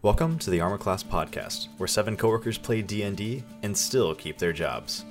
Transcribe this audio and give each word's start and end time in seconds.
Welcome 0.00 0.38
to 0.38 0.50
the 0.50 0.60
Armor 0.60 0.78
Class 0.78 1.02
Podcast, 1.02 1.66
where 1.76 1.88
seven 1.88 2.16
coworkers 2.16 2.56
play 2.56 2.82
D&D 2.82 3.42
and 3.64 3.76
still 3.76 4.14
keep 4.14 4.38
their 4.38 4.52
jobs. 4.52 5.04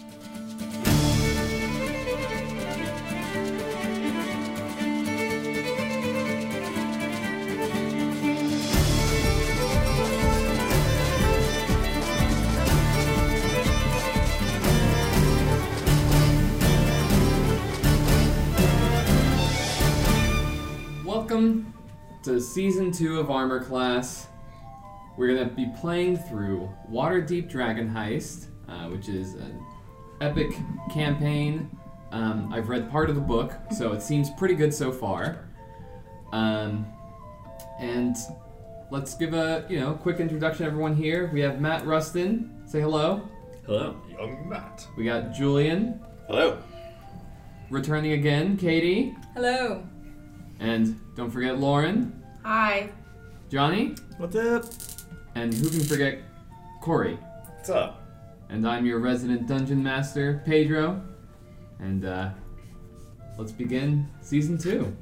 Welcome 21.04 21.74
to 22.24 22.40
season 22.40 22.94
two 22.94 23.20
of 23.20 23.30
Armor 23.30 23.62
Class. 23.62 24.30
We're 25.18 25.36
gonna 25.36 25.50
be 25.50 25.68
playing 25.80 26.18
through 26.18 26.70
Waterdeep 26.92 27.50
Dragon 27.50 27.90
Heist, 27.90 28.48
uh, 28.70 28.88
which 28.90 29.10
is 29.10 29.34
an 29.34 29.60
epic 30.22 30.52
campaign. 30.92 31.70
Um, 32.12 32.54
I've 32.54 32.70
read 32.70 32.90
part 32.90 33.10
of 33.10 33.16
the 33.16 33.22
book, 33.22 33.54
so 33.76 33.94
it 33.94 34.02
seems 34.02 34.30
pretty 34.30 34.54
good 34.56 34.74
so 34.74 34.92
far. 34.92 35.50
Um, 36.32 36.86
and 37.80 38.16
let's 38.92 39.16
give 39.16 39.34
a 39.34 39.66
you 39.70 39.80
know 39.80 39.94
quick 39.94 40.20
introduction 40.20 40.66
to 40.66 40.72
everyone 40.72 40.96
here. 40.96 41.30
We 41.34 41.42
have 41.42 41.60
Matt 41.60 41.86
Rustin. 41.86 42.62
Say 42.66 42.80
hello. 42.82 43.28
Hello. 43.66 44.00
Young 44.10 44.48
Matt. 44.48 44.88
We 44.98 45.04
got 45.06 45.34
Julian. 45.34 46.00
Hello. 46.28 46.60
Returning 47.70 48.14
again, 48.14 48.56
Katie. 48.56 49.16
Hello. 49.34 49.84
And 50.60 51.00
don't 51.16 51.30
forget 51.30 51.60
Lauren, 51.60 52.24
Hi. 52.44 52.90
Johnny, 53.50 53.96
What's 54.18 54.36
up? 54.36 54.66
And 55.38 55.54
who 55.54 55.70
can 55.70 55.84
forget 55.84 56.18
Corey. 56.82 57.16
What's 57.56 57.70
up? 57.70 58.02
And 58.50 58.68
I'm 58.68 58.88
your 58.88 58.98
resident 58.98 59.48
dungeon 59.48 59.84
master, 59.84 60.42
Pedro. 60.46 61.00
And 61.78 62.06
uh, 62.06 62.32
let's 63.38 63.52
begin 63.52 64.08
season 64.22 64.58
two. 64.58 64.96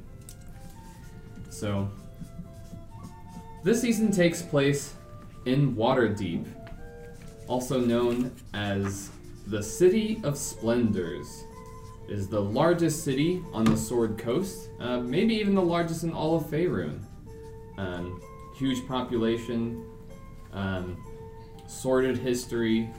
So, 1.48 1.88
this 3.64 3.80
season 3.80 4.12
takes 4.12 4.42
place 4.42 4.92
in 5.46 5.74
Waterdeep, 5.74 6.44
also 7.48 7.80
known 7.80 8.30
as 8.52 9.10
the 9.46 9.62
City 9.62 10.20
of 10.22 10.36
Splendors. 10.36 11.44
It 12.08 12.12
is 12.12 12.28
the 12.28 12.42
largest 12.42 13.04
city 13.04 13.42
on 13.54 13.64
the 13.64 13.76
Sword 13.76 14.18
Coast, 14.18 14.68
uh, 14.80 15.00
maybe 15.00 15.34
even 15.36 15.54
the 15.54 15.62
largest 15.62 16.04
in 16.04 16.12
all 16.12 16.36
of 16.36 16.44
Faerun. 16.44 17.00
Um, 17.78 18.20
huge 18.54 18.86
population, 18.86 19.82
um, 20.52 20.96
sordid 21.66 22.18
history, 22.18 22.90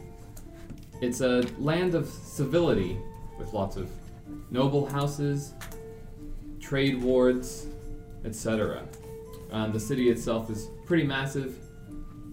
it's 1.02 1.22
a 1.22 1.44
land 1.60 1.96
of 1.96 2.08
civility 2.08 2.98
with 3.38 3.54
lots 3.54 3.78
of 3.78 3.90
noble 4.50 4.86
houses, 4.86 5.54
trade 6.60 7.02
wards, 7.02 7.68
etc. 8.26 8.84
Um, 9.52 9.72
the 9.72 9.80
city 9.80 10.10
itself 10.10 10.50
is 10.50 10.70
pretty 10.86 11.04
massive 11.04 11.58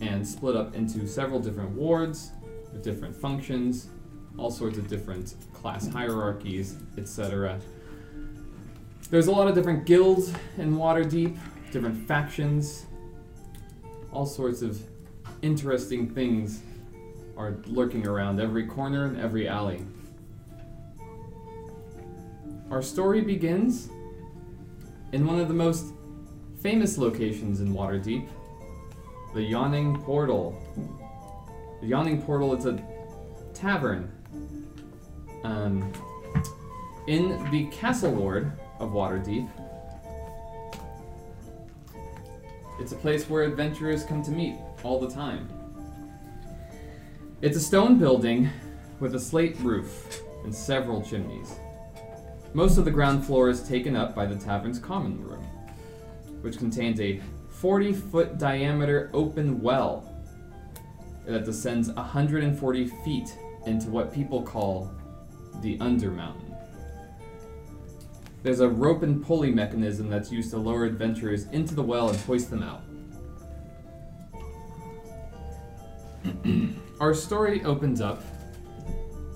and 0.00 0.26
split 0.26 0.56
up 0.56 0.74
into 0.74 1.06
several 1.06 1.40
different 1.40 1.70
wards 1.70 2.30
with 2.72 2.82
different 2.82 3.14
functions, 3.14 3.88
all 4.36 4.50
sorts 4.50 4.78
of 4.78 4.88
different 4.88 5.34
class 5.52 5.86
hierarchies, 5.88 6.76
etc. 6.98 7.60
There's 9.10 9.28
a 9.28 9.30
lot 9.30 9.46
of 9.46 9.54
different 9.54 9.86
guilds 9.86 10.32
in 10.58 10.74
Waterdeep, 10.76 11.38
different 11.70 11.96
factions, 12.08 12.86
all 14.12 14.26
sorts 14.26 14.62
of 14.62 14.82
interesting 15.44 16.08
things 16.08 16.62
are 17.36 17.56
lurking 17.66 18.06
around 18.06 18.40
every 18.40 18.66
corner 18.66 19.04
and 19.04 19.20
every 19.20 19.46
alley. 19.46 19.84
Our 22.70 22.80
story 22.80 23.20
begins 23.20 23.90
in 25.12 25.26
one 25.26 25.38
of 25.38 25.48
the 25.48 25.54
most 25.54 25.92
famous 26.62 26.96
locations 26.96 27.60
in 27.60 27.74
Waterdeep, 27.74 28.26
the 29.34 29.42
Yawning 29.42 30.00
Portal. 30.00 30.58
The 31.82 31.88
Yawning 31.88 32.22
Portal 32.22 32.54
is 32.56 32.64
a 32.64 32.82
tavern 33.52 34.10
um, 35.44 35.92
in 37.06 37.50
the 37.50 37.66
Castle 37.66 38.12
Ward 38.12 38.50
of 38.78 38.92
Waterdeep. 38.92 39.50
It's 42.80 42.92
a 42.92 42.96
place 42.96 43.28
where 43.28 43.42
adventurers 43.42 44.04
come 44.04 44.22
to 44.22 44.30
meet 44.30 44.56
all 44.84 45.00
the 45.00 45.10
time. 45.10 45.48
It's 47.42 47.56
a 47.56 47.60
stone 47.60 47.98
building 47.98 48.48
with 49.00 49.14
a 49.14 49.20
slate 49.20 49.58
roof 49.60 50.20
and 50.44 50.54
several 50.54 51.02
chimneys. 51.02 51.58
Most 52.52 52.78
of 52.78 52.84
the 52.84 52.90
ground 52.90 53.24
floor 53.24 53.48
is 53.48 53.66
taken 53.66 53.96
up 53.96 54.14
by 54.14 54.26
the 54.26 54.36
tavern's 54.36 54.78
common 54.78 55.20
room, 55.20 55.44
which 56.42 56.58
contains 56.58 57.00
a 57.00 57.20
40 57.48 57.92
foot 57.92 58.38
diameter 58.38 59.10
open 59.12 59.60
well 59.60 60.08
that 61.26 61.44
descends 61.44 61.90
140 61.90 62.86
feet 63.04 63.36
into 63.66 63.88
what 63.88 64.12
people 64.12 64.42
call 64.42 64.90
the 65.62 65.78
Undermountain. 65.78 66.56
There's 68.42 68.60
a 68.60 68.68
rope 68.68 69.02
and 69.02 69.24
pulley 69.24 69.50
mechanism 69.50 70.10
that's 70.10 70.30
used 70.30 70.50
to 70.50 70.58
lower 70.58 70.84
adventurers 70.84 71.46
into 71.46 71.74
the 71.74 71.82
well 71.82 72.10
and 72.10 72.18
hoist 72.20 72.50
them 72.50 72.62
out. 72.62 72.82
Our 77.00 77.14
story 77.14 77.64
opens 77.64 78.00
up 78.00 78.22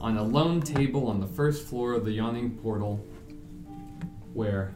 on 0.00 0.16
a 0.16 0.22
lone 0.22 0.60
table 0.60 1.08
on 1.08 1.20
the 1.20 1.26
first 1.26 1.66
floor 1.66 1.92
of 1.92 2.04
the 2.04 2.12
yawning 2.12 2.56
portal 2.58 3.04
where 4.32 4.74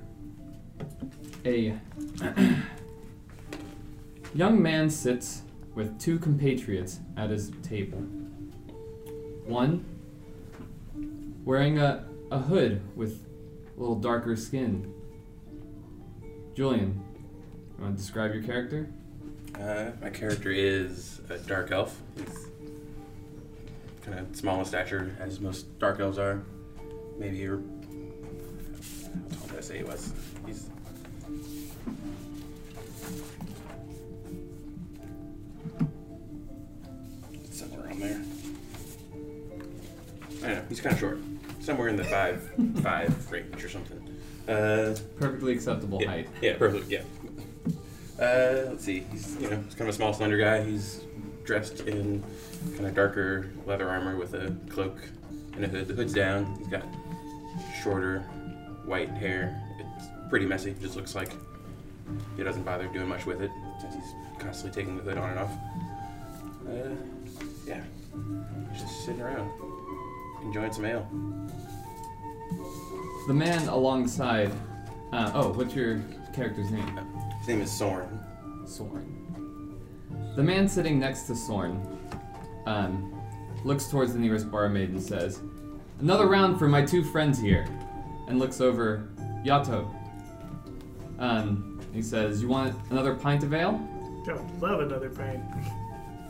a 1.44 1.78
young 4.34 4.60
man 4.60 4.90
sits 4.90 5.42
with 5.74 5.98
two 6.00 6.18
compatriots 6.18 7.00
at 7.16 7.30
his 7.30 7.52
table. 7.62 7.98
One 9.46 9.84
wearing 11.44 11.78
a, 11.78 12.04
a 12.30 12.38
hood 12.38 12.82
with 12.96 13.24
a 13.76 13.80
little 13.80 13.96
darker 13.96 14.36
skin. 14.36 14.92
Julian, 16.54 17.02
you 17.78 17.84
want 17.84 17.96
to 17.96 18.02
describe 18.02 18.34
your 18.34 18.42
character? 18.42 18.90
Uh, 19.60 19.90
my 20.00 20.10
character 20.10 20.50
is 20.50 21.20
a 21.28 21.38
dark 21.38 21.70
elf. 21.70 22.00
He's 22.16 22.46
kind 24.02 24.18
of 24.18 24.34
small 24.34 24.58
in 24.60 24.64
stature, 24.64 25.16
as 25.20 25.40
most 25.40 25.78
dark 25.78 26.00
elves 26.00 26.18
are. 26.18 26.42
Maybe 27.18 27.36
you're. 27.38 27.58
How 27.58 29.36
tall 29.36 29.46
did 29.48 29.58
I 29.58 29.60
say 29.60 29.78
he 29.78 29.84
was? 29.84 30.12
He's. 30.46 30.66
Somewhere 37.50 37.86
around 37.86 38.00
there. 38.00 38.22
I 40.42 40.46
don't 40.46 40.54
know. 40.56 40.64
He's 40.68 40.80
kind 40.80 40.94
of 40.94 40.98
short. 41.00 41.18
Somewhere 41.60 41.88
in 41.88 41.96
the 41.96 42.04
five 42.04 42.50
five 42.82 43.30
range 43.30 43.62
or 43.62 43.68
something. 43.68 43.98
Uh, 44.48 44.96
Perfectly 45.20 45.52
acceptable 45.52 46.00
yeah, 46.02 46.08
height. 46.08 46.28
Yeah, 46.40 46.56
perfect. 46.56 46.90
Yeah. 46.90 47.02
Uh, 48.22 48.68
let's 48.68 48.84
see. 48.84 49.04
He's 49.10 49.36
you 49.40 49.50
know 49.50 49.56
he's 49.56 49.74
kind 49.74 49.88
of 49.88 49.88
a 49.88 49.92
small, 49.92 50.12
slender 50.14 50.38
guy. 50.38 50.62
He's 50.62 51.02
dressed 51.44 51.80
in 51.80 52.22
kind 52.76 52.86
of 52.86 52.94
darker 52.94 53.50
leather 53.66 53.88
armor 53.88 54.16
with 54.16 54.34
a 54.34 54.54
cloak 54.70 54.96
and 55.54 55.64
a 55.64 55.68
hood. 55.68 55.88
The 55.88 55.94
hood's 55.94 56.14
down. 56.14 56.54
He's 56.58 56.68
got 56.68 56.84
shorter, 57.82 58.20
white 58.84 59.10
hair. 59.10 59.60
It's 59.80 60.06
pretty 60.30 60.46
messy. 60.46 60.72
Just 60.80 60.94
looks 60.94 61.16
like 61.16 61.32
he 62.36 62.44
doesn't 62.44 62.62
bother 62.62 62.86
doing 62.86 63.08
much 63.08 63.26
with 63.26 63.42
it 63.42 63.50
since 63.80 63.94
he's 63.96 64.14
constantly 64.38 64.82
taking 64.82 64.96
the 64.96 65.02
hood 65.02 65.18
on 65.18 65.30
and 65.30 65.38
off. 65.40 65.50
Uh, 66.68 66.94
yeah. 67.66 67.82
He's 68.70 68.82
just 68.82 69.04
sitting 69.04 69.20
around 69.20 69.50
enjoying 70.44 70.72
some 70.72 70.84
ale. 70.84 71.08
The 73.26 73.34
man 73.34 73.66
alongside. 73.66 74.52
Uh, 75.12 75.32
oh, 75.34 75.52
what's 75.54 75.74
your 75.74 76.00
character's 76.32 76.70
name? 76.70 77.00
His 77.42 77.48
name 77.48 77.60
is 77.60 77.72
Soren. 77.72 78.20
Sorn. 78.64 79.76
The 80.36 80.44
man 80.44 80.68
sitting 80.68 81.00
next 81.00 81.22
to 81.22 81.34
Sorn 81.34 81.84
um, 82.66 83.20
looks 83.64 83.88
towards 83.88 84.12
the 84.12 84.20
nearest 84.20 84.48
barmaid 84.48 84.90
and 84.90 85.02
says, 85.02 85.40
Another 85.98 86.28
round 86.28 86.56
for 86.56 86.68
my 86.68 86.84
two 86.84 87.02
friends 87.02 87.40
here. 87.40 87.66
And 88.28 88.38
looks 88.38 88.60
over 88.60 89.08
Yato. 89.44 89.92
Um, 91.18 91.80
he 91.92 92.00
says, 92.00 92.40
You 92.40 92.46
want 92.46 92.76
another 92.90 93.16
pint 93.16 93.42
of 93.42 93.52
ale? 93.52 93.72
Don't 94.24 94.60
love 94.60 94.78
another 94.78 95.10
pint. 95.10 95.42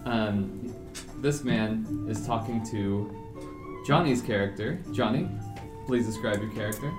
Um, 0.06 0.74
this 1.18 1.44
man 1.44 2.06
is 2.08 2.26
talking 2.26 2.64
to 2.70 3.84
Johnny's 3.86 4.22
character. 4.22 4.82
Johnny, 4.94 5.28
please 5.84 6.06
describe 6.06 6.40
your 6.40 6.52
character. 6.52 6.90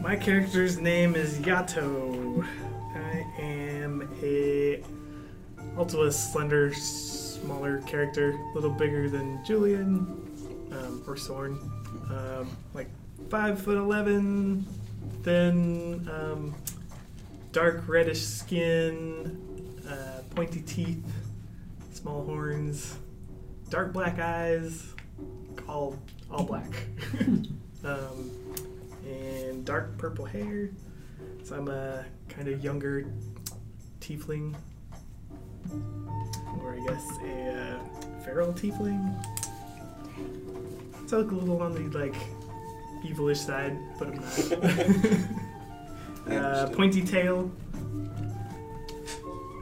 My 0.00 0.14
character's 0.14 0.78
name 0.78 1.16
is 1.16 1.40
Yato. 1.40 2.46
Am 3.38 4.08
a 4.22 4.82
also 5.76 6.04
a 6.04 6.12
slender, 6.12 6.72
smaller 6.72 7.82
character, 7.82 8.30
a 8.30 8.54
little 8.54 8.70
bigger 8.70 9.08
than 9.10 9.44
Julian 9.44 10.06
um, 10.72 11.02
or 11.06 11.16
Sorn. 11.16 11.58
Um, 12.10 12.56
like 12.74 12.88
five 13.30 13.60
foot 13.60 13.76
eleven, 13.76 14.66
thin, 15.22 16.08
um, 16.12 16.54
dark 17.52 17.86
reddish 17.88 18.22
skin, 18.22 19.80
uh, 19.88 20.22
pointy 20.34 20.60
teeth, 20.60 21.04
small 21.92 22.24
horns, 22.24 22.96
dark 23.70 23.92
black 23.92 24.18
eyes, 24.18 24.94
all 25.68 25.98
all 26.30 26.44
black, 26.44 26.72
um, 27.84 28.30
and 29.04 29.64
dark 29.64 29.96
purple 29.98 30.24
hair. 30.24 30.70
So 31.44 31.56
I'm 31.56 31.68
a 31.68 32.04
kind 32.36 32.48
of 32.48 32.62
younger 32.62 33.06
tiefling, 34.00 34.54
or 36.60 36.74
I 36.74 36.86
guess 36.86 37.08
a 37.24 37.54
uh, 37.54 38.22
feral 38.22 38.52
tiefling. 38.52 39.16
So 41.06 41.16
I 41.16 41.20
look 41.22 41.32
a 41.32 41.34
little 41.34 41.62
on 41.62 41.72
the 41.72 41.98
like 41.98 42.14
evilish 43.02 43.38
side, 43.38 43.78
but 43.98 44.08
I'm 44.08 44.16
not. 46.26 46.36
uh, 46.42 46.66
pointy 46.70 47.02
tail. 47.02 47.50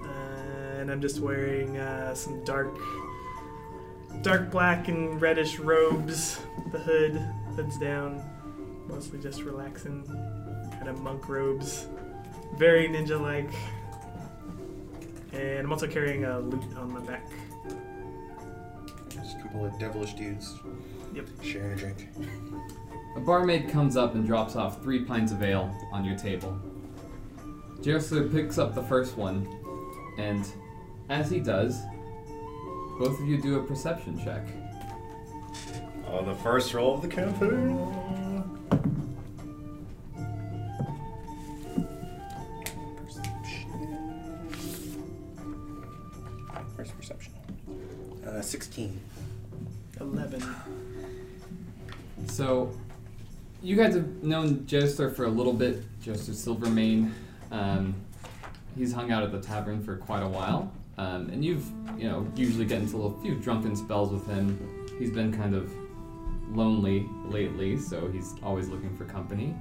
Uh, 0.03 0.81
and 0.81 0.91
I'm 0.91 1.01
just 1.01 1.21
wearing 1.21 1.77
uh, 1.77 2.15
some 2.15 2.43
dark, 2.45 2.77
dark 4.23 4.51
black 4.51 4.89
and 4.89 5.21
reddish 5.21 5.61
robes. 5.61 6.41
The 6.73 6.81
hood, 6.81 7.25
hood's 7.55 7.79
down, 7.79 8.21
mostly 8.89 9.21
just 9.21 9.43
relaxing, 9.43 10.05
kind 10.73 10.89
of 10.89 11.01
monk 11.01 11.29
robes, 11.29 11.87
very 12.57 12.89
ninja-like. 12.89 13.51
And 15.33 15.61
I'm 15.61 15.73
also 15.73 15.87
carrying 15.87 16.25
a 16.25 16.39
lute 16.39 16.63
on 16.77 16.93
my 16.93 17.01
back. 17.01 17.29
Just 19.09 19.37
a 19.37 19.43
couple 19.43 19.67
of 19.67 19.79
devilish 19.79 20.15
dudes. 20.15 20.59
Yep. 21.15 21.27
Sharing 21.43 21.73
a 21.73 21.77
drink. 21.77 22.09
A 23.17 23.21
barmaid 23.21 23.69
comes 23.69 23.97
up 23.97 24.15
and 24.15 24.27
drops 24.27 24.57
off 24.57 24.83
three 24.83 25.05
pints 25.05 25.33
of 25.33 25.43
ale 25.43 25.75
on 25.93 26.05
your 26.05 26.17
table. 26.17 26.61
Jalester 27.81 28.31
picks 28.33 28.59
up 28.59 28.75
the 28.75 28.83
first 28.83 29.17
one, 29.17 29.47
and 30.19 30.47
as 31.11 31.31
he 31.31 31.39
does, 31.39 31.83
both 32.99 33.21
of 33.21 33.29
you 33.29 33.41
do 33.41 33.59
a 33.59 33.63
perception 33.63 34.19
check. 34.25 34.47
Oh, 36.09 36.25
the 36.25 36.35
first 36.37 36.73
roll 36.75 36.95
of 36.95 37.03
the 37.03 37.09
campaign. 37.09 37.77
Known 54.35 54.57
Jalester 54.67 55.15
for 55.15 55.27
a 55.27 55.29
little 55.29 55.53
bit, 55.53 55.85
Jalester 56.03 56.35
Silvermane. 56.35 57.15
Um, 57.53 57.95
he's 58.77 58.93
hung 58.93 59.13
out 59.13 59.23
at 59.23 59.31
the 59.31 59.41
tavern 59.41 59.81
for 59.81 59.97
quite 59.99 60.25
a 60.25 60.29
while, 60.29 60.73
um, 60.99 61.31
and 61.31 61.45
you've, 61.45 61.65
you 61.97 62.09
know, 62.09 62.27
usually 62.35 62.65
get 62.65 62.81
into 62.81 63.05
a 63.05 63.23
few 63.23 63.37
drunken 63.37 63.77
spells 63.77 64.11
with 64.11 64.27
him. 64.27 64.89
He's 64.99 65.13
been 65.13 65.33
kind 65.33 65.55
of 65.55 65.73
lonely 66.51 67.09
lately, 67.27 67.77
so 67.77 68.09
he's 68.09 68.35
always 68.43 68.69
looking 68.69 68.97
for 68.97 69.05
company. 69.05 69.55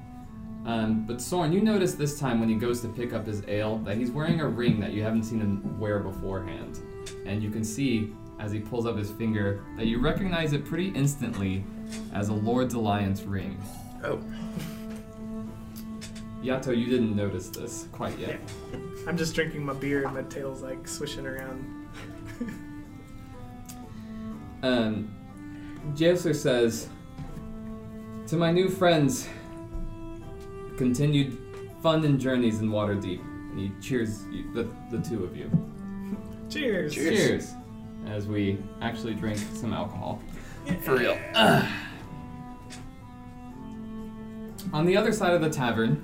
Um, 0.65 1.05
but 1.05 1.21
Soren, 1.21 1.53
you 1.53 1.61
notice 1.61 1.93
this 1.93 2.19
time 2.19 2.39
when 2.39 2.49
he 2.49 2.55
goes 2.55 2.81
to 2.81 2.87
pick 2.87 3.13
up 3.13 3.27
his 3.27 3.43
ale 3.47 3.77
that 3.85 3.97
he's 3.97 4.09
wearing 4.09 4.41
a 4.41 4.47
ring 4.47 4.79
that 4.79 4.91
you 4.91 5.03
haven't 5.03 5.25
seen 5.25 5.39
him 5.39 5.79
wear 5.79 5.99
beforehand. 5.99 6.79
And 7.27 7.43
you 7.43 7.51
can 7.51 7.63
see 7.63 8.11
as 8.39 8.51
he 8.51 8.59
pulls 8.59 8.87
up 8.87 8.97
his 8.97 9.11
finger 9.11 9.63
that 9.77 9.85
you 9.85 9.99
recognize 9.99 10.51
it 10.53 10.65
pretty 10.65 10.87
instantly 10.95 11.63
as 12.11 12.29
a 12.29 12.33
Lord's 12.33 12.73
Alliance 12.73 13.21
ring. 13.21 13.61
Oh. 14.03 14.19
Yato, 16.43 16.77
you 16.77 16.87
didn't 16.87 17.15
notice 17.15 17.49
this 17.49 17.87
quite 17.91 18.17
yet. 18.19 18.39
I'm 19.07 19.17
just 19.17 19.33
drinking 19.33 19.65
my 19.65 19.73
beer 19.73 20.03
and 20.05 20.13
my 20.13 20.23
tail's 20.23 20.61
like 20.61 20.87
swishing 20.87 21.25
around. 21.25 21.87
Um, 24.63 25.13
Jalester 25.93 26.33
says, 26.33 26.87
To 28.27 28.37
my 28.37 28.49
new 28.49 28.69
friends, 28.69 29.27
continued 30.77 31.37
fun 31.81 32.05
and 32.05 32.17
journeys 32.17 32.61
in 32.61 32.69
Waterdeep. 32.69 33.19
And 33.19 33.59
he 33.59 33.71
cheers 33.81 34.25
you, 34.31 34.51
the, 34.53 34.69
the 34.89 35.03
two 35.03 35.25
of 35.25 35.35
you. 35.35 35.51
Cheers. 36.49 36.93
Cheers. 36.93 37.17
Cheers. 37.17 37.53
As 38.07 38.25
we 38.25 38.57
actually 38.81 39.13
drink 39.15 39.37
some 39.53 39.73
alcohol. 39.73 40.21
For 40.81 40.95
real. 40.95 41.17
On 44.73 44.85
the 44.87 44.97
other 44.97 45.13
side 45.13 45.33
of 45.33 45.41
the 45.41 45.51
tavern, 45.51 46.03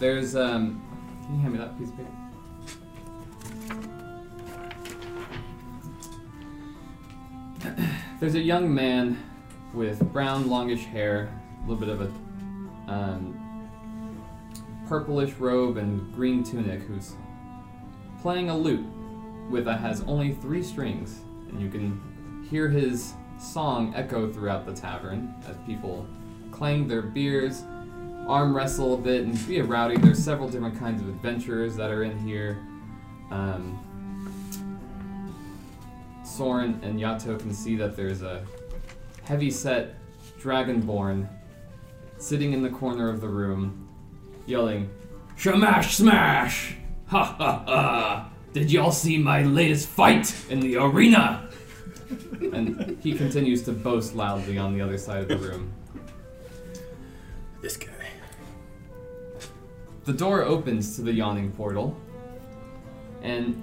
there's 0.00 0.34
um. 0.34 0.82
Can 1.24 1.36
you 1.36 1.40
hand 1.40 1.52
me 1.52 1.58
that 1.60 1.78
piece 1.78 1.90
of 1.90 1.96
paper? 1.96 2.10
There's 8.18 8.34
a 8.34 8.40
young 8.40 8.74
man 8.74 9.22
with 9.72 10.00
brown, 10.12 10.48
longish 10.48 10.84
hair, 10.86 11.32
a 11.58 11.70
little 11.70 11.76
bit 11.76 11.88
of 11.88 12.00
a 12.00 12.10
um, 12.90 13.68
purplish 14.88 15.34
robe 15.34 15.76
and 15.76 16.12
green 16.14 16.42
tunic, 16.42 16.80
who's 16.82 17.14
playing 18.20 18.50
a 18.50 18.56
lute 18.56 18.84
with 19.50 19.64
that 19.66 19.78
has 19.80 20.00
only 20.02 20.32
three 20.34 20.64
strings, 20.64 21.20
and 21.48 21.60
you 21.60 21.70
can 21.70 22.46
hear 22.50 22.68
his 22.68 23.14
song 23.38 23.92
echo 23.94 24.30
throughout 24.32 24.66
the 24.66 24.72
tavern 24.72 25.34
as 25.48 25.56
people 25.66 26.06
clang 26.50 26.88
their 26.88 27.02
beers, 27.02 27.64
arm 28.26 28.54
wrestle 28.54 28.94
a 28.94 28.96
bit, 28.96 29.24
and 29.24 29.46
be 29.46 29.58
a 29.58 29.64
rowdy. 29.64 29.96
There's 29.96 30.22
several 30.22 30.48
different 30.48 30.78
kinds 30.78 31.00
of 31.00 31.08
adventurers 31.08 31.76
that 31.76 31.90
are 31.90 32.02
in 32.02 32.18
here. 32.18 32.58
Um, 33.30 33.78
Soren 36.24 36.80
and 36.82 37.00
Yato 37.00 37.38
can 37.38 37.52
see 37.52 37.76
that 37.76 37.96
there's 37.96 38.22
a 38.22 38.44
heavy-set 39.24 39.94
dragonborn 40.40 41.28
sitting 42.18 42.52
in 42.52 42.62
the 42.62 42.70
corner 42.70 43.08
of 43.08 43.20
the 43.20 43.28
room, 43.28 43.88
yelling, 44.46 44.90
"Shamash 45.36 45.96
smash! 45.96 46.76
Ha 47.06 47.24
ha 47.24 47.62
ha! 47.66 48.30
Did 48.52 48.70
y'all 48.70 48.92
see 48.92 49.18
my 49.18 49.42
latest 49.42 49.88
fight 49.88 50.34
in 50.50 50.60
the 50.60 50.76
arena?" 50.76 51.47
And 52.10 52.98
he 53.02 53.14
continues 53.14 53.62
to 53.64 53.72
boast 53.72 54.14
loudly 54.14 54.58
on 54.58 54.74
the 54.74 54.80
other 54.80 54.98
side 54.98 55.22
of 55.22 55.28
the 55.28 55.36
room. 55.36 55.72
This 57.60 57.76
guy. 57.76 57.88
The 60.04 60.12
door 60.12 60.42
opens 60.42 60.96
to 60.96 61.02
the 61.02 61.12
yawning 61.12 61.52
portal, 61.52 61.96
and 63.22 63.62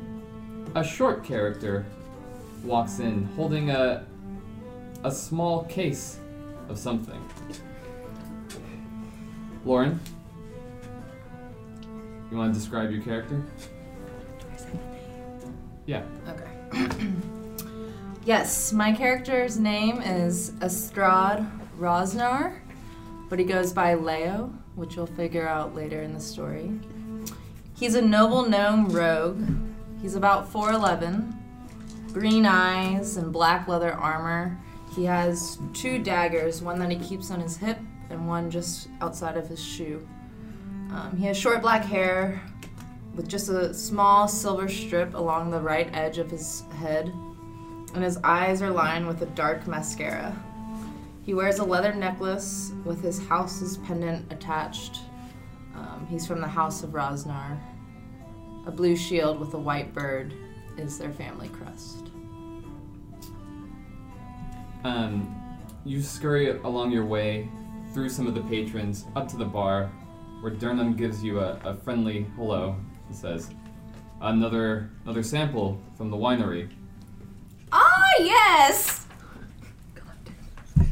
a 0.75 0.83
short 0.83 1.23
character 1.23 1.85
walks 2.63 2.99
in 2.99 3.25
holding 3.35 3.71
a 3.71 4.05
a 5.03 5.11
small 5.11 5.63
case 5.65 6.17
of 6.67 6.79
something. 6.79 7.21
Lauren, 9.63 9.99
you 12.31 12.37
want 12.37 12.53
to 12.53 12.59
describe 12.59 12.91
your 12.91 13.03
character? 13.03 13.41
Yeah. 15.85 16.03
Okay. 16.27 17.11
yes, 18.25 18.73
my 18.73 18.91
character's 18.91 19.57
name 19.57 20.01
is 20.01 20.51
Estrad 20.61 21.47
Rosnar, 21.77 22.59
but 23.29 23.39
he 23.39 23.45
goes 23.45 23.71
by 23.71 23.93
Leo, 23.93 24.51
which 24.75 24.95
you'll 24.95 25.05
figure 25.05 25.47
out 25.47 25.75
later 25.75 26.01
in 26.01 26.13
the 26.13 26.19
story. 26.19 26.71
He's 27.75 27.95
a 27.95 28.01
noble 28.01 28.47
gnome 28.47 28.89
rogue. 28.89 29.43
He's 30.01 30.15
about 30.15 30.51
4'11, 30.51 31.33
green 32.11 32.45
eyes 32.45 33.17
and 33.17 33.31
black 33.31 33.67
leather 33.67 33.93
armor. 33.93 34.57
He 34.95 35.05
has 35.05 35.59
two 35.73 35.99
daggers, 35.99 36.61
one 36.61 36.79
that 36.79 36.89
he 36.89 36.97
keeps 36.97 37.31
on 37.31 37.39
his 37.39 37.57
hip 37.57 37.77
and 38.09 38.27
one 38.27 38.49
just 38.49 38.87
outside 39.01 39.37
of 39.37 39.47
his 39.47 39.63
shoe. 39.63 40.07
Um, 40.91 41.17
he 41.17 41.25
has 41.25 41.37
short 41.37 41.61
black 41.61 41.83
hair, 41.83 42.41
with 43.15 43.27
just 43.27 43.49
a 43.49 43.73
small 43.73 44.27
silver 44.27 44.67
strip 44.67 45.13
along 45.13 45.49
the 45.49 45.59
right 45.59 45.89
edge 45.93 46.17
of 46.17 46.29
his 46.29 46.63
head, 46.79 47.11
and 47.95 48.03
his 48.03 48.17
eyes 48.23 48.61
are 48.61 48.71
lined 48.71 49.07
with 49.07 49.21
a 49.21 49.25
dark 49.27 49.65
mascara. 49.67 50.37
He 51.23 51.33
wears 51.33 51.59
a 51.59 51.63
leather 51.63 51.93
necklace 51.93 52.71
with 52.83 53.01
his 53.01 53.25
house's 53.27 53.77
pendant 53.77 54.31
attached. 54.31 54.99
Um, 55.73 56.05
he's 56.09 56.27
from 56.27 56.41
the 56.41 56.47
House 56.47 56.83
of 56.83 56.91
Rosnar. 56.91 57.57
A 58.67 58.71
blue 58.71 58.95
shield 58.95 59.39
with 59.39 59.53
a 59.53 59.57
white 59.57 59.93
bird 59.93 60.33
is 60.77 60.97
their 60.97 61.11
family 61.13 61.47
crest. 61.49 62.09
Um, 64.83 65.35
you 65.85 66.01
scurry 66.01 66.49
along 66.59 66.91
your 66.91 67.05
way 67.05 67.49
through 67.93 68.09
some 68.09 68.27
of 68.27 68.35
the 68.35 68.41
patrons 68.41 69.05
up 69.15 69.27
to 69.29 69.37
the 69.37 69.45
bar, 69.45 69.89
where 70.41 70.51
Durnan 70.51 70.97
gives 70.97 71.23
you 71.23 71.39
a, 71.39 71.59
a 71.63 71.73
friendly 71.73 72.27
hello 72.35 72.75
and 73.07 73.15
says, 73.15 73.49
another 74.21 74.91
another 75.05 75.23
sample 75.23 75.81
from 75.97 76.11
the 76.11 76.17
winery. 76.17 76.69
Ah, 77.77 78.11
yes! 78.19 79.05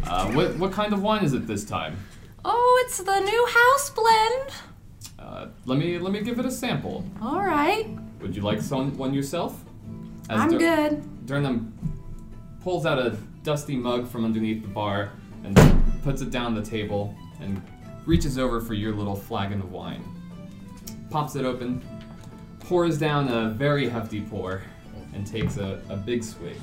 Uh, 0.05 0.29
what 0.33 0.57
what 0.57 0.71
kind 0.73 0.91
of 0.93 1.01
wine 1.01 1.23
is 1.23 1.33
it 1.33 1.47
this 1.47 1.63
time? 1.63 1.95
Oh, 2.43 2.83
it's 2.85 2.97
the 2.97 3.19
new 3.21 3.47
house 3.47 3.89
blend. 3.89 4.49
Uh, 5.17 5.47
let 5.65 5.77
me 5.77 5.97
let 5.97 6.11
me 6.11 6.19
give 6.21 6.39
it 6.39 6.45
a 6.45 6.51
sample. 6.51 7.05
All 7.21 7.41
right. 7.41 7.87
Would 8.21 8.35
you 8.35 8.41
like 8.41 8.61
some 8.61 8.97
one 8.97 9.13
yourself? 9.13 9.63
As 10.29 10.41
I'm 10.41 10.49
Dur- 10.49 10.57
good. 10.59 11.03
Durnan 11.25 11.71
pulls 12.61 12.85
out 12.85 12.99
a 12.99 13.17
dusty 13.43 13.77
mug 13.77 14.07
from 14.07 14.25
underneath 14.25 14.61
the 14.61 14.67
bar 14.67 15.11
and 15.45 15.57
puts 16.03 16.21
it 16.21 16.31
down 16.31 16.53
the 16.53 16.61
table 16.61 17.15
and 17.39 17.61
reaches 18.05 18.37
over 18.37 18.59
for 18.59 18.73
your 18.73 18.93
little 18.93 19.15
flagon 19.15 19.61
of 19.61 19.71
wine. 19.71 20.03
Pops 21.09 21.35
it 21.35 21.45
open, 21.45 21.81
pours 22.59 22.97
down 22.97 23.29
a 23.29 23.49
very 23.49 23.87
hefty 23.87 24.19
pour, 24.21 24.61
and 25.13 25.25
takes 25.25 25.57
a, 25.57 25.81
a 25.89 25.95
big 25.95 26.23
swig. 26.23 26.57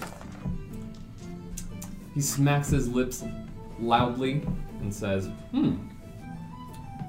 He 2.14 2.20
smacks 2.20 2.68
his 2.68 2.88
lips 2.88 3.24
loudly 3.78 4.42
and 4.80 4.92
says, 4.92 5.26
Hmm, 5.52 5.76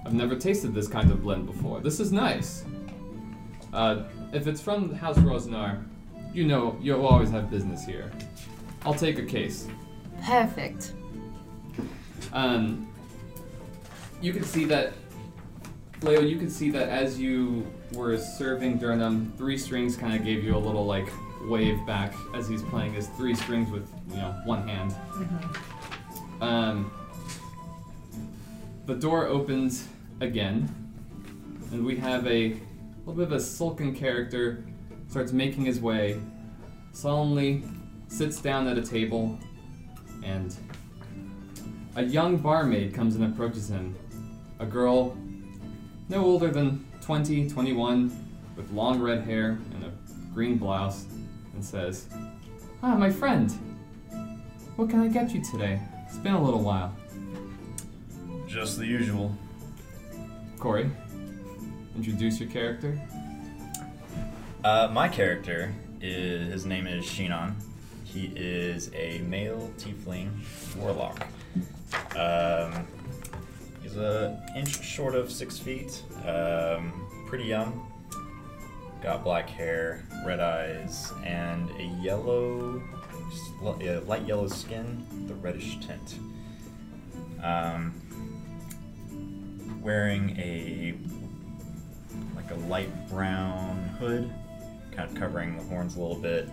I've 0.05 0.13
never 0.13 0.35
tasted 0.35 0.73
this 0.73 0.87
kind 0.87 1.11
of 1.11 1.23
blend 1.23 1.45
before. 1.45 1.79
This 1.79 1.99
is 1.99 2.11
nice. 2.11 2.65
Uh, 3.73 4.03
if 4.33 4.47
it's 4.47 4.61
from 4.61 4.93
House 4.93 5.17
Rosnar, 5.17 5.83
you 6.33 6.45
know 6.45 6.77
you'll 6.81 7.05
always 7.05 7.29
have 7.31 7.49
business 7.49 7.85
here. 7.85 8.11
I'll 8.85 8.93
take 8.93 9.19
a 9.19 9.25
case. 9.25 9.67
Perfect. 10.23 10.93
Um, 12.33 12.87
you 14.21 14.33
can 14.33 14.43
see 14.43 14.65
that, 14.65 14.93
Leo. 16.01 16.21
You 16.21 16.37
can 16.37 16.49
see 16.49 16.69
that 16.71 16.89
as 16.89 17.19
you 17.19 17.65
were 17.93 18.17
serving 18.17 18.79
Durnan, 18.79 19.35
three 19.37 19.57
strings 19.57 19.95
kind 19.95 20.15
of 20.15 20.23
gave 20.23 20.43
you 20.43 20.55
a 20.55 20.59
little 20.59 20.85
like 20.85 21.09
wave 21.47 21.85
back 21.85 22.13
as 22.33 22.47
he's 22.47 22.61
playing 22.63 22.93
his 22.93 23.07
three 23.07 23.35
strings 23.35 23.69
with 23.69 23.89
you 24.09 24.17
know 24.17 24.31
one 24.45 24.67
hand. 24.67 24.95
Um, 26.41 26.91
the 28.85 28.95
door 28.95 29.27
opens 29.27 29.87
again, 30.21 30.73
and 31.71 31.85
we 31.85 31.97
have 31.97 32.25
a 32.27 32.57
little 33.05 33.13
bit 33.13 33.25
of 33.25 33.31
a 33.31 33.37
sulken 33.37 33.95
character 33.95 34.65
starts 35.07 35.31
making 35.31 35.65
his 35.65 35.79
way, 35.79 36.19
solemnly 36.93 37.63
sits 38.07 38.41
down 38.41 38.67
at 38.67 38.77
a 38.77 38.81
table, 38.81 39.37
and 40.23 40.55
a 41.95 42.03
young 42.03 42.37
barmaid 42.37 42.93
comes 42.93 43.15
and 43.15 43.25
approaches 43.25 43.69
him. 43.69 43.95
A 44.59 44.65
girl 44.65 45.17
no 46.11 46.25
older 46.25 46.49
than 46.49 46.85
20, 47.01 47.49
21, 47.49 48.11
with 48.57 48.69
long 48.71 48.99
red 48.99 49.23
hair 49.23 49.57
and 49.73 49.85
a 49.85 49.91
green 50.33 50.57
blouse, 50.57 51.05
and 51.61 51.65
says, 51.67 52.07
Ah, 52.81 52.95
my 52.95 53.11
friend, 53.11 53.51
what 54.77 54.89
can 54.89 54.99
I 54.99 55.07
get 55.07 55.31
you 55.31 55.43
today? 55.43 55.79
It's 56.07 56.17
been 56.17 56.33
a 56.33 56.43
little 56.43 56.61
while. 56.61 56.95
Just 58.47 58.79
the 58.79 58.85
usual. 58.87 59.35
Corey, 60.57 60.89
introduce 61.95 62.39
your 62.39 62.49
character. 62.49 62.99
Uh, 64.63 64.89
my 64.91 65.07
character 65.07 65.71
is 66.01 66.51
his 66.51 66.65
name 66.65 66.87
is 66.87 67.05
Shinon. 67.05 67.53
He 68.05 68.33
is 68.35 68.89
a 68.95 69.19
male 69.19 69.71
tiefling 69.77 70.31
warlock. 70.75 71.27
Um, 72.15 72.87
he's 73.83 73.97
a 73.97 74.43
inch 74.55 74.83
short 74.83 75.13
of 75.13 75.31
six 75.31 75.59
feet. 75.59 76.01
Um, 76.25 77.25
pretty 77.27 77.45
young. 77.45 77.90
Got 79.01 79.23
black 79.23 79.49
hair, 79.49 80.03
red 80.23 80.39
eyes, 80.39 81.11
and 81.25 81.71
a 81.71 81.83
yellow, 82.03 82.79
light 84.05 84.27
yellow 84.27 84.47
skin, 84.47 85.03
with 85.23 85.31
a 85.31 85.33
reddish 85.35 85.79
tint. 85.79 86.19
Um, 87.41 87.99
wearing 89.81 90.37
a 90.37 90.93
like 92.35 92.51
a 92.51 92.55
light 92.67 93.09
brown 93.09 93.77
hood, 93.99 94.31
kind 94.91 95.09
of 95.09 95.15
covering 95.15 95.57
the 95.57 95.63
horns 95.63 95.95
a 95.95 95.99
little 95.99 96.21
bit. 96.21 96.47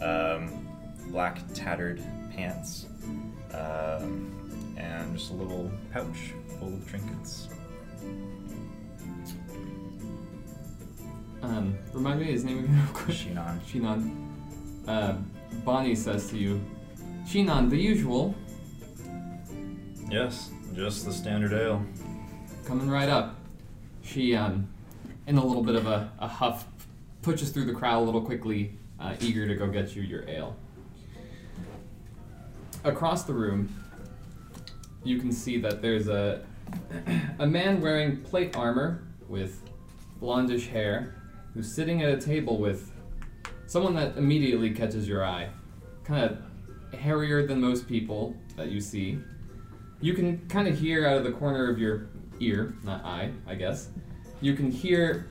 Um, 0.00 0.68
black 1.08 1.40
tattered 1.54 2.00
pants, 2.32 2.86
um, 3.52 4.76
and 4.76 5.18
just 5.18 5.32
a 5.32 5.34
little 5.34 5.72
pouch 5.92 6.34
full 6.60 6.68
of 6.68 6.88
trinkets. 6.88 7.48
Um, 11.42 11.76
remind 11.92 12.20
me 12.20 12.26
his 12.26 12.44
name 12.44 12.58
again, 12.58 12.74
real 12.76 12.92
quick. 12.94 13.16
Shinon. 13.16 13.60
Shinan. 13.60 14.28
Uh, 14.86 15.14
Bonnie 15.64 15.94
says 15.94 16.28
to 16.30 16.36
you, 16.38 16.60
Shinan, 17.26 17.70
the 17.70 17.76
usual, 17.76 18.34
Yes, 20.10 20.50
just 20.74 21.04
the 21.04 21.12
standard 21.12 21.52
ale. 21.52 21.84
coming 22.64 22.90
right 22.90 23.08
up. 23.08 23.36
She, 24.02 24.34
um, 24.34 24.68
in 25.28 25.38
a 25.38 25.44
little 25.44 25.62
bit 25.62 25.76
of 25.76 25.86
a, 25.86 26.10
a 26.18 26.26
huff, 26.26 26.66
pushes 27.22 27.50
through 27.50 27.66
the 27.66 27.72
crowd 27.72 28.00
a 28.02 28.04
little 28.04 28.22
quickly, 28.22 28.74
uh, 28.98 29.14
eager 29.20 29.46
to 29.46 29.54
go 29.54 29.68
get 29.68 29.94
you 29.94 30.02
your 30.02 30.28
ale. 30.28 30.56
Across 32.82 33.24
the 33.24 33.34
room, 33.34 33.72
you 35.04 35.18
can 35.18 35.30
see 35.30 35.58
that 35.60 35.80
there's 35.80 36.08
a 36.08 36.42
a 37.38 37.46
man 37.46 37.80
wearing 37.80 38.20
plate 38.22 38.56
armor 38.56 39.02
with 39.28 39.60
blondish 40.20 40.68
hair 40.68 41.14
who's 41.54 41.70
sitting 41.70 42.02
at 42.02 42.10
a 42.10 42.16
table 42.16 42.58
with 42.58 42.92
someone 43.66 43.94
that 43.94 44.16
immediately 44.16 44.70
catches 44.70 45.08
your 45.08 45.24
eye. 45.24 45.48
Kind 46.04 46.24
of 46.24 46.98
hairier 46.98 47.46
than 47.46 47.60
most 47.60 47.86
people 47.86 48.36
that 48.56 48.68
you 48.68 48.80
see. 48.80 49.18
You 50.00 50.14
can 50.14 50.46
kind 50.48 50.66
of 50.66 50.78
hear 50.78 51.06
out 51.06 51.16
of 51.16 51.24
the 51.24 51.32
corner 51.32 51.70
of 51.70 51.78
your 51.78 52.08
ear, 52.40 52.74
not 52.82 53.04
eye, 53.04 53.32
I 53.46 53.54
guess. 53.54 53.88
You 54.40 54.54
can 54.54 54.70
hear 54.70 55.28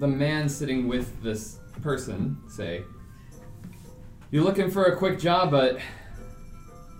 the 0.00 0.08
man 0.08 0.48
sitting 0.48 0.88
with 0.88 1.22
this 1.22 1.58
person 1.82 2.36
say, 2.48 2.82
You're 4.30 4.44
looking 4.44 4.70
for 4.70 4.84
a 4.86 4.96
quick 4.96 5.18
job, 5.18 5.50
but 5.50 5.78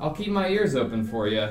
I'll 0.01 0.15
keep 0.15 0.29
my 0.29 0.49
ears 0.49 0.75
open 0.75 1.05
for 1.05 1.29
you. 1.29 1.49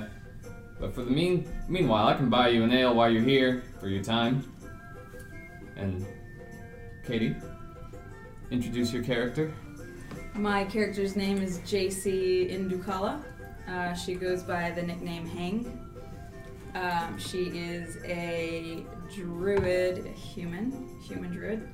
But 0.79 0.93
for 0.93 1.03
the 1.03 1.12
mean 1.12 1.47
meanwhile, 1.67 2.07
I 2.07 2.13
can 2.13 2.29
buy 2.29 2.50
you 2.50 2.63
an 2.63 2.71
ale 2.71 2.93
while 2.93 3.09
you're 3.09 3.23
here 3.23 3.63
for 3.79 3.88
your 3.88 4.03
time. 4.03 4.51
And 5.75 6.05
Katie, 7.05 7.36
introduce 8.50 8.93
your 8.93 9.03
character. 9.03 9.53
My 10.36 10.63
character's 10.63 11.17
name 11.17 11.41
is 11.41 11.60
JC 11.60 12.50
Indukala. 12.50 13.22
Uh, 13.67 13.93
she 13.93 14.15
goes 14.15 14.41
by 14.41 14.72
the 14.72 14.81
nickname 14.81 15.25
Hang. 15.25 15.79
Um, 16.75 17.19
she 17.19 17.50
is 17.50 17.98
a 18.05 18.86
druid 19.13 20.07
human, 20.15 20.98
human 21.01 21.31
druid. 21.31 21.67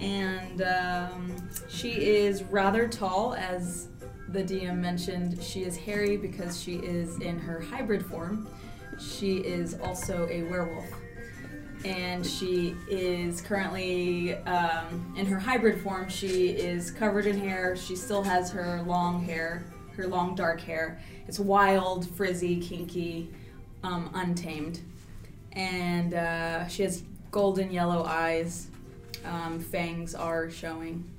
And 0.00 0.62
um, 0.62 1.48
she 1.68 1.92
is 1.92 2.42
rather 2.42 2.88
tall, 2.88 3.34
as 3.34 3.88
the 4.30 4.42
DM 4.42 4.78
mentioned. 4.78 5.40
She 5.40 5.62
is 5.62 5.76
hairy 5.76 6.16
because 6.16 6.60
she 6.60 6.74
is 6.76 7.20
in 7.20 7.38
her 7.38 7.60
hybrid 7.60 8.04
form. 8.04 8.48
She 8.98 9.36
is 9.38 9.78
also 9.80 10.26
a 10.28 10.42
werewolf. 10.42 10.99
And 11.84 12.26
she 12.26 12.76
is 12.88 13.40
currently 13.40 14.34
um, 14.44 15.14
in 15.16 15.24
her 15.26 15.38
hybrid 15.38 15.80
form. 15.80 16.08
She 16.08 16.48
is 16.50 16.90
covered 16.90 17.26
in 17.26 17.38
hair. 17.38 17.74
She 17.74 17.96
still 17.96 18.22
has 18.22 18.50
her 18.50 18.82
long 18.82 19.22
hair, 19.24 19.64
her 19.96 20.06
long 20.06 20.34
dark 20.34 20.60
hair. 20.60 21.00
It's 21.26 21.38
wild, 21.38 22.08
frizzy, 22.10 22.60
kinky, 22.60 23.30
um, 23.82 24.10
untamed. 24.14 24.80
And 25.52 26.12
uh, 26.12 26.68
she 26.68 26.82
has 26.82 27.02
golden 27.30 27.70
yellow 27.70 28.04
eyes. 28.04 28.68
Um, 29.24 29.58
fangs 29.58 30.14
are 30.14 30.50
showing. 30.50 31.10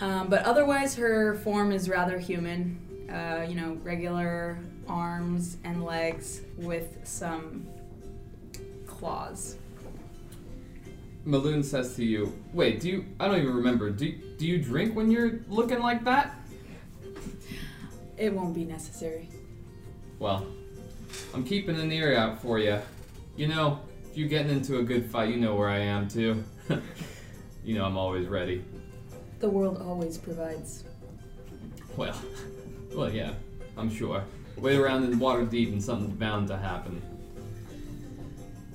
Um, 0.00 0.28
but 0.28 0.44
otherwise, 0.44 0.94
her 0.94 1.34
form 1.36 1.72
is 1.72 1.88
rather 1.88 2.18
human. 2.18 2.84
Uh, 3.12 3.46
you 3.48 3.54
know, 3.54 3.78
regular 3.82 4.58
arms 4.86 5.56
and 5.64 5.82
legs 5.82 6.42
with 6.58 6.98
some 7.04 7.66
claws. 8.98 9.56
Meloon 11.26 11.64
says 11.64 11.94
to 11.96 12.04
you, 12.04 12.32
"Wait, 12.52 12.80
do 12.80 12.88
you? 12.88 13.04
I 13.20 13.28
don't 13.28 13.40
even 13.40 13.54
remember. 13.54 13.90
Do 13.90 14.10
do 14.38 14.46
you 14.46 14.58
drink 14.58 14.96
when 14.96 15.10
you're 15.10 15.40
looking 15.48 15.80
like 15.80 16.04
that?" 16.04 16.34
It 18.16 18.32
won't 18.32 18.54
be 18.54 18.64
necessary. 18.64 19.28
Well, 20.18 20.46
I'm 21.34 21.44
keeping 21.44 21.78
an 21.78 21.92
ear 21.92 22.16
out 22.16 22.40
for 22.42 22.58
you. 22.58 22.80
You 23.36 23.48
know, 23.48 23.80
if 24.10 24.16
you're 24.16 24.28
getting 24.28 24.50
into 24.50 24.78
a 24.78 24.82
good 24.82 25.10
fight, 25.10 25.28
you 25.28 25.36
know 25.36 25.54
where 25.54 25.68
I 25.68 25.78
am 25.78 26.08
too. 26.08 26.42
you 27.64 27.74
know 27.76 27.84
I'm 27.84 27.96
always 27.96 28.26
ready. 28.26 28.64
The 29.38 29.48
world 29.48 29.80
always 29.80 30.18
provides. 30.18 30.84
Well, 31.96 32.16
well, 32.94 33.12
yeah, 33.12 33.34
I'm 33.76 33.94
sure. 33.94 34.24
Wait 34.56 34.76
around 34.76 35.04
in 35.04 35.20
Waterdeep 35.20 35.72
and 35.72 35.82
something's 35.82 36.14
bound 36.14 36.48
to 36.48 36.56
happen. 36.56 37.00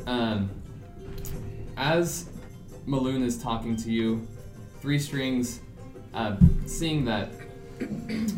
Um, 0.05 0.49
as 1.77 2.29
Meloon 2.85 3.23
is 3.23 3.41
talking 3.41 3.75
to 3.77 3.91
you, 3.91 4.27
Three 4.81 4.99
Strings, 4.99 5.61
uh, 6.13 6.35
seeing 6.65 7.05
that 7.05 7.31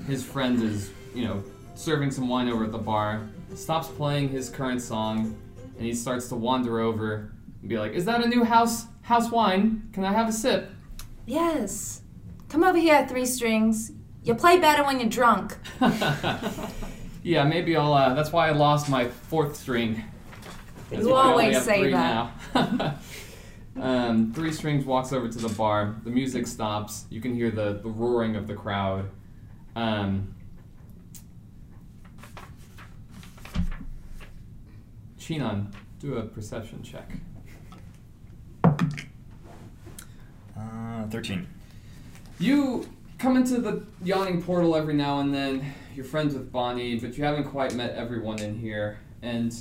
his 0.07 0.24
friend 0.24 0.62
is, 0.62 0.91
you 1.13 1.25
know, 1.25 1.43
serving 1.74 2.12
some 2.12 2.27
wine 2.27 2.50
over 2.50 2.63
at 2.63 2.72
the 2.72 2.77
bar, 2.77 3.27
stops 3.53 3.88
playing 3.88 4.29
his 4.29 4.50
current 4.50 4.81
song, 4.81 5.38
and 5.77 5.86
he 5.86 5.93
starts 5.93 6.29
to 6.29 6.36
wander 6.36 6.79
over 6.79 7.34
and 7.62 7.69
be 7.69 7.77
like, 7.77 7.93
"Is 7.93 8.05
that 8.05 8.24
a 8.24 8.27
new 8.27 8.43
house 8.43 8.86
house 9.01 9.31
wine? 9.31 9.89
Can 9.91 10.05
I 10.05 10.13
have 10.13 10.29
a 10.29 10.31
sip?" 10.31 10.69
Yes. 11.25 12.01
Come 12.50 12.63
over 12.63 12.77
here, 12.77 13.07
Three 13.07 13.25
Strings. 13.25 13.91
You 14.24 14.36
play 14.36 14.60
better 14.60 14.84
when 14.84 15.00
you're 15.00 15.10
drunk. 15.10 15.57
yeah, 17.24 17.43
maybe 17.43 17.75
I'll. 17.75 17.93
Uh, 17.93 18.13
that's 18.13 18.31
why 18.31 18.48
I 18.48 18.51
lost 18.51 18.89
my 18.89 19.07
fourth 19.07 19.55
string. 19.55 20.03
That's 20.89 21.04
You 21.04 21.10
why 21.12 21.22
I 21.22 21.32
only 21.32 21.44
always 21.46 21.63
say 21.63 21.82
three 21.82 21.92
that. 21.92 22.32
now. 22.54 22.98
um, 23.82 24.34
three 24.34 24.51
strings 24.51 24.86
walks 24.86 25.12
over 25.12 25.27
to 25.27 25.38
the 25.38 25.50
bar. 25.50 25.96
The 26.04 26.10
music 26.12 26.48
stops. 26.48 27.06
You 27.10 27.22
can 27.22 27.34
hear 27.36 27.51
the, 27.51 27.80
the 27.82 27.89
roaring 27.89 28.36
of 28.36 28.48
the 28.48 28.54
crowd. 28.54 29.10
Um, 29.75 30.36
Chinon, 35.18 35.72
do 36.00 36.18
a 36.18 36.24
perception 36.24 36.84
check. 36.84 37.10
Uh, 40.58 41.08
13. 41.10 41.48
You 42.39 42.88
come 43.18 43.38
into 43.38 43.60
the 43.60 43.84
yawning 44.04 44.42
portal 44.42 44.75
every 44.75 44.94
now 44.94 45.20
and 45.20 45.34
then. 45.34 45.74
You're 45.96 46.06
friends 46.06 46.34
with 46.34 46.51
Bonnie, 46.51 47.00
but 47.00 47.18
you 47.18 47.24
haven't 47.24 47.46
quite 47.46 47.74
met 47.74 47.96
everyone 47.96 48.39
in 48.39 48.60
here. 48.60 49.00
And 49.22 49.54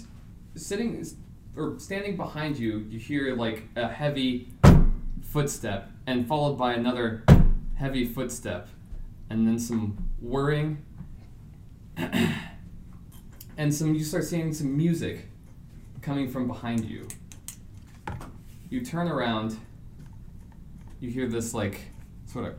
sitting 0.56 1.04
or 1.56 1.78
standing 1.78 2.16
behind 2.16 2.58
you, 2.58 2.86
you 2.88 2.98
hear 2.98 3.34
like 3.36 3.64
a 3.76 3.88
heavy 3.88 4.48
footstep, 5.22 5.90
and 6.06 6.26
followed 6.26 6.56
by 6.56 6.74
another 6.74 7.24
heavy 7.76 8.04
footstep, 8.04 8.68
and 9.30 9.46
then 9.46 9.58
some 9.58 10.08
whirring, 10.20 10.84
and 13.56 13.72
some. 13.74 13.94
You 13.94 14.04
start 14.04 14.24
seeing 14.24 14.52
some 14.52 14.76
music 14.76 15.28
coming 16.02 16.28
from 16.28 16.46
behind 16.46 16.84
you. 16.84 17.08
You 18.70 18.84
turn 18.84 19.08
around. 19.08 19.56
You 21.00 21.10
hear 21.10 21.28
this 21.28 21.54
like 21.54 21.80
sort 22.26 22.46
of 22.46 22.54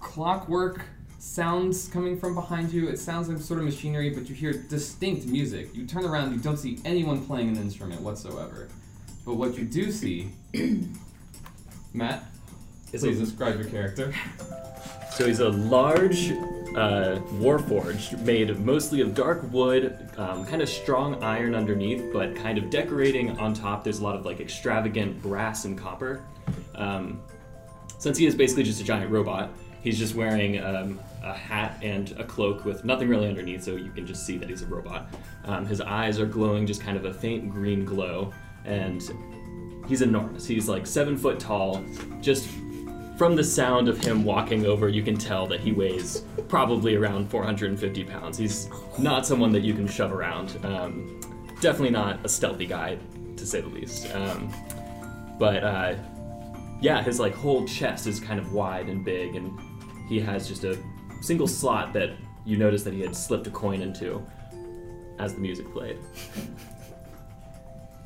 clockwork 0.00 0.84
sounds 1.26 1.88
coming 1.88 2.18
from 2.18 2.34
behind 2.34 2.72
you. 2.72 2.88
It 2.88 2.98
sounds 2.98 3.28
like 3.28 3.38
sort 3.38 3.58
of 3.58 3.64
machinery, 3.66 4.10
but 4.10 4.28
you 4.28 4.34
hear 4.34 4.52
distinct 4.52 5.26
music. 5.26 5.74
You 5.74 5.86
turn 5.86 6.04
around, 6.04 6.32
you 6.32 6.38
don't 6.38 6.56
see 6.56 6.78
anyone 6.84 7.26
playing 7.26 7.48
an 7.48 7.56
instrument 7.56 8.00
whatsoever. 8.00 8.68
But 9.24 9.34
what 9.34 9.58
you 9.58 9.64
do 9.64 9.90
see, 9.90 10.30
Matt, 11.92 12.24
Is 12.92 13.02
please 13.02 13.20
a- 13.20 13.24
describe 13.24 13.58
your 13.58 13.68
character. 13.68 14.14
So 15.10 15.26
he's 15.26 15.40
a 15.40 15.48
large 15.48 16.30
uh, 16.76 17.18
warforged 17.40 18.20
made 18.20 18.56
mostly 18.60 19.00
of 19.00 19.14
dark 19.14 19.50
wood, 19.50 19.98
um, 20.18 20.44
kind 20.46 20.62
of 20.62 20.68
strong 20.68 21.22
iron 21.24 21.54
underneath, 21.54 22.12
but 22.12 22.36
kind 22.36 22.56
of 22.58 22.70
decorating 22.70 23.36
on 23.38 23.52
top. 23.52 23.82
There's 23.82 23.98
a 23.98 24.04
lot 24.04 24.14
of 24.14 24.24
like 24.24 24.40
extravagant 24.40 25.20
brass 25.22 25.64
and 25.64 25.76
copper. 25.76 26.22
Um, 26.74 27.20
since 27.98 28.18
he 28.18 28.26
is 28.26 28.34
basically 28.34 28.62
just 28.62 28.80
a 28.80 28.84
giant 28.84 29.10
robot, 29.10 29.50
he's 29.82 29.98
just 29.98 30.14
wearing 30.14 30.62
um, 30.62 31.00
a 31.26 31.34
hat 31.34 31.78
and 31.82 32.12
a 32.12 32.24
cloak 32.24 32.64
with 32.64 32.84
nothing 32.84 33.08
really 33.08 33.28
underneath, 33.28 33.64
so 33.64 33.76
you 33.76 33.90
can 33.90 34.06
just 34.06 34.24
see 34.24 34.36
that 34.38 34.48
he's 34.48 34.62
a 34.62 34.66
robot. 34.66 35.08
Um, 35.44 35.66
his 35.66 35.80
eyes 35.80 36.18
are 36.20 36.26
glowing 36.26 36.66
just 36.66 36.80
kind 36.80 36.96
of 36.96 37.04
a 37.04 37.12
faint 37.12 37.50
green 37.50 37.84
glow, 37.84 38.32
and 38.64 39.02
he's 39.88 40.02
enormous. 40.02 40.46
He's 40.46 40.68
like 40.68 40.86
seven 40.86 41.16
foot 41.16 41.40
tall, 41.40 41.84
just 42.20 42.48
from 43.16 43.34
the 43.34 43.44
sound 43.44 43.88
of 43.88 43.98
him 43.98 44.24
walking 44.24 44.66
over, 44.66 44.88
you 44.88 45.02
can 45.02 45.16
tell 45.16 45.46
that 45.46 45.60
he 45.60 45.72
weighs 45.72 46.22
probably 46.48 46.96
around 46.96 47.30
450 47.30 48.04
pounds. 48.04 48.36
He's 48.36 48.68
not 48.98 49.26
someone 49.26 49.52
that 49.52 49.62
you 49.62 49.72
can 49.72 49.88
shove 49.88 50.12
around. 50.12 50.58
Um, 50.62 51.20
definitely 51.60 51.90
not 51.90 52.24
a 52.24 52.28
stealthy 52.28 52.66
guy, 52.66 52.98
to 53.36 53.46
say 53.46 53.62
the 53.62 53.68
least. 53.68 54.14
Um, 54.14 54.52
but 55.38 55.64
uh, 55.64 55.94
yeah, 56.80 57.02
his 57.02 57.18
like 57.18 57.34
whole 57.34 57.66
chest 57.66 58.06
is 58.06 58.20
kind 58.20 58.38
of 58.38 58.52
wide 58.52 58.88
and 58.88 59.02
big, 59.02 59.34
and 59.34 59.58
he 60.08 60.20
has 60.20 60.46
just 60.46 60.64
a 60.64 60.78
single 61.20 61.46
slot 61.46 61.92
that 61.94 62.10
you 62.44 62.56
notice 62.56 62.82
that 62.84 62.94
he 62.94 63.00
had 63.00 63.14
slipped 63.14 63.46
a 63.46 63.50
coin 63.50 63.82
into 63.82 64.24
as 65.18 65.34
the 65.34 65.40
music 65.40 65.70
played. 65.72 65.98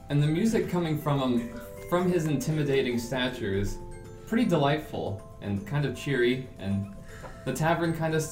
And 0.08 0.22
the 0.22 0.26
music 0.26 0.68
coming 0.68 0.98
from 0.98 1.20
him, 1.20 1.60
from 1.88 2.10
his 2.10 2.26
intimidating 2.26 2.98
stature, 2.98 3.54
is 3.54 3.78
pretty 4.26 4.44
delightful 4.44 5.22
and 5.40 5.66
kind 5.66 5.84
of 5.84 5.96
cheery. 5.96 6.48
And 6.58 6.94
the 7.44 7.52
tavern 7.52 7.92
kind 7.92 8.14
of 8.14 8.24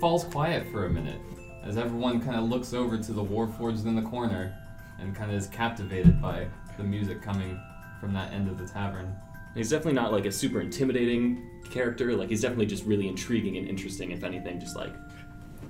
falls 0.00 0.24
quiet 0.24 0.66
for 0.70 0.86
a 0.86 0.90
minute 0.90 1.20
as 1.64 1.78
everyone 1.78 2.20
kind 2.20 2.36
of 2.36 2.44
looks 2.44 2.74
over 2.74 2.98
to 2.98 3.12
the 3.12 3.24
Warforged 3.24 3.86
in 3.86 3.96
the 3.96 4.02
corner 4.02 4.56
and 4.98 5.14
kind 5.14 5.30
of 5.30 5.36
is 5.36 5.46
captivated 5.48 6.20
by 6.20 6.46
the 6.76 6.84
music 6.84 7.22
coming 7.22 7.60
from 8.00 8.12
that 8.12 8.32
end 8.32 8.48
of 8.48 8.58
the 8.58 8.66
tavern. 8.66 9.14
He's 9.54 9.70
definitely 9.70 9.94
not 9.94 10.12
like 10.12 10.26
a 10.26 10.32
super 10.32 10.60
intimidating 10.60 11.48
character. 11.70 12.14
Like 12.16 12.28
he's 12.30 12.42
definitely 12.42 12.66
just 12.66 12.84
really 12.84 13.08
intriguing 13.08 13.56
and 13.56 13.68
interesting. 13.68 14.10
If 14.10 14.24
anything, 14.24 14.60
just 14.60 14.76
like 14.76 14.92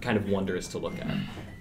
kind 0.00 0.16
of 0.16 0.28
wondrous 0.28 0.68
to 0.68 0.78
look 0.78 0.98
at. 0.98 1.06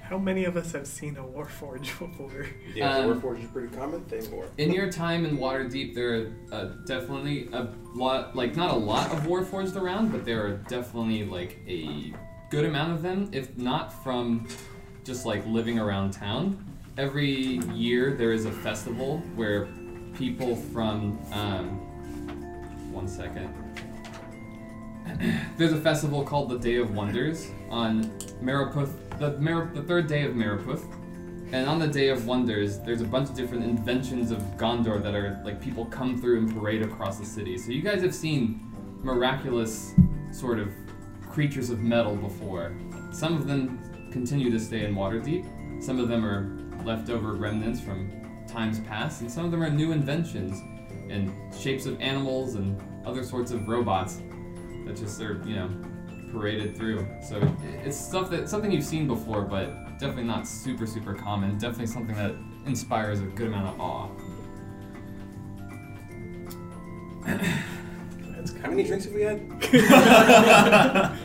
How 0.02 0.18
many 0.18 0.44
of 0.44 0.58
us 0.58 0.74
have 0.74 0.86
seen 0.86 1.16
a 1.16 1.24
Warforged 1.24 1.98
before? 2.00 2.46
Yeah, 2.76 2.98
Um, 2.98 3.20
Warforged 3.22 3.40
is 3.40 3.46
a 3.46 3.48
pretty 3.48 3.76
common 3.76 4.04
thing. 4.06 4.32
Or 4.34 4.46
In 4.58 4.72
your 4.72 4.92
time 4.92 5.26
in 5.26 5.38
Waterdeep, 5.38 5.96
there 5.96 6.14
are 6.16 6.28
uh, 6.52 6.66
definitely 6.86 7.48
a 7.54 7.70
lot, 7.96 8.36
like 8.36 8.56
not 8.56 8.72
a 8.72 8.76
lot 8.76 9.12
of 9.12 9.22
Warforged 9.22 9.76
around, 9.78 10.12
but 10.12 10.26
there 10.26 10.46
are 10.46 10.58
definitely 10.68 11.24
like 11.24 11.58
a 11.68 12.14
good 12.50 12.66
amount 12.66 12.92
of 12.92 13.02
them, 13.02 13.30
if 13.32 13.58
not 13.58 14.04
from 14.04 14.48
just 15.06 15.26
like 15.26 15.46
living 15.48 15.80
around 15.80 16.12
town. 16.12 16.64
Every 16.98 17.60
year 17.74 18.14
there 18.14 18.34
is 18.34 18.46
a 18.46 18.52
festival 18.52 19.20
where 19.36 19.68
people 20.16 20.56
from, 20.58 21.18
um, 21.32 21.80
one 22.92 23.08
second. 23.08 23.50
There's 25.58 25.74
a 25.74 25.82
festival 25.82 26.24
called 26.24 26.50
the 26.50 26.58
Day 26.58 26.76
of 26.76 26.96
Wonders 26.96 27.50
on 27.70 28.06
Marpenoth, 28.42 29.20
the, 29.20 29.38
Mar- 29.40 29.72
the 29.74 29.82
third 29.82 30.08
day 30.08 30.24
of 30.24 30.34
Marpenoth. 30.34 30.84
And 31.52 31.70
on 31.70 31.78
the 31.78 31.88
Day 31.88 32.10
of 32.10 32.26
Wonders, 32.26 32.80
there's 32.80 33.02
a 33.02 33.06
bunch 33.06 33.30
of 33.30 33.36
different 33.36 33.64
inventions 33.64 34.32
of 34.32 34.40
Gondor 34.58 35.04
that 35.04 35.14
are 35.14 35.40
like 35.46 35.62
people 35.62 35.86
come 35.86 36.20
through 36.20 36.40
and 36.40 36.54
parade 36.54 36.82
across 36.82 37.20
the 37.20 37.26
city. 37.26 37.60
So 37.60 37.72
you 37.72 37.82
guys 37.84 38.02
have 38.02 38.16
seen 38.16 38.60
miraculous 39.04 39.94
sort 40.32 40.58
of 40.58 40.72
creatures 41.30 41.70
of 41.70 41.80
metal 41.80 42.16
before. 42.16 42.76
Some 43.12 43.36
of 43.36 43.46
them 43.46 44.10
continue 44.12 44.50
to 44.50 44.60
stay 44.60 44.84
in 44.84 44.96
Waterdeep. 44.96 45.84
Some 45.84 46.00
of 46.00 46.08
them 46.08 46.26
are 46.26 46.58
leftover 46.84 47.34
remnants 47.34 47.80
from 47.80 48.10
times 48.48 48.80
past, 48.80 49.22
and 49.22 49.32
some 49.32 49.46
of 49.46 49.52
them 49.52 49.62
are 49.62 49.70
new 49.70 49.92
inventions 49.92 50.60
in 51.10 51.32
shapes 51.56 51.86
of 51.86 52.02
animals 52.02 52.56
and 52.56 52.82
other 53.06 53.24
sorts 53.24 53.52
of 53.52 53.68
robots 53.68 54.22
that 54.86 54.98
just 54.98 55.22
are, 55.22 55.42
you 55.46 55.56
know, 55.56 55.70
paraded 56.32 56.76
through. 56.76 57.08
So 57.22 57.42
it's 57.84 57.98
stuff 57.98 58.30
that 58.32 58.50
something 58.50 58.72
you've 58.72 58.84
seen 58.84 59.08
before, 59.08 59.42
but 59.42 60.00
definitely 60.00 60.24
not 60.24 60.48
super 60.48 60.86
super 60.88 61.14
common. 61.14 61.58
Definitely 61.58 61.88
something 61.88 62.16
that 62.16 62.36
inspires 62.66 63.20
a 63.20 63.26
good 63.26 63.48
amount 63.48 63.68
of 63.68 63.80
awe. 63.80 64.10
how 68.62 68.70
many 68.70 68.84
drinks 68.84 69.06
have 69.06 69.14
we 69.14 69.22
had? 69.22 69.40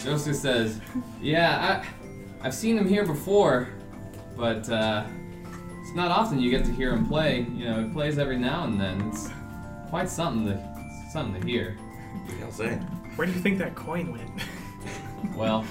Joseph 0.00 0.36
says, 0.36 0.80
"Yeah, 1.20 1.82
I, 1.82 2.46
I've 2.46 2.54
seen 2.54 2.78
him 2.78 2.86
here 2.86 3.04
before, 3.04 3.68
but 4.36 4.68
uh, 4.70 5.04
it's 5.82 5.94
not 5.96 6.10
often 6.10 6.38
you 6.38 6.50
get 6.50 6.64
to 6.66 6.72
hear 6.72 6.92
him 6.92 7.06
play. 7.06 7.46
You 7.54 7.64
know, 7.64 7.82
he 7.84 7.90
plays 7.92 8.18
every 8.18 8.38
now 8.38 8.64
and 8.64 8.80
then. 8.80 9.00
It's 9.08 9.28
quite 9.88 10.08
something 10.08 10.46
to 10.46 10.75
something 11.16 11.40
to 11.40 11.46
hear. 11.46 11.78
I'll 12.42 12.52
say. 12.52 12.74
Where 13.16 13.26
do 13.26 13.32
you 13.32 13.40
think 13.40 13.56
that 13.58 13.74
coin 13.74 14.12
went? 14.12 14.30
Well, 15.34 15.64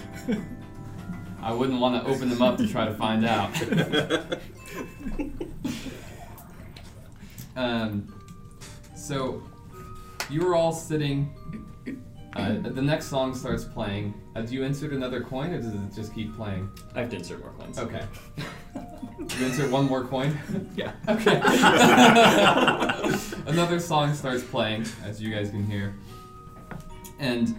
I 1.40 1.54
wouldn't 1.54 1.80
want 1.80 2.04
to 2.04 2.12
open 2.12 2.30
them 2.30 2.42
up 2.42 2.58
to 2.58 2.68
try 2.68 2.86
to 2.86 2.94
find 2.96 3.26
out." 3.26 3.52
Um, 7.58 8.14
so 8.98 9.42
you 10.30 10.42
were 10.42 10.56
all 10.56 10.74
sitting. 10.74 11.34
Uh, 12.36 12.56
the 12.62 12.82
next 12.82 13.06
song 13.06 13.34
starts 13.34 13.63
playing. 13.63 14.13
Uh, 14.36 14.41
do 14.41 14.54
you 14.54 14.63
insert 14.63 14.91
another 14.91 15.21
coin, 15.21 15.54
or 15.54 15.62
does 15.62 15.74
it 15.74 15.95
just 15.95 16.13
keep 16.13 16.36
playing? 16.36 16.69
I 16.93 17.00
have 17.02 17.10
to 17.12 17.15
insert 17.15 17.39
more 17.39 17.54
coins. 17.58 17.80
Okay. 17.80 18.06
you 19.39 19.45
insert 19.45 19.71
one 19.71 19.86
more 19.86 20.04
coin. 20.04 20.38
Yeah. 20.76 20.91
Okay. 21.08 21.38
Another 23.48 23.80
song 23.80 24.13
starts 24.13 24.43
playing, 24.43 24.86
as 25.06 25.21
you 25.21 25.34
guys 25.34 25.50
can 25.50 25.65
hear, 25.65 25.95
and 27.19 27.58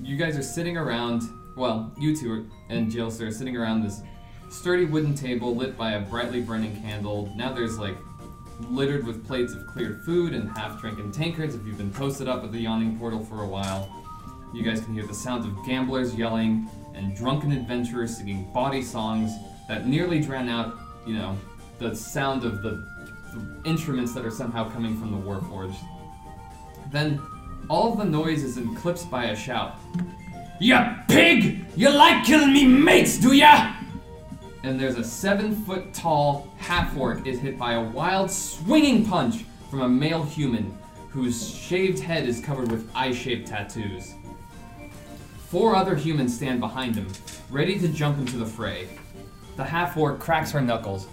you 0.00 0.16
guys 0.16 0.38
are 0.38 0.42
sitting 0.42 0.76
around. 0.76 1.22
Well, 1.56 1.92
you 1.98 2.16
two 2.16 2.32
are, 2.32 2.44
and 2.68 2.92
Jalester 2.92 3.26
are 3.26 3.32
sitting 3.32 3.56
around 3.56 3.82
this 3.82 4.02
sturdy 4.50 4.84
wooden 4.84 5.16
table 5.16 5.56
lit 5.56 5.76
by 5.76 5.92
a 5.92 6.00
brightly 6.00 6.40
burning 6.40 6.80
candle. 6.80 7.32
Now 7.34 7.52
there's 7.52 7.78
like 7.78 7.96
littered 8.60 9.04
with 9.04 9.26
plates 9.26 9.52
of 9.52 9.66
cleared 9.66 10.00
food 10.02 10.34
and 10.34 10.48
half-drinking 10.56 11.10
tankards. 11.10 11.56
If 11.56 11.66
you've 11.66 11.78
been 11.78 11.92
posted 11.92 12.28
up 12.28 12.44
at 12.44 12.52
the 12.52 12.60
yawning 12.60 12.96
portal 12.98 13.24
for 13.24 13.42
a 13.42 13.48
while, 13.48 14.03
you 14.54 14.62
guys 14.62 14.80
can 14.80 14.94
hear 14.94 15.04
the 15.04 15.14
sounds 15.14 15.44
of 15.44 15.66
gamblers 15.66 16.14
yelling 16.14 16.68
and 16.94 17.16
drunken 17.16 17.50
adventurers 17.50 18.16
singing 18.16 18.48
bawdy 18.52 18.82
songs 18.82 19.32
that 19.68 19.86
nearly 19.86 20.20
drown 20.20 20.48
out, 20.48 20.78
you 21.04 21.14
know, 21.14 21.36
the 21.78 21.94
sound 21.94 22.44
of 22.44 22.62
the, 22.62 22.86
the 23.32 23.68
instruments 23.68 24.14
that 24.14 24.24
are 24.24 24.30
somehow 24.30 24.70
coming 24.70 24.96
from 24.96 25.10
the 25.10 25.16
Warforged. 25.16 25.76
Then 26.92 27.20
all 27.68 27.96
the 27.96 28.04
noise 28.04 28.44
is 28.44 28.56
eclipsed 28.56 29.10
by 29.10 29.26
a 29.26 29.36
shout. 29.36 29.76
Ya 30.60 30.98
pig! 31.08 31.64
You 31.74 31.90
like 31.90 32.24
killing 32.24 32.52
me 32.52 32.64
mates, 32.64 33.18
do 33.18 33.32
ya? 33.32 33.74
And 34.62 34.78
there's 34.78 34.96
a 34.96 35.04
seven 35.04 35.54
foot 35.64 35.92
tall 35.92 36.48
half 36.58 36.96
orc 36.96 37.26
is 37.26 37.40
hit 37.40 37.58
by 37.58 37.72
a 37.72 37.82
wild 37.82 38.30
swinging 38.30 39.04
punch 39.04 39.44
from 39.68 39.80
a 39.80 39.88
male 39.88 40.22
human 40.22 40.78
whose 41.10 41.52
shaved 41.52 41.98
head 41.98 42.28
is 42.28 42.40
covered 42.40 42.70
with 42.70 42.88
eye 42.94 43.12
shaped 43.12 43.48
tattoos. 43.48 44.14
Four 45.54 45.76
other 45.76 45.94
humans 45.94 46.34
stand 46.34 46.58
behind 46.58 46.96
him, 46.96 47.06
ready 47.48 47.78
to 47.78 47.86
jump 47.86 48.18
into 48.18 48.38
the 48.38 48.44
fray. 48.44 48.88
The 49.54 49.62
half 49.62 49.96
orc 49.96 50.18
cracks 50.18 50.50
her 50.50 50.60
knuckles, 50.60 51.06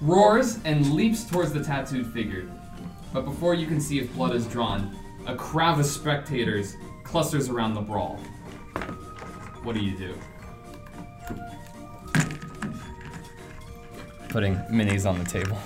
roars, 0.00 0.58
and 0.64 0.94
leaps 0.94 1.24
towards 1.24 1.52
the 1.52 1.62
tattooed 1.62 2.06
figure. 2.14 2.50
But 3.12 3.26
before 3.26 3.52
you 3.52 3.66
can 3.66 3.78
see 3.78 3.98
if 3.98 4.10
blood 4.14 4.34
is 4.34 4.46
drawn, 4.46 4.96
a 5.26 5.36
crowd 5.36 5.78
of 5.78 5.84
spectators 5.84 6.76
clusters 7.04 7.50
around 7.50 7.74
the 7.74 7.82
brawl. 7.82 8.16
What 9.64 9.74
do 9.74 9.82
you 9.82 9.98
do? 9.98 10.14
Putting 14.30 14.56
minis 14.70 15.04
on 15.04 15.18
the 15.18 15.26
table. 15.26 15.58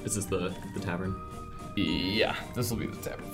Is 0.02 0.14
this 0.14 0.24
the, 0.24 0.54
the 0.72 0.80
tavern? 0.80 1.14
yeah, 1.76 2.36
this 2.54 2.70
will 2.70 2.78
be 2.78 2.86
the 2.86 2.96
tavern 2.96 3.30
for 3.30 3.33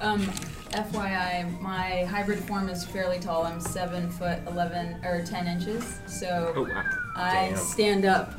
Um, 0.00 0.20
FYI, 0.72 1.60
my 1.60 2.04
hybrid 2.04 2.38
form 2.40 2.68
is 2.68 2.84
fairly 2.84 3.18
tall. 3.18 3.44
I'm 3.44 3.60
seven 3.60 4.10
foot 4.10 4.38
eleven 4.46 5.02
or 5.04 5.24
ten 5.24 5.46
inches, 5.46 5.98
so 6.06 6.52
Oh 6.54 6.62
wow. 6.64 6.84
I 7.16 7.48
Damn. 7.48 7.56
stand 7.56 8.04
up 8.04 8.34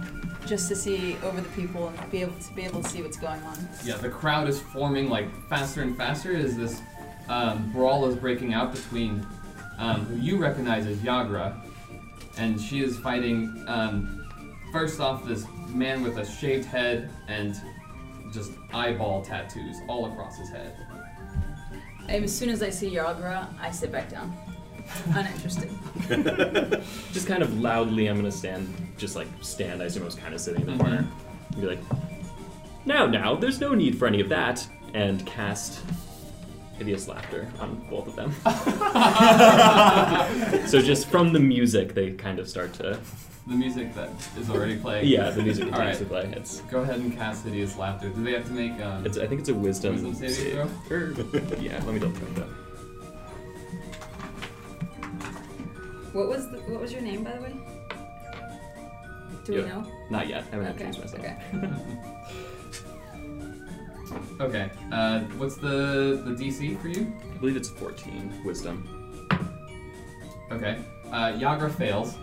just 0.45 0.67
to 0.69 0.75
see 0.75 1.17
over 1.23 1.41
the 1.41 1.49
people 1.49 1.87
and 1.87 2.11
be 2.11 2.21
able 2.21 2.33
to 2.33 2.53
be 2.53 2.63
able 2.63 2.83
to 2.83 2.89
see 2.89 3.01
what's 3.01 3.17
going 3.17 3.41
on. 3.41 3.57
Yeah, 3.83 3.97
the 3.97 4.09
crowd 4.09 4.47
is 4.47 4.59
forming 4.61 5.09
like 5.09 5.27
faster 5.49 5.81
and 5.81 5.97
faster 5.97 6.35
as 6.35 6.55
this 6.55 6.81
um, 7.27 7.71
brawl 7.71 8.05
is 8.07 8.15
breaking 8.15 8.53
out 8.53 8.71
between 8.73 9.25
um, 9.79 10.05
who 10.05 10.15
you 10.17 10.37
recognize 10.37 10.85
as 10.85 10.97
Yagra, 10.97 11.59
and 12.37 12.61
she 12.61 12.83
is 12.83 12.97
fighting 12.99 13.63
um, 13.67 14.29
first 14.71 14.99
off 14.99 15.25
this 15.25 15.45
man 15.69 16.03
with 16.03 16.17
a 16.17 16.25
shaved 16.25 16.65
head 16.65 17.09
and 17.27 17.55
just 18.31 18.51
eyeball 18.73 19.21
tattoos 19.21 19.77
all 19.87 20.11
across 20.11 20.37
his 20.37 20.49
head. 20.49 20.75
And 22.09 22.23
as 22.23 22.35
soon 22.35 22.49
as 22.49 22.63
I 22.63 22.69
see 22.69 22.91
Yagra, 22.91 23.47
I 23.59 23.69
sit 23.71 23.91
back 23.91 24.09
down, 24.09 24.35
uninterested. 25.13 25.69
Just 27.11 27.27
kind 27.27 27.43
of 27.43 27.59
loudly, 27.59 28.07
I'm 28.07 28.15
gonna 28.15 28.31
stand, 28.31 28.73
just 28.97 29.15
like 29.17 29.27
stand. 29.41 29.81
I 29.81 29.85
assume 29.85 30.03
I 30.03 30.05
was 30.05 30.15
kind 30.15 30.33
of 30.33 30.39
sitting 30.39 30.61
in 30.61 30.67
the 30.67 30.73
Mhm. 30.73 30.79
corner. 30.79 31.05
And 31.51 31.61
be 31.61 31.67
like, 31.67 31.79
now, 32.85 33.05
now, 33.05 33.35
there's 33.35 33.59
no 33.59 33.73
need 33.73 33.97
for 33.97 34.07
any 34.07 34.21
of 34.21 34.29
that. 34.29 34.65
And 34.93 35.25
cast 35.25 35.81
hideous 36.77 37.09
laughter 37.09 37.51
on 37.59 37.75
both 37.89 38.07
of 38.07 38.15
them. 38.15 38.31
so 40.67 40.81
just 40.81 41.07
from 41.09 41.33
the 41.33 41.39
music, 41.39 41.93
they 41.93 42.11
kind 42.11 42.39
of 42.39 42.47
start 42.47 42.71
to. 42.75 42.97
The 43.47 43.55
music 43.55 43.93
that 43.95 44.09
is 44.37 44.49
already 44.49 44.75
playing. 44.77 45.07
Yeah, 45.07 45.29
the 45.29 45.41
music 45.41 45.65
All 45.65 45.71
continues 45.71 45.99
right. 46.11 46.23
to 46.23 46.29
play. 46.29 46.33
It's, 46.37 46.59
Go 46.61 46.81
ahead 46.81 46.99
and 46.99 47.15
cast 47.15 47.45
hideous 47.45 47.77
laughter. 47.77 48.09
Do 48.09 48.21
they 48.23 48.33
have 48.33 48.45
to 48.45 48.51
make? 48.51 48.73
Um, 48.81 49.05
it's. 49.05 49.17
I 49.17 49.25
think 49.25 49.39
it's 49.39 49.49
a 49.49 49.53
wisdom. 49.53 49.93
Wisdom 49.93 50.15
saving 50.15 50.67
save. 50.89 50.91
Or- 50.91 51.55
yeah, 51.61 51.81
let 51.85 51.93
me 51.93 51.99
double 51.99 52.19
check 52.19 52.35
that. 52.35 52.47
What 56.13 56.27
was 56.27 56.49
the, 56.49 56.57
what 56.59 56.81
was 56.81 56.91
your 56.91 57.01
name, 57.01 57.23
by 57.23 57.35
the 57.37 57.41
way? 57.41 57.55
Do 59.45 59.53
Yeah. 59.53 59.61
we 59.61 59.67
know? 59.69 59.91
Not 60.09 60.27
yet. 60.27 60.43
I 60.51 60.55
haven't 60.55 60.67
Okay. 60.75 60.85
introduced 60.87 61.17
myself. 61.17 61.37
Okay. 64.41 64.67
okay. 64.67 64.71
Uh, 64.91 65.19
what's 65.37 65.55
the 65.55 66.21
the 66.25 66.31
DC 66.31 66.77
for 66.81 66.89
you? 66.89 67.13
I 67.33 67.37
believe 67.37 67.55
it's 67.55 67.69
14 67.69 68.41
wisdom. 68.43 68.83
Okay. 70.51 70.79
Uh, 71.11 71.31
Yagra 71.33 71.71
fails. 71.73 72.17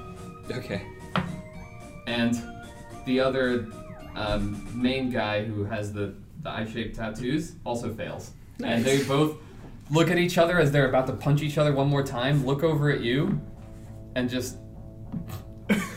Okay. 0.50 0.82
And 2.06 2.42
the 3.06 3.20
other 3.20 3.68
um, 4.14 4.66
main 4.74 5.10
guy 5.10 5.44
who 5.44 5.64
has 5.64 5.92
the, 5.92 6.14
the 6.42 6.50
eye-shaped 6.50 6.96
tattoos 6.96 7.56
also 7.64 7.92
fails. 7.92 8.32
And 8.62 8.84
they 8.84 9.02
both 9.04 9.36
look 9.90 10.10
at 10.10 10.18
each 10.18 10.38
other 10.38 10.58
as 10.58 10.72
they're 10.72 10.88
about 10.88 11.06
to 11.08 11.12
punch 11.12 11.42
each 11.42 11.58
other 11.58 11.72
one 11.72 11.88
more 11.88 12.02
time, 12.02 12.46
look 12.46 12.62
over 12.62 12.90
at 12.90 13.00
you, 13.00 13.40
and 14.14 14.30
just 14.30 14.58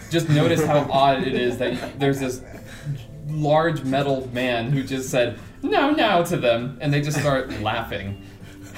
just 0.09 0.29
notice 0.29 0.63
how 0.63 0.79
odd 0.91 1.23
it 1.23 1.35
is 1.35 1.57
that 1.57 1.99
there's 1.99 2.19
this 2.19 2.41
large 3.27 3.83
metal 3.83 4.27
man 4.33 4.71
who 4.71 4.83
just 4.83 5.09
said 5.09 5.37
no 5.61 5.91
no 5.91 6.23
to 6.23 6.37
them 6.37 6.77
and 6.81 6.93
they 6.93 7.01
just 7.01 7.19
start 7.19 7.49
laughing 7.61 8.23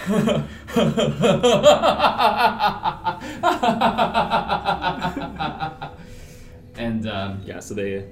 and 6.79 7.07
um, 7.07 7.41
Yeah, 7.45 7.59
so 7.59 7.73
they 7.75 8.09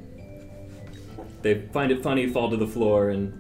they 1.42 1.62
find 1.74 1.92
it 1.92 2.04
funny, 2.04 2.28
fall 2.28 2.50
to 2.50 2.58
the 2.58 2.68
floor, 2.68 3.10
and 3.10 3.34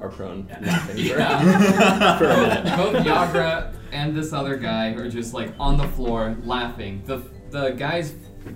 are 0.00 0.10
prone 0.10 0.48
laughing 0.60 0.96
for, 0.96 1.02
yeah. 1.02 2.18
for 2.18 2.24
a 2.24 2.36
minute. 2.36 2.76
both 2.76 2.96
Yagra 3.06 3.72
and 3.92 4.16
this 4.16 4.32
other 4.32 4.56
guy 4.56 4.88
are 4.94 5.08
just 5.08 5.32
like 5.32 5.52
on 5.58 5.76
the 5.76 5.88
floor 5.88 6.36
laughing. 6.44 7.02
The 7.06 7.22
the 7.50 7.70
guy's 7.70 8.14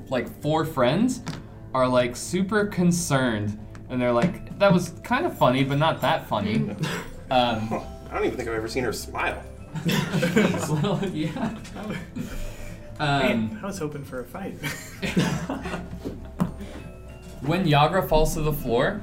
like 0.08 0.28
four 0.42 0.64
friends 0.64 1.22
are 1.74 1.88
like 1.88 2.16
super 2.16 2.66
concerned, 2.66 3.58
and 3.88 4.00
they're 4.00 4.12
like, 4.12 4.58
"That 4.58 4.72
was 4.72 4.90
kind 5.02 5.26
of 5.26 5.36
funny, 5.36 5.64
but 5.64 5.78
not 5.78 6.00
that 6.02 6.26
funny." 6.26 6.70
Um, 7.28 7.82
I 8.08 8.14
don't 8.14 8.24
even 8.24 8.36
think 8.36 8.48
I've 8.48 8.54
ever 8.54 8.68
seen 8.68 8.84
her 8.84 8.92
smile. 8.92 9.42
well, 10.70 11.00
yeah. 11.12 11.58
Man, 12.98 13.32
Um, 13.52 13.60
I 13.62 13.66
was 13.66 13.78
hoping 13.78 14.04
for 14.04 14.20
a 14.20 14.24
fight. 14.24 14.54
when 17.42 17.64
Yagra 17.66 18.08
falls 18.08 18.34
to 18.34 18.40
the 18.42 18.52
floor, 18.52 19.00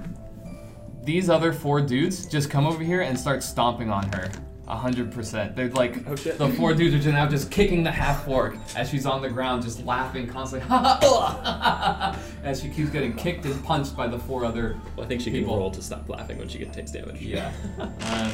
these 1.04 1.30
other 1.30 1.52
four 1.54 1.82
dudes 1.82 2.26
just 2.26 2.50
come 2.50 2.66
over 2.66 2.84
here 2.84 3.02
and 3.02 3.20
start 3.20 3.44
stomping 3.44 3.90
on 3.90 4.12
her. 4.14 4.30
A 4.66 4.78
hundred 4.78 5.12
percent. 5.12 5.58
They're 5.58 5.68
like 5.72 6.08
Oh, 6.08 6.16
the 6.16 6.48
four 6.58 6.74
dudes 6.74 6.96
are 6.96 7.00
just 7.00 7.10
now 7.10 7.28
just 7.28 7.52
kicking 7.52 7.84
the 7.84 7.92
half 7.92 8.26
orc 8.30 8.56
as 8.78 8.90
she's 8.90 9.06
on 9.06 9.22
the 9.22 9.30
ground, 9.30 9.62
just 9.62 9.84
laughing 9.86 10.26
constantly. 10.26 10.70
as 12.44 12.62
she 12.62 12.70
keeps 12.70 12.90
getting 12.90 13.14
kicked 13.14 13.44
and 13.44 13.62
punched 13.66 13.96
by 13.98 14.08
the 14.08 14.18
four 14.18 14.46
other. 14.46 14.78
Well, 14.96 15.06
I 15.06 15.10
think 15.10 15.20
she 15.20 15.32
can 15.32 15.42
People. 15.42 15.58
roll 15.58 15.70
to 15.72 15.82
stop 15.82 16.08
laughing 16.08 16.38
when 16.38 16.48
she 16.48 16.60
gets 16.60 16.74
takes 16.76 16.92
damage. 16.92 17.22
Yeah. 17.22 17.52
Um, 17.80 18.32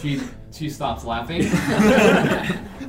she 0.00 0.20
she 0.52 0.68
stops 0.68 1.04
laughing. 1.04 1.42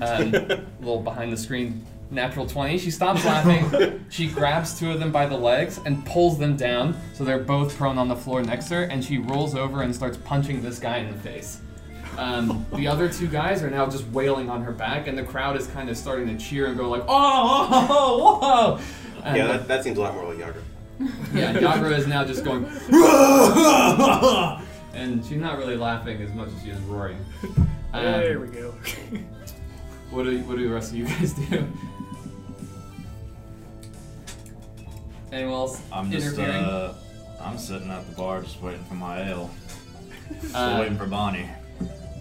um, 0.01 0.33
a 0.35 0.63
little 0.79 1.01
behind 1.01 1.31
the 1.31 1.37
screen, 1.37 1.85
natural 2.11 2.45
twenty. 2.45 2.77
She 2.77 2.91
stops 2.91 3.25
laughing. 3.25 4.05
She 4.09 4.27
grabs 4.27 4.77
two 4.79 4.91
of 4.91 4.99
them 4.99 5.11
by 5.11 5.25
the 5.25 5.37
legs 5.37 5.79
and 5.85 6.05
pulls 6.05 6.37
them 6.37 6.55
down, 6.55 6.95
so 7.13 7.23
they're 7.23 7.39
both 7.39 7.75
prone 7.77 7.97
on 7.97 8.07
the 8.07 8.15
floor 8.15 8.41
next 8.43 8.67
to 8.69 8.75
her. 8.75 8.83
And 8.83 9.03
she 9.03 9.17
rolls 9.17 9.55
over 9.55 9.81
and 9.81 9.95
starts 9.95 10.17
punching 10.17 10.61
this 10.61 10.79
guy 10.79 10.97
in 10.97 11.11
the 11.11 11.17
face. 11.19 11.61
Um, 12.17 12.65
the 12.73 12.87
other 12.87 13.09
two 13.09 13.27
guys 13.27 13.63
are 13.63 13.69
now 13.69 13.87
just 13.87 14.07
wailing 14.09 14.49
on 14.49 14.61
her 14.63 14.71
back, 14.71 15.07
and 15.07 15.17
the 15.17 15.23
crowd 15.23 15.57
is 15.57 15.67
kind 15.67 15.89
of 15.89 15.97
starting 15.97 16.27
to 16.27 16.43
cheer 16.43 16.67
and 16.67 16.77
go 16.77 16.89
like, 16.89 17.03
"Oh, 17.07 17.67
oh, 17.71 18.39
whoa!" 18.39 18.79
And 19.23 19.37
yeah, 19.37 19.47
that, 19.47 19.67
that 19.67 19.83
seems 19.83 19.97
a 19.97 20.01
lot 20.01 20.13
more 20.13 20.33
like 20.33 20.37
Yagra. 20.37 20.61
yeah, 21.33 21.53
Yagra 21.53 21.97
is 21.97 22.05
now 22.07 22.23
just 22.23 22.43
going, 22.43 22.65
and 24.93 25.23
she's 25.25 25.37
not 25.37 25.57
really 25.57 25.75
laughing 25.75 26.21
as 26.21 26.33
much 26.33 26.49
as 26.49 26.63
she 26.63 26.69
is 26.69 26.79
roaring. 26.81 27.17
Um, 27.95 28.01
there 28.01 28.39
we 28.39 28.47
go. 28.47 28.73
What 30.09 30.23
do 30.23 30.39
what 30.45 30.57
do 30.57 30.67
the 30.67 30.73
rest 30.73 30.91
of 30.91 30.97
you 30.97 31.05
guys 31.05 31.33
do? 31.33 31.67
Anyone 35.31 35.53
else 35.53 35.81
I'm 35.91 36.11
just 36.11 36.27
interfering? 36.37 36.63
uh, 36.63 36.93
I'm 37.41 37.57
sitting 37.57 37.89
at 37.89 38.07
the 38.09 38.15
bar 38.15 38.41
just 38.41 38.61
waiting 38.61 38.83
for 38.85 38.93
my 38.95 39.21
ale. 39.29 39.49
Still 40.41 40.55
Uh, 40.55 40.79
waiting 40.79 40.97
for 40.97 41.05
Bonnie. 41.05 41.47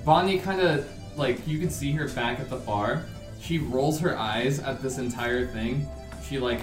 Bonnie 0.05 0.39
kind 0.39 0.61
of 0.61 0.87
like 1.17 1.47
you 1.47 1.59
can 1.59 1.71
see 1.71 1.93
her 1.93 2.09
back 2.09 2.41
at 2.41 2.49
the 2.51 2.57
bar. 2.57 3.05
She 3.41 3.59
rolls 3.59 3.99
her 4.01 4.19
eyes 4.19 4.61
at 4.61 4.81
this 4.83 4.99
entire 4.99 5.47
thing. 5.47 5.87
She 6.27 6.39
like 6.39 6.61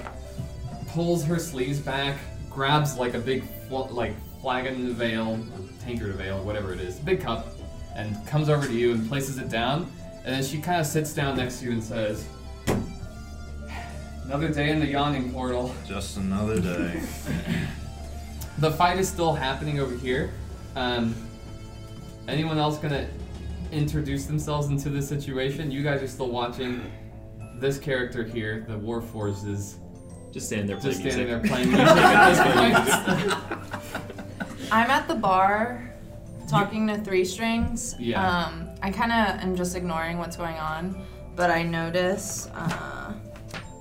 pulls 0.89 1.23
her 1.23 1.37
sleeves 1.39 1.79
back, 1.79 2.17
grabs 2.49 2.97
like 2.97 3.13
a 3.13 3.19
big 3.19 3.43
fl- 3.67 3.87
like 3.91 4.13
flagon 4.41 4.89
of 4.89 5.02
ale, 5.02 5.39
tankard 5.82 6.12
of 6.12 6.21
ale, 6.21 6.43
whatever 6.43 6.73
it 6.73 6.80
is, 6.80 6.99
big 6.99 7.21
cup, 7.21 7.47
and 7.95 8.15
comes 8.28 8.49
over 8.49 8.65
to 8.65 8.73
you 8.73 8.91
and 8.93 9.08
places 9.08 9.38
it 9.38 9.49
down. 9.49 9.91
And 10.25 10.36
then 10.36 10.43
she 10.43 10.60
kind 10.60 10.80
of 10.80 10.86
sits 10.86 11.13
down 11.13 11.38
next 11.38 11.60
to 11.60 11.65
you 11.65 11.71
and 11.71 11.84
says, 11.84 12.28
Another 14.23 14.49
day 14.49 14.69
in 14.69 14.80
the 14.80 14.86
yawning 14.86 15.32
portal. 15.34 15.73
Just 15.88 16.17
another 16.17 16.60
day. 16.60 17.02
The 18.60 18.71
fight 18.71 18.99
is 18.99 19.08
still 19.08 19.34
happening 19.34 19.80
over 19.80 19.95
here. 19.95 20.34
Um, 20.75 21.15
anyone 22.28 22.58
else 22.58 22.78
gonna 22.78 23.08
introduce 23.71 24.25
themselves 24.25 24.67
into 24.67 24.89
this 24.89 25.08
situation? 25.08 25.71
You 25.71 25.82
guys 25.82 26.04
are 26.04 26.10
still 26.10 26.30
watching. 26.30 26.91
This 27.56 27.78
character 27.78 28.21
here, 28.21 28.65
the 28.67 28.73
Warforged, 28.73 29.47
is 29.47 29.78
Just 30.31 30.47
standing 30.47 30.67
there 30.67 30.77
playing 30.77 30.99
just 31.01 31.15
standing 31.15 31.27
there 31.27 31.39
music. 31.39 31.51
playing 31.51 31.69
music 31.71 31.87
at 31.87 32.85
this 32.85 32.95
point. 34.59 34.71
I'm 34.71 34.89
at 34.91 35.07
the 35.07 35.15
bar 35.15 35.91
talking 36.47 36.87
to 36.87 36.97
Three 36.99 37.25
Strings. 37.25 37.95
Yeah. 37.99 38.23
Um, 38.45 38.69
I 38.83 38.91
kind 38.91 39.11
of 39.11 39.41
am 39.43 39.55
just 39.55 39.75
ignoring 39.75 40.17
what's 40.19 40.37
going 40.37 40.55
on, 40.57 41.03
but 41.35 41.49
I 41.49 41.63
notice 41.63 42.47
uh, 42.53 43.13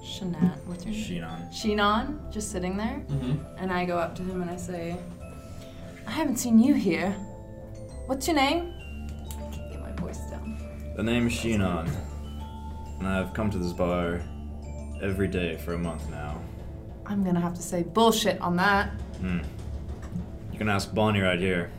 Shanat, 0.03 0.57
what's 0.67 0.85
your 0.87 0.95
name? 0.95 1.05
Shinon. 1.05 1.53
Shinon, 1.53 2.33
just 2.33 2.51
sitting 2.51 2.77
there, 2.77 3.01
hmm 3.09 3.35
and 3.59 3.71
I 3.73 3.85
go 3.85 3.99
up 3.99 4.15
to 4.17 4.23
him 4.23 4.41
and 4.43 4.51
I 4.51 4.57
say, 4.57 4.97
I 6.07 6.11
haven't 6.11 6.37
seen 6.37 6.59
you 6.59 6.75
here. 6.75 7.11
What's 8.07 8.27
your 8.27 8.37
name? 8.37 8.73
I 9.37 9.55
can't 9.55 9.71
get 9.71 9.81
my 9.83 9.93
voice 10.03 10.19
down. 10.31 10.59
The 10.97 11.03
name 11.03 11.27
is 11.27 11.35
Shinon, 11.35 11.91
and 12.99 13.07
I've 13.07 13.35
come 13.35 13.51
to 13.51 13.59
this 13.59 13.73
bar 13.75 14.23
every 15.03 15.29
day 15.29 15.57
for 15.57 15.75
a 15.75 15.79
month 15.79 16.09
now. 16.11 16.41
I'm 17.07 17.25
gonna 17.25 17.41
have 17.41 17.55
to 17.55 17.63
say 17.63 17.83
bullshit 17.83 18.41
on 18.41 18.57
that. 18.57 18.91
Hmm. 19.21 19.41
You 20.53 20.59
can 20.59 20.69
ask 20.69 20.93
Bonnie 20.95 21.21
right 21.21 21.39
here. 21.39 21.71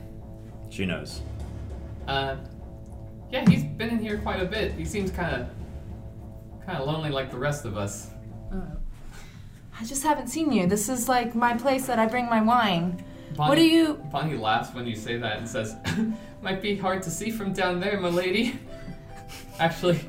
She 0.70 0.86
knows. 0.86 1.22
Uh, 2.08 2.38
yeah, 3.32 3.48
he's 3.48 3.64
been 3.64 3.90
in 3.90 4.00
here 4.00 4.18
quite 4.20 4.42
a 4.42 4.46
bit. 4.46 4.74
He 4.74 4.86
seems 4.86 5.12
kind 5.12 5.36
of, 5.36 6.66
kind 6.66 6.80
of 6.80 6.88
lonely 6.88 7.10
like 7.10 7.30
the 7.30 7.38
rest 7.38 7.66
of 7.66 7.78
us. 7.78 8.10
Oh. 8.52 8.64
I 9.80 9.86
just 9.86 10.04
haven't 10.04 10.28
seen 10.28 10.52
you. 10.52 10.66
This 10.68 10.90
is 10.90 11.08
like 11.08 11.36
my 11.36 11.56
place 11.56 11.86
that 11.88 12.00
I 12.00 12.06
bring 12.06 12.26
my 12.26 12.42
wine. 12.42 13.04
Bonnie, 13.36 13.50
What 13.50 13.56
do 13.56 13.66
you? 13.66 13.94
Bonnie 14.12 14.38
laughs 14.38 14.74
when 14.74 14.88
you 14.88 14.96
say 14.96 15.18
that 15.18 15.38
and 15.38 15.48
says, 15.48 15.76
"Might 16.42 16.62
be 16.62 16.76
hard 16.76 17.04
to 17.04 17.12
see 17.12 17.30
from 17.30 17.54
down 17.54 17.80
there, 17.80 18.00
my 18.00 18.10
lady." 18.10 18.60
Actually, 19.60 20.00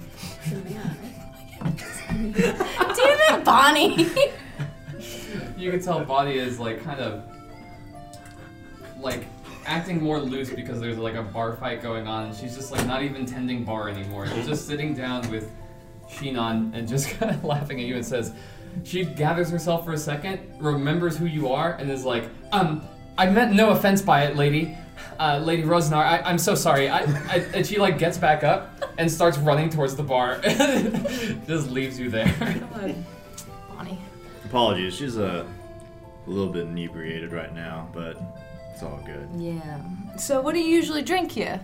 Damn 1.61 2.35
it, 2.37 3.45
Bonnie! 3.45 4.09
you 5.57 5.71
can 5.71 5.83
tell 5.83 6.05
Bonnie 6.05 6.37
is 6.37 6.59
like 6.59 6.83
kind 6.83 7.01
of 7.01 7.25
like 8.99 9.27
acting 9.67 10.03
more 10.03 10.19
loose 10.19 10.51
because 10.51 10.81
there's 10.81 10.99
like 10.99 11.15
a 11.15 11.23
bar 11.23 11.57
fight 11.57 11.83
going 11.83 12.07
on, 12.07 12.27
and 12.27 12.35
she's 12.35 12.57
just 12.57 12.73
like 12.73 12.87
not 12.87 13.03
even 13.03 13.27
tending 13.27 13.65
bar 13.65 13.89
anymore. 13.89 14.27
She's 14.27 14.47
just 14.47 14.67
sitting 14.67 14.95
down 14.95 15.31
with 15.31 15.51
Shinon 16.09 16.75
and 16.75 16.89
just 16.89 17.11
kind 17.19 17.35
of 17.35 17.45
laughing 17.45 17.81
at 17.81 17.87
you 17.87 17.97
and 17.97 18.05
says, 18.05 18.33
she 18.85 19.05
gathers 19.05 19.51
herself 19.51 19.85
for 19.85 19.93
a 19.93 19.99
second, 19.99 20.41
remembers 20.59 21.17
who 21.17 21.27
you 21.27 21.49
are, 21.49 21.73
and 21.75 21.91
is 21.91 22.05
like, 22.05 22.29
um, 22.53 22.87
I 23.19 23.29
meant 23.29 23.53
no 23.53 23.71
offense 23.71 24.01
by 24.01 24.25
it, 24.25 24.37
lady. 24.37 24.77
Uh, 25.19 25.39
Lady 25.43 25.63
Rosnar, 25.63 25.97
I, 25.97 26.21
I'm 26.21 26.39
so 26.39 26.55
sorry. 26.55 26.89
I, 26.89 27.01
I, 27.01 27.37
and 27.55 27.67
she 27.67 27.79
like 27.79 27.99
gets 27.99 28.17
back 28.17 28.43
up 28.43 28.71
and 28.99 29.11
starts 29.11 29.39
running 29.39 29.69
towards 29.69 29.95
the 29.97 30.03
bar. 30.03 30.41
just 31.47 31.71
leaves 31.71 31.99
you 31.99 32.11
there. 32.11 32.35
Bonnie. 33.69 33.99
Apologies, 34.45 34.95
she's 34.95 35.17
a, 35.17 35.47
a 36.27 36.31
little 36.31 36.53
bit 36.53 36.67
inebriated 36.67 37.33
right 37.33 37.55
now, 37.55 37.89
but 37.93 38.21
it's 38.73 38.83
all 38.83 39.01
good. 39.05 39.29
Yeah. 39.37 39.81
So, 40.17 40.41
what 40.41 40.55
do 40.55 40.61
you 40.61 40.75
usually 40.75 41.03
drink 41.03 41.31
here? 41.31 41.61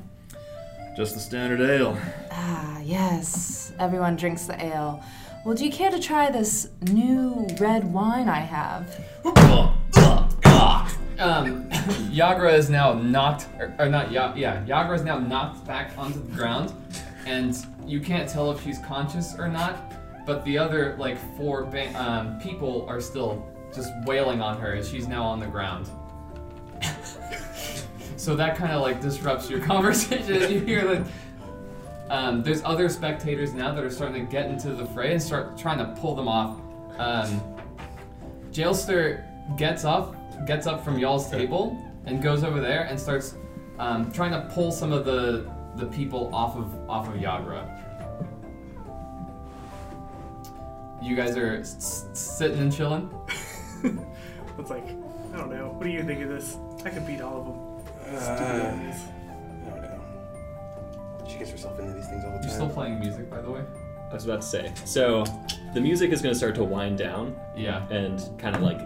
Just 0.96 1.14
the 1.14 1.20
standard 1.20 1.60
ale. 1.60 1.98
Ah, 2.30 2.80
yes. 2.80 3.72
Everyone 3.78 4.16
drinks 4.16 4.46
the 4.46 4.62
ale. 4.64 5.02
Well, 5.44 5.54
do 5.54 5.64
you 5.64 5.70
care 5.70 5.90
to 5.90 5.98
try 5.98 6.30
this 6.30 6.68
new 6.90 7.46
red 7.58 7.92
wine 7.92 8.28
I 8.28 8.40
have? 8.40 8.86
Um, 11.18 11.68
Yagra 12.10 12.52
is 12.52 12.68
now 12.68 12.92
knocked, 12.92 13.46
or, 13.58 13.74
or 13.78 13.88
not, 13.88 14.10
yeah, 14.12 14.34
Yagra 14.34 14.94
is 14.94 15.02
now 15.02 15.18
knocked 15.18 15.64
back 15.66 15.96
onto 15.96 16.22
the 16.22 16.32
ground, 16.32 16.72
and 17.26 17.56
you 17.86 18.00
can't 18.00 18.28
tell 18.28 18.50
if 18.50 18.62
she's 18.62 18.78
conscious 18.80 19.34
or 19.38 19.48
not, 19.48 19.92
but 20.26 20.44
the 20.44 20.58
other, 20.58 20.96
like, 20.98 21.16
four 21.36 21.64
ba- 21.64 21.94
um, 22.00 22.38
people 22.40 22.84
are 22.88 23.00
still 23.00 23.46
just 23.74 23.92
wailing 24.04 24.40
on 24.40 24.60
her 24.60 24.74
as 24.74 24.88
she's 24.88 25.06
now 25.06 25.22
on 25.22 25.40
the 25.40 25.46
ground. 25.46 25.88
so 28.16 28.34
that 28.36 28.56
kind 28.56 28.72
of, 28.72 28.82
like, 28.82 29.00
disrupts 29.00 29.48
your 29.48 29.60
conversation. 29.66 30.52
you 30.52 30.60
hear 30.60 30.86
that 30.86 31.06
um, 32.10 32.42
there's 32.42 32.62
other 32.64 32.88
spectators 32.88 33.52
now 33.52 33.74
that 33.74 33.82
are 33.82 33.90
starting 33.90 34.26
to 34.26 34.30
get 34.32 34.46
into 34.50 34.70
the 34.70 34.86
fray 34.86 35.12
and 35.12 35.22
start 35.22 35.56
trying 35.58 35.78
to 35.78 36.00
pull 36.00 36.14
them 36.14 36.28
off. 36.28 36.58
Um, 36.98 37.40
Jalester 38.52 39.24
gets 39.56 39.84
up, 39.84 40.14
gets 40.46 40.66
up 40.66 40.84
from 40.84 40.98
y'all's 40.98 41.30
table, 41.30 41.76
and 42.06 42.22
goes 42.22 42.44
over 42.44 42.60
there 42.60 42.82
and 42.84 42.98
starts 42.98 43.34
um, 43.78 44.10
trying 44.12 44.30
to 44.32 44.48
pull 44.54 44.70
some 44.72 44.92
of 44.92 45.04
the 45.04 45.50
the 45.76 45.86
people 45.86 46.34
off 46.34 46.56
of 46.56 46.74
off 46.88 47.08
of 47.08 47.14
Yagra. 47.14 47.72
You 51.02 51.14
guys 51.14 51.36
are 51.36 51.56
s- 51.56 52.06
s- 52.12 52.18
sitting 52.18 52.58
and 52.58 52.72
chilling. 52.72 53.10
It's 54.58 54.70
like, 54.70 54.86
I 55.34 55.36
don't 55.36 55.50
know. 55.50 55.68
What 55.76 55.82
do 55.84 55.90
you 55.90 56.02
think 56.02 56.22
of 56.22 56.30
this? 56.30 56.56
I 56.82 56.88
could 56.88 57.06
beat 57.06 57.20
all 57.20 57.40
of 57.40 57.44
them. 57.44 58.18
Stupid 58.22 58.40
Uh, 58.40 58.72
ones. 58.72 58.96
I 59.66 59.70
don't 59.70 59.82
know. 59.82 61.28
She 61.28 61.36
gets 61.36 61.50
herself 61.50 61.78
into 61.78 61.92
these 61.92 62.06
things 62.06 62.24
all 62.24 62.30
the 62.30 62.38
time. 62.38 62.46
You're 62.46 62.54
still 62.54 62.70
playing 62.70 62.98
music, 62.98 63.28
by 63.28 63.42
the 63.42 63.50
way. 63.50 63.60
I 64.10 64.14
was 64.14 64.24
about 64.24 64.40
to 64.40 64.46
say. 64.46 64.72
So, 64.86 65.24
the 65.74 65.80
music 65.82 66.10
is 66.10 66.22
going 66.22 66.32
to 66.32 66.38
start 66.38 66.54
to 66.54 66.64
wind 66.64 66.96
down 66.96 67.36
Yeah. 67.54 67.86
and 67.90 68.18
kind 68.38 68.56
of 68.56 68.62
like 68.62 68.80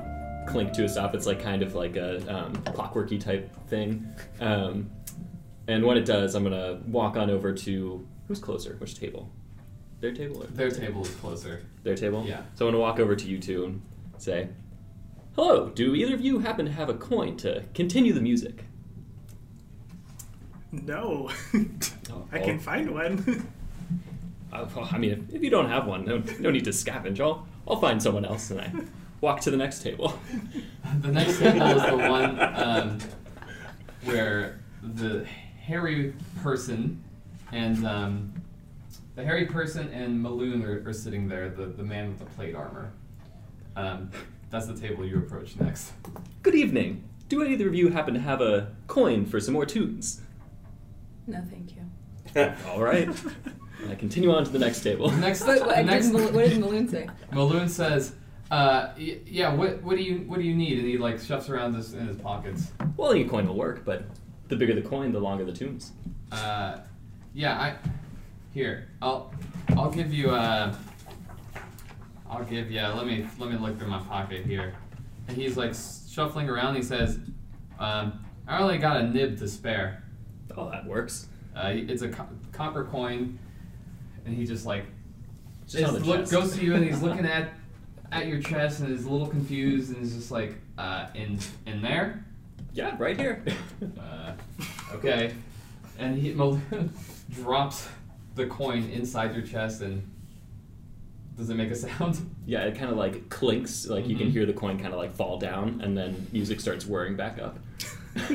clink 0.51 0.73
to 0.73 0.85
a 0.85 0.89
stop. 0.89 1.15
It's 1.15 1.27
like 1.27 1.41
kind 1.43 1.63
of 1.63 1.75
like 1.75 1.97
a 1.97 2.17
um, 2.35 2.53
clockworky 2.65 3.21
type 3.21 3.51
thing. 3.69 4.07
Um, 4.41 4.91
and 5.69 5.85
when 5.85 5.97
it 5.97 6.05
does, 6.05 6.35
I'm 6.35 6.43
gonna 6.45 6.81
walk 6.87 7.17
on 7.17 7.31
over 7.31 7.53
to 7.53 8.07
who's 8.29 8.39
closer? 8.41 8.75
Which 8.79 8.99
table? 8.99 9.31
Their 10.01 10.13
table 10.13 10.43
or 10.43 10.47
Their 10.47 10.71
table 10.71 11.03
is 11.03 11.15
closer. 11.17 11.63
their 11.83 11.95
table? 11.95 12.25
Yeah. 12.27 12.43
So 12.55 12.67
I'm 12.67 12.73
gonna 12.73 12.81
walk 12.83 12.99
over 12.99 13.15
to 13.15 13.27
you 13.27 13.39
two 13.39 13.65
and 13.65 13.83
say, 14.19 14.49
"Hello. 15.37 15.69
Do 15.69 15.95
either 15.95 16.15
of 16.15 16.21
you 16.23 16.39
happen 16.41 16.65
to 16.67 16.73
have 16.73 16.89
a 16.89 16.95
coin 16.95 17.37
to 17.39 17.65
continue 17.75 18.13
the 18.13 18.21
music?" 18.23 18.65
No. 20.73 21.31
Oh, 22.13 22.27
I 22.33 22.41
can 22.41 22.59
find 22.59 22.91
one. 22.91 23.47
uh, 24.53 24.67
well, 24.75 24.89
I 24.91 24.99
mean, 24.99 25.13
if, 25.13 25.35
if 25.37 25.43
you 25.45 25.51
don't 25.51 25.69
have 25.69 25.87
one, 25.87 26.05
no, 26.05 26.21
no 26.41 26.51
need 26.51 26.65
to 26.65 26.71
scavenge. 26.71 27.21
I'll 27.21 27.47
I'll 27.69 27.77
find 27.81 28.03
someone 28.03 28.25
else, 28.25 28.51
and 28.51 28.61
I 28.61 28.73
walk 29.21 29.41
to 29.43 29.51
the 29.51 29.57
next 29.57 29.83
table. 29.83 30.19
The 31.03 31.13
next 31.13 31.39
table 31.39 31.63
is 31.63 31.83
the 31.85 31.97
one 31.97 32.41
um, 32.41 32.99
where 34.03 34.59
the 34.83 35.25
hairy 35.25 36.15
person 36.43 37.01
and 37.53 37.87
um, 37.87 38.33
the 39.15 39.23
hairy 39.25 39.47
person 39.47 39.89
and 39.93 40.21
Meloon 40.21 40.65
are, 40.65 40.89
are 40.89 40.93
sitting 40.93 41.29
there. 41.29 41.49
The 41.49 41.67
the 41.67 41.85
man 41.85 42.09
with 42.09 42.19
the 42.19 42.25
plate 42.25 42.57
armor. 42.57 42.93
Um, 43.77 44.11
that's 44.51 44.67
the 44.67 44.75
table 44.75 45.07
you 45.07 45.19
approach 45.19 45.55
next. 45.61 45.93
Good 46.43 46.57
evening. 46.57 47.05
Do 47.29 47.45
either 47.45 47.69
of 47.69 47.75
you 47.77 47.91
happen 47.91 48.15
to 48.15 48.21
have 48.21 48.41
a 48.41 48.73
coin 48.89 49.25
for 49.25 49.39
some 49.39 49.55
more 49.55 49.65
tunes? 49.65 50.23
No, 51.29 51.41
thank 51.49 51.77
you. 51.77 52.53
All 52.69 52.83
right. 52.83 53.09
I 53.89 53.95
continue 53.95 54.33
on 54.35 54.45
to 54.45 54.51
the 54.51 54.59
next 54.59 54.83
table. 54.83 55.09
The 55.09 55.17
next, 55.19 55.47
What, 55.47 55.61
what, 55.61 55.77
the 55.77 55.83
next 55.85 56.11
what 56.11 56.33
did 56.33 56.59
Meloon 56.61 56.91
say? 56.91 57.09
Meloon 57.33 57.69
says, 57.69 58.15
uh, 58.51 58.91
y- 58.99 59.19
"Yeah, 59.27 59.55
what 59.55 59.83
what 59.83 59.97
do 59.97 60.03
you 60.03 60.19
what 60.27 60.39
do 60.39 60.45
you 60.45 60.55
need?" 60.55 60.79
And 60.79 60.87
he 60.89 60.99
like 60.99 61.21
shuffles 61.21 61.51
around 61.51 61.73
this 61.75 61.93
in 61.93 62.07
his 62.07 62.17
pockets. 62.17 62.73
Well, 62.97 63.11
any 63.13 63.25
coin 63.25 63.47
will 63.47 63.57
work, 63.57 63.85
but 63.85 64.05
the 64.49 64.57
bigger 64.57 64.75
the 64.75 64.83
coin, 64.83 65.13
the 65.13 65.21
longer 65.21 65.45
the 65.45 65.53
tunes. 65.53 65.93
Uh, 66.33 66.79
yeah, 67.35 67.59
I 67.61 67.75
here. 68.53 68.89
I'll 69.01 69.33
I'll 69.77 69.91
give 69.91 70.13
you 70.13 70.31
uh 70.31 70.75
I'll 72.29 72.45
give 72.45 72.71
you. 72.71 72.81
Let 72.81 73.07
me 73.07 73.27
let 73.39 73.51
me 73.51 73.57
look 73.59 73.79
through 73.79 73.89
my 73.89 74.01
pocket 74.01 74.45
here. 74.47 74.75
And 75.29 75.37
he's 75.37 75.57
like 75.57 75.75
shuffling 76.11 76.49
around. 76.49 76.75
He 76.77 76.83
says, 76.83 77.19
um, 77.79 78.25
"I 78.49 78.59
only 78.61 78.79
got 78.79 78.97
a 79.01 79.09
nib 79.09 79.39
to 79.39 79.49
spare. 79.49 80.03
Oh, 80.57 80.71
that 80.71 80.85
works. 80.87 81.29
Uh, 81.55 81.71
it's 81.75 82.03
a 82.03 82.09
co- 82.09 82.29
copper 82.53 82.85
coin." 82.85 83.39
And 84.27 84.35
he 84.37 84.45
just 84.45 84.67
like 84.67 84.85
Just 85.67 86.05
look, 86.05 86.29
goes 86.29 86.57
to 86.57 86.65
you 86.65 86.75
and 86.75 86.85
he's 86.85 87.01
looking 87.07 87.25
at 87.27 87.51
at 88.12 88.27
your 88.27 88.40
chest 88.40 88.81
and 88.81 88.92
is 88.92 89.05
a 89.05 89.11
little 89.11 89.27
confused 89.27 89.94
and 89.94 90.03
is 90.03 90.14
just 90.14 90.31
like, 90.31 90.55
uh, 90.79 91.07
in 91.14 91.38
in 91.66 91.81
there. 91.83 92.25
Yeah, 92.73 92.94
right 92.99 93.18
here. 93.18 93.42
Uh, 93.99 94.33
okay. 94.94 95.33
And 95.99 96.16
he 96.18 96.33
drops 97.35 97.88
the 98.35 98.46
coin 98.46 98.85
inside 98.90 99.35
your 99.35 99.44
chest 99.44 99.81
and 99.83 100.03
does 101.37 101.49
it 101.51 101.55
make 101.55 101.70
a 101.70 101.75
sound? 101.75 102.18
yeah, 102.46 102.62
it 102.64 102.77
kind 102.77 102.90
of 102.90 102.96
like 102.99 103.29
clinks, 103.31 103.87
like 103.87 104.07
you 104.07 104.16
can 104.16 104.29
Mhm. 104.29 104.33
hear 104.33 104.46
the 104.46 104.53
coin 104.53 104.79
kind 104.79 104.92
of 104.92 104.99
like 104.99 105.14
fall 105.14 105.38
down, 105.38 105.81
and 105.83 105.96
then 105.96 106.27
music 106.33 106.61
starts 106.61 106.85
whirring 106.87 107.16
back 107.16 107.38
up. 107.40 107.59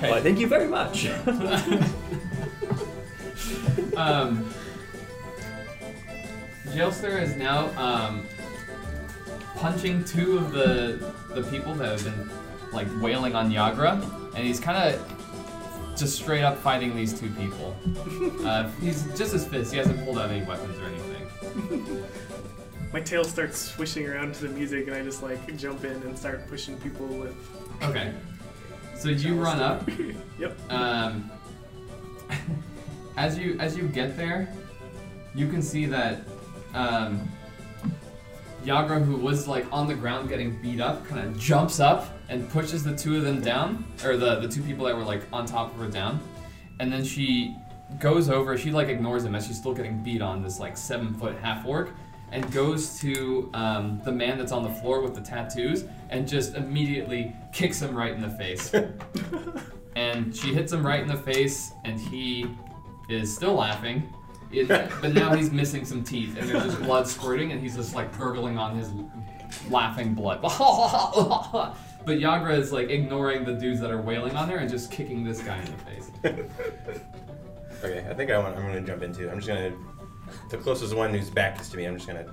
Why, 0.00 0.20
thank 0.20 0.38
you 0.40 0.46
very 0.48 0.68
much. 0.68 1.06
Um, 3.96 4.48
Jalester 6.68 7.20
is 7.20 7.36
now 7.36 7.68
um, 7.78 8.24
punching 9.56 10.04
two 10.04 10.38
of 10.38 10.52
the 10.52 11.12
the 11.34 11.42
people 11.50 11.74
that 11.74 12.00
have 12.00 12.04
been 12.04 12.30
like 12.72 12.88
wailing 13.00 13.34
on 13.34 13.50
Yagra, 13.50 14.02
and 14.34 14.46
he's 14.46 14.58
kind 14.60 14.94
of 14.94 15.96
just 15.96 16.16
straight 16.16 16.42
up 16.42 16.56
fighting 16.58 16.96
these 16.96 17.18
two 17.18 17.30
people. 17.30 17.76
Uh, 18.42 18.68
he's 18.80 19.04
just 19.16 19.32
his 19.32 19.46
fist. 19.46 19.72
He 19.72 19.78
hasn't 19.78 20.04
pulled 20.04 20.18
out 20.18 20.28
any 20.30 20.44
weapons 20.44 20.76
or 20.78 20.86
anything. 20.86 22.04
My 22.92 23.00
tail 23.00 23.22
starts 23.24 23.56
swishing 23.56 24.06
around 24.06 24.34
to 24.34 24.48
the 24.48 24.48
music, 24.48 24.88
and 24.88 24.96
I 24.96 25.02
just 25.02 25.22
like 25.22 25.56
jump 25.56 25.84
in 25.84 25.92
and 25.92 26.18
start 26.18 26.48
pushing 26.48 26.76
people 26.80 27.06
with. 27.06 27.34
Okay. 27.82 28.12
So 28.96 29.10
you 29.10 29.40
run 29.40 29.60
up. 29.60 29.88
Yep. 30.38 30.72
Um, 30.72 31.30
as 33.16 33.38
you 33.38 33.56
as 33.58 33.76
you 33.76 33.88
get 33.88 34.16
there, 34.16 34.52
you 35.34 35.48
can 35.48 35.62
see 35.62 35.86
that 35.86 36.20
um, 36.74 37.28
Yagra, 38.64 39.04
who 39.04 39.16
was 39.16 39.48
like 39.48 39.66
on 39.72 39.86
the 39.86 39.94
ground 39.94 40.28
getting 40.28 40.60
beat 40.62 40.80
up, 40.80 41.06
kind 41.08 41.26
of 41.26 41.38
jumps 41.38 41.80
up 41.80 42.08
and 42.28 42.48
pushes 42.50 42.84
the 42.84 42.96
two 42.96 43.16
of 43.16 43.24
them 43.24 43.40
down, 43.40 43.84
or 44.04 44.16
the 44.16 44.40
the 44.40 44.48
two 44.48 44.62
people 44.62 44.86
that 44.86 44.96
were 44.96 45.04
like 45.04 45.22
on 45.32 45.46
top 45.46 45.72
of 45.74 45.80
her 45.80 45.88
down, 45.88 46.20
and 46.80 46.92
then 46.92 47.04
she 47.04 47.56
goes 47.98 48.30
over. 48.30 48.56
She 48.56 48.70
like 48.70 48.88
ignores 48.88 49.24
him 49.24 49.34
as 49.34 49.46
she's 49.46 49.58
still 49.58 49.74
getting 49.74 50.02
beat 50.02 50.22
on 50.22 50.42
this 50.42 50.58
like 50.58 50.76
seven 50.76 51.12
foot 51.14 51.36
half 51.36 51.66
orc, 51.66 51.90
and 52.30 52.50
goes 52.52 52.98
to 53.00 53.50
um, 53.52 54.00
the 54.04 54.12
man 54.12 54.38
that's 54.38 54.52
on 54.52 54.62
the 54.62 54.74
floor 54.80 55.00
with 55.02 55.14
the 55.14 55.20
tattoos 55.20 55.84
and 56.10 56.26
just 56.26 56.54
immediately 56.54 57.34
kicks 57.52 57.80
him 57.80 57.94
right 57.94 58.12
in 58.12 58.20
the 58.20 58.30
face. 58.30 58.74
and 59.96 60.34
she 60.34 60.54
hits 60.54 60.72
him 60.72 60.84
right 60.84 61.00
in 61.00 61.08
the 61.08 61.16
face, 61.16 61.72
and 61.84 62.00
he 62.00 62.46
is 63.08 63.34
still 63.34 63.54
laughing. 63.54 64.12
But 65.00 65.14
now 65.14 65.34
he's 65.34 65.50
missing 65.50 65.84
some 65.84 66.04
teeth, 66.04 66.36
and 66.36 66.48
there's 66.48 66.64
just 66.64 66.82
blood 66.82 67.08
squirting, 67.08 67.52
and 67.52 67.60
he's 67.60 67.76
just 67.76 67.94
like 67.94 68.16
gurgling 68.18 68.58
on 68.58 68.76
his 68.76 68.90
laughing 69.70 70.14
blood. 70.14 70.42
but 70.42 71.74
Yagra 72.06 72.58
is 72.58 72.70
like 72.72 72.90
ignoring 72.90 73.44
the 73.44 73.54
dudes 73.54 73.80
that 73.80 73.90
are 73.90 74.00
wailing 74.00 74.36
on 74.36 74.48
her 74.48 74.56
and 74.56 74.68
just 74.68 74.90
kicking 74.90 75.24
this 75.24 75.40
guy 75.40 75.58
in 75.58 75.64
the 75.64 75.78
face. 75.78 76.10
Okay, 77.84 78.06
I 78.08 78.14
think 78.14 78.30
I 78.30 78.38
want, 78.38 78.56
I'm 78.56 78.62
gonna 78.62 78.80
jump 78.80 79.02
into. 79.02 79.28
I'm 79.28 79.38
just 79.38 79.48
gonna. 79.48 79.72
The 80.50 80.56
closest 80.56 80.94
one 80.94 81.12
whose 81.12 81.30
back 81.30 81.60
is 81.60 81.68
to 81.70 81.76
me, 81.76 81.84
I'm 81.84 81.96
just 81.96 82.06
gonna 82.06 82.32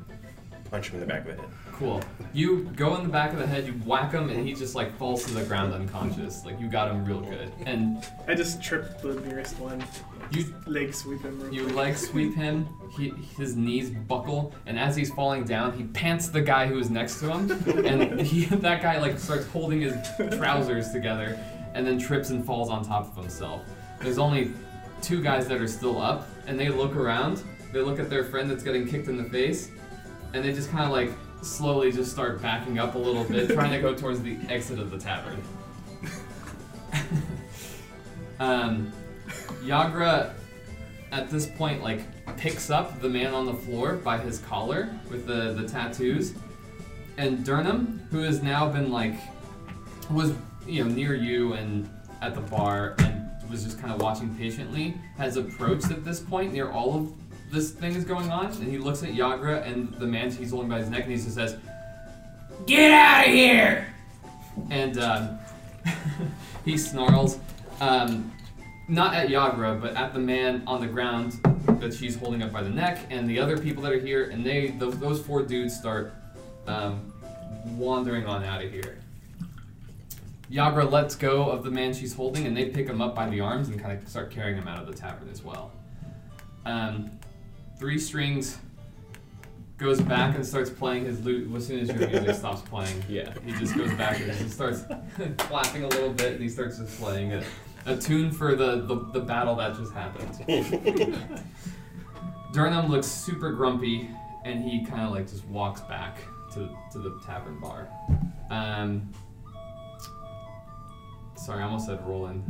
punch 0.69 0.89
him 0.89 0.95
in 0.95 0.99
the 0.99 1.07
back 1.07 1.27
of 1.27 1.35
the 1.35 1.41
head. 1.41 1.51
Cool. 1.79 2.01
You 2.33 2.63
go 2.75 2.97
in 2.97 3.03
the 3.03 3.09
back 3.09 3.31
of 3.31 3.39
the 3.39 3.47
head, 3.47 3.65
you 3.65 3.71
whack 3.85 4.11
him, 4.11 4.29
and 4.29 4.45
he 4.45 4.53
just 4.53 4.75
like 4.75 4.93
falls 4.97 5.25
to 5.25 5.33
the 5.33 5.45
ground 5.45 5.73
unconscious. 5.73 6.43
Like 6.43 6.59
you 6.59 6.67
got 6.67 6.91
him 6.91 7.05
real 7.05 7.21
good. 7.21 7.53
And 7.65 8.05
I 8.27 8.35
just 8.35 8.61
trip 8.61 9.01
the 9.01 9.13
nearest 9.21 9.57
one. 9.59 9.81
you 10.29 10.53
Leg 10.67 10.93
sweep 10.93 11.21
him. 11.21 11.39
Real 11.39 11.53
You 11.53 11.63
quick. 11.63 11.75
leg 11.77 11.95
sweep 11.97 12.35
him, 12.35 12.67
he, 12.97 13.09
his 13.37 13.55
knees 13.55 13.91
buckle, 13.91 14.53
and 14.65 14.77
as 14.77 14.93
he's 14.97 15.09
falling 15.09 15.45
down, 15.45 15.71
he 15.71 15.85
pants 15.85 16.27
the 16.27 16.41
guy 16.41 16.67
who 16.67 16.77
is 16.79 16.89
next 16.89 17.21
to 17.21 17.31
him, 17.31 17.49
and 17.85 18.19
he, 18.19 18.43
that 18.57 18.81
guy 18.81 18.99
like 18.99 19.17
starts 19.17 19.47
holding 19.47 19.79
his 19.81 19.95
trousers 20.37 20.91
together, 20.91 21.39
and 21.75 21.87
then 21.87 21.97
trips 21.97 22.29
and 22.29 22.45
falls 22.45 22.69
on 22.69 22.83
top 22.85 23.07
of 23.07 23.15
himself. 23.15 23.61
There's 24.01 24.17
only 24.17 24.51
two 25.01 25.23
guys 25.23 25.47
that 25.47 25.61
are 25.61 25.67
still 25.67 25.99
up, 26.01 26.27
and 26.45 26.59
they 26.59 26.67
look 26.67 26.97
around, 26.97 27.41
they 27.71 27.79
look 27.79 27.99
at 27.99 28.09
their 28.09 28.25
friend 28.25 28.51
that's 28.51 28.63
getting 28.63 28.85
kicked 28.85 29.07
in 29.07 29.15
the 29.15 29.29
face, 29.29 29.71
and 30.33 30.43
they 30.43 30.51
just 30.51 30.69
kind 30.71 30.83
of 30.83 30.91
like 30.91 31.11
slowly 31.41 31.91
just 31.91 32.11
start 32.11 32.41
backing 32.41 32.79
up 32.79 32.95
a 32.95 32.97
little 32.97 33.23
bit, 33.23 33.49
trying 33.49 33.71
to 33.71 33.79
go 33.79 33.93
towards 33.93 34.21
the 34.21 34.37
exit 34.49 34.79
of 34.79 34.91
the 34.91 34.97
tavern. 34.97 35.41
um, 38.39 38.91
Yagra 39.63 40.33
at 41.11 41.29
this 41.29 41.47
point 41.47 41.83
like 41.83 42.01
picks 42.37 42.69
up 42.69 43.01
the 43.01 43.09
man 43.09 43.33
on 43.33 43.45
the 43.45 43.53
floor 43.53 43.95
by 43.95 44.17
his 44.17 44.39
collar 44.39 44.89
with 45.09 45.25
the, 45.25 45.53
the 45.53 45.67
tattoos 45.67 46.33
and 47.17 47.39
Durnan 47.39 48.07
who 48.11 48.19
has 48.19 48.41
now 48.41 48.69
been 48.69 48.91
like 48.91 49.15
was 50.09 50.33
you 50.67 50.83
know 50.83 50.89
near 50.89 51.15
you 51.15 51.53
and 51.53 51.89
at 52.21 52.35
the 52.35 52.41
bar 52.41 52.95
and 52.99 53.27
was 53.49 53.63
just 53.63 53.79
kind 53.79 53.91
of 53.91 54.01
watching 54.01 54.33
patiently 54.35 54.95
has 55.17 55.35
approached 55.35 55.89
at 55.89 56.05
this 56.05 56.19
point 56.19 56.53
near 56.53 56.71
all 56.71 56.95
of 56.95 57.18
this 57.51 57.71
thing 57.71 57.95
is 57.95 58.03
going 58.03 58.29
on 58.29 58.45
and 58.47 58.63
he 58.63 58.77
looks 58.77 59.03
at 59.03 59.09
Yagra 59.09 59.65
and 59.65 59.93
the 59.95 60.05
man 60.05 60.31
he's 60.31 60.51
holding 60.51 60.69
by 60.69 60.79
his 60.79 60.89
neck 60.89 61.03
and 61.03 61.11
he 61.11 61.17
just 61.17 61.35
says 61.35 61.57
get 62.65 62.91
out 62.91 63.27
of 63.27 63.33
here 63.33 63.87
and 64.69 64.99
um, 64.99 65.39
he 66.65 66.77
snarls 66.77 67.39
um, 67.81 68.31
not 68.89 69.13
at 69.13 69.29
Yagra, 69.29 69.79
but 69.79 69.95
at 69.95 70.13
the 70.13 70.19
man 70.19 70.63
on 70.65 70.81
the 70.81 70.87
ground 70.87 71.33
that 71.79 71.93
she's 71.93 72.15
holding 72.15 72.41
up 72.41 72.51
by 72.51 72.63
the 72.63 72.69
neck, 72.69 73.05
and 73.09 73.29
the 73.29 73.39
other 73.39 73.57
people 73.57 73.83
that 73.83 73.91
are 73.91 73.99
here, 73.99 74.29
and 74.29 74.43
they 74.43 74.71
those, 74.71 74.97
those 74.99 75.21
four 75.21 75.43
dudes 75.43 75.77
start 75.77 76.13
um, 76.67 77.13
wandering 77.77 78.25
on 78.25 78.43
out 78.43 78.63
of 78.63 78.71
here. 78.71 78.97
Yagra 80.51 80.91
lets 80.91 81.15
go 81.15 81.49
of 81.49 81.63
the 81.63 81.69
man 81.69 81.93
she's 81.93 82.15
holding, 82.15 82.47
and 82.47 82.57
they 82.57 82.65
pick 82.65 82.87
him 82.87 83.01
up 83.01 83.13
by 83.13 83.29
the 83.29 83.39
arms 83.39 83.69
and 83.69 83.79
kind 83.79 83.97
of 83.97 84.07
start 84.09 84.31
carrying 84.31 84.57
him 84.57 84.67
out 84.67 84.81
of 84.81 84.87
the 84.87 84.93
tavern 84.93 85.29
as 85.31 85.43
well. 85.43 85.71
Um, 86.65 87.11
three 87.79 87.97
strings 87.97 88.59
goes 89.77 90.01
back 90.01 90.35
and 90.35 90.45
starts 90.45 90.69
playing 90.69 91.05
his 91.05 91.23
lute 91.23 91.49
as 91.55 91.65
soon 91.65 91.79
as 91.79 91.87
your 91.87 91.97
music 92.09 92.35
stops 92.35 92.61
playing. 92.61 93.01
Yeah. 93.07 93.33
He 93.45 93.53
just 93.53 93.75
goes 93.75 93.93
back 93.93 94.19
and 94.19 94.31
he 94.33 94.49
starts 94.49 94.83
clapping 95.37 95.85
a 95.85 95.87
little 95.87 96.11
bit 96.11 96.33
and 96.33 96.41
he 96.41 96.49
starts 96.49 96.77
just 96.77 96.99
playing 96.99 97.31
it. 97.31 97.45
A 97.85 97.95
tune 97.95 98.29
for 98.29 98.55
the, 98.55 98.81
the, 98.81 98.95
the 99.13 99.21
battle 99.21 99.55
that 99.55 99.77
just 99.77 99.93
happened. 99.93 100.33
Durnan 102.53 102.89
looks 102.89 103.07
super 103.07 103.53
grumpy 103.53 104.09
and 104.43 104.61
he 104.61 104.85
kind 104.85 105.03
of 105.03 105.11
like 105.11 105.29
just 105.29 105.45
walks 105.45 105.79
back 105.81 106.17
to, 106.53 106.69
to 106.91 106.99
the 106.99 107.17
tavern 107.25 107.57
bar. 107.61 107.87
Um, 108.49 109.13
sorry, 111.37 111.61
I 111.61 111.65
almost 111.65 111.85
said 111.85 112.05
Roland. 112.05 112.43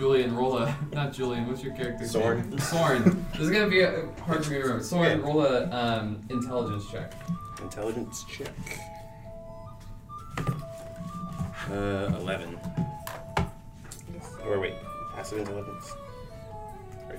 Julian, 0.00 0.34
roll 0.34 0.56
a. 0.56 0.74
Not 0.94 1.12
Julian, 1.12 1.46
what's 1.46 1.62
your 1.62 1.74
character? 1.74 2.08
Soren. 2.08 2.48
name? 2.48 2.58
Soren. 2.58 3.26
This 3.32 3.42
is 3.42 3.50
gonna 3.50 3.68
be 3.68 3.84
uh 3.84 4.06
hard 4.22 4.42
for 4.42 4.50
me 4.50 4.56
to 4.56 4.62
remember. 4.62 4.82
Soren, 4.82 5.20
Okay. 5.20 5.20
roll 5.20 5.42
a 5.44 5.68
um, 5.70 6.22
intelligence 6.30 6.90
check. 6.90 7.12
Intelligence 7.60 8.24
check. 8.24 8.48
Uh, 11.70 12.10
11. 12.18 12.58
Or 14.46 14.58
wait, 14.58 14.72
passive 15.14 15.40
intelligence. 15.40 15.92
Right. 17.06 17.18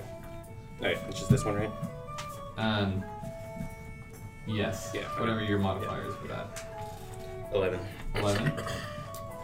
Alright, 0.80 0.98
it's 1.08 1.20
just 1.20 1.30
this 1.30 1.44
one, 1.44 1.54
right? 1.54 1.70
Um, 2.56 3.04
yes. 4.48 4.90
Yeah. 4.92 5.02
Whatever 5.20 5.44
your 5.44 5.60
modifier 5.60 6.04
is 6.08 6.16
for 6.16 6.26
that. 6.26 6.66
11. 7.54 7.78
11. 8.16 8.52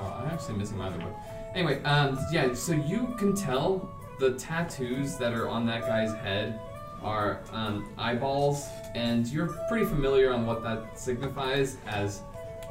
Oh, 0.00 0.22
I'm 0.22 0.28
actually 0.28 0.56
missing 0.58 0.78
my 0.78 0.86
other 0.86 0.98
book. 0.98 1.16
Anyway, 1.54 1.82
um, 1.84 2.18
yeah, 2.30 2.52
so 2.54 2.72
you 2.72 3.14
can 3.18 3.34
tell 3.34 3.90
the 4.20 4.32
tattoos 4.32 5.16
that 5.16 5.32
are 5.32 5.48
on 5.48 5.66
that 5.66 5.82
guy's 5.82 6.12
head 6.16 6.60
are 7.02 7.40
um, 7.52 7.88
eyeballs, 7.96 8.66
and 8.94 9.26
you're 9.28 9.48
pretty 9.68 9.84
familiar 9.86 10.32
on 10.32 10.44
what 10.46 10.62
that 10.62 10.98
signifies 10.98 11.76
as 11.86 12.22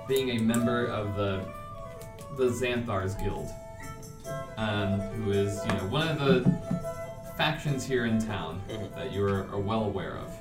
being 0.07 0.31
a 0.31 0.39
member 0.41 0.85
of 0.87 1.15
the 1.15 1.45
the 2.37 2.49
Xanathar's 2.49 3.15
Guild, 3.15 3.49
um, 4.57 4.99
who 4.99 5.31
is 5.31 5.59
you 5.65 5.71
know 5.73 5.87
one 5.87 6.07
of 6.07 6.19
the 6.19 6.43
factions 7.37 7.85
here 7.85 8.05
in 8.05 8.19
town 8.19 8.61
Mhm. 8.69 8.93
that 8.95 9.11
you 9.11 9.23
are, 9.25 9.47
are 9.51 9.59
well 9.59 9.83
aware 9.85 10.17
of. 10.17 10.33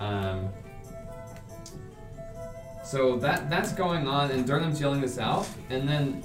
Um, 0.00 0.48
so 2.84 3.16
that 3.18 3.48
that's 3.48 3.72
going 3.72 4.06
on, 4.08 4.30
and 4.30 4.44
Durnan's 4.46 4.80
yelling 4.80 5.00
this 5.00 5.18
out, 5.18 5.48
and 5.70 5.88
then, 5.88 6.22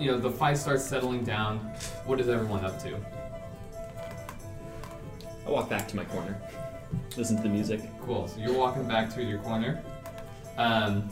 you 0.00 0.10
know, 0.10 0.18
the 0.18 0.30
fight 0.30 0.56
starts 0.56 0.84
settling 0.84 1.22
down. 1.24 1.58
What 2.06 2.20
is 2.20 2.28
everyone 2.28 2.64
up 2.64 2.82
to? 2.82 2.96
I 5.46 5.50
walk 5.50 5.68
back 5.68 5.86
to 5.88 5.96
my 5.96 6.04
corner, 6.04 6.40
listen 7.16 7.36
to 7.36 7.42
the 7.42 7.48
music. 7.48 7.80
Cool. 8.00 8.26
So 8.28 8.40
you're 8.40 8.56
walking 8.56 8.86
back 8.88 9.12
to 9.14 9.22
your 9.22 9.38
corner. 9.40 9.82
Um, 10.56 11.08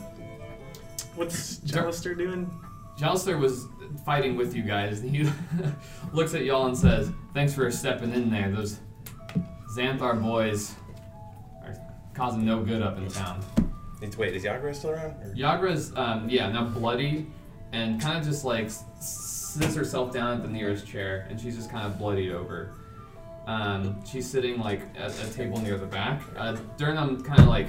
What's 1.15 1.59
Jalester 1.59 2.17
doing? 2.17 2.49
Jalester 2.97 3.37
was 3.39 3.67
fighting 4.05 4.35
with 4.37 4.55
you 4.55 4.61
guys, 4.63 5.01
he 5.01 5.29
looks 6.13 6.33
at 6.33 6.45
y'all 6.45 6.67
and 6.67 6.77
says, 6.77 7.11
"Thanks 7.33 7.53
for 7.53 7.69
stepping 7.71 8.13
in 8.13 8.29
there. 8.29 8.51
Those 8.51 8.79
Xanathar 9.75 10.21
boys 10.21 10.75
are 11.63 11.77
causing 12.13 12.45
no 12.45 12.63
good 12.63 12.81
up 12.81 12.97
in 12.97 13.07
town." 13.07 13.43
It's, 14.01 14.17
wait, 14.17 14.33
is 14.33 14.43
Yagra 14.43 14.73
still 14.73 14.91
around? 14.91 15.11
Or? 15.21 15.33
Yagra's, 15.35 15.93
um, 15.97 16.29
yeah, 16.29 16.49
now 16.49 16.63
bloody, 16.65 17.27
and 17.71 18.01
kind 18.01 18.17
of 18.17 18.25
just 18.25 18.45
like 18.45 18.69
sits 18.99 19.75
herself 19.75 20.13
down 20.13 20.37
at 20.37 20.43
the 20.43 20.49
nearest 20.49 20.87
chair, 20.87 21.27
and 21.29 21.39
she's 21.39 21.55
just 21.55 21.71
kind 21.71 21.85
of 21.85 21.97
bloodied 21.97 22.31
over. 22.31 22.73
Um, 23.47 24.03
she's 24.05 24.29
sitting 24.29 24.59
like 24.59 24.81
at 24.97 25.11
a 25.23 25.33
table 25.33 25.59
near 25.61 25.77
the 25.77 25.85
back. 25.85 26.21
Uh, 26.37 26.55
Durnan 26.77 27.23
kind 27.25 27.39
of 27.39 27.47
like 27.47 27.67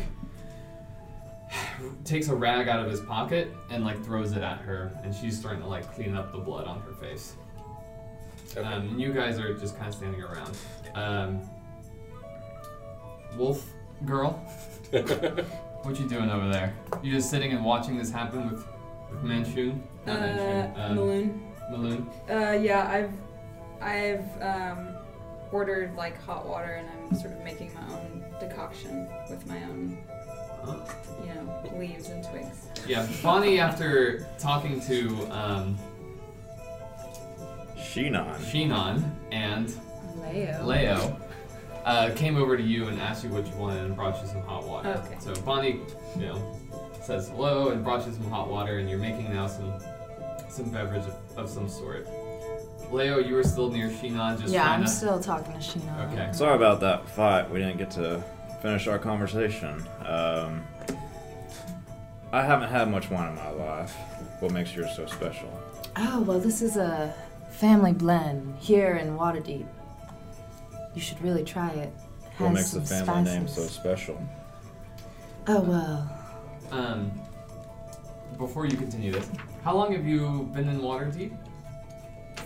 takes 2.04 2.28
a 2.28 2.34
rag 2.34 2.68
out 2.68 2.84
of 2.84 2.90
his 2.90 3.00
pocket 3.00 3.48
and 3.70 3.84
like 3.84 4.02
throws 4.04 4.32
it 4.32 4.42
at 4.42 4.58
her, 4.58 4.92
and 5.02 5.14
she's 5.14 5.38
starting 5.38 5.62
to 5.62 5.68
like 5.68 5.92
clean 5.94 6.14
up 6.14 6.32
the 6.32 6.38
blood 6.38 6.66
on 6.66 6.80
her 6.82 6.92
face. 6.92 7.34
Okay. 8.56 8.66
Um, 8.66 8.82
and 8.88 9.00
you 9.00 9.12
guys 9.12 9.38
are 9.38 9.54
just 9.56 9.76
kind 9.76 9.88
of 9.88 9.94
standing 9.94 10.22
around. 10.22 10.56
Um, 10.94 11.40
Wolf 13.36 13.64
girl, 14.04 14.32
what 14.90 15.98
you 15.98 16.08
doing 16.08 16.30
over 16.30 16.48
there? 16.48 16.74
You 17.02 17.12
just 17.12 17.30
sitting 17.30 17.52
and 17.52 17.64
watching 17.64 17.96
this 17.96 18.10
happen 18.10 18.50
with, 18.50 18.66
with 19.10 19.22
Manchun? 19.22 19.80
Uh, 20.06 20.12
Not 20.12 20.20
Manchun. 20.20 20.78
Um, 20.78 20.96
Meloon. 20.96 21.40
Meloon. 21.70 22.06
Uh, 22.28 22.58
yeah, 22.60 22.88
I've 22.90 23.12
I've 23.82 24.42
um, 24.42 24.88
ordered 25.52 25.94
like 25.96 26.20
hot 26.22 26.46
water, 26.46 26.72
and 26.72 26.88
I'm 26.88 27.18
sort 27.18 27.32
of 27.32 27.42
making 27.42 27.72
my 27.74 27.94
own 27.94 28.24
decoction 28.40 29.08
with 29.28 29.46
my 29.46 29.62
own, 29.64 29.98
you 31.22 31.34
know, 31.34 31.78
leaves 31.78 32.08
and 32.08 32.24
twigs. 32.24 32.66
Yeah, 32.86 33.06
Bonnie, 33.22 33.60
after 33.60 34.26
talking 34.38 34.80
to 34.82 35.26
um, 35.30 35.78
Shinon. 37.76 38.36
Shinon 38.38 39.10
and 39.32 39.72
Leo. 40.32 40.64
Leo, 40.64 41.16
uh, 41.84 42.10
came 42.14 42.36
over 42.36 42.56
to 42.56 42.62
you 42.62 42.88
and 42.88 43.00
asked 43.00 43.24
you 43.24 43.30
what 43.30 43.46
you 43.46 43.54
wanted 43.54 43.84
and 43.84 43.96
brought 43.96 44.20
you 44.22 44.28
some 44.28 44.42
hot 44.42 44.66
water. 44.66 45.02
Okay. 45.06 45.16
So 45.18 45.34
Bonnie, 45.42 45.80
you 46.16 46.26
know, 46.26 46.58
says 47.02 47.28
hello 47.30 47.70
and 47.70 47.82
brought 47.82 48.06
you 48.06 48.12
some 48.12 48.30
hot 48.30 48.48
water, 48.48 48.78
and 48.78 48.88
you're 48.88 48.98
making 48.98 49.32
now 49.32 49.46
some 49.46 49.72
some 50.50 50.70
beverage 50.70 51.04
of, 51.06 51.14
of 51.38 51.48
some 51.50 51.68
sort. 51.68 52.06
Leo, 52.90 53.18
you 53.18 53.34
were 53.34 53.42
still 53.44 53.70
near 53.70 53.88
Shinon, 53.88 54.40
just 54.40 54.52
yeah, 54.52 54.64
trying 54.64 54.80
I'm 54.80 54.84
to. 54.84 54.90
still 54.90 55.20
talking 55.20 55.52
to 55.52 55.58
Sheena. 55.60 56.12
Okay. 56.12 56.32
Sorry 56.32 56.56
about 56.56 56.80
that 56.80 57.08
fight. 57.08 57.48
We 57.50 57.60
didn't 57.60 57.78
get 57.78 57.90
to 57.92 58.22
finish 58.60 58.86
our 58.88 58.98
conversation. 58.98 59.84
Um, 60.04 60.64
I 62.32 62.42
haven't 62.44 62.68
had 62.68 62.90
much 62.90 63.10
wine 63.10 63.28
in 63.30 63.34
my 63.36 63.50
life. 63.50 63.94
What 64.40 64.52
makes 64.52 64.74
yours 64.74 64.90
so 64.96 65.06
special? 65.06 65.48
Oh, 65.96 66.22
well, 66.22 66.40
this 66.40 66.62
is 66.62 66.76
a 66.76 67.14
family 67.50 67.92
blend 67.92 68.56
here 68.58 68.96
in 68.96 69.16
Waterdeep. 69.16 69.66
You 70.94 71.00
should 71.00 71.20
really 71.22 71.44
try 71.44 71.68
it. 71.70 71.92
It 72.38 72.40
What 72.42 72.52
makes 72.54 72.70
the 72.72 72.84
some 72.84 73.06
family 73.06 73.30
name 73.30 73.46
so 73.48 73.62
spices. 73.62 73.70
special? 73.72 74.28
Oh, 75.46 75.60
well. 75.60 76.18
Um, 76.72 77.12
before 78.38 78.66
you 78.66 78.76
continue 78.76 79.12
this, 79.12 79.28
how 79.62 79.74
long 79.76 79.92
have 79.92 80.06
you 80.06 80.48
been 80.54 80.68
in 80.68 80.80
Waterdeep? 80.80 81.36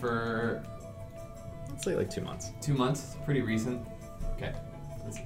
For 0.01 0.63
Let's 1.71 1.85
say 1.85 1.95
like 1.95 2.11
two 2.11 2.21
months. 2.21 2.53
two 2.61 2.75
months. 2.75 3.17
Pretty 3.25 3.41
recent. 3.43 3.87
Okay. 4.37 4.53
Let's- 5.05 5.19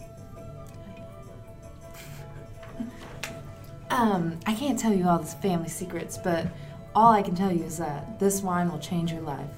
Um, 3.91 4.39
I 4.47 4.55
can't 4.55 4.79
tell 4.79 4.93
you 4.93 5.09
all 5.09 5.19
the 5.19 5.27
family 5.27 5.69
secrets, 5.69 6.19
but 6.19 6.47
all 6.95 7.13
I 7.13 7.23
can 7.23 7.35
tell 7.35 7.51
you 7.51 7.65
is 7.65 7.79
that 7.79 8.19
this 8.19 8.43
wine 8.43 8.71
will 8.71 8.79
change 8.79 9.13
your 9.13 9.23
life. 9.23 9.49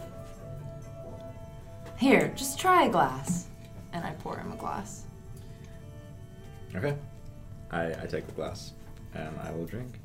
Here, 1.98 2.32
just 2.36 2.58
try 2.58 2.84
a 2.84 2.90
glass. 2.90 3.48
And 3.92 4.04
I 4.04 4.12
pour 4.12 4.38
him 4.38 4.52
a 4.52 4.56
glass. 4.56 5.04
Okay. 6.74 6.96
I, 7.72 7.86
I 7.86 8.06
take 8.06 8.26
the 8.26 8.32
glass 8.32 8.72
and 9.14 9.36
I 9.40 9.50
will 9.50 9.66
drink. 9.66 9.99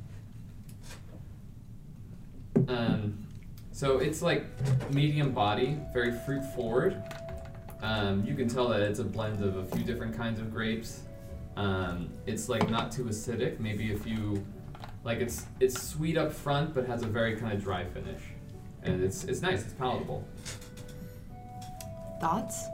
Um, 2.68 3.26
so 3.72 4.00
it's 4.00 4.22
like 4.22 4.46
medium 4.94 5.32
body, 5.32 5.78
very 5.94 6.12
fruit 6.12 6.44
forward. 6.56 7.02
Um, 7.82 8.24
you 8.26 8.34
can 8.36 8.48
tell 8.48 8.70
that 8.70 8.82
it's 8.82 9.00
a 9.00 9.04
blend 9.04 9.44
of 9.44 9.58
a 9.58 9.66
few 9.66 9.84
different 9.84 10.16
kinds 10.16 10.40
of 10.40 10.52
grapes. 10.52 11.02
Um, 11.58 12.10
it's 12.26 12.50
like 12.50 12.70
not 12.70 12.92
too 12.92 13.04
acidic, 13.06 13.60
maybe 13.60 13.94
a 13.94 13.98
few, 13.98 14.46
like 15.04 15.20
it's 15.20 15.46
it's 15.60 15.82
sweet 15.82 16.18
up 16.18 16.34
front, 16.34 16.74
but 16.74 16.86
has 16.88 17.04
a 17.04 17.08
very 17.08 17.36
kind 17.36 17.54
of 17.54 17.64
dry 17.64 17.86
finish, 17.86 18.22
and 18.84 19.04
it's 19.04 19.24
it's 19.26 19.42
nice, 19.42 19.64
it's 19.64 19.74
palatable. 19.74 20.28
Thoughts? 22.20 22.66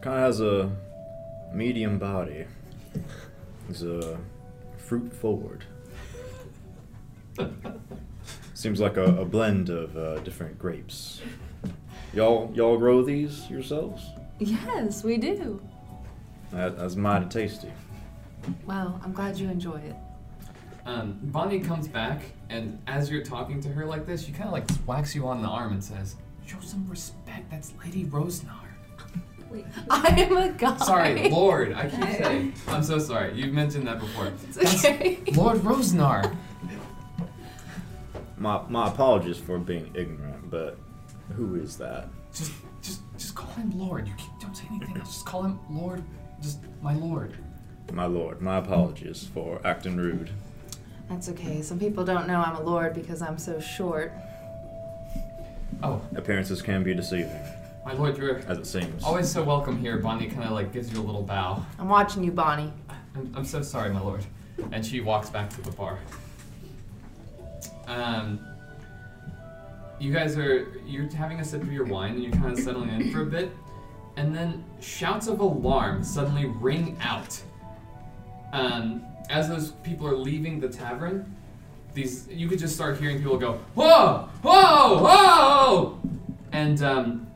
Kind 0.00 0.16
of 0.16 0.22
has 0.22 0.40
a 0.40 0.70
medium 1.52 1.98
body. 1.98 2.44
It's 3.68 3.82
a 3.82 4.18
fruit 4.76 5.12
forward. 5.12 5.64
Seems 8.56 8.80
like 8.80 8.96
a, 8.96 9.04
a 9.20 9.24
blend 9.26 9.68
of 9.68 9.94
uh, 9.98 10.18
different 10.20 10.58
grapes. 10.58 11.20
Y'all, 12.14 12.50
y'all 12.54 12.78
grow 12.78 13.02
these 13.02 13.50
yourselves? 13.50 14.02
Yes, 14.38 15.04
we 15.04 15.18
do. 15.18 15.60
That, 16.52 16.78
that's 16.78 16.96
mighty 16.96 17.26
tasty. 17.26 17.70
Well, 18.64 18.98
I'm 19.04 19.12
glad 19.12 19.38
you 19.38 19.50
enjoy 19.50 19.76
it. 19.76 19.94
Um, 20.86 21.18
Bonnie 21.24 21.60
comes 21.60 21.86
back, 21.86 22.22
and 22.48 22.78
as 22.86 23.10
you're 23.10 23.22
talking 23.22 23.60
to 23.60 23.68
her 23.68 23.84
like 23.84 24.06
this, 24.06 24.24
she 24.24 24.32
kind 24.32 24.44
of 24.46 24.52
like 24.52 24.70
whacks 24.86 25.14
you 25.14 25.26
on 25.28 25.42
the 25.42 25.48
arm 25.48 25.72
and 25.72 25.84
says, 25.84 26.16
"Show 26.46 26.60
some 26.60 26.88
respect. 26.88 27.50
That's 27.50 27.74
Lady 27.84 28.04
Rosznar." 28.06 28.54
Wait. 29.50 29.66
I 29.90 30.08
am 30.18 30.34
a 30.34 30.48
god. 30.52 30.78
Sorry, 30.78 31.28
Lord. 31.28 31.74
I 31.74 31.90
keep 31.90 32.00
saying. 32.24 32.54
I'm 32.68 32.82
so 32.82 32.98
sorry. 32.98 33.34
You've 33.34 33.52
mentioned 33.52 33.86
that 33.86 34.00
before. 34.00 34.32
It's 34.48 34.82
okay. 34.82 35.18
Lord 35.34 35.58
Rosznar. 35.58 36.34
My, 38.38 38.62
my 38.68 38.88
apologies 38.88 39.38
for 39.38 39.58
being 39.58 39.90
ignorant, 39.94 40.50
but 40.50 40.78
who 41.36 41.54
is 41.56 41.76
that? 41.78 42.08
Just, 42.34 42.52
just, 42.82 43.00
just 43.16 43.34
call 43.34 43.48
him 43.54 43.70
Lord. 43.78 44.06
You 44.06 44.14
can't, 44.18 44.40
don't 44.40 44.54
say 44.54 44.64
anything 44.70 44.96
else. 44.98 45.14
Just 45.14 45.26
call 45.26 45.42
him 45.42 45.58
Lord. 45.70 46.02
Just 46.42 46.58
my 46.82 46.94
Lord. 46.94 47.34
My 47.92 48.04
lord, 48.06 48.42
my 48.42 48.56
apologies 48.58 49.28
for 49.32 49.60
acting 49.64 49.96
rude. 49.96 50.30
That's 51.08 51.28
okay. 51.30 51.62
Some 51.62 51.78
people 51.78 52.04
don't 52.04 52.26
know 52.26 52.40
I'm 52.40 52.56
a 52.56 52.62
lord 52.62 52.94
because 52.94 53.22
I'm 53.22 53.38
so 53.38 53.60
short. 53.60 54.12
Oh, 55.82 56.00
Appearances 56.16 56.62
can 56.62 56.82
be 56.82 56.94
deceiving, 56.94 57.30
my 57.84 57.92
Lord, 57.92 58.16
you're 58.18 58.38
as 58.48 58.58
it 58.58 58.66
seems. 58.66 59.04
always 59.04 59.30
so 59.30 59.44
welcome 59.44 59.78
here. 59.78 59.98
Bonnie 59.98 60.26
kind 60.26 60.44
of 60.44 60.50
like 60.52 60.72
gives 60.72 60.92
you 60.92 61.00
a 61.00 61.04
little 61.04 61.22
bow. 61.22 61.64
I'm 61.78 61.88
watching 61.88 62.24
you, 62.24 62.32
Bonnie. 62.32 62.72
I'm, 63.14 63.32
I'm 63.36 63.44
so 63.44 63.62
sorry, 63.62 63.90
my 63.90 64.00
lord. 64.00 64.24
And 64.72 64.84
she 64.84 65.00
walks 65.00 65.30
back 65.30 65.48
to 65.50 65.60
the 65.62 65.70
bar. 65.72 65.98
Um, 67.86 68.40
you 69.98 70.12
guys 70.12 70.36
are 70.36 70.68
you're 70.86 71.08
having 71.10 71.40
a 71.40 71.44
sip 71.44 71.62
of 71.62 71.72
your 71.72 71.84
wine 71.84 72.14
and 72.14 72.22
you're 72.22 72.32
kind 72.32 72.52
of 72.52 72.58
settling 72.58 72.90
in 72.90 73.12
for 73.12 73.22
a 73.22 73.26
bit, 73.26 73.50
and 74.16 74.34
then 74.34 74.64
shouts 74.80 75.26
of 75.26 75.40
alarm 75.40 76.02
suddenly 76.04 76.46
ring 76.46 76.96
out. 77.00 77.40
Um, 78.52 79.04
as 79.28 79.48
those 79.48 79.72
people 79.82 80.06
are 80.06 80.16
leaving 80.16 80.60
the 80.60 80.68
tavern, 80.68 81.34
these 81.94 82.28
you 82.28 82.48
could 82.48 82.58
just 82.58 82.74
start 82.74 82.98
hearing 82.98 83.18
people 83.18 83.38
go 83.38 83.54
whoa, 83.74 84.28
whoa, 84.42 84.98
whoa, 85.02 86.00
and 86.52 86.82
um, 86.82 87.26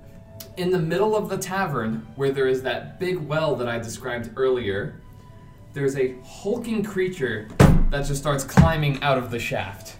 in 0.57 0.71
the 0.71 0.79
middle 0.79 1.17
of 1.17 1.29
the 1.29 1.39
tavern 1.39 2.07
where 2.17 2.31
there 2.31 2.47
is 2.47 2.63
that 2.63 3.01
big 3.01 3.17
well 3.17 3.57
that 3.57 3.69
I 3.69 3.79
described 3.79 4.31
earlier, 4.37 5.01
there's 5.73 5.97
a 5.97 6.15
hulking 6.25 6.83
creature 6.83 7.49
that 7.91 8.05
just 8.07 8.21
starts 8.21 8.45
climbing 8.45 9.03
out 9.03 9.19
of 9.19 9.31
the 9.31 9.39
shaft 9.39 9.97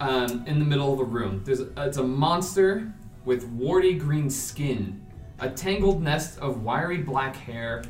um, 0.00 0.44
in 0.46 0.58
the 0.58 0.64
middle 0.64 0.92
of 0.92 0.98
the 0.98 1.04
room. 1.04 1.42
There's 1.44 1.60
it's 1.60 1.98
a 1.98 2.02
monster 2.02 2.92
with 3.24 3.44
warty 3.48 3.94
green 3.94 4.30
skin, 4.30 5.00
a 5.38 5.48
tangled 5.48 6.02
nest 6.02 6.38
of 6.38 6.62
wiry 6.62 6.98
black 6.98 7.36
hair, 7.36 7.84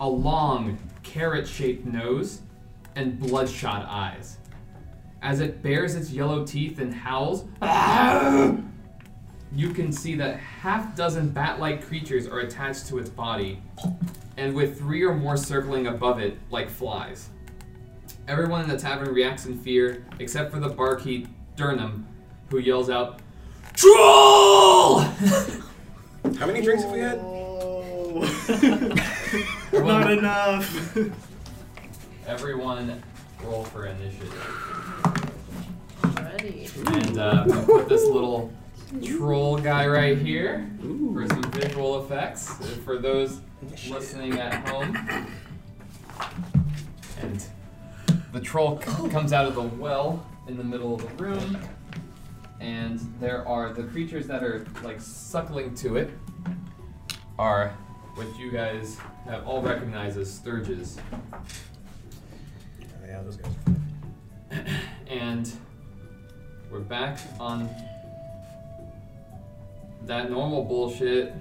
a 0.00 0.08
long 0.08 0.78
carrot-shaped 1.02 1.84
nose, 1.84 2.42
and 2.94 3.18
bloodshot 3.18 3.86
eyes. 3.88 4.38
As 5.22 5.40
it 5.40 5.62
bares 5.62 5.94
its 5.96 6.10
yellow 6.10 6.46
teeth 6.46 6.78
and 6.78 6.94
howls, 6.94 7.44
you 9.52 9.70
can 9.70 9.90
see 9.90 10.14
that 10.14 10.38
half 10.38 10.94
dozen 10.94 11.30
bat-like 11.30 11.84
creatures 11.84 12.26
are 12.26 12.40
attached 12.40 12.86
to 12.88 12.98
its 12.98 13.10
body, 13.10 13.60
and 14.36 14.54
with 14.54 14.78
three 14.78 15.02
or 15.02 15.14
more 15.14 15.36
circling 15.36 15.88
above 15.88 16.20
it 16.20 16.38
like 16.50 16.70
flies. 16.70 17.30
Everyone 18.28 18.62
in 18.62 18.68
the 18.68 18.78
tavern 18.78 19.12
reacts 19.14 19.46
in 19.46 19.58
fear, 19.58 20.04
except 20.18 20.52
for 20.52 20.58
the 20.58 20.68
barkeep, 20.68 21.28
Durnan, 21.56 22.04
who 22.50 22.58
yells 22.58 22.90
out, 22.90 23.20
Troll! 23.74 25.00
How 25.00 26.46
many 26.46 26.60
drinks 26.62 26.82
have 26.82 26.92
we 26.92 27.00
had? 27.00 27.16
Not 29.72 30.10
enough. 30.10 30.96
Everyone 32.26 33.02
roll 33.42 33.64
for 33.64 33.86
initiative. 33.86 34.34
Ready. 36.16 36.68
And 36.86 37.18
uh, 37.18 37.42
I'm 37.42 37.48
gonna 37.48 37.62
put 37.66 37.88
this 37.88 38.04
little 38.04 38.52
troll 39.04 39.58
guy 39.58 39.86
right 39.86 40.16
here 40.18 40.68
for 40.80 41.26
some 41.28 41.42
visual 41.52 42.04
effects 42.04 42.52
for 42.84 42.98
those 42.98 43.40
listening 43.88 44.38
at 44.38 44.66
home. 44.68 44.96
And 47.20 47.44
the 48.32 48.40
troll 48.40 48.80
c- 48.80 49.08
comes 49.08 49.32
out 49.32 49.46
of 49.46 49.54
the 49.54 49.62
well 49.62 50.24
in 50.48 50.56
the 50.56 50.64
middle 50.64 50.94
of 50.94 51.02
the 51.02 51.24
room, 51.24 51.58
and 52.60 53.00
there 53.20 53.46
are 53.46 53.72
the 53.72 53.82
creatures 53.84 54.26
that 54.26 54.42
are 54.42 54.66
like 54.82 55.00
suckling 55.00 55.74
to 55.76 55.96
it 55.96 56.10
are 57.38 57.76
what 58.14 58.26
you 58.38 58.50
guys 58.50 58.98
have 59.26 59.46
all 59.46 59.60
recognized 59.60 60.18
as 60.18 60.40
stirges. 60.40 60.98
yeah, 63.06 63.22
those 63.22 63.36
guys 63.36 63.52
are 64.50 64.54
fun. 64.64 64.80
and 65.08 65.52
we're 66.70 66.80
back 66.80 67.18
on 67.38 67.68
that 70.04 70.30
normal 70.30 70.64
bullshit, 70.64 71.34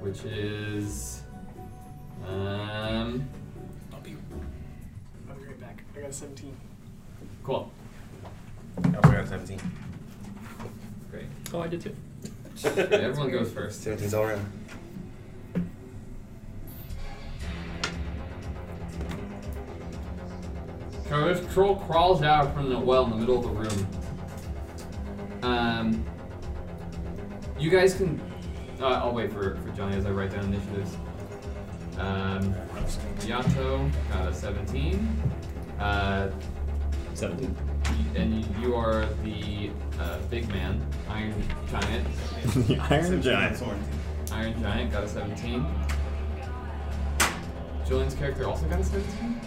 which 0.00 0.24
is 0.24 1.22
um 2.26 3.28
I'll 3.92 4.00
be 4.00 4.16
right 5.26 5.60
back. 5.60 5.82
I 5.96 6.00
got 6.00 6.10
a 6.10 6.12
17. 6.12 6.56
cool. 7.42 7.70
Oh, 8.84 9.00
I 9.04 9.16
got 9.16 9.28
17. 9.28 9.60
Great. 11.10 11.26
Oh, 11.52 11.60
I 11.60 11.68
did 11.68 11.80
too. 11.80 11.94
Okay, 12.64 13.04
everyone 13.04 13.30
goes 13.30 13.50
first. 13.50 13.84
17's 13.84 14.14
all 14.14 14.24
around. 14.24 14.52
So 21.08 21.32
this 21.32 21.54
troll 21.54 21.76
crawls 21.76 22.22
out 22.22 22.54
from 22.54 22.68
the 22.68 22.78
well 22.78 23.04
in 23.04 23.10
the 23.10 23.16
middle 23.16 23.38
of 23.38 23.44
the 23.44 23.48
room. 23.48 23.88
Um, 25.42 26.04
you 27.58 27.70
guys 27.70 27.94
can. 27.94 28.20
Uh, 28.80 28.86
I'll 28.86 29.12
wait 29.12 29.32
for, 29.32 29.56
for 29.56 29.70
Johnny 29.70 29.96
as 29.96 30.04
I 30.04 30.10
write 30.10 30.32
down 30.32 30.44
initiatives. 30.52 30.96
Um, 31.98 32.54
Yato 33.20 33.90
got 34.12 34.28
a 34.28 34.34
17. 34.34 35.22
Uh, 35.80 36.30
17. 37.14 37.56
And 38.14 38.44
you 38.60 38.74
are 38.74 39.06
the 39.24 39.70
uh, 40.00 40.18
big 40.30 40.48
man, 40.48 40.84
Iron 41.08 41.34
Giant. 41.70 42.06
the 42.66 42.76
Iron 42.90 43.22
Giant. 43.22 43.62
Iron 44.32 44.60
Giant 44.62 44.92
got 44.92 45.04
a 45.04 45.08
17. 45.08 45.64
Julian's 47.86 48.14
character 48.14 48.46
also 48.46 48.66
got 48.66 48.80
a 48.80 48.84
17? 48.84 49.40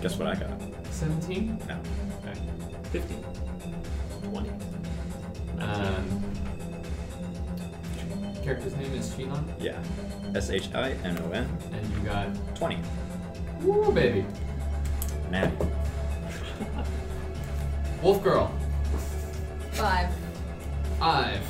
Guess 0.00 0.16
what 0.16 0.28
I 0.28 0.34
got? 0.34 0.60
17? 0.90 1.58
No. 1.68 1.78
Okay. 2.24 2.38
15. 2.90 3.24
20. 4.30 4.50
Um, 5.58 6.22
character's 8.42 8.74
name 8.76 8.92
is 8.94 9.10
Shinon, 9.10 9.44
Yeah. 9.60 9.78
S 10.34 10.48
H 10.50 10.70
I 10.74 10.92
N 11.04 11.18
O 11.18 11.30
N. 11.32 11.46
and 11.72 11.92
you 11.92 11.98
got 12.00 12.28
20. 12.56 12.78
Woo 13.60 13.92
baby. 13.92 14.24
Natty. 15.30 15.54
Wolf 18.02 18.22
Girl. 18.22 18.52
Five. 19.72 20.08
Five. 20.98 21.40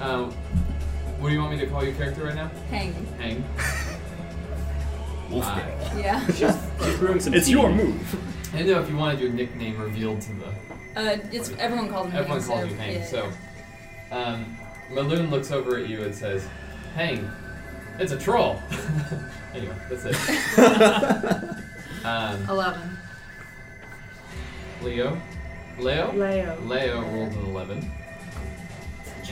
Um, 0.00 0.30
what 1.18 1.28
do 1.28 1.34
you 1.34 1.40
want 1.40 1.52
me 1.52 1.58
to 1.60 1.66
call 1.66 1.82
your 1.84 1.94
character 1.94 2.24
right 2.24 2.34
now? 2.34 2.50
Hang. 2.70 2.92
Hang. 3.18 3.44
Wolf 5.30 5.44
Five. 5.44 5.64
Girl. 5.92 6.00
Yeah. 6.00 6.26
She's 6.84 6.96
brewing 6.98 7.20
some 7.20 7.34
It's 7.34 7.46
tea. 7.46 7.52
your 7.52 7.70
move. 7.70 8.16
I 8.52 8.58
didn't 8.58 8.72
know 8.72 8.80
if 8.82 8.88
you 8.88 8.96
wanted 8.96 9.20
your 9.20 9.30
nickname 9.32 9.78
revealed 9.80 10.20
to 10.22 10.32
the. 10.32 10.46
Uh, 11.00 11.18
it's 11.32 11.50
everyone 11.58 11.88
calls 11.90 12.10
me. 12.10 12.18
Everyone 12.18 12.40
Hang, 12.40 12.48
calls 12.48 12.62
so, 12.62 12.66
you 12.68 12.74
Hang. 12.76 12.92
yeah, 12.94 13.04
So, 13.06 13.28
um, 14.12 14.56
Meloon 14.90 15.30
looks 15.30 15.50
over 15.50 15.76
at 15.78 15.88
you 15.88 16.02
and 16.04 16.14
says, 16.14 16.46
"Hang, 16.94 17.28
it's 17.98 18.12
a 18.12 18.16
troll." 18.18 18.62
anyway, 19.54 19.74
that's 19.90 20.04
it. 20.06 20.16
um, 22.06 22.48
11. 22.48 22.95
Leo. 24.82 25.20
Leo. 25.78 26.12
Leo. 26.12 26.58
Leo 26.64 27.00
rolled 27.02 27.32
an 27.32 27.46
11. 27.46 27.90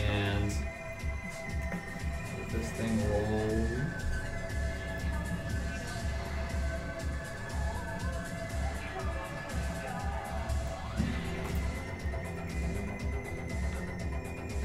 And 0.07 0.51
this 2.51 2.71
thing 2.71 3.11
rolled. 3.11 3.69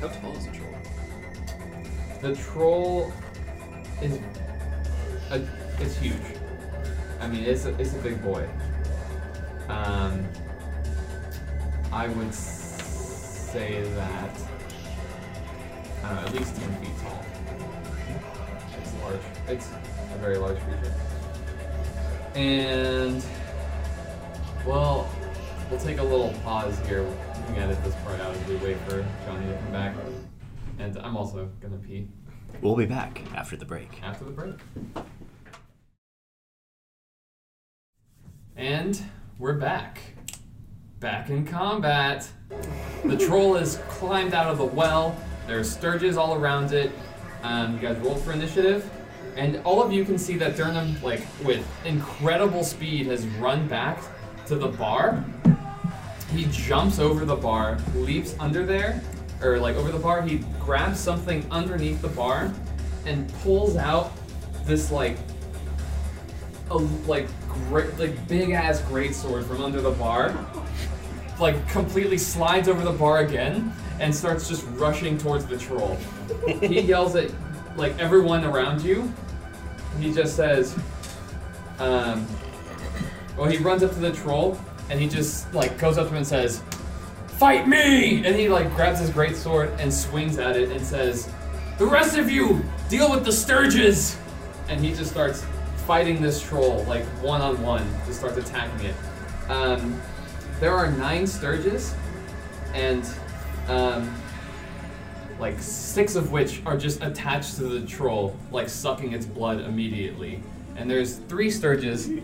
How 0.02 0.08
tall 0.08 0.38
is 0.38 0.48
a 0.48 0.52
troll? 0.52 0.78
The 2.22 2.36
troll 2.36 3.14
is 4.02 4.20
a, 5.30 5.46
it's 5.80 5.98
huge. 5.98 6.16
I 7.20 7.28
mean, 7.28 7.44
it's 7.44 7.66
a, 7.66 7.78
it's 7.80 7.94
a 7.94 7.98
big 7.98 8.22
boy. 8.24 8.48
Um, 9.68 10.26
I 11.92 12.08
would 12.08 12.34
say 12.34 13.82
that 13.96 14.30
I 16.04 16.08
don't 16.10 16.16
know, 16.16 16.28
at 16.28 16.34
least 16.34 16.56
ten 16.56 16.72
feet 16.78 16.92
tall. 17.02 17.26
It's 18.82 18.94
large. 19.02 19.20
It's 19.48 19.70
a 20.14 20.18
very 20.20 20.38
large 20.38 20.60
creature. 20.60 20.94
And 22.36 23.24
well, 24.66 25.10
we'll 25.70 25.80
take 25.80 25.98
a 25.98 26.04
little 26.04 26.34
pause 26.44 26.80
here. 26.88 27.04
We 27.04 27.56
can 27.56 27.64
edit 27.64 27.84
this 27.84 27.96
part 28.06 28.20
out 28.22 28.36
as 28.36 28.48
we 28.48 28.56
wait 28.58 28.78
for 28.88 29.06
Johnny 29.26 29.48
to 29.48 29.58
come 29.58 29.72
back. 29.72 29.96
And 30.78 30.98
I'm 31.00 31.18
also 31.18 31.50
gonna 31.60 31.78
pee 31.78 32.08
We'll 32.62 32.76
be 32.76 32.86
back 32.86 33.22
after 33.36 33.56
the 33.58 33.66
break. 33.66 34.02
after 34.04 34.26
the 34.26 34.32
break. 34.32 34.56
And 38.56 39.02
we're 39.38 39.54
back. 39.54 40.00
Back 41.00 41.30
in 41.30 41.46
combat. 41.46 42.28
The 43.06 43.16
troll 43.16 43.54
has 43.54 43.78
climbed 43.88 44.34
out 44.34 44.48
of 44.48 44.58
the 44.58 44.66
well. 44.66 45.16
There 45.48 45.58
are 45.58 45.64
stirges 45.64 46.18
all 46.18 46.36
around 46.36 46.74
it. 46.74 46.92
Um, 47.42 47.76
you 47.76 47.80
guys 47.80 47.98
roll 48.00 48.16
for 48.16 48.34
initiative. 48.34 48.90
And 49.38 49.62
all 49.64 49.82
of 49.82 49.94
you 49.94 50.04
can 50.04 50.18
see 50.18 50.36
that 50.38 50.58
Durnan, 50.58 51.02
like, 51.02 51.22
with 51.46 51.66
incredible 51.86 52.66
speed, 52.66 53.06
has 53.06 53.26
run 53.38 53.66
back 53.70 54.02
to 54.48 54.56
the 54.56 54.68
bar. 54.68 55.24
He 56.34 56.46
jumps 56.52 57.00
over 57.00 57.24
the 57.24 57.36
bar, 57.36 57.78
leaps 57.96 58.36
under 58.38 58.66
there, 58.66 59.02
or 59.42 59.58
like 59.58 59.78
over 59.78 59.94
the 59.94 60.00
bar. 60.00 60.22
He 60.22 60.40
grabs 60.60 61.00
something 61.00 61.46
underneath 61.50 62.02
the 62.02 62.10
bar 62.10 62.54
and 63.06 63.34
pulls 63.36 63.78
out 63.78 64.12
this 64.66 64.92
like 64.92 65.18
a 66.70 66.78
like 66.78 67.28
great 67.48 67.98
like 67.98 68.28
big 68.28 68.52
ass 68.52 68.82
great 68.82 69.16
sword 69.16 69.46
from 69.46 69.62
under 69.64 69.82
the 69.82 69.92
bar. 69.92 70.36
Like 71.40 71.68
completely 71.70 72.18
slides 72.18 72.68
over 72.68 72.82
the 72.82 72.92
bar 72.92 73.20
again 73.20 73.74
and 74.00 74.14
starts 74.14 74.48
just 74.48 74.66
rushing 74.72 75.18
towards 75.18 75.46
the 75.46 75.58
troll. 75.58 75.98
he 76.62 76.82
yells 76.94 77.16
at 77.16 77.32
like 77.76 77.98
everyone 78.00 78.44
around 78.44 78.82
you. 78.82 79.12
He 80.00 80.14
just 80.14 80.36
says, 80.36 80.78
um, 81.80 82.28
well, 83.38 83.50
he 83.50 83.58
runs 83.58 83.84
up 83.84 83.92
to 83.92 84.00
the 84.00 84.12
troll 84.12 84.60
and 84.90 85.00
he 85.00 85.08
just 85.08 85.54
like 85.54 85.78
goes 85.78 85.98
up 85.98 86.08
to 86.08 86.12
him 86.12 86.18
and 86.18 86.28
says, 86.28 86.62
"Fight 87.28 87.68
me!" 87.68 88.26
And 88.26 88.36
he 88.36 88.50
like 88.50 88.74
grabs 88.76 89.00
his 89.00 89.10
great 89.10 89.36
sword 89.36 89.72
and 89.80 89.94
swings 89.94 90.38
at 90.38 90.58
it 90.58 90.72
and 90.72 90.86
says, 90.86 91.30
"The 91.78 91.86
rest 91.86 92.18
of 92.18 92.30
you, 92.30 92.64
deal 92.90 93.10
with 93.10 93.24
the 93.24 93.32
stirges!" 93.32 94.18
And 94.68 94.84
he 94.84 94.94
just 94.94 95.12
starts 95.12 95.46
fighting 95.88 96.22
this 96.22 96.42
troll 96.42 96.84
like 96.84 97.04
one 97.22 97.42
on 97.42 97.62
one. 97.62 97.88
Just 98.06 98.20
starts 98.20 98.38
attacking 98.38 98.88
it. 98.88 98.96
Um, 99.48 100.02
there 100.60 100.74
are 100.74 100.92
nine 100.92 101.24
stirges, 101.24 101.94
and 102.74 103.08
um, 103.68 104.14
like 105.40 105.60
six 105.60 106.16
of 106.16 106.32
which 106.32 106.62
are 106.66 106.78
just 106.78 107.02
attached 107.02 107.56
to 107.56 107.64
the 107.64 107.86
troll, 107.88 108.36
like 108.52 108.68
sucking 108.70 109.14
its 109.14 109.26
blood 109.26 109.62
immediately. 109.62 110.42
And 110.76 110.90
there's 110.90 111.18
three 111.18 111.50
stirges 111.50 112.22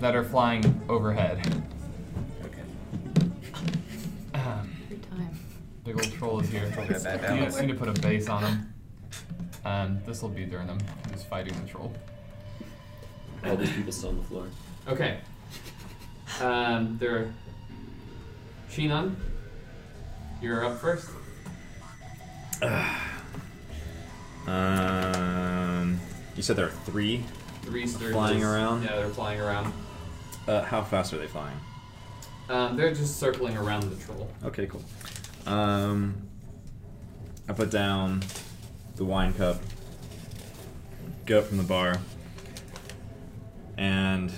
that 0.00 0.14
are 0.14 0.24
flying 0.24 0.80
overhead. 0.88 1.38
Okay. 2.44 2.62
Um, 4.34 4.70
time. 5.10 5.38
big 5.84 5.94
old 5.94 6.12
troll 6.12 6.40
is 6.40 6.48
here. 6.50 6.70
Troll 6.72 6.86
got 6.86 7.02
You 7.02 7.18
balance. 7.18 7.44
just 7.44 7.60
need 7.60 7.68
to 7.68 7.74
put 7.74 7.88
a 7.88 8.00
base 8.00 8.28
on 8.28 8.42
him. 8.42 8.74
Um, 9.64 10.00
this 10.06 10.22
will 10.22 10.28
be 10.28 10.44
Durnan, 10.44 10.80
who's 11.10 11.22
fighting 11.22 11.54
the 11.62 11.68
troll. 11.70 11.94
All 13.44 13.56
these 13.56 13.72
people 13.72 13.92
still 13.92 14.10
on 14.10 14.18
the 14.18 14.24
floor. 14.24 14.46
Okay. 14.88 15.18
Um, 16.40 16.96
there. 16.98 17.32
Shinon, 18.72 19.14
you're 20.40 20.64
up 20.64 20.78
first. 20.78 21.10
Um, 24.44 26.00
you 26.34 26.42
said 26.42 26.56
there 26.56 26.66
are 26.66 26.70
three. 26.84 27.22
Three 27.62 27.84
stirges. 27.84 28.10
Flying 28.10 28.42
around? 28.42 28.82
Yeah, 28.82 28.96
they're 28.96 29.08
flying 29.08 29.40
around. 29.40 29.72
Uh, 30.48 30.62
how 30.62 30.82
fast 30.82 31.12
are 31.14 31.18
they 31.18 31.28
flying? 31.28 31.56
Um, 32.48 32.76
they're 32.76 32.92
just 32.92 33.20
circling 33.20 33.56
around 33.56 33.84
the 33.88 33.96
troll. 34.04 34.28
Okay, 34.44 34.66
cool. 34.66 34.82
Um, 35.46 36.28
I 37.48 37.52
put 37.52 37.70
down 37.70 38.24
the 38.96 39.04
wine 39.04 39.32
cup, 39.32 39.60
go 41.24 41.38
up 41.38 41.44
from 41.44 41.58
the 41.58 41.62
bar, 41.62 42.00
and 43.78 44.32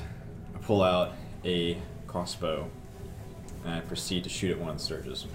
I 0.54 0.58
pull 0.58 0.82
out 0.82 1.12
a 1.46 1.78
crossbow, 2.06 2.70
and 3.64 3.74
I 3.74 3.80
proceed 3.80 4.24
to 4.24 4.30
shoot 4.30 4.52
at 4.52 4.58
one 4.58 4.70
of 4.70 4.78
the 4.78 4.94
stirges. 4.94 5.26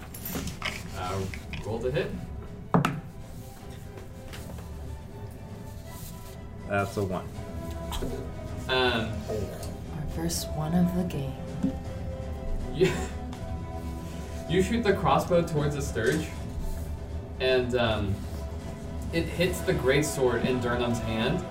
Uh, 0.98 1.20
roll 1.66 1.78
to 1.80 1.90
hit. 1.90 2.10
That's 6.68 6.96
a 6.96 7.02
one. 7.04 7.28
Um, 8.68 9.10
Our 9.28 10.06
first 10.14 10.48
one 10.50 10.74
of 10.74 10.94
the 10.96 11.02
game. 11.04 11.34
you, 12.72 12.92
you 14.48 14.62
shoot 14.62 14.84
the 14.84 14.92
crossbow 14.92 15.42
towards 15.42 15.74
the 15.74 15.82
stirge, 15.82 16.26
and 17.40 17.74
um, 17.74 18.14
it 19.12 19.24
hits 19.24 19.60
the 19.60 19.72
great 19.72 20.04
sword 20.04 20.44
in 20.44 20.60
Durnan's 20.60 21.00
hand, 21.00 21.44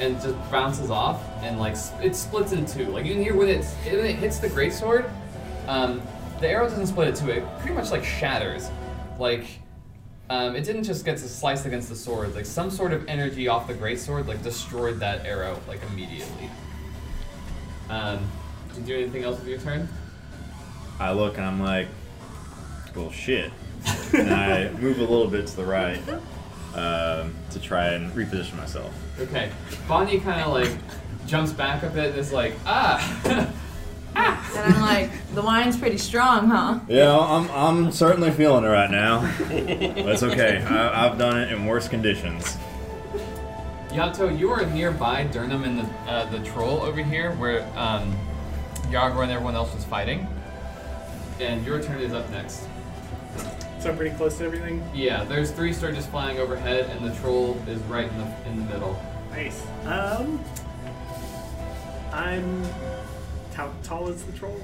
and 0.00 0.20
just 0.20 0.36
bounces 0.50 0.90
off, 0.90 1.22
and 1.42 1.60
like 1.60 1.76
it 2.02 2.16
splits 2.16 2.50
in 2.50 2.66
two. 2.66 2.86
Like 2.86 3.06
you 3.06 3.14
can 3.14 3.22
hear 3.22 3.36
when 3.36 3.48
it's 3.48 3.72
when 3.74 4.04
it 4.04 4.16
hits 4.16 4.38
the 4.38 4.48
great 4.48 4.72
sword, 4.72 5.08
um, 5.66 6.02
the 6.40 6.48
arrow 6.48 6.68
doesn't 6.68 6.86
split 6.86 7.08
it 7.08 7.16
two. 7.16 7.30
It 7.30 7.44
pretty 7.58 7.74
much 7.74 7.90
like 7.90 8.04
shatters, 8.04 8.70
like. 9.18 9.46
Um, 10.30 10.56
it 10.56 10.64
didn't 10.64 10.84
just 10.84 11.04
get 11.04 11.18
to 11.18 11.28
slice 11.28 11.66
against 11.66 11.90
the 11.90 11.96
sword. 11.96 12.34
Like 12.34 12.46
some 12.46 12.70
sort 12.70 12.94
of 12.94 13.06
energy 13.06 13.48
off 13.48 13.66
the 13.66 13.74
great 13.74 13.98
sword, 13.98 14.26
like 14.26 14.42
destroyed 14.42 14.98
that 15.00 15.26
arrow 15.26 15.60
like 15.68 15.80
immediately. 15.90 16.48
Um, 17.90 18.20
did 18.68 18.78
you 18.78 18.86
do 18.86 19.02
anything 19.02 19.24
else 19.24 19.38
with 19.38 19.48
your 19.48 19.58
turn? 19.58 19.88
I 20.98 21.12
look 21.12 21.36
and 21.36 21.44
I'm 21.44 21.60
like, 21.60 21.88
well, 22.94 23.10
shit. 23.10 23.52
and 24.14 24.30
I 24.32 24.70
move 24.80 24.98
a 24.98 25.02
little 25.02 25.28
bit 25.28 25.46
to 25.48 25.56
the 25.56 25.64
right 25.64 26.00
um, 26.74 27.34
to 27.50 27.60
try 27.60 27.88
and 27.88 28.10
reposition 28.12 28.56
myself. 28.56 28.94
Okay. 29.20 29.50
Bonnie 29.86 30.20
kind 30.20 30.40
of 30.40 30.52
like 30.52 30.70
jumps 31.26 31.52
back 31.52 31.82
a 31.82 31.88
bit 31.88 32.10
and 32.10 32.18
is 32.18 32.32
like, 32.32 32.54
ah, 32.64 33.52
And 34.14 34.74
I'm 34.74 34.80
like, 34.80 35.10
the 35.34 35.42
wine's 35.42 35.78
pretty 35.78 35.98
strong, 35.98 36.48
huh? 36.48 36.80
Yeah, 36.86 37.16
I'm, 37.18 37.50
I'm 37.50 37.92
certainly 37.92 38.30
feeling 38.30 38.64
it 38.64 38.68
right 38.68 38.90
now. 38.90 39.22
but 39.38 39.50
it's 39.50 40.22
okay. 40.22 40.62
I, 40.62 41.06
I've 41.06 41.18
done 41.18 41.40
it 41.40 41.52
in 41.52 41.66
worse 41.66 41.88
conditions. 41.88 42.56
Yato, 43.88 44.38
you 44.38 44.50
are 44.50 44.64
nearby 44.66 45.26
Durnan 45.26 45.64
and 45.66 45.78
the 45.80 45.84
uh, 46.10 46.24
the 46.30 46.38
troll 46.40 46.80
over 46.80 47.02
here, 47.02 47.32
where 47.32 47.62
um, 47.76 48.16
Yargor 48.88 49.22
and 49.22 49.32
everyone 49.32 49.54
else 49.54 49.74
was 49.74 49.84
fighting. 49.84 50.26
And 51.40 51.64
your 51.66 51.82
turn 51.82 52.00
is 52.00 52.12
up 52.12 52.28
next. 52.30 52.64
So 53.80 53.90
I'm 53.90 53.96
pretty 53.96 54.14
close 54.16 54.38
to 54.38 54.44
everything. 54.44 54.82
Yeah, 54.94 55.24
there's 55.24 55.50
three 55.50 55.72
stirges 55.72 56.04
flying 56.04 56.38
overhead, 56.38 56.88
and 56.90 57.04
the 57.04 57.14
troll 57.20 57.60
is 57.66 57.80
right 57.82 58.08
in 58.08 58.18
the 58.18 58.48
in 58.48 58.58
the 58.58 58.72
middle. 58.72 59.02
Nice. 59.30 59.62
Um, 59.84 60.42
I'm. 62.12 62.62
How 63.54 63.70
tall 63.82 64.08
is 64.08 64.22
the 64.24 64.32
troll? 64.32 64.60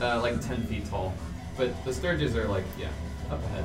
uh, 0.00 0.20
like 0.20 0.40
10 0.40 0.62
feet 0.64 0.86
tall. 0.88 1.12
But 1.56 1.84
the 1.84 1.90
stirges 1.90 2.34
are 2.36 2.46
like, 2.46 2.64
yeah, 2.78 2.88
up 3.30 3.42
ahead. 3.44 3.64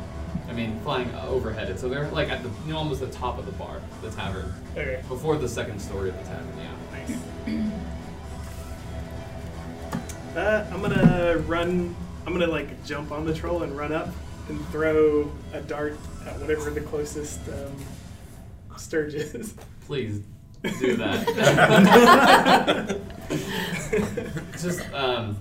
I 0.50 0.54
mean, 0.54 0.80
flying 0.82 1.14
uh, 1.14 1.28
overhead. 1.28 1.80
So 1.80 1.88
they're 1.88 2.10
like 2.10 2.30
at 2.30 2.44
the, 2.44 2.50
you 2.66 2.74
know, 2.74 2.80
almost 2.80 3.00
the 3.02 3.08
top 3.08 3.38
of 3.38 3.46
the 3.46 3.52
bar, 3.54 3.82
the 4.02 4.10
tavern. 4.12 4.54
Okay. 4.72 5.02
Before 5.08 5.38
the 5.38 5.48
second 5.48 5.80
story 5.80 6.10
of 6.10 6.18
the 6.18 6.24
tavern, 6.24 6.54
yeah. 6.58 7.00
Nice. 7.00 7.72
Uh, 10.36 10.66
I'm 10.72 10.82
gonna 10.82 11.38
run. 11.46 11.96
I'm 12.26 12.34
gonna 12.34 12.48
like 12.48 12.84
jump 12.86 13.12
on 13.12 13.24
the 13.24 13.36
troll 13.36 13.62
and 13.62 13.78
run 13.78 13.92
up 13.94 14.10
and 14.50 14.68
throw 14.70 15.32
a 15.54 15.62
dart 15.62 15.96
at 16.26 16.40
whatever 16.40 16.72
the 16.72 16.82
closest 16.82 17.40
um, 17.50 18.76
stirge 18.76 19.14
is. 19.14 19.54
Please 19.86 20.24
do 20.80 20.96
that. 20.98 21.26
Just, 24.60 24.92
um, 24.94 25.38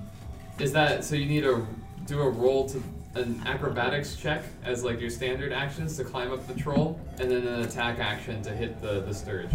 is 0.59 0.73
that, 0.73 1.05
so 1.05 1.15
you 1.15 1.27
need 1.27 1.43
to 1.43 1.67
do 2.07 2.21
a 2.21 2.29
roll 2.29 2.69
to, 2.69 2.83
an 3.15 3.41
acrobatics 3.47 4.17
check 4.17 4.45
as 4.65 4.85
like 4.85 5.01
your 5.01 5.11
standard 5.11 5.53
actions 5.53 5.97
to 5.97 6.05
climb 6.05 6.33
up 6.33 6.47
the 6.47 6.55
troll, 6.55 6.99
and 7.19 7.31
then 7.31 7.47
an 7.47 7.63
attack 7.63 7.99
action 7.99 8.43
to 8.43 8.51
hit 8.51 8.81
the, 8.81 9.01
the 9.01 9.13
stirge. 9.13 9.51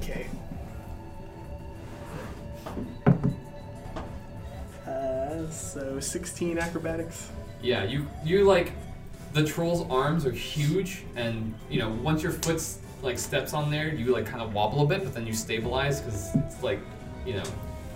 Okay. 0.00 0.26
Uh, 4.86 5.48
so 5.50 6.00
16 6.00 6.58
acrobatics. 6.58 7.30
Yeah, 7.62 7.84
you 7.84 8.08
you 8.24 8.44
like 8.44 8.72
the 9.34 9.44
troll's 9.44 9.88
arms 9.90 10.26
are 10.26 10.32
huge, 10.32 11.04
and 11.14 11.54
you 11.70 11.78
know 11.78 11.90
once 11.90 12.22
your 12.22 12.32
foot 12.32 12.60
like 13.02 13.18
steps 13.18 13.52
on 13.52 13.70
there, 13.70 13.88
you 13.92 14.12
like 14.12 14.26
kind 14.26 14.40
of 14.42 14.54
wobble 14.54 14.82
a 14.82 14.86
bit, 14.86 15.02
but 15.04 15.12
then 15.14 15.26
you 15.26 15.32
stabilize 15.34 16.00
because 16.00 16.34
it's 16.36 16.62
like 16.62 16.78
you 17.26 17.34
know 17.34 17.44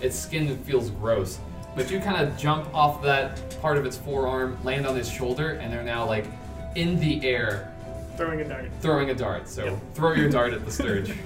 its 0.01 0.19
skin 0.19 0.57
feels 0.65 0.91
gross. 0.91 1.39
But 1.75 1.91
you 1.91 2.01
kind 2.01 2.17
of 2.27 2.37
jump 2.39 2.73
off 2.75 3.03
that 3.03 3.61
part 3.61 3.77
of 3.77 3.85
its 3.87 3.97
forearm, 3.97 4.57
land 4.65 4.87
on 4.87 4.97
his 4.97 5.09
shoulder, 5.11 5.53
and 5.53 5.73
they're 5.73 5.83
now 5.83 6.07
like 6.07 6.25
in 6.75 6.99
the 7.01 7.25
air 7.25 7.73
Throwing 8.17 8.41
a 8.41 8.45
dart. 8.49 8.71
throwing 8.81 9.11
a 9.11 9.15
dart. 9.15 9.47
So 9.49 9.65
Yep. 9.67 9.79
throw 9.95 10.13
your 10.15 10.29
dart 10.31 10.53
at 10.55 10.65
the 10.65 10.71
stirge. 10.71 11.13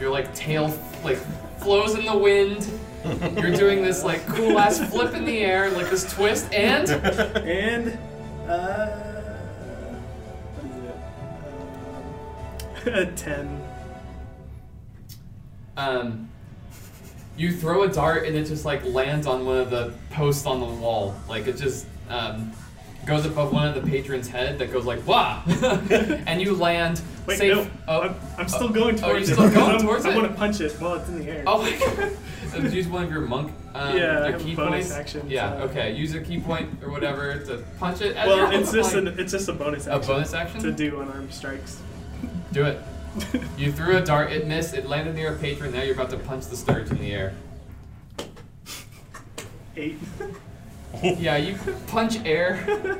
Your 0.00 0.08
like 0.10 0.34
tail 0.34 0.74
like 1.04 1.18
flows 1.58 1.94
in 1.94 2.06
the 2.06 2.16
wind. 2.16 2.66
You're 3.38 3.54
doing 3.54 3.82
this 3.82 4.02
like 4.02 4.26
cool 4.26 4.58
ass 4.58 4.78
flip 4.90 5.14
in 5.14 5.26
the 5.26 5.40
air, 5.40 5.70
like 5.70 5.90
this 5.90 6.10
twist, 6.10 6.50
and 6.54 6.88
And 7.36 7.98
uh, 8.48 9.09
it? 12.86 12.88
Um, 12.94 12.94
a 12.94 13.06
10. 13.12 13.62
um, 15.76 16.28
you 17.36 17.52
throw 17.52 17.82
a 17.84 17.88
dart 17.88 18.26
and 18.26 18.36
it 18.36 18.44
just 18.44 18.64
like 18.64 18.84
lands 18.84 19.26
on 19.26 19.46
one 19.46 19.58
of 19.58 19.70
the 19.70 19.92
posts 20.10 20.46
on 20.46 20.60
the 20.60 20.66
wall. 20.66 21.14
Like 21.28 21.46
it 21.46 21.56
just 21.56 21.86
um, 22.08 22.52
goes 23.06 23.24
above 23.24 23.52
one 23.52 23.66
of 23.68 23.74
the 23.74 23.88
patrons' 23.88 24.28
head 24.28 24.58
that 24.58 24.72
goes 24.72 24.84
like 24.84 25.06
wah, 25.06 25.42
and 25.46 26.40
you 26.40 26.54
land 26.54 27.00
Wait, 27.26 27.38
safe. 27.38 27.54
no. 27.54 27.70
oh, 27.88 28.00
I'm, 28.02 28.16
I'm 28.36 28.48
still 28.48 28.68
going 28.68 29.02
oh, 29.02 29.06
you're 29.12 29.24
towards 29.24 29.32
still 29.32 29.44
it. 29.44 29.54
going 29.54 29.70
I'm, 29.76 29.80
towards 29.82 30.04
I 30.04 30.14
want 30.14 30.28
to 30.30 30.36
punch 30.36 30.60
it 30.60 30.72
while 30.72 30.94
it's 30.94 31.08
in 31.08 31.18
the 31.20 31.30
air. 31.30 31.44
oh 31.46 31.62
my 31.62 31.70
god! 31.78 32.72
Use 32.72 32.88
one 32.88 33.04
of 33.04 33.10
your 33.10 33.20
monk. 33.20 33.52
Um, 33.74 33.96
Yeah, 33.96 34.28
your 34.28 34.38
key 34.40 34.54
bonus 34.56 34.90
action, 34.90 35.30
Yeah. 35.30 35.52
so- 35.52 35.58
Okay. 35.66 35.94
Use 35.94 36.14
a 36.14 36.20
ki 36.20 36.40
point 36.40 36.82
or 36.82 36.90
whatever 36.90 37.38
to 37.38 37.58
punch 37.78 38.00
it. 38.02 38.16
Well, 38.16 38.50
it's 38.50 38.72
just 38.72 38.94
an, 38.94 39.06
it's 39.20 39.30
just 39.32 39.48
a 39.48 39.52
bonus 39.52 39.86
action. 39.86 40.10
A 40.10 40.14
bonus 40.14 40.34
action? 40.34 40.60
to 40.60 40.72
do 40.72 41.00
unarmed 41.00 41.32
strikes. 41.32 41.80
Do 42.52 42.64
it. 42.64 42.78
You 43.58 43.72
threw 43.72 43.96
a 43.96 44.00
dart, 44.00 44.32
it 44.32 44.46
missed, 44.46 44.74
it 44.74 44.88
landed 44.88 45.14
near 45.14 45.34
a 45.34 45.38
patron, 45.38 45.72
now 45.72 45.82
you're 45.82 45.94
about 45.94 46.10
to 46.10 46.16
punch 46.16 46.46
the 46.46 46.56
stirge 46.56 46.90
in 46.90 46.98
the 46.98 47.12
air. 47.12 47.32
Eight. 49.76 49.98
Yeah, 51.02 51.36
you 51.36 51.56
punch 51.86 52.16
air, 52.24 52.98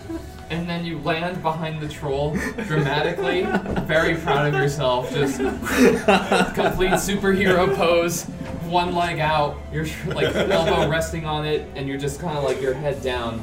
and 0.49 0.71
then 0.71 0.85
you 0.87 1.01
land 1.01 1.43
behind 1.43 1.83
the 1.83 1.89
troll 1.89 2.37
dramatically. 2.67 3.43
Very 3.83 4.15
proud 4.15 4.47
of 4.47 4.55
yourself. 4.55 5.13
Just 5.13 5.39
complete 5.39 6.93
superhero 6.93 7.75
pose. 7.75 8.25
One 8.69 8.95
leg 8.95 9.19
out, 9.19 9.59
your 9.73 9.87
like 10.07 10.35
elbow 10.35 10.89
resting 10.89 11.27
on 11.27 11.45
it, 11.45 11.67
and 11.75 11.89
you're 11.89 11.99
just 11.99 12.21
kind 12.21 12.39
of 12.39 12.45
like 12.45 12.63
your 12.63 12.75
head 12.75 13.03
down. 13.03 13.43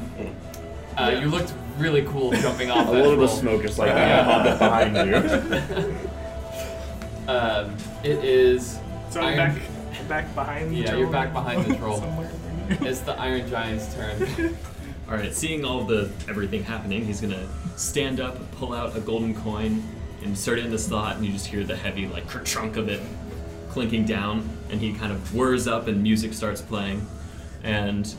Uh, 0.98 1.10
you 1.20 1.28
looked 1.28 1.52
really 1.78 2.02
cool 2.02 2.32
jumping 2.32 2.70
off 2.72 2.88
A 2.88 2.92
that 2.92 2.96
little 3.02 3.14
bit 3.16 3.24
of 3.24 3.30
smoke 3.30 3.62
just 3.62 3.78
like 3.78 3.88
Yeah. 3.90 4.24
popped 4.24 4.48
up 4.48 4.58
behind 4.58 4.96
you. 5.10 5.94
Um, 7.28 7.76
it 8.02 8.24
is. 8.24 8.78
So 9.10 9.20
I'm 9.20 9.38
Iron- 9.38 9.54
back 9.54 10.08
back 10.08 10.34
behind. 10.34 10.70
the 10.70 10.76
Yeah, 10.76 10.96
you're 10.96 11.10
back 11.10 11.34
behind 11.34 11.66
the 11.66 11.74
troll. 11.76 11.98
Somewhere. 12.00 12.30
It's 12.70 13.00
the 13.00 13.12
Iron 13.20 13.46
Giant's 13.50 13.94
turn. 13.94 14.56
All 15.10 15.14
right, 15.14 15.34
seeing 15.34 15.62
all 15.64 15.84
the 15.84 16.10
everything 16.28 16.62
happening, 16.64 17.04
he's 17.04 17.20
gonna 17.20 17.46
stand 17.76 18.20
up, 18.20 18.38
pull 18.52 18.72
out 18.72 18.96
a 18.96 19.00
golden 19.00 19.34
coin, 19.34 19.82
insert 20.22 20.58
it 20.58 20.64
in 20.64 20.70
the 20.70 20.78
slot, 20.78 21.16
and 21.16 21.24
you 21.26 21.32
just 21.32 21.46
hear 21.46 21.64
the 21.64 21.76
heavy 21.76 22.06
like 22.06 22.24
chunk 22.46 22.78
of 22.78 22.88
it 22.88 23.02
clinking 23.68 24.06
down, 24.06 24.48
and 24.70 24.80
he 24.80 24.94
kind 24.94 25.12
of 25.12 25.34
whirs 25.34 25.68
up, 25.68 25.86
and 25.86 26.02
music 26.02 26.32
starts 26.32 26.62
playing, 26.62 27.06
and 27.62 28.14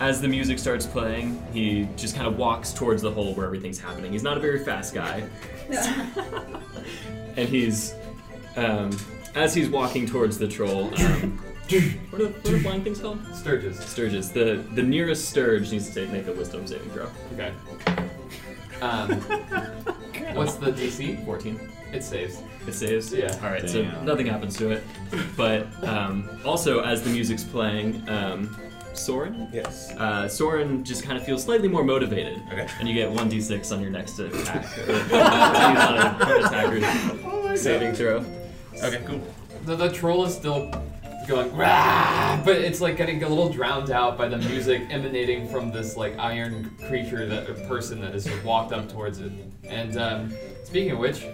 as 0.00 0.20
the 0.20 0.28
music 0.28 0.58
starts 0.58 0.86
playing, 0.86 1.42
he 1.52 1.88
just 1.96 2.14
kind 2.14 2.26
of 2.26 2.36
walks 2.36 2.72
towards 2.72 3.02
the 3.02 3.10
hole 3.10 3.34
where 3.34 3.46
everything's 3.46 3.78
happening. 3.78 4.12
He's 4.12 4.22
not 4.22 4.36
a 4.36 4.40
very 4.40 4.64
fast 4.64 4.94
guy, 4.94 5.24
and 7.36 7.48
he's 7.48 7.94
um, 8.56 8.96
as 9.34 9.54
he's 9.54 9.68
walking 9.68 10.06
towards 10.06 10.38
the 10.38 10.48
troll. 10.48 10.86
Um, 11.00 11.38
what 12.10 12.22
are, 12.22 12.28
what 12.28 12.52
are 12.52 12.58
flying 12.60 12.84
things 12.84 13.00
called? 13.00 13.22
Stirges. 13.26 13.76
Stirges. 13.76 14.32
The 14.32 14.62
the 14.74 14.82
nearest 14.82 15.28
Stirge 15.28 15.70
needs 15.70 15.88
to 15.88 15.94
take, 15.94 16.10
make 16.10 16.26
a 16.26 16.32
wisdom 16.32 16.66
saving 16.66 16.90
throw. 16.90 17.08
Okay. 17.32 17.52
Um, 18.82 19.08
what's 20.34 20.56
the 20.56 20.72
DC? 20.72 21.24
14. 21.24 21.60
It 21.92 22.02
saves. 22.02 22.42
It 22.66 22.74
saves? 22.74 23.12
Yeah. 23.12 23.32
Alright, 23.42 23.70
so 23.70 23.82
nothing 24.02 24.26
happens 24.26 24.56
to 24.58 24.72
it. 24.72 24.82
But 25.36 25.66
um, 25.84 26.28
also, 26.44 26.80
as 26.80 27.02
the 27.02 27.08
music's 27.08 27.44
playing, 27.44 28.06
um, 28.08 28.54
Soren? 28.96 29.48
Yes. 29.52 29.90
Uh, 29.92 30.28
Soren 30.28 30.84
just 30.84 31.02
kind 31.04 31.16
of 31.18 31.24
feels 31.24 31.44
slightly 31.44 31.68
more 31.68 31.84
motivated. 31.84 32.42
Okay. 32.52 32.66
And 32.78 32.88
you 32.88 32.94
get 32.94 33.10
1d6 33.10 33.72
on 33.72 33.80
your 33.80 33.90
next 33.90 34.18
attack. 34.18 34.66
Or, 34.78 34.86
to 34.86 34.92
use 34.92 35.12
on 35.12 35.96
a- 35.96 36.36
an 36.38 36.44
attacker's 36.44 37.60
saving 37.60 37.94
throw. 37.94 38.24
Okay, 38.82 39.02
cool. 39.06 39.20
The, 39.64 39.76
the 39.76 39.92
troll 39.92 40.24
is 40.24 40.34
still 40.34 40.70
going, 41.26 41.54
Rah! 41.56 42.42
but 42.44 42.56
it's 42.56 42.80
like 42.80 42.96
getting 42.96 43.22
a 43.22 43.28
little 43.28 43.48
drowned 43.48 43.90
out 43.90 44.18
by 44.18 44.28
the 44.28 44.36
music 44.36 44.82
emanating 44.90 45.48
from 45.48 45.70
this 45.72 45.96
like 45.96 46.18
iron 46.18 46.70
creature 46.86 47.26
that 47.26 47.48
or 47.48 47.54
person 47.66 48.00
that 48.02 48.12
has 48.12 48.28
walked 48.44 48.72
up 48.72 48.90
towards 48.90 49.20
it. 49.20 49.32
And 49.64 49.96
um, 49.96 50.32
speaking 50.64 50.90
of 50.90 50.98
which, 50.98 51.24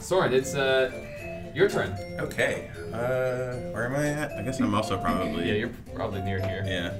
Soren, 0.00 0.34
it's 0.34 0.54
uh, 0.54 0.90
your 1.54 1.68
turn. 1.68 1.96
Okay. 2.18 2.70
Uh, 2.92 3.70
where 3.72 3.86
am 3.86 3.94
I 3.94 4.06
at? 4.08 4.32
I 4.32 4.42
guess 4.42 4.60
I'm 4.60 4.74
also 4.74 4.98
probably. 4.98 5.46
Yeah, 5.48 5.54
you're 5.54 5.70
probably 5.94 6.22
near 6.22 6.40
here. 6.40 6.64
Yeah. 6.66 6.94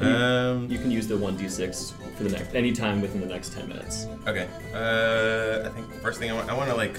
Um. 0.00 0.70
You 0.70 0.78
can 0.78 0.90
use 0.90 1.06
the 1.08 1.14
1d6 1.16 1.92
for 2.16 2.22
the 2.24 2.30
next 2.30 2.54
any 2.54 2.72
time 2.72 3.00
within 3.00 3.20
the 3.20 3.26
next 3.26 3.52
10 3.52 3.68
minutes. 3.68 4.06
Okay. 4.26 4.48
Uh, 4.74 5.68
I 5.68 5.72
think 5.72 5.92
first 6.02 6.18
thing 6.18 6.30
I 6.30 6.34
want, 6.34 6.48
I 6.50 6.54
want 6.56 6.70
to 6.70 6.76
like 6.76 6.96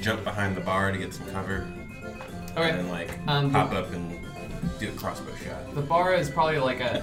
jump 0.00 0.22
behind 0.24 0.56
the 0.56 0.60
bar 0.60 0.92
to 0.92 0.98
get 0.98 1.12
some 1.14 1.26
cover, 1.30 1.66
Okay. 2.56 2.70
and 2.70 2.78
then 2.80 2.88
like 2.88 3.10
Um, 3.26 3.50
pop 3.50 3.72
up 3.72 3.92
and 3.92 4.18
do 4.78 4.88
a 4.88 4.92
crossbow 4.92 5.34
shot. 5.36 5.74
The 5.74 5.82
bar 5.82 6.14
is 6.14 6.30
probably 6.30 6.58
like 6.58 6.80
a 6.80 7.02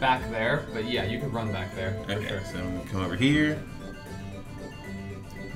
back 0.00 0.28
there, 0.30 0.64
but 0.72 0.84
yeah, 0.84 1.04
you 1.04 1.18
could 1.20 1.32
run 1.32 1.50
back 1.52 1.74
there. 1.74 1.96
for 2.06 2.12
Okay, 2.12 2.28
sure. 2.28 2.40
so 2.52 2.58
I'm 2.58 2.76
gonna 2.78 2.90
come 2.90 3.02
over 3.04 3.16
here. 3.16 3.58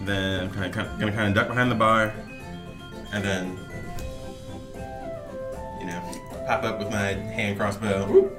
Then 0.00 0.44
I'm 0.44 0.50
kind 0.50 0.66
of 0.74 0.98
gonna 0.98 1.12
kind 1.12 1.28
of 1.28 1.34
duck 1.34 1.48
behind 1.48 1.70
the 1.70 1.74
bar, 1.74 2.12
and 3.12 3.22
then 3.24 3.58
you 5.80 5.86
know 5.86 6.00
pop 6.46 6.64
up 6.64 6.78
with 6.78 6.90
my 6.90 7.12
hand 7.12 7.58
crossbow. 7.58 8.30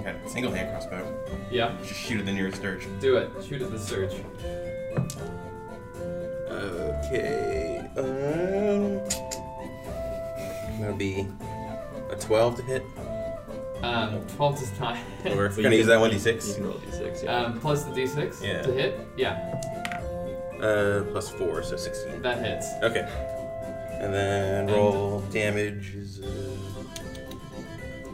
Okay, 0.00 0.16
single 0.26 0.50
hand 0.52 0.70
crossbow. 0.70 1.12
Yeah, 1.50 1.76
Just 1.82 1.94
shoot 2.00 2.18
at 2.18 2.26
the 2.26 2.32
nearest 2.32 2.56
stirge. 2.58 2.86
do 3.00 3.16
it. 3.18 3.30
Shoot 3.46 3.62
at 3.62 3.70
the 3.70 3.78
stirge. 3.78 4.14
Okay. 6.50 7.78
Um, 7.96 9.00
that'll 10.80 10.96
be 10.96 11.26
a 12.10 12.16
12 12.16 12.56
to 12.56 12.62
hit. 12.62 12.84
Um, 13.82 14.26
12 14.36 14.58
does 14.58 14.80
not 14.80 14.96
hit. 15.22 15.36
Or 15.36 15.50
So 15.52 15.62
gonna 15.62 15.76
use 15.76 15.86
that 15.86 16.00
one 16.00 16.10
You 16.10 16.16
d6. 16.18 16.54
can 16.56 16.64
roll 16.66 16.76
a 16.76 16.80
d6. 16.80 17.22
Yeah. 17.24 17.36
Um, 17.44 17.60
plus 17.60 17.84
the 17.84 17.92
d6 17.92 18.42
Yeah. 18.42 18.62
to 18.62 18.72
hit. 18.72 19.00
Yeah, 19.16 19.60
Uh, 20.60 21.02
plus 21.12 21.28
four, 21.30 21.62
so 21.62 21.76
16. 21.76 22.22
that 22.22 22.38
hits. 22.44 22.66
Okay. 22.82 23.06
And 24.00 24.12
then 24.12 24.66
roll 24.68 25.20
damage 25.32 25.94
is. 25.94 26.20
Uh, 26.20 26.50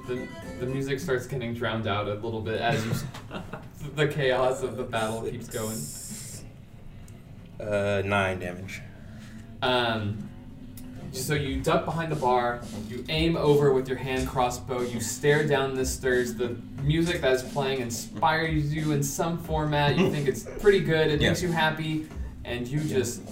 The, 0.08 0.26
the 0.58 0.66
music 0.66 0.98
starts 0.98 1.26
getting 1.26 1.54
drowned 1.54 1.86
out 1.86 2.08
a 2.08 2.14
little 2.14 2.40
bit 2.40 2.60
as 2.60 2.84
you, 2.84 2.92
the 3.96 4.08
chaos 4.08 4.62
of 4.64 4.76
the 4.76 4.82
battle 4.82 5.22
keeps 5.22 5.48
going. 5.48 5.78
uh, 7.60 8.02
nine 8.04 8.40
damage. 8.40 8.82
Um, 9.62 10.28
so 11.12 11.34
you 11.34 11.60
duck 11.60 11.84
behind 11.84 12.10
the 12.10 12.16
bar, 12.16 12.62
you 12.88 13.04
aim 13.08 13.36
over 13.36 13.72
with 13.72 13.86
your 13.86 13.98
hand 13.98 14.26
crossbow, 14.26 14.80
you 14.80 15.00
stare 15.00 15.46
down 15.46 15.74
the 15.74 15.84
stairs. 15.86 16.34
The 16.34 16.56
music 16.82 17.20
that 17.20 17.32
is 17.32 17.42
playing 17.44 17.80
inspires 17.80 18.74
you 18.74 18.90
in 18.92 19.02
some 19.04 19.38
format. 19.38 19.96
You 19.96 20.10
think 20.10 20.26
it's 20.26 20.42
pretty 20.60 20.80
good, 20.80 21.10
it 21.12 21.20
makes 21.20 21.42
you 21.42 21.52
happy, 21.52 22.08
and 22.44 22.66
you 22.66 22.80
just 22.80 23.22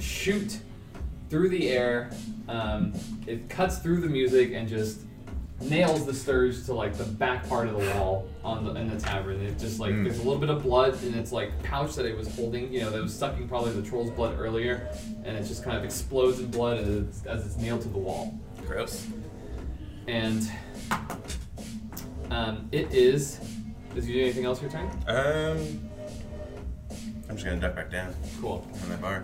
shoot 0.00 0.58
through 1.28 1.48
the 1.48 1.68
air. 1.70 2.10
Um, 2.48 2.92
it 3.26 3.48
cuts 3.48 3.78
through 3.78 4.00
the 4.00 4.08
music 4.08 4.52
and 4.52 4.68
just 4.68 5.00
nails 5.60 6.06
the 6.06 6.14
stirge 6.14 6.64
to 6.64 6.72
like 6.74 6.94
the 6.96 7.04
back 7.04 7.46
part 7.48 7.68
of 7.68 7.78
the 7.78 7.90
wall 7.94 8.26
on 8.42 8.64
the 8.64 8.74
in 8.74 8.88
the 8.88 8.98
tavern. 8.98 9.40
It 9.44 9.58
just 9.58 9.78
like 9.78 9.92
Mm. 9.92 10.04
there's 10.04 10.18
a 10.18 10.22
little 10.22 10.38
bit 10.38 10.48
of 10.48 10.62
blood 10.62 11.00
in 11.04 11.14
its 11.14 11.32
like 11.32 11.62
pouch 11.62 11.94
that 11.96 12.06
it 12.06 12.16
was 12.16 12.34
holding, 12.34 12.72
you 12.72 12.80
know, 12.80 12.90
that 12.90 13.00
was 13.02 13.14
sucking 13.14 13.46
probably 13.48 13.72
the 13.72 13.82
troll's 13.82 14.10
blood 14.10 14.38
earlier, 14.40 14.88
and 15.24 15.36
it 15.36 15.44
just 15.44 15.62
kind 15.62 15.76
of 15.76 15.84
explodes 15.84 16.40
in 16.40 16.50
blood 16.50 16.78
as 16.78 16.88
it's, 16.88 17.26
as 17.26 17.44
it's 17.46 17.56
nailed 17.58 17.82
to 17.82 17.88
the 17.88 17.98
wall. 17.98 18.38
Gross. 18.66 19.06
And 20.08 20.50
um, 22.30 22.68
it 22.72 22.92
is. 22.92 23.38
Does 23.94 24.08
you 24.08 24.14
do 24.14 24.20
anything 24.22 24.44
else 24.46 24.62
your 24.62 24.70
turn? 24.70 24.88
Um, 25.08 25.89
I'm 27.30 27.36
just 27.36 27.46
gonna 27.46 27.60
duck 27.60 27.76
back 27.76 27.92
down 27.92 28.12
Cool. 28.40 28.66
on 28.82 28.88
that 28.88 29.00
bar. 29.00 29.22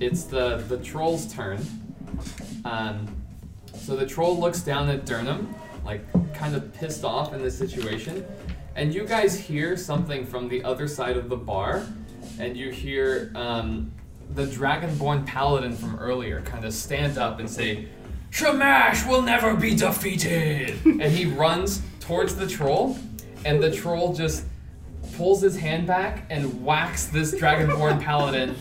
It's 0.00 0.24
the 0.24 0.58
the 0.68 0.76
troll's 0.76 1.32
turn. 1.32 1.58
Um, 2.66 3.06
so 3.74 3.96
the 3.96 4.04
troll 4.04 4.38
looks 4.38 4.60
down 4.60 4.90
at 4.90 5.06
Durnan, 5.06 5.46
like 5.82 6.02
kind 6.34 6.54
of 6.54 6.74
pissed 6.74 7.04
off 7.04 7.32
in 7.32 7.40
this 7.40 7.56
situation, 7.56 8.26
and 8.76 8.92
you 8.92 9.06
guys 9.06 9.38
hear 9.40 9.78
something 9.78 10.26
from 10.26 10.48
the 10.48 10.62
other 10.62 10.86
side 10.86 11.16
of 11.16 11.30
the 11.30 11.36
bar, 11.38 11.86
and 12.38 12.54
you 12.54 12.70
hear 12.70 13.32
um, 13.34 13.90
the 14.34 14.44
Dragonborn 14.44 15.24
Paladin 15.26 15.74
from 15.74 15.98
earlier 15.98 16.42
kind 16.42 16.66
of 16.66 16.74
stand 16.74 17.16
up 17.16 17.40
and 17.40 17.48
say, 17.48 17.88
"Shamash 18.28 19.06
will 19.06 19.22
never 19.22 19.54
be 19.54 19.74
defeated," 19.74 20.78
and 20.84 21.02
he 21.02 21.24
runs 21.24 21.80
towards 22.00 22.36
the 22.36 22.46
troll, 22.46 22.98
and 23.46 23.62
the 23.62 23.70
troll 23.70 24.12
just 24.12 24.44
pulls 25.18 25.42
his 25.42 25.58
hand 25.58 25.86
back 25.86 26.24
and 26.30 26.64
whacks 26.64 27.06
this 27.06 27.34
Dragonborn 27.34 28.00
Paladin, 28.02 28.54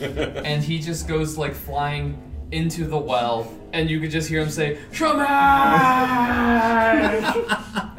and 0.44 0.64
he 0.64 0.80
just 0.80 1.08
goes 1.08 1.38
like 1.38 1.54
flying 1.54 2.20
into 2.52 2.86
the 2.86 2.98
well, 2.98 3.54
and 3.74 3.90
you 3.90 4.00
could 4.00 4.10
just 4.10 4.28
hear 4.28 4.42
him 4.42 4.50
say, 4.50 4.80
Shamash! 4.92 5.28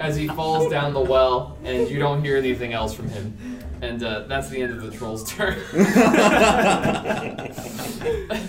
as 0.01 0.17
he 0.17 0.27
falls 0.27 0.69
down 0.71 0.93
the 0.93 1.01
well, 1.01 1.57
and 1.63 1.89
you 1.89 2.01
don't 2.01 2.25
hear 2.25 2.37
anything 2.37 2.73
else 2.73 2.93
from 2.93 3.09
him. 3.09 3.61
And 3.81 4.03
uh, 4.03 4.25
that's 4.27 4.49
the 4.49 4.61
end 4.61 4.73
of 4.73 4.83
the 4.83 4.91
troll's 4.91 5.33
turn. 5.33 5.57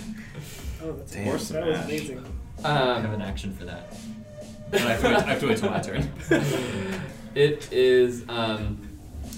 Oh, 0.82 0.92
that's 0.92 1.12
Damn, 1.12 1.24
that 1.26 1.32
was 1.34 1.46
smash. 1.46 1.84
amazing. 1.84 2.24
I 2.64 2.68
have 2.68 3.04
um, 3.04 3.12
an 3.12 3.20
action 3.20 3.52
for 3.52 3.66
that. 3.66 3.94
But 4.70 4.80
I 4.80 4.94
have 4.94 5.00
to 5.02 5.08
wait, 5.08 5.16
I 5.16 5.20
have 5.20 5.40
to 5.40 5.46
wait 5.46 5.58
till 5.58 5.70
my 5.70 5.80
turn. 5.80 6.10
it 7.34 7.70
is 7.70 8.24
um, 8.30 8.89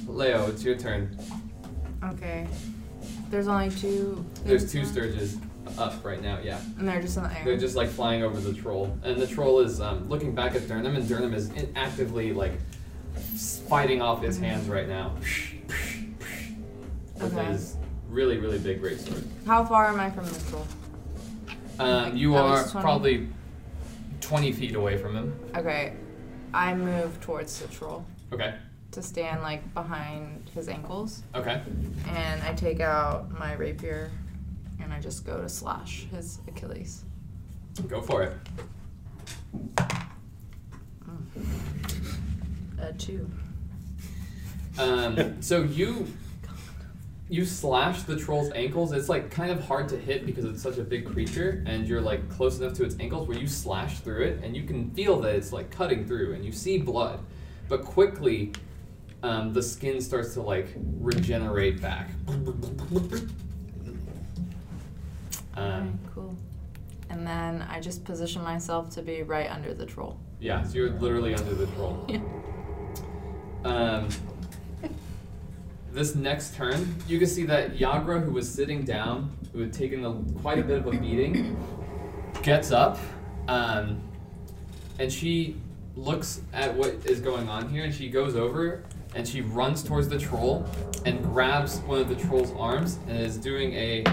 Leo. 0.06 0.48
It's 0.48 0.62
your 0.64 0.76
turn. 0.76 1.16
Okay. 2.04 2.46
There's 3.30 3.48
only 3.48 3.70
two. 3.70 4.24
There's 4.44 4.70
two 4.70 4.82
stirges 4.82 5.40
up 5.78 6.04
right 6.04 6.20
now. 6.20 6.38
Yeah. 6.42 6.60
And 6.78 6.86
they're 6.88 7.00
just 7.00 7.16
in 7.16 7.22
the 7.22 7.30
air. 7.36 7.44
They're 7.44 7.56
just 7.56 7.76
like 7.76 7.88
flying 7.88 8.22
over 8.22 8.38
the 8.40 8.52
troll, 8.52 8.96
and 9.02 9.20
the 9.20 9.26
troll 9.26 9.60
is 9.60 9.80
um, 9.80 10.08
looking 10.08 10.34
back 10.34 10.54
at 10.54 10.62
Durnan, 10.62 10.96
and 10.96 11.08
Durnan 11.08 11.34
is 11.34 11.50
in- 11.50 11.72
actively 11.76 12.32
like 12.32 12.52
fighting 13.68 14.02
off 14.02 14.22
his 14.22 14.38
hands 14.38 14.68
right 14.68 14.88
now. 14.88 15.14
With 17.20 17.34
Okay. 17.34 17.44
his 17.46 17.76
really, 18.08 18.38
really 18.38 18.58
big 18.58 18.82
greatsword. 18.82 19.24
How 19.46 19.64
far 19.64 19.86
am 19.88 20.00
I 20.00 20.10
from 20.10 20.24
the 20.26 20.40
troll? 20.50 20.66
Um, 21.78 22.16
you 22.16 22.34
At 22.36 22.42
are 22.44 22.56
least 22.58 22.72
20? 22.72 22.82
probably 22.84 23.28
20 24.20 24.52
feet 24.52 24.74
away 24.74 24.98
from 24.98 25.16
him. 25.16 25.34
Okay. 25.56 25.94
I 26.52 26.74
move 26.74 27.18
towards 27.20 27.58
the 27.60 27.68
troll 27.68 28.04
Okay. 28.32 28.54
To 28.92 29.02
stand 29.02 29.42
like 29.42 29.72
behind 29.74 30.50
his 30.54 30.68
ankles, 30.68 31.22
Okay. 31.34 31.60
and 32.08 32.42
I 32.42 32.54
take 32.54 32.80
out 32.80 33.30
my 33.38 33.54
rapier, 33.54 34.10
and 34.80 34.92
I 34.92 35.00
just 35.00 35.24
go 35.26 35.40
to 35.40 35.48
slash 35.48 36.06
his 36.10 36.38
Achilles. 36.46 37.04
Go 37.88 38.00
for 38.02 38.22
it. 38.22 38.36
A 42.78 42.92
two. 42.92 43.30
Um, 44.78 45.40
so 45.42 45.62
you 45.62 46.06
you 47.28 47.46
slash 47.46 48.02
the 48.02 48.16
troll's 48.16 48.50
ankles. 48.54 48.92
It's 48.92 49.08
like 49.08 49.30
kind 49.30 49.50
of 49.50 49.64
hard 49.64 49.88
to 49.90 49.96
hit 49.96 50.26
because 50.26 50.44
it's 50.44 50.62
such 50.62 50.76
a 50.76 50.82
big 50.82 51.06
creature, 51.06 51.62
and 51.66 51.86
you're 51.88 52.00
like 52.02 52.28
close 52.28 52.58
enough 52.58 52.74
to 52.74 52.84
its 52.84 52.96
ankles 53.00 53.26
where 53.26 53.38
you 53.38 53.46
slash 53.46 54.00
through 54.00 54.24
it, 54.24 54.40
and 54.44 54.54
you 54.54 54.64
can 54.64 54.90
feel 54.90 55.18
that 55.20 55.34
it's 55.34 55.50
like 55.52 55.70
cutting 55.70 56.06
through, 56.06 56.34
and 56.34 56.44
you 56.44 56.52
see 56.52 56.76
blood, 56.78 57.20
but 57.68 57.84
quickly. 57.84 58.52
Um, 59.22 59.52
the 59.52 59.62
skin 59.62 60.00
starts 60.00 60.34
to 60.34 60.42
like 60.42 60.68
regenerate 60.98 61.80
back. 61.80 62.10
Um, 65.54 65.98
cool. 66.14 66.36
And 67.10 67.26
then 67.26 67.62
I 67.68 67.78
just 67.80 68.04
position 68.04 68.42
myself 68.42 68.90
to 68.90 69.02
be 69.02 69.22
right 69.22 69.50
under 69.50 69.74
the 69.74 69.86
troll. 69.86 70.18
yeah, 70.40 70.62
so 70.64 70.74
you're 70.74 70.90
literally 70.90 71.34
under 71.34 71.54
the 71.54 71.66
troll. 71.68 72.04
Yeah. 72.08 72.20
Um, 73.64 74.08
this 75.92 76.16
next 76.16 76.56
turn, 76.56 76.96
you 77.06 77.20
can 77.20 77.28
see 77.28 77.44
that 77.44 77.76
Yagra, 77.76 78.24
who 78.24 78.32
was 78.32 78.50
sitting 78.52 78.82
down, 78.82 79.30
who 79.52 79.60
had 79.60 79.72
taken 79.72 80.04
a, 80.04 80.14
quite 80.40 80.58
a 80.58 80.64
bit 80.64 80.78
of 80.78 80.86
a 80.88 80.90
beating, 80.90 81.56
gets 82.42 82.72
up, 82.72 82.98
um, 83.46 84.02
and 84.98 85.12
she 85.12 85.58
looks 85.94 86.40
at 86.52 86.74
what 86.74 86.88
is 87.06 87.20
going 87.20 87.48
on 87.48 87.68
here, 87.68 87.84
and 87.84 87.94
she 87.94 88.08
goes 88.08 88.34
over 88.34 88.82
and 89.14 89.26
she 89.26 89.40
runs 89.40 89.82
towards 89.82 90.08
the 90.08 90.18
troll 90.18 90.66
and 91.04 91.22
grabs 91.22 91.78
one 91.80 92.00
of 92.00 92.08
the 92.08 92.14
troll's 92.14 92.52
arms 92.58 92.98
and 93.08 93.18
is 93.18 93.36
doing 93.36 93.72
a 93.74 94.04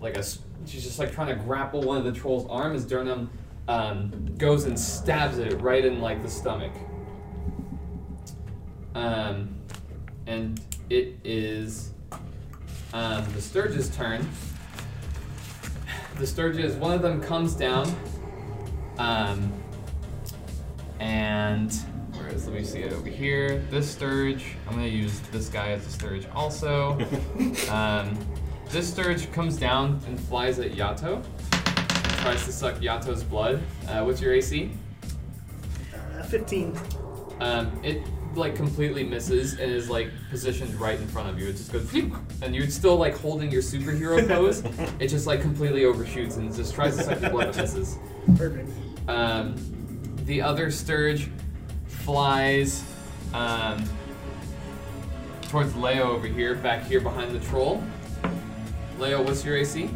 like 0.00 0.16
a 0.16 0.24
she's 0.66 0.82
just 0.82 0.98
like 0.98 1.12
trying 1.12 1.28
to 1.28 1.44
grapple 1.44 1.82
one 1.82 1.96
of 1.96 2.04
the 2.04 2.12
troll's 2.12 2.46
arm 2.48 2.74
as 2.74 2.86
Durnan 2.86 3.28
um, 3.68 4.34
goes 4.36 4.64
and 4.64 4.78
stabs 4.78 5.38
it 5.38 5.60
right 5.60 5.84
in 5.84 6.00
like 6.00 6.22
the 6.22 6.28
stomach. 6.28 6.72
Um, 8.94 9.56
and 10.26 10.60
it 10.88 11.16
is 11.22 11.92
um, 12.92 13.24
the 13.32 13.40
Stirge's 13.40 13.94
turn. 13.96 14.28
The 16.16 16.24
Stirges, 16.24 16.76
one 16.76 16.92
of 16.92 17.00
them 17.00 17.22
comes 17.22 17.54
down, 17.54 17.94
um, 18.98 19.52
and 20.98 21.72
is? 22.40 22.46
Let 22.46 22.56
me 22.56 22.64
see 22.64 22.80
it 22.80 22.92
over 22.92 23.08
here. 23.08 23.58
This 23.70 23.90
Stirge. 23.90 24.56
I'm 24.66 24.74
gonna 24.74 24.86
use 24.86 25.20
this 25.32 25.48
guy 25.48 25.68
as 25.70 25.86
a 25.86 25.90
Stirge 25.90 26.26
also. 26.34 26.92
um, 27.70 28.18
this 28.68 28.90
Stirge 28.90 29.30
comes 29.32 29.56
down 29.56 30.00
and 30.06 30.18
flies 30.18 30.58
at 30.58 30.72
Yato. 30.72 31.24
Tries 32.22 32.44
to 32.44 32.52
suck 32.52 32.76
Yato's 32.76 33.24
blood. 33.24 33.62
Uh, 33.88 34.02
what's 34.02 34.20
your 34.20 34.34
AC? 34.34 34.70
Uh, 35.94 36.22
15. 36.24 36.78
Um, 37.40 37.80
it 37.82 38.02
like 38.36 38.54
completely 38.54 39.02
misses 39.02 39.58
and 39.58 39.72
is 39.72 39.90
like 39.90 40.10
positioned 40.30 40.72
right 40.76 40.98
in 40.98 41.06
front 41.08 41.28
of 41.28 41.38
you. 41.40 41.48
It 41.48 41.56
just 41.56 41.72
goes, 41.72 41.92
and 42.42 42.54
you're 42.54 42.68
still 42.68 42.96
like 42.96 43.16
holding 43.16 43.50
your 43.50 43.62
superhero 43.62 44.26
pose. 44.28 44.62
it 44.98 45.08
just 45.08 45.26
like 45.26 45.40
completely 45.40 45.84
overshoots 45.84 46.36
and 46.36 46.54
just 46.54 46.74
tries 46.74 46.96
to 46.96 47.02
suck 47.02 47.20
your 47.20 47.30
blood, 47.30 47.46
but 47.48 47.56
misses. 47.56 47.98
Perfect. 48.36 48.70
Um, 49.08 49.56
the 50.26 50.42
other 50.42 50.70
Stirge 50.70 51.28
flies 52.00 52.84
um, 53.34 53.84
towards 55.48 55.74
Leo 55.76 56.10
over 56.10 56.26
here, 56.26 56.54
back 56.54 56.84
here 56.84 57.00
behind 57.00 57.32
the 57.34 57.40
troll. 57.46 57.82
Leo, 58.98 59.22
what's 59.22 59.44
your 59.44 59.56
AC? 59.56 59.90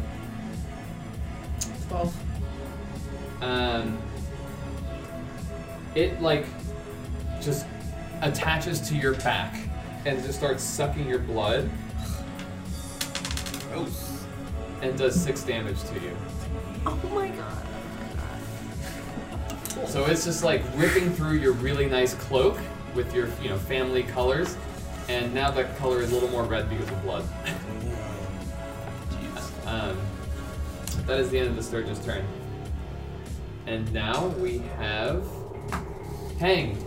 12. 1.89 2.15
Um, 3.41 3.97
it 5.93 6.21
like 6.21 6.45
just 7.41 7.65
attaches 8.21 8.81
to 8.89 8.95
your 8.95 9.13
back 9.15 9.55
and 10.05 10.21
just 10.23 10.37
starts 10.37 10.63
sucking 10.63 11.07
your 11.07 11.19
blood 11.19 11.69
Gross. 13.71 14.23
and 14.81 14.97
does 14.97 15.21
six 15.21 15.43
damage 15.43 15.81
to 15.83 15.93
you. 15.95 16.15
Oh 16.85 16.95
my 17.13 17.27
god. 17.29 17.34
So 19.87 20.05
it's 20.05 20.25
just 20.25 20.43
like 20.43 20.63
ripping 20.75 21.11
through 21.13 21.37
your 21.37 21.53
really 21.53 21.87
nice 21.87 22.13
cloak 22.13 22.57
with 22.93 23.13
your 23.13 23.27
you 23.41 23.49
know 23.49 23.57
family 23.57 24.03
colors, 24.03 24.55
and 25.09 25.33
now 25.33 25.51
that 25.51 25.77
color 25.77 26.01
is 26.01 26.11
a 26.11 26.13
little 26.13 26.29
more 26.29 26.43
red 26.43 26.69
because 26.69 26.89
of 26.89 27.03
blood. 27.03 27.23
um, 29.65 29.97
that 31.05 31.19
is 31.19 31.29
the 31.29 31.39
end 31.39 31.49
of 31.49 31.55
the 31.55 31.63
Stirge's 31.63 31.99
turn. 31.99 32.25
And 33.67 33.91
now 33.91 34.27
we 34.27 34.59
have 34.77 35.25
Hang. 36.39 36.77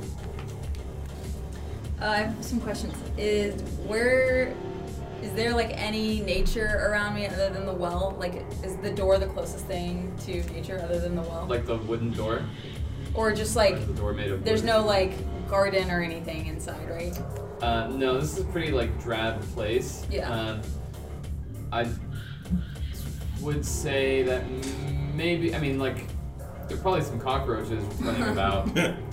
Uh, 2.01 2.05
I 2.05 2.16
have 2.18 2.45
some 2.45 2.61
questions. 2.61 2.95
Is 3.16 3.61
where 3.86 4.55
is 5.22 5.32
there 5.32 5.55
like 5.55 5.70
any 5.76 6.20
nature 6.20 6.86
around 6.86 7.14
me 7.14 7.26
other 7.26 7.49
than 7.49 7.64
the 7.64 7.72
well? 7.72 8.14
Like, 8.18 8.45
is 8.62 8.76
the 8.76 8.91
door 8.91 9.18
the 9.18 9.26
closest 9.26 9.66
thing 9.66 10.14
to 10.26 10.43
nature 10.53 10.80
other 10.84 11.01
than 11.01 11.16
the 11.16 11.22
well? 11.22 11.47
Like 11.49 11.66
the 11.66 11.76
wooden 11.76 12.12
door. 12.12 12.43
Or 13.19 13.33
just 13.33 13.57
like 13.57 13.85
the 13.85 13.93
door 13.95 14.12
made 14.12 14.31
of 14.31 14.45
there's 14.45 14.62
wood? 14.62 14.69
no 14.69 14.87
like 14.87 15.12
garden 15.49 15.91
or 15.91 16.01
anything 16.03 16.47
inside, 16.47 16.89
right? 16.89 17.21
Uh, 17.61 17.89
no, 17.89 18.21
this 18.21 18.39
is 18.39 18.45
a 18.45 18.47
pretty 18.47 18.71
like 18.71 18.97
drab 19.03 19.43
place. 19.55 20.07
Yeah. 20.09 20.31
Um, 20.31 20.61
I 21.73 21.89
would 23.41 23.66
say 23.66 24.23
that 24.23 24.45
maybe 25.14 25.53
I 25.53 25.59
mean 25.59 25.81
like 25.81 26.05
there 26.69 26.77
are 26.77 26.81
probably 26.81 27.01
some 27.03 27.19
cockroaches 27.19 27.83
running 28.01 28.23
about. 28.29 28.69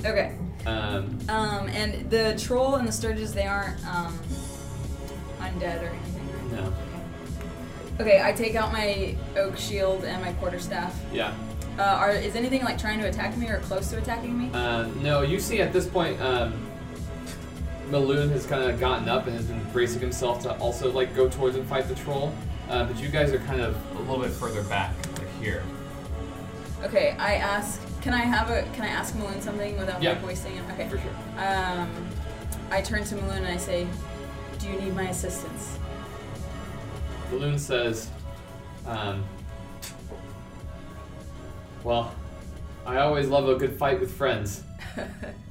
Okay. 0.06 0.38
Um, 0.68 1.18
Um, 1.28 1.68
and 1.70 2.08
the 2.12 2.36
troll 2.38 2.76
and 2.76 2.88
the 2.88 2.92
stirges 2.92 3.34
they 3.34 3.48
aren't 3.48 3.84
um 3.88 4.18
undead 5.40 5.82
or 5.82 5.88
anything, 5.88 6.30
no. 6.52 6.74
Okay, 8.00 8.22
I 8.24 8.34
take 8.34 8.54
out 8.54 8.72
my 8.72 9.16
oak 9.36 9.58
shield 9.58 10.04
and 10.04 10.22
my 10.22 10.34
quarterstaff. 10.34 10.96
Yeah. 11.12 11.34
Uh, 11.78 11.82
are 11.84 12.12
is 12.12 12.36
anything 12.36 12.64
like 12.64 12.78
trying 12.78 13.00
to 13.00 13.08
attack 13.08 13.36
me 13.38 13.48
or 13.50 13.60
close 13.60 13.90
to 13.90 13.98
attacking 13.98 14.38
me? 14.38 14.50
Uh, 14.54 14.88
no, 15.02 15.22
you 15.22 15.40
see 15.40 15.62
at 15.62 15.74
this 15.74 15.86
point, 15.88 16.20
um, 16.22 16.54
Meloon 17.90 18.30
has 18.32 18.46
kind 18.46 18.64
of 18.64 18.80
gotten 18.80 19.10
up 19.10 19.28
and 19.28 19.36
has 19.36 19.46
been 19.46 19.64
bracing 19.72 20.00
himself 20.00 20.42
to 20.44 20.54
also 20.58 20.92
like 20.92 21.16
go 21.16 21.28
towards 21.30 21.56
and 21.56 21.68
fight 21.68 21.88
the 21.88 21.96
troll. 21.96 22.34
Uh, 22.70 22.84
but 22.86 22.98
you 23.00 23.10
guys 23.10 23.32
are 23.32 23.38
kind 23.40 23.62
of 23.62 23.76
a 23.96 24.00
little 24.00 24.20
bit 24.20 24.32
further 24.32 24.64
back, 24.64 24.96
like 25.20 25.30
here. 25.42 25.64
Okay, 26.84 27.16
I 27.20 27.36
ask. 27.36 27.82
Can 28.02 28.14
I 28.14 28.22
have 28.22 28.50
a? 28.50 28.64
Can 28.74 28.84
I 28.84 28.88
ask 28.88 29.14
Meloon 29.16 29.42
something 29.42 29.78
without 29.78 30.02
Yeah. 30.02 30.12
like 30.12 30.26
wasting 30.26 30.56
it? 30.58 30.64
Okay. 30.74 30.88
For 30.90 30.98
sure. 30.98 31.12
Um, 31.38 31.90
I 32.72 32.82
turn 32.82 33.04
to 33.04 33.16
Meloon 33.16 33.38
and 33.38 33.48
I 33.48 33.58
say, 33.58 33.86
"Do 34.60 34.68
you 34.68 34.80
need 34.80 34.96
my 34.96 35.10
assistance?" 35.10 35.78
Balloon 37.32 37.58
says, 37.60 38.10
um, 38.88 39.24
Well, 41.86 42.12
I 42.84 42.98
always 42.98 43.28
love 43.28 43.48
a 43.48 43.54
good 43.54 43.78
fight 43.78 44.00
with 44.00 44.12
friends. 44.12 44.64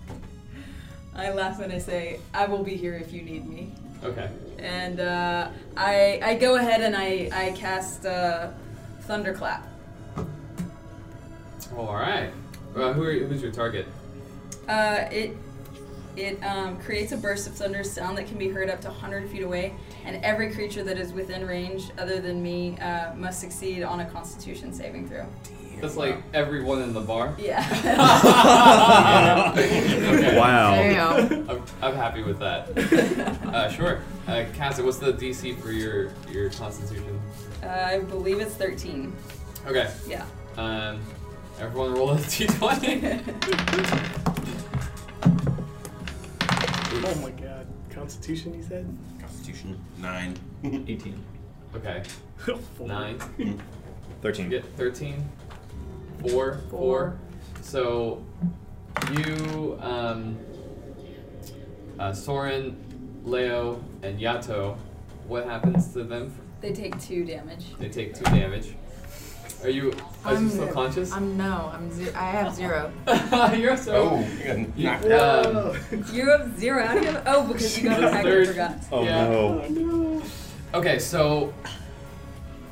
I 1.14 1.30
laugh 1.30 1.61
and 1.61 1.72
I 1.72 1.78
say, 1.78 2.18
"I 2.35 2.47
will 2.47 2.64
be 2.64 2.74
here 2.74 2.95
if 2.95 3.12
you 3.12 3.22
need 3.22 3.49
me." 3.49 3.72
Okay. 4.03 4.28
And 4.59 4.99
uh, 4.99 5.51
I 5.76 6.18
I 6.24 6.35
go 6.35 6.57
ahead 6.57 6.80
and 6.80 6.97
I 6.97 7.30
I 7.32 7.53
cast 7.53 8.05
uh, 8.05 8.49
thunderclap. 9.03 9.64
All 11.76 11.95
right. 11.95 12.30
Uh, 12.74 12.93
who 12.93 13.05
are, 13.05 13.12
who's 13.12 13.41
your 13.41 13.53
target? 13.53 13.87
Uh, 14.66 15.05
it 15.12 15.37
it 16.16 16.43
um, 16.43 16.80
creates 16.80 17.12
a 17.12 17.16
burst 17.16 17.47
of 17.47 17.55
thunder 17.55 17.85
sound 17.85 18.18
that 18.18 18.26
can 18.26 18.39
be 18.39 18.49
heard 18.49 18.68
up 18.68 18.80
to 18.80 18.89
100 18.89 19.30
feet 19.30 19.43
away, 19.43 19.72
and 20.05 20.16
every 20.24 20.53
creature 20.53 20.82
that 20.82 20.99
is 20.99 21.12
within 21.12 21.47
range, 21.47 21.93
other 21.97 22.20
than 22.20 22.43
me, 22.43 22.76
uh, 22.80 23.14
must 23.14 23.39
succeed 23.39 23.85
on 23.85 24.01
a 24.01 24.05
Constitution 24.07 24.72
saving 24.72 25.09
throw. 25.09 25.26
That's 25.80 25.96
like 25.96 26.22
everyone 26.32 26.82
in 26.82 26.92
the 26.92 27.00
bar. 27.00 27.34
Yeah. 27.38 27.64
okay. 29.56 30.34
Wow. 30.38 30.74
Damn. 30.74 31.48
I'm, 31.50 31.62
I'm 31.82 31.94
happy 31.94 32.22
with 32.22 32.38
that. 32.40 32.70
Uh, 33.54 33.68
sure. 33.70 34.00
Uh, 34.26 34.44
Cassie, 34.54 34.82
what's 34.82 34.98
the 34.98 35.12
DC 35.12 35.56
for 35.60 35.70
your 35.70 36.10
your 36.30 36.50
Constitution? 36.50 37.20
uh, 37.62 37.66
I 37.68 38.00
believe 38.00 38.40
it's 38.40 38.54
13. 38.54 39.12
Okay. 39.68 39.88
Yeah. 40.08 40.24
Um, 40.56 41.00
everyone 41.60 41.94
roll 41.94 42.10
a 42.10 42.16
d20. 42.16 43.20
Oh 47.06 47.14
my 47.22 47.30
god. 47.30 47.66
Constitution, 47.90 48.54
you 48.54 48.62
said? 48.62 48.86
Constitution 49.20 49.78
nine. 49.98 50.36
18. 50.64 51.22
okay. 51.76 52.02
Four. 52.76 52.88
Nine. 52.88 53.18
13. 54.22 54.48
Get 54.50 54.64
13. 54.76 55.22
Four. 56.30 56.58
Four. 56.70 57.18
So 57.62 58.22
you, 59.12 59.78
um, 59.80 60.38
uh, 61.98 62.12
Soren, 62.12 62.76
Leo, 63.24 63.82
and 64.02 64.18
Yato, 64.18 64.76
what 65.26 65.44
happens 65.46 65.92
to 65.94 66.04
them? 66.04 66.32
They 66.60 66.72
take 66.72 66.98
two 67.00 67.24
damage. 67.24 67.64
They 67.78 67.88
take 67.88 68.14
two 68.14 68.24
damage. 68.24 68.74
Are 69.62 69.68
you, 69.70 69.92
are 70.24 70.32
you 70.32 70.38
I'm- 70.38 70.50
still 70.50 70.68
conscious? 70.68 71.10
I'm 71.12 71.36
no. 71.38 71.70
I'm 71.72 71.90
ze- 71.90 72.12
I 72.12 72.30
have 72.30 72.54
zero. 72.54 72.92
You're 73.56 73.76
so. 73.78 74.10
Oh, 74.10 74.28
you 74.76 74.84
got 74.84 75.04
knocked 75.04 75.06
out. 75.06 75.46
um, 75.56 76.04
You 76.12 76.28
have 76.30 76.58
zero. 76.58 76.86
How 76.86 76.94
do 76.94 77.00
you 77.00 77.06
have? 77.06 77.22
Oh, 77.26 77.46
because 77.46 77.78
you 77.78 77.88
got 77.88 77.98
attacked. 77.98 78.14
I 78.14 78.22
third- 78.22 78.48
forgot. 78.48 78.76
Oh 78.92 79.04
Yeah. 79.04 79.28
no. 79.70 80.22
Okay, 80.74 80.98
so 80.98 81.52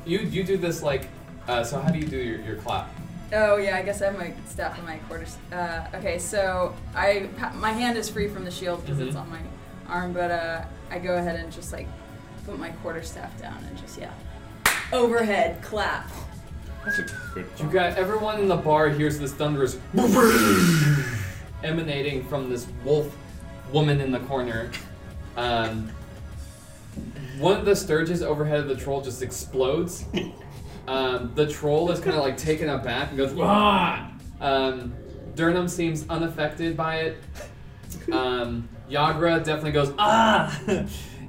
you 0.05 0.19
you 0.19 0.43
do 0.43 0.55
this 0.57 0.83
like, 0.83 1.07
uh, 1.47 1.63
so 1.63 1.79
how 1.79 1.89
do 1.89 1.97
you 1.97 2.05
do 2.07 2.17
your, 2.17 2.39
your 2.41 2.55
clap? 2.57 2.89
Oh 3.35 3.57
yeah, 3.57 3.77
I 3.77 3.81
guess 3.81 4.01
I 4.01 4.05
have 4.05 4.17
my 4.17 4.33
staff 4.47 4.77
in 4.77 4.85
my 4.85 4.97
quarters. 5.09 5.37
Uh, 5.51 5.85
okay, 5.95 6.19
so 6.19 6.75
I 6.95 7.29
my 7.55 7.71
hand 7.71 7.97
is 7.97 8.07
free 8.09 8.27
from 8.27 8.45
the 8.45 8.51
shield 8.51 8.81
because 8.85 8.99
it's 8.99 9.15
Mhm. 9.15 9.21
on 9.21 9.29
my 9.29 9.39
arm, 9.89 10.13
but 10.13 10.29
uh, 10.31 10.61
I 10.91 10.99
go 10.99 11.15
ahead 11.15 11.35
and 11.39 11.51
just 11.51 11.73
like 11.73 11.87
put 12.45 12.59
my 12.59 12.69
quarterstaff 12.83 13.39
down 13.41 13.57
and 13.67 13.77
just 13.77 13.97
yeah, 13.97 14.11
overhead 14.91 15.61
clap. 15.63 16.09
That's 16.85 16.99
a 16.99 17.03
good 17.33 17.45
You 17.59 17.65
got 17.71 17.97
everyone 17.97 18.39
in 18.39 18.47
the 18.47 18.57
bar 18.57 18.89
hears 18.89 19.17
this 19.17 19.33
thunderous 19.33 19.77
boop 19.95 21.03
emanating 21.63 22.25
from 22.25 22.49
this 22.49 22.67
wolf 22.83 23.15
woman 23.71 23.99
in 24.01 24.11
the 24.11 24.19
corner. 24.19 24.69
Um, 25.37 25.89
one 27.39 27.57
of 27.57 27.65
the 27.65 27.71
stirges 27.71 28.21
overhead 28.21 28.59
of 28.59 28.67
the 28.67 28.75
troll 28.75 29.01
just 29.01 29.21
explodes. 29.23 30.05
Um, 30.87 31.31
the 31.35 31.47
troll 31.47 31.91
is 31.91 31.99
kind 31.99 32.15
of 32.15 32.23
like 32.23 32.37
taken 32.37 32.69
aback 32.69 33.09
and 33.09 33.17
goes, 33.17 33.33
Wah! 33.33 34.09
Um, 34.41 34.93
Durnan 35.35 35.69
seems 35.69 36.07
unaffected 36.09 36.75
by 36.75 36.97
it. 36.97 37.17
Um, 38.11 38.67
Yagra 38.89 39.43
definitely 39.43 39.71
goes, 39.71 39.93
ah! 39.97 40.59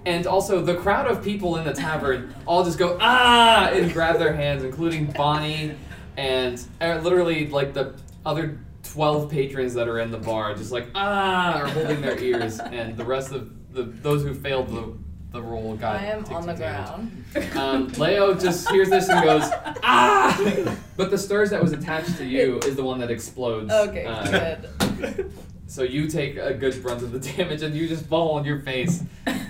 and 0.07 0.26
also, 0.26 0.61
the 0.61 0.74
crowd 0.74 1.07
of 1.07 1.22
people 1.22 1.57
in 1.57 1.64
the 1.64 1.72
tavern 1.72 2.34
all 2.46 2.64
just 2.64 2.78
go, 2.78 2.98
ah! 3.00 3.68
and 3.72 3.92
grab 3.92 4.18
their 4.18 4.34
hands, 4.34 4.64
including 4.64 5.07
Bonnie 5.07 5.74
and 6.16 6.64
uh, 6.80 7.00
literally 7.02 7.48
like 7.48 7.72
the 7.72 7.94
other 8.24 8.59
12 8.84 9.30
patrons 9.30 9.74
that 9.74 9.88
are 9.88 9.98
in 9.98 10.11
the 10.11 10.18
bar, 10.18 10.55
just 10.55 10.72
like, 10.72 10.86
ah! 10.94 11.61
are 11.61 11.68
holding 11.68 12.00
their 12.00 12.18
ears. 12.18 12.61
And 12.61 12.96
the 12.96 13.05
rest 13.05 13.32
of 13.32 13.50
the 13.72 13.82
those 13.84 14.22
who 14.22 14.34
failed 14.34 14.68
the, 14.68 14.96
the 15.35 15.43
roll 15.43 15.76
got. 15.76 16.01
I 16.01 16.07
am 16.07 16.22
take 16.22 16.37
on 16.37 16.47
the 16.47 16.55
ground. 16.55 17.24
Um, 17.57 17.89
Leo 17.99 18.35
just 18.35 18.70
hears 18.70 18.89
this 18.89 19.09
and 19.09 19.22
goes, 19.24 19.43
ah! 19.82 20.76
But 20.97 21.11
the 21.11 21.18
stars 21.18 21.51
that 21.51 21.61
was 21.61 21.72
attached 21.72 22.16
to 22.18 22.24
you 22.24 22.59
is 22.61 22.76
the 22.76 22.85
one 22.85 23.01
that 23.01 23.11
explodes. 23.11 23.70
Okay, 23.72 24.07
Uh, 24.07 24.55
good. 25.01 25.32
So 25.66 25.82
you 25.82 26.07
take 26.07 26.37
a 26.37 26.55
good 26.55 26.80
brunt 26.82 27.03
of 27.03 27.11
the 27.11 27.18
damage 27.18 27.62
and 27.62 27.74
you 27.74 27.89
just 27.89 28.07
fall 28.07 28.37
on 28.39 28.45
your 28.45 28.61
face. 28.61 29.03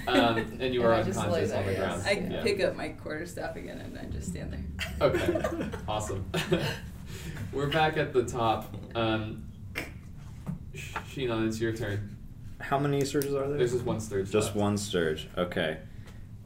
Um, 0.07 0.39
and 0.59 0.73
you 0.73 0.83
are 0.83 0.95
I 0.95 1.03
just 1.03 1.19
lay 1.19 1.25
unconscious 1.45 1.51
there, 1.51 1.59
on 1.61 1.67
the 1.67 1.73
yes. 1.73 2.03
ground. 2.03 2.03
I 2.07 2.35
Yeah. 2.35 2.43
pick 2.43 2.61
up 2.63 2.77
my 2.77 2.89
quarterstaff 2.89 3.57
again 3.57 3.79
and 3.79 3.99
I 3.99 4.05
just 4.07 4.29
stand 4.31 4.53
there. 4.55 5.09
Okay, 5.09 5.69
awesome. 5.87 6.25
We're 7.53 7.67
back 7.69 7.99
at 7.99 8.15
the 8.15 8.25
top. 8.25 8.75
Um, 8.95 9.45
Sh- 10.75 10.95
it's 11.17 11.61
your 11.61 11.73
turn. 11.75 12.14
How 12.69 12.79
many 12.79 13.01
stirges 13.03 13.35
are 13.35 13.49
there? 13.49 13.59
There's 13.59 13.73
just 13.73 13.85
one 13.85 14.01
stirge. 14.01 14.31
Just 14.31 14.49
left. 14.49 14.57
one 14.57 14.77
stirge. 14.79 15.29
Okay. 15.37 15.79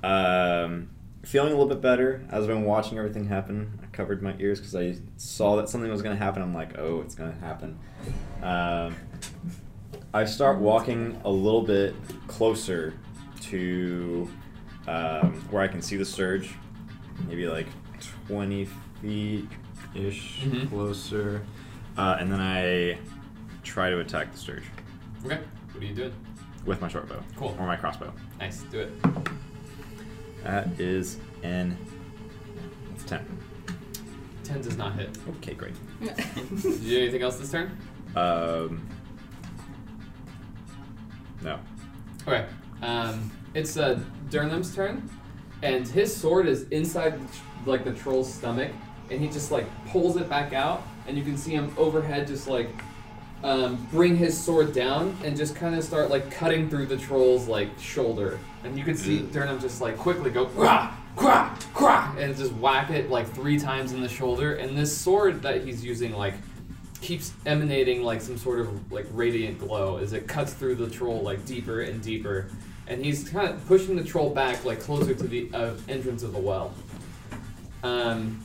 Um, 0.02 0.90
feeling 1.24 1.52
a 1.52 1.56
little 1.56 1.68
bit 1.68 1.80
better 1.80 2.24
as 2.30 2.42
I've 2.42 2.48
been 2.48 2.64
watching 2.64 2.98
everything 2.98 3.26
happen. 3.26 3.78
I 3.82 3.86
covered 3.86 4.22
my 4.22 4.34
ears 4.38 4.58
because 4.60 4.74
I 4.74 4.96
saw 5.16 5.56
that 5.56 5.68
something 5.68 5.90
was 5.90 6.02
going 6.02 6.16
to 6.16 6.22
happen. 6.22 6.42
I'm 6.42 6.54
like, 6.54 6.78
oh, 6.78 7.00
it's 7.02 7.14
going 7.14 7.32
to 7.32 7.38
happen. 7.38 7.78
Um, 8.42 8.94
I 10.14 10.24
start 10.24 10.58
walking 10.58 11.20
a 11.24 11.30
little 11.30 11.62
bit 11.62 11.94
closer 12.26 12.94
to 13.42 14.28
um, 14.86 15.34
where 15.50 15.62
I 15.62 15.68
can 15.68 15.82
see 15.82 15.96
the 15.96 16.04
stirge, 16.04 16.50
maybe 17.28 17.46
like 17.46 17.66
20 18.26 18.66
feet 19.02 19.48
ish 19.94 20.40
Mhm. 20.44 20.68
closer, 20.68 21.42
uh, 21.96 22.16
and 22.18 22.30
then 22.32 22.40
I 22.40 22.98
try 23.62 23.90
to 23.90 24.00
attack 24.00 24.32
the 24.32 24.38
stirge 24.38 24.64
Okay. 25.24 25.40
What 25.78 25.84
are 25.84 25.90
you 25.90 25.94
doing? 25.94 26.12
with 26.66 26.80
my 26.80 26.88
short 26.88 27.08
bow 27.08 27.20
Cool. 27.36 27.56
or 27.56 27.66
my 27.68 27.76
crossbow. 27.76 28.12
Nice. 28.40 28.62
Do 28.62 28.80
it. 28.80 28.92
That 30.42 30.66
is 30.80 31.18
an 31.44 31.78
it's 32.92 33.04
ten. 33.04 33.24
Ten 34.42 34.60
does 34.60 34.76
not 34.76 34.94
hit. 34.96 35.16
Okay, 35.36 35.54
great. 35.54 35.74
Did 36.00 36.18
you 36.64 36.78
do 36.90 36.98
anything 37.02 37.22
else 37.22 37.36
this 37.38 37.52
turn? 37.52 37.78
Um, 38.16 38.88
no. 41.42 41.60
Okay. 42.26 42.44
Um, 42.82 43.30
it's 43.54 43.76
uh, 43.76 44.00
Durnan's 44.28 44.74
turn, 44.74 45.08
and 45.62 45.86
his 45.86 46.14
sword 46.14 46.48
is 46.48 46.64
inside 46.70 47.20
like 47.66 47.84
the 47.84 47.92
troll's 47.92 48.34
stomach, 48.34 48.72
and 49.12 49.20
he 49.20 49.28
just 49.28 49.52
like 49.52 49.66
pulls 49.86 50.16
it 50.16 50.28
back 50.28 50.52
out, 50.52 50.82
and 51.06 51.16
you 51.16 51.22
can 51.22 51.36
see 51.36 51.52
him 51.52 51.72
overhead 51.78 52.26
just 52.26 52.48
like 52.48 52.68
um, 53.44 53.86
bring 53.92 54.16
his 54.16 54.38
sword 54.38 54.72
down 54.72 55.16
and 55.24 55.36
just 55.36 55.54
kind 55.54 55.74
of 55.74 55.84
start 55.84 56.10
like 56.10 56.30
cutting 56.30 56.68
through 56.68 56.86
the 56.86 56.96
troll's 56.96 57.46
like 57.46 57.68
shoulder, 57.78 58.38
and 58.64 58.76
you 58.76 58.84
can 58.84 58.96
see 58.96 59.20
Durnan 59.20 59.60
just 59.60 59.80
like 59.80 59.96
quickly 59.96 60.30
go 60.30 60.46
quah 60.46 60.92
quah 61.16 61.56
quah 61.74 62.14
and 62.18 62.36
just 62.36 62.52
whack 62.54 62.90
it 62.90 63.10
like 63.10 63.28
three 63.28 63.58
times 63.58 63.92
in 63.92 64.00
the 64.00 64.08
shoulder, 64.08 64.54
and 64.54 64.76
this 64.76 64.96
sword 64.96 65.42
that 65.42 65.64
he's 65.64 65.84
using 65.84 66.12
like 66.12 66.34
keeps 67.00 67.32
emanating 67.46 68.02
like 68.02 68.20
some 68.20 68.36
sort 68.36 68.58
of 68.58 68.92
like 68.92 69.06
radiant 69.12 69.58
glow 69.58 69.98
as 69.98 70.12
it 70.12 70.26
cuts 70.26 70.52
through 70.52 70.74
the 70.74 70.90
troll 70.90 71.22
like 71.22 71.44
deeper 71.46 71.82
and 71.82 72.02
deeper. 72.02 72.50
And 72.88 73.04
he's 73.04 73.28
kind 73.28 73.48
of 73.48 73.64
pushing 73.66 73.96
the 73.96 74.02
troll 74.02 74.30
back 74.30 74.64
like 74.64 74.80
closer 74.80 75.14
to 75.14 75.24
the 75.28 75.48
uh, 75.52 75.74
entrance 75.88 76.22
of 76.22 76.32
the 76.32 76.40
well. 76.40 76.72
Um 77.84 78.42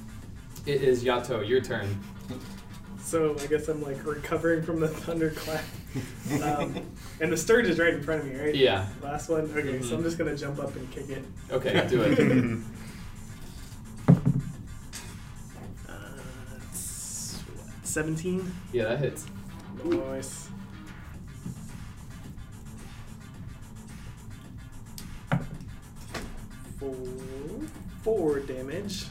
it 0.66 0.82
is 0.82 1.04
yato 1.04 1.48
your 1.48 1.62
turn 1.62 2.00
So 3.04 3.36
I 3.40 3.46
guess 3.48 3.68
I'm 3.68 3.82
like 3.84 4.04
recovering 4.06 4.64
from 4.64 4.80
the 4.80 4.88
thunderclap. 5.04 5.64
Um, 6.42 6.76
and 7.22 7.32
the 7.32 7.38
stirge 7.38 7.68
is 7.68 7.78
right 7.78 7.94
in 7.94 8.02
front 8.02 8.22
of 8.22 8.28
me, 8.28 8.36
right? 8.40 8.56
yeah 8.56 8.88
Last 9.04 9.30
one? 9.30 9.42
Okay, 9.56 9.82
so 9.82 9.90
Mhm. 9.90 9.98
I'm 9.98 10.04
just 10.04 10.18
gonna 10.18 10.36
jump 10.36 10.60
up 10.60 10.76
and 10.76 10.90
kick 10.92 11.10
it. 11.10 11.24
okay 11.52 11.86
do 11.90 12.02
it 12.02 12.20
Uh, 15.88 15.94
what, 17.56 17.86
17? 17.88 18.52
yeah 18.72 18.86
that 18.86 19.00
hits 19.00 19.26
Nice. 19.84 20.48
Four, 26.80 26.96
four 28.02 28.40
damage. 28.40 29.06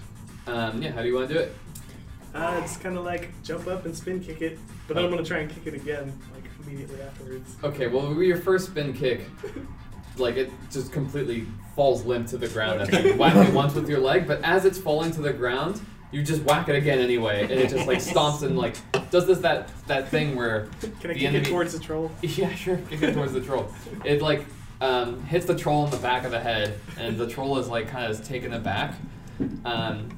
um 0.46 0.82
yeah 0.82 0.90
how 0.92 1.02
do 1.02 1.08
you 1.08 1.14
want 1.14 1.28
to 1.28 1.34
do 1.34 1.40
it 1.40 1.54
Uh, 2.34 2.60
it's 2.62 2.76
kind 2.78 2.96
of 2.96 3.04
like 3.04 3.30
jump 3.42 3.66
up 3.66 3.84
and 3.84 3.94
spin 3.94 4.20
kick 4.20 4.40
it, 4.40 4.58
but 4.88 4.94
then 4.94 5.04
I'm 5.04 5.10
gonna 5.10 5.24
try 5.24 5.38
and 5.40 5.50
kick 5.50 5.66
it 5.66 5.74
again, 5.74 6.18
like 6.34 6.44
immediately 6.64 7.00
afterwards. 7.02 7.56
okay 7.64 7.88
well 7.88 8.12
your 8.22 8.36
first 8.38 8.66
spin 8.68 8.92
kick 8.94 9.26
like 10.16 10.36
it 10.36 10.50
just 10.70 10.92
completely 10.92 11.46
falls 11.74 12.04
limp 12.04 12.28
to 12.28 12.36
the 12.38 12.48
ground 12.48 12.80
after 12.82 13.00
you 13.00 13.14
whack 13.18 13.34
it 13.36 13.52
once 13.54 13.74
with 13.74 13.88
your 13.88 13.98
leg, 14.00 14.26
but 14.26 14.40
as 14.44 14.64
it's 14.64 14.78
falling 14.78 15.10
to 15.10 15.20
the 15.22 15.32
ground, 15.32 15.80
you 16.10 16.22
just 16.22 16.42
whack 16.42 16.68
it 16.68 16.76
again 16.76 16.98
anyway, 16.98 17.42
and 17.42 17.52
it 17.52 17.68
just 17.70 17.86
like 17.86 17.98
stomps 18.12 18.42
and 18.42 18.56
like 18.56 18.76
does 19.10 19.26
this 19.26 19.38
that 19.40 19.68
that 19.86 20.08
thing 20.08 20.34
where 20.36 20.68
Can 21.00 21.10
I 21.10 21.14
kick 21.14 21.22
enemy 21.24 21.38
it 21.38 21.50
towards 21.50 21.72
the 21.72 21.80
troll? 21.80 22.10
yeah 22.22 22.54
sure 22.54 22.76
kick 22.88 23.02
it 23.02 23.14
towards 23.14 23.32
the 23.32 23.40
troll. 23.40 23.70
It 24.04 24.22
like 24.22 24.44
um, 24.80 25.22
hits 25.24 25.46
the 25.46 25.54
troll 25.56 25.84
in 25.84 25.90
the 25.90 25.96
back 25.98 26.24
of 26.24 26.30
the 26.32 26.40
head, 26.40 26.78
and 26.98 27.16
the 27.16 27.26
troll 27.28 27.58
is 27.58 27.68
like 27.68 27.88
kind 27.88 28.10
of 28.10 28.24
taken 28.26 28.52
aback. 28.52 28.94
Um, 29.64 30.08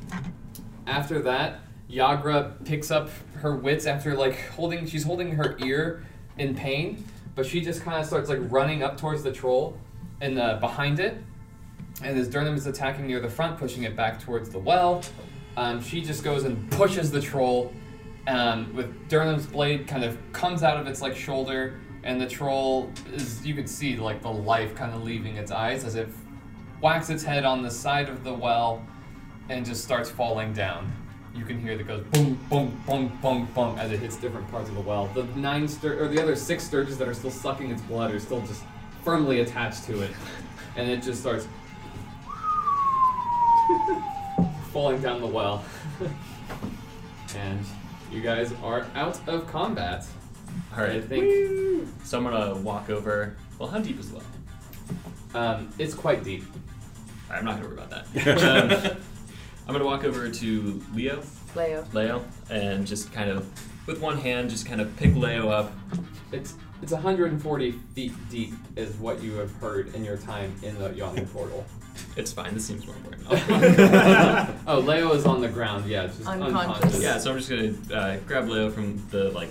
after 0.87 1.21
that, 1.23 1.61
Yagra 1.95 2.53
picks 2.65 2.91
up 2.91 3.09
her 3.37 3.55
wits 3.55 3.87
after 3.87 4.17
like 4.17 4.49
holding 4.51 4.87
she's 4.87 5.05
holding 5.05 5.33
her 5.33 5.57
ear 5.61 6.05
in 6.39 6.55
pain, 6.55 7.05
but 7.35 7.47
she 7.47 7.61
just 7.61 7.83
kind 7.83 8.01
of 8.01 8.07
starts 8.07 8.29
like 8.29 8.41
running 8.51 8.83
up 8.83 8.97
towards 8.97 9.23
the 9.23 9.31
troll 9.31 9.79
and 10.21 10.39
uh, 10.39 10.57
behind 10.57 10.99
it. 10.99 11.17
And 12.03 12.19
as 12.19 12.29
Durnan 12.29 12.55
is 12.55 12.67
attacking 12.67 13.07
near 13.07 13.21
the 13.21 13.31
front, 13.31 13.59
pushing 13.59 13.85
it 13.85 13.95
back 13.95 14.21
towards 14.21 14.51
the 14.51 14.59
well, 14.59 15.03
um, 15.57 15.81
she 15.81 16.01
just 16.01 16.25
goes 16.25 16.45
and 16.45 16.69
pushes 16.73 17.11
the 17.11 17.21
troll. 17.21 17.73
Um, 18.27 18.75
with 18.75 19.09
Durnan's 19.09 19.47
blade 19.47 19.87
kind 19.87 20.03
of 20.03 20.19
comes 20.33 20.63
out 20.63 20.79
of 20.79 20.87
its 20.89 21.01
like 21.01 21.15
shoulder, 21.15 21.79
and 22.03 22.21
the 22.21 22.27
troll 22.27 22.91
is 23.13 23.47
you 23.47 23.55
could 23.55 23.69
see 23.69 23.97
like 23.97 24.23
the 24.23 24.33
life 24.33 24.75
kind 24.75 24.93
of 24.93 25.05
leaving 25.05 25.37
its 25.37 25.53
eyes 25.53 25.85
as 25.85 25.95
it 25.95 26.09
whacks 26.81 27.11
its 27.11 27.23
head 27.23 27.45
on 27.45 27.63
the 27.63 27.71
side 27.71 28.09
of 28.09 28.25
the 28.25 28.35
well, 28.35 28.85
and 29.49 29.65
just 29.65 29.85
starts 29.85 30.11
falling 30.11 30.53
down. 30.53 30.93
You 31.35 31.45
can 31.45 31.61
hear 31.61 31.77
that 31.77 31.87
goes 31.87 32.05
boom, 32.13 32.39
boom, 32.49 32.81
boom, 32.87 33.19
boom, 33.21 33.49
boom 33.55 33.79
as 33.79 33.91
it 33.91 33.99
hits 34.01 34.17
different 34.17 34.49
parts 34.51 34.69
of 34.69 34.75
the 34.77 34.81
well. 34.81 35.07
The 35.15 35.25
nine 35.37 35.65
stur- 35.67 36.01
or 36.01 36.09
the 36.09 36.23
other 36.23 36.37
six 36.37 36.69
stirges 36.69 36.97
that 36.99 37.09
are 37.09 37.15
still 37.15 37.31
sucking 37.31 37.71
its 37.71 37.83
blood 37.83 38.13
are 38.15 38.21
still 38.21 38.41
just 38.43 38.63
firmly 39.05 39.41
attached 39.41 39.85
to 39.87 40.01
it, 40.03 40.11
and 40.77 40.89
it 40.89 41.03
just 41.03 41.21
starts 41.21 41.49
falling 44.73 45.01
down 45.01 45.21
the 45.21 45.27
well. 45.27 45.65
and 47.37 47.65
you 48.13 48.21
guys 48.21 48.53
are 48.63 48.87
out 48.95 49.19
of 49.29 49.47
combat. 49.49 50.07
All 50.73 50.81
right. 50.83 50.93
I 50.93 51.01
think 51.01 51.89
So 52.05 52.19
I'm 52.19 52.25
gonna 52.25 52.55
walk 52.57 52.91
over. 52.91 53.37
Well, 53.59 53.69
how 53.69 53.79
deep 53.81 53.99
is 53.99 54.11
the 54.11 54.17
well? 54.19 54.25
um, 55.35 55.69
it's 55.79 55.95
quite 55.95 56.23
deep. 56.23 56.45
I'm 57.31 57.45
not 57.45 57.57
gonna 57.57 57.69
worry 57.75 57.83
about 57.83 58.13
that. 58.15 58.85
um, 58.95 58.97
I'm 59.67 59.73
gonna 59.73 59.85
walk 59.85 60.05
over 60.05 60.29
to 60.29 60.83
Leo, 60.95 61.23
Leo. 61.57 61.85
Leo, 61.93 62.25
and 62.51 62.87
just 62.87 63.13
kind 63.13 63.31
of, 63.31 63.49
with 63.87 64.01
one 64.01 64.19
hand, 64.19 64.51
just 64.51 64.67
kind 64.67 64.81
of 64.81 64.95
pick 64.97 65.15
Leo 65.15 65.49
up. 65.49 65.73
It's 66.33 66.55
it's 66.83 66.93
140 66.93 67.73
feet 67.95 68.13
deep, 68.29 68.53
is 68.77 68.95
what 68.97 69.23
you 69.23 69.33
have 69.35 69.53
heard 69.57 69.95
in 69.95 70.05
your 70.05 70.19
time 70.19 70.55
in 70.63 70.79
the 70.79 70.91
yawning 70.93 71.27
portal. 71.29 71.65
It's 72.17 72.33
fine. 72.33 72.53
This 72.53 72.67
seems 72.67 72.87
more 72.87 72.97
important. 72.97 73.41
oh, 74.67 74.81
Leo 74.81 75.13
is 75.13 75.25
on 75.25 75.41
the 75.41 75.49
ground. 75.49 75.87
Yeah, 75.89 76.07
just 76.09 76.27
Unconscious. 76.27 76.57
unconscious. 76.75 77.03
yeah. 77.03 77.19
So 77.19 77.31
I'm 77.33 77.39
just 77.39 77.49
gonna 77.49 77.99
uh, 77.99 78.17
grab 78.27 78.49
Leo 78.49 78.71
from 78.71 79.03
the 79.11 79.31
like. 79.31 79.49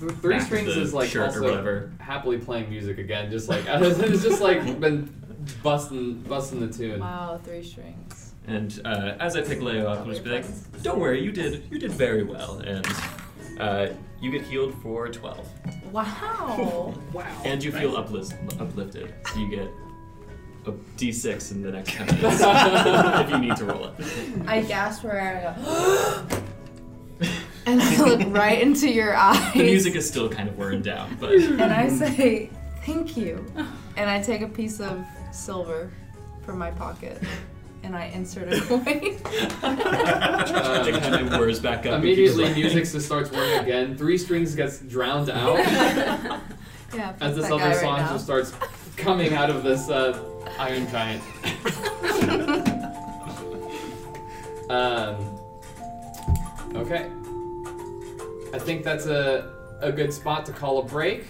Th- 0.00 0.12
Three 0.14 0.32
back 0.34 0.40
of 0.40 0.46
strings 0.46 0.74
the 0.74 0.80
is 0.80 0.94
like 0.94 1.10
shirt 1.10 1.22
or 1.22 1.26
also 1.26 1.42
whatever. 1.42 1.92
happily 2.00 2.38
playing 2.38 2.70
music 2.70 2.98
again, 2.98 3.30
just 3.30 3.48
like 3.48 3.64
it's 3.68 4.22
just 4.22 4.40
like 4.40 4.80
been 4.80 5.12
busting 5.62 6.22
busting 6.22 6.60
the 6.60 6.72
tune. 6.72 6.98
Wow, 7.00 7.40
three 7.44 7.62
strings. 7.62 8.01
And 8.46 8.80
uh, 8.84 9.14
as 9.20 9.36
I 9.36 9.42
pick 9.42 9.60
Leo 9.62 9.86
up, 9.86 10.00
I'll 10.00 10.06
just 10.06 10.24
be 10.24 10.30
like, 10.30 10.44
"Don't 10.82 10.98
worry, 10.98 11.22
you 11.22 11.30
did 11.32 11.64
you 11.70 11.78
did 11.78 11.92
very 11.92 12.24
well." 12.24 12.58
And 12.58 12.86
uh, 13.60 13.86
you 14.20 14.30
get 14.30 14.42
healed 14.42 14.74
for 14.82 15.08
12, 15.08 15.48
Wow. 15.92 16.94
Wow. 17.12 17.26
and 17.44 17.62
you 17.62 17.72
feel 17.72 17.96
uplift, 17.96 18.34
uplifted. 18.60 19.12
So 19.32 19.38
you 19.40 19.48
get 19.50 19.68
a 20.66 20.72
D6 20.96 21.50
in 21.52 21.62
the 21.62 21.72
next 21.72 21.92
10 21.92 22.06
minutes 22.06 22.40
if 22.40 23.30
you 23.30 23.38
need 23.38 23.56
to 23.56 23.64
roll 23.64 23.86
it. 23.86 23.94
I 24.46 24.62
gasp 24.62 25.02
for 25.02 25.10
air 25.10 25.36
and 25.36 25.66
I 25.66 26.24
go, 26.30 27.26
and 27.66 27.82
I 27.82 28.04
look 28.04 28.22
right 28.36 28.60
into 28.62 28.88
your 28.88 29.14
eyes. 29.16 29.52
The 29.54 29.64
music 29.64 29.96
is 29.96 30.08
still 30.08 30.28
kind 30.28 30.48
of 30.48 30.56
wearing 30.56 30.82
down, 30.82 31.16
but 31.20 31.32
And 31.32 31.60
I 31.72 31.88
say, 31.88 32.48
thank 32.86 33.16
you. 33.16 33.44
And 33.96 34.08
I 34.08 34.22
take 34.22 34.40
a 34.42 34.48
piece 34.48 34.80
of 34.80 35.04
silver 35.32 35.90
from 36.44 36.58
my 36.58 36.70
pocket 36.70 37.20
and 37.82 37.96
I 37.96 38.04
insert 38.06 38.52
a 38.52 38.60
coin. 38.60 38.82
it 38.86 39.22
kind 41.02 41.14
of 41.14 41.38
whirs 41.38 41.60
back 41.60 41.86
up. 41.86 42.00
Immediately, 42.00 42.52
music 42.54 42.84
just 42.84 43.06
starts 43.06 43.30
whirring 43.30 43.60
again. 43.60 43.96
Three 43.96 44.18
strings 44.18 44.54
gets 44.54 44.80
drowned 44.80 45.30
out 45.30 45.58
yeah, 46.94 47.14
as 47.20 47.36
this 47.36 47.50
other 47.50 47.64
right 47.64 47.76
song 47.76 47.98
now. 47.98 48.12
just 48.12 48.24
starts 48.24 48.52
coming 48.96 49.34
out 49.34 49.50
of 49.50 49.62
this 49.62 49.88
uh, 49.88 50.18
iron 50.58 50.88
giant. 50.90 51.22
um, 54.70 55.16
okay. 56.76 57.10
I 58.54 58.58
think 58.58 58.84
that's 58.84 59.06
a, 59.06 59.50
a 59.80 59.90
good 59.90 60.12
spot 60.12 60.44
to 60.46 60.52
call 60.52 60.78
a 60.78 60.84
break. 60.84 61.24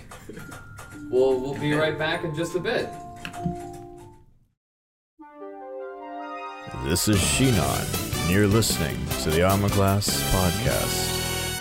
We'll, 1.08 1.40
we'll 1.40 1.58
be 1.58 1.72
right 1.72 1.98
back 1.98 2.24
in 2.24 2.34
just 2.34 2.56
a 2.56 2.60
bit. 2.60 2.88
This 6.80 7.06
is 7.06 7.18
Shinon, 7.18 8.22
and 8.22 8.30
you're 8.30 8.48
listening 8.48 8.96
to 9.20 9.30
the 9.30 9.42
Armor 9.42 9.68
Class 9.68 10.08
Podcast. 10.32 11.60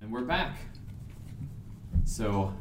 And 0.00 0.10
we're 0.10 0.22
back. 0.22 0.56
So, 2.04 2.52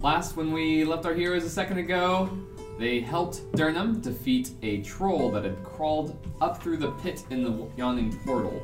last 0.00 0.36
when 0.36 0.52
we 0.52 0.84
left 0.84 1.04
our 1.04 1.12
heroes 1.14 1.44
a 1.44 1.50
second 1.50 1.78
ago, 1.78 2.36
they 2.78 2.98
helped 2.98 3.52
Durnan 3.52 4.02
defeat 4.02 4.52
a 4.62 4.80
troll 4.82 5.30
that 5.30 5.44
had 5.44 5.62
crawled 5.62 6.16
up 6.40 6.60
through 6.60 6.78
the 6.78 6.90
pit 6.92 7.22
in 7.30 7.44
the 7.44 7.68
yawning 7.76 8.18
portal. 8.24 8.60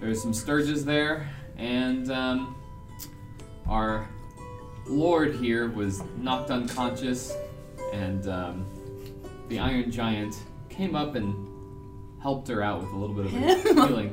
There's 0.00 0.20
some 0.20 0.32
sturges 0.32 0.84
there, 0.84 1.28
and 1.58 2.10
um, 2.10 2.56
our 3.68 4.08
lord 4.86 5.36
here 5.36 5.68
was 5.70 6.02
knocked 6.16 6.50
unconscious, 6.50 7.36
and 7.92 8.26
um, 8.28 8.66
the 9.48 9.58
Iron 9.58 9.90
Giant 9.90 10.34
came 10.68 10.94
up 10.96 11.14
and 11.14 11.48
helped 12.20 12.48
her 12.48 12.62
out 12.62 12.82
with 12.82 12.90
a 12.92 12.96
little 12.96 13.14
bit 13.14 13.26
of 13.26 13.34
a 13.34 13.38
healing. 13.86 14.12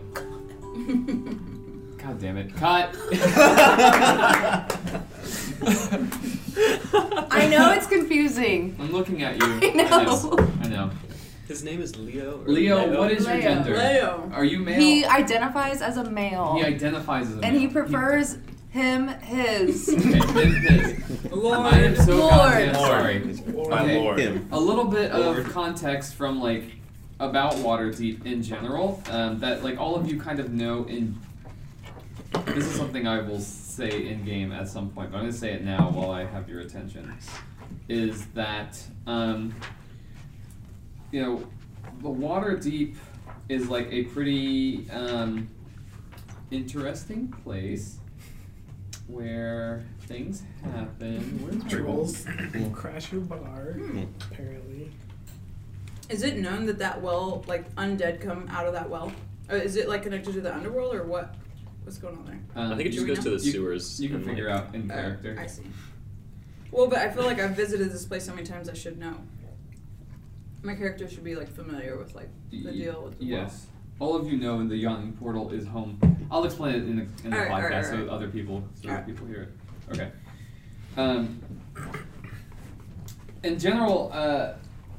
God 1.97 2.19
damn 2.19 2.37
it! 2.37 2.53
Cut. 2.55 2.95
I 7.31 7.47
know 7.49 7.71
it's 7.73 7.87
confusing. 7.87 8.75
I'm 8.79 8.91
looking 8.91 9.23
at 9.23 9.37
you. 9.37 9.45
I 9.45 9.73
know. 9.73 10.37
I 10.61 10.67
know. 10.67 10.91
His 11.47 11.63
name 11.63 11.81
is 11.81 11.95
Leo. 11.97 12.41
or 12.45 12.47
Leo, 12.47 12.95
what 12.99 13.11
is 13.11 13.25
your 13.25 13.41
gender? 13.41 13.75
Leo. 13.75 14.29
Are 14.33 14.45
you 14.45 14.59
male? 14.59 14.79
He 14.79 15.03
identifies 15.03 15.81
as 15.81 15.97
a 15.97 16.03
male. 16.03 16.55
He 16.57 16.63
identifies 16.63 17.27
as 17.27 17.33
a 17.33 17.37
male. 17.37 17.45
and 17.45 17.57
he 17.57 17.65
male. 17.65 17.73
prefers 17.73 18.37
him, 18.69 19.07
his. 19.07 19.89
Okay, 19.99 20.45
him, 20.45 20.55
his. 20.61 21.31
Lord. 21.31 21.59
I 21.59 21.79
am 21.79 21.95
so 21.95 22.15
Lord. 22.17 22.31
goddamn 22.31 22.73
Lord. 22.75 22.87
sorry. 22.87 23.19
My 23.69 23.81
Okay. 23.83 23.99
lord. 23.99 24.19
Him. 24.19 24.47
A 24.51 24.59
little 24.59 24.85
bit 24.85 25.13
Lord. 25.13 25.39
of 25.39 25.49
context 25.49 26.15
from 26.15 26.39
like 26.41 26.63
about 27.19 27.53
Waterdeep 27.55 28.25
in 28.25 28.41
general 28.43 29.01
um, 29.09 29.39
that 29.39 29.63
like 29.63 29.77
all 29.79 29.95
of 29.95 30.09
you 30.11 30.19
kind 30.19 30.39
of 30.39 30.51
know 30.53 30.85
in. 30.85 31.17
This 32.45 32.65
is 32.65 32.75
something 32.75 33.07
I 33.07 33.21
will 33.21 33.39
say 33.39 34.07
in 34.07 34.23
game 34.23 34.51
at 34.51 34.67
some 34.69 34.89
point, 34.91 35.11
but 35.11 35.17
I'm 35.17 35.23
gonna 35.23 35.33
say 35.33 35.51
it 35.53 35.63
now 35.63 35.89
while 35.89 36.11
I 36.11 36.25
have 36.25 36.47
your 36.47 36.61
attention. 36.61 37.11
Is 37.87 38.25
that 38.27 38.79
um, 39.07 39.53
you 41.11 41.21
know 41.23 41.43
the 42.01 42.09
Waterdeep 42.09 42.95
is 43.49 43.67
like 43.67 43.87
a 43.91 44.03
pretty 44.03 44.87
um, 44.91 45.47
interesting 46.51 47.29
place 47.43 47.97
where 49.09 49.83
things 50.01 50.43
happen. 50.63 51.39
Where's 51.43 51.63
my 51.63 51.69
Trolls 51.69 52.25
will 52.53 52.69
crash 52.69 53.11
your 53.11 53.21
bar, 53.21 53.75
apparently. 54.31 54.91
Is 56.09 56.23
it 56.23 56.37
known 56.37 56.65
that 56.67 56.79
that 56.79 57.01
well, 57.01 57.43
like 57.47 57.73
undead, 57.75 58.21
come 58.21 58.47
out 58.49 58.65
of 58.65 58.73
that 58.73 58.89
well? 58.89 59.11
Or 59.49 59.57
is 59.57 59.75
it 59.75 59.89
like 59.89 60.03
connected 60.03 60.33
to 60.33 60.41
the 60.41 60.53
underworld, 60.53 60.93
or 60.95 61.03
what? 61.03 61.35
What's 61.83 61.97
going 61.97 62.17
on 62.17 62.25
there? 62.25 62.39
Um, 62.55 62.71
I 62.71 62.75
think 62.75 62.87
it 62.87 62.91
just 62.91 63.05
Do 63.05 63.09
we 63.11 63.15
goes 63.15 63.23
to 63.23 63.29
the 63.31 63.45
You- 63.45 63.51
sewers. 63.51 63.99
You 64.01 64.09
can 64.09 64.23
figure 64.23 64.49
like, 64.49 64.61
out 64.63 64.75
in 64.75 64.89
Uh, 64.91 64.93
character. 64.93 65.37
I 65.39 65.47
see. 65.47 65.63
Well, 66.71 66.87
but 66.87 66.99
I 66.99 67.09
feel 67.09 67.23
like 67.23 67.39
I've 67.39 67.55
visited 67.55 67.91
this 67.91 68.05
place 68.05 68.25
so 68.25 68.33
many 68.35 68.45
times. 68.45 68.69
I 68.69 68.73
should 68.73 68.99
know. 68.99 69.15
My 70.61 70.75
character 70.75 71.09
should 71.09 71.23
be 71.23 71.35
like 71.35 71.47
familiar 71.49 71.97
with 71.97 72.13
like 72.13 72.29
the 72.51 72.63
Y- 72.65 72.71
deal 72.71 73.03
with 73.05 73.17
the 73.17 73.25
Yes. 73.25 73.65
All 73.99 74.15
of 74.15 74.31
you 74.31 74.37
know 74.37 74.59
in 74.59 74.69
the 74.69 74.77
Yawning 74.77 75.13
Portal 75.13 75.51
is 75.51 75.67
home. 75.67 75.99
I'll 76.31 76.45
explain 76.45 76.75
it 76.75 76.83
in 76.83 76.95
the, 76.95 77.01
in 77.25 77.31
the 77.31 77.37
Alright, 77.37 77.63
podcast 77.63 77.91
alright, 77.91 78.07
so 78.07 78.13
other 78.13 78.29
people 78.29 78.63
so 78.81 78.89
Alright. 78.89 79.05
people 79.05 79.27
hear 79.27 79.41
it. 79.43 79.91
Okay. 79.91 80.11
Um, 80.95 81.41
in 83.43 83.59
general, 83.59 84.09
uh, 84.13 84.53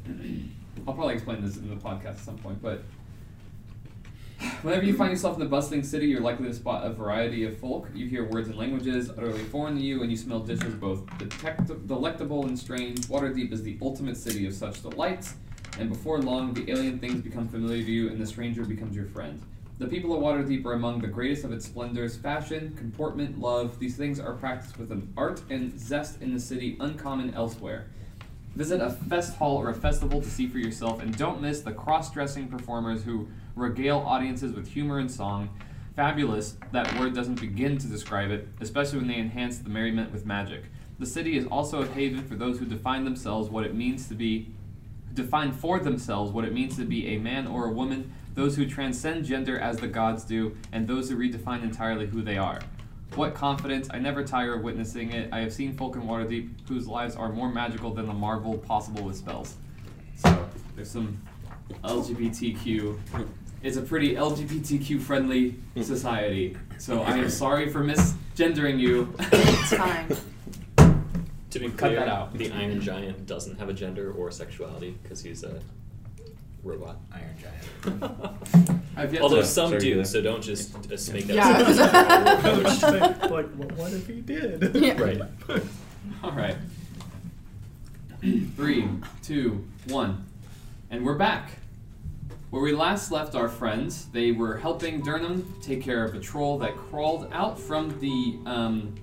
I'll 0.86 0.94
probably 0.94 1.14
explain 1.14 1.42
this 1.44 1.56
in 1.56 1.68
the 1.68 1.76
podcast 1.76 2.06
at 2.06 2.18
some 2.18 2.38
point, 2.38 2.60
but 2.60 2.82
whenever 4.62 4.84
you 4.84 4.94
find 4.94 5.10
yourself 5.10 5.34
in 5.34 5.40
the 5.40 5.48
bustling 5.48 5.82
city, 5.82 6.06
you're 6.06 6.20
likely 6.20 6.46
to 6.48 6.54
spot 6.54 6.84
a 6.86 6.90
variety 6.90 7.44
of 7.44 7.58
folk. 7.58 7.88
You 7.94 8.06
hear 8.06 8.24
words 8.24 8.48
and 8.48 8.58
languages 8.58 9.10
utterly 9.10 9.44
foreign 9.44 9.76
to 9.76 9.82
you, 9.82 10.02
and 10.02 10.10
you 10.10 10.16
smell 10.16 10.40
dishes 10.40 10.74
both 10.74 11.06
detect- 11.18 11.86
delectable 11.86 12.46
and 12.46 12.58
strange. 12.58 13.00
Waterdeep 13.06 13.52
is 13.52 13.62
the 13.62 13.78
ultimate 13.82 14.16
city 14.16 14.46
of 14.46 14.54
such 14.54 14.82
delights, 14.82 15.34
and 15.80 15.88
before 15.88 16.20
long, 16.20 16.52
the 16.52 16.70
alien 16.70 16.98
things 16.98 17.22
become 17.22 17.48
familiar 17.48 17.82
to 17.82 17.90
you, 17.90 18.08
and 18.10 18.20
the 18.20 18.26
stranger 18.26 18.64
becomes 18.64 18.94
your 18.94 19.06
friend. 19.06 19.40
The 19.78 19.86
people 19.86 20.14
of 20.14 20.22
Waterdeep 20.22 20.66
are 20.66 20.74
among 20.74 21.00
the 21.00 21.08
greatest 21.08 21.42
of 21.42 21.52
its 21.52 21.64
splendors. 21.64 22.18
Fashion, 22.18 22.74
comportment, 22.76 23.40
love, 23.40 23.78
these 23.78 23.96
things 23.96 24.20
are 24.20 24.34
practiced 24.34 24.78
with 24.78 24.92
an 24.92 25.10
art 25.16 25.40
and 25.48 25.80
zest 25.80 26.20
in 26.20 26.34
the 26.34 26.38
city 26.38 26.76
uncommon 26.80 27.32
elsewhere. 27.32 27.86
Visit 28.54 28.82
a 28.82 28.90
fest 28.90 29.38
hall 29.38 29.56
or 29.56 29.70
a 29.70 29.74
festival 29.74 30.20
to 30.20 30.28
see 30.28 30.46
for 30.48 30.58
yourself, 30.58 31.00
and 31.00 31.16
don't 31.16 31.40
miss 31.40 31.62
the 31.62 31.72
cross 31.72 32.12
dressing 32.12 32.46
performers 32.46 33.02
who 33.02 33.26
regale 33.56 34.00
audiences 34.00 34.52
with 34.52 34.68
humor 34.68 34.98
and 34.98 35.10
song. 35.10 35.48
Fabulous, 35.96 36.58
that 36.72 36.94
word 37.00 37.14
doesn't 37.14 37.40
begin 37.40 37.78
to 37.78 37.86
describe 37.86 38.30
it, 38.30 38.48
especially 38.60 38.98
when 38.98 39.08
they 39.08 39.18
enhance 39.18 39.58
the 39.58 39.70
merriment 39.70 40.12
with 40.12 40.26
magic. 40.26 40.64
The 40.98 41.06
city 41.06 41.38
is 41.38 41.46
also 41.46 41.80
a 41.80 41.86
haven 41.86 42.22
for 42.22 42.34
those 42.34 42.58
who 42.58 42.66
define 42.66 43.04
themselves 43.04 43.48
what 43.48 43.64
it 43.64 43.74
means 43.74 44.06
to 44.08 44.14
be 44.14 44.50
define 45.14 45.52
for 45.52 45.78
themselves 45.78 46.32
what 46.32 46.44
it 46.44 46.52
means 46.52 46.76
to 46.76 46.84
be 46.84 47.08
a 47.08 47.18
man 47.18 47.46
or 47.46 47.66
a 47.66 47.70
woman, 47.70 48.12
those 48.34 48.56
who 48.56 48.66
transcend 48.66 49.24
gender 49.24 49.58
as 49.58 49.78
the 49.78 49.88
gods 49.88 50.24
do, 50.24 50.56
and 50.72 50.86
those 50.86 51.10
who 51.10 51.16
redefine 51.16 51.62
entirely 51.62 52.06
who 52.06 52.22
they 52.22 52.38
are. 52.38 52.60
What 53.16 53.34
confidence! 53.34 53.88
I 53.90 53.98
never 53.98 54.22
tire 54.22 54.54
of 54.54 54.62
witnessing 54.62 55.12
it. 55.12 55.32
I 55.32 55.40
have 55.40 55.52
seen 55.52 55.76
folk 55.76 55.96
in 55.96 56.02
Waterdeep 56.02 56.68
whose 56.68 56.86
lives 56.86 57.16
are 57.16 57.28
more 57.28 57.48
magical 57.48 57.92
than 57.92 58.06
the 58.06 58.14
marvel 58.14 58.56
possible 58.56 59.02
with 59.02 59.16
spells. 59.16 59.56
So 60.14 60.48
there's 60.76 60.90
some 60.90 61.20
LGBTQ. 61.82 62.98
It's 63.62 63.76
a 63.76 63.82
pretty 63.82 64.14
LGBTQ 64.14 65.00
friendly 65.00 65.56
society. 65.82 66.56
So 66.78 67.02
I 67.02 67.16
am 67.16 67.28
sorry 67.28 67.68
for 67.68 67.80
misgendering 67.80 68.78
you. 68.78 69.12
It's 69.18 69.74
fine. 69.74 70.16
To 71.50 71.58
be 71.58 71.68
Cut 71.68 71.78
clear, 71.78 71.96
that 72.00 72.08
out. 72.08 72.32
the 72.32 72.50
Iron 72.52 72.80
Giant 72.80 73.26
doesn't 73.26 73.58
have 73.58 73.68
a 73.68 73.72
gender 73.72 74.12
or 74.12 74.30
sexuality 74.30 74.96
because 75.02 75.20
he's 75.22 75.42
a 75.42 75.60
robot. 76.62 76.96
Iron 77.12 77.36
Giant. 77.40 78.78
I've 78.96 79.12
yet 79.12 79.22
Although 79.22 79.40
to. 79.40 79.46
some 79.46 79.68
Sorry, 79.70 79.80
do, 79.80 79.88
yeah. 79.98 80.02
so 80.04 80.20
don't 80.20 80.42
just, 80.42 80.88
just 80.88 81.12
make 81.12 81.26
that. 81.26 81.34
Yeah. 81.36 81.60
assumption. 81.60 83.00
like, 83.30 83.48
well, 83.56 83.68
what 83.76 83.92
if 83.92 84.06
he 84.06 84.20
did? 84.20 84.74
Yeah. 84.80 85.00
right. 85.00 85.20
All 86.22 86.32
right. 86.32 86.56
Three, 88.56 88.88
two, 89.22 89.66
one, 89.88 90.24
and 90.90 91.04
we're 91.04 91.16
back. 91.16 91.52
Where 92.50 92.62
we 92.62 92.72
last 92.72 93.10
left 93.12 93.34
our 93.34 93.48
friends, 93.48 94.06
they 94.12 94.32
were 94.32 94.56
helping 94.58 95.02
Durnan 95.02 95.44
take 95.62 95.82
care 95.82 96.04
of 96.04 96.14
a 96.14 96.20
troll 96.20 96.58
that 96.58 96.76
crawled 96.76 97.28
out 97.32 97.58
from 97.58 97.98
the 98.00 98.38
um, 98.44 98.94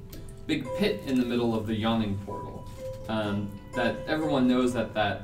big 0.48 0.65
pit 0.78 1.02
in 1.06 1.19
the 1.19 1.26
middle 1.26 1.53
of 1.53 1.68
the 1.68 1.76
yawning 1.76 2.18
portal. 2.26 2.65
Um, 3.10 3.52
that 3.74 3.98
everyone 4.07 4.48
knows 4.48 4.74
that 4.74 4.94
that 4.95 5.24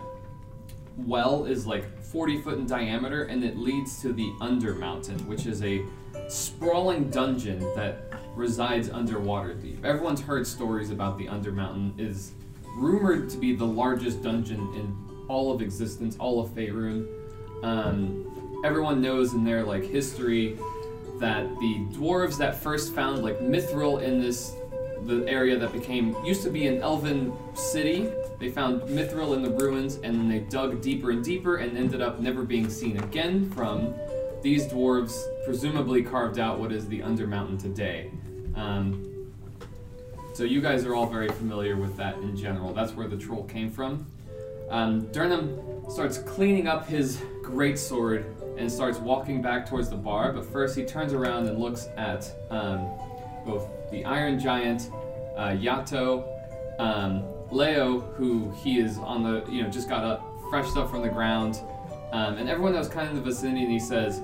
well 0.96 1.46
is 1.46 1.66
like 1.66 2.02
40 2.04 2.42
foot 2.42 2.58
in 2.60 2.68
diameter 2.68 3.24
and 3.24 3.44
it 3.44 3.58
leads 3.58 4.00
to 4.02 4.14
the 4.14 4.32
Under 4.40 4.76
Mountain, 4.76 5.28
which 5.28 5.48
is 5.48 5.64
a 5.64 5.84
sprawling 6.28 7.10
dungeon 7.10 7.60
that 7.76 8.14
resides 8.36 8.90
under 8.90 9.16
Waterdeep. 9.16 9.84
Everyone's 9.84 10.22
heard 10.22 10.46
stories 10.46 10.92
about 10.92 11.18
the 11.18 11.28
Under 11.28 11.52
Mountain 11.52 11.96
is 11.98 12.34
rumored 12.76 13.30
to 13.30 13.38
be 13.38 13.56
the 13.56 13.66
largest 13.66 14.22
dungeon 14.22 14.60
in 14.76 14.96
all 15.28 15.52
of 15.52 15.62
existence, 15.62 16.16
all 16.20 16.40
of 16.40 16.50
Faerun. 16.50 17.08
Um, 17.64 18.62
everyone 18.64 19.02
knows 19.02 19.34
in 19.34 19.44
their 19.44 19.64
like 19.64 19.84
history 19.84 20.58
that 21.20 21.48
the 21.60 21.86
dwarves 21.92 22.38
that 22.38 22.56
first 22.56 22.94
found 22.94 23.24
like 23.24 23.40
mithril 23.40 24.02
in 24.02 24.20
this 24.20 24.56
the 25.08 25.28
area 25.28 25.58
that 25.58 25.72
became 25.72 26.16
used 26.24 26.44
to 26.44 26.50
be 26.50 26.68
an 26.68 26.82
elven 26.82 27.34
city. 27.54 28.12
They 28.40 28.50
found 28.50 28.82
mithril 28.84 29.36
in 29.36 29.42
the 29.42 29.52
ruins 29.52 29.96
and 29.96 30.16
then 30.16 30.30
they 30.30 30.40
dug 30.40 30.82
deeper 30.82 31.12
and 31.12 31.24
deeper 31.24 31.58
and 31.58 31.78
ended 31.78 32.02
up 32.02 32.20
never 32.20 32.44
being 32.44 32.70
seen 32.70 32.98
again 32.98 33.50
from 33.52 33.94
these 34.42 34.68
dwarves 34.68 35.24
presumably 35.46 36.04
carved 36.04 36.38
out 36.38 36.60
what 36.60 36.72
is 36.72 36.88
the 36.88 37.00
undermountain 37.00 37.60
today. 37.60 38.12
Um, 38.56 39.32
so 40.34 40.44
you 40.44 40.62
guys 40.62 40.86
are 40.86 40.96
all 40.96 41.06
very 41.06 41.30
familiar 41.30 41.76
with 41.76 41.96
that 41.98 42.18
in 42.18 42.36
general. 42.36 42.74
That's 42.74 42.94
where 42.94 43.08
the 43.08 43.18
troll 43.18 43.44
came 43.44 43.72
from. 43.72 44.06
Um, 44.70 45.04
Durnan 45.08 45.92
starts 45.92 46.18
cleaning 46.18 46.68
up 46.68 46.88
his 46.88 47.22
great 47.42 47.78
sword 47.78 48.26
and 48.58 48.72
starts 48.72 48.98
walking 49.00 49.42
back 49.42 49.70
towards 49.70 49.90
the 49.90 49.96
bar. 49.96 50.32
But 50.34 50.46
first, 50.46 50.76
he 50.76 50.84
turns 50.84 51.14
around 51.14 51.48
and 51.48 51.60
looks 51.60 51.88
at 51.98 52.32
um, 52.50 52.90
both 53.46 53.68
the 53.92 54.06
Iron 54.06 54.40
Giant, 54.40 54.90
uh, 55.36 55.50
Yato, 55.50 56.28
um, 56.80 57.24
Leo, 57.52 58.00
who 58.00 58.52
he 58.64 58.80
is 58.80 58.98
on 58.98 59.24
the 59.24 59.44
you 59.52 59.64
know 59.64 59.70
just 59.70 59.90
got 59.90 60.04
up, 60.04 60.28
freshed 60.50 60.78
up 60.78 60.90
from 60.90 61.02
the 61.02 61.10
ground, 61.10 61.62
um, 62.12 62.38
and 62.38 62.50
everyone 62.50 62.74
that 62.74 62.80
was 62.80 62.88
kind 62.88 63.08
of 63.08 63.16
in 63.16 63.24
the 63.24 63.30
vicinity. 63.30 63.64
And 63.64 63.72
he 63.72 63.80
says, 63.80 64.22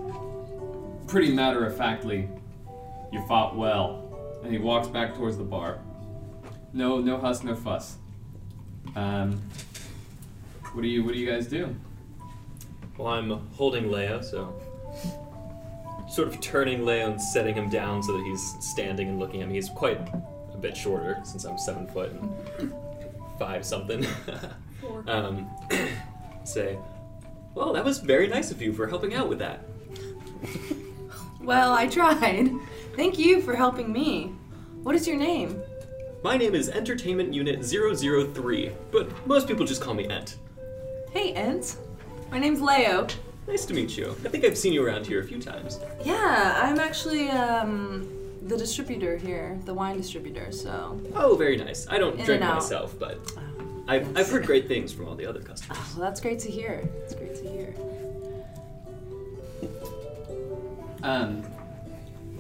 pretty 1.08 1.32
matter 1.32 1.66
of 1.66 1.76
factly, 1.76 2.28
"You 3.12 3.26
fought 3.28 3.56
well," 3.56 4.40
and 4.44 4.52
he 4.52 4.58
walks 4.58 4.88
back 4.88 5.16
towards 5.16 5.38
the 5.38 5.44
bar. 5.44 5.80
No, 6.74 7.00
no 7.00 7.18
huss, 7.18 7.44
no 7.44 7.56
fuss. 7.56 7.98
Um, 8.96 9.42
what 10.74 10.82
do 10.82 10.88
you 10.88 11.04
What 11.04 11.14
do 11.14 11.20
you 11.20 11.30
guys 11.30 11.48
do? 11.48 11.76
Well, 12.98 13.08
I'm 13.08 13.30
holding 13.56 13.92
Leo, 13.92 14.22
so 14.22 14.54
sort 16.10 16.28
of 16.28 16.42
turning 16.42 16.86
Leo 16.86 17.12
and 17.12 17.22
setting 17.22 17.56
him 17.56 17.70
down 17.70 18.02
so 18.02 18.14
that 18.14 18.24
he's 18.24 18.56
standing 18.60 19.10
and 19.10 19.20
looking 19.20 19.42
at 19.42 19.48
me. 19.48 19.56
He's 19.56 19.70
quite 19.70 20.00
a 20.54 20.58
bit 20.58 20.76
shorter 20.76 21.20
since 21.24 21.46
I'm 21.46 21.58
seven 21.58 21.88
foot 21.88 22.12
and 22.12 22.74
five 23.38 23.66
something. 23.66 24.06
um, 25.08 25.50
say, 26.44 26.78
well, 27.54 27.74
that 27.74 27.86
was 27.86 28.00
very 28.00 28.28
nice 28.28 28.52
of 28.52 28.62
you 28.62 28.74
for 28.74 28.88
helping 28.88 29.14
out 29.14 29.30
with 29.30 29.40
that. 29.40 29.62
Well, 31.42 31.74
I 31.74 31.88
tried. 31.88 32.52
Thank 32.96 33.18
you 33.18 33.42
for 33.42 33.56
helping 33.56 33.92
me. 33.92 34.34
What 34.84 34.96
is 34.96 35.08
your 35.08 35.18
name? 35.18 35.62
My 36.24 36.38
name 36.38 36.54
is 36.54 36.70
Entertainment 36.70 37.34
Unit 37.34 37.64
003, 37.64 38.72
but 38.92 39.26
most 39.26 39.48
people 39.48 39.66
just 39.66 39.82
call 39.82 39.94
me 39.94 40.08
Ent. 40.10 40.36
Hey, 41.12 41.34
Ent. 41.34 41.78
My 42.30 42.40
name's 42.40 42.62
Leo. 42.62 43.08
Nice 43.50 43.66
to 43.66 43.74
meet 43.74 43.98
you. 43.98 44.12
I 44.24 44.30
think 44.30 44.46
I've 44.46 44.58
seen 44.58 44.74
you 44.74 44.86
around 44.86 45.08
here 45.08 45.20
a 45.20 45.24
few 45.24 45.42
times. 45.42 45.80
Yeah, 46.06 46.62
I'm 46.64 46.80
actually 46.80 47.30
um, 47.30 48.08
the 48.44 48.56
distributor 48.56 49.18
here, 49.18 49.60
the 49.66 49.74
wine 49.74 49.98
distributor. 49.98 50.52
So, 50.52 51.02
Oh, 51.16 51.36
very 51.36 51.58
nice. 51.58 51.88
I 51.90 51.98
don't 51.98 52.20
In 52.20 52.26
drink 52.26 52.42
myself, 52.42 52.98
but 53.00 53.18
I've, 53.88 54.16
I've 54.16 54.30
heard 54.30 54.46
great 54.46 54.68
things 54.68 54.94
from 54.94 55.08
all 55.08 55.16
the 55.16 55.26
other 55.26 55.42
customers. 55.42 55.80
oh, 55.82 55.94
well, 55.98 56.06
that's 56.08 56.22
great 56.22 56.38
to 56.40 56.52
hear. 56.52 56.88
It's 57.04 57.16
great 57.16 57.36
to 57.38 57.50
hear. 57.50 57.74
Um, 61.02 61.44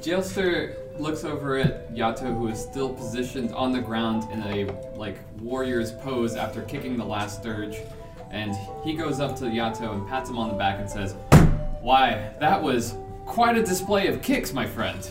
Jalester 0.02 0.76
looks 0.99 1.23
over 1.23 1.57
at 1.57 1.94
Yato, 1.94 2.38
who 2.38 2.49
is 2.49 2.60
still 2.61 2.90
positioned 2.94 3.52
on 3.53 3.72
the 3.72 3.81
ground 3.81 4.30
in 4.31 4.41
a 4.44 4.72
like 4.95 5.18
warrior's 5.40 5.91
pose 5.91 6.36
after 6.36 6.61
kicking 6.64 6.98
the 6.98 7.06
last 7.06 7.40
stirge, 7.40 7.77
and 8.31 8.56
he 8.84 8.93
goes 8.93 9.19
up 9.19 9.35
to 9.38 9.45
Yato 9.45 9.93
and 9.93 10.07
pats 10.07 10.30
him 10.30 10.38
on 10.38 10.49
the 10.49 10.56
back 10.56 10.80
and 10.80 10.89
says, 10.89 11.14
"Why, 11.81 12.31
that 12.39 12.61
was 12.61 12.95
quite 13.26 13.57
a 13.57 13.64
display 13.64 14.07
of 14.07 14.22
kicks, 14.22 14.53
my 14.53 14.65
friend." 14.65 15.10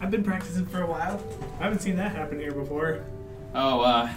I've 0.00 0.10
been 0.10 0.22
practicing 0.22 0.66
for 0.66 0.82
a 0.82 0.86
while. 0.86 1.20
I 1.58 1.64
haven't 1.64 1.80
seen 1.80 1.96
that 1.96 2.12
happen 2.12 2.38
here 2.38 2.52
before. 2.52 3.04
Oh, 3.54 3.80
uh, 3.80 4.10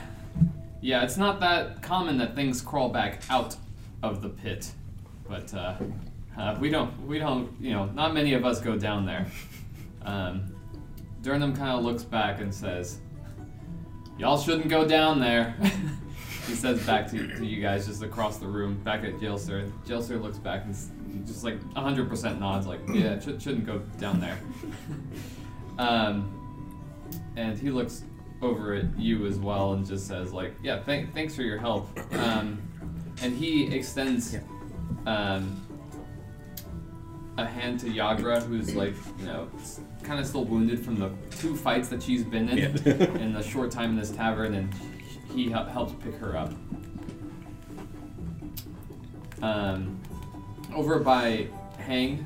yeah, 0.82 1.04
it's 1.04 1.18
not 1.18 1.40
that 1.40 1.82
common 1.82 2.18
that 2.20 2.36
things 2.36 2.62
crawl 2.62 2.90
back 2.90 3.22
out 3.30 3.56
of 4.04 4.22
the 4.22 4.30
pit, 4.30 4.72
but 5.28 5.54
uh, 5.54 5.76
uh, 6.38 6.58
we 6.60 6.70
don't, 6.70 7.08
we 7.08 7.20
don't, 7.20 7.50
you 7.60 7.72
know, 7.72 7.86
not 7.86 8.14
many 8.14 8.34
of 8.34 8.46
us 8.46 8.60
go 8.60 8.78
down 8.78 9.06
there. 9.06 9.26
Um, 10.04 10.56
Durnan 11.22 11.56
kind 11.56 11.78
of 11.78 11.84
looks 11.84 12.04
back 12.04 12.42
and 12.42 12.54
says, 12.54 13.00
"Y'all 14.18 14.40
shouldn't 14.40 14.70
go 14.70 14.88
down 14.88 15.20
there." 15.20 15.56
he 16.48 16.56
says 16.56 16.84
back 16.86 17.10
to, 17.12 17.36
to 17.38 17.46
you 17.46 17.62
guys 17.62 17.88
just 17.88 18.02
across 18.04 18.38
the 18.38 18.48
room, 18.48 18.76
back 18.84 19.04
at 19.04 19.20
Jalester. 19.20 19.72
Jalester 19.86 20.22
looks 20.22 20.38
back 20.38 20.66
and 20.66 20.76
just 21.28 21.44
like 21.44 21.60
100% 21.74 22.40
nods, 22.40 22.68
like, 22.68 22.80
"Yeah, 22.92 23.20
sh- 23.20 23.42
shouldn't 23.42 23.66
go 23.66 23.80
down 24.00 24.20
there." 24.20 24.38
um, 25.78 26.38
and 27.36 27.58
he 27.58 27.70
looks 27.70 28.04
over 28.42 28.74
at 28.74 29.00
you 29.00 29.28
as 29.28 29.38
well 29.38 29.74
and 29.74 29.86
just 29.86 30.08
says 30.08 30.34
like, 30.34 30.54
"Yeah, 30.64 30.80
th- 30.80 31.10
thanks 31.14 31.36
for 31.36 31.44
your 31.44 31.58
help." 31.58 31.90
Um, 32.14 32.62
and 33.22 33.38
he 33.38 33.74
extends 33.74 34.36
um, 35.06 35.62
a 37.38 37.46
hand 37.46 37.80
to 37.82 37.88
Yagra, 37.88 38.42
who's 38.44 38.76
like, 38.76 38.96
you 39.20 39.26
know, 39.26 39.48
kind 40.04 40.20
of 40.20 40.26
still 40.26 40.46
wounded 40.46 40.84
from 40.84 40.98
the 40.98 41.12
two 41.38 41.56
fights 41.56 41.90
that 41.90 42.02
she's 42.02 42.24
been 42.24 42.50
in 42.50 42.76
in 43.18 43.34
the 43.34 43.44
short 43.44 43.72
time 43.72 43.92
in 43.92 43.96
this 43.98 44.12
tavern, 44.12 44.56
and 44.56 44.74
he 45.34 45.50
hel- 45.50 45.66
helps 45.66 45.94
pick 46.04 46.16
her 46.16 46.38
up. 46.38 46.54
Um, 49.42 50.00
over 50.74 51.00
by 51.00 51.48
Hang, 51.78 52.26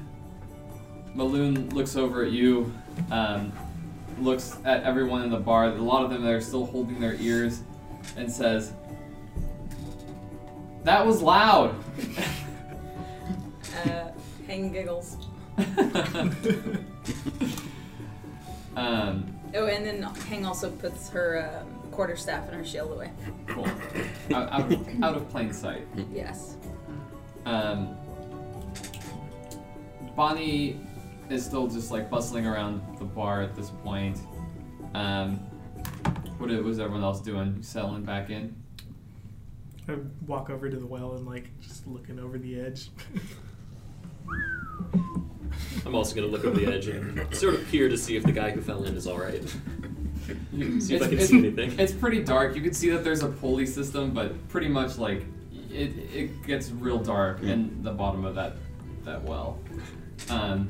Meloon 1.15 1.72
looks 1.73 1.95
over 1.95 2.26
at 2.26 2.32
you, 2.32 2.73
um, 3.11 3.52
looks 4.19 4.57
at 4.65 4.84
everyone 4.84 5.22
in 5.23 5.30
the 5.30 5.40
bar. 5.40 5.65
A 5.65 5.76
lot 5.76 6.03
of 6.03 6.10
them 6.10 6.26
are 6.26 6.41
still 6.41 6.65
holding 6.65 6.99
their 6.99 7.15
ears, 7.15 7.61
and 8.18 8.32
says, 8.32 8.73
"That 10.84 11.06
was 11.06 11.22
loud." 11.22 11.76
Uh, 13.86 14.10
Hang 14.48 14.72
giggles. 14.72 15.18
um, 18.77 19.36
Oh, 19.57 19.68
and 19.68 19.86
then 19.86 20.02
Hang 20.02 20.45
also 20.45 20.69
puts 20.69 21.10
her 21.10 21.64
um, 21.95 21.97
quarterstaff 21.97 22.47
and 22.49 22.57
her 22.57 22.65
shield 22.65 22.91
away. 22.91 23.11
cool. 23.47 23.67
out, 24.34 24.51
out, 24.51 24.72
of, 24.72 24.88
out 25.03 25.15
of 25.15 25.30
plain 25.30 25.53
sight. 25.53 25.88
Yes. 26.13 26.57
Um, 27.45 27.95
Bonnie 30.15 30.80
is 31.30 31.45
still 31.45 31.67
just 31.67 31.91
like 31.91 32.09
bustling 32.09 32.45
around 32.45 32.81
the 32.97 33.05
bar 33.05 33.41
at 33.41 33.55
this 33.55 33.69
point. 33.84 34.19
Um, 34.93 35.38
what 36.38 36.49
was 36.63 36.80
everyone 36.80 37.03
else 37.03 37.22
doing? 37.22 37.61
Settling 37.61 38.03
back 38.03 38.30
in? 38.30 38.55
I 39.88 39.97
walk 40.26 40.49
over 40.49 40.69
to 40.69 40.77
the 40.77 40.85
well 40.85 41.13
and 41.13 41.26
like 41.26 41.49
just 41.61 41.85
looking 41.88 42.19
over 42.19 42.38
the 42.38 42.59
edge. 42.59 42.89
I'm 45.85 45.93
also 45.93 46.15
gonna 46.15 46.27
look 46.27 46.43
over 46.43 46.57
the 46.59 46.73
edge 46.73 46.88
and 46.88 47.34
sort 47.35 47.53
of 47.53 47.67
peer 47.69 47.88
to 47.88 47.97
see 47.97 48.15
if 48.15 48.23
the 48.23 48.31
guy 48.31 48.51
who 48.51 48.61
fell 48.61 48.84
in 48.84 48.95
is 48.95 49.05
all 49.05 49.19
right. 49.19 49.41
You- 50.53 50.80
See 50.81 50.95
if 50.95 51.02
I 51.02 51.06
it's- 51.06 51.10
can 51.10 51.14
it's- 51.14 51.30
see 51.30 51.38
anything. 51.39 51.80
It's 51.80 51.93
pretty 51.93 52.23
dark. 52.23 52.56
You 52.56 52.61
can 52.61 52.73
see 52.73 52.89
that 52.91 53.03
there's 53.03 53.23
a 53.23 53.27
pulley 53.30 53.65
system, 53.65 54.11
but 54.11 54.47
pretty 54.49 54.68
much 54.68 54.97
like 54.97 55.23
it, 55.72 55.91
it 56.14 56.43
gets 56.47 56.72
real 56.72 56.99
dark 56.99 57.41
in 57.43 57.81
the 57.84 57.91
bottom 57.91 58.23
of 58.26 58.35
that 58.35 58.56
that 59.03 59.22
well. 59.23 59.60
Um, 60.30 60.69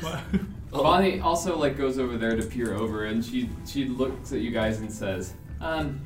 What? 0.00 0.20
Bonnie 0.70 1.18
also 1.20 1.58
like 1.58 1.76
goes 1.76 1.98
over 1.98 2.16
there 2.16 2.36
to 2.36 2.42
peer 2.46 2.74
over, 2.74 3.06
and 3.06 3.24
she 3.24 3.50
she 3.66 3.86
looks 3.86 4.32
at 4.32 4.40
you 4.40 4.52
guys 4.52 4.78
and 4.78 4.90
says, 4.90 5.34
um, 5.60 6.00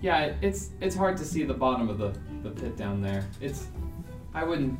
"Yeah, 0.00 0.32
it's 0.40 0.70
it's 0.80 0.96
hard 0.96 1.16
to 1.18 1.24
see 1.26 1.44
the 1.44 1.52
bottom 1.54 1.88
of 1.90 1.98
the 1.98 2.18
the 2.42 2.50
pit 2.50 2.74
down 2.76 3.02
there. 3.02 3.26
It's 3.40 3.66
I 4.34 4.44
wouldn't. 4.44 4.78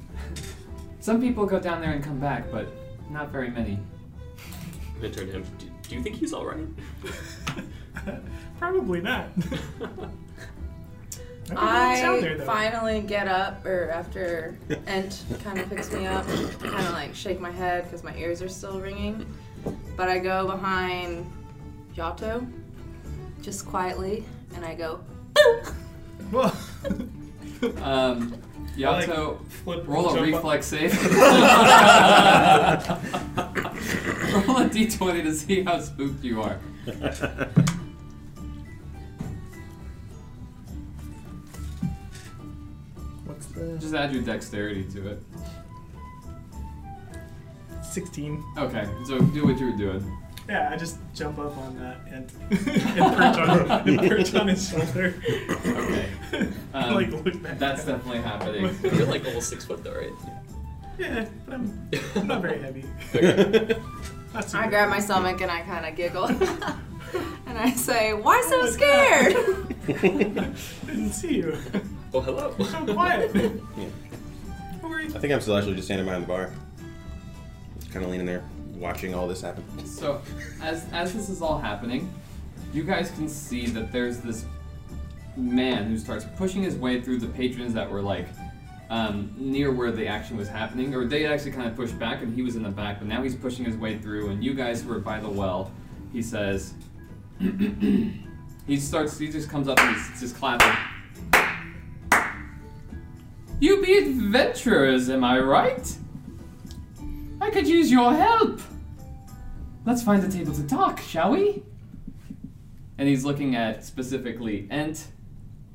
Some 1.01 1.21
people 1.21 1.45
go 1.47 1.61
down 1.61 1.81
there 1.83 1.93
and 1.93 2.03
come 2.03 2.19
back, 2.19 2.51
but 2.51 2.69
not 3.11 3.29
very 3.31 3.51
many." 3.51 3.79
I'm 4.97 5.13
turn 5.13 5.27
to 5.27 5.33
him. 5.35 5.45
Do, 5.89 5.95
do 5.95 5.97
you 5.97 6.03
think 6.03 6.17
he's 6.17 6.33
all 6.33 6.47
right? 6.47 6.67
Probably 8.59 9.01
not. 9.01 9.29
I, 11.57 12.05
I 12.05 12.21
there, 12.21 12.39
finally 12.41 13.01
get 13.01 13.27
up, 13.27 13.65
or 13.65 13.89
after 13.89 14.59
Ent 14.87 15.25
kind 15.43 15.59
of 15.59 15.71
picks 15.71 15.91
me 15.93 16.07
up, 16.07 16.27
kind 16.27 16.87
of 16.87 16.93
like 16.93 17.15
shake 17.15 17.41
my 17.41 17.51
head 17.51 17.85
because 17.85 18.05
my 18.05 18.15
ears 18.17 18.43
are 18.43 18.49
still 18.49 18.81
ringing. 18.81 19.25
But 19.97 20.09
I 20.09 20.19
go 20.19 20.47
behind 20.47 21.33
Yato, 21.97 22.47
just 23.41 23.67
quietly, 23.67 24.27
and 24.55 24.65
I 24.65 24.75
go, 24.75 25.01
Um, 27.83 28.35
Yato, 28.79 29.45
flip, 29.49 29.83
roll 29.89 30.11
a 30.11 30.15
jump 30.15 30.21
up. 30.21 30.35
reflex 30.35 30.67
save. 30.67 30.95
roll 34.47 34.57
a 34.57 34.69
d20 34.69 35.23
to 35.25 35.35
see 35.35 35.65
how 35.65 35.81
spooked 35.81 36.23
you 36.23 36.41
are. 36.41 36.59
What's 43.25 43.47
the 43.49 43.79
Just 43.81 43.95
add 43.95 44.13
your 44.13 44.23
dexterity 44.23 44.85
to 44.93 45.09
it. 45.09 45.23
16? 47.83 48.45
Okay, 48.59 48.87
so 49.07 49.19
do 49.19 49.45
what 49.45 49.59
you 49.59 49.73
were 49.73 49.77
doing. 49.77 50.19
Yeah, 50.49 50.71
I 50.73 50.77
just 50.77 50.97
jump 51.15 51.39
up 51.39 51.57
on 51.59 51.79
that 51.79 51.99
and, 52.11 52.33
and, 52.51 52.61
perch, 53.17 53.37
on, 53.37 53.89
and 53.89 53.99
perch 54.09 54.35
on 54.35 54.49
his 54.49 54.69
shoulder. 54.69 55.15
Okay. 55.67 56.09
Um, 56.75 56.95
like 56.95 57.11
look 57.11 57.43
back. 57.43 57.59
That's 57.59 57.85
definitely 57.87 58.21
happening. 58.21 58.79
You're 58.83 59.07
like 59.07 59.25
almost 59.25 59.49
six 59.49 59.65
foot 59.65 59.83
though, 59.83 59.95
right? 59.95 60.13
Yeah, 60.99 61.27
but 61.47 61.55
I'm, 61.55 61.91
I'm 62.15 62.27
not 62.27 62.43
very 62.43 62.61
heavy. 62.61 62.85
Not 64.35 64.47
too 64.47 64.59
I 64.59 64.63
bad. 64.63 64.71
grab 64.71 64.89
my 64.91 65.01
stomach 65.01 65.41
and 65.41 65.51
I 65.51 65.63
kind 65.63 65.87
of 65.87 65.97
giggle. 65.97 66.27
and 66.27 67.59
I 67.59 67.71
say, 67.71 68.13
Why 68.13 68.43
so 68.49 68.61
Oh 68.61 68.71
scared? 68.71 70.57
Didn't 70.87 71.13
see 71.13 71.37
you. 71.37 71.57
Oh, 72.13 72.21
hello. 72.21 72.55
So 72.59 72.93
quiet. 72.93 73.35
Yeah. 73.35 73.49
Don't. 74.83 75.17
I 75.17 75.19
think 75.19 75.33
I'm 75.33 75.41
still 75.41 75.57
actually 75.57 75.75
just 75.77 75.89
standing 75.89 76.05
behind 76.07 76.25
the 76.25 76.29
bar, 76.29 76.53
Just 77.81 77.93
kind 77.93 78.05
of 78.05 78.11
leaning 78.11 78.27
there, 78.27 78.45
watching 78.79 79.15
all 79.15 79.27
this 79.29 79.41
happen. 79.41 79.65
So, 79.87 80.21
as 80.63 80.87
as 80.93 81.13
this 81.13 81.29
is 81.29 81.43
all 81.43 81.59
happening, 81.59 82.13
you 82.73 82.85
guys 82.85 83.11
can 83.11 83.29
see 83.29 83.67
that 83.67 83.93
there's 83.93 84.19
this 84.19 84.45
man 85.37 85.85
who 85.89 85.99
starts 85.99 86.27
pushing 86.37 86.63
his 86.63 86.77
way 86.77 87.01
through 87.01 87.19
the 87.19 87.29
patrons 87.29 87.73
that 87.75 87.91
were 87.91 88.03
like 88.03 88.27
um, 88.91 89.33
near 89.37 89.73
where 89.73 89.93
the 89.93 90.07
action 90.07 90.37
was 90.37 90.49
happening, 90.49 90.95
or 90.95 91.05
they 91.05 91.27
actually 91.27 91.53
kind 91.53 91.69
of 91.69 91.77
pushed 91.77 91.99
back, 91.99 92.23
and 92.23 92.35
he 92.35 92.43
was 92.43 92.57
in 92.57 92.63
the 92.63 92.71
back. 92.71 92.99
But 92.99 93.09
now 93.09 93.23
he's 93.23 93.35
pushing 93.35 93.65
his 93.65 93.77
way 93.77 93.99
through, 93.99 94.31
and 94.31 94.43
you 94.43 94.55
guys 94.55 94.83
who 94.83 94.93
are 94.93 94.99
by 94.99 95.21
the 95.21 95.29
well, 95.29 95.71
he 96.13 96.23
says, 96.23 96.75
he 97.39 98.77
starts, 98.77 99.19
he 99.19 99.31
just 99.31 99.49
comes 99.49 99.69
up 99.69 99.79
and 99.79 99.95
he's 99.95 100.21
just 100.21 100.37
clapping. 100.37 100.73
You 103.61 103.83
be 103.83 103.99
adventurers, 103.99 105.11
am 105.11 105.25
I 105.25 105.41
right? 105.41 105.97
I 107.41 107.51
could 107.51 107.67
use 107.69 107.91
your 107.91 108.13
help. 108.15 108.61
Let's 109.85 110.03
find 110.03 110.23
a 110.23 110.29
table 110.29 110.55
to 110.55 110.67
talk, 110.67 111.01
shall 111.01 111.31
we? 111.31 111.63
and 112.99 113.09
he's 113.09 113.25
looking 113.25 113.55
at 113.55 113.85
specifically 113.85 114.67
Ent, 114.71 115.07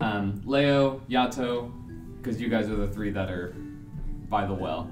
um, 0.01 0.41
Leo, 0.45 1.01
Yato, 1.09 1.71
because 2.17 2.39
you 2.39 2.49
guys 2.49 2.69
are 2.69 2.75
the 2.75 2.87
three 2.87 3.09
that 3.11 3.31
are 3.31 3.55
by 4.29 4.45
the 4.45 4.53
well. 4.53 4.91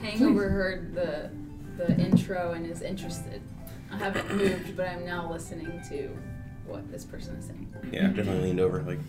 Hank 0.00 0.20
overheard 0.22 0.94
the 0.94 1.30
the 1.76 1.92
intro 1.98 2.52
and 2.52 2.64
is 2.66 2.82
interested. 2.82 3.42
I 3.90 3.96
haven't 3.96 4.32
moved, 4.36 4.76
but 4.76 4.86
I'm 4.86 5.04
now 5.04 5.30
listening 5.30 5.82
to 5.88 6.16
what 6.66 6.88
this 6.90 7.04
person 7.04 7.34
is 7.36 7.46
saying. 7.46 7.74
Yeah, 7.92 8.06
I've 8.06 8.16
definitely 8.16 8.44
leaned 8.44 8.60
over. 8.60 8.82
Like, 8.82 9.00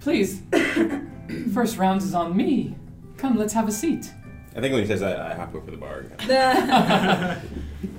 Please, 0.00 0.42
first 1.54 1.76
round 1.76 2.02
is 2.02 2.14
on 2.14 2.34
me. 2.34 2.76
Come, 3.18 3.36
let's 3.36 3.52
have 3.52 3.68
a 3.68 3.72
seat. 3.72 4.10
I 4.56 4.60
think 4.60 4.72
when 4.72 4.82
he 4.82 4.86
says 4.88 5.00
that, 5.00 5.20
I 5.20 5.34
hop 5.34 5.54
over 5.54 5.70
the 5.70 5.76
bar. 5.76 6.04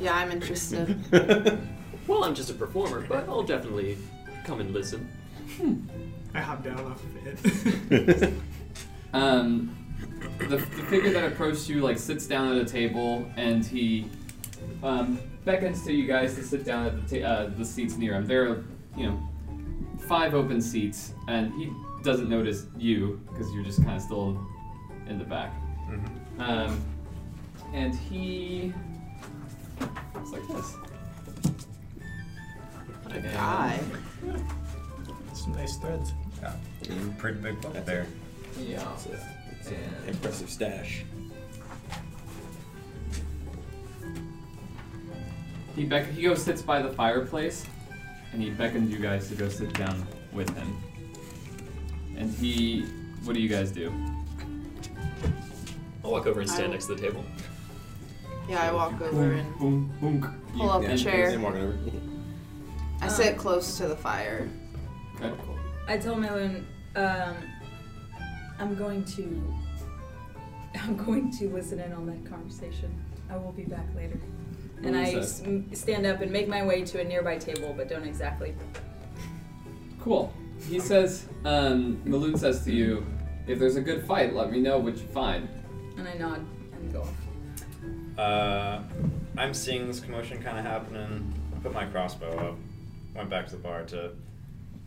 Yeah, 0.01 0.13
I'm 0.15 0.31
interested. 0.31 0.97
Well, 2.07 2.23
I'm 2.23 2.35
just 2.35 2.51
a 2.51 2.53
performer, 2.53 3.01
but 3.09 3.27
I'll 3.27 3.41
definitely 3.41 3.97
come 4.43 4.59
and 4.59 4.71
listen. 4.71 5.09
I 6.35 6.39
hop 6.39 6.63
down 6.63 6.79
off 6.85 7.03
of 7.03 7.91
it. 7.91 8.33
Um, 9.13 9.75
the, 10.39 10.57
the 10.57 10.83
figure 10.89 11.11
that 11.13 11.23
approached 11.31 11.69
you 11.69 11.81
like 11.81 11.97
sits 11.97 12.27
down 12.27 12.51
at 12.53 12.61
a 12.61 12.65
table 12.65 13.25
and 13.37 13.65
he 13.65 14.09
um, 14.83 15.17
beckons 15.45 15.83
to 15.85 15.93
you 15.93 16.05
guys 16.05 16.35
to 16.35 16.43
sit 16.43 16.65
down 16.65 16.85
at 16.85 17.07
the, 17.07 17.21
ta- 17.21 17.25
uh, 17.25 17.49
the 17.57 17.63
seats 17.63 17.95
near 17.95 18.13
him. 18.13 18.25
There 18.25 18.49
are, 18.51 18.63
you 18.97 19.07
know, 19.07 19.29
five 19.99 20.33
open 20.35 20.59
seats, 20.61 21.13
and 21.29 21.53
he 21.53 21.71
doesn't 22.03 22.27
notice 22.29 22.65
you 22.77 23.21
because 23.31 23.51
you're 23.53 23.63
just 23.63 23.81
kind 23.83 23.95
of 23.95 24.01
still 24.01 24.37
in 25.07 25.17
the 25.17 25.23
back. 25.25 25.53
Um, 26.39 26.81
and 27.73 27.93
he 27.95 28.73
looks 30.13 30.31
like 30.31 30.47
this. 30.47 30.73
What 33.03 33.15
a 33.15 33.19
guy. 33.19 33.79
Some 35.33 35.53
nice 35.53 35.77
threads. 35.77 36.13
Yeah. 36.41 36.53
Pretty 37.17 37.39
big 37.39 37.61
book 37.61 37.85
there. 37.85 38.05
Yeah. 38.59 38.91
It's, 38.93 39.05
a, 39.07 39.19
it's 39.51 39.67
an 39.69 39.77
impressive 40.07 40.49
stash. 40.49 41.03
He 45.75 45.83
beck- 45.83 46.09
he 46.11 46.23
goes 46.23 46.41
sits 46.41 46.61
by 46.61 46.81
the 46.81 46.89
fireplace, 46.89 47.65
and 48.31 48.41
he 48.41 48.49
beckons 48.49 48.91
you 48.91 48.99
guys 48.99 49.27
to 49.29 49.35
go 49.35 49.49
sit 49.49 49.73
down 49.73 50.05
with 50.31 50.49
him. 50.55 50.81
And 52.17 52.31
he, 52.33 52.83
what 53.25 53.33
do 53.35 53.41
you 53.41 53.49
guys 53.49 53.71
do? 53.71 53.93
I'll 56.05 56.11
walk 56.11 56.27
over 56.27 56.39
and 56.39 56.49
stand 56.49 56.67
I- 56.69 56.71
next 56.73 56.85
to 56.85 56.95
the 56.95 57.01
table. 57.01 57.23
Yeah, 58.47 58.61
I 58.61 58.71
walk 58.71 59.01
over 59.01 59.33
and 59.33 59.57
Boom, 59.57 59.91
boom. 59.99 60.41
pull 60.55 60.69
up 60.69 60.83
Yeah, 60.83 60.91
a 60.91 60.97
chair. 60.97 61.31
I'm 61.31 61.41
walking 61.41 61.61
over. 61.63 61.77
I 63.01 63.07
sit 63.07 63.37
close 63.37 63.75
to 63.79 63.87
the 63.87 63.95
fire. 63.95 64.47
Okay. 65.19 65.33
I 65.87 65.97
tell 65.97 66.15
Meloon, 66.15 66.63
um, 66.95 67.35
I'm 68.59 68.75
going 68.75 69.03
to, 69.05 69.43
I'm 70.83 70.95
going 70.95 71.31
to 71.39 71.49
listen 71.49 71.79
in 71.79 71.91
on 71.93 72.05
that 72.05 72.23
conversation. 72.29 72.93
I 73.31 73.37
will 73.37 73.51
be 73.51 73.63
back 73.63 73.87
later. 73.95 74.19
And 74.83 74.95
was 74.95 75.09
I 75.09 75.11
that? 75.13 75.21
s- 75.23 75.41
m- 75.43 75.67
stand 75.73 76.05
up 76.05 76.21
and 76.21 76.31
make 76.31 76.47
my 76.47 76.63
way 76.63 76.83
to 76.83 77.01
a 77.01 77.03
nearby 77.03 77.37
table, 77.39 77.73
but 77.75 77.89
don't 77.89 78.05
exactly. 78.05 78.53
Cool. 79.99 80.31
He 80.69 80.79
says, 80.79 81.25
um, 81.45 81.99
Meloon 82.05 82.37
says 82.37 82.63
to 82.65 82.71
you, 82.71 83.03
if 83.47 83.57
there's 83.57 83.75
a 83.75 83.81
good 83.81 84.05
fight, 84.05 84.35
let 84.35 84.51
me 84.51 84.59
know 84.59 84.77
what 84.77 84.97
you 84.97 85.07
find. 85.07 85.49
And 85.97 86.07
I 86.07 86.13
nod 86.15 86.45
and 86.73 86.93
go 86.93 87.01
off. 87.01 88.19
Uh, 88.19 88.81
I'm 89.37 89.53
seeing 89.53 89.87
this 89.87 89.99
commotion 89.99 90.41
kind 90.41 90.57
of 90.57 90.65
happening. 90.65 91.33
I 91.55 91.59
put 91.59 91.73
my 91.73 91.85
crossbow 91.85 92.31
up. 92.49 92.55
Went 93.15 93.29
back 93.29 93.45
to 93.47 93.51
the 93.53 93.61
bar 93.61 93.83
to 93.83 94.11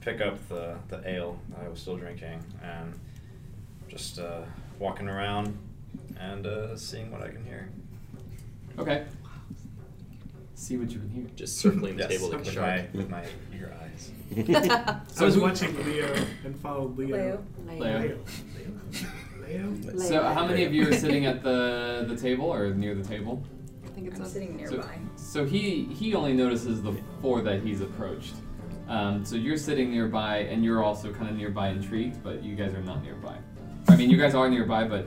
pick 0.01 0.21
up 0.21 0.37
the, 0.49 0.77
the 0.89 1.03
ale 1.09 1.39
that 1.51 1.65
I 1.65 1.69
was 1.69 1.81
still 1.81 1.97
drinking, 1.97 2.43
and 2.63 2.93
just 3.89 4.19
uh, 4.19 4.41
walking 4.79 5.09
around 5.09 5.57
and 6.21 6.47
uh, 6.47 6.77
seeing 6.77 7.11
what 7.11 7.23
I 7.23 7.29
can 7.29 7.45
hear. 7.45 7.69
Okay. 8.79 9.05
See 10.55 10.77
what 10.77 10.91
you 10.91 10.99
can 10.99 11.09
hear. 11.09 11.25
Just 11.37 11.59
circling 11.59 11.97
the 11.97 12.03
Yes, 12.03 12.11
table 12.13 12.29
like 12.29 12.35
a 12.41 12.45
with 12.45 12.53
shark. 12.53 12.95
my 12.95 12.99
with 12.99 13.11
my 13.11 13.25
eager 13.55 13.73
eyes. 13.83 14.11
I 15.21 15.25
was 15.25 15.35
who- 15.37 15.41
watching 15.43 15.75
Leo 15.85 16.15
and 16.45 16.59
followed 16.61 16.99
Leo. 16.99 17.17
Leo. 17.17 17.45
Leo. 17.67 17.79
Leo. 17.79 18.01
Leo. 18.01 18.19
Leo. 19.49 19.99
So 19.99 20.23
how 20.23 20.47
many 20.47 20.65
of 20.65 20.73
you 20.73 20.89
are 20.89 20.93
sitting 20.93 21.27
at 21.27 21.43
the 21.43 22.05
the 22.09 22.17
table 22.17 22.47
or 22.53 22.75
near 22.75 22.95
the 22.95 23.05
table? 23.05 23.43
I 23.85 23.89
think 23.89 24.09
it's 24.09 24.19
I'm 24.19 24.25
a 24.27 24.29
sitting 24.29 24.67
So, 24.67 24.75
nearby. 24.77 24.99
so 25.17 25.45
he 25.45 25.85
he 25.87 26.15
only 26.15 26.33
notices 26.33 26.83
the 26.83 26.95
four 27.21 27.41
that 27.43 27.63
he's 27.63 27.81
approached. 27.81 28.35
Um, 28.89 29.25
so 29.25 29.37
you're 29.37 29.59
sitting 29.59 29.91
nearby, 29.91 30.39
and 30.39 30.65
you're 30.65 30.83
also 30.83 31.13
kind 31.13 31.29
of 31.29 31.37
nearby, 31.37 31.69
intrigued, 31.69 32.23
but 32.23 32.43
you 32.43 32.55
guys 32.57 32.73
are 32.75 32.83
not 32.83 33.03
nearby. 33.03 33.37
I 33.89 33.97
mean, 33.97 34.09
you 34.09 34.17
guys 34.17 34.35
are 34.35 34.49
nearby, 34.49 34.85
but 34.85 35.07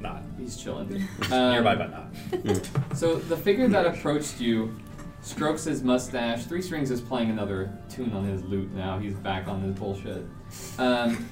Not 0.00 0.22
he's 0.38 0.56
chilling. 0.56 1.06
Um, 1.32 1.52
nearby, 1.52 1.74
but 1.74 1.90
not. 1.90 2.96
So 2.96 3.16
the 3.16 3.36
figure 3.36 3.66
that 3.68 3.86
approached 3.86 4.40
you 4.40 4.74
strokes 5.22 5.64
his 5.64 5.82
mustache. 5.82 6.44
Three 6.44 6.62
Strings 6.62 6.90
is 6.90 7.00
playing 7.00 7.30
another 7.30 7.72
tune 7.88 8.12
on 8.12 8.24
his 8.24 8.42
lute 8.44 8.72
now. 8.74 8.98
He's 8.98 9.14
back 9.14 9.48
on 9.48 9.62
his 9.62 9.74
bullshit. 9.74 10.24
Um, 10.78 11.28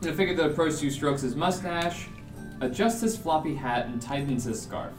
the 0.00 0.12
figure 0.12 0.34
that 0.36 0.50
approached 0.50 0.82
you 0.82 0.90
strokes 0.90 1.22
his 1.22 1.34
mustache, 1.34 2.08
adjusts 2.60 3.00
his 3.00 3.16
floppy 3.16 3.54
hat, 3.54 3.86
and 3.86 4.00
tightens 4.00 4.44
his 4.44 4.60
scarf. 4.60 4.92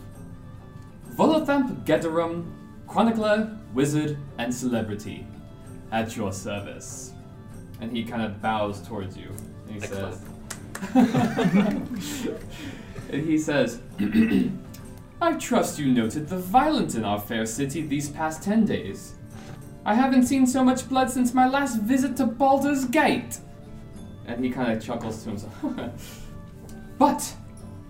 Volothamp 1.15 1.85
Geddarm, 1.85 2.45
chronicler, 2.87 3.57
wizard, 3.73 4.17
and 4.37 4.53
celebrity, 4.53 5.25
at 5.91 6.15
your 6.15 6.31
service. 6.31 7.13
And 7.81 7.91
he 7.95 8.03
kind 8.03 8.21
of 8.21 8.41
bows 8.41 8.81
towards 8.81 9.17
you. 9.17 9.31
And 9.67 9.75
he 9.75 9.87
says, 9.87 10.21
and 13.11 13.25
he 13.25 13.37
says, 13.37 13.81
I 15.21 15.33
trust 15.33 15.79
you 15.79 15.91
noted 15.91 16.29
the 16.29 16.37
violence 16.37 16.95
in 16.95 17.03
our 17.03 17.19
fair 17.19 17.45
city 17.45 17.81
these 17.81 18.09
past 18.09 18.43
ten 18.43 18.65
days. 18.65 19.15
I 19.85 19.93
haven't 19.93 20.23
seen 20.23 20.45
so 20.45 20.63
much 20.63 20.87
blood 20.87 21.09
since 21.09 21.33
my 21.33 21.47
last 21.47 21.81
visit 21.81 22.15
to 22.17 22.25
Baldur's 22.25 22.85
Gate. 22.85 23.39
And 24.35 24.45
he 24.45 24.51
kind 24.51 24.71
of 24.71 24.83
chuckles 24.83 25.23
to 25.23 25.29
himself. 25.29 26.25
but 26.97 27.33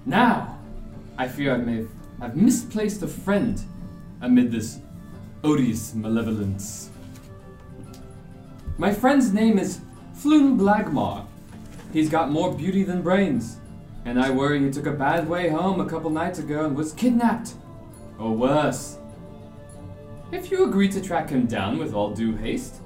now, 0.06 0.58
I 1.18 1.28
fear 1.28 1.54
I 1.54 1.58
may 1.58 1.78
have 1.78 1.90
I've 2.22 2.36
misplaced 2.36 3.02
a 3.02 3.08
friend 3.08 3.62
amid 4.22 4.52
this 4.52 4.80
odious 5.44 5.94
malevolence. 5.94 6.90
My 8.78 8.94
friend's 8.94 9.32
name 9.32 9.58
is 9.58 9.80
Floon 10.16 10.58
Blagmar. 10.58 11.26
He's 11.94 12.10
got 12.10 12.30
more 12.30 12.54
beauty 12.54 12.84
than 12.84 13.02
brains, 13.02 13.58
and 14.04 14.20
I 14.20 14.30
worry 14.32 14.64
he 14.64 14.70
took 14.70 14.86
a 14.86 14.92
bad 14.92 15.30
way 15.30 15.50
home 15.50 15.80
a 15.80 15.86
couple 15.86 16.10
nights 16.10 16.40
ago 16.40 16.66
and 16.66 16.76
was 16.76 16.92
kidnapped. 16.92 17.54
Or 18.20 18.32
worse. 18.36 18.98
If 20.34 20.52
you 20.52 20.66
agree 20.66 20.90
to 20.90 21.02
track 21.02 21.30
him 21.30 21.46
down 21.46 21.78
with 21.78 21.94
all 21.94 22.12
due 22.12 22.36
haste, 22.36 22.82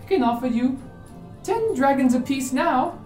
I 0.00 0.04
can 0.06 0.22
offer 0.22 0.46
you 0.46 0.78
ten 1.42 1.74
dragons 1.74 2.14
apiece 2.14 2.52
now, 2.52 2.98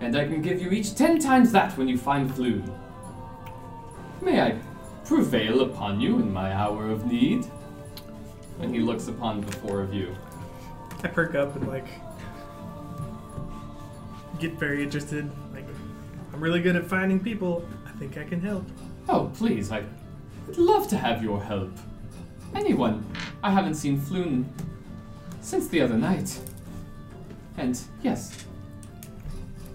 and 0.00 0.16
I 0.16 0.24
can 0.24 0.42
give 0.42 0.60
you 0.60 0.70
each 0.70 0.94
ten 0.94 1.18
times 1.18 1.52
that 1.52 1.76
when 1.76 1.88
you 1.88 1.98
find 1.98 2.30
Floon. 2.30 2.70
May 4.20 4.40
I 4.40 4.58
prevail 5.04 5.60
upon 5.60 6.00
you 6.00 6.18
in 6.18 6.32
my 6.32 6.52
hour 6.52 6.90
of 6.90 7.06
need? 7.06 7.46
And 8.60 8.74
he 8.74 8.80
looks 8.80 9.08
upon 9.08 9.42
the 9.42 9.52
four 9.52 9.82
of 9.82 9.92
you. 9.92 10.16
I 11.04 11.08
perk 11.08 11.34
up 11.34 11.54
and 11.56 11.68
like 11.68 11.86
get 14.38 14.52
very 14.54 14.82
interested. 14.82 15.30
Like, 15.52 15.64
I'm 16.32 16.40
really 16.40 16.60
good 16.60 16.76
at 16.76 16.86
finding 16.86 17.20
people. 17.20 17.68
I 17.86 17.90
think 17.98 18.16
I 18.18 18.24
can 18.24 18.40
help. 18.40 18.64
Oh, 19.08 19.30
please, 19.34 19.70
I 19.70 19.84
would 20.46 20.58
love 20.58 20.88
to 20.88 20.96
have 20.96 21.22
your 21.22 21.42
help. 21.42 21.70
Anyone. 22.54 23.04
I 23.42 23.50
haven't 23.50 23.74
seen 23.74 24.00
Floon 24.00 24.46
since 25.40 25.68
the 25.68 25.80
other 25.80 25.96
night. 25.96 26.40
And 27.58 27.80
yes, 28.02 28.44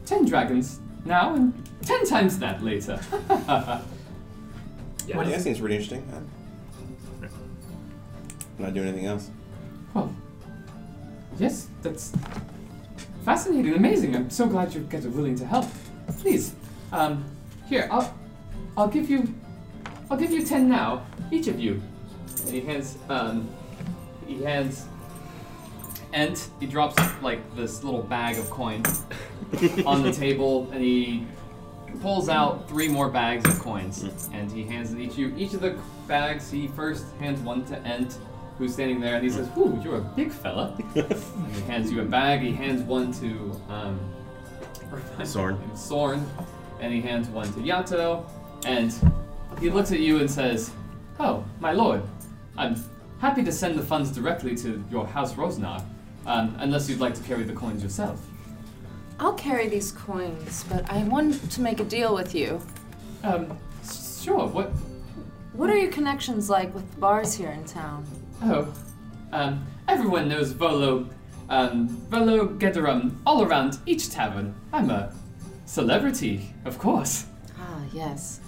ten 0.05 0.25
dragons 0.25 0.79
now 1.05 1.35
and 1.35 1.53
ten 1.81 2.05
times 2.05 2.37
that 2.39 2.63
later. 2.63 2.99
Yeah. 5.07 5.15
Yeah, 5.17 5.23
think 5.29 5.41
seems 5.41 5.61
really 5.61 5.75
interesting. 5.75 6.07
Huh? 6.11 7.27
I'm 8.59 8.65
not 8.65 8.73
doing 8.73 8.87
anything 8.87 9.07
else. 9.07 9.29
well, 9.93 10.13
yes, 11.39 11.67
that's 11.81 12.13
fascinating, 13.25 13.73
amazing. 13.73 14.15
I'm 14.15 14.29
so 14.29 14.47
glad 14.47 14.73
you 14.73 14.81
guys 14.81 15.05
are 15.05 15.09
willing 15.09 15.35
to 15.37 15.45
help. 15.45 15.65
Please, 16.19 16.53
um, 16.91 17.25
here, 17.67 17.87
I'll, 17.91 18.13
I'll 18.77 18.87
give 18.87 19.09
you, 19.09 19.33
I'll 20.09 20.17
give 20.17 20.31
you 20.31 20.45
ten 20.45 20.69
now, 20.69 21.05
each 21.31 21.47
of 21.47 21.59
you. 21.59 21.81
And 22.45 22.49
he 22.53 22.61
hands, 22.61 22.97
um, 23.09 23.49
he 24.27 24.43
hands, 24.43 24.85
and 26.13 26.41
he 26.59 26.65
drops 26.65 26.95
like 27.21 27.55
this 27.55 27.83
little 27.83 28.03
bag 28.03 28.37
of 28.37 28.49
coins 28.49 29.03
on 29.85 30.01
the 30.03 30.11
table, 30.11 30.69
and 30.71 30.83
he 30.83 31.25
pulls 32.01 32.29
out 32.29 32.67
three 32.67 32.87
more 32.87 33.09
bags 33.09 33.45
of 33.45 33.59
coins, 33.59 34.03
and 34.33 34.51
he 34.51 34.63
hands 34.63 34.95
each 34.95 35.17
you. 35.17 35.33
Each 35.37 35.53
of 35.53 35.61
the 35.61 35.77
bags, 36.07 36.49
he 36.49 36.67
first 36.67 37.05
hands 37.19 37.39
one 37.41 37.65
to 37.65 37.77
Ent, 37.79 38.17
who's 38.57 38.73
standing 38.73 38.99
there, 38.99 39.15
and 39.15 39.23
he 39.23 39.29
says, 39.29 39.49
"Ooh, 39.57 39.79
you're 39.83 39.97
a 39.97 40.01
big 40.01 40.31
fella." 40.31 40.77
and 40.95 41.55
he 41.55 41.61
hands 41.61 41.91
you 41.91 42.01
a 42.01 42.05
bag. 42.05 42.41
He 42.41 42.51
hands 42.51 42.81
one 42.81 43.11
to 43.13 43.61
um, 43.69 43.99
Sorn. 45.23 45.59
Sorn, 45.75 46.25
and 46.79 46.93
he 46.93 47.01
hands 47.01 47.27
one 47.29 47.51
to 47.53 47.59
Yato, 47.59 48.25
and 48.65 48.93
he 49.59 49.69
looks 49.69 49.91
at 49.91 49.99
you 49.99 50.19
and 50.19 50.29
says, 50.29 50.71
"Oh, 51.19 51.43
my 51.59 51.71
lord, 51.71 52.01
I'm 52.57 52.75
happy 53.19 53.43
to 53.43 53.51
send 53.51 53.77
the 53.77 53.83
funds 53.83 54.11
directly 54.11 54.55
to 54.55 54.83
your 54.89 55.05
house 55.05 55.33
Rosznar, 55.35 55.83
um, 56.25 56.55
unless 56.59 56.89
you'd 56.89 56.99
like 56.99 57.13
to 57.15 57.23
carry 57.23 57.43
the 57.43 57.53
coins 57.53 57.83
yourself." 57.83 58.25
I'll 59.19 59.33
carry 59.33 59.67
these 59.67 59.91
coins, 59.91 60.65
but 60.67 60.89
I 60.89 61.03
want 61.03 61.51
to 61.51 61.61
make 61.61 61.79
a 61.79 61.83
deal 61.83 62.15
with 62.15 62.33
you. 62.33 62.59
Um, 63.23 63.55
sure. 64.19 64.47
What? 64.47 64.71
What 65.53 65.69
are 65.69 65.77
your 65.77 65.91
connections 65.91 66.49
like 66.49 66.73
with 66.73 66.99
bars 66.99 67.33
here 67.33 67.51
in 67.51 67.63
town? 67.65 68.05
Oh, 68.41 68.73
um, 69.31 69.63
everyone 69.87 70.27
knows 70.27 70.53
Volo, 70.53 71.07
um, 71.49 71.87
Volo 72.09 72.47
Geddarm 72.47 73.17
all 73.25 73.43
around 73.43 73.77
each 73.85 74.09
tavern. 74.09 74.55
I'm 74.73 74.89
a 74.89 75.13
celebrity, 75.65 76.53
of 76.65 76.79
course. 76.79 77.25
Ah, 77.59 77.81
yes. 77.93 78.39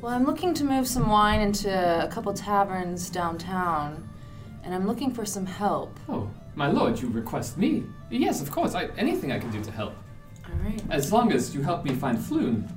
Well, 0.00 0.12
I'm 0.12 0.24
looking 0.24 0.54
to 0.54 0.64
move 0.64 0.86
some 0.86 1.08
wine 1.08 1.40
into 1.40 1.70
a 1.70 2.06
couple 2.08 2.32
taverns 2.32 3.10
downtown, 3.10 4.08
and 4.62 4.74
I'm 4.74 4.86
looking 4.86 5.12
for 5.12 5.26
some 5.26 5.46
help. 5.46 5.98
Oh, 6.08 6.30
my 6.54 6.68
lord, 6.68 7.00
you 7.00 7.08
request 7.08 7.56
me? 7.56 7.84
Yes, 8.10 8.42
of 8.42 8.50
course. 8.50 8.74
I, 8.74 8.86
anything 8.96 9.32
I 9.32 9.38
can 9.38 9.50
do 9.50 9.62
to 9.62 9.70
help. 9.70 9.94
All 10.44 10.56
right. 10.64 10.82
As 10.90 11.12
long 11.12 11.32
as 11.32 11.54
you 11.54 11.62
help 11.62 11.84
me 11.84 11.94
find 11.94 12.18
Floon. 12.18 12.68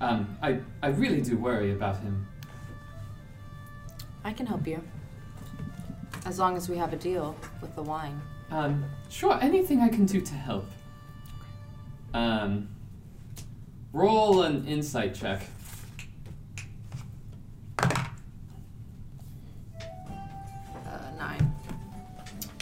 Um, 0.00 0.36
I, 0.42 0.58
I 0.82 0.88
really 0.88 1.20
do 1.20 1.36
worry 1.36 1.72
about 1.72 1.98
him. 1.98 2.26
I 4.24 4.32
can 4.32 4.46
help 4.46 4.66
you. 4.66 4.82
As 6.26 6.38
long 6.38 6.56
as 6.56 6.68
we 6.68 6.76
have 6.76 6.92
a 6.92 6.96
deal 6.96 7.36
with 7.60 7.74
the 7.74 7.82
wine. 7.82 8.20
Um, 8.50 8.84
sure, 9.08 9.38
anything 9.40 9.80
I 9.80 9.88
can 9.88 10.04
do 10.04 10.20
to 10.20 10.34
help. 10.34 10.66
Um, 12.14 12.68
roll 13.92 14.42
an 14.42 14.66
insight 14.66 15.14
check. 15.14 15.42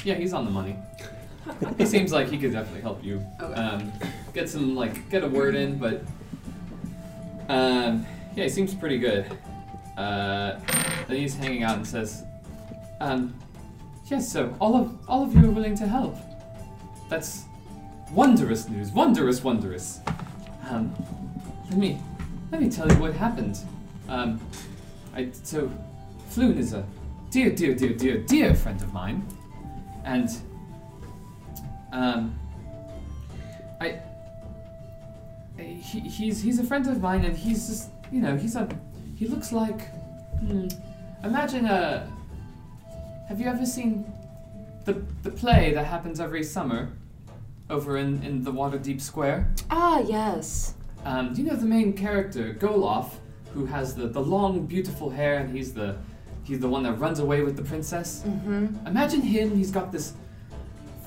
Yeah, 0.04 0.14
he's 0.14 0.32
on 0.32 0.44
the 0.44 0.50
money. 0.50 0.76
he 1.78 1.86
seems 1.86 2.12
like 2.12 2.28
he 2.28 2.38
could 2.38 2.52
definitely 2.52 2.82
help 2.82 3.04
you. 3.04 3.24
Okay. 3.40 3.54
Um, 3.54 3.92
get 4.32 4.48
some 4.48 4.74
like 4.74 5.08
get 5.10 5.24
a 5.24 5.28
word 5.28 5.54
in, 5.54 5.78
but 5.78 6.02
um, 7.48 8.06
yeah, 8.34 8.44
he 8.44 8.48
seems 8.48 8.74
pretty 8.74 8.98
good. 8.98 9.26
Uh, 9.96 10.58
then 11.08 11.16
he's 11.16 11.34
hanging 11.34 11.62
out 11.62 11.76
and 11.76 11.86
says, 11.86 12.24
um, 13.00 13.34
"Yes, 14.06 14.30
so 14.30 14.54
all 14.60 14.76
of 14.76 14.96
all 15.08 15.24
of 15.24 15.34
you 15.34 15.46
are 15.48 15.52
willing 15.52 15.76
to 15.76 15.86
help. 15.86 16.16
That's 17.08 17.44
wondrous 18.12 18.68
news. 18.68 18.90
Wondrous, 18.92 19.42
wondrous. 19.42 20.00
Um, 20.68 20.94
let 21.68 21.78
me 21.78 21.98
let 22.50 22.60
me 22.60 22.70
tell 22.70 22.90
you 22.90 22.98
what 22.98 23.12
happened. 23.14 23.58
Um, 24.08 24.40
I 25.14 25.28
so 25.42 25.70
Floon 26.30 26.56
is 26.58 26.72
a 26.72 26.84
dear, 27.30 27.50
dear, 27.50 27.74
dear, 27.74 27.92
dear, 27.92 28.18
dear 28.18 28.54
friend 28.54 28.80
of 28.82 28.92
mine, 28.92 29.26
and 30.04 30.28
um, 31.92 32.38
I, 33.80 34.00
he, 35.58 36.00
he's 36.00 36.42
he's 36.42 36.58
a 36.58 36.64
friend 36.64 36.86
of 36.86 37.00
mine, 37.00 37.24
and 37.24 37.36
he's 37.36 37.66
just 37.68 37.90
you 38.10 38.20
know 38.20 38.36
he's 38.36 38.56
a 38.56 38.68
he 39.16 39.26
looks 39.26 39.52
like 39.52 39.88
hmm, 40.40 40.68
imagine 41.24 41.66
a. 41.66 42.10
Have 43.28 43.40
you 43.40 43.46
ever 43.46 43.64
seen 43.64 44.10
the 44.84 45.02
the 45.22 45.30
play 45.30 45.72
that 45.74 45.86
happens 45.86 46.20
every 46.20 46.42
summer 46.42 46.90
over 47.68 47.96
in 47.96 48.22
in 48.22 48.42
the 48.42 48.52
Waterdeep 48.52 49.00
Square? 49.00 49.52
Ah, 49.70 50.00
yes. 50.00 50.74
Um, 51.04 51.32
do 51.32 51.42
you 51.42 51.48
know 51.48 51.56
the 51.56 51.66
main 51.66 51.94
character, 51.94 52.54
Goloff, 52.54 53.12
who 53.54 53.64
has 53.66 53.94
the, 53.94 54.06
the 54.06 54.20
long, 54.20 54.66
beautiful 54.66 55.08
hair, 55.08 55.38
and 55.38 55.56
he's 55.56 55.72
the 55.72 55.96
he's 56.44 56.60
the 56.60 56.68
one 56.68 56.82
that 56.84 56.94
runs 56.94 57.18
away 57.18 57.42
with 57.42 57.56
the 57.56 57.62
princess? 57.62 58.22
Mm-hmm. 58.26 58.86
Imagine 58.86 59.22
him. 59.22 59.56
He's 59.56 59.70
got 59.70 59.92
this 59.92 60.14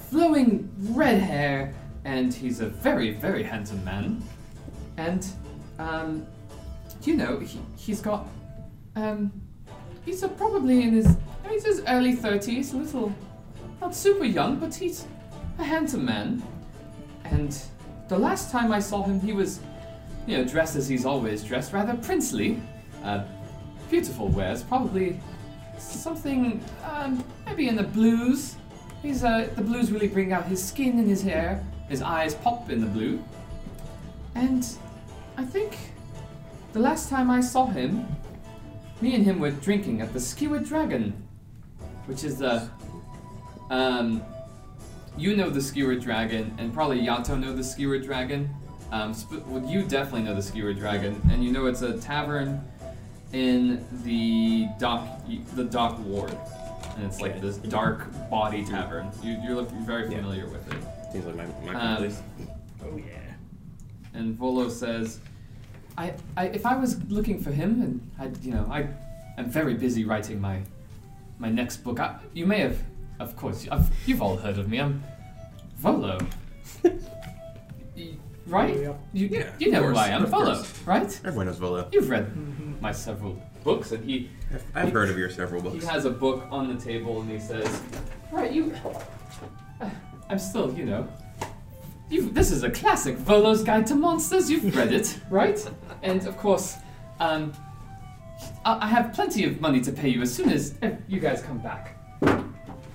flowing 0.09 0.69
red 0.91 1.19
hair, 1.19 1.73
and 2.05 2.33
he's 2.33 2.59
a 2.59 2.67
very, 2.67 3.11
very 3.11 3.43
handsome 3.43 3.83
man. 3.83 4.21
And, 4.97 5.25
um, 5.79 6.27
you 7.03 7.15
know, 7.15 7.39
he, 7.39 7.59
he's 7.75 8.01
got, 8.01 8.27
um, 8.95 9.31
he's 10.05 10.23
probably 10.37 10.83
in 10.83 10.93
his, 10.93 11.07
I 11.07 11.09
mean, 11.09 11.53
he's 11.53 11.65
his 11.65 11.83
early 11.87 12.15
30s, 12.15 12.73
a 12.73 12.77
little, 12.77 13.13
not 13.81 13.95
super 13.95 14.25
young, 14.25 14.57
but 14.57 14.73
he's 14.73 15.07
a 15.57 15.63
handsome 15.63 16.05
man. 16.05 16.43
And 17.25 17.57
the 18.07 18.17
last 18.17 18.51
time 18.51 18.71
I 18.71 18.79
saw 18.79 19.03
him, 19.03 19.19
he 19.19 19.33
was, 19.33 19.59
you 20.27 20.37
know, 20.37 20.43
dressed 20.43 20.75
as 20.75 20.87
he's 20.87 21.05
always 21.05 21.43
dressed, 21.43 21.73
rather 21.73 21.95
princely. 21.95 22.61
Uh, 23.03 23.23
beautiful 23.93 24.27
wares, 24.29 24.63
probably 24.63 25.19
something 25.77 26.59
um, 26.83 27.23
maybe 27.45 27.67
in 27.67 27.75
the 27.75 27.83
blues. 27.83 28.55
He's 29.03 29.23
uh, 29.23 29.47
the 29.55 29.61
blues 29.61 29.91
really 29.91 30.07
bring 30.07 30.33
out 30.33 30.45
his 30.45 30.65
skin 30.65 30.97
and 30.97 31.07
his 31.07 31.21
hair. 31.21 31.63
His 31.89 32.01
eyes 32.01 32.33
pop 32.33 32.71
in 32.71 32.81
the 32.81 32.87
blue. 32.87 33.23
And 34.33 34.65
I 35.37 35.45
think 35.45 35.77
the 36.71 36.79
last 36.79 37.07
time 37.07 37.29
I 37.29 37.39
saw 37.39 37.67
him, 37.67 38.07
me 38.99 39.13
and 39.13 39.23
him 39.23 39.39
were 39.39 39.51
drinking 39.51 40.01
at 40.01 40.11
the 40.11 40.19
Skewered 40.19 40.65
Dragon, 40.65 41.13
which 42.07 42.23
is 42.23 42.39
the 42.39 42.67
um, 43.69 44.23
you 45.17 45.35
know 45.35 45.51
the 45.51 45.61
Skewered 45.61 46.01
Dragon, 46.01 46.51
and 46.57 46.73
probably 46.73 46.99
Yato 46.99 47.39
know 47.39 47.55
the 47.55 47.63
Skewered 47.63 48.03
Dragon. 48.03 48.49
Um, 48.91 49.15
well, 49.45 49.63
you 49.63 49.83
definitely 49.83 50.23
know 50.23 50.33
the 50.33 50.41
Skewered 50.41 50.79
Dragon, 50.79 51.21
and 51.31 51.43
you 51.43 51.51
know 51.51 51.67
it's 51.67 51.83
a 51.83 51.99
tavern 51.99 52.59
in 53.33 53.83
the 54.03 54.67
dock, 54.79 55.07
the 55.55 55.63
dock 55.63 55.99
ward, 56.05 56.35
and 56.95 57.05
it's 57.05 57.19
like 57.19 57.41
this 57.41 57.57
dark 57.57 58.07
body 58.29 58.63
tavern. 58.63 59.09
You, 59.23 59.37
you're 59.43 59.55
look, 59.55 59.71
very 59.71 60.09
Yeah. 60.09 60.17
familiar 60.17 60.45
with 60.47 60.71
it. 60.71 60.79
Seems 61.11 61.25
like 61.25 61.35
my, 61.35 61.73
my 61.73 61.79
Um, 61.79 61.97
place. 61.97 62.21
Oh 62.83 62.95
yeah. 62.97 63.19
And 64.13 64.35
Volo 64.35 64.69
says, 64.69 65.19
I, 65.97 66.13
I, 66.37 66.45
if 66.47 66.65
I 66.65 66.75
was 66.75 67.03
looking 67.09 67.41
for 67.41 67.51
him, 67.51 67.81
and 67.81 68.11
I, 68.19 68.31
you 68.45 68.51
know, 68.53 68.67
I, 68.71 68.87
am 69.37 69.49
very 69.49 69.73
busy 69.73 70.05
writing 70.05 70.39
my, 70.39 70.61
my 71.39 71.49
next 71.49 71.77
book. 71.77 71.99
I, 71.99 72.19
you 72.33 72.45
may 72.45 72.59
have, 72.59 72.77
of 73.19 73.35
course, 73.35 73.67
I've, 73.71 73.89
you've 74.07 74.21
all 74.21 74.37
heard 74.37 74.59
of 74.59 74.69
me. 74.69 74.79
I'm 74.79 75.03
Volo. 75.77 76.19
Y- 78.45 78.51
right? 78.51 78.79
Yeah. 78.79 78.93
You, 79.13 79.27
Yeah, 79.27 79.51
you 79.59 79.71
know 79.71 79.79
of 79.79 79.85
who 79.85 79.93
course, 79.93 80.05
I 80.05 80.09
am, 80.09 80.23
of 80.23 80.29
Volo, 80.29 80.55
course. 80.55 80.81
right? 80.85 81.21
Everyone 81.25 81.45
knows 81.47 81.57
Volo. 81.57 81.87
You've 81.91 82.09
read 82.09 82.31
my 82.81 82.91
several 82.91 83.41
books, 83.63 83.91
and 83.91 84.03
he, 84.03 84.29
I've, 84.53 84.63
I've 84.75 84.91
heard 84.93 85.09
of 85.09 85.17
your 85.17 85.29
several 85.29 85.61
books. 85.61 85.75
he 85.83 85.85
has 85.85 86.05
a 86.05 86.09
book 86.11 86.45
on 86.51 86.73
the 86.73 86.81
table, 86.81 87.21
and 87.21 87.29
he 87.29 87.39
says, 87.39 87.81
"Right, 88.31 88.51
you, 88.51 88.73
uh, 89.81 89.89
I'm 90.29 90.39
still, 90.39 90.73
you 90.73 90.85
know, 90.85 91.07
you. 92.09 92.29
This 92.29 92.51
is 92.51 92.63
a 92.63 92.69
classic, 92.69 93.15
Volo's 93.17 93.63
Guide 93.63 93.87
to 93.87 93.95
Monsters. 93.95 94.49
You've 94.51 94.75
read 94.75 94.91
it, 94.91 95.17
right? 95.29 95.59
And 96.01 96.25
of 96.27 96.37
course, 96.37 96.75
um, 97.21 97.53
I, 98.65 98.85
I 98.85 98.87
have 98.87 99.13
plenty 99.13 99.45
of 99.45 99.61
money 99.61 99.79
to 99.81 99.91
pay 99.93 100.09
you 100.09 100.21
as 100.21 100.33
soon 100.33 100.49
as 100.49 100.75
uh, 100.83 100.89
you 101.07 101.19
guys 101.21 101.41
come 101.41 101.59
back. 101.59 101.97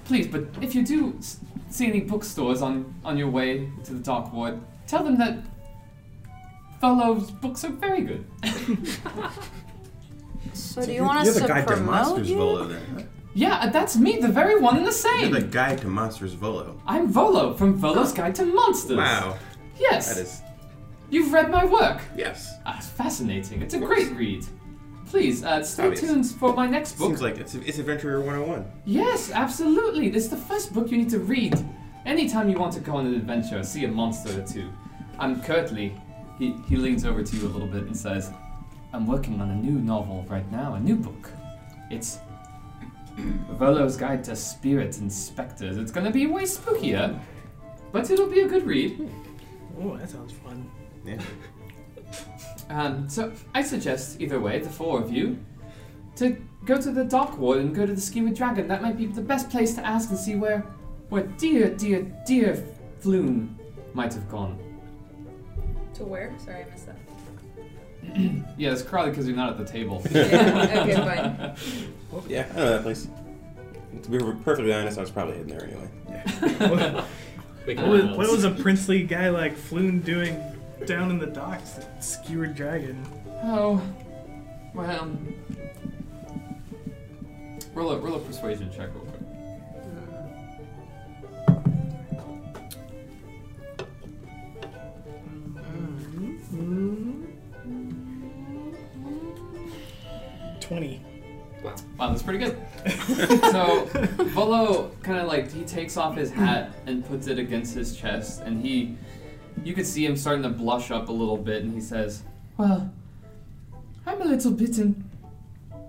Please, 0.05 0.27
but 0.27 0.45
if 0.62 0.75
you 0.75 0.83
do 0.85 1.19
see 1.70 1.87
any 1.87 2.01
bookstores 2.01 2.61
on 2.62 2.95
on 3.05 3.16
your 3.19 3.29
way 3.31 3.69
to 3.85 3.93
the 3.95 4.01
Dock 4.01 4.33
Ward, 4.33 4.59
tell 4.89 5.05
them 5.05 5.16
that." 5.19 5.35
Volo's 6.81 7.31
books 7.32 7.65
are 7.65 7.70
very 7.73 8.02
good. 8.02 8.24
So, 10.52 10.85
do 10.85 10.93
you 10.93 11.02
want 11.02 11.19
us 11.20 11.27
You're 11.27 11.35
to 11.35 11.40
the 11.40 11.48
guide 11.48 11.66
to 11.69 11.74
promote 11.74 11.90
Monsters 11.90 12.31
you? 12.31 12.36
Volo 12.36 12.66
then. 12.66 12.82
huh? 12.94 13.02
Yeah, 13.35 13.55
uh, 13.59 13.70
that's 13.70 13.97
me, 13.97 14.19
the 14.19 14.28
very 14.28 14.60
one 14.60 14.77
and 14.77 14.86
the 14.86 14.93
same. 14.93 15.20
You're 15.20 15.32
same. 15.40 15.43
the 15.43 15.48
guide 15.48 15.78
to 15.78 15.89
Monsters 15.89 16.35
Volo. 16.35 16.81
I'm 16.86 17.09
Volo 17.09 17.55
from 17.55 17.74
Volo's 17.77 18.12
Guide 18.12 18.35
to 18.36 18.44
Monsters. 18.44 18.97
Wow. 18.97 19.36
Yes. 19.78 20.15
That 20.15 20.20
is 20.23 20.43
You've 21.10 21.32
read 21.32 21.51
my 21.51 21.65
work. 21.65 22.01
yes. 22.16 22.52
Ah, 22.66 22.77
it's 22.78 22.89
fascinating. 22.89 23.62
It's 23.62 23.74
a 23.74 23.78
great 23.78 24.10
read. 24.12 24.44
Please, 25.06 25.43
uh, 25.43 25.62
stay 25.62 25.85
Obvious. 25.85 26.01
tuned 26.02 26.27
for 26.27 26.52
my 26.55 26.66
next 26.66 26.93
book. 26.98 27.09
Seems 27.09 27.23
like 27.23 27.39
it's 27.39 27.55
it's 27.55 27.78
Adventurer 27.78 28.20
101. 28.20 28.65
yes, 28.85 29.31
absolutely. 29.32 30.10
This 30.10 30.24
is 30.24 30.31
the 30.31 30.36
first 30.36 30.73
book 30.74 30.90
you 30.90 30.98
need 30.98 31.10
to 31.10 31.19
read. 31.20 31.55
Anytime 32.09 32.48
you 32.48 32.59
want 32.59 32.72
to 32.72 32.80
go 32.80 32.97
on 32.97 33.06
an 33.06 33.14
adventure, 33.14 33.62
see 33.62 33.85
a 33.85 33.89
monster 33.89 34.40
or 34.40 34.47
two. 34.47 34.72
I'm 35.18 35.43
curtly. 35.43 35.94
He, 36.39 36.55
he 36.66 36.76
leans 36.76 37.05
over 37.05 37.22
to 37.22 37.36
you 37.36 37.47
a 37.47 37.51
little 37.51 37.68
bit 37.68 37.82
and 37.82 37.94
says, 37.94 38.32
I'm 38.94 39.06
working 39.06 39.43
on 39.43 39.51
a 39.51 39.55
new 39.55 39.78
novel 39.78 40.24
right 40.26 40.51
now, 40.51 40.72
a 40.72 40.80
new 40.80 40.97
book. 40.97 41.30
It's 41.90 42.20
Volo's 43.51 43.98
Guide 43.98 44.24
to 44.24 44.35
Spirits 44.35 44.98
and 44.98 45.12
Spectres. 45.12 45.76
It's 45.76 45.93
gonna 45.93 46.10
be 46.10 46.26
way 46.26 46.44
spookier, 46.44 47.20
but 47.93 48.10
it'll 48.10 48.30
be 48.30 48.40
a 48.40 48.48
good 48.48 48.64
read. 48.64 49.10
Oh, 49.78 49.98
that 49.98 50.09
sounds 50.09 50.32
fun. 50.32 50.70
Yeah. 51.05 51.20
Um, 52.70 53.06
so 53.06 53.32
I 53.55 53.60
suggest 53.60 54.18
either 54.18 54.40
way, 54.40 54.60
the 54.60 54.70
four 54.70 54.98
of 54.98 55.12
you 55.12 55.39
to 56.16 56.39
go 56.64 56.80
to 56.80 56.90
the 56.90 57.05
Dock 57.05 57.36
Ward 57.36 57.59
and 57.59 57.74
go 57.74 57.85
to 57.85 57.93
the 57.93 58.01
Skewered 58.01 58.35
Dragon. 58.35 58.66
That 58.66 58.80
might 58.80 58.97
be 58.97 59.05
the 59.05 59.20
best 59.20 59.51
place 59.51 59.74
to 59.74 59.86
ask 59.86 60.09
and 60.09 60.18
see 60.18 60.36
where, 60.36 60.64
where 61.09 61.22
dear, 61.22 61.70
dear, 61.70 62.02
dear 62.26 62.62
Floon 63.02 63.55
might 63.94 64.12
have 64.14 64.28
gone. 64.30 64.59
To 65.94 66.05
where? 66.05 66.32
Sorry, 66.39 66.64
I 66.64 66.70
missed 66.70 66.86
that. 66.86 66.97
Yeah, 68.56 68.72
it's 68.72 68.82
probably 68.82 69.10
because 69.10 69.26
you're 69.26 69.36
not 69.36 69.51
at 69.51 69.59
the 69.59 69.64
table. 69.64 70.02
Yeah, 70.10 70.82
okay, 70.82 70.94
fine. 70.94 71.55
Well, 72.10 72.24
yeah, 72.28 72.48
I 72.52 72.56
know 72.56 72.70
that 72.70 72.82
place. 72.82 73.09
To 74.02 74.10
be 74.10 74.18
perfectly 74.18 74.72
honest, 74.72 74.98
I 74.98 75.01
was 75.01 75.10
probably 75.10 75.36
hidden 75.36 75.48
there 75.48 75.64
anyway. 75.64 75.89
what, 77.66 77.76
what 77.76 77.89
was, 77.89 78.05
what 78.16 78.30
was 78.30 78.44
a 78.44 78.51
princely 78.51 79.02
guy 79.02 79.30
like 79.30 79.56
Floon 79.56 80.05
doing 80.05 80.40
down 80.86 81.10
in 81.10 81.18
the 81.18 81.26
docks 81.26 81.78
at 81.78 82.05
Skewered 82.05 82.55
Dragon? 82.55 83.05
Oh, 83.43 83.82
well. 84.74 85.02
Um, 85.02 85.35
roll 87.74 87.93
a, 87.93 87.98
roll 87.98 88.14
a 88.14 88.20
persuasion 88.20 88.70
check 88.70 88.90
real 88.94 89.07
Twenty. 100.60 101.02
Wow, 101.62 102.10
that's 102.10 102.22
pretty 102.22 102.39
good. 102.39 102.56
so 103.51 103.86
Volo 104.26 104.90
kind 105.02 105.18
of 105.18 105.26
like 105.26 105.51
he 105.51 105.64
takes 105.64 105.97
off 105.97 106.16
his 106.16 106.30
hat 106.30 106.72
and 106.86 107.05
puts 107.05 107.26
it 107.26 107.39
against 107.39 107.74
his 107.74 107.97
chest, 107.97 108.43
and 108.43 108.62
he, 108.62 108.97
you 109.64 109.74
could 109.74 109.86
see 109.86 110.06
him 110.06 110.16
starting 110.16 110.43
to 110.44 110.51
blush 110.51 110.90
up 110.90 111.09
a 111.09 111.12
little 111.12 111.36
bit, 111.36 111.62
and 111.64 111.74
he 111.74 111.80
says, 111.80 112.22
"Well, 112.56 112.93
I'm 114.06 114.22
a 114.22 114.24
little 114.24 114.52
bit 114.52 114.78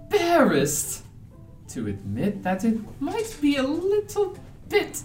embarrassed 0.10 1.04
to 1.70 1.88
admit 1.88 2.42
that 2.44 2.64
it 2.64 2.80
might 3.00 3.38
be 3.40 3.58
a 3.58 3.64
little 3.64 4.36
bit, 4.68 5.04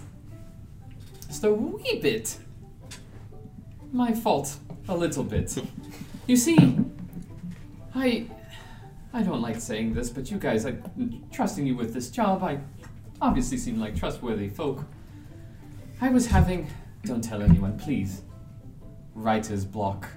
just 1.27 1.43
a 1.43 1.51
wee 1.51 1.99
bit, 2.01 2.37
my 3.91 4.13
fault, 4.13 4.57
a 4.87 4.95
little 4.95 5.23
bit. 5.23 5.57
You 6.27 6.35
see, 6.35 6.77
I." 7.93 8.27
I 9.13 9.23
don't 9.23 9.41
like 9.41 9.61
saying 9.61 9.93
this, 9.93 10.09
but 10.09 10.29
you 10.29 10.37
guys, 10.37 10.65
I'm 10.65 11.23
trusting 11.31 11.65
you 11.65 11.73
with 11.77 11.93
this 11.93 12.09
job. 12.09 12.43
I 12.43 12.59
obviously 13.21 13.57
seem 13.57 13.79
like 13.79 13.95
trustworthy 13.95 14.49
folk. 14.49 14.83
I 16.01 16.09
was 16.09 16.27
having, 16.27 16.67
don't 17.05 17.23
tell 17.23 17.41
anyone, 17.41 17.79
please, 17.79 18.23
writer's 19.13 19.63
block, 19.63 20.09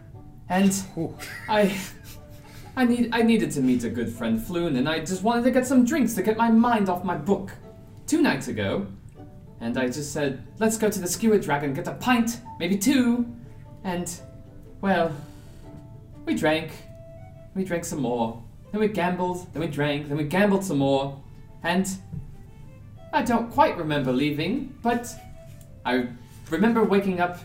and 0.48 0.76
I, 1.48 1.78
I 2.74 2.86
need, 2.86 3.10
I 3.12 3.22
needed 3.22 3.52
to 3.52 3.60
meet 3.60 3.84
a 3.84 3.88
good 3.88 4.10
friend 4.12 4.36
Floon, 4.36 4.76
and 4.76 4.88
I 4.88 4.98
just 4.98 5.22
wanted 5.22 5.44
to 5.44 5.52
get 5.52 5.64
some 5.64 5.84
drinks 5.84 6.14
to 6.14 6.22
get 6.22 6.36
my 6.36 6.50
mind 6.50 6.88
off 6.88 7.04
my 7.04 7.16
book. 7.16 7.52
Two 8.08 8.20
nights 8.20 8.48
ago, 8.48 8.84
and 9.60 9.78
I 9.78 9.86
just 9.86 10.12
said, 10.12 10.42
let's 10.58 10.76
go 10.76 10.90
to 10.90 10.98
the 10.98 11.06
Skewered 11.06 11.42
Dragon, 11.42 11.72
get 11.72 11.86
a 11.86 11.94
pint, 11.94 12.40
maybe 12.58 12.76
two, 12.76 13.32
and, 13.84 14.12
well, 14.80 15.14
we 16.24 16.34
drank, 16.34 16.70
we 17.54 17.64
drank 17.64 17.84
some 17.84 18.00
more. 18.00 18.42
Then 18.70 18.80
we 18.80 18.88
gambled, 18.88 19.52
then 19.52 19.62
we 19.62 19.68
drank, 19.68 20.08
then 20.08 20.16
we 20.16 20.24
gambled 20.24 20.64
some 20.64 20.78
more, 20.78 21.20
and 21.62 21.88
I 23.12 23.22
don't 23.22 23.50
quite 23.50 23.76
remember 23.76 24.12
leaving, 24.12 24.76
but 24.82 25.12
I 25.84 26.08
remember 26.50 26.84
waking 26.84 27.20
up 27.20 27.38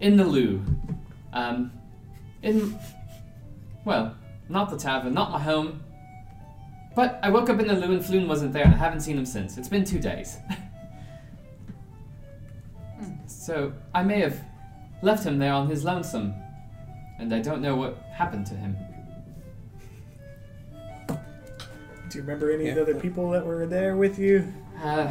in 0.00 0.16
the 0.16 0.24
loo. 0.24 0.62
Um, 1.32 1.72
in, 2.42 2.76
well, 3.84 4.16
not 4.48 4.68
the 4.68 4.76
tavern, 4.76 5.14
not 5.14 5.30
my 5.30 5.38
home, 5.38 5.82
but 6.94 7.20
I 7.22 7.30
woke 7.30 7.48
up 7.48 7.60
in 7.60 7.68
the 7.68 7.74
loo 7.74 7.92
and 7.92 8.02
Floon 8.02 8.26
wasn't 8.26 8.52
there, 8.52 8.64
and 8.64 8.74
I 8.74 8.78
haven't 8.78 9.00
seen 9.00 9.16
him 9.16 9.24
since. 9.24 9.56
It's 9.56 9.68
been 9.68 9.84
two 9.84 10.00
days. 10.00 10.38
so 13.26 13.72
I 13.94 14.02
may 14.02 14.20
have 14.20 14.40
left 15.02 15.24
him 15.24 15.38
there 15.38 15.52
on 15.52 15.68
his 15.68 15.84
lonesome, 15.84 16.34
and 17.22 17.32
I 17.34 17.40
don't 17.40 17.62
know 17.62 17.76
what 17.76 17.96
happened 18.12 18.46
to 18.46 18.54
him. 18.54 18.76
Do 21.08 22.18
you 22.18 22.20
remember 22.20 22.50
any 22.52 22.68
of 22.68 22.74
the 22.74 22.82
other 22.82 22.94
people 22.94 23.30
that 23.30 23.44
were 23.46 23.64
there 23.66 23.96
with 23.96 24.18
you? 24.18 24.52
Uh, 24.82 25.10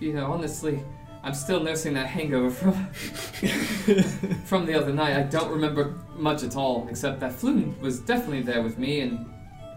you 0.00 0.12
know, 0.14 0.32
honestly, 0.32 0.82
I'm 1.22 1.34
still 1.34 1.60
nursing 1.62 1.92
that 1.94 2.06
hangover 2.06 2.48
from 2.50 2.86
from 4.46 4.64
the 4.64 4.74
other 4.74 4.92
night. 4.92 5.16
I 5.16 5.24
don't 5.24 5.50
remember 5.50 5.98
much 6.16 6.42
at 6.44 6.56
all, 6.56 6.86
except 6.88 7.20
that 7.20 7.32
Floon 7.32 7.78
was 7.80 8.00
definitely 8.00 8.42
there 8.42 8.62
with 8.62 8.78
me, 8.78 9.00
and 9.00 9.26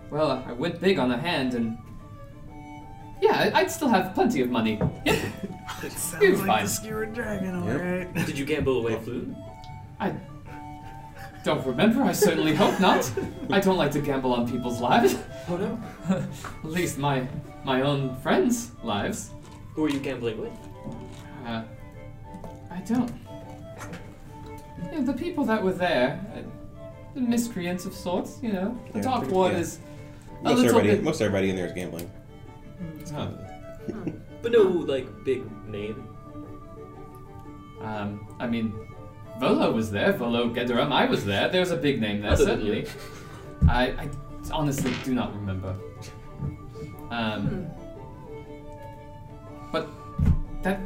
well, 0.09 0.43
I 0.47 0.53
went 0.53 0.79
big 0.79 0.97
on 0.99 1.09
the 1.09 1.17
hand, 1.17 1.55
and 1.55 1.77
yeah, 3.21 3.51
I- 3.53 3.61
I'd 3.61 3.71
still 3.71 3.89
have 3.89 4.13
plenty 4.13 4.41
of 4.41 4.49
money. 4.49 4.79
It 5.83 5.93
sounds 5.93 6.23
It's 6.23 6.37
like 6.39 6.47
fine. 6.47 6.63
the 6.65 6.69
Skewered 6.69 7.13
Dragon, 7.13 7.63
Yep. 7.65 7.79
alright. 7.81 8.13
Did 8.27 8.37
you 8.37 8.45
gamble 8.45 8.77
away 8.81 8.93
Floon? 8.97 9.35
I 9.99 10.13
don't 11.43 11.65
remember. 11.65 12.03
I 12.03 12.11
certainly 12.11 12.53
hope 12.55 12.80
not. 12.80 13.09
I 13.49 13.59
don't 13.59 13.77
like 13.77 13.91
to 13.91 13.99
gamble 14.01 14.34
on 14.34 14.49
people's 14.49 14.80
lives. 14.81 15.18
Oh 15.49 15.57
no. 15.57 15.80
At 16.63 16.69
least 16.69 16.97
my 16.97 17.27
my 17.63 17.81
own 17.81 18.15
friends' 18.18 18.72
lives. 18.84 19.31
Who 19.73 19.85
are 19.85 19.89
you 19.89 19.99
gambling 19.99 20.39
with? 20.39 20.51
Uh, 21.45 21.63
I 22.69 22.80
don't. 22.81 23.11
Yeah, 24.91 25.01
the 25.01 25.13
people 25.13 25.45
that 25.45 25.63
were 25.63 25.73
there, 25.73 26.19
uh, 26.35 26.41
the 27.15 27.22
miscreants 27.22 27.85
of 27.85 27.93
sorts, 27.93 28.39
you 28.41 28.51
know. 28.51 28.77
The 28.91 28.99
Yeah, 28.99 29.03
Dark 29.03 29.19
pretty- 29.22 29.35
One 29.35 29.51
yeah. 29.53 29.57
is 29.59 29.80
a 30.39 30.43
Most 30.43 30.55
little 30.57 30.65
everybody, 30.77 30.88
bit. 30.95 31.03
most 31.03 31.22
everybody 31.22 31.49
in 31.49 31.55
there 31.55 31.68
is 31.68 31.73
gambling. 31.73 32.11
Huh. 33.13 33.27
But 34.41 34.51
no, 34.51 34.61
like, 34.63 35.07
big 35.23 35.43
name. 35.68 36.07
Um, 37.81 38.27
I 38.39 38.47
mean, 38.47 38.73
Volo 39.41 39.72
was 39.72 39.89
there. 39.89 40.13
Volo 40.13 40.49
Geddarm. 40.53 40.91
I 40.91 41.05
was 41.05 41.26
there. 41.26 41.49
There's 41.49 41.72
a 41.72 41.76
big 41.76 41.99
name 41.99 42.22
there, 42.22 42.31
Other 42.31 42.45
than 42.45 42.59
certainly. 42.59 42.81
you. 42.81 42.88
I, 43.68 43.88
I 43.88 44.09
honestly 44.51 44.93
do 45.03 45.15
not 45.15 45.34
remember. 45.34 45.76
Um, 47.09 47.65
but 49.72 49.89
that, 50.61 50.80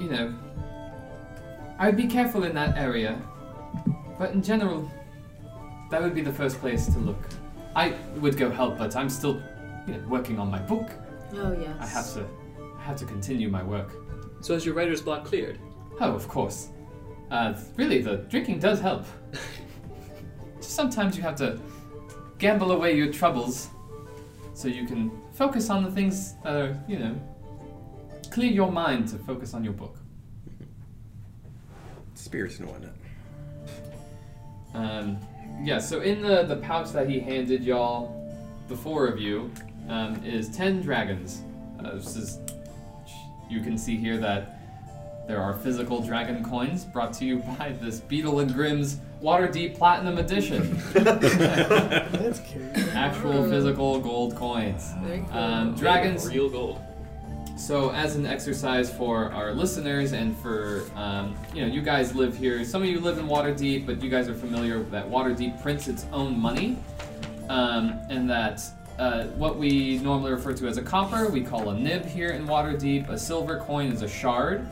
you 0.00 0.08
know, 0.08 0.34
I'd 1.78 1.96
be 1.96 2.06
careful 2.06 2.44
in 2.44 2.54
that 2.54 2.78
area. 2.78 3.20
But 4.18 4.30
in 4.32 4.42
general, 4.42 4.90
that 5.90 6.00
would 6.00 6.14
be 6.14 6.22
the 6.22 6.32
first 6.32 6.58
place 6.58 6.86
to 6.86 6.98
look. 6.98 7.22
I 7.76 7.94
would 8.16 8.38
go 8.38 8.50
help, 8.50 8.78
but 8.78 8.96
I'm 8.96 9.10
still, 9.10 9.42
you 9.86 9.92
know, 9.94 10.08
working 10.08 10.38
on 10.38 10.50
my 10.50 10.58
book. 10.58 10.88
Oh 11.34 11.52
yes. 11.60 11.76
I 11.80 11.86
have 11.86 12.14
to, 12.14 12.26
I 12.78 12.82
have 12.82 12.96
to 12.96 13.04
continue 13.04 13.50
my 13.50 13.62
work. 13.62 13.92
So 14.40 14.54
has 14.54 14.64
your 14.64 14.74
writer's 14.74 15.02
block 15.02 15.26
cleared? 15.26 15.58
Oh, 16.00 16.12
of 16.14 16.28
course. 16.28 16.70
Uh, 17.32 17.54
really, 17.76 18.02
the 18.02 18.18
drinking 18.28 18.58
does 18.58 18.78
help. 18.78 19.06
Sometimes 20.60 21.16
you 21.16 21.22
have 21.22 21.34
to 21.36 21.58
gamble 22.36 22.72
away 22.72 22.94
your 22.94 23.10
troubles 23.10 23.70
so 24.52 24.68
you 24.68 24.86
can 24.86 25.10
focus 25.32 25.70
on 25.70 25.82
the 25.82 25.90
things 25.90 26.34
that 26.44 26.54
are, 26.54 26.84
you 26.86 26.98
know, 26.98 27.18
clear 28.30 28.50
your 28.50 28.70
mind 28.70 29.08
to 29.08 29.16
focus 29.16 29.54
on 29.54 29.64
your 29.64 29.72
book. 29.72 29.96
Spirits 32.12 32.58
and 32.58 32.68
whatnot. 32.68 32.92
Um, 34.74 35.18
yeah, 35.62 35.78
so 35.78 36.02
in 36.02 36.20
the, 36.20 36.42
the 36.42 36.56
pouch 36.56 36.92
that 36.92 37.08
he 37.08 37.18
handed 37.18 37.64
y'all, 37.64 38.30
the 38.68 38.76
four 38.76 39.06
of 39.06 39.18
you, 39.18 39.50
um, 39.88 40.22
is 40.22 40.50
10 40.50 40.82
dragons. 40.82 41.40
Uh, 41.82 41.94
this 41.94 42.14
is, 42.14 42.40
you 43.48 43.62
can 43.62 43.78
see 43.78 43.96
here 43.96 44.18
that 44.18 44.61
there 45.26 45.40
are 45.40 45.54
physical 45.54 46.00
dragon 46.02 46.44
coins 46.44 46.84
brought 46.84 47.12
to 47.14 47.24
you 47.24 47.38
by 47.58 47.74
this 47.80 48.00
Beadle 48.00 48.40
and 48.40 48.52
Grimm's 48.52 48.98
Waterdeep 49.22 49.78
Platinum 49.78 50.18
Edition. 50.18 50.76
That's 50.92 52.40
cute. 52.40 52.64
Actual 52.94 53.48
physical 53.48 54.00
gold 54.00 54.34
coins. 54.34 54.92
Very 55.02 55.24
cool. 55.30 55.38
Um, 55.38 55.74
dragons 55.76 56.26
Real 56.28 56.48
gold. 56.50 56.80
so, 57.56 57.90
as 57.92 58.16
an 58.16 58.26
exercise 58.26 58.92
for 58.92 59.30
our 59.32 59.52
listeners 59.52 60.12
and 60.12 60.36
for, 60.38 60.84
um, 60.96 61.36
you 61.54 61.64
know, 61.64 61.72
you 61.72 61.82
guys 61.82 62.16
live 62.16 62.36
here. 62.36 62.64
Some 62.64 62.82
of 62.82 62.88
you 62.88 62.98
live 63.00 63.18
in 63.18 63.28
Waterdeep, 63.28 63.86
but 63.86 64.02
you 64.02 64.10
guys 64.10 64.28
are 64.28 64.34
familiar 64.34 64.82
that 64.84 65.08
Waterdeep 65.08 65.62
prints 65.62 65.86
its 65.86 66.04
own 66.12 66.38
money. 66.38 66.76
Um, 67.48 68.00
and 68.08 68.28
that 68.28 68.62
uh, 68.98 69.24
what 69.36 69.56
we 69.56 69.98
normally 69.98 70.32
refer 70.32 70.52
to 70.54 70.66
as 70.66 70.78
a 70.78 70.82
copper, 70.82 71.28
we 71.28 71.42
call 71.42 71.70
a 71.70 71.78
nib 71.78 72.04
here 72.06 72.30
in 72.30 72.46
Waterdeep. 72.46 73.08
A 73.08 73.18
silver 73.18 73.58
coin 73.58 73.92
is 73.92 74.02
a 74.02 74.08
shard. 74.08 74.66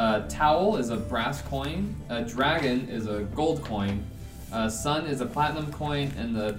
A 0.00 0.22
taol 0.28 0.78
is 0.78 0.88
a 0.88 0.96
brass 0.96 1.42
coin. 1.42 1.94
A 2.08 2.22
dragon 2.22 2.88
is 2.88 3.06
a 3.06 3.24
gold 3.34 3.62
coin. 3.62 4.02
A 4.50 4.70
sun 4.70 5.04
is 5.04 5.20
a 5.20 5.26
platinum 5.26 5.70
coin. 5.70 6.10
And 6.16 6.34
the 6.34 6.58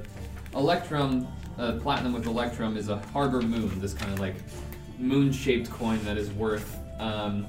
electrum, 0.53 1.27
uh, 1.57 1.79
platinum 1.81 2.13
with 2.13 2.27
electrum, 2.27 2.77
is 2.77 2.89
a 2.89 2.97
harbor 3.11 3.41
moon. 3.41 3.79
This 3.81 3.95
kind 3.95 4.13
of 4.13 4.19
like 4.19 4.35
moon-shaped 4.99 5.71
coin 5.71 6.03
that 6.05 6.17
is 6.17 6.29
worth 6.33 6.77
um, 6.99 7.47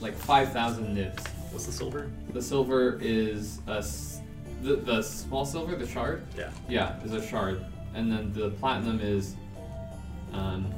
like 0.00 0.14
5,000 0.14 0.94
nibs. 0.94 1.24
What's 1.50 1.66
the 1.66 1.72
silver? 1.72 2.08
The 2.32 2.40
silver 2.40 3.00
is 3.02 3.58
a 3.66 3.78
s- 3.78 4.20
the, 4.62 4.76
the 4.76 5.02
small 5.02 5.44
silver, 5.44 5.74
the 5.74 5.88
shard. 5.88 6.22
Yeah. 6.38 6.50
Yeah, 6.68 7.02
is 7.02 7.14
a 7.14 7.26
shard. 7.26 7.64
and 7.96 8.12
then 8.12 8.32
the 8.32 8.50
platinum 8.50 9.00
is 9.00 9.34
um, 10.32 10.72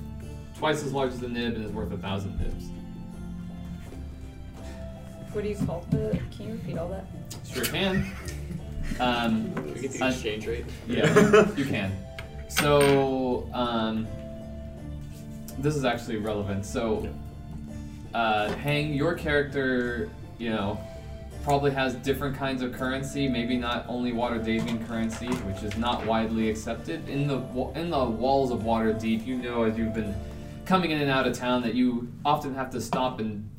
twice 0.56 0.82
as 0.82 0.93
large 0.94 1.12
as 1.12 1.20
the 1.20 1.28
nib 1.28 1.55
and 1.55 1.66
is 1.66 1.70
worth 1.70 1.93
a 1.93 1.98
thousand 1.98 2.40
nibs. 2.40 2.65
What 5.35 5.43
do 5.43 5.51
you 5.51 5.56
call 5.56 5.85
the? 5.90 6.16
Can 6.36 6.47
you 6.47 6.52
repeat 6.52 6.78
all 6.78 6.89
that? 6.90 7.06
Sure 7.44 7.65
can. 7.65 8.09
Um, 9.01 9.52
we 9.74 9.81
get 9.81 9.90
the 9.90 10.06
exchange 10.06 10.47
rate? 10.47 10.65
yeah, 10.86 11.51
you 11.56 11.65
can. 11.65 11.93
So, 12.47 13.51
um, 13.52 14.06
this 15.59 15.74
is 15.74 15.85
actually 15.85 16.19
relevant. 16.19 16.65
So, 16.65 17.09
uh, 18.15 18.52
Hang, 18.52 18.94
your 18.94 19.15
character, 19.15 20.09
you 20.39 20.51
know, 20.51 20.78
probably 21.43 21.73
has 21.73 21.97
different 21.97 22.36
kinds 22.36 22.62
of 22.62 22.73
currency. 22.73 23.28
Maybe 23.28 23.56
not 23.56 23.86
only 23.89 24.12
Waterdeepian 24.12 24.86
currency, 24.86 25.27
which 25.27 25.65
is 25.65 25.77
not 25.77 26.06
widely 26.06 26.48
accepted 26.48 27.09
in 27.09 27.27
the 27.27 27.40
in 27.74 27.90
the 27.90 28.05
walls 28.05 28.52
of 28.52 28.61
Waterdeep. 28.61 29.27
You 29.27 29.39
know, 29.39 29.65
as 29.65 29.77
you've 29.77 29.94
been 29.94 30.15
coming 30.65 30.93
in 30.93 31.01
and 31.01 31.11
out 31.11 31.27
of 31.27 31.36
town, 31.36 31.61
that 31.62 31.74
you 31.74 32.06
often 32.24 32.55
have 32.55 32.70
to 32.70 32.81
stop 32.81 33.19
and 33.19 33.51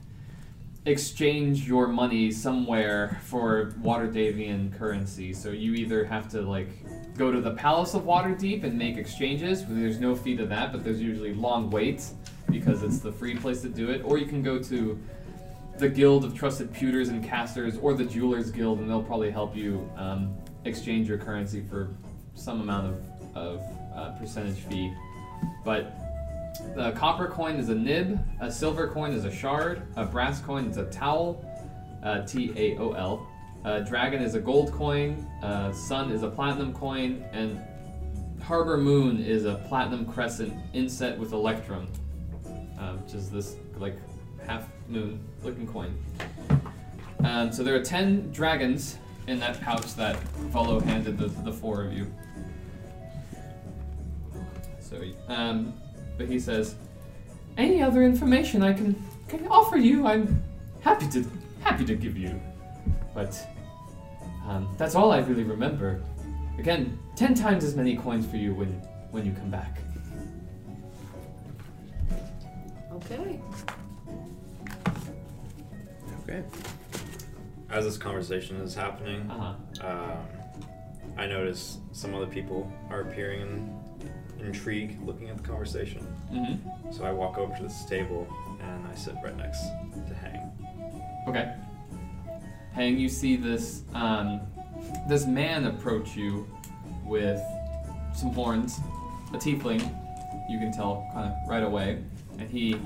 exchange 0.86 1.68
your 1.68 1.88
money 1.88 2.32
somewhere 2.32 3.20
for 3.24 3.74
Waterdeepian 3.82 4.78
currency. 4.78 5.34
So 5.34 5.50
you 5.50 5.74
either 5.74 6.06
have 6.06 6.30
to 6.30 6.42
like 6.42 6.70
go 7.18 7.32
to 7.32 7.42
the 7.42 7.52
Palace 7.52 7.96
of 7.96 8.04
Waterdeep 8.04 8.64
and 8.64 8.78
make 8.78 8.98
exchanges. 8.98 9.66
There's 9.68 10.00
no 10.00 10.16
fee 10.16 10.36
to 10.38 10.46
that, 10.46 10.72
but 10.72 10.84
there's 10.84 11.02
usually 11.02 11.34
long 11.34 11.70
waits 11.72 12.14
because 12.50 12.84
it's 12.84 13.00
the 13.00 13.12
free 13.12 13.36
place 13.36 13.62
to 13.62 13.70
do 13.70 13.90
it. 13.90 14.04
Or 14.06 14.18
you 14.18 14.28
can 14.28 14.44
go 14.44 14.60
to 14.60 15.00
the 15.78 15.90
Guild 15.90 16.24
of 16.24 16.38
Trusted 16.38 16.72
Pewters 16.72 17.10
and 17.10 17.24
Casters 17.24 17.78
or 17.78 17.94
the 17.94 18.06
Jewelers 18.06 18.52
Guild, 18.52 18.80
and 18.80 18.90
they'll 18.90 19.04
probably 19.04 19.32
help 19.32 19.56
you 19.56 19.90
um, 19.98 20.36
exchange 20.66 21.08
your 21.10 21.18
currency 21.18 21.62
for 21.62 21.96
some 22.36 22.62
amount 22.62 22.88
of, 22.88 23.36
of 23.36 23.62
uh, 23.96 24.12
percentage 24.12 24.58
fee. 24.58 24.94
But 25.64 26.05
the 26.76 26.92
copper 26.92 27.28
coin 27.28 27.56
is 27.56 27.70
a 27.70 27.76
nib, 27.76 28.20
a 28.40 28.52
silver 28.52 28.88
coin 28.88 29.12
is 29.12 29.26
a 29.26 29.32
shard, 29.32 29.82
a 29.96 30.06
brass 30.06 30.42
coin 30.42 30.66
is 30.66 30.78
a 30.78 30.86
taol, 30.86 31.46
uh, 32.04 32.22
T 32.22 32.54
A 32.56 32.78
O 32.78 32.92
L. 32.92 33.28
A 33.64 33.82
dragon 33.82 34.22
is 34.22 34.36
a 34.36 34.40
gold 34.40 34.72
coin, 34.72 35.28
uh, 35.42 35.72
sun 35.74 36.12
is 36.12 36.22
a 36.22 36.30
platinum 36.30 36.72
coin, 36.72 37.26
and 37.32 37.60
harbor 38.42 38.78
moon 38.78 39.20
is 39.24 39.46
a 39.46 39.56
platinum 39.68 40.06
crescent 40.06 40.54
inset 40.74 41.18
with 41.18 41.34
electrum, 41.34 41.88
uh, 42.80 42.94
which 42.94 43.16
is 43.16 43.32
this 43.32 43.56
like 43.80 43.96
half 44.46 44.70
moon 44.88 45.20
looking 45.44 45.66
coin. 45.68 45.98
Um, 47.24 47.52
so 47.52 47.64
there 47.64 47.76
are 47.76 47.84
ten 47.84 48.32
dragons 48.32 49.00
in 49.28 49.40
that 49.40 49.60
pouch 49.62 49.96
that 49.96 50.16
Volo 50.54 50.80
handed 50.80 51.18
the, 51.18 51.28
the 51.28 51.52
four 51.52 51.84
of 51.84 51.92
you. 51.92 52.06
So, 54.80 55.02
um, 55.28 55.74
but 56.18 56.28
he 56.28 56.40
says, 56.40 56.76
"Any 57.58 57.82
other 57.82 58.04
information 58.04 58.62
I 58.64 58.74
can 58.74 58.96
can 59.28 59.48
offer 59.48 59.78
you, 59.78 60.06
I'm 60.08 60.42
happy 60.82 61.08
to 61.10 61.26
happy 61.62 61.86
to 61.86 61.96
give 61.96 62.18
you, 62.18 62.40
but 63.14 63.38
um, 64.48 64.74
that's 64.78 64.96
all 64.96 65.12
I 65.12 65.20
really 65.20 65.44
remember. 65.44 66.02
Again, 66.60 66.98
ten 67.16 67.34
times 67.34 67.64
as 67.64 67.76
many 67.76 67.96
coins 67.98 68.26
for 68.26 68.38
you 68.38 68.54
when 68.54 68.70
when 69.12 69.26
you 69.26 69.32
come 69.34 69.50
back." 69.50 69.78
Okay. 72.94 73.40
Okay. 76.24 76.44
As 77.70 77.84
this 77.86 77.98
conversation 77.98 78.58
is 78.62 78.74
happening, 78.74 79.30
Uh 79.30 79.56
huh. 79.82 79.88
um, 79.88 80.18
I 81.18 81.28
notice 81.28 81.78
some 81.92 82.16
other 82.16 82.26
people 82.28 82.72
are 82.90 83.02
appearing 83.02 83.42
in 83.42 83.75
intrigue, 84.46 84.98
looking 85.06 85.30
at 85.30 85.38
the 85.38 85.44
conversation. 85.44 86.06
Mm-hmm. 86.32 86.92
So 86.92 87.04
I 87.04 87.12
walk 87.12 87.38
over 87.38 87.56
to 87.58 87.64
this 87.64 87.86
table 87.86 88.28
and 88.62 88.88
I 88.88 88.96
sit 88.96 89.16
right 89.24 89.36
next 89.36 89.62
to 90.08 90.14
Hang. 90.14 90.52
Okay. 91.28 91.54
Hang, 92.74 92.98
you 92.98 93.10
see 93.10 93.36
this 93.36 93.84
um, 93.94 94.42
this 95.08 95.26
man 95.26 95.66
approach 95.66 96.16
you 96.16 96.48
with 97.06 97.42
some 98.14 98.34
horns, 98.34 98.80
a 99.34 99.38
tiefling. 99.38 99.82
You 100.50 100.60
can 100.60 100.72
tell 100.72 101.10
kind 101.14 101.32
of 101.32 101.50
right 101.50 101.64
away, 101.64 102.04
and 102.38 102.50
he 102.50 102.80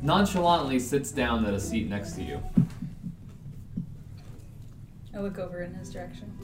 nonchalantly 0.00 0.78
sits 0.78 1.12
down 1.12 1.44
at 1.44 1.54
a 1.54 1.60
seat 1.60 1.88
next 1.88 2.12
to 2.12 2.22
you. 2.22 2.42
I 5.14 5.18
look 5.18 5.38
over 5.38 5.62
in 5.62 5.74
his 5.74 5.92
direction. 5.92 6.36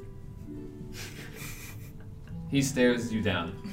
He 2.50 2.62
stares 2.62 3.12
you 3.12 3.22
down. 3.22 3.72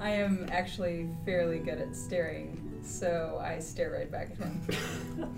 I 0.00 0.10
am 0.10 0.46
actually 0.50 1.08
fairly 1.26 1.58
good 1.58 1.78
at 1.78 1.94
staring, 1.94 2.80
so 2.82 3.38
I 3.42 3.58
stare 3.58 3.90
right 3.90 4.10
back 4.10 4.30
at 4.30 4.38
him. 4.38 4.66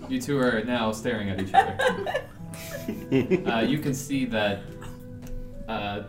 You 0.09 0.21
two 0.21 0.39
are 0.39 0.63
now 0.63 0.91
staring 0.91 1.29
at 1.29 1.41
each 1.41 1.53
other. 1.53 2.29
uh, 3.51 3.59
you 3.59 3.79
can 3.79 3.93
see 3.93 4.25
that 4.25 4.61
uh, 5.67 6.03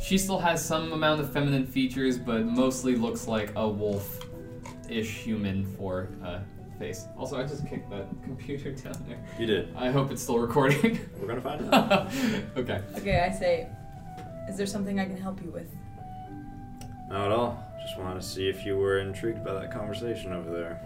she 0.00 0.18
still 0.18 0.38
has 0.38 0.64
some 0.64 0.92
amount 0.92 1.20
of 1.20 1.32
feminine 1.32 1.66
features, 1.66 2.18
but 2.18 2.44
mostly 2.44 2.96
looks 2.96 3.28
like 3.28 3.52
a 3.54 3.68
wolf-ish 3.68 5.10
human 5.10 5.64
for 5.76 6.08
uh, 6.24 6.40
face. 6.78 7.06
Also, 7.16 7.38
I 7.38 7.44
just 7.44 7.68
kicked 7.68 7.88
that 7.90 8.06
computer 8.24 8.72
down 8.72 9.04
there. 9.06 9.24
You 9.38 9.46
did. 9.46 9.74
I 9.76 9.90
hope 9.90 10.10
it's 10.10 10.22
still 10.22 10.38
recording. 10.38 10.98
We're 11.20 11.28
gonna 11.28 11.40
find 11.40 11.72
out. 11.72 12.10
okay. 12.56 12.82
Okay, 12.96 13.20
I 13.20 13.30
say, 13.32 13.68
is 14.48 14.56
there 14.56 14.66
something 14.66 14.98
I 14.98 15.04
can 15.04 15.16
help 15.16 15.42
you 15.42 15.50
with? 15.50 15.70
Not 17.08 17.26
at 17.26 17.32
all. 17.32 17.64
Just 17.80 17.98
wanted 17.98 18.20
to 18.20 18.26
see 18.26 18.48
if 18.48 18.66
you 18.66 18.76
were 18.76 18.98
intrigued 18.98 19.44
by 19.44 19.54
that 19.54 19.72
conversation 19.72 20.32
over 20.32 20.50
there. 20.50 20.80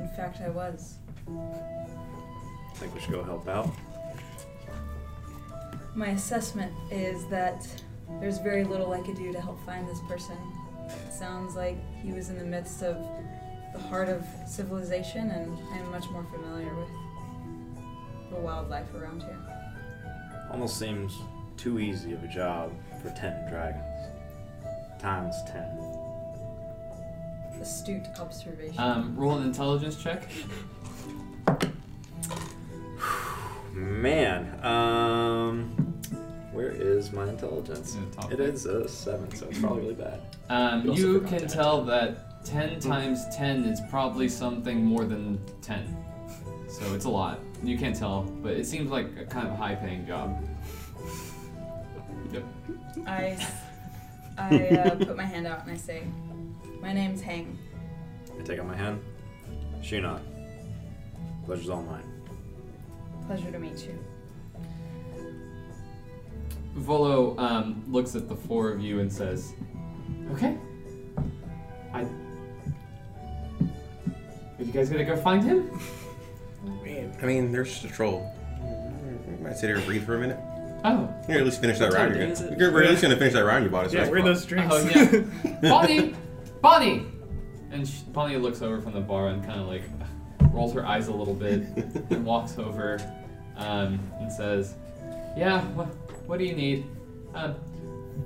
In 0.00 0.08
fact, 0.16 0.40
I 0.40 0.48
was. 0.48 0.98
I 1.28 2.74
Think 2.76 2.94
we 2.94 3.00
should 3.00 3.12
go 3.12 3.22
help 3.22 3.48
out? 3.48 3.70
My 5.94 6.08
assessment 6.08 6.72
is 6.90 7.26
that 7.28 7.66
there's 8.20 8.38
very 8.38 8.64
little 8.64 8.92
I 8.92 9.00
could 9.00 9.16
do 9.16 9.32
to 9.32 9.40
help 9.40 9.64
find 9.64 9.88
this 9.88 10.00
person. 10.08 10.36
It 10.88 11.12
sounds 11.12 11.56
like 11.56 11.76
he 12.02 12.12
was 12.12 12.28
in 12.30 12.38
the 12.38 12.44
midst 12.44 12.82
of 12.82 12.96
the 13.72 13.78
heart 13.78 14.08
of 14.08 14.24
civilization, 14.46 15.30
and 15.30 15.58
I'm 15.72 15.90
much 15.90 16.08
more 16.10 16.24
familiar 16.32 16.74
with 16.74 16.88
the 18.30 18.36
wildlife 18.36 18.92
around 18.94 19.22
here. 19.22 19.38
Almost 20.50 20.78
seems 20.78 21.14
too 21.56 21.78
easy 21.78 22.12
of 22.12 22.22
a 22.22 22.28
job 22.28 22.72
for 23.02 23.10
ten 23.10 23.48
dragons. 23.50 23.85
Times 24.98 25.36
ten. 25.46 25.78
Astute 27.60 28.06
observation. 28.18 28.78
Um, 28.78 29.16
roll 29.16 29.36
an 29.38 29.44
intelligence 29.44 30.02
check. 30.02 30.28
Man, 33.72 34.58
um, 34.64 35.70
where 36.52 36.70
is 36.70 37.12
my 37.12 37.28
intelligence? 37.28 37.94
In 37.94 38.08
the 38.10 38.16
top 38.16 38.32
It 38.32 38.38
right. 38.40 38.48
is 38.48 38.66
a 38.66 38.88
seven, 38.88 39.30
so 39.34 39.46
it's 39.48 39.58
probably 39.58 39.82
really 39.82 39.94
bad. 39.94 40.20
Um, 40.48 40.84
You 40.84 40.90
also 40.90 41.02
you 41.02 41.14
forgot 41.14 41.28
can 41.30 41.38
to 41.40 41.44
add 41.44 41.50
tell 41.50 41.84
that 41.84 42.44
10 42.46 42.80
times 42.80 43.24
10 43.36 43.64
is 43.64 43.80
probably 43.90 44.28
something 44.28 44.84
more 44.84 45.04
than 45.04 45.38
10. 45.62 45.96
So 46.68 46.94
it's 46.94 47.04
a 47.04 47.10
lot. 47.10 47.40
You 47.62 47.78
can't 47.78 47.96
tell, 47.96 48.22
but 48.42 48.52
it 48.54 48.66
seems 48.66 48.90
like 48.90 49.06
a 49.18 49.24
kind 49.24 49.48
of 49.48 49.56
high 49.56 49.74
paying 49.74 50.06
job. 50.06 50.42
Yep. 52.32 52.44
I, 53.06 53.36
I 54.38 54.68
uh, 54.84 54.96
put 54.96 55.16
my 55.16 55.24
hand 55.24 55.46
out 55.46 55.62
and 55.62 55.70
I 55.70 55.76
say, 55.76 56.02
"My 56.80 56.92
name's 56.92 57.20
Hang. 57.20 57.58
I 58.38 58.42
take 58.42 58.58
out 58.58 58.66
my 58.66 58.76
hand. 58.76 59.02
Shinon. 59.80 60.20
Pleasure's 61.44 61.70
all 61.70 61.82
mine. 61.82 62.04
Pleasure 63.26 63.50
to 63.50 63.58
meet 63.58 63.84
you." 63.86 63.98
Volo 66.74 67.36
um, 67.38 67.82
looks 67.88 68.14
at 68.14 68.28
the 68.28 68.36
four 68.36 68.70
of 68.70 68.80
you 68.80 69.00
and 69.00 69.10
says, 69.10 69.54
Okay. 70.32 70.56
I. 71.92 72.02
Are 72.02 72.08
you 74.58 74.72
guys 74.72 74.90
gonna 74.90 75.04
go 75.04 75.16
find 75.16 75.42
him? 75.42 75.70
I 77.22 77.24
mean, 77.24 77.50
there's 77.50 77.68
just 77.68 77.84
a 77.84 77.88
troll. 77.88 78.30
You 78.60 79.38
might 79.42 79.56
sit 79.56 79.68
here 79.68 79.76
and 79.76 79.86
breathe 79.86 80.04
for 80.04 80.16
a 80.16 80.20
minute. 80.20 80.38
Oh. 80.84 81.12
You're 81.28 81.38
at 81.38 81.44
least 81.44 81.60
finish 81.60 81.78
that 81.78 81.90
What 81.90 81.98
round. 81.98 82.12
time 82.12 82.20
You're, 82.20 82.30
is 82.30 82.40
gonna, 82.40 82.56
you're 82.58 82.82
at 82.84 82.90
least 82.90 83.02
gonna 83.02 83.16
finish 83.16 83.32
that 83.34 83.44
round 83.44 83.64
you 83.64 83.70
bought 83.70 83.86
us. 83.86 83.92
Yeah, 83.92 84.02
right? 84.02 84.10
where 84.10 84.20
are 84.20 84.24
those 84.24 84.44
drinks? 84.44 84.74
Oh, 84.74 84.88
yeah. 84.88 85.60
Bonnie! 85.62 86.14
Bonnie! 86.60 87.06
And 87.72 87.86
she, 87.86 88.02
Bonnie 88.08 88.36
looks 88.36 88.62
over 88.62 88.80
from 88.80 88.92
the 88.92 89.00
bar 89.00 89.28
and 89.28 89.44
kind 89.44 89.60
of 89.60 89.66
like 89.66 89.82
rolls 90.52 90.72
her 90.74 90.86
eyes 90.86 91.08
a 91.08 91.12
little 91.12 91.34
bit 91.34 91.62
and 92.10 92.24
walks 92.24 92.58
over 92.58 92.98
um, 93.56 93.98
and 94.20 94.30
says, 94.32 94.74
Yeah, 95.36 95.62
what, 95.74 95.86
what 96.26 96.38
do 96.38 96.44
you 96.44 96.54
need? 96.54 96.86
Um, 97.34 97.54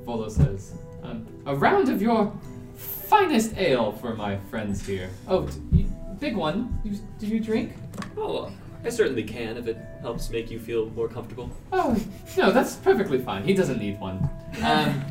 Volo 0.05 0.29
says, 0.29 0.75
um, 1.03 1.27
A 1.47 1.55
round 1.55 1.89
of 1.89 2.01
your 2.03 2.33
finest 2.77 3.57
ale 3.57 3.93
for 3.93 4.15
my 4.15 4.37
friends 4.51 4.87
here. 4.87 5.11
Oh, 5.27 5.47
d- 5.47 5.79
you, 5.79 5.85
big 6.21 6.37
one. 6.37 6.79
You, 6.85 6.99
do 7.19 7.27
you 7.27 7.41
drink? 7.41 7.73
Oh, 8.17 8.53
I 8.85 8.89
certainly 8.89 9.23
can 9.23 9.57
if 9.57 9.67
it 9.67 9.79
helps 10.01 10.31
make 10.31 10.51
you 10.51 10.59
feel 10.59 10.89
more 10.91 11.09
comfortable. 11.09 11.51
Oh, 11.73 11.97
no, 12.37 12.51
that's 12.51 12.77
perfectly 12.77 13.19
fine. 13.19 13.45
He 13.45 13.53
doesn't 13.55 13.79
need 13.79 14.01
one. 14.01 14.29
Um, 14.63 15.05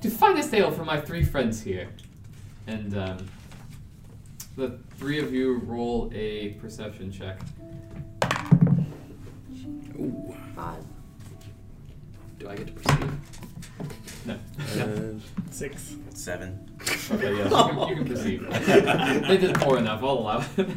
to 0.00 0.10
finest 0.10 0.52
ale 0.54 0.70
for 0.70 0.84
my 0.84 1.00
three 1.00 1.24
friends 1.24 1.62
here. 1.62 1.88
And 2.66 2.96
um, 2.96 3.26
the 4.56 4.78
three 4.98 5.18
of 5.20 5.32
you 5.32 5.58
roll 5.58 6.10
a 6.14 6.50
perception 6.60 7.10
check. 7.10 7.40
Ooh. 9.98 10.34
Five. 10.54 10.82
Do 12.38 12.48
I 12.48 12.56
get 12.56 12.66
to 12.68 12.72
perceive? 12.72 13.12
No. 14.26 14.38
Uh, 14.82 15.18
Six. 15.50 15.96
seven. 16.14 16.58
Okay, 17.10 17.34
yes, 17.36 17.50
you 17.50 17.56
can, 17.56 17.88
you 17.88 17.94
can 17.96 18.04
perceive. 18.06 19.26
they 19.28 19.36
did 19.38 19.54
poor 19.56 19.78
enough. 19.78 20.02
I'll 20.02 20.10
allow 20.10 20.44
it. 20.56 20.68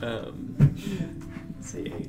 Um, 0.00 0.54
let's 0.60 1.27
see, 1.68 2.08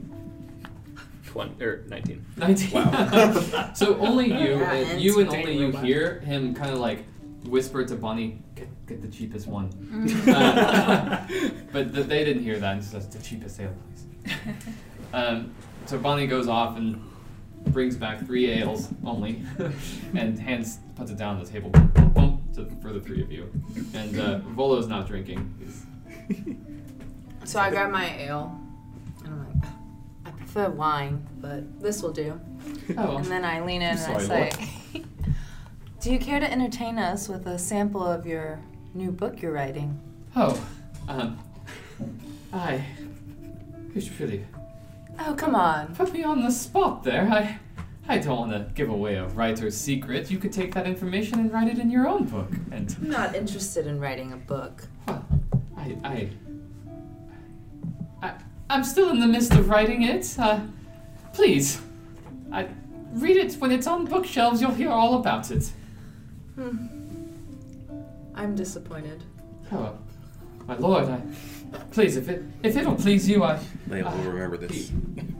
20, 1.27 1.64
or 1.64 1.86
19. 1.88 2.26
19. 2.38 2.72
Wow. 2.72 3.72
so 3.76 3.98
only 3.98 4.27
you, 4.41 4.60
Yeah, 4.60 4.73
and 4.73 4.90
and 4.91 5.02
you 5.02 5.19
and 5.19 5.30
only 5.30 5.57
you 5.57 5.72
hear 5.72 6.19
him 6.19 6.56
kind 6.56 6.72
of 6.72 6.80
like 6.80 7.06
whisper 7.44 7.86
to 7.86 7.95
Bonnie, 7.95 8.41
"Get, 8.56 8.86
get 8.88 9.02
the 9.02 9.07
cheapest 9.07 9.48
one." 9.48 9.69
Mm-hmm. 9.69 10.30
Uh, 10.40 11.27
but 11.72 11.94
th- 11.94 12.07
they 12.07 12.23
didn't 12.23 12.44
hear 12.44 12.60
that, 12.60 12.73
and 12.73 12.84
says, 12.84 13.07
"The 13.07 13.19
cheapest 13.19 13.60
ale, 13.60 13.73
please." 14.23 14.34
Um, 15.14 15.53
so 15.86 15.98
Bonnie 15.98 16.27
goes 16.27 16.48
off 16.48 16.77
and 16.77 17.02
brings 17.68 17.95
back 17.95 18.26
three 18.26 18.49
ales 18.52 18.90
only, 19.06 19.44
and 20.15 20.40
hands 20.40 20.80
puts 20.95 21.11
it 21.11 21.18
down 21.18 21.38
on 21.38 21.44
the 21.44 21.49
table, 21.49 21.69
boom, 21.69 21.88
boom, 21.88 22.10
boom, 22.10 22.49
to, 22.56 22.65
for 22.81 22.94
the 22.94 22.99
three 22.99 23.22
of 23.22 23.31
you. 23.31 23.49
And 23.94 24.19
uh, 24.19 24.38
Volo's 24.40 24.88
not 24.88 25.07
drinking. 25.07 25.53
He's, 25.60 25.86
So 27.45 27.60
I 27.60 27.69
grab 27.69 27.90
my 27.91 28.15
ale, 28.19 28.59
and 29.31 29.41
I'm 29.41 29.61
like, 29.61 29.69
I 30.26 30.31
prefer 30.31 30.69
wine, 30.69 31.26
but 31.39 31.81
this 31.81 32.01
will 32.01 32.11
do. 32.11 32.39
oh, 32.97 33.18
And 33.18 33.26
then 33.26 33.45
I 33.45 33.61
lean 33.61 33.81
in 33.81 33.97
and 33.97 34.14
I 34.15 34.19
say, 34.19 34.51
Do 36.01 36.11
you 36.14 36.19
care 36.19 36.39
to 36.39 36.49
entertain 36.49 36.97
us 36.97 37.27
with 37.27 37.45
a 37.45 37.60
sample 37.60 38.03
of 38.06 38.26
your 38.26 38.60
new 38.93 39.11
book 39.11 39.41
you're 39.41 39.51
writing? 39.51 39.99
oh, 40.35 40.60
um, 41.07 41.38
I. 42.53 42.85
It's 43.95 44.10
really 44.19 44.45
Oh, 45.19 45.34
come 45.35 45.56
on. 45.56 45.93
Put 45.95 46.14
me 46.14 46.23
on 46.23 46.41
the 46.41 46.51
spot 46.51 47.03
there. 47.03 47.27
I 47.30 47.60
I 48.07 48.18
don't 48.18 48.38
want 48.49 48.51
to 48.53 48.73
give 48.73 48.89
away 48.89 49.15
a 49.15 49.27
writer's 49.27 49.76
secret. 49.77 50.31
You 50.31 50.38
could 50.39 50.53
take 50.53 50.73
that 50.73 50.88
information 50.88 51.39
and 51.39 51.51
write 51.51 51.68
it 51.68 51.77
in 51.80 51.91
your 51.91 52.07
own 52.07 52.23
book. 52.26 52.51
And 52.72 52.95
I'm 53.01 53.10
not 53.10 53.35
interested 53.35 53.85
in 53.85 53.99
writing 53.99 54.31
a 54.34 54.38
book. 54.38 54.88
well, 55.07 55.26
I 55.77 55.95
I 56.03 56.10
I 56.11 56.30
I'm 58.70 58.84
still 58.84 59.10
in 59.10 59.20
the 59.20 59.28
midst 59.28 59.54
of 59.54 59.70
writing 59.70 60.04
it. 60.04 60.36
Uh, 60.38 60.60
please, 61.34 61.82
I 62.52 62.68
read 63.14 63.38
it 63.38 63.54
when 63.56 63.72
it's 63.72 63.88
on 63.88 64.06
bookshelves. 64.06 64.62
You'll 64.62 64.72
hear 64.74 64.91
all 64.91 65.16
about 65.16 65.50
it. 65.52 65.72
Hmm. 66.56 66.76
I'm 68.36 68.56
disappointed. 68.56 69.24
Oh, 69.72 69.98
my 70.68 70.76
lord, 70.78 71.10
I 71.10 71.22
please 71.91 72.16
if 72.16 72.30
it 72.30 72.44
if 72.64 72.76
it'll 72.76 72.96
please 72.96 73.28
you, 73.30 73.44
I 73.44 73.60
Layla 73.90 74.16
will 74.24 74.32
remember 74.32 74.58
this. 74.58 74.91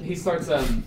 he 0.02 0.16
starts 0.16 0.50
um, 0.50 0.82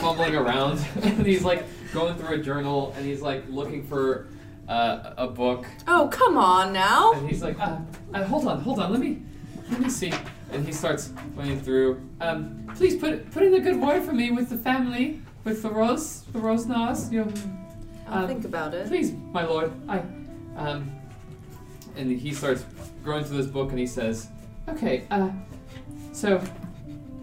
fumbling 0.00 0.34
around 0.34 0.84
and 1.02 1.26
he's 1.26 1.42
like 1.44 1.64
going 1.92 2.16
through 2.16 2.36
a 2.36 2.38
journal 2.38 2.92
and 2.96 3.04
he's 3.04 3.20
like 3.20 3.44
looking 3.48 3.86
for 3.86 4.26
uh, 4.68 5.14
a 5.16 5.26
book 5.28 5.66
Oh, 5.86 6.08
come 6.10 6.36
on 6.38 6.72
now. 6.72 7.12
and 7.12 7.28
he's 7.28 7.42
like 7.42 7.58
uh, 7.60 7.78
uh, 8.14 8.24
hold 8.24 8.46
on 8.48 8.60
hold 8.62 8.80
on 8.80 8.90
let 8.90 9.00
me 9.00 9.22
let 9.70 9.80
me 9.80 9.88
see 9.88 10.12
and 10.54 10.64
he 10.64 10.72
starts 10.72 11.08
going 11.36 11.60
through 11.60 12.00
um, 12.20 12.64
please 12.76 12.96
put 12.96 13.30
put 13.32 13.42
in 13.42 13.54
a 13.54 13.60
good 13.60 13.80
word 13.80 14.02
for 14.02 14.12
me 14.12 14.30
with 14.30 14.48
the 14.48 14.56
family 14.56 15.20
with 15.44 15.62
the 15.62 15.68
rose 15.70 16.22
the 16.32 16.38
Rosznar 16.38 16.94
you 17.12 17.24
know 17.24 17.32
I'll 18.08 18.22
um, 18.24 18.28
think 18.28 18.44
about 18.44 18.74
it. 18.74 18.86
please 18.88 19.12
my 19.32 19.44
lord 19.44 19.72
i 19.88 19.98
um 20.56 20.90
and 21.96 22.10
he 22.10 22.32
starts 22.32 22.64
going 23.04 23.24
through 23.24 23.38
this 23.38 23.46
book 23.46 23.70
and 23.70 23.78
he 23.78 23.86
says 23.86 24.28
okay 24.68 25.04
uh 25.10 25.30
so 26.12 26.40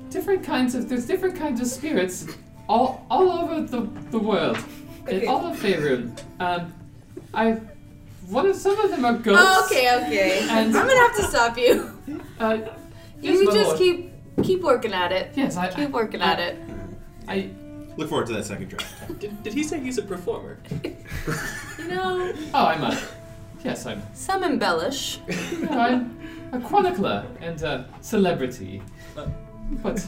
different 0.10 0.44
kinds 0.44 0.76
of 0.76 0.90
there's 0.90 1.06
different 1.06 1.36
kinds 1.38 1.62
of 1.62 1.68
spirits 1.68 2.28
all 2.68 3.06
all 3.10 3.30
over 3.32 3.62
the, 3.62 3.82
the 4.12 4.20
world 4.20 4.58
in 5.08 5.28
all 5.28 5.46
of 5.48 5.58
Faerun. 5.60 6.18
um 6.40 6.74
i 7.34 7.52
one 8.28 8.46
of 8.48 8.56
some 8.56 8.80
of 8.80 8.90
them 8.92 9.04
are 9.06 9.14
ghosts 9.14 9.44
Oh, 9.46 9.66
okay, 9.66 9.96
okay. 10.06 10.40
And- 10.50 10.52
I'm 10.52 10.72
gonna 10.88 10.96
have 11.00 11.16
to 11.18 11.24
stop 11.24 11.58
you. 11.58 11.74
uh 12.40 12.58
You 13.22 13.34
yes, 13.34 13.46
my 13.46 13.54
just 13.54 13.66
lord. 13.68 13.78
keep 13.78 14.12
keep 14.44 14.62
working 14.62 14.94
at 14.94 15.12
it. 15.12 15.32
yes 15.36 15.58
i 15.58 15.68
Keep 15.70 15.92
working 15.92 16.22
I- 16.22 16.32
at 16.34 16.40
it. 16.40 16.58
I 17.28 17.50
Look 17.98 18.08
forward 18.10 18.28
to 18.28 18.34
that 18.34 18.46
second 18.46 18.70
draft. 18.70 19.20
Did, 19.20 19.44
did 19.44 19.54
he 19.54 19.64
say 19.64 19.78
he's 19.82 19.98
a 19.98 20.02
performer? 20.02 20.58
You 21.78 21.88
know, 21.88 22.32
oh 22.54 22.66
i'm 22.68 22.84
a 22.84 22.98
yes 23.66 23.86
i'm 23.86 24.02
some 24.14 24.44
embellish. 24.44 25.20
you 25.28 25.66
know, 25.66 25.80
i'm 25.80 26.54
a 26.54 26.60
chronicler 26.68 27.26
and 27.42 27.62
a 27.64 27.86
celebrity 28.02 28.82
Uh, 29.18 29.28
but 29.84 30.00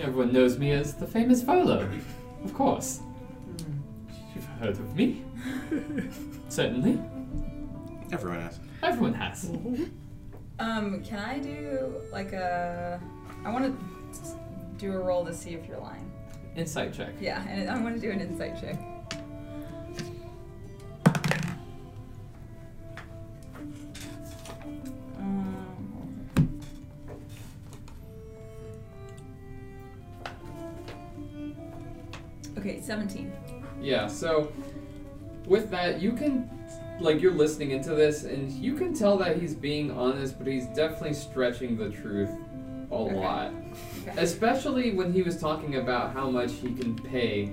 everyone 0.00 0.32
knows 0.32 0.58
me 0.58 0.70
as 0.72 0.94
the 0.94 1.06
famous 1.06 1.42
Volo 1.42 1.88
of 2.44 2.54
course 2.54 3.00
You've 4.34 4.44
heard 4.60 4.76
of 4.84 4.96
me? 4.96 5.22
Certainly. 6.48 6.98
Everyone 8.12 8.40
has. 8.40 8.58
Everyone 8.82 9.14
has. 9.14 9.50
Um, 10.58 11.02
can 11.02 11.18
I 11.18 11.38
do 11.38 11.94
like 12.12 12.32
a? 12.32 13.00
I 13.44 13.50
want 13.50 13.64
to 13.64 14.38
do 14.78 14.92
a 14.92 14.98
roll 14.98 15.24
to 15.24 15.34
see 15.34 15.50
if 15.50 15.66
you're 15.66 15.78
lying. 15.80 16.10
Insight 16.56 16.92
check. 16.92 17.14
Yeah, 17.20 17.46
and 17.48 17.68
I 17.68 17.80
want 17.82 17.96
to 17.96 18.00
do 18.00 18.10
an 18.12 18.20
insight 18.20 18.60
check. 18.60 18.78
Um, 25.18 26.62
okay, 32.58 32.80
17. 32.80 33.32
Yeah, 33.80 34.06
so 34.06 34.52
with 35.46 35.70
that, 35.70 36.00
you 36.00 36.12
can, 36.12 36.48
like, 37.00 37.20
you're 37.20 37.32
listening 37.32 37.72
into 37.72 37.94
this, 37.94 38.24
and 38.24 38.50
you 38.52 38.74
can 38.74 38.94
tell 38.94 39.16
that 39.18 39.36
he's 39.36 39.54
being 39.54 39.90
honest, 39.90 40.38
but 40.38 40.46
he's 40.46 40.66
definitely 40.66 41.14
stretching 41.14 41.76
the 41.76 41.90
truth 41.90 42.30
a 42.90 42.94
Okay. 42.94 43.14
lot. 43.14 43.50
Okay. 44.06 44.20
Especially 44.22 44.92
when 44.92 45.12
he 45.12 45.22
was 45.22 45.40
talking 45.40 45.76
about 45.76 46.12
how 46.12 46.30
much 46.30 46.52
he 46.52 46.72
can 46.72 46.94
pay 46.96 47.50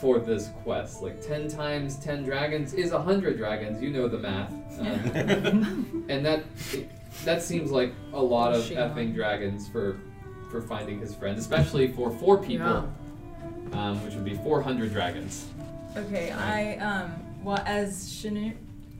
for 0.00 0.18
this 0.18 0.50
quest. 0.62 1.02
Like, 1.02 1.20
10 1.26 1.48
times 1.48 1.96
10 1.96 2.24
dragons 2.24 2.72
is 2.74 2.92
100 2.92 3.36
dragons, 3.38 3.82
you 3.82 3.90
know 3.90 4.08
the 4.08 4.18
math. 4.18 4.52
Um, 4.78 6.04
and 6.08 6.24
that 6.24 6.44
that 7.24 7.42
seems 7.42 7.72
like 7.72 7.92
a 8.12 8.22
lot 8.22 8.52
of 8.54 8.62
effing 8.64 9.12
dragons 9.14 9.66
for 9.68 9.98
for 10.50 10.60
finding 10.62 11.00
his 11.00 11.14
friend, 11.14 11.36
especially 11.38 11.88
for 11.88 12.10
four 12.10 12.38
people, 12.38 12.88
um, 13.72 14.02
which 14.04 14.14
would 14.14 14.24
be 14.24 14.34
400 14.36 14.92
dragons. 14.92 15.46
Okay, 15.96 16.30
I, 16.30 16.76
um, 16.76 17.12
well, 17.48 17.62
as 17.64 18.04
Shanu, 18.04 18.54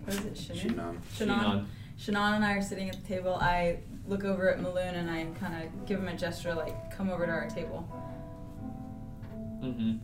what 0.06 0.16
is 0.16 0.24
it, 0.24 0.32
Shanu? 0.32 0.74
Shinon. 0.74 0.96
Shannon. 1.14 1.68
Shannon 1.98 2.34
and 2.36 2.44
I 2.46 2.54
are 2.54 2.62
sitting 2.62 2.88
at 2.88 2.96
the 2.96 3.06
table. 3.06 3.34
I 3.34 3.80
look 4.06 4.24
over 4.24 4.48
at 4.48 4.58
Meloon 4.58 4.94
and 4.94 5.10
I 5.10 5.26
kind 5.38 5.62
of 5.62 5.84
give 5.84 5.98
him 5.98 6.08
a 6.08 6.16
gesture 6.16 6.54
like, 6.54 6.90
come 6.90 7.10
over 7.10 7.26
to 7.26 7.30
our 7.30 7.50
table. 7.50 7.86
Mm-hmm. 9.62 9.98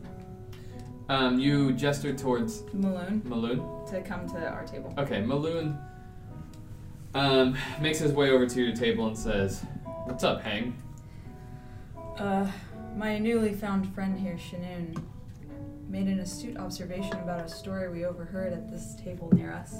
Um, 1.08 1.38
you 1.38 1.72
gesture 1.72 2.12
towards 2.12 2.60
Meloon 2.74 3.22
Meloon. 3.22 3.90
to 3.90 4.02
come 4.02 4.28
to 4.28 4.46
our 4.46 4.66
table. 4.66 4.92
Okay, 4.98 5.22
Meloon 5.22 5.78
um, 7.14 7.56
makes 7.80 7.98
his 7.98 8.12
way 8.12 8.28
over 8.28 8.46
to 8.46 8.62
your 8.62 8.74
table 8.74 9.06
and 9.06 9.16
says, 9.16 9.64
"What's 10.04 10.24
up, 10.24 10.42
Hang?" 10.42 10.82
Uh, 12.18 12.50
my 12.96 13.18
newly 13.18 13.54
found 13.54 13.94
friend 13.94 14.18
here, 14.18 14.36
Shanoon, 14.36 15.02
made 15.88 16.06
an 16.06 16.20
astute 16.20 16.56
observation 16.56 17.14
about 17.14 17.40
a 17.44 17.48
story 17.48 17.88
we 17.88 18.04
overheard 18.04 18.52
at 18.52 18.70
this 18.70 18.94
table 18.96 19.30
near 19.34 19.52
us. 19.52 19.74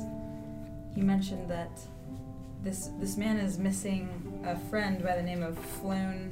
He 0.95 1.01
mentioned 1.01 1.49
that 1.51 1.81
this 2.63 2.91
this 3.01 3.17
man 3.17 3.37
is 3.39 3.59
missing 3.59 4.09
a 4.47 4.57
friend 4.71 5.03
by 5.03 5.17
the 5.17 5.23
name 5.23 5.43
of 5.43 5.59
Floon. 5.81 6.31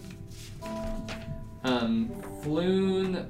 Um, 1.65 2.09
Floon. 2.43 3.27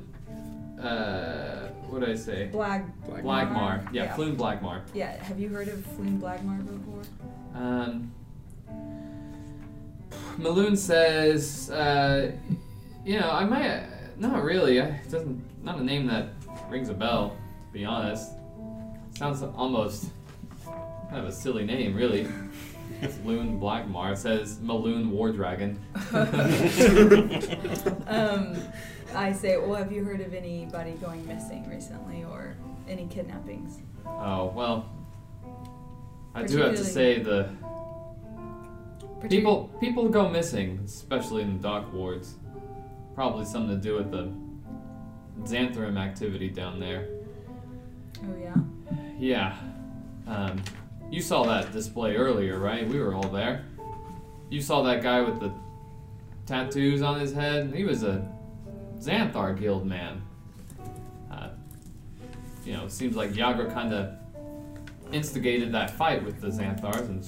Uh, 0.81 1.69
what 1.89 2.01
did 2.01 2.11
I 2.11 2.15
say? 2.17 2.51
Blag. 2.53 2.91
Blagmar. 3.07 3.87
Yeah, 3.93 4.05
Yeah. 4.05 4.17
Floon 4.17 4.37
Blagmar. 4.37 4.83
Yeah, 4.95 5.23
have 5.23 5.39
you 5.39 5.49
heard 5.49 5.69
of 5.69 5.79
Floon 5.97 6.19
Blagmar 6.21 6.59
before? 6.67 7.03
Um, 7.55 8.13
Meloon 10.39 10.77
says, 10.77 11.71
uh, 11.71 12.33
you 13.05 13.21
know, 13.21 13.31
I 13.31 13.45
might, 13.45 13.85
not 14.23 14.43
really. 14.43 14.81
I, 14.81 14.87
it 14.87 15.11
doesn't, 15.11 15.65
not 15.65 15.79
a 15.79 15.85
name 15.85 16.07
that 16.07 16.31
rings 16.69 16.89
a 16.89 16.95
bell, 16.95 17.37
to 17.67 17.73
be 17.73 17.85
honest. 17.85 18.33
Sounds 19.19 19.43
almost 19.43 20.11
kind 20.65 21.19
of 21.19 21.27
a 21.27 21.33
silly 21.33 21.65
name, 21.65 21.95
really. 21.95 22.27
Loon 23.25 23.61
Blackmar. 23.61 24.13
It 24.13 24.19
says 24.19 24.59
Meloon 24.61 25.11
Wardragon. 25.11 25.77
Um, 28.13 28.57
I 29.15 29.33
say, 29.33 29.57
well, 29.57 29.75
have 29.75 29.91
you 29.91 30.05
heard 30.05 30.21
of 30.21 30.35
anybody 30.35 30.93
going 30.93 31.27
missing 31.27 31.69
recently, 31.69 32.25
or 32.25 32.55
any 32.89 33.07
kidnappings. 33.07 33.79
Oh 34.07 34.53
well. 34.55 34.91
I 36.35 36.45
do 36.45 36.59
have 36.59 36.77
to 36.77 36.85
say 36.85 37.21
the 37.21 37.49
people 39.29 39.71
people 39.81 40.09
go 40.09 40.29
missing, 40.29 40.81
especially 40.85 41.43
in 41.43 41.57
the 41.57 41.63
dock 41.63 41.93
wards. 41.93 42.35
Probably 43.15 43.45
something 43.45 43.77
to 43.77 43.83
do 43.83 43.95
with 43.97 44.11
the 44.11 44.33
Zhentarim 45.43 45.99
activity 45.99 46.49
down 46.49 46.81
there. 46.81 47.09
Oh 48.23 48.37
yeah. 48.41 48.55
Yeah. 49.19 49.57
Um, 50.27 50.63
you 51.11 51.21
saw 51.21 51.43
that 51.45 51.73
display 51.73 52.17
earlier, 52.17 52.59
right? 52.59 52.87
We 52.89 52.99
were 52.99 53.15
all 53.15 53.29
there. 53.29 53.65
You 54.51 54.61
saw 54.61 54.83
that 54.83 55.03
guy 55.03 55.21
with 55.21 55.41
the 55.41 55.53
tattoos 56.47 57.03
on 57.03 57.21
his 57.21 57.33
head. 57.33 57.75
He 57.75 57.85
was 57.85 58.03
a 58.03 58.27
Xanathar 58.99 59.59
guild 59.59 59.87
man. 59.87 60.23
Uh, 61.31 61.51
you 62.65 62.73
know, 62.73 62.85
it 62.85 62.93
seems 62.93 63.17
like 63.17 63.33
Yagra 63.33 63.73
kind 63.73 63.93
of 63.93 64.15
instigated 65.13 65.73
that 65.73 65.91
fight 65.91 66.25
with 66.25 66.41
the 66.41 66.49
Xanathars, 66.49 67.09
and 67.09 67.27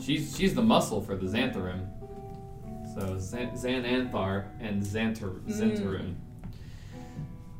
she's 0.00 0.36
she's 0.36 0.54
the 0.54 0.62
muscle 0.62 1.00
for 1.00 1.16
the 1.16 1.26
Zhentarim. 1.26 1.86
So 2.94 3.00
Xan- 3.16 3.52
Xananthar 3.54 4.44
and 4.60 4.82
Xantar 4.82 5.40
Mm. 5.40 6.14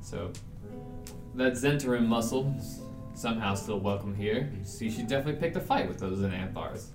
So 0.03 0.31
that 1.35 1.53
Zhentarim 1.55 2.07
muscle 2.07 2.55
somehow 3.15 3.55
still 3.55 3.81
welcome 3.81 4.15
here. 4.15 4.51
You 4.59 4.65
see, 4.65 4.91
she 4.91 5.03
definitely 5.03 5.41
picked 5.41 5.57
a 5.57 5.61
fight 5.61 5.89
with 5.89 5.99
those 5.99 6.19
Xanathars. 6.19 6.89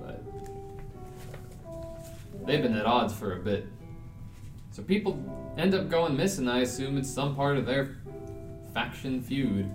But 0.00 0.22
they've 2.46 2.62
been 2.62 2.76
at 2.76 2.86
odds 2.86 3.14
for 3.14 3.32
a 3.32 3.40
bit. 3.40 3.66
So 4.70 4.82
people 4.84 5.20
end 5.58 5.74
up 5.74 5.88
going 5.88 6.16
missing. 6.16 6.46
I 6.46 6.60
assume 6.60 6.98
it's 6.98 7.10
some 7.10 7.34
part 7.34 7.56
of 7.56 7.66
their 7.66 7.96
faction 8.72 9.20
feud. 9.20 9.68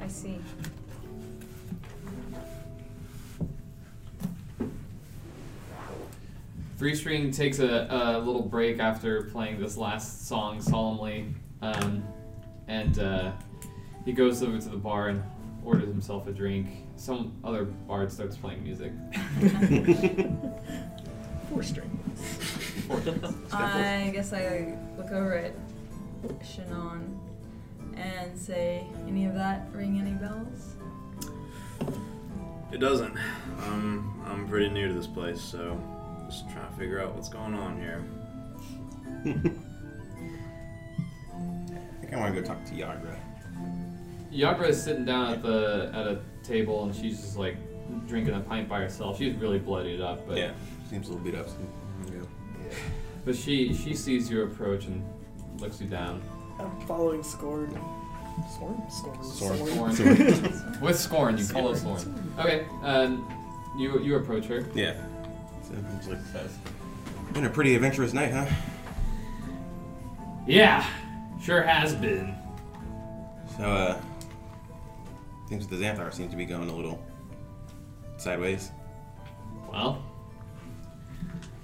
I 0.00 0.08
see. 0.08 0.40
Three 6.80 6.94
String 6.94 7.30
takes 7.30 7.58
a, 7.58 7.86
a 7.90 8.18
little 8.20 8.40
break 8.40 8.78
after 8.78 9.24
playing 9.24 9.60
this 9.60 9.76
last 9.76 10.26
song 10.26 10.62
solemnly, 10.62 11.26
um, 11.60 12.02
and 12.68 12.98
uh, 12.98 13.32
he 14.06 14.14
goes 14.14 14.42
over 14.42 14.58
to 14.58 14.68
the 14.70 14.78
bar 14.78 15.08
and 15.08 15.22
orders 15.62 15.88
himself 15.88 16.26
a 16.26 16.32
drink. 16.32 16.86
Some 16.96 17.34
other 17.44 17.66
bard 17.66 18.10
starts 18.10 18.38
playing 18.38 18.64
music. 18.64 18.92
Four 21.50 21.62
string. 21.62 22.00
I 23.52 24.10
guess 24.14 24.32
I 24.32 24.74
look 24.96 25.10
over 25.10 25.34
at 25.34 25.54
Shannon 26.42 27.20
and 27.94 28.38
say, 28.38 28.86
any 29.06 29.26
of 29.26 29.34
that 29.34 29.68
ring 29.74 30.00
any 30.00 30.12
bells? 30.12 30.76
It 32.72 32.78
doesn't. 32.78 33.18
Um, 33.66 34.22
I'm 34.24 34.48
pretty 34.48 34.70
new 34.70 34.88
to 34.88 34.94
this 34.94 35.06
place, 35.06 35.42
so 35.42 35.78
just 36.30 36.48
trying 36.50 36.68
to 36.70 36.76
figure 36.76 37.00
out 37.00 37.14
what's 37.14 37.28
going 37.28 37.54
on 37.54 37.76
here. 37.78 38.04
I 39.26 39.32
think 42.00 42.12
I 42.12 42.16
want 42.16 42.34
to 42.34 42.40
go 42.40 42.46
talk 42.46 42.64
to 42.66 42.72
Yagra. 42.72 43.16
Yagra 44.32 44.68
is 44.68 44.82
sitting 44.82 45.04
down 45.04 45.32
at 45.32 45.42
the 45.42 45.90
at 45.92 46.06
a 46.06 46.20
table 46.44 46.84
and 46.84 46.94
she's 46.94 47.20
just 47.20 47.36
like 47.36 47.56
drinking 48.06 48.34
a 48.34 48.40
pint 48.40 48.68
by 48.68 48.80
herself. 48.80 49.18
She's 49.18 49.34
really 49.34 49.58
bloodied 49.58 50.00
up, 50.00 50.26
but 50.26 50.36
Yeah, 50.38 50.52
seems 50.88 51.08
a 51.08 51.12
little 51.12 51.24
beat 51.24 51.34
up. 51.34 51.48
So, 51.48 51.56
yeah. 52.12 52.74
but 53.24 53.34
she 53.34 53.74
she 53.74 53.94
sees 53.94 54.30
your 54.30 54.46
approach 54.46 54.84
and 54.86 55.04
looks 55.58 55.80
you 55.80 55.88
down. 55.88 56.22
I'm 56.60 56.80
following 56.86 57.22
Scorn. 57.24 57.70
Scorn? 58.54 58.90
Scorn. 58.90 59.24
Scorn. 59.64 59.94
Scorn. 59.94 60.78
With 60.80 60.98
scorn, 60.98 61.36
you 61.36 61.44
follow 61.44 61.74
scorn. 61.74 62.32
Okay, 62.38 62.66
um, 62.82 63.26
you 63.76 64.00
you 64.00 64.14
approach 64.14 64.44
her. 64.46 64.64
Yeah. 64.74 64.94
It's 65.72 66.08
like 66.08 66.18
been 67.32 67.44
a 67.46 67.50
pretty 67.50 67.74
adventurous 67.74 68.12
night, 68.12 68.32
huh? 68.32 68.46
"Yeah, 70.46 70.84
sure 71.40 71.62
has 71.62 71.94
been." 71.94 72.34
So 73.56 73.64
uh, 73.64 74.00
things 75.48 75.68
with 75.68 75.78
the 75.78 75.84
Xanathar 75.84 76.12
seem 76.12 76.28
to 76.30 76.36
be 76.36 76.44
going 76.44 76.68
a 76.68 76.74
little 76.74 77.02
sideways. 78.16 78.70
Well, 79.70 80.02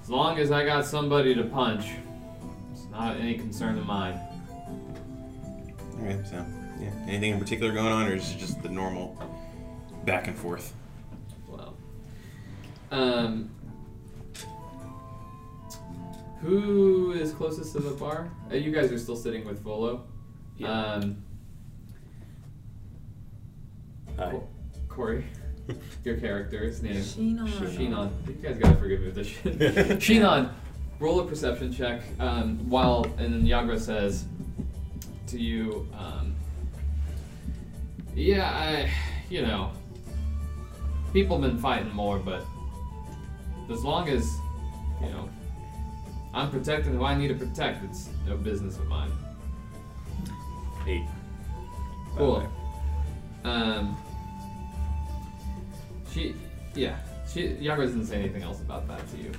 as 0.02 0.08
long 0.08 0.38
as 0.38 0.52
I 0.52 0.64
got 0.64 0.84
somebody 0.84 1.34
to 1.34 1.44
punch, 1.44 1.86
it's 2.72 2.86
not 2.90 3.16
any 3.16 3.34
concern 3.34 3.78
of 3.78 3.86
mine. 3.86 4.20
Okay, 6.00 6.20
so 6.30 6.44
yeah, 6.80 6.90
anything 7.08 7.32
in 7.32 7.38
particular 7.40 7.72
going 7.72 7.92
on, 7.92 8.06
or 8.06 8.14
is 8.14 8.30
it 8.30 8.38
just 8.38 8.62
the 8.62 8.68
normal 8.68 9.20
back 10.04 10.28
and 10.28 10.36
forth? 10.36 10.74
Well, 11.48 11.74
um, 12.92 13.50
who 16.46 17.12
is 17.12 17.32
closest 17.32 17.72
to 17.72 17.80
the 17.80 17.90
bar? 17.90 18.30
Uh, 18.50 18.54
you 18.54 18.70
guys 18.70 18.92
are 18.92 18.98
still 18.98 19.16
sitting 19.16 19.44
with 19.44 19.60
Volo. 19.60 20.04
Yeah. 20.56 20.68
Um, 20.68 21.22
Hi. 24.16 24.30
Co- 24.30 24.48
Corey, 24.88 25.24
your 26.04 26.16
character's 26.16 26.82
name. 26.82 26.94
Sheenon. 26.94 27.48
Sheenon. 27.48 28.10
You 28.28 28.34
guys 28.34 28.58
gotta 28.58 28.76
forgive 28.76 29.00
me 29.00 29.06
with 29.06 29.16
this 29.16 29.26
shit. 29.26 29.58
Sheenon, 29.98 30.50
roll 31.00 31.20
a 31.20 31.26
perception 31.26 31.72
check. 31.72 32.02
Um, 32.20 32.58
while 32.70 33.04
and 33.18 33.34
then 33.34 33.44
Yagra 33.44 33.78
says 33.78 34.24
to 35.26 35.38
you, 35.38 35.86
um, 35.98 36.34
"Yeah, 38.14 38.48
I, 38.48 38.90
you 39.28 39.42
know, 39.42 39.72
people 41.12 41.38
been 41.38 41.58
fighting 41.58 41.92
more, 41.92 42.18
but 42.18 42.44
as 43.68 43.82
long 43.84 44.08
as 44.08 44.32
you 45.02 45.08
know 45.10 45.28
I'm 46.36 46.50
protecting 46.50 46.92
who 46.94 47.04
I 47.04 47.14
need 47.16 47.28
to 47.28 47.34
protect, 47.34 47.82
it's 47.84 48.10
no 48.26 48.36
business 48.36 48.76
of 48.78 48.86
mine." 48.86 49.10
Eight. 50.86 51.02
Cool. 52.16 52.38
way. 52.40 52.46
Um, 53.50 53.96
she, 56.12 56.34
yeah, 56.74 56.96
she. 57.32 57.48
Yagra 57.48 57.84
doesn't 57.86 58.06
say 58.06 58.16
anything 58.20 58.42
else 58.42 58.60
about 58.60 58.86
that 58.88 59.00
to 59.10 59.16
you. 59.16 59.32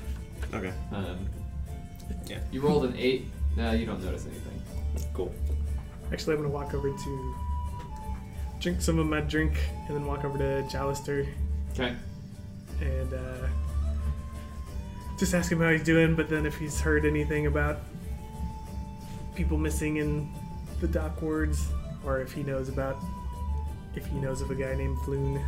Okay. 0.53 0.73
Um, 0.91 1.27
Yeah. 2.25 2.39
You 2.51 2.61
rolled 2.61 2.85
an 2.85 2.95
eight. 2.97 3.27
No, 3.55 3.71
you 3.71 3.85
don't 3.85 4.03
notice 4.03 4.25
anything. 4.25 4.61
Cool. 5.13 5.33
Actually, 6.11 6.35
I'm 6.35 6.41
gonna 6.41 6.53
walk 6.53 6.73
over 6.73 6.89
to 6.89 7.35
drink 8.59 8.81
some 8.81 8.97
of 8.99 9.05
my 9.07 9.21
drink 9.21 9.53
and 9.87 9.95
then 9.95 10.05
walk 10.05 10.23
over 10.25 10.37
to 10.37 10.63
Jalester 10.67 11.27
Okay. 11.73 11.95
and 12.81 13.13
uh, 13.13 13.47
just 15.17 15.33
ask 15.33 15.51
him 15.51 15.59
how 15.59 15.71
he's 15.71 15.83
doing. 15.83 16.15
But 16.15 16.29
then 16.29 16.45
if 16.45 16.57
he's 16.57 16.79
heard 16.79 17.05
anything 17.05 17.47
about 17.47 17.79
people 19.35 19.57
missing 19.57 19.97
in 19.97 20.33
the 20.81 20.87
dock 20.87 21.21
wards, 21.21 21.67
or 22.05 22.21
if 22.21 22.31
he 22.31 22.43
knows 22.43 22.69
about 22.69 22.97
if 23.95 24.05
he 24.05 24.15
knows 24.17 24.41
of 24.41 24.51
a 24.51 24.55
guy 24.55 24.75
named 24.75 24.97
Floon. 24.99 25.43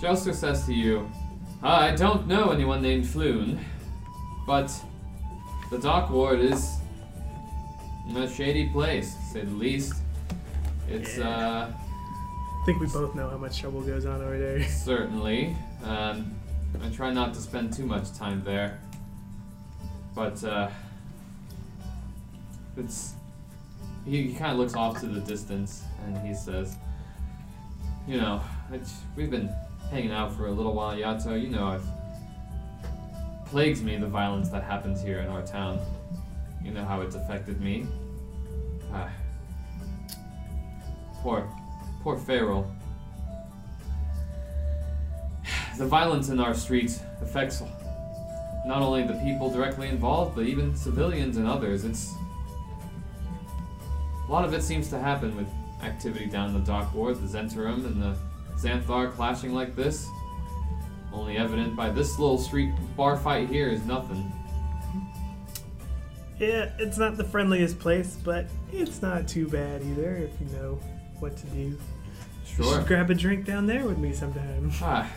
Joster 0.00 0.34
says 0.34 0.64
to 0.66 0.72
you, 0.72 1.10
I 1.62 1.90
don't 1.90 2.26
know 2.26 2.50
anyone 2.50 2.80
named 2.80 3.04
Floon, 3.04 3.58
but 4.46 4.72
the 5.70 5.78
dock 5.78 6.10
ward 6.10 6.40
is 6.40 6.78
a 8.16 8.28
shady 8.28 8.68
place, 8.68 9.14
to 9.14 9.22
say 9.22 9.40
the 9.44 9.54
least. 9.54 9.94
It's, 10.88 11.18
uh, 11.18 11.72
I 11.72 12.64
think 12.64 12.80
we 12.80 12.86
both 12.86 13.14
know 13.14 13.28
how 13.28 13.36
much 13.36 13.60
trouble 13.60 13.82
goes 13.82 14.06
on 14.06 14.22
over 14.22 14.38
there. 14.38 14.62
certainly. 14.68 15.56
Um, 15.84 16.39
I 16.82 16.88
try 16.90 17.12
not 17.12 17.34
to 17.34 17.40
spend 17.40 17.72
too 17.72 17.86
much 17.86 18.12
time 18.12 18.42
there. 18.44 18.80
But, 20.14 20.42
uh, 20.44 20.70
it's. 22.76 23.14
He, 24.04 24.28
he 24.28 24.34
kind 24.34 24.52
of 24.52 24.58
looks 24.58 24.74
off 24.74 24.98
to 25.00 25.06
the 25.06 25.20
distance 25.20 25.84
and 26.04 26.16
he 26.26 26.34
says, 26.34 26.76
You 28.08 28.16
know, 28.16 28.40
we've 29.14 29.30
been 29.30 29.50
hanging 29.90 30.12
out 30.12 30.34
for 30.34 30.46
a 30.46 30.50
little 30.50 30.72
while, 30.74 30.96
Yato. 30.96 31.40
You 31.40 31.48
know, 31.48 31.72
it 31.72 31.82
plagues 33.46 33.82
me 33.82 33.96
the 33.96 34.06
violence 34.06 34.48
that 34.50 34.62
happens 34.62 35.02
here 35.02 35.18
in 35.20 35.26
our 35.28 35.42
town. 35.42 35.80
You 36.64 36.72
know 36.72 36.84
how 36.84 37.00
it's 37.02 37.14
affected 37.14 37.60
me. 37.60 37.86
Ah. 38.92 39.10
Poor, 41.16 41.48
poor 42.02 42.16
Farrell. 42.16 42.70
The 45.78 45.86
violence 45.86 46.28
in 46.28 46.40
our 46.40 46.54
streets 46.54 47.00
affects 47.22 47.62
not 48.66 48.82
only 48.82 49.02
the 49.02 49.14
people 49.14 49.50
directly 49.50 49.88
involved, 49.88 50.36
but 50.36 50.44
even 50.46 50.76
civilians 50.76 51.36
and 51.36 51.46
others. 51.46 51.84
It's 51.84 52.12
a 54.28 54.30
lot 54.30 54.44
of 54.44 54.52
it 54.54 54.62
seems 54.62 54.88
to 54.90 54.98
happen 54.98 55.36
with 55.36 55.48
activity 55.82 56.26
down 56.26 56.48
in 56.48 56.54
the 56.54 56.60
dock 56.60 56.94
ward, 56.94 57.16
the 57.16 57.26
Zhentarim 57.26 57.86
and 57.86 58.02
the 58.02 58.16
Xanathar 58.56 59.12
clashing 59.12 59.54
like 59.54 59.74
this. 59.74 60.06
Only 61.12 61.36
evident 61.36 61.74
by 61.74 61.90
this 61.90 62.18
little 62.18 62.38
street 62.38 62.72
bar 62.96 63.16
fight 63.16 63.48
here 63.48 63.68
is 63.68 63.84
nothing. 63.84 64.32
Yeah, 66.38 66.70
it's 66.78 66.96
not 66.96 67.16
the 67.16 67.24
friendliest 67.24 67.78
place, 67.78 68.16
but 68.24 68.46
it's 68.72 69.02
not 69.02 69.28
too 69.28 69.48
bad 69.48 69.82
either 69.82 70.16
if 70.16 70.30
you 70.40 70.46
know 70.56 70.78
what 71.18 71.36
to 71.36 71.46
do. 71.48 71.78
Sure. 72.46 72.82
grab 72.82 73.10
a 73.10 73.14
drink 73.14 73.44
down 73.44 73.66
there 73.66 73.84
with 73.84 73.98
me 73.98 74.12
sometime. 74.12 74.70
Ah. 74.80 75.10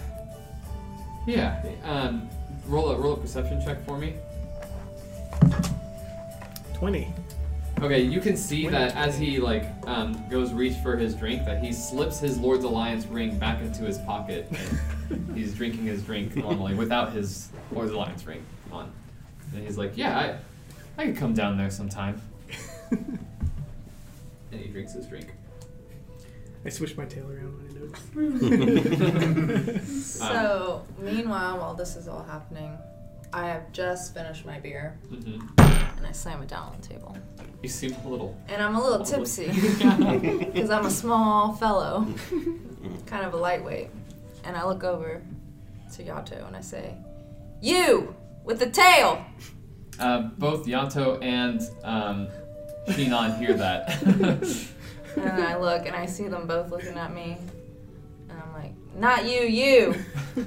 Yeah. 1.26 1.62
Um, 1.84 2.30
roll 2.68 2.90
a 2.90 2.98
roll 2.98 3.14
a 3.14 3.18
perception 3.18 3.62
check 3.64 3.84
for 3.86 3.98
me. 3.98 4.16
20. 6.74 7.14
Okay, 7.82 8.02
you 8.02 8.22
can 8.22 8.38
see 8.38 8.68
that 8.68 8.96
as 8.96 9.18
he 9.18 9.40
like 9.40 9.66
um, 9.86 10.24
goes 10.30 10.54
reach 10.54 10.78
for 10.78 10.96
his 10.96 11.16
drink, 11.16 11.46
that 11.46 11.62
he 11.62 11.74
slips 11.74 12.20
his 12.20 12.38
Lord's 12.38 12.64
Alliance 12.64 13.06
ring 13.08 13.38
back 13.38 13.62
into 13.62 13.84
his 13.84 13.98
pocket. 14.00 14.48
And 15.10 15.36
he's 15.38 15.54
drinking 15.54 15.86
his 15.86 16.02
drink 16.04 16.36
normally 16.36 16.76
without 16.76 17.14
his 17.14 17.50
Lord's 17.72 17.92
Alliance 17.92 18.26
ring 18.26 18.46
on. 18.72 18.92
And 19.54 19.66
he's 19.66 19.78
like, 19.78 19.98
"Yeah, 19.98 20.38
I, 20.98 21.02
I 21.02 21.06
could 21.08 21.18
come 21.18 21.34
down 21.34 21.58
there 21.58 21.70
sometime." 21.70 22.22
and 22.92 23.20
he 24.52 24.68
drinks 24.70 24.94
his 24.94 25.06
drink. 25.06 25.34
I 26.66 26.70
swished 26.70 26.98
my 26.98 27.06
tail 27.06 27.30
around 27.30 27.58
when 27.58 27.68
I 27.70 27.74
noticed. 27.80 28.04
So, 30.18 30.84
meanwhile, 31.00 31.58
while 31.60 31.74
this 31.74 31.96
is 31.96 32.08
all 32.08 32.24
happening, 32.24 32.78
I 33.34 33.48
have 33.48 33.72
just 33.72 34.14
finished 34.14 34.46
my 34.46 34.60
beer 34.60 35.00
hmm 35.10 35.40
and 35.98 36.06
I 36.08 36.12
slam 36.12 36.42
it 36.42 36.50
down 36.50 36.74
on 36.74 36.82
the 36.82 36.88
table. 36.88 37.16
You 37.62 37.70
seem 37.70 37.96
a 38.06 38.10
little. 38.10 38.38
And 38.50 38.62
I'm 38.62 38.76
a 38.76 38.82
little 38.84 39.06
Probably. 39.06 39.26
tipsy 39.26 39.48
because 40.52 40.70
I'm 40.70 40.86
a 40.86 40.90
small 40.92 41.54
fellow, 41.54 42.06
kind 43.06 43.26
of 43.26 43.34
a 43.34 43.38
lightweight. 43.38 43.90
And 44.44 44.58
I 44.58 44.66
look 44.66 44.84
over 44.84 45.22
to 45.96 46.04
Yato 46.04 46.46
and 46.46 46.58
I 46.58 46.62
say, 46.62 46.94
You 47.62 48.14
with 48.44 48.60
the 48.60 48.70
tail! 48.70 49.24
Uh, 49.98 50.24
both 50.38 50.66
Yanto 50.66 51.24
and 51.24 51.62
um, 51.86 52.28
Shinon 52.90 53.38
hear 53.40 53.54
that. 53.54 53.88
And 55.16 55.44
I 55.44 55.58
look 55.58 55.86
and 55.86 55.96
I 55.96 56.06
see 56.06 56.28
them 56.28 56.48
both 56.48 56.72
looking 56.72 56.98
at 56.98 57.14
me. 57.14 57.38
And 58.30 58.40
I'm 58.42 58.54
like, 58.54 58.74
Not 58.96 59.26
you, 59.26 59.42
you! 59.42 59.96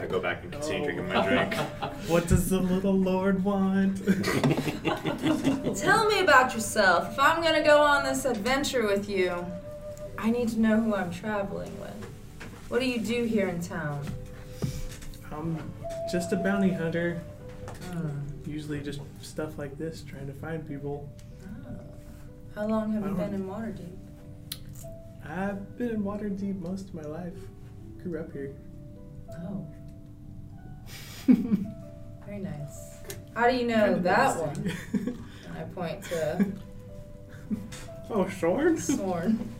I 0.00 0.06
go 0.06 0.18
back 0.20 0.42
and 0.42 0.52
continue 0.52 0.84
drinking 0.84 1.08
my 1.08 1.26
drink. 1.26 1.54
what 2.08 2.26
does 2.26 2.50
the 2.50 2.58
little 2.58 2.92
lord 2.92 3.42
want? 3.44 3.98
Tell 5.76 6.06
me 6.08 6.20
about 6.20 6.52
yourself. 6.54 7.12
If 7.12 7.18
I'm 7.20 7.42
gonna 7.42 7.62
go 7.64 7.80
on 7.80 8.04
this 8.04 8.24
adventure 8.24 8.84
with 8.86 9.08
you, 9.08 9.46
I 10.18 10.30
need 10.30 10.48
to 10.50 10.60
know 10.60 10.80
who 10.80 10.94
I'm 10.94 11.10
traveling 11.12 11.78
with. 11.80 11.94
What 12.68 12.80
do 12.80 12.86
you 12.86 12.98
do 12.98 13.24
here 13.24 13.48
in 13.48 13.60
town? 13.62 14.04
I'm 15.30 15.58
just 16.10 16.32
a 16.32 16.36
bounty 16.36 16.72
hunter. 16.72 17.22
Hmm. 17.92 18.08
Usually 18.44 18.80
just 18.80 19.00
stuff 19.22 19.56
like 19.58 19.78
this, 19.78 20.02
trying 20.02 20.26
to 20.26 20.32
find 20.32 20.66
people. 20.66 21.08
Oh. 21.44 21.70
How 22.54 22.66
long 22.66 22.92
have 22.92 23.02
you 23.04 23.10
I 23.10 23.12
don't- 23.12 23.30
been 23.30 23.34
in 23.34 23.46
Waterdeep? 23.48 23.95
I've 25.28 25.76
been 25.76 25.90
in 25.90 26.02
Waterdeep 26.02 26.60
most 26.60 26.88
of 26.88 26.94
my 26.94 27.02
life. 27.02 27.34
Grew 28.02 28.20
up 28.20 28.32
here. 28.32 28.54
Oh. 29.32 29.66
Very 31.26 32.38
nice. 32.38 32.98
How 33.34 33.50
do 33.50 33.56
you 33.56 33.66
know 33.66 33.98
that 33.98 34.36
one? 34.36 34.72
And 34.92 35.58
I 35.58 35.62
point 35.74 36.02
to 36.04 36.46
oh, 38.10 38.28
Shorn? 38.28 38.78
Sworn. 38.78 39.54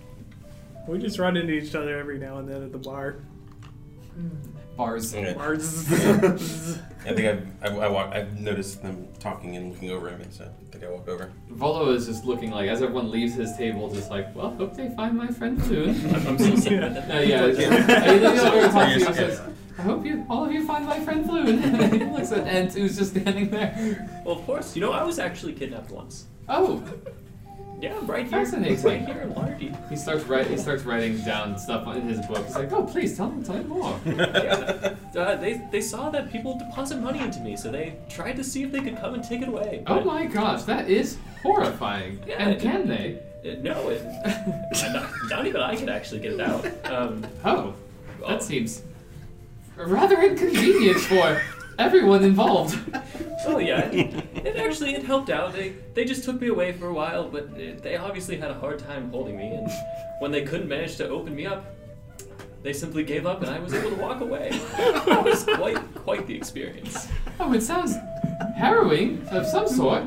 We 0.87 0.99
just 0.99 1.19
run 1.19 1.37
into 1.37 1.53
each 1.53 1.75
other 1.75 1.99
every 1.99 2.19
now 2.19 2.39
and 2.39 2.49
then 2.49 2.63
at 2.63 2.73
the 2.73 2.79
bar. 2.79 3.17
Hmm. 4.15 4.56
Bars. 4.77 5.15
Okay. 5.15 5.33
Bars. 5.33 5.89
I 7.07 7.13
think 7.15 7.21
I've, 7.21 7.47
I, 7.63 7.77
I 7.87 7.89
walk, 7.89 8.13
I've 8.15 8.39
noticed 8.41 8.83
them 8.83 9.07
talking 9.21 9.57
and 9.57 9.73
looking 9.73 9.91
over 9.91 10.09
at 10.09 10.19
me, 10.19 10.27
so 10.31 10.45
I 10.45 10.71
think 10.73 10.85
I 10.85 10.91
walk 10.91 11.09
over. 11.09 11.31
Volo 11.51 11.91
is 11.93 12.07
just 12.07 12.25
looking 12.25 12.51
like, 12.51 12.69
as 12.69 12.83
everyone 12.83 13.11
leaves 13.11 13.35
his 13.35 13.57
table, 13.57 13.93
just 13.93 14.11
like, 14.11 14.35
well, 14.35 14.51
hope 14.51 14.75
they 14.75 14.89
find 14.91 15.17
my 15.17 15.29
friend 15.29 15.63
soon. 15.65 15.91
I'm 16.27 16.39
so 16.39 16.57
sorry. 16.57 16.79
Uh, 16.79 17.21
yeah, 17.21 17.47
just, 17.47 17.61
and 17.61 18.11
he 18.11 18.19
looks 18.27 18.41
over 18.41 18.59
and 18.59 18.73
talks 18.73 18.93
to 18.93 18.99
you 19.01 19.07
and 19.07 19.15
Yeah. 19.17 19.29
says, 19.29 19.41
I 19.79 19.83
hope 19.83 20.05
you, 20.05 20.27
all 20.29 20.45
of 20.45 20.53
you 20.53 20.67
find 20.67 20.85
my 20.87 20.99
friend 21.01 21.25
Floon. 21.25 21.63
And 21.63 21.93
he 21.93 22.05
looks 22.09 22.33
at 22.33 22.47
Ent, 22.47 22.75
who's 22.75 22.97
just 22.97 23.11
standing 23.13 23.51
there. 23.51 24.23
Well, 24.25 24.39
of 24.39 24.45
course. 24.47 24.75
You 24.75 24.81
know, 24.81 24.93
I 24.93 25.03
was 25.05 25.19
actually 25.19 25.53
kidnapped 25.53 25.91
once. 25.91 26.27
Oh, 26.49 26.83
Yeah, 27.81 27.97
I'm 27.97 28.07
right 28.07 28.23
here. 28.27 28.31
Fascinating. 28.31 28.83
Right 28.83 29.07
here 29.07 29.23
in 29.23 29.35
Waterdeep. 29.35 29.89
he 29.91 29.97
starts 29.97 30.25
write, 30.25 30.47
he 30.47 30.57
starts 30.57 30.85
writing 30.85 31.19
down 31.19 31.59
stuff 31.59 31.87
in 31.95 32.09
his 32.09 32.25
book. 32.27 32.45
He's 32.47 32.57
like, 32.57 32.73
oh, 32.73 32.85
please 32.85 33.17
tell 33.17 33.31
me, 33.31 33.45
tell 33.45 33.57
me 33.59 33.65
more. 33.65 34.01
yeah. 34.07 34.95
Uh, 35.15 35.37
they, 35.37 35.61
they 35.71 35.81
saw 35.83 36.09
that 36.11 36.33
people 36.33 36.59
deposit 36.59 36.97
money 36.99 37.19
into 37.21 37.41
me, 37.41 37.57
so 37.57 37.71
they 37.71 37.97
tried 38.09 38.37
to 38.37 38.45
see 38.45 38.63
if 38.63 38.73
they 38.73 38.81
could 38.81 38.97
come 38.99 39.15
and 39.15 39.23
take 39.23 39.43
it 39.43 39.49
away. 39.49 39.83
Oh 39.87 40.03
my 40.05 40.25
gosh, 40.27 40.63
that 40.63 40.89
is 40.89 41.19
horrifying. 41.43 42.19
Yeah, 42.27 42.49
and 42.49 42.61
can 42.61 42.89
they? 42.89 43.19
Uh, 43.45 43.57
no, 43.61 43.91
it, 43.91 44.03
not, 44.93 45.11
not 45.29 45.47
even 45.47 45.61
I 45.61 45.77
could 45.77 45.91
actually 45.91 46.21
get 46.21 46.33
it 46.33 46.41
out. 46.41 46.67
Um, 46.87 47.27
Oh, 47.45 47.75
well, 48.21 48.31
that 48.31 48.43
seems 48.43 48.83
rather 49.77 50.21
inconvenient 50.23 50.99
for 51.01 51.43
everyone 51.79 52.25
involved. 52.25 52.79
Oh 53.49 53.59
yeah, 53.59 53.83
it, 53.93 54.57
actually 54.57 54.95
it 54.95 55.05
helped 55.05 55.31
out. 55.31 55.53
They 55.53 55.75
they 55.95 56.05
just 56.05 56.25
took 56.25 56.41
me 56.41 56.49
away 56.49 56.73
for 56.73 56.89
a 56.89 56.93
while, 56.93 57.29
but 57.29 57.45
it, 57.57 57.81
they 57.81 57.97
obviously 57.97 58.37
had 58.37 58.51
a 58.51 58.55
hard 58.55 58.81
time 58.81 59.09
holding 59.11 59.37
me. 59.37 59.53
And 59.53 59.71
when 60.19 60.33
they 60.33 60.43
couldn't 60.43 60.69
manage 60.69 60.97
to 60.97 61.09
open 61.09 61.37
me 61.37 61.47
up, 61.47 61.65
they 62.65 62.73
simply 62.73 63.05
gave 63.05 63.25
up, 63.25 63.43
and 63.43 63.51
I 63.51 63.61
was 63.61 63.73
able 63.73 63.91
to 63.91 63.97
walk 63.97 64.21
away. 64.21 64.51
It 64.79 65.25
was 65.25 65.45
quite 65.45 65.79
quite 65.95 66.27
the 66.27 66.35
experience. 66.35 67.07
Oh, 67.39 67.53
it 67.53 67.61
sounds 67.61 67.95
harrowing 68.57 69.25
of 69.31 69.47
some 69.47 69.69
sort. 69.69 70.03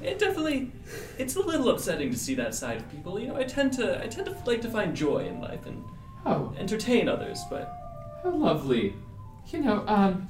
It 0.00 0.20
definitely 0.20 0.70
it's 1.18 1.34
a 1.34 1.40
little 1.40 1.70
upsetting 1.70 2.12
to 2.12 2.18
see 2.18 2.36
that 2.36 2.54
side 2.54 2.76
of 2.76 2.88
people. 2.92 3.18
You 3.18 3.28
know, 3.28 3.36
I 3.36 3.42
tend 3.42 3.72
to 3.72 4.00
I 4.04 4.06
tend 4.06 4.26
to 4.26 4.36
like 4.46 4.60
to 4.62 4.68
find 4.70 4.94
joy 4.94 5.26
in 5.26 5.40
life 5.40 5.66
and 5.66 5.82
Oh, 6.26 6.54
entertain 6.58 7.08
others, 7.08 7.40
but 7.50 7.66
how 8.22 8.30
lovely. 8.30 8.94
You 9.48 9.60
know, 9.62 9.84
um, 9.88 10.28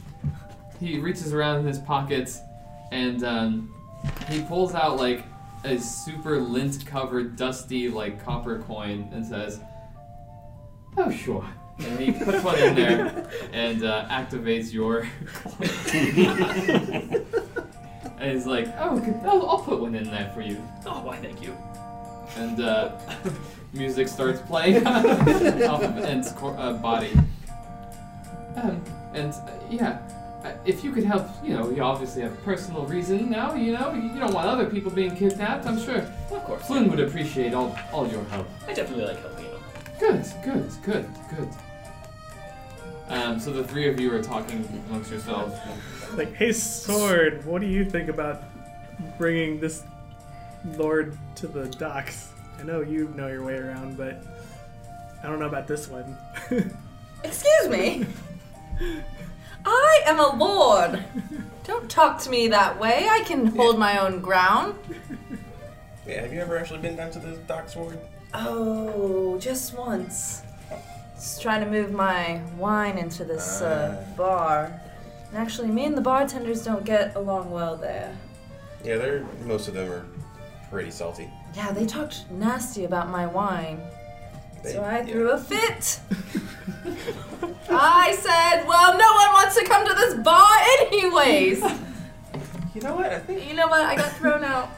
he 0.85 0.99
reaches 0.99 1.33
around 1.33 1.61
in 1.61 1.67
his 1.67 1.79
pockets 1.79 2.41
and 2.93 3.25
um, 3.25 3.75
he 4.29 4.43
pulls 4.43 4.75
out 4.75 4.97
like 4.99 5.25
a 5.65 5.79
super 5.79 6.39
lint 6.39 6.85
covered, 6.87 7.37
dusty, 7.37 7.89
like 7.89 8.23
copper 8.25 8.59
coin 8.61 9.09
and 9.13 9.25
says, 9.25 9.61
Oh, 10.97 11.11
sure. 11.11 11.45
And 11.79 11.99
he 11.99 12.13
puts 12.13 12.45
one 12.45 12.59
in 12.59 12.75
there 12.77 13.29
and 13.53 13.83
uh, 13.85 14.07
activates 14.09 14.73
your. 14.73 15.09
and 18.21 18.33
he's 18.33 18.47
like, 18.47 18.69
Oh, 18.79 18.99
good- 19.01 19.21
I'll, 19.25 19.49
I'll 19.49 19.59
put 19.63 19.81
one 19.81 19.95
in 19.95 20.05
there 20.05 20.31
for 20.35 20.43
you. 20.43 20.63
oh 20.87 21.01
why 21.03 21.17
thank 21.17 21.43
you. 21.43 21.57
and 22.37 22.61
uh, 22.61 22.93
music 23.73 24.07
starts 24.09 24.41
playing 24.43 24.87
off 24.87 25.83
of 25.83 25.97
Ent's 26.05 26.33
cor- 26.33 26.57
uh, 26.59 26.75
body. 26.75 27.13
Um, 28.57 28.85
and 29.15 29.33
uh, 29.33 29.51
yeah, 29.71 29.99
if 30.65 30.85
you 30.85 30.93
could 30.93 31.05
help, 31.05 31.27
you 31.43 31.55
know, 31.55 31.71
you 31.71 31.83
obviously 31.83 32.23
have 32.23 32.33
a 32.33 32.43
personal 32.43 32.85
reason 32.87 33.31
now. 33.31 33.55
You 33.55 33.73
know, 33.73 33.93
you 33.95 34.19
don't 34.19 34.35
want 34.35 34.47
other 34.47 34.67
people 34.67 34.91
being 34.91 35.17
kidnapped. 35.17 35.67
I'm 35.67 35.81
sure 35.81 35.99
Of 36.31 36.45
course. 36.45 36.67
Flynn 36.67 36.91
would 36.91 37.01
appreciate 37.01 37.55
all 37.55 37.77
all 37.93 38.07
your 38.09 38.25
help. 38.25 38.47
I 38.67 38.75
definitely 38.75 39.07
like 39.07 39.21
helping 39.21 39.47
out. 39.47 39.61
Good, 39.99 40.25
good, 40.43 40.71
good, 40.83 41.09
good. 41.35 41.49
Um, 43.09 43.39
so 43.39 43.53
the 43.53 43.65
three 43.65 43.89
of 43.89 44.01
you 44.01 44.13
are 44.15 44.23
talking 44.23 44.67
amongst 44.89 45.11
yourselves. 45.11 45.55
like, 46.17 46.35
hey, 46.35 46.53
Sword, 46.53 47.45
what 47.45 47.61
do 47.61 47.67
you 47.67 47.85
think 47.85 48.09
about 48.09 48.43
bringing 49.19 49.61
this 49.61 49.85
lord 50.77 51.17
to 51.37 51.47
the 51.47 51.69
docks? 51.69 52.33
I 52.59 52.63
know 52.63 52.81
you 52.81 53.13
know 53.17 53.29
your 53.29 53.45
way 53.45 53.57
around, 53.57 53.97
but 53.97 54.23
I 55.23 55.27
don't 55.27 55.39
know 55.39 55.47
about 55.47 55.67
this 55.67 55.89
one. 55.89 56.17
Excuse 57.25 57.69
me? 57.69 58.07
I 60.05 60.11
am 60.11 60.21
a 60.21 60.37
lord. 60.37 61.03
Don't 61.65 61.91
talk 61.91 62.21
to 62.23 62.31
me 62.31 62.49
that 62.49 62.79
way. 62.79 63.09
I 63.11 63.21
can 63.21 63.47
hold 63.47 63.79
my 63.79 63.99
own 63.99 64.21
ground. 64.21 64.75
Yeah, 66.07 66.21
have 66.21 66.33
you 66.33 66.41
ever 66.41 66.59
actually 66.59 66.81
been 66.81 66.97
down 66.97 67.11
to 67.13 67.19
the 67.19 67.37
docks, 67.49 67.75
Ward? 67.75 67.99
Oh, 68.35 69.39
just 69.39 69.75
once. 69.77 70.43
Just 71.15 71.41
trying 71.41 71.65
to 71.65 71.71
move 71.71 71.93
my 71.93 72.43
wine 72.59 72.99
into 72.99 73.25
this 73.25 73.63
uh, 73.63 74.05
bar. 74.17 74.79
And 75.29 75.39
actually, 75.39 75.69
me 75.69 75.87
and 75.87 75.97
the 75.97 76.03
bartenders 76.03 76.63
don't 76.63 76.85
get 76.85 77.17
along 77.17 77.51
well 77.51 77.77
there. 77.77 78.15
Yeah, 78.85 78.97
they're 78.97 79.25
most 79.45 79.69
of 79.69 79.75
them 79.75 79.91
are 79.91 80.05
pretty 80.71 80.91
salty. 80.91 81.31
Yeah, 81.55 81.73
they 81.73 81.87
talked 81.87 82.31
nasty 82.31 82.85
about 82.85 83.09
my 83.09 83.27
wine. 83.27 83.81
They- 84.65 84.73
So 84.73 84.83
I 84.83 85.05
threw 85.05 85.31
a 85.31 85.39
fit. 85.39 86.01
I 87.71 88.17
said, 88.21 88.67
well, 88.67 88.93
no 88.99 89.13
one 89.15 89.33
wants 89.35 89.57
to 89.59 89.65
come 89.65 89.87
to 89.87 89.95
this 89.95 90.15
bar 90.15 90.49
anyways. 90.81 91.63
You 92.75 92.81
know 92.81 92.97
what? 92.97 93.07
I 93.13 93.19
think. 93.21 93.49
You 93.49 93.55
know 93.55 93.69
what? 93.69 93.83
I 93.83 93.95
got 93.97 94.11
thrown 94.17 94.43
out. 94.43 94.69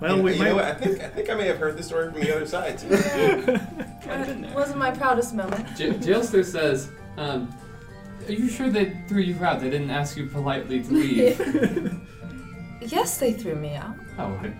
Well, 0.00 0.16
you, 0.16 0.22
we 0.22 0.32
you 0.32 0.38
might. 0.38 0.44
know 0.48 0.54
what? 0.56 0.64
I 0.64 0.72
think 0.74 1.00
I 1.02 1.08
think 1.08 1.28
I 1.30 1.34
may 1.34 1.46
have 1.46 1.58
heard 1.58 1.76
the 1.76 1.82
story 1.82 2.10
from 2.10 2.20
the 2.20 2.34
other 2.34 2.46
side 2.46 2.78
too. 2.78 2.88
It 4.10 4.54
wasn't 4.54 4.78
my 4.78 4.90
proudest 4.90 5.34
moment. 5.34 5.76
J- 5.76 5.90
Jalester 5.92 6.44
says, 6.44 6.90
um, 7.16 7.54
"Are 8.26 8.32
you 8.32 8.48
sure 8.48 8.68
they 8.70 8.96
threw 9.08 9.20
you 9.20 9.42
out? 9.44 9.60
They 9.60 9.70
didn't 9.70 9.90
ask 9.90 10.16
you 10.16 10.26
politely 10.26 10.82
to 10.82 10.92
leave." 10.92 12.00
Yes, 12.82 13.18
they 13.18 13.34
threw 13.34 13.54
me 13.56 13.74
out. 13.76 13.94
Oh, 14.18 14.40
I, 14.42 14.50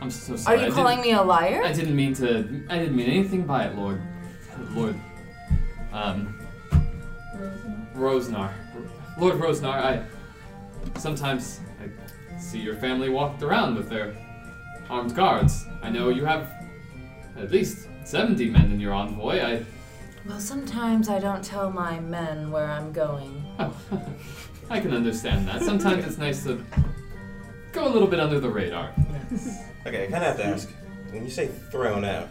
I'm 0.00 0.10
so 0.10 0.34
Are 0.34 0.36
sorry. 0.38 0.56
I 0.56 0.60
you 0.60 0.66
didn't- 0.66 0.74
calling 0.76 1.00
me 1.02 1.12
a 1.12 1.22
liar? 1.22 1.62
I 1.64 1.72
didn't 1.72 1.94
mean 1.94 2.14
to. 2.14 2.64
I 2.70 2.78
didn't 2.78 2.96
mean 2.96 3.08
anything 3.10 3.42
by 3.46 3.64
it, 3.64 3.76
Lord. 3.76 4.00
Lord. 4.74 4.94
Um. 5.92 6.36
Rosznar. 7.94 8.50
Lord 9.18 9.34
Rosznar, 9.34 9.74
I. 9.74 10.02
Sometimes 10.98 11.60
I 11.82 12.38
see 12.40 12.58
your 12.60 12.76
family 12.76 13.10
walked 13.10 13.42
around 13.42 13.74
with 13.76 13.88
their 13.90 14.14
armed 14.88 15.14
guards. 15.14 15.66
I 15.82 15.90
know 15.90 16.08
you 16.08 16.24
have 16.24 16.50
at 17.36 17.50
least 17.50 17.86
70 18.04 18.48
men 18.50 18.72
in 18.72 18.80
your 18.80 18.94
envoy. 18.94 19.40
I. 19.40 19.64
Well, 20.26 20.40
sometimes 20.40 21.08
I 21.08 21.18
don't 21.18 21.44
tell 21.44 21.70
my 21.70 21.98
men 22.00 22.50
where 22.50 22.70
I'm 22.70 22.92
going. 22.92 23.44
Oh, 23.58 23.74
I 24.70 24.80
can 24.80 24.92
understand 24.94 25.46
that. 25.48 25.62
Sometimes 25.62 26.04
it's 26.06 26.18
nice 26.18 26.44
to 26.44 26.64
go 27.72 27.86
a 27.86 27.90
little 27.90 28.08
bit 28.08 28.20
under 28.20 28.38
the 28.40 28.48
radar. 28.48 28.92
Okay, 29.86 30.04
I 30.04 30.10
kind 30.10 30.24
of 30.24 30.36
have 30.36 30.36
to 30.38 30.44
ask. 30.44 30.68
When 31.10 31.24
you 31.24 31.30
say 31.30 31.48
thrown 31.70 32.04
out, 32.04 32.28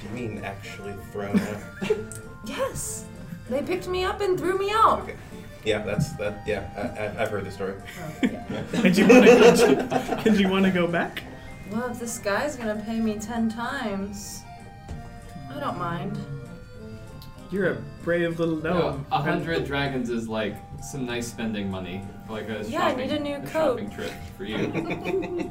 do 0.00 0.06
you 0.08 0.12
mean 0.14 0.44
actually 0.44 0.94
thrown 1.12 1.38
out? 1.38 1.90
Yes. 2.46 3.06
They 3.48 3.62
picked 3.62 3.88
me 3.88 4.04
up 4.04 4.20
and 4.20 4.38
threw 4.38 4.58
me 4.58 4.70
out. 4.70 5.00
Okay. 5.04 5.16
Yeah, 5.64 5.78
that's 5.82 6.12
that. 6.16 6.42
Yeah, 6.46 6.68
I, 6.76 7.04
I, 7.18 7.22
I've 7.22 7.30
heard 7.30 7.46
the 7.46 7.50
story. 7.50 7.72
Oh, 8.22 8.64
did 8.82 8.98
you 8.98 9.08
want 9.08 9.24
to? 9.24 10.20
Did 10.22 10.38
you 10.38 10.48
want 10.50 10.66
to 10.66 10.70
go 10.70 10.86
back? 10.86 11.22
Well, 11.70 11.90
if 11.90 11.98
this 11.98 12.18
guy's 12.18 12.54
gonna 12.56 12.76
pay 12.84 13.00
me 13.00 13.18
ten 13.18 13.48
times, 13.48 14.42
I 15.50 15.58
don't 15.58 15.78
mind. 15.78 16.18
You're 17.50 17.70
a 17.70 17.74
brave 18.02 18.38
little 18.38 18.56
You 18.58 18.62
know, 18.64 18.78
gnome. 18.90 19.06
a 19.10 19.22
hundred 19.22 19.64
dragons 19.64 20.10
is 20.10 20.28
like 20.28 20.54
some 20.82 21.06
nice 21.06 21.26
spending 21.28 21.70
money, 21.70 22.02
like 22.28 22.50
a 22.50 22.62
Yeah, 22.68 22.88
I 22.88 22.94
need 22.94 23.10
a 23.10 23.18
new 23.20 23.36
a 23.36 23.40
coat. 23.46 23.78
shopping 23.78 23.90
trip 23.90 24.12
for 24.36 24.44
you. 24.44 25.50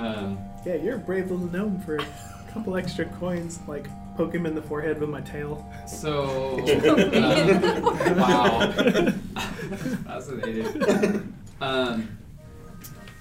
Um, 0.00 0.38
Yeah, 0.64 0.74
you're 0.76 0.96
a 0.96 0.98
brave 0.98 1.30
little 1.30 1.46
gnome 1.46 1.80
for 1.80 1.96
a 1.96 2.06
couple 2.52 2.76
extra 2.76 3.04
coins. 3.04 3.60
Like 3.68 3.86
poke 4.16 4.34
him 4.34 4.46
in 4.46 4.54
the 4.54 4.62
forehead 4.62 5.00
with 5.00 5.08
my 5.10 5.20
tail. 5.20 5.70
so 5.86 6.58
um, 8.06 8.18
wow, 8.18 8.72
fascinating. 10.04 11.34
Um, 11.60 12.16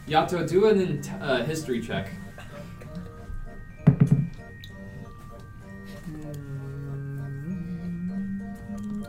Yato, 0.07 0.47
do 0.49 0.67
an 0.67 0.81
int- 0.81 1.11
uh, 1.21 1.43
history 1.43 1.81
check. 1.81 2.09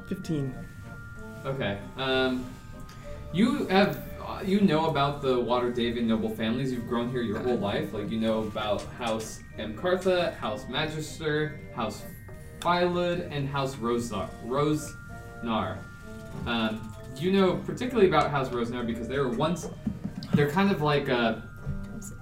Fifteen. 0.08 0.54
Okay. 1.44 1.78
Um, 1.96 2.44
you 3.32 3.66
have 3.68 4.09
uh, 4.30 4.42
you 4.42 4.60
know 4.60 4.86
about 4.86 5.20
the 5.20 5.36
Waterdhavian 5.36 6.04
noble 6.04 6.28
families. 6.28 6.72
You've 6.72 6.88
grown 6.88 7.10
here 7.10 7.22
your 7.22 7.40
whole 7.40 7.58
life. 7.58 7.92
Like 7.92 8.10
you 8.10 8.20
know 8.20 8.40
about 8.40 8.82
House 8.98 9.40
Mcartha, 9.58 10.36
House 10.36 10.68
Magister, 10.68 11.60
House 11.74 12.02
Philud, 12.60 13.28
and 13.30 13.48
House 13.48 13.74
Rosznar. 13.76 14.28
Rosznar. 14.46 15.78
Um, 16.46 16.94
you 17.16 17.32
know 17.32 17.56
particularly 17.56 18.08
about 18.08 18.30
House 18.30 18.48
Rosznar 18.50 18.86
because 18.86 19.08
they 19.08 19.18
were 19.18 19.30
once. 19.30 19.66
They're 20.34 20.50
kind 20.50 20.70
of 20.70 20.80
like 20.80 21.08
a, 21.08 21.42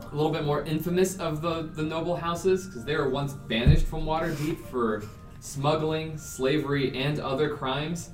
a 0.00 0.14
little 0.14 0.32
bit 0.32 0.44
more 0.44 0.62
infamous 0.62 1.18
of 1.18 1.42
the 1.42 1.70
the 1.74 1.82
noble 1.82 2.16
houses 2.16 2.66
because 2.66 2.84
they 2.84 2.96
were 2.96 3.10
once 3.10 3.34
banished 3.34 3.86
from 3.86 4.04
Waterdeep 4.04 4.64
for 4.70 5.02
smuggling, 5.40 6.16
slavery, 6.16 6.96
and 6.96 7.20
other 7.20 7.54
crimes 7.54 8.10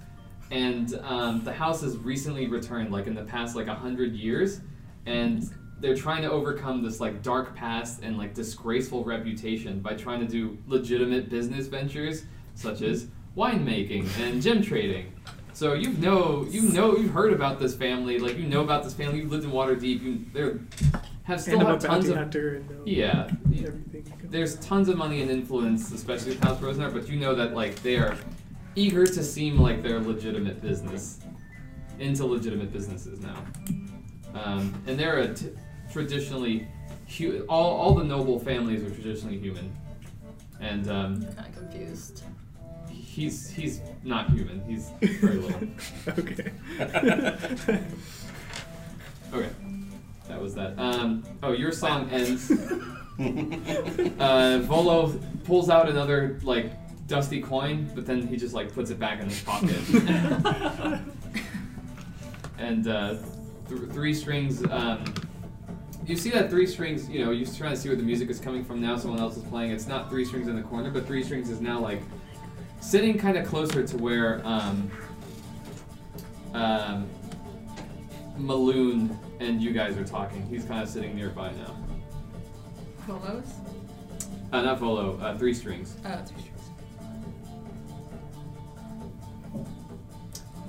and 0.51 0.99
um, 1.03 1.43
the 1.45 1.53
house 1.53 1.81
has 1.83 1.97
recently 1.97 2.47
returned 2.47 2.93
like 2.93 3.07
in 3.07 3.15
the 3.15 3.25
past 3.25 3.57
like 3.57 3.67
a 3.67 3.75
hundred 3.75 4.15
years. 4.15 4.61
And 5.07 5.49
they're 5.81 5.97
trying 5.97 6.23
to 6.23 6.31
overcome 6.31 6.83
this 6.83 7.01
like 7.01 7.23
dark 7.23 7.55
past 7.55 8.03
and 8.03 8.17
like 8.17 8.35
disgraceful 8.35 9.05
reputation 9.05 9.81
by 9.81 9.95
trying 9.95 10.21
to 10.21 10.27
do 10.27 10.57
legitimate 10.67 11.29
business 11.29 11.67
ventures 11.67 12.25
such 12.55 12.83
as 12.83 13.09
winemaking 13.37 14.09
and 14.21 14.41
gem 14.41 14.63
trading. 14.63 15.13
So 15.53 15.75
you 15.75 15.91
know 15.95 16.47
you 16.49 16.63
know 16.63 16.97
you've 16.97 17.13
heard 17.13 17.33
about 17.33 17.61
this 17.61 17.77
family 17.77 18.19
like 18.19 18.39
you 18.39 18.47
know 18.47 18.63
about 18.63 18.85
this 18.85 18.95
family. 18.95 19.19
You've 19.19 19.31
lived 19.31 19.45
in 19.45 19.51
Waterdeep. 19.51 20.03
You 20.03 20.25
they're 20.33 20.61
have 21.25 21.41
still 21.41 21.61
and 21.61 21.69
have 21.69 21.81
tons 21.81 22.09
of 22.09 22.17
hunter 22.17 22.57
and 22.57 22.87
yeah. 22.87 23.31
everything. 23.51 24.13
there's 24.25 24.57
tons 24.57 24.89
of 24.89 24.97
money 24.97 25.23
and 25.23 25.31
influence, 25.31 25.91
especially 25.91 26.31
with 26.31 26.45
House 26.45 26.59
Rosznar, 26.61 26.93
but 26.93 27.09
you 27.09 27.19
know 27.19 27.35
that 27.35 27.55
like 27.55 27.83
they 27.83 27.97
are 27.97 28.17
eager 28.77 29.07
to 29.07 29.23
seem 29.25 29.59
like 29.61 29.83
they're 29.83 30.01
legitimate 30.01 30.61
business, 30.63 31.21
into 31.99 32.25
legitimate 32.27 32.73
businesses 32.73 33.21
now, 33.21 33.37
um, 34.35 34.75
and 34.87 34.99
they're 34.99 35.19
a 35.19 35.35
t- 35.35 35.51
traditionally, 35.93 36.67
hu- 37.19 37.45
all 37.49 37.77
all 37.81 37.95
the 37.95 38.05
noble 38.05 38.39
families 38.39 38.83
are 38.83 38.91
traditionally 38.91 39.39
human, 39.39 39.75
and 40.61 40.89
um, 40.91 41.15
I'm 41.29 41.35
kind 41.35 41.49
of 41.49 41.55
confused. 41.71 42.23
he's 42.91 43.51
he's 43.51 43.81
not 44.03 44.31
human. 44.31 44.61
He's 44.69 44.91
very 45.21 45.37
little. 45.37 45.69
okay. 46.19 47.81
Okay, 49.33 49.49
that 50.29 50.41
was 50.41 50.55
that. 50.55 50.79
Um, 50.79 51.25
oh, 51.43 51.51
your 51.51 51.73
song 51.73 52.09
ends. 52.13 52.53
uh, 54.21 54.61
Volo 54.63 55.09
pulls 55.43 55.69
out 55.69 55.89
another 55.89 56.39
like 56.45 56.71
dusty 57.07 57.41
coin, 57.41 57.91
but 57.95 58.07
then 58.07 58.27
he 58.27 58.37
just 58.37 58.55
like 58.55 58.73
puts 58.73 58.91
it 58.91 58.99
back 58.99 59.21
in 59.21 59.29
his 59.29 59.43
pocket. 59.43 59.71
and 62.59 62.89
uh, 62.89 63.17
th- 63.69 63.91
three 63.91 64.15
strings. 64.15 64.65
Um, 64.71 65.05
you 66.07 66.17
see 66.17 66.31
that 66.31 66.51
three 66.51 66.67
strings. 66.67 67.09
You 67.09 67.25
know, 67.25 67.31
you're 67.31 67.47
trying 67.47 67.73
to 67.73 67.77
see 67.77 67.89
where 67.89 67.97
the 67.97 68.03
music 68.03 68.31
is 68.31 68.39
coming 68.41 68.65
from. 68.65 68.81
Now 68.81 68.97
someone 68.97 69.21
else 69.21 69.37
is 69.37 69.43
playing. 69.45 69.71
It's 69.71 69.87
not 69.87 70.11
three 70.11 70.25
strings 70.25 70.49
in 70.49 70.57
the 70.57 70.63
corner, 70.63 70.91
but 70.91 71.07
three 71.07 71.23
strings 71.23 71.51
is 71.51 71.61
now 71.61 71.79
like 71.79 72.03
sitting 72.81 73.19
kind 73.19 73.37
of 73.37 73.47
closer 73.47 73.87
to 73.87 73.97
where 73.97 74.41
um, 74.47 74.91
um, 76.53 77.09
Meloon 78.39 79.17
and 79.41 79.63
you 79.63 79.73
guys 79.73 79.97
are 79.97 80.05
talking. 80.05 80.47
He's 80.47 80.65
kind 80.65 80.83
of 80.83 80.89
sitting 80.89 81.15
nearby 81.17 81.53
now. 81.53 81.77
Polos? 83.07 83.55
Uh, 84.53 84.63
not 84.63 84.79
Volo, 84.79 85.19
uh, 85.19 85.37
three 85.37 85.53
strings. 85.53 85.97
Oh, 86.05 86.13
it's 86.13 86.33
Restricts. 86.33 86.54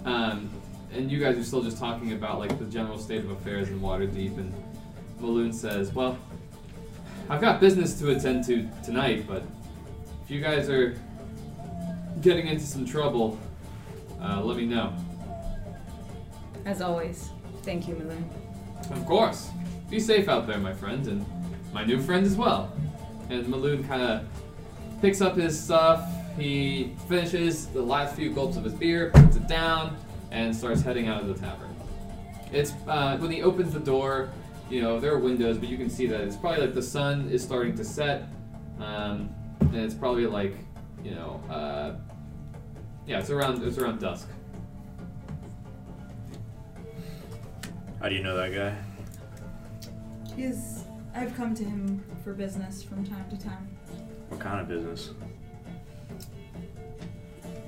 Um, 0.06 0.50
and 0.94 1.12
you 1.12 1.20
guys 1.20 1.38
are 1.38 1.44
still 1.44 1.62
just 1.62 1.78
talking 1.78 2.14
about 2.14 2.40
like 2.40 2.58
the 2.58 2.66
general 2.66 2.98
state 2.98 3.20
of 3.20 3.32
affairs 3.32 3.70
in 3.70 3.80
Waterdeep. 3.82 4.38
And 4.38 4.54
Meloon 5.20 5.54
says, 5.54 5.94
"Well, 5.94 6.18
I've 7.30 7.42
got 7.42 7.60
business 7.60 8.00
to 8.00 8.12
attend 8.12 8.46
to 8.46 8.70
tonight, 8.84 9.26
but 9.28 9.44
if 10.24 10.32
you 10.32 10.40
guys 10.42 10.70
are 10.70 10.96
getting 12.22 12.48
into 12.48 12.64
some 12.66 12.86
trouble, 12.86 13.38
uh, 14.22 14.42
let 14.42 14.58
me 14.58 14.66
know." 14.66 14.94
As 16.66 16.82
always. 16.82 17.30
Thank 17.64 17.88
you, 17.88 17.96
Meloon. 17.96 18.24
Of 18.92 19.06
course. 19.06 19.50
Be 19.90 20.00
safe 20.00 20.30
out 20.30 20.48
there, 20.48 20.58
my 20.58 20.74
friend, 20.74 21.06
and 21.08 21.26
my 21.74 21.84
new 21.84 22.00
friend 22.00 22.26
as 22.26 22.36
well. 22.36 22.72
And 23.30 23.46
Meloon 23.48 23.88
kind 23.88 24.02
of 24.02 24.26
picks 25.02 25.22
up 25.22 25.36
his 25.36 25.60
stuff. 25.60 26.08
He 26.38 26.94
finishes 27.08 27.68
the 27.68 27.82
last 27.82 28.16
few 28.16 28.32
gulps 28.32 28.58
of 28.58 28.64
his 28.64 28.74
beer, 28.74 29.12
puts 29.14 29.38
it 29.38 29.48
down, 29.48 29.98
and 30.32 30.56
starts 30.56 30.82
heading 30.82 31.08
out 31.08 31.22
of 31.22 31.28
the 31.28 31.34
tavern. 31.34 31.74
It's 32.52 32.74
uh, 32.88 33.18
when 33.18 33.32
he 33.32 33.42
opens 33.42 33.74
the 33.74 33.80
door. 33.80 34.30
You 34.70 34.82
know 34.82 35.00
there 35.00 35.14
are 35.14 35.20
windows, 35.20 35.58
but 35.58 35.70
you 35.70 35.78
can 35.78 35.90
see 35.90 36.08
that 36.08 36.22
it's 36.22 36.36
probably 36.36 36.62
like 36.62 36.74
the 36.74 36.82
sun 36.82 37.30
is 37.30 37.44
starting 37.44 37.76
to 37.76 37.86
set, 37.86 38.24
um, 38.80 39.30
and 39.60 39.76
it's 39.76 39.94
probably 39.94 40.26
like 40.26 40.56
you 41.06 41.12
know, 41.12 41.40
uh, 41.50 41.94
yeah, 43.06 43.20
it's 43.20 43.30
around 43.30 43.64
it's 43.64 43.78
around 43.78 44.00
dusk. 44.00 44.28
How 48.02 48.10
do 48.10 48.16
you 48.16 48.24
know 48.24 48.36
that 48.36 48.54
guy? 48.54 48.76
He's. 50.36 50.84
I've 51.14 51.34
come 51.38 51.56
to 51.56 51.64
him 51.64 52.04
for 52.24 52.34
business 52.34 52.84
from 52.84 53.06
time 53.06 53.26
to 53.30 53.40
time. 53.40 53.70
What 54.28 54.42
kind 54.42 54.60
of 54.60 54.68
business? 54.68 55.12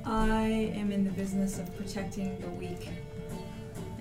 I 0.09 0.71
am 0.75 0.91
in 0.93 1.03
the 1.03 1.09
business 1.11 1.59
of 1.59 1.75
protecting 1.75 2.39
the 2.39 2.47
weak 2.51 2.87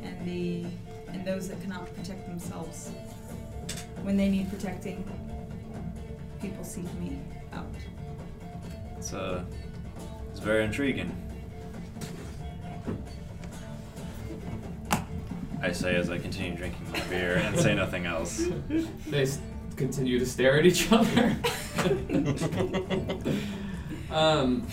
and 0.05 0.25
the 0.25 0.65
and 1.13 1.25
those 1.25 1.49
that 1.49 1.61
cannot 1.61 1.93
protect 1.97 2.29
themselves. 2.29 2.91
When 4.03 4.17
they 4.17 4.29
need 4.29 4.49
protecting, 4.49 5.05
people 6.41 6.63
seek 6.63 6.93
me 6.95 7.19
out. 7.53 7.67
It's 8.97 9.13
uh, 9.13 9.43
it's 10.31 10.39
very 10.39 10.65
intriguing. 10.65 11.11
I 15.61 15.73
say 15.73 15.97
as 15.97 16.09
I 16.09 16.19
continue 16.19 16.57
drinking 16.57 16.87
my 16.93 17.01
beer 17.09 17.37
and 17.39 17.59
say 17.59 17.75
nothing 17.75 18.07
else. 18.07 18.47
They 19.09 19.23
s- 19.23 19.41
continue 19.75 20.21
to 20.21 20.27
stare 20.27 20.57
at 20.61 20.67
each 20.67 20.93
other. 20.93 21.37
um, 24.13 24.67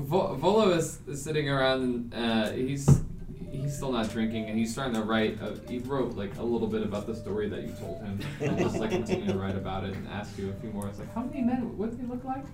Vo- 0.00 0.34
Volo 0.34 0.70
is, 0.70 0.98
is 1.06 1.22
sitting 1.22 1.48
around 1.48 2.12
and 2.12 2.14
uh, 2.14 2.50
he's 2.52 3.02
he's 3.50 3.76
still 3.76 3.92
not 3.92 4.10
drinking, 4.10 4.46
and 4.50 4.58
he's 4.58 4.72
starting 4.72 4.94
to 4.94 5.02
write. 5.02 5.40
Uh, 5.40 5.52
he 5.68 5.78
wrote 5.78 6.14
like 6.16 6.36
a 6.38 6.42
little 6.42 6.66
bit 6.68 6.82
about 6.82 7.06
the 7.06 7.14
story 7.14 7.48
that 7.48 7.62
you 7.62 7.72
told 7.78 8.02
him, 8.02 8.18
and 8.40 8.58
just 8.58 8.76
like 8.78 8.90
continue 8.90 9.26
to 9.32 9.38
write 9.38 9.56
about 9.56 9.84
it 9.84 9.94
and 9.94 10.08
ask 10.08 10.36
you 10.38 10.50
a 10.50 10.52
few 10.54 10.70
more. 10.70 10.88
It's 10.88 10.98
like, 10.98 11.12
how 11.14 11.22
many 11.22 11.42
men? 11.42 11.76
What 11.78 11.90
did 11.90 12.00
they 12.00 12.06
look 12.12 12.24
like? 12.24 12.44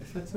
Is 0.00 0.12
that? 0.12 0.34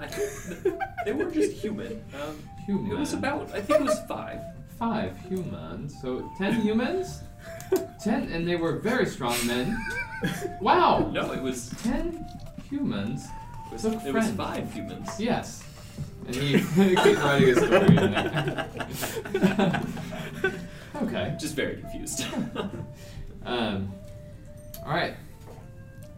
I 0.00 0.06
think 0.06 0.78
they 1.04 1.12
were 1.12 1.30
just 1.30 1.52
human. 1.52 2.02
Um, 2.14 2.42
Human. 2.66 2.92
It 2.92 2.98
was 2.98 3.14
about, 3.14 3.50
I 3.54 3.62
think 3.62 3.80
it 3.80 3.84
was 3.84 3.98
five. 4.06 4.40
five 4.78 5.16
humans. 5.26 5.94
So 6.02 6.30
ten 6.36 6.60
humans. 6.60 7.20
Ten, 8.02 8.30
and 8.32 8.46
they 8.46 8.56
were 8.56 8.78
very 8.78 9.06
strong 9.06 9.34
men. 9.46 9.78
Wow. 10.60 11.10
No, 11.12 11.32
it 11.32 11.40
was 11.40 11.70
Ten 11.82 12.26
humans. 12.68 13.26
It 13.68 13.72
was, 13.72 13.82
Took 13.82 14.04
it 14.04 14.14
was 14.14 14.30
five 14.30 14.72
humans. 14.72 15.08
Yes. 15.18 15.62
And 16.26 16.34
he 16.34 16.52
keeps 16.58 17.20
writing 17.20 17.48
his 17.48 17.58
story 17.58 17.86
in 17.86 17.94
there. 17.94 18.68
okay. 21.02 21.36
Just 21.38 21.54
very 21.54 21.76
confused. 21.80 22.24
Um. 23.46 23.92
All 24.84 24.92
right. 24.92 25.14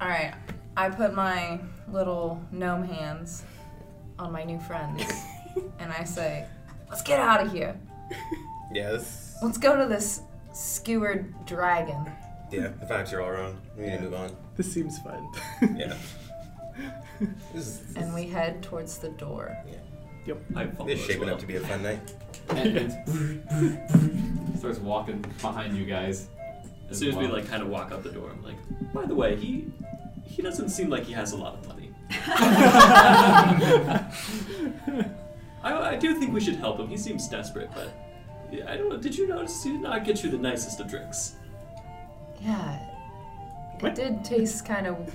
All 0.01 0.09
right, 0.09 0.35
I 0.77 0.89
put 0.89 1.15
my 1.15 1.61
little 1.87 2.43
gnome 2.51 2.83
hands 2.83 3.45
on 4.19 4.33
my 4.33 4.43
new 4.43 4.59
friends, 4.59 5.05
and 5.79 5.93
I 5.93 6.03
say, 6.03 6.47
"Let's 6.89 7.03
get 7.03 7.21
out 7.21 7.41
of 7.41 7.53
here. 7.53 7.79
Yes. 8.73 9.37
Let's 9.43 9.59
go 9.59 9.77
to 9.77 9.87
this 9.87 10.23
skewered 10.53 11.33
dragon." 11.47 12.11
Yeah, 12.51 12.69
the 12.81 12.87
facts 12.87 13.13
are 13.13 13.21
all 13.21 13.31
wrong. 13.31 13.61
We 13.77 13.85
need 13.85 13.99
to 13.99 14.01
move 14.01 14.15
on. 14.15 14.37
This 14.57 14.73
seems 14.73 14.99
fun. 14.99 15.29
Yeah. 15.77 15.95
This 17.53 17.81
is, 17.81 17.97
And 17.97 18.15
we 18.15 18.27
head 18.27 18.63
towards 18.63 18.99
the 18.99 19.11
door. 19.11 19.57
I 20.55 20.67
follow 20.67 20.89
this 20.89 20.99
is 21.01 21.05
as 21.05 21.07
shaping 21.07 21.27
well. 21.27 21.35
up 21.35 21.41
to 21.41 21.47
be 21.47 21.57
a 21.57 21.61
fun 21.61 21.83
night. 21.83 22.15
And 22.51 22.77
it 22.77 22.93
starts 24.59 24.79
walking 24.81 25.25
behind 25.41 25.77
you 25.77 25.85
guys. 25.85 26.29
As 26.89 26.99
soon 26.99 27.11
as 27.11 27.17
we 27.17 27.29
like 27.29 27.47
kind 27.49 27.63
of 27.63 27.69
walk 27.69 27.93
out 27.93 28.03
the 28.03 28.11
door, 28.11 28.31
I'm 28.31 28.43
like, 28.43 28.57
by 28.93 29.07
the 29.07 29.15
way, 29.15 29.37
he 29.37 29.67
he 30.25 30.43
doesn't 30.43 30.71
seem 30.71 30.91
like 30.91 31.05
he 31.05 31.13
has 31.13 31.33
a 31.33 31.37
lot 31.37 31.55
of 31.55 31.69
money. 31.69 31.93
I, 35.63 35.91
I 35.93 35.97
do 35.97 36.15
think 36.19 36.33
we 36.33 36.41
should 36.41 36.57
help 36.57 36.81
him. 36.81 36.89
He 36.89 36.97
seems 36.97 37.29
desperate, 37.29 37.71
but 37.75 37.93
yeah, 38.51 38.71
I 38.71 38.77
don't 38.77 38.89
know. 38.89 38.97
Did 38.97 39.17
you 39.17 39.29
notice 39.29 39.63
he 39.63 39.71
did 39.73 39.83
not 39.83 40.05
get 40.05 40.25
you 40.25 40.31
the 40.31 40.39
nicest 40.39 40.81
of 40.81 40.89
drinks? 40.89 41.35
Yeah, 42.41 42.81
it 43.81 43.95
did 43.95 44.25
taste 44.25 44.65
kind 44.65 44.87
of 44.87 45.15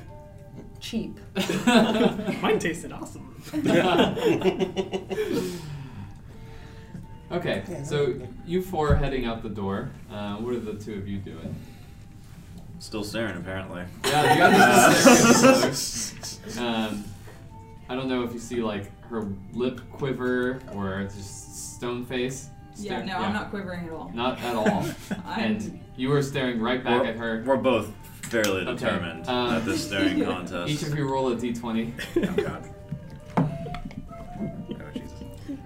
cheap. 0.80 1.20
Mine 2.42 2.60
tasted 2.60 2.92
awesome. 2.92 3.32
Okay, 7.32 7.64
so 7.84 8.14
you 8.46 8.62
four 8.62 8.92
are 8.92 8.96
heading 8.96 9.26
out 9.26 9.42
the 9.42 9.50
door. 9.50 9.90
Uh, 10.12 10.36
what 10.36 10.54
are 10.54 10.60
the 10.60 10.76
two 10.76 10.94
of 10.94 11.08
you 11.08 11.18
doing? 11.18 11.56
Still 12.80 13.04
staring, 13.04 13.36
apparently. 13.36 13.84
Yeah, 14.06 14.34
you 14.34 14.40
guys 14.40 15.44
are 15.44 15.62
just 15.68 16.18
staring 16.18 16.30
at 16.46 16.52
each 16.52 16.58
other. 16.58 16.66
Um, 16.66 17.04
I 17.90 17.96
don't 17.96 18.08
know 18.08 18.24
if 18.24 18.32
you 18.32 18.40
see 18.40 18.62
like 18.62 18.92
her 19.08 19.28
lip 19.54 19.82
quiver 19.92 20.60
or 20.74 21.04
just 21.04 21.76
stone 21.78 22.06
face. 22.06 22.50
Yeah, 22.78 22.98
Stare- 22.98 23.06
no, 23.06 23.18
I'm 23.18 23.34
not 23.34 23.50
quivering 23.50 23.88
at 23.88 23.92
all. 23.92 24.12
Not 24.14 24.40
at 24.42 24.56
all. 24.56 24.86
And 25.38 25.82
you 25.98 26.10
were 26.10 26.22
staring 26.22 26.62
right 26.62 26.84
back 26.84 27.02
we're, 27.02 27.08
at 27.08 27.16
her. 27.16 27.44
We're 27.46 27.58
both 27.58 27.92
fairly 28.30 28.62
Okay, 28.62 28.72
determined 28.74 29.28
um, 29.28 29.54
at 29.56 29.66
this 29.66 29.86
staring 29.88 30.24
contest. 30.24 30.70
Each 30.72 30.84
of 30.84 30.98
you 30.98 31.08
roll 31.08 31.32
a 31.32 31.36
d20. 31.36 31.94
oh 32.18 32.44
god. 32.44 32.70
Oh, 33.38 34.92
Jesus. 34.94 35.24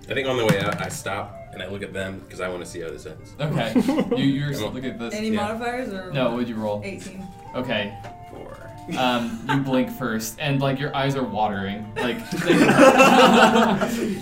I 0.10 0.14
think 0.14 0.28
on 0.28 0.38
the 0.38 0.46
way 0.46 0.60
out, 0.60 0.82
I 0.82 0.90
stop 0.90 1.36
and 1.54 1.62
I 1.64 1.68
look 1.68 1.82
at 1.84 1.94
them 1.94 2.20
because 2.20 2.42
I 2.42 2.48
want 2.50 2.64
to 2.64 2.70
see 2.70 2.80
how 2.82 2.90
this 2.90 3.06
ends. 3.06 3.34
Okay, 3.40 3.74
you 4.18 4.26
you're 4.26 4.54
Come 4.54 4.66
on. 4.66 4.74
look 4.74 4.84
at 4.86 5.00
this. 5.00 5.14
Any 5.14 5.30
Yeah. 5.30 5.36
modifiers 5.48 5.94
or 5.94 6.12
No, 6.14 6.32
what'd 6.32 6.48
you 6.50 6.56
roll? 6.56 6.82
18. 6.84 7.28
Okay, 7.56 7.98
Four. 8.32 8.56
um, 8.98 9.40
you 9.50 9.58
blink 9.64 9.90
first, 9.90 10.38
and 10.40 10.62
like 10.62 10.80
your 10.80 10.96
eyes 10.96 11.16
are 11.16 11.24
watering. 11.24 11.92
Like 11.96 12.18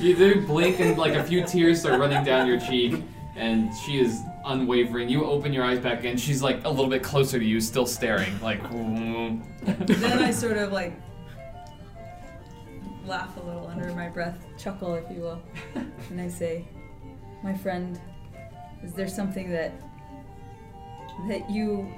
you 0.01 0.15
do 0.15 0.41
blink, 0.47 0.79
and 0.79 0.97
like 0.97 1.13
a 1.15 1.23
few 1.23 1.43
tears 1.45 1.81
start 1.81 1.99
running 1.99 2.23
down 2.23 2.47
your 2.47 2.59
cheek, 2.59 3.03
and 3.35 3.69
she 3.85 3.99
is 3.99 4.21
unwavering. 4.47 5.09
You 5.09 5.25
open 5.25 5.53
your 5.53 5.63
eyes 5.63 5.79
back, 5.79 6.03
and 6.05 6.19
she's 6.19 6.41
like 6.41 6.63
a 6.65 6.69
little 6.69 6.89
bit 6.89 7.03
closer 7.03 7.39
to 7.39 7.45
you, 7.45 7.61
still 7.61 7.85
staring. 7.85 8.39
Like, 8.41 8.61
then 9.63 10.19
I 10.19 10.31
sort 10.31 10.57
of 10.57 10.71
like 10.71 10.93
laugh 13.05 13.35
a 13.37 13.39
little 13.41 13.67
under 13.67 13.93
my 13.93 14.09
breath, 14.09 14.37
chuckle 14.57 14.95
if 14.95 15.09
you 15.09 15.21
will, 15.21 15.41
and 16.09 16.19
I 16.19 16.27
say, 16.27 16.67
"My 17.43 17.53
friend, 17.53 17.99
is 18.83 18.93
there 18.93 19.07
something 19.07 19.51
that 19.51 19.71
that 21.27 21.49
you 21.49 21.91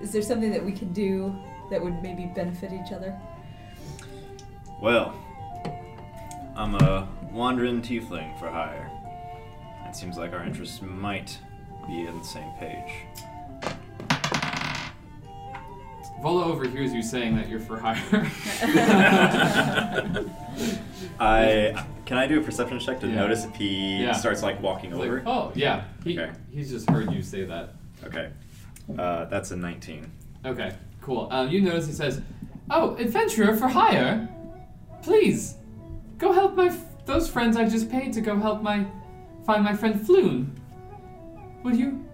is 0.00 0.12
there 0.12 0.22
something 0.22 0.50
that 0.50 0.64
we 0.64 0.72
could 0.72 0.92
do 0.92 1.34
that 1.70 1.82
would 1.82 2.02
maybe 2.02 2.26
benefit 2.26 2.72
each 2.72 2.92
other?" 2.92 3.18
Well, 4.80 5.14
I'm 6.56 6.74
a 6.74 7.08
wandering 7.30 7.80
tiefling 7.80 8.38
for 8.38 8.50
hire. 8.50 8.91
It 9.92 9.96
seems 9.96 10.16
like 10.16 10.32
our 10.32 10.42
interests 10.42 10.80
might 10.80 11.36
be 11.86 12.08
on 12.08 12.18
the 12.18 12.24
same 12.24 12.50
page. 12.58 13.04
Volo 16.22 16.44
overhears 16.44 16.94
you 16.94 17.02
saying 17.02 17.36
that 17.36 17.46
you're 17.50 17.60
for 17.60 17.78
hire. 17.78 18.00
I 21.20 21.84
can 22.06 22.16
I 22.16 22.26
do 22.26 22.40
a 22.40 22.42
perception 22.42 22.78
check 22.80 23.00
to 23.00 23.06
Yeah. 23.06 23.16
notice 23.16 23.44
if 23.44 23.54
he 23.54 24.02
Yeah. 24.04 24.12
starts 24.12 24.42
like 24.42 24.62
walking 24.62 24.88
He's 24.92 24.98
like, 24.98 25.08
over? 25.08 25.22
oh 25.26 25.52
yeah, 25.54 25.84
he, 26.04 26.18
Okay. 26.18 26.32
he's 26.50 26.70
just 26.70 26.88
heard 26.88 27.12
you 27.12 27.20
say 27.20 27.44
that. 27.44 27.74
Okay, 28.02 28.30
uh, 28.98 29.26
that's 29.26 29.50
a 29.50 29.56
19. 29.56 30.10
Okay, 30.46 30.72
cool. 31.02 31.28
Um, 31.30 31.50
you 31.50 31.60
notice 31.60 31.86
he 31.86 31.92
says, 31.92 32.22
"Oh, 32.70 32.94
adventurer 32.96 33.54
for 33.56 33.68
hire, 33.68 34.26
please 35.02 35.56
go 36.16 36.32
help 36.32 36.56
my 36.56 36.68
f- 36.68 37.04
those 37.04 37.28
friends 37.28 37.58
I 37.58 37.68
just 37.68 37.90
paid 37.90 38.14
to 38.14 38.22
go 38.22 38.38
help 38.38 38.62
my 38.62 38.86
find 39.46 39.64
my 39.64 39.74
friend 39.74 40.00
Floon. 40.00 40.50
Would 41.62 41.76
you? 41.76 42.04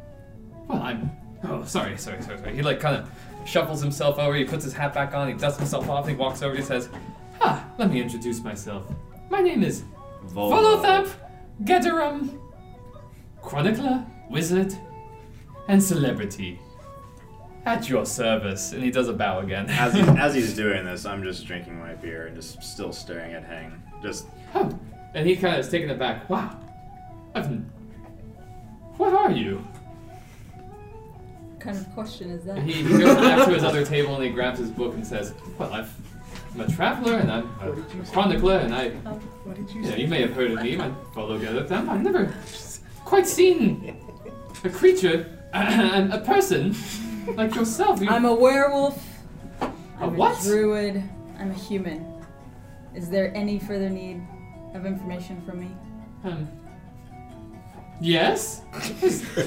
Well, 0.66 0.82
I'm. 0.82 1.10
Oh, 1.44 1.64
sorry, 1.64 1.96
sorry, 1.96 2.20
sorry, 2.22 2.38
sorry." 2.38 2.55
He 2.55 2.62
like 2.62 2.80
kind 2.80 2.96
of 2.96 3.10
shuffles 3.46 3.80
himself 3.80 4.18
over. 4.18 4.34
He 4.36 4.44
puts 4.44 4.64
his 4.64 4.72
hat 4.72 4.92
back 4.94 5.14
on. 5.14 5.28
He 5.28 5.34
dusts 5.34 5.59
himself 5.59 5.88
off. 5.88 6.06
He 6.09 6.14
walks 6.14 6.42
over. 6.42 6.55
He 6.55 6.62
says, 6.62 6.88
"Ah, 7.40 7.64
let 7.78 7.90
me 7.90 8.00
introduce 8.00 8.42
myself. 8.42 8.84
My 9.30 9.40
name 9.40 9.62
is 9.62 9.84
Volothamp 10.26 11.10
Geddarm, 11.64 12.38
chronicler, 13.42 14.05
wizard, 14.30 14.74
and 15.68 15.82
celebrity." 15.82 16.60
At 17.64 17.86
your 17.90 18.06
service. 18.06 18.72
And 18.72 18.82
he 18.82 18.90
does 18.90 19.09
a 19.09 19.12
bow 19.12 19.40
again. 19.40 19.68
As, 19.68 19.92
he, 19.92 20.00
as 20.18 20.34
he's 20.34 20.55
doing 20.55 20.86
this, 20.86 21.05
I'm 21.05 21.22
just 21.22 21.44
drinking 21.46 21.78
my 21.78 21.92
beer 21.92 22.26
and 22.26 22.34
just 22.34 22.62
still 22.62 22.92
staring 22.92 23.34
at 23.34 23.44
Hang. 23.44 23.82
Just 24.02 24.26
Oh, 24.55 24.70
and 25.12 25.26
he 25.28 25.36
kind 25.36 25.55
of 25.55 25.60
is 25.60 25.68
taken 25.70 25.90
aback. 25.90 26.30
Wow, 26.30 26.59
I've. 27.47 27.65
What 28.98 29.12
are 29.15 29.31
you? 29.31 29.65
What 31.52 31.60
kind 31.60 31.77
of 31.77 31.93
question 31.94 32.31
is 32.31 32.44
that? 32.44 32.59
He, 32.62 32.73
he 32.73 32.98
goes 32.98 33.16
back 33.16 33.47
to 33.47 33.55
his 33.55 33.65
other 33.65 33.85
table 33.85 34.15
and 34.15 34.24
he 34.24 34.31
grabs 34.31 34.59
his 34.59 34.70
book 34.70 34.94
and 34.94 35.06
says, 35.06 35.35
"Well, 35.59 35.73
I've, 35.73 35.93
I'm 36.55 36.60
a 36.60 36.69
traveler 36.69 37.15
and 37.19 37.31
I'm 37.31 37.44
a, 37.60 37.70
What 37.73 37.89
did 37.89 38.06
chronicler 38.12 38.59
and 38.59 38.74
I, 38.74 38.90
What 38.90 39.56
did 39.56 39.69
you 39.70 39.77
you 39.77 39.82
know, 39.82 39.90
say? 39.90 40.01
you 40.01 40.09
may 40.09 40.20
have 40.20 40.32
heard 40.35 40.52
of 40.52 40.62
me. 40.62 40.78
I 40.81 40.90
follow 41.15 41.36
them. 41.39 41.89
I've 41.90 42.02
never 42.02 42.32
quite 43.05 43.27
seen 43.27 43.97
a 44.65 44.70
creature, 44.70 45.27
a, 45.55 46.09
a 46.12 46.20
person 46.20 46.74
like 47.36 47.55
yourself. 47.55 48.01
You, 48.01 48.09
I'm 48.09 48.24
a 48.24 48.35
werewolf. 48.35 49.05
A 49.60 49.70
I'm 50.01 50.16
what? 50.16 50.40
druid. 50.43 51.02
I'm 51.39 51.51
a 51.51 51.55
human. 51.55 52.05
Is 52.94 53.09
there 53.10 53.32
any 53.36 53.59
further 53.59 53.89
need 53.89 54.23
of 54.74 54.86
information 54.86 55.40
from 55.43 55.60
me? 55.60 55.70
um, 56.24 56.48
yes, 58.01 58.62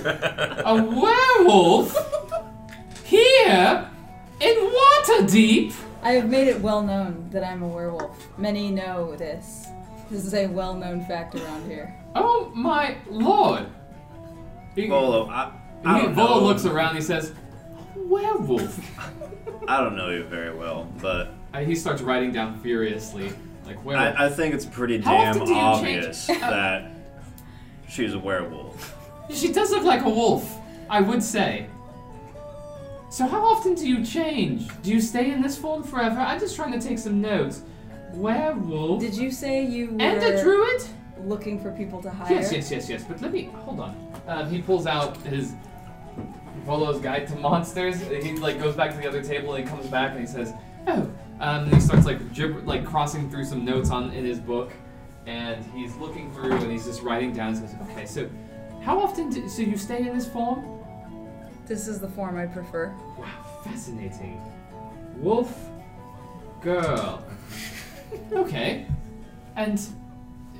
a 0.05 0.75
werewolf 0.75 1.95
here 3.05 3.89
in 4.39 4.55
Waterdeep. 4.57 5.73
I 6.03 6.13
have 6.13 6.29
made 6.29 6.47
it 6.47 6.59
well 6.61 6.81
known 6.81 7.29
that 7.31 7.43
I'm 7.43 7.61
a 7.61 7.67
werewolf. 7.67 8.27
Many 8.37 8.71
know 8.71 9.15
this. 9.15 9.67
This 10.09 10.25
is 10.25 10.33
a 10.33 10.47
well 10.47 10.73
known 10.73 11.05
fact 11.05 11.35
around 11.35 11.69
here. 11.69 11.95
Oh 12.15 12.51
my 12.55 12.97
lord! 13.09 13.67
Volo. 14.75 15.27
I, 15.29 15.51
I 15.85 16.01
don't 16.01 16.13
Volo 16.13 16.39
know. 16.39 16.45
looks 16.45 16.65
around. 16.65 16.95
He 16.95 17.01
says, 17.01 17.33
"Werewolf." 17.95 18.79
I 19.67 19.77
don't 19.79 19.95
know 19.95 20.09
you 20.09 20.23
very 20.23 20.53
well, 20.55 20.91
but 21.01 21.33
Uh, 21.53 21.59
he 21.59 21.75
starts 21.75 22.01
writing 22.01 22.31
down 22.31 22.59
furiously, 22.61 23.31
like 23.65 23.83
werewolf. 23.85 24.15
I, 24.19 24.25
I 24.25 24.29
think 24.29 24.53
it's 24.55 24.65
pretty 24.65 24.99
How 24.99 25.11
damn 25.11 25.29
often 25.41 25.45
do 25.45 25.53
you 25.53 25.59
obvious 25.59 26.27
that 26.27 26.91
she's 27.91 28.13
a 28.13 28.19
werewolf. 28.19 28.97
she 29.29 29.51
does 29.51 29.71
look 29.71 29.83
like 29.83 30.03
a 30.03 30.09
wolf, 30.09 30.57
I 30.89 31.01
would 31.01 31.21
say. 31.21 31.67
So 33.09 33.27
how 33.27 33.43
often 33.43 33.75
do 33.75 33.87
you 33.87 34.05
change? 34.05 34.69
Do 34.81 34.91
you 34.91 35.01
stay 35.01 35.31
in 35.31 35.41
this 35.41 35.57
form 35.57 35.83
forever? 35.83 36.19
I'm 36.19 36.39
just 36.39 36.55
trying 36.55 36.71
to 36.71 36.79
take 36.79 36.97
some 36.97 37.19
notes. 37.19 37.61
Werewolf 38.13 39.01
Did 39.01 39.15
you 39.15 39.31
say 39.31 39.65
you 39.65 39.91
were 39.91 40.01
and 40.01 40.23
a 40.23 40.41
druid. 40.41 40.83
looking 41.25 41.61
for 41.61 41.71
people 41.71 42.01
to 42.03 42.09
hire. 42.09 42.31
Yes, 42.31 42.51
yes, 42.51 42.71
yes, 42.71 42.89
yes. 42.89 43.03
But 43.03 43.21
let 43.21 43.31
me 43.33 43.49
hold 43.65 43.79
on. 43.81 44.13
Um, 44.27 44.49
he 44.49 44.61
pulls 44.61 44.87
out 44.87 45.17
his 45.17 45.53
Volo's 46.65 47.01
Guide 47.01 47.27
to 47.27 47.35
Monsters. 47.35 48.01
He 48.01 48.33
like 48.37 48.59
goes 48.59 48.75
back 48.75 48.91
to 48.91 48.97
the 48.97 49.07
other 49.07 49.23
table 49.23 49.53
and 49.55 49.63
he 49.63 49.69
comes 49.69 49.87
back 49.87 50.11
and 50.11 50.19
he 50.19 50.25
says, 50.25 50.53
"Oh." 50.87 51.09
Um, 51.39 51.63
and 51.65 51.73
he 51.73 51.79
starts 51.79 52.05
like 52.05 52.33
gibber- 52.33 52.61
like 52.61 52.85
crossing 52.85 53.29
through 53.29 53.45
some 53.45 53.65
notes 53.65 53.89
on 53.91 54.11
in 54.11 54.23
his 54.25 54.39
book, 54.39 54.71
and 55.25 55.63
he's 55.73 55.95
looking 55.97 56.31
through 56.31 56.53
and 56.53 56.71
he's 56.71 56.85
just 56.85 57.01
writing 57.01 57.33
down. 57.33 57.55
Says, 57.55 57.75
"Okay, 57.91 58.05
so 58.05 58.29
how 58.81 58.99
often 58.99 59.29
do 59.29 59.47
so 59.47 59.61
you 59.61 59.77
stay 59.77 60.07
in 60.07 60.17
this 60.17 60.27
form?" 60.27 60.65
This 61.67 61.87
is 61.87 61.99
the 61.99 62.07
form 62.07 62.37
I 62.37 62.47
prefer. 62.47 62.93
Wow, 63.17 63.27
fascinating. 63.63 64.41
Wolf, 65.17 65.69
girl. 66.61 67.23
okay, 68.33 68.87
and 69.55 69.79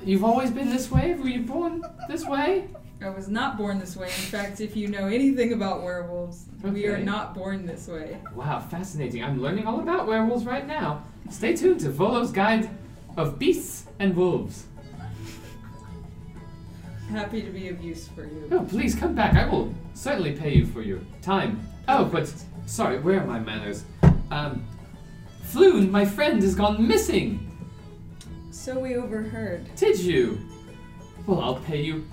you've 0.04 0.24
always 0.24 0.50
been 0.50 0.70
this 0.70 0.90
way. 0.90 1.14
Were 1.14 1.28
you 1.28 1.42
born 1.42 1.82
this 2.08 2.24
way? 2.24 2.68
I 3.02 3.10
was 3.10 3.28
not 3.28 3.58
born 3.58 3.80
this 3.80 3.96
way. 3.96 4.06
In 4.06 4.12
fact, 4.12 4.60
if 4.60 4.76
you 4.76 4.86
know 4.86 5.08
anything 5.08 5.52
about 5.52 5.82
werewolves, 5.82 6.46
we 6.62 6.86
are 6.86 6.98
not 6.98 7.34
born 7.34 7.66
this 7.66 7.88
way. 7.88 8.18
Wow, 8.34 8.60
fascinating. 8.60 9.24
I'm 9.24 9.42
learning 9.42 9.66
all 9.66 9.80
about 9.80 10.06
werewolves 10.06 10.44
right 10.44 10.66
now. 10.66 11.02
Stay 11.28 11.56
tuned 11.56 11.80
to 11.80 11.90
Volo's 11.90 12.30
Guide 12.30 12.70
of 13.16 13.38
Beasts 13.38 13.86
and 13.98 14.14
Wolves. 14.16 14.66
Happy 17.10 17.42
to 17.42 17.50
be 17.50 17.68
of 17.68 17.82
use 17.82 18.08
for 18.08 18.24
you. 18.24 18.48
Oh, 18.50 18.64
please 18.64 18.94
come 18.94 19.14
back. 19.14 19.34
I 19.34 19.46
will 19.46 19.74
certainly 19.94 20.32
pay 20.32 20.54
you 20.54 20.66
for 20.66 20.80
your 20.82 21.00
time. 21.20 21.66
Oh, 21.88 22.04
but 22.06 22.32
sorry, 22.66 22.98
where 23.00 23.20
are 23.20 23.26
my 23.26 23.38
manners? 23.38 23.84
Um, 24.30 24.64
Floon, 25.44 25.90
my 25.90 26.04
friend, 26.06 26.40
has 26.42 26.54
gone 26.54 26.86
missing. 26.86 27.48
So 28.50 28.78
we 28.78 28.96
overheard. 28.96 29.74
Did 29.76 29.98
you? 29.98 30.38
Well, 31.26 31.40
I'll 31.40 31.56
pay 31.56 31.82
you 31.82 32.06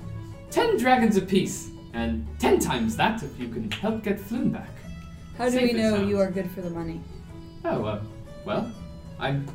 ten 0.51 0.77
dragons 0.77 1.15
apiece, 1.15 1.69
and 1.93 2.27
ten 2.39 2.59
times 2.59 2.97
that 2.97 3.23
if 3.23 3.39
you 3.39 3.47
can 3.47 3.71
help 3.71 4.03
get 4.03 4.17
Floon 4.19 4.51
back. 4.51 4.69
How 5.37 5.45
do 5.45 5.51
Safe 5.51 5.73
we 5.73 5.79
know 5.79 5.95
sounds. 5.95 6.09
you 6.09 6.19
are 6.19 6.29
good 6.29 6.51
for 6.51 6.61
the 6.61 6.69
money? 6.71 6.99
Oh, 7.63 7.85
uh, 7.85 8.01
well, 8.45 8.69
I'm, 9.19 9.47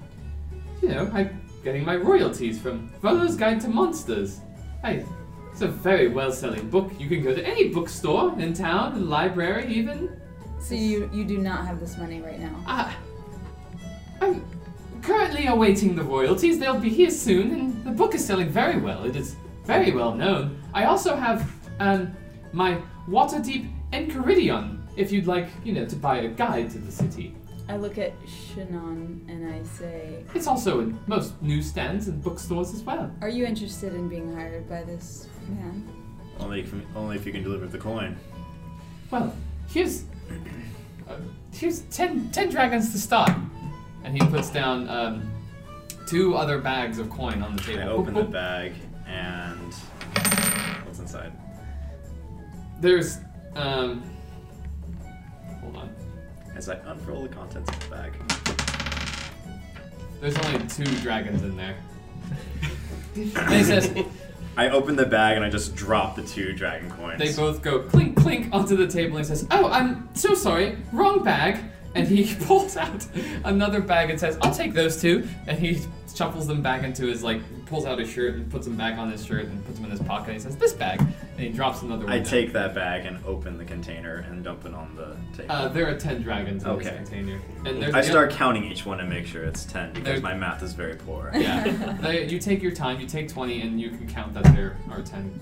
you 0.85 0.91
know, 0.91 1.11
I'm 1.15 1.41
getting 1.63 1.83
my 1.83 1.97
royalties 1.97 2.61
from 2.61 2.91
Volo's 3.01 3.37
Guide 3.37 3.59
to 3.63 3.69
Monsters. 3.69 4.41
Hey, 4.85 5.07
it's 5.51 5.63
a 5.63 5.69
very 5.69 6.09
well-selling 6.09 6.69
book. 6.69 6.93
You 6.99 7.09
can 7.09 7.23
go 7.23 7.35
to 7.35 7.43
any 7.43 7.71
bookstore 7.71 8.39
in 8.39 8.53
town, 8.53 9.09
library 9.09 9.73
even. 9.73 10.21
So 10.61 10.75
you 10.75 11.09
you 11.11 11.25
do 11.25 11.39
not 11.39 11.65
have 11.67 11.81
this 11.81 11.97
money 11.97 12.21
right 12.21 12.39
now. 12.39 12.55
Ah, 12.67 12.95
I'm 14.21 14.45
currently 15.01 15.47
awaiting 15.47 15.97
the 15.97 16.03
royalties. 16.03 16.59
They'll 16.59 16.79
be 16.79 16.91
here 16.91 17.11
soon, 17.11 17.53
and 17.53 17.85
the 17.85 17.91
book 17.91 18.15
is 18.15 18.23
selling 18.23 18.51
very 18.51 18.79
well. 18.79 19.05
It 19.05 19.17
is 19.17 19.37
very 19.65 19.91
well 19.91 20.15
known. 20.15 20.63
I 20.75 20.85
also 20.85 21.17
have 21.17 21.51
um, 21.81 22.15
my 22.53 22.79
Waterdeep 23.09 23.71
Enchiridion, 23.93 24.81
if 24.97 25.11
you'd 25.11 25.27
like, 25.27 25.49
you 25.65 25.73
know, 25.73 25.87
to 25.87 25.97
buy 25.97 26.19
a 26.19 26.29
guide 26.29 26.71
to 26.73 26.79
the 26.79 26.93
city. 26.93 27.35
I 27.69 27.77
look 27.77 27.97
at 27.99 28.13
Shannon 28.27 29.25
and 29.29 29.55
I 29.55 29.63
say, 29.67 30.23
It's 30.35 30.47
also 30.47 30.81
in 30.81 30.99
most 31.07 31.41
newsstands 31.43 32.09
and 32.09 32.23
bookstores 32.23 32.75
as 32.75 32.83
well. 32.83 33.11
Are 33.23 33.29
you 33.29 33.47
interested 33.47 33.95
in 33.95 34.09
being 34.09 34.35
hired 34.35 34.69
by 34.69 34.83
this 34.83 35.29
man? 35.49 35.89
Only 36.41 36.61
if, 36.61 36.75
only 36.95 37.17
if 37.17 37.25
you 37.25 37.33
can 37.33 37.43
deliver 37.43 37.67
the 37.67 37.79
coin. 37.79 38.17
Well, 39.11 39.35
here's 39.69 40.05
uh, 41.09 41.17
here's 41.53 41.81
ten, 41.83 42.31
10 42.33 42.51
dragons 42.51 42.93
to 42.93 42.99
start, 42.99 43.31
and 44.03 44.21
he 44.21 44.27
puts 44.29 44.51
down 44.51 44.89
um, 44.89 45.31
two 46.07 46.35
other 46.35 46.59
bags 46.59 46.99
of 46.99 47.09
coin 47.09 47.41
on 47.43 47.57
the 47.57 47.63
table. 47.63 47.83
I 47.83 47.87
open 47.87 48.15
the 48.15 48.23
Boop, 48.23 48.29
boop. 48.29 48.33
bag 48.33 48.73
and 49.07 49.73
what's 50.85 50.99
inside? 50.99 51.33
There's 52.81 53.19
um, 53.55 54.03
hold 55.61 55.77
on. 55.77 55.95
As 56.57 56.69
I 56.69 56.77
unroll 56.87 57.23
the 57.23 57.29
contents 57.29 57.71
of 57.71 57.81
the 57.81 57.97
bag. 57.97 58.13
There's 60.21 60.37
only 60.39 60.67
two 60.69 60.85
dragons 61.03 61.43
in 61.43 61.57
there. 61.57 61.77
and 63.15 63.53
he 63.53 63.63
says 63.65 63.93
I 64.57 64.71
open 64.71 64.97
the 64.97 65.07
bag 65.07 65.37
and 65.37 65.45
I 65.45 65.51
just 65.51 65.75
drop 65.75 66.17
the 66.17 66.23
two 66.23 66.53
dragon 66.53 66.91
coins. 66.91 67.19
they 67.19 67.33
both 67.35 67.61
go 67.61 67.81
clink 67.81 68.17
clink 68.17 68.53
onto 68.53 68.77
the 68.77 68.87
table. 68.87 69.17
And 69.17 69.27
he 69.27 69.29
says, 69.29 69.47
"Oh, 69.51 69.69
I'm 69.69 70.09
so 70.15 70.35
sorry, 70.35 70.79
wrong 70.93 71.25
bag." 71.25 71.59
And 71.95 72.07
he 72.07 72.35
pulls 72.47 72.77
out 72.77 73.07
another 73.45 73.81
bag 73.81 74.11
and 74.11 74.19
says, 74.19 74.39
"I'll 74.43 74.55
take 74.55 74.73
those 74.73 75.01
two. 75.01 75.27
And 75.47 75.59
he 75.59 75.81
shuffles 76.15 76.47
them 76.47 76.63
back 76.63 76.85
into 76.85 77.07
his 77.07 77.23
like, 77.23 77.41
pulls 77.67 77.85
out 77.87 77.99
his 77.99 78.09
shirt 78.09 78.35
and 78.35 78.49
puts 78.51 78.67
them 78.67 78.77
back 78.77 78.99
on 78.99 79.11
his 79.11 79.25
shirt 79.25 79.47
and 79.47 79.65
puts 79.65 79.77
them 79.79 79.85
in 79.87 79.91
his 79.91 80.01
pocket. 80.01 80.29
And 80.29 80.35
he 80.35 80.41
says, 80.41 80.57
"This 80.57 80.73
bag." 80.73 81.01
And 81.01 81.41
he 81.41 81.49
drops 81.49 81.83
another 81.83 82.05
one. 82.05 82.13
I 82.13 82.17
down. 82.19 82.25
take 82.27 82.53
that 82.53 82.75
bag 82.75 83.07
and 83.07 83.19
open 83.27 83.59
the 83.59 83.65
container 83.65 84.25
and 84.29 84.45
dump 84.45 84.65
it 84.65 84.73
on 84.75 84.95
the 84.95 85.17
table. 85.37 85.53
Uh, 85.53 85.69
there 85.69 85.89
are 85.89 85.99
ten 85.99 86.23
dragons 86.23 86.63
in 86.65 86.71
Okay. 86.71 86.85
this 86.91 87.09
container, 87.09 87.41
and 87.67 87.83
there's 87.83 87.95
I 87.95 88.03
the 88.03 88.07
start 88.09 88.31
counting 88.31 88.65
each 88.65 88.87
one 88.87 88.99
to 88.99 89.05
make 89.05 89.27
sure 89.27 89.43
it's 89.45 89.65
ten 89.65 89.89
because 89.93 90.05
There's- 90.05 90.23
my 90.23 90.35
math 90.35 90.63
is 90.63 90.73
very 90.73 90.95
poor. 90.95 91.31
Yeah, 91.35 91.65
they, 92.01 92.27
you 92.27 92.39
take 92.39 92.63
your 92.63 92.73
time. 92.73 93.01
You 93.01 93.07
take 93.07 93.29
twenty, 93.29 93.63
and 93.63 93.81
you 93.81 93.91
can 93.91 94.07
count 94.07 94.35
that 94.35 94.45
there 94.55 94.77
are 94.91 95.03
ten. 95.03 95.39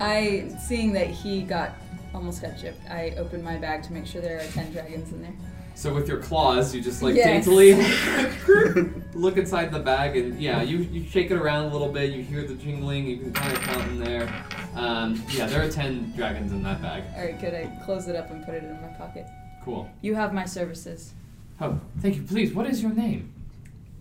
I, 0.00 0.50
seeing 0.66 0.92
that 0.94 1.08
he 1.08 1.42
got 1.42 1.72
almost 2.14 2.40
got 2.42 2.58
chipped, 2.58 2.80
I 2.90 3.10
open 3.18 3.42
my 3.42 3.56
bag 3.56 3.82
to 3.84 3.92
make 3.92 4.06
sure 4.06 4.20
there 4.22 4.38
are 4.40 4.44
ten 4.46 4.72
dragons 4.72 5.12
in 5.12 5.20
there. 5.22 5.34
So 5.74 5.92
with 5.92 6.08
your 6.08 6.18
claws, 6.18 6.74
you 6.74 6.80
just 6.80 7.02
like 7.02 7.14
Yes. 7.16 7.26
daintily 7.26 7.74
look 9.14 9.36
inside 9.36 9.72
the 9.72 9.80
bag, 9.80 10.16
and 10.16 10.40
yeah, 10.40 10.62
you, 10.62 10.78
you 10.78 11.04
shake 11.08 11.30
it 11.30 11.36
around 11.36 11.64
a 11.66 11.68
little 11.72 11.88
bit. 11.90 12.12
You 12.12 12.22
hear 12.22 12.46
the 12.46 12.54
jingling. 12.54 13.06
You 13.06 13.18
can 13.18 13.32
kind 13.32 13.52
of 13.52 13.60
count 13.62 13.90
in 13.90 13.98
there. 13.98 14.44
Um, 14.74 15.22
yeah, 15.30 15.46
there 15.46 15.62
are 15.62 15.68
ten 15.70 16.12
dragons 16.16 16.52
in 16.52 16.62
that 16.62 16.80
bag. 16.80 17.04
All 17.16 17.24
right, 17.24 17.38
good. 17.40 17.54
I 17.54 17.66
close 17.84 18.08
it 18.08 18.16
up 18.16 18.30
and 18.30 18.44
put 18.44 18.54
it 18.54 18.64
in 18.64 18.80
my 18.80 18.88
pocket. 18.96 19.26
Cool. 19.64 19.90
You 20.00 20.14
have 20.14 20.32
my 20.32 20.44
services. 20.44 21.12
Oh, 21.60 21.78
thank 22.00 22.16
you. 22.16 22.22
Please, 22.22 22.52
what 22.54 22.66
is 22.66 22.82
your 22.82 22.92
name? 22.92 23.32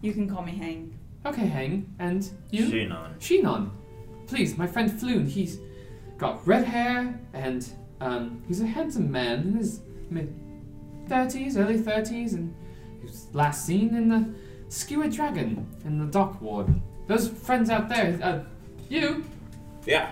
You 0.01 0.13
can 0.13 0.29
call 0.29 0.43
me 0.43 0.55
Hang. 0.55 0.93
Okay, 1.25 1.45
Hang, 1.47 1.93
and 1.99 2.29
you? 2.51 2.65
Shinon. 2.65 3.17
Shinon. 3.19 3.69
Please, 4.27 4.57
my 4.57 4.67
friend 4.67 4.91
Floon. 4.91 5.27
He's 5.27 5.59
got 6.17 6.45
red 6.47 6.65
hair, 6.65 7.19
and 7.33 7.67
um, 8.01 8.41
he's 8.47 8.61
a 8.61 8.67
handsome 8.67 9.09
man 9.11 9.39
in 9.41 9.53
his 9.55 9.79
mid 10.09 10.33
thirties, 11.07 11.57
early 11.57 11.77
thirties, 11.77 12.33
and 12.33 12.53
he 12.99 13.05
was 13.07 13.27
last 13.33 13.65
seen 13.65 13.95
in 13.95 14.09
the 14.09 14.25
Skewered 14.69 15.11
Dragon 15.11 15.65
in 15.85 15.99
the 15.99 16.05
dock 16.05 16.41
ward. 16.41 16.67
Those 17.07 17.27
friends 17.29 17.69
out 17.69 17.89
there, 17.89 18.17
uh, 18.23 18.39
you, 18.89 19.23
Yeah. 19.85 20.11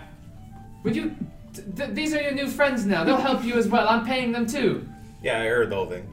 would 0.84 0.96
you? 0.96 1.16
Th- 1.54 1.68
th- 1.76 1.90
these 1.92 2.14
are 2.14 2.22
your 2.22 2.34
new 2.34 2.48
friends 2.48 2.86
now. 2.86 3.04
They'll 3.04 3.18
help 3.18 3.44
you 3.44 3.56
as 3.56 3.68
well. 3.68 3.88
I'm 3.88 4.06
paying 4.06 4.32
them 4.32 4.46
too. 4.46 4.88
Yeah, 5.24 5.42
I 5.42 5.46
heard 5.48 5.70
the 5.70 5.76
whole 5.76 5.86
thing. 5.88 6.08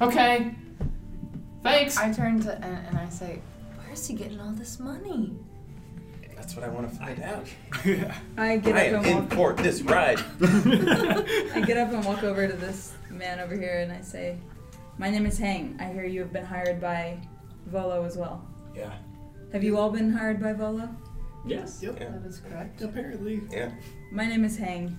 Okay. 0.00 0.54
Thanks. 1.62 1.96
I 1.98 2.12
turn 2.12 2.40
to 2.42 2.54
and, 2.54 2.86
and 2.88 2.98
I 2.98 3.08
say, 3.08 3.40
"Where's 3.84 4.06
he 4.06 4.14
getting 4.14 4.40
all 4.40 4.52
this 4.52 4.78
money?" 4.78 5.34
That's 6.36 6.54
what 6.54 6.64
I 6.64 6.68
want 6.68 6.88
to 6.90 6.96
find 6.96 7.20
out. 7.22 7.46
I 8.38 8.56
get 8.58 8.76
I 8.76 8.88
up 8.88 8.94
am 8.94 8.94
and 8.94 9.06
in 9.06 9.16
walk. 9.16 9.32
for 9.32 9.52
this 9.62 9.82
ride. 9.82 10.20
I 10.40 11.62
get 11.66 11.76
up 11.76 11.92
and 11.92 12.04
walk 12.04 12.22
over 12.22 12.46
to 12.46 12.54
this 12.54 12.92
man 13.18 13.40
over 13.40 13.56
here 13.56 13.80
and 13.80 13.92
I 13.92 14.00
say, 14.00 14.38
"My 14.96 15.10
name 15.10 15.26
is 15.26 15.38
Hang. 15.38 15.76
I 15.80 15.92
hear 15.92 16.04
you 16.04 16.20
have 16.20 16.32
been 16.32 16.44
hired 16.44 16.80
by 16.80 17.18
Volo 17.66 18.04
as 18.04 18.16
well. 18.16 18.46
Yeah. 18.74 18.92
Have 19.52 19.64
you 19.64 19.76
all 19.78 19.90
been 19.90 20.10
hired 20.10 20.40
by 20.40 20.52
Volo? 20.52 20.88
Yes. 21.46 21.80
Yep. 21.82 21.98
Yeah. 22.00 22.10
That 22.10 22.26
is 22.26 22.40
correct. 22.40 22.82
Apparently. 22.82 23.42
Yeah. 23.50 23.70
My 24.12 24.26
name 24.26 24.44
is 24.44 24.56
Hang. 24.56 24.98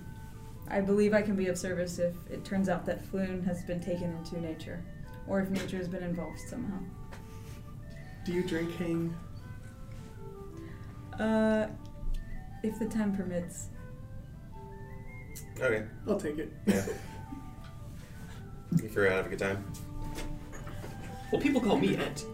I 0.68 0.80
believe 0.80 1.14
I 1.14 1.22
can 1.22 1.34
be 1.34 1.48
of 1.48 1.58
service 1.58 1.98
if 1.98 2.14
it 2.30 2.44
turns 2.44 2.68
out 2.68 2.86
that 2.86 3.04
Floon 3.10 3.44
has 3.44 3.62
been 3.64 3.80
taken 3.80 4.14
into 4.16 4.40
nature, 4.40 4.84
or 5.26 5.40
if 5.40 5.50
nature 5.50 5.76
has 5.76 5.88
been 5.88 6.02
involved 6.02 6.38
somehow. 6.48 6.78
Do 8.24 8.32
you 8.32 8.42
drink 8.44 8.76
hang? 8.76 9.16
Uh, 11.18 11.66
if 12.62 12.78
the 12.78 12.86
time 12.86 13.16
permits. 13.16 13.68
Okay. 15.60 15.84
I'll 16.06 16.20
take 16.20 16.38
it. 16.38 16.52
Yeah. 16.66 16.84
You 18.72 18.78
figure 18.88 19.08
out 19.08 19.12
have 19.16 19.26
a 19.26 19.28
good 19.30 19.38
time. 19.38 19.64
Well, 21.32 21.40
people 21.40 21.60
call 21.60 21.76
me 21.78 21.96
Ent. 21.96 22.24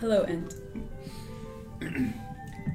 Hello, 0.00 0.22
Ent. 0.22 0.54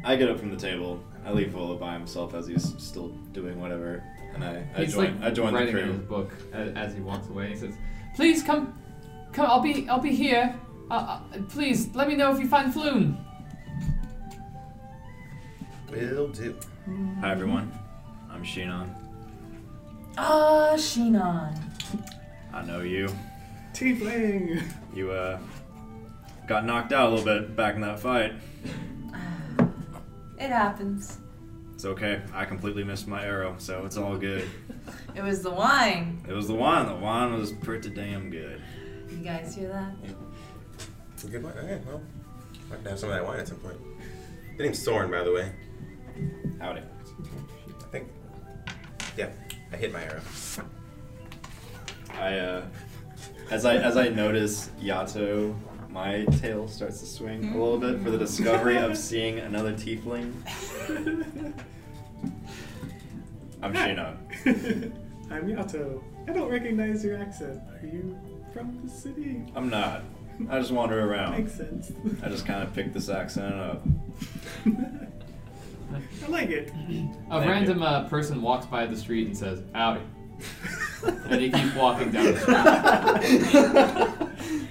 I 0.03 0.15
get 0.15 0.29
up 0.29 0.39
from 0.39 0.49
the 0.49 0.57
table. 0.57 1.03
I 1.25 1.31
leave 1.31 1.51
Volo 1.51 1.77
by 1.77 1.93
himself 1.93 2.33
as 2.33 2.47
he's 2.47 2.73
still 2.83 3.09
doing 3.33 3.59
whatever, 3.61 4.03
and 4.33 4.43
I, 4.43 4.65
I 4.75 4.81
He's 4.83 4.93
join. 4.93 5.19
like 5.21 5.29
I 5.29 5.31
join 5.31 5.53
the 5.53 5.59
writing 5.59 5.77
in 5.77 5.87
his 5.87 5.97
crew. 5.97 6.05
book 6.07 6.33
as, 6.51 6.73
as 6.75 6.93
he 6.95 6.99
walks 7.01 7.27
away. 7.27 7.49
He 7.49 7.55
says, 7.55 7.75
"Please 8.15 8.41
come, 8.41 8.73
come. 9.31 9.45
I'll 9.45 9.61
be, 9.61 9.87
I'll 9.87 9.99
be 9.99 10.15
here. 10.15 10.55
Uh, 10.89 10.93
uh, 10.93 11.19
please 11.49 11.89
let 11.93 12.07
me 12.07 12.15
know 12.15 12.33
if 12.33 12.39
you 12.39 12.47
find 12.47 12.73
Floon." 12.73 13.17
Will 15.91 16.29
do. 16.29 16.57
Hi 17.19 17.31
everyone, 17.31 17.71
I'm 18.31 18.43
Shinon. 18.43 18.89
Ah, 20.17 20.71
Shinon. 20.75 21.55
I 22.53 22.63
know 22.63 22.81
you. 22.81 23.09
Tiefling! 23.73 24.63
You 24.93 25.11
uh 25.11 25.39
got 26.47 26.65
knocked 26.65 26.91
out 26.91 27.07
a 27.07 27.15
little 27.15 27.25
bit 27.25 27.55
back 27.55 27.75
in 27.75 27.81
that 27.81 27.99
fight. 27.99 28.33
It 30.37 30.49
happens. 30.49 31.19
It's 31.75 31.85
okay. 31.85 32.21
I 32.33 32.45
completely 32.45 32.83
missed 32.83 33.07
my 33.07 33.23
arrow, 33.23 33.55
so 33.57 33.85
it's 33.85 33.97
all 33.97 34.17
good. 34.17 34.47
It 35.13 35.21
was 35.21 35.41
the 35.41 35.51
wine. 35.51 36.23
It 36.27 36.31
was 36.31 36.47
the 36.47 36.53
wine. 36.55 36.87
The 36.87 36.95
wine 36.95 37.33
was 37.37 37.51
pretty 37.51 37.89
damn 37.89 38.29
good. 38.29 38.61
You 39.09 39.17
guys 39.17 39.53
hear 39.53 39.67
that? 39.67 39.93
It's 41.13 41.25
a 41.25 41.27
good 41.27 41.43
wine. 41.43 41.53
Okay, 41.57 41.81
well, 41.85 42.01
I'd 42.65 42.71
like 42.71 42.83
to 42.83 42.89
have 42.91 42.99
some 42.99 43.09
of 43.09 43.15
that 43.15 43.25
wine 43.25 43.39
at 43.41 43.47
some 43.47 43.57
point. 43.57 43.77
The 44.57 44.63
name's 44.63 44.81
Soren, 44.81 45.11
by 45.11 45.23
the 45.23 45.33
way. 45.33 45.51
Howdy. 46.59 46.81
I 46.81 47.83
think. 47.91 48.07
Yeah, 49.17 49.29
I 49.73 49.75
hit 49.75 49.91
my 49.91 50.01
arrow. 50.01 50.21
I 52.19 52.37
uh, 52.37 52.65
as 53.49 53.65
I 53.65 53.75
as 53.77 53.97
I 53.97 54.09
notice 54.09 54.69
Yato, 54.81 55.55
my 55.89 56.25
tail 56.39 56.67
starts 56.67 56.99
to 57.01 57.05
swing 57.05 57.53
a 57.53 57.57
little 57.57 57.77
bit 57.77 58.01
for 58.01 58.11
the 58.11 58.17
discovery 58.17 58.77
of 58.77 58.97
seeing 59.09 59.39
another 59.39 59.73
tiefling. 59.73 60.33
I'm 63.61 63.73
Shinon. 63.73 64.17
I'm 65.31 65.47
Yato. 65.47 66.01
I 66.27 66.33
don't 66.33 66.49
recognize 66.49 67.03
your 67.03 67.17
accent. 67.17 67.59
Are 67.81 67.85
you 67.85 68.17
from 68.53 68.79
the 68.83 68.89
city? 68.89 69.43
I'm 69.55 69.69
not. 69.69 70.03
I 70.49 70.59
just 70.59 70.71
wander 70.71 70.99
around. 71.11 71.37
Makes 71.37 71.53
sense. 71.55 71.91
I 72.23 72.29
just 72.29 72.45
kind 72.45 72.63
of 72.63 72.73
picked 72.73 72.93
this 72.93 73.09
accent 73.09 73.53
up. 73.53 73.83
I 74.65 76.27
like 76.29 76.49
it. 76.49 76.69
A 76.69 76.71
Thank 77.39 77.51
random 77.51 77.79
you. 77.79 77.85
uh, 77.85 78.07
person 78.09 78.41
walks 78.41 78.65
by 78.65 78.85
the 78.87 78.95
street 78.95 79.27
and 79.27 79.37
says, 79.37 79.61
"Howdy," 79.73 80.01
and 81.29 81.41
you 81.41 81.51
keep 81.51 81.75
walking 81.75 82.11
down 82.11 82.25
the 82.25 82.39
street. 84.37 84.67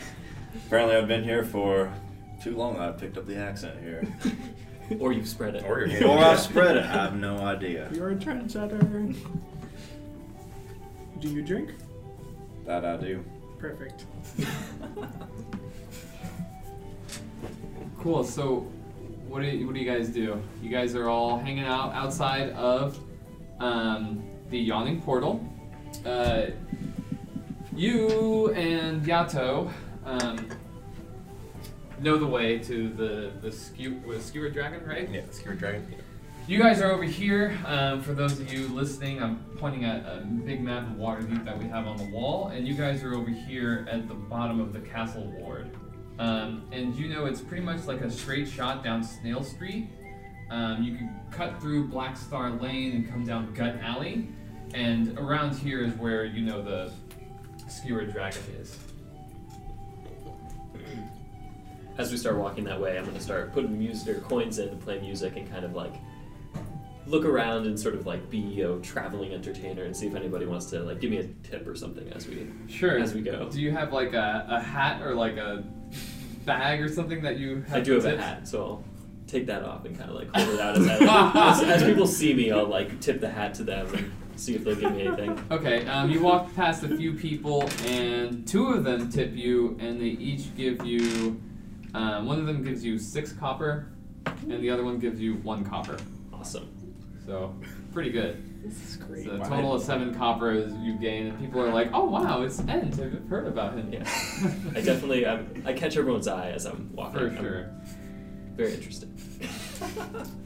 Apparently, 0.67 0.97
I've 0.97 1.09
been 1.09 1.25
here 1.25 1.45
for 1.45 1.93
too 2.43 2.57
long. 2.57 2.79
I've 2.79 2.99
picked 2.99 3.19
up 3.19 3.27
the 3.27 3.37
accent 3.37 3.81
here. 3.81 4.05
Or 4.99 5.13
you've 5.13 5.29
spread 5.29 5.55
it. 5.55 5.65
Or 5.65 5.87
you're 5.87 6.09
or 6.09 6.19
I've 6.19 6.41
spread 6.41 6.77
it. 6.77 6.83
I 6.85 6.89
have 6.89 7.15
no 7.15 7.39
idea. 7.39 7.89
You're 7.93 8.11
a 8.11 8.17
trendsetter. 8.17 9.15
Do 11.21 11.29
you 11.29 11.43
drink? 11.43 11.75
That 12.67 12.85
I 12.85 12.97
do. 12.97 13.25
Perfect. 13.61 14.05
Cool. 18.01 18.25
So, 18.25 18.61
what 19.29 19.43
do 19.43 19.49
you, 19.49 19.67
what 19.67 19.75
do 19.75 19.81
you 19.81 19.91
guys 19.91 20.09
do? 20.09 20.43
You 20.63 20.71
guys 20.71 20.95
are 20.95 21.09
all 21.09 21.39
hanging 21.39 21.65
out 21.65 21.93
outside 21.93 22.51
of 22.55 22.99
um, 23.61 24.23
the 24.49 24.59
yawning 24.59 25.01
portal. 25.03 25.47
Uh, 26.05 26.47
you 27.75 28.53
and 28.53 29.03
Yato 29.03 29.73
um, 30.05 30.49
know 32.01 32.19
the 32.19 32.27
way 32.27 32.59
to 32.59 32.89
the 32.89 33.33
the 33.41 33.53
skew, 33.53 34.01
was 34.07 34.19
it 34.19 34.23
skewer 34.23 34.51
dragon, 34.51 34.85
right? 34.87 35.09
Yeah, 35.11 35.23
Skewer 35.31 35.55
Dragon. 35.55 35.95
You 36.47 36.59
guys 36.59 36.81
are 36.81 36.91
over 36.91 37.05
here. 37.05 37.57
Um, 37.65 38.03
for 38.03 38.13
those 38.13 38.41
of 38.41 38.53
you 38.53 38.67
listening, 38.69 39.23
I'm 39.23 39.45
pointing 39.59 39.85
at 39.85 40.05
a 40.05 40.25
big 40.25 40.63
map 40.63 40.83
of 40.83 40.97
Waterdeep 40.97 41.45
that 41.45 41.57
we 41.57 41.67
have 41.67 41.87
on 41.87 41.97
the 41.97 42.07
wall, 42.07 42.49
and 42.49 42.67
you 42.67 42.75
guys 42.75 43.05
are 43.05 43.15
over 43.15 43.31
here 43.31 43.87
at 43.89 44.09
the 44.09 44.15
bottom 44.15 44.59
of 44.59 44.73
the 44.73 44.81
castle 44.81 45.31
ward. 45.39 45.71
Um, 46.19 46.65
and 46.73 46.95
you 46.97 47.09
know 47.09 47.27
it's 47.27 47.41
pretty 47.41 47.63
much 47.63 47.87
like 47.87 48.01
a 48.01 48.11
straight 48.11 48.49
shot 48.49 48.83
down 48.83 49.05
Snail 49.05 49.45
Street. 49.45 49.91
Um, 50.51 50.83
you 50.83 50.97
can 50.97 51.21
cut 51.31 51.61
through 51.61 51.87
Black 51.89 52.17
Star 52.17 52.51
Lane 52.51 52.93
and 52.93 53.09
come 53.09 53.25
down 53.25 53.55
Gut 53.55 53.77
Alley, 53.81 54.29
and 54.75 55.19
around 55.19 55.55
here 55.57 55.83
is 55.83 55.93
where 55.95 56.25
you 56.25 56.43
know 56.45 56.63
the 56.63 56.93
Skewer 57.69 58.05
Dragon 58.05 58.43
is. 58.61 58.79
As 61.99 62.11
we 62.11 62.17
start 62.17 62.37
walking 62.37 62.65
that 62.65 62.81
way, 62.81 62.99
I'm 62.99 63.05
gonna 63.05 63.21
start 63.21 63.53
putting 63.53 63.79
music 63.79 64.17
or 64.17 64.21
coins 64.21 64.59
in 64.59 64.71
to 64.71 64.77
play 64.77 65.01
music 65.01 65.37
and 65.37 65.51
kind 65.51 65.65
of 65.65 65.75
like 65.75 65.93
look 67.07 67.25
around 67.25 67.67
and 67.67 67.79
sort 67.79 67.95
of 67.95 68.07
like 68.07 68.31
be 68.31 68.61
a 68.63 68.77
traveling 68.79 69.33
entertainer 69.33 69.85
and 69.85 69.97
see 69.97 70.07
if 70.07 70.15
anybody 70.15 70.47
wants 70.47 70.67
to 70.67 70.81
like 70.81 71.01
give 71.01 71.11
me 71.11 71.19
a 71.19 71.25
tip 71.49 71.67
or 71.67 71.75
something 71.75 72.09
as 72.13 72.27
we 72.27 72.47
Sure. 72.69 72.99
as 72.99 73.15
we 73.15 73.21
go. 73.21 73.49
Do 73.51 73.61
you 73.61 73.71
have 73.73 73.93
like 73.93 74.15
a, 74.15 74.47
a 74.49 74.61
hat 74.61 75.03
or 75.03 75.15
like 75.15 75.37
a 75.37 75.65
bag 76.47 76.81
or 76.81 76.89
something 76.89 77.23
that 77.23 77.39
you 77.39 77.63
have? 77.69 77.75
I 77.79 77.81
do 77.81 77.95
have 77.95 78.05
a 78.07 78.17
hat, 78.17 78.49
so 78.49 78.63
I'll 78.65 78.85
take 79.27 79.47
that 79.47 79.63
off 79.63 79.85
and 79.85 79.97
kind 79.99 80.09
of 80.11 80.17
like 80.17 80.29
hold 80.35 80.55
it 80.55 80.61
out 80.61 80.77
as, 80.79 80.87
I, 80.87 81.51
as, 81.51 81.63
as 81.63 81.83
people 81.85 82.07
see 82.07 82.33
me. 82.33 82.51
I'll 82.51 82.67
like 82.67 83.01
tip 83.01 83.21
the 83.21 83.29
hat 83.29 83.55
to 83.55 83.65
them 83.65 83.93
and 83.95 84.13
see 84.41 84.55
if 84.55 84.65
they'll 84.65 84.75
give 84.75 84.93
me 84.93 85.07
anything. 85.07 85.39
Okay, 85.51 85.87
um, 85.87 86.11
you 86.11 86.21
walk 86.21 86.55
past 86.55 86.83
a 86.85 86.97
few 86.97 87.13
people, 87.15 87.69
and 87.85 88.47
two 88.47 88.69
of 88.73 88.85
them 88.85 89.11
tip 89.11 89.35
you, 89.35 89.77
and 89.81 90.01
they 90.01 90.07
each 90.07 90.55
give 90.57 90.85
you. 90.85 91.41
Um, 91.93 92.27
one 92.27 92.39
of 92.39 92.47
them 92.47 92.63
gives 92.63 92.85
you 92.85 92.99
six 92.99 93.33
copper, 93.33 93.89
and 94.43 94.63
the 94.63 94.71
other 94.71 94.85
one 94.85 94.99
gives 94.99 95.21
you 95.21 95.35
one 95.37 95.65
copper. 95.65 95.97
Awesome. 96.33 96.69
So, 97.27 97.55
pretty 97.93 98.11
good. 98.11 98.63
This 98.63 98.91
is 98.91 98.97
great. 98.97 99.25
So, 99.25 99.35
a 99.35 99.39
total 99.39 99.75
of 99.75 99.83
seven 99.83 100.15
copper 100.15 100.53
is 100.53 100.73
you 100.75 100.95
gain, 100.99 101.27
and 101.27 101.39
people 101.39 101.61
are 101.61 101.73
like, 101.73 101.91
"Oh 101.93 102.05
wow, 102.05 102.43
it's 102.43 102.61
Ent. 102.61 102.99
I've 103.01 103.29
heard 103.29 103.47
about 103.47 103.75
him." 103.75 103.93
Yeah, 103.93 104.01
I 104.77 104.81
definitely 104.81 105.27
I, 105.27 105.45
I 105.65 105.73
catch 105.73 105.97
everyone's 105.97 106.29
eye 106.29 106.51
as 106.51 106.65
I'm 106.67 106.91
walking. 106.95 107.37
For 107.37 107.71
I'm. 107.73 108.57
Very 108.57 108.75
interested. 108.75 109.11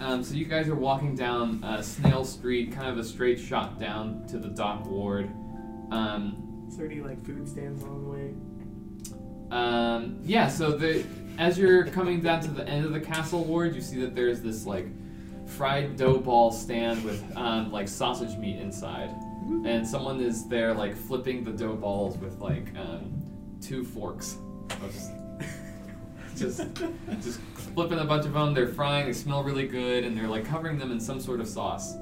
Um, 0.00 0.22
so 0.22 0.34
you 0.34 0.44
guys 0.44 0.68
are 0.68 0.74
walking 0.74 1.14
down 1.14 1.62
uh, 1.64 1.82
Snail 1.82 2.24
Street, 2.24 2.72
kind 2.72 2.88
of 2.88 2.98
a 2.98 3.04
straight 3.04 3.40
shot 3.40 3.78
down 3.80 4.26
to 4.28 4.38
the 4.38 4.48
dock 4.48 4.86
ward. 4.86 5.30
Um, 5.90 6.66
Is 6.68 6.76
there 6.76 6.86
any 6.86 7.00
like 7.00 7.24
food 7.24 7.48
stands 7.48 7.82
along 7.82 8.04
the 8.04 8.10
way? 8.10 8.34
Um, 9.50 10.18
yeah, 10.22 10.48
so 10.48 10.72
the 10.72 11.04
as 11.38 11.58
you're 11.58 11.86
coming 11.86 12.20
down 12.20 12.40
to 12.42 12.50
the 12.50 12.66
end 12.68 12.84
of 12.84 12.92
the 12.92 13.00
castle 13.00 13.44
ward, 13.44 13.74
you 13.74 13.80
see 13.80 14.00
that 14.00 14.14
there's 14.14 14.40
this 14.40 14.66
like 14.66 14.86
fried 15.46 15.96
dough 15.96 16.18
ball 16.18 16.50
stand 16.52 17.04
with 17.04 17.22
um, 17.36 17.70
like 17.72 17.88
sausage 17.88 18.36
meat 18.38 18.60
inside, 18.60 19.10
and 19.64 19.86
someone 19.86 20.20
is 20.20 20.48
there 20.48 20.74
like 20.74 20.96
flipping 20.96 21.44
the 21.44 21.52
dough 21.52 21.76
balls 21.76 22.16
with 22.18 22.38
like 22.40 22.68
um, 22.76 23.12
two 23.60 23.84
forks. 23.84 24.38
Just, 26.36 26.62
just 27.22 27.40
flipping 27.74 27.98
a 27.98 28.04
bunch 28.04 28.26
of 28.26 28.32
them. 28.32 28.54
They're 28.54 28.68
frying. 28.68 29.06
They 29.06 29.12
smell 29.12 29.42
really 29.42 29.66
good, 29.66 30.04
and 30.04 30.16
they're 30.16 30.28
like 30.28 30.44
covering 30.44 30.78
them 30.78 30.92
in 30.92 31.00
some 31.00 31.20
sort 31.20 31.40
of 31.40 31.48
sauce. 31.48 31.94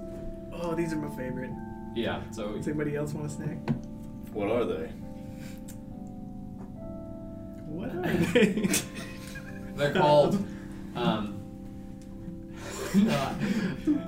Oh, 0.53 0.75
these 0.75 0.93
are 0.93 0.97
my 0.97 1.15
favorite. 1.17 1.51
Yeah. 1.95 2.23
So 2.31 2.53
Does 2.53 2.69
anybody 2.69 2.97
else 2.97 3.13
want 3.13 3.27
a 3.27 3.31
snack? 3.31 3.59
What 4.33 4.51
are 4.51 4.65
they? 4.65 4.87
What 7.67 7.91
are 7.91 8.03
they? 8.03 8.69
They're 9.77 9.93
called. 9.93 10.35
Um, 10.95 11.42
no, 13.05 13.35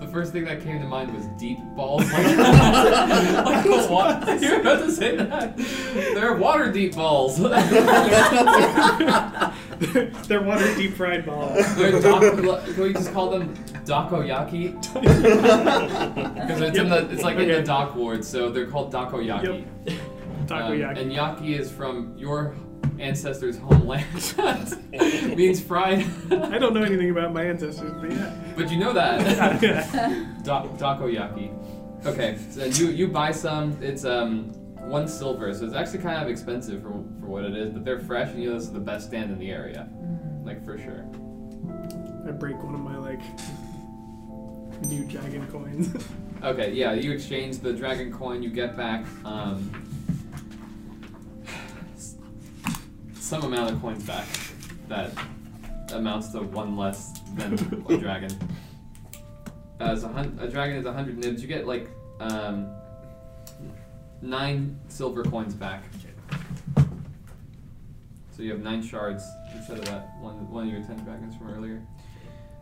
the 0.01 0.09
first 0.13 0.33
thing 0.33 0.45
that 0.45 0.63
came 0.63 0.79
to 0.81 0.87
mind 0.87 1.15
was 1.15 1.27
deep 1.39 1.59
balls. 1.77 2.05
Like, 2.15 2.37
like 3.45 3.67
a 3.67 3.87
wa- 3.91 4.37
You're 4.41 4.61
about 4.61 4.81
to 4.81 4.91
say 4.93 5.17
that. 5.17 5.57
They're 6.15 6.35
water 6.37 6.71
deep 6.71 6.95
balls. 6.95 7.39
They're 10.29 10.43
water 10.43 10.75
deep 10.77 10.95
fried 10.95 11.27
balls. 11.27 11.75
They're 11.77 12.01
doc- 12.01 12.23
can 12.23 12.81
we 12.83 12.93
just 12.93 13.13
call 13.13 13.31
them 13.31 13.55
dakoyaki? 13.85 14.75
Because 16.35 16.61
it's 16.61 16.79
in 16.79 16.89
the 16.89 17.09
it's 17.11 17.23
like 17.23 17.37
in 17.39 17.49
the 17.49 17.55
Okay. 17.57 17.65
dock 17.65 17.95
ward, 17.95 18.25
so 18.25 18.51
they're 18.51 18.67
called 18.67 18.93
dakoyaki. 18.93 19.65
Takoyaki. 20.47 20.91
Um, 20.91 20.97
and 20.99 21.13
yaki 21.13 21.59
is 21.59 21.71
from 21.71 22.15
your 22.17 22.55
ancestors' 23.01 23.59
homeland. 23.59 24.07
means 25.37 25.61
fried. 25.61 26.07
I 26.31 26.59
don't 26.59 26.75
know 26.75 26.83
anything 26.83 27.11
about 27.11 27.33
my 27.33 27.45
ancestors, 27.45 27.93
but 28.01 28.11
yeah. 28.11 28.35
But 28.57 28.71
you 28.71 28.79
know 28.79 28.93
that. 28.93 29.21
da- 30.45 30.67
dakoyaki. 30.77 32.07
Okay, 32.07 32.39
so 32.51 32.65
you 32.65 32.89
you 32.89 33.09
buy 33.09 33.33
some. 33.33 33.77
It's 33.81 34.05
um 34.05 34.53
one 34.89 35.09
silver, 35.09 35.53
so 35.55 35.65
it's 35.65 35.75
actually 35.75 36.01
kind 36.01 36.23
of 36.23 36.29
expensive 36.29 36.83
for 36.83 36.93
for 37.21 37.27
what 37.27 37.45
it 37.45 37.57
is. 37.57 37.73
But 37.73 37.85
they're 37.85 38.01
fresh, 38.01 38.31
and 38.31 38.43
you 38.43 38.51
know 38.51 38.55
this 38.55 38.65
is 38.65 38.73
the 38.73 38.81
best 38.81 39.07
stand 39.07 39.31
in 39.31 39.39
the 39.39 39.51
area, 39.51 39.89
like 40.45 40.65
for 40.65 40.79
sure. 40.79 41.07
I 42.27 42.31
break 42.31 42.63
one 42.63 42.75
of 42.75 42.81
my 42.81 42.97
like 42.97 43.21
new 44.89 45.05
dragon 45.05 45.47
coins. 45.49 45.95
Okay, 46.43 46.73
yeah, 46.73 46.93
you 46.93 47.11
exchange 47.11 47.61
the 47.61 47.73
dragon 47.73 48.13
coin, 48.13 48.43
you 48.43 48.51
get 48.51 48.77
back 48.77 49.07
um, 49.25 49.71
some 53.25 53.43
amount 53.43 53.71
of 53.73 53.81
coins 53.81 54.05
back 54.05 54.27
that 54.87 55.11
amounts 55.93 56.29
to 56.29 56.41
one 56.43 56.77
less 56.77 57.21
than 57.37 57.55
a 57.89 57.97
dragon. 57.99 58.31
As 59.81 60.05
a, 60.05 60.09
hun- 60.09 60.39
a 60.41 60.47
dragon 60.47 60.77
is 60.77 60.85
100 60.85 61.17
nibs, 61.19 61.41
you 61.41 61.49
get 61.49 61.67
like 61.67 61.89
um, 62.21 62.69
nine 64.21 64.79
silver 64.89 65.23
coins 65.25 65.55
back. 65.55 65.85
So 68.37 68.43
you 68.43 68.51
have 68.51 68.61
nine 68.61 68.83
shards 68.83 69.25
instead 69.55 69.79
of 69.79 69.85
that 69.87 70.17
one 70.21 70.51
one 70.51 70.67
of 70.67 70.73
your 70.73 70.83
ten 70.83 70.97
dragons 71.05 71.37
from 71.37 71.55
earlier. 71.55 71.81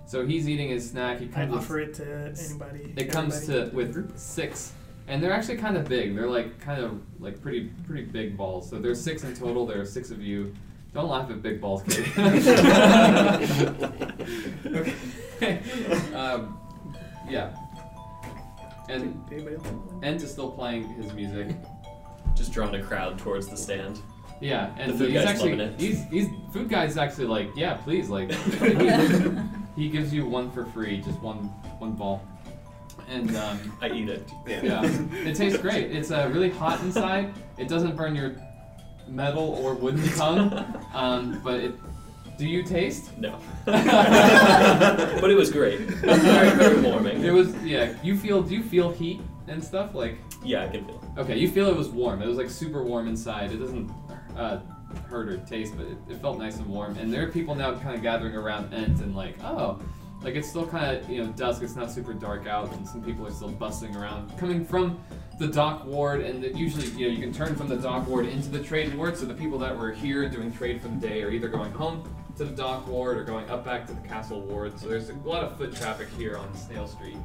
So 0.07 0.25
he's 0.27 0.47
eating 0.49 0.69
his 0.69 0.91
snack. 0.91 1.19
He 1.19 1.27
I 1.27 1.29
comes 1.29 1.51
with- 1.53 1.61
offer 1.61 1.81
it 1.81 1.95
to 1.95 2.35
anybody. 2.39 2.95
it 2.97 3.11
comes 3.11 3.47
to 3.47 3.71
with 3.73 4.17
six, 4.19 4.73
and 5.09 5.23
they're 5.23 5.33
actually 5.33 5.57
kind 5.59 5.77
of 5.77 5.89
big. 5.89 6.15
They're 6.17 6.29
like 6.29 6.61
kind 6.61 6.83
of 6.83 7.01
like 7.21 7.41
pretty 7.43 7.71
pretty 7.87 8.05
big 8.05 8.37
balls. 8.37 8.69
So 8.69 8.79
there's 8.79 9.01
six 9.01 9.25
in 9.25 9.35
total. 9.35 9.67
There 9.67 9.81
are 9.81 9.85
six 9.87 10.11
of 10.11 10.21
you. 10.23 10.55
Don't 10.95 11.09
laugh 11.09 11.31
at 11.31 11.41
big 11.43 11.61
balls, 11.61 11.83
kid. 11.85 12.07
okay. 14.67 15.61
um, 16.15 16.59
yeah. 17.29 17.55
And 18.89 19.23
Anybody 19.33 19.57
else? 19.57 19.67
Ent 20.03 20.23
is 20.23 20.31
still 20.31 20.51
playing 20.51 20.89
his 20.95 21.13
music. 21.15 21.57
Just 22.35 22.53
drawing 22.53 22.75
a 22.75 22.83
crowd 22.83 23.19
towards 23.19 23.49
the 23.49 23.57
stand. 23.57 24.01
Yeah, 24.41 24.75
and 24.77 24.93
The 24.93 24.99
food 24.99 25.11
he's 25.13 25.21
guy's 25.21 25.29
actually 25.29 25.51
loving 25.53 25.75
it. 25.75 25.81
he's 25.81 26.05
he's 26.11 26.27
food 26.53 26.69
guy's 26.69 26.97
actually 26.97 27.27
like 27.27 27.49
yeah 27.57 27.75
please 27.75 28.09
like 28.09 28.33
he, 28.33 29.31
he 29.85 29.89
gives 29.89 30.13
you 30.13 30.27
one 30.27 30.51
for 30.51 30.65
free 30.67 31.01
just 31.01 31.21
one 31.21 31.45
one 31.79 31.93
ball, 31.93 32.21
and 33.09 33.37
um, 33.37 33.77
I 33.81 33.91
eat 33.91 34.09
it. 34.09 34.31
yeah 34.47 34.83
it 34.85 35.37
tastes 35.37 35.59
great. 35.59 35.91
It's 35.91 36.11
uh, 36.11 36.31
really 36.33 36.51
hot 36.51 36.81
inside. 36.81 37.33
It 37.59 37.69
doesn't 37.69 37.97
burn 37.97 38.15
your 38.15 38.37
metal 39.09 39.59
or 39.63 39.75
wooden 39.75 40.09
tongue, 40.11 40.53
um, 40.95 41.41
but 41.43 41.61
it. 41.61 41.75
Do 42.39 42.49
you 42.49 42.63
taste? 42.63 43.17
No. 43.19 43.39
but 43.67 45.31
it 45.31 45.37
was 45.37 45.53
great. 45.53 45.81
it 45.81 45.89
Very, 45.91 46.51
very 46.51 46.81
warming. 46.81 47.23
It 47.23 47.31
was 47.31 47.55
yeah. 47.63 47.95
You 48.03 48.17
feel 48.17 48.43
do 48.43 48.55
you 48.55 48.63
feel 48.63 48.91
heat 48.91 49.21
and 49.49 49.63
stuff 49.63 49.95
like? 49.95 50.19
Yeah, 50.43 50.65
I 50.65 50.69
can 50.69 50.85
feel 50.85 50.97
it. 50.97 51.21
Okay, 51.21 51.39
you 51.39 51.49
feel 51.49 51.69
it 51.69 51.77
was 51.77 51.89
warm. 51.89 52.23
It 52.23 52.27
was 52.27 52.39
like 52.39 52.51
super 52.51 52.83
warm 52.83 53.07
inside. 53.07 53.53
It 53.53 53.59
doesn't 53.59 53.93
uh, 54.37 54.61
hurt 55.09 55.29
or 55.29 55.37
taste, 55.39 55.77
but 55.77 55.87
it, 55.87 55.99
it 56.09 56.17
felt 56.21 56.39
nice 56.39 56.57
and 56.57 56.67
warm. 56.67 56.97
And 56.97 57.13
there 57.13 57.23
are 57.27 57.31
people 57.31 57.55
now 57.55 57.75
kind 57.75 57.95
of 57.95 58.03
gathering 58.03 58.35
around 58.35 58.73
Ent 58.73 59.01
and 59.01 59.15
like, 59.15 59.37
oh, 59.45 59.79
like 60.23 60.35
it's 60.35 60.49
still 60.49 60.67
kind 60.67 60.97
of 60.97 61.09
you 61.11 61.25
know 61.25 61.33
dusk. 61.33 61.63
It's 61.63 61.77
not 61.77 61.91
super 61.91 62.13
dark 62.13 62.47
out, 62.47 62.73
and 62.73 62.87
some 62.87 63.03
people 63.03 63.27
are 63.27 63.33
still 63.33 63.51
bustling 63.51 63.97
around, 63.97 64.37
coming 64.39 64.65
from 64.65 65.01
the 65.39 65.49
dock 65.49 65.85
ward. 65.85 66.21
And 66.21 66.45
it 66.45 66.57
usually 66.57 66.87
you 66.89 67.09
know 67.09 67.15
you 67.15 67.21
can 67.21 67.33
turn 67.33 67.55
from 67.55 67.69
the 67.69 67.77
dock 67.77 68.07
ward 68.07 68.27
into 68.27 68.49
the 68.49 68.63
trade 68.63 68.95
ward. 68.95 69.17
So 69.17 69.27
the 69.27 69.35
people 69.35 69.59
that 69.59 69.77
were 69.77 69.93
here 69.93 70.29
doing 70.29 70.53
trade 70.53 70.81
for 70.81 70.89
the 70.89 70.97
day 70.97 71.23
are 71.23 71.31
either 71.31 71.49
going 71.49 71.73
home 71.73 72.09
to 72.37 72.45
the 72.45 72.55
dock 72.55 72.87
ward 72.87 73.19
or 73.19 73.25
going 73.25 73.49
up 73.51 73.65
back 73.65 73.87
to 73.87 73.93
the 73.93 74.09
castle 74.09 74.41
ward. 74.41 74.79
So 74.79 74.89
there's 74.89 75.11
a 75.11 75.15
lot 75.15 75.45
of 75.45 75.57
foot 75.57 75.75
traffic 75.75 76.09
here 76.17 76.37
on 76.37 76.55
Snail 76.57 76.87
Street. 76.87 77.17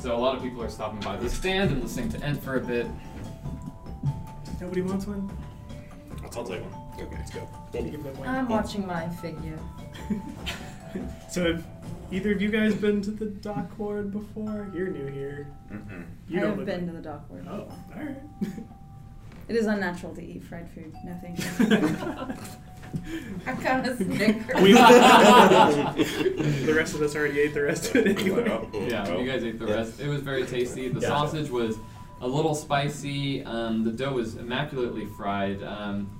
So 0.00 0.16
a 0.16 0.18
lot 0.18 0.34
of 0.34 0.42
people 0.42 0.62
are 0.62 0.70
stopping 0.70 1.00
by 1.00 1.16
the 1.16 1.28
stand 1.28 1.70
and 1.70 1.82
listening 1.82 2.08
to 2.10 2.24
Ent 2.24 2.42
for 2.42 2.56
a 2.56 2.60
bit. 2.60 2.86
Nobody 4.58 4.80
wants 4.80 5.06
one? 5.06 5.30
I'll 6.24 6.44
take 6.44 6.62
one. 6.62 7.04
Okay, 7.06 7.16
let's 7.16 7.30
go. 7.30 7.48
Give 7.72 8.02
them 8.02 8.16
one. 8.16 8.28
I'm 8.28 8.48
watching 8.48 8.86
my 8.86 9.08
figure. 9.08 9.58
So 11.30 11.52
have 11.52 11.64
either 12.10 12.32
of 12.32 12.42
you 12.42 12.50
guys 12.50 12.74
been 12.74 13.00
to 13.02 13.10
the 13.12 13.26
dock 13.26 13.78
ward 13.78 14.10
before? 14.10 14.68
You're 14.74 14.88
new 14.88 15.06
here. 15.06 15.46
Mm-mm. 15.72 16.04
You 16.28 16.38
I 16.38 16.42
don't 16.42 16.56
have 16.56 16.66
been 16.66 16.86
like- 16.86 16.90
to 16.90 16.96
the 16.96 17.02
dock 17.02 17.30
ward. 17.30 17.46
Oh, 17.48 17.68
alright. 17.96 18.16
It 19.48 19.54
is 19.56 19.66
unnatural 19.66 20.14
to 20.16 20.22
eat 20.22 20.42
fried 20.42 20.68
food. 20.70 20.92
No 21.04 21.16
thank 21.22 21.38
you. 21.38 21.44
I 23.46 23.52
kind 23.54 23.86
of 23.86 23.96
snicker. 23.98 24.60
We, 24.60 24.72
the 26.66 26.72
rest 26.76 26.94
of 26.96 27.02
us 27.02 27.14
already 27.14 27.38
ate 27.40 27.54
the 27.54 27.62
rest 27.62 27.90
of 27.94 28.04
it 28.06 28.18
anyway. 28.18 28.66
Yeah, 28.88 29.16
you 29.16 29.24
guys 29.30 29.44
ate 29.44 29.58
the 29.60 29.66
rest. 29.66 30.00
It 30.00 30.08
was 30.08 30.22
very 30.22 30.44
tasty. 30.46 30.88
The 30.88 31.00
Yeah. 31.00 31.08
sausage 31.08 31.50
was 31.50 31.76
a 32.20 32.26
little 32.26 32.54
spicy. 32.56 33.44
Um, 33.44 33.84
the 33.84 33.92
dough 33.92 34.12
was 34.14 34.36
immaculately 34.36 35.06
fried. 35.06 35.62
Um, 35.62 36.10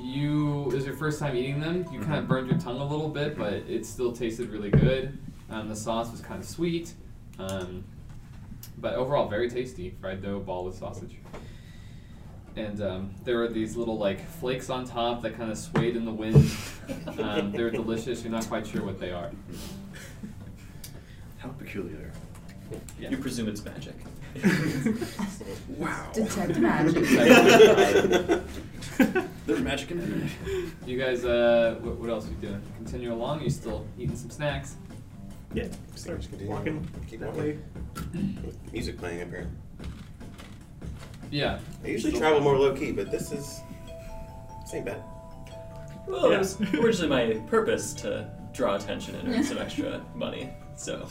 you, 0.00 0.64
it 0.70 0.74
was 0.74 0.86
your 0.86 0.96
first 0.96 1.18
time 1.18 1.36
eating 1.36 1.60
them. 1.60 1.86
You 1.92 2.00
kind 2.00 2.16
of 2.18 2.28
burned 2.28 2.48
your 2.48 2.58
tongue 2.58 2.78
a 2.78 2.84
little 2.84 3.08
bit, 3.08 3.36
but 3.36 3.52
it 3.52 3.84
still 3.86 4.12
tasted 4.12 4.50
really 4.50 4.70
good. 4.70 5.18
Um, 5.50 5.68
the 5.68 5.76
sauce 5.76 6.10
was 6.10 6.20
kind 6.20 6.40
of 6.40 6.48
sweet. 6.48 6.92
Um, 7.38 7.84
but 8.78 8.94
overall, 8.94 9.28
very 9.28 9.50
tasty. 9.50 9.94
Fried 10.00 10.22
dough 10.22 10.40
ball 10.40 10.64
with 10.64 10.76
sausage. 10.76 11.16
And 12.56 12.82
um, 12.82 13.14
there 13.24 13.38
were 13.38 13.48
these 13.48 13.76
little 13.76 13.96
like 13.98 14.26
flakes 14.26 14.70
on 14.70 14.84
top 14.84 15.22
that 15.22 15.36
kind 15.36 15.50
of 15.50 15.58
swayed 15.58 15.96
in 15.96 16.04
the 16.04 16.12
wind. 16.12 16.50
Um, 17.20 17.52
they're 17.52 17.70
delicious. 17.70 18.24
You're 18.24 18.32
not 18.32 18.48
quite 18.48 18.66
sure 18.66 18.84
what 18.84 18.98
they 18.98 19.12
are. 19.12 19.30
How 21.38 21.50
peculiar. 21.50 22.10
Yeah. 22.98 23.10
You 23.10 23.16
presume 23.16 23.48
it's 23.48 23.64
magic. 23.64 23.94
Wow. 25.76 26.10
Detect 26.12 26.58
magic. 26.58 27.04
There's 29.46 29.60
magic 29.60 29.90
in 29.90 30.00
it. 30.46 30.88
You 30.88 30.98
guys, 30.98 31.24
uh, 31.24 31.76
what, 31.80 31.96
what 31.96 32.10
else 32.10 32.26
are 32.26 32.30
you 32.30 32.36
doing? 32.36 32.62
Continue 32.76 33.12
along? 33.12 33.42
You 33.42 33.50
still 33.50 33.86
eating 33.98 34.16
some 34.16 34.30
snacks? 34.30 34.76
Yeah, 35.54 35.66
start 35.96 36.20
Just 36.20 36.32
walking 36.42 36.86
Keep 37.08 37.20
that 37.20 37.34
walking. 37.34 37.62
way. 38.14 38.36
Music 38.72 38.98
playing 38.98 39.22
apparently. 39.22 39.52
Yeah. 41.30 41.58
I 41.84 41.88
usually 41.88 42.12
Still- 42.12 42.20
travel 42.20 42.40
more 42.40 42.56
low 42.56 42.74
key, 42.74 42.92
but 42.92 43.10
this 43.10 43.32
is 43.32 43.60
this 44.62 44.74
ain't 44.74 44.84
bad. 44.86 45.02
Well, 46.06 46.28
Yeah. 46.30 46.36
it 46.36 46.38
was 46.38 46.60
originally 46.74 47.08
my 47.08 47.40
purpose 47.48 47.92
to 47.94 48.30
draw 48.52 48.76
attention 48.76 49.14
and 49.16 49.28
earn 49.34 49.42
some 49.44 49.58
extra 49.58 50.04
money. 50.14 50.50
So, 50.76 51.08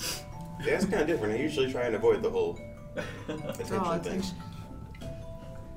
Yeah, 0.64 0.76
it's 0.76 0.86
kind 0.86 1.02
of 1.02 1.08
different. 1.08 1.34
I 1.34 1.38
usually 1.38 1.72
try 1.72 1.84
and 1.84 1.96
avoid 1.96 2.22
the 2.22 2.30
whole 2.30 2.60
attention 2.96 3.68
Draw 3.68 3.94
attention. 3.94 4.36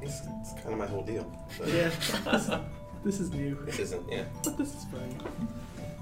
It's, 0.00 0.20
it's 0.40 0.52
kind 0.54 0.72
of 0.72 0.78
my 0.78 0.86
whole 0.86 1.02
deal. 1.02 1.30
But 1.58 1.68
Yeah, 1.68 1.90
this, 2.24 2.50
this 3.04 3.20
is 3.20 3.32
new, 3.32 3.56
This 3.64 3.78
isn't. 3.78 4.10
Yeah, 4.10 4.24
but 4.42 4.58
this 4.58 4.74
is 4.74 4.84
fun. 4.84 5.16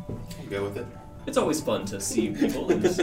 I'll 0.08 0.46
go 0.46 0.64
with 0.64 0.78
it. 0.78 0.86
it's 1.26 1.36
always 1.36 1.60
fun 1.60 1.84
to 1.86 2.00
see 2.00 2.30
people 2.30 2.70
and 2.70 2.82
just 2.82 3.02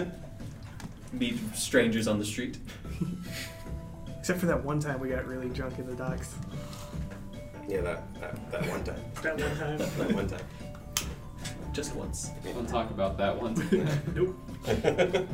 meet 1.13 1.37
strangers 1.55 2.07
on 2.07 2.17
the 2.19 2.25
street. 2.25 2.57
Except 4.19 4.39
for 4.39 4.47
that 4.47 4.63
one 4.63 4.79
time 4.79 4.99
we 4.99 5.09
got 5.09 5.25
really 5.25 5.49
drunk 5.49 5.79
in 5.79 5.85
the 5.85 5.95
docks. 5.95 6.35
Yeah, 7.67 7.81
that 7.81 8.19
that, 8.19 8.51
that 8.51 8.69
one 8.69 8.83
time. 8.83 8.99
That 9.21 9.39
one 9.39 9.57
time. 9.57 9.77
That 9.77 10.11
one 10.13 10.27
time. 10.27 10.45
Just 11.73 11.95
once. 11.95 12.31
Don't 12.43 12.67
talk 12.67 12.89
about 12.89 13.17
that 13.19 13.39
one. 13.39 13.53
nope. 14.15 15.27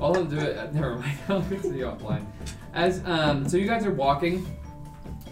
I'll 0.00 0.24
do 0.24 0.38
it. 0.38 0.56
uh, 0.56 0.70
Never 0.72 0.96
mind. 0.96 1.18
I'll 1.28 1.42
to 1.42 1.56
the 1.56 1.80
offline. 1.80 2.24
As 2.74 3.02
um, 3.04 3.48
so 3.48 3.56
you 3.56 3.66
guys 3.66 3.84
are 3.84 3.92
walking. 3.92 4.46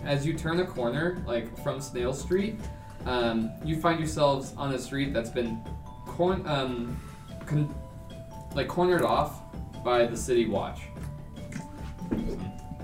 As 0.05 0.25
you 0.25 0.33
turn 0.33 0.61
a 0.61 0.65
corner, 0.67 1.23
like 1.27 1.61
from 1.63 1.81
Snail 1.81 2.15
Street, 2.15 2.59
um, 3.05 3.51
you 3.65 3.81
find 3.81 3.99
yourselves 3.99 4.55
on 4.57 4.73
a 4.73 4.79
street 4.79 5.13
that's 5.13 5.29
been, 5.31 5.61
corn 6.07 6.47
um, 6.47 6.99
con- 7.47 7.75
like 8.55 8.69
cornered 8.69 9.03
off 9.03 9.43
by 9.85 10.07
the 10.07 10.17
city 10.17 10.47
watch. 10.47 10.83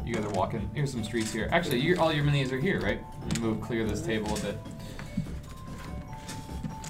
You 0.04 0.14
guys 0.14 0.24
are 0.24 0.30
walking. 0.30 0.68
Here's 0.74 0.90
some 0.90 1.02
streets 1.02 1.32
here. 1.32 1.48
Actually, 1.50 1.80
you, 1.80 1.96
all 1.98 2.12
your 2.12 2.24
minis 2.24 2.52
are 2.52 2.58
here, 2.58 2.80
right? 2.80 3.00
Let 3.22 3.38
me 3.38 3.46
move, 3.46 3.60
clear 3.60 3.84
this 3.86 4.02
table 4.02 4.34
a 4.36 4.40
bit. 4.40 4.58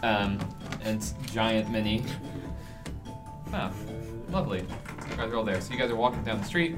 Um, 0.02 0.38
and 0.82 0.96
it's 0.96 1.14
giant 1.32 1.70
mini. 1.70 2.04
Oh, 3.52 3.70
lovely. 4.30 4.66
You 5.14 5.20
guys 5.20 5.30
are 5.30 5.36
all 5.36 5.44
there. 5.44 5.60
So 5.60 5.72
you 5.72 5.78
guys 5.78 5.92
are 5.92 5.96
walking 5.96 6.24
down 6.24 6.38
the 6.40 6.44
street, 6.44 6.74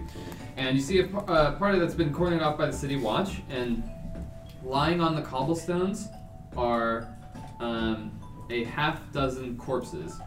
and 0.59 0.77
you 0.77 0.83
see 0.83 1.01
a 1.01 1.07
uh, 1.17 1.53
party 1.53 1.79
that's 1.79 1.95
been 1.95 2.13
cornered 2.13 2.43
off 2.43 2.59
by 2.59 2.67
the 2.67 2.73
city 2.73 2.97
watch, 2.97 3.41
and 3.49 3.83
lying 4.63 5.01
on 5.01 5.17
the 5.17 5.23
cobblestones 5.23 6.09
are 6.55 7.09
um, 7.61 8.13
a 8.51 8.65
half 8.65 9.11
dozen 9.11 9.57
corpses, 9.57 10.21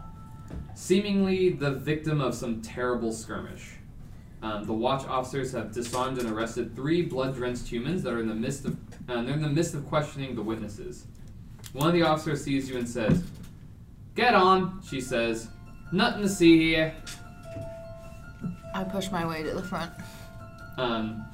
seemingly 0.73 1.49
the 1.49 1.69
victim 1.69 2.19
of 2.19 2.34
some 2.34 2.64
terrible 2.64 3.14
skirmish. 3.14 3.73
Um, 4.41 4.64
the 4.64 4.73
watch 4.73 5.06
officers 5.06 5.52
have 5.52 5.72
disarmed 5.72 6.18
and 6.18 6.31
arrested 6.31 6.76
three 6.76 7.03
blood-drenched 7.03 7.68
humans 7.68 8.02
that 8.02 8.14
are 8.14 8.19
in 8.19 8.27
the 8.27 8.34
midst 8.34 8.65
of 8.65 8.76
uh, 9.07 9.22
they're 9.22 9.36
in 9.36 9.41
the 9.44 9.49
midst 9.49 9.76
of 9.76 9.86
questioning 9.86 10.34
the 10.34 10.41
witnesses. 10.41 11.06
One 11.73 11.86
of 11.86 11.94
the 11.94 12.02
officers 12.02 12.44
sees 12.44 12.68
you 12.72 12.80
and 12.80 12.90
says, 12.90 13.23
"Get 14.15 14.34
on," 14.34 14.81
she 14.81 14.99
says. 14.99 15.49
Nothing 15.91 16.23
to 16.23 16.30
see 16.30 16.57
here. 16.57 16.95
I 18.80 18.85
push 18.85 19.11
my 19.11 19.27
way 19.27 19.43
to 19.43 19.51
the 19.51 19.61
front. 19.61 19.91
Um, 20.77 21.26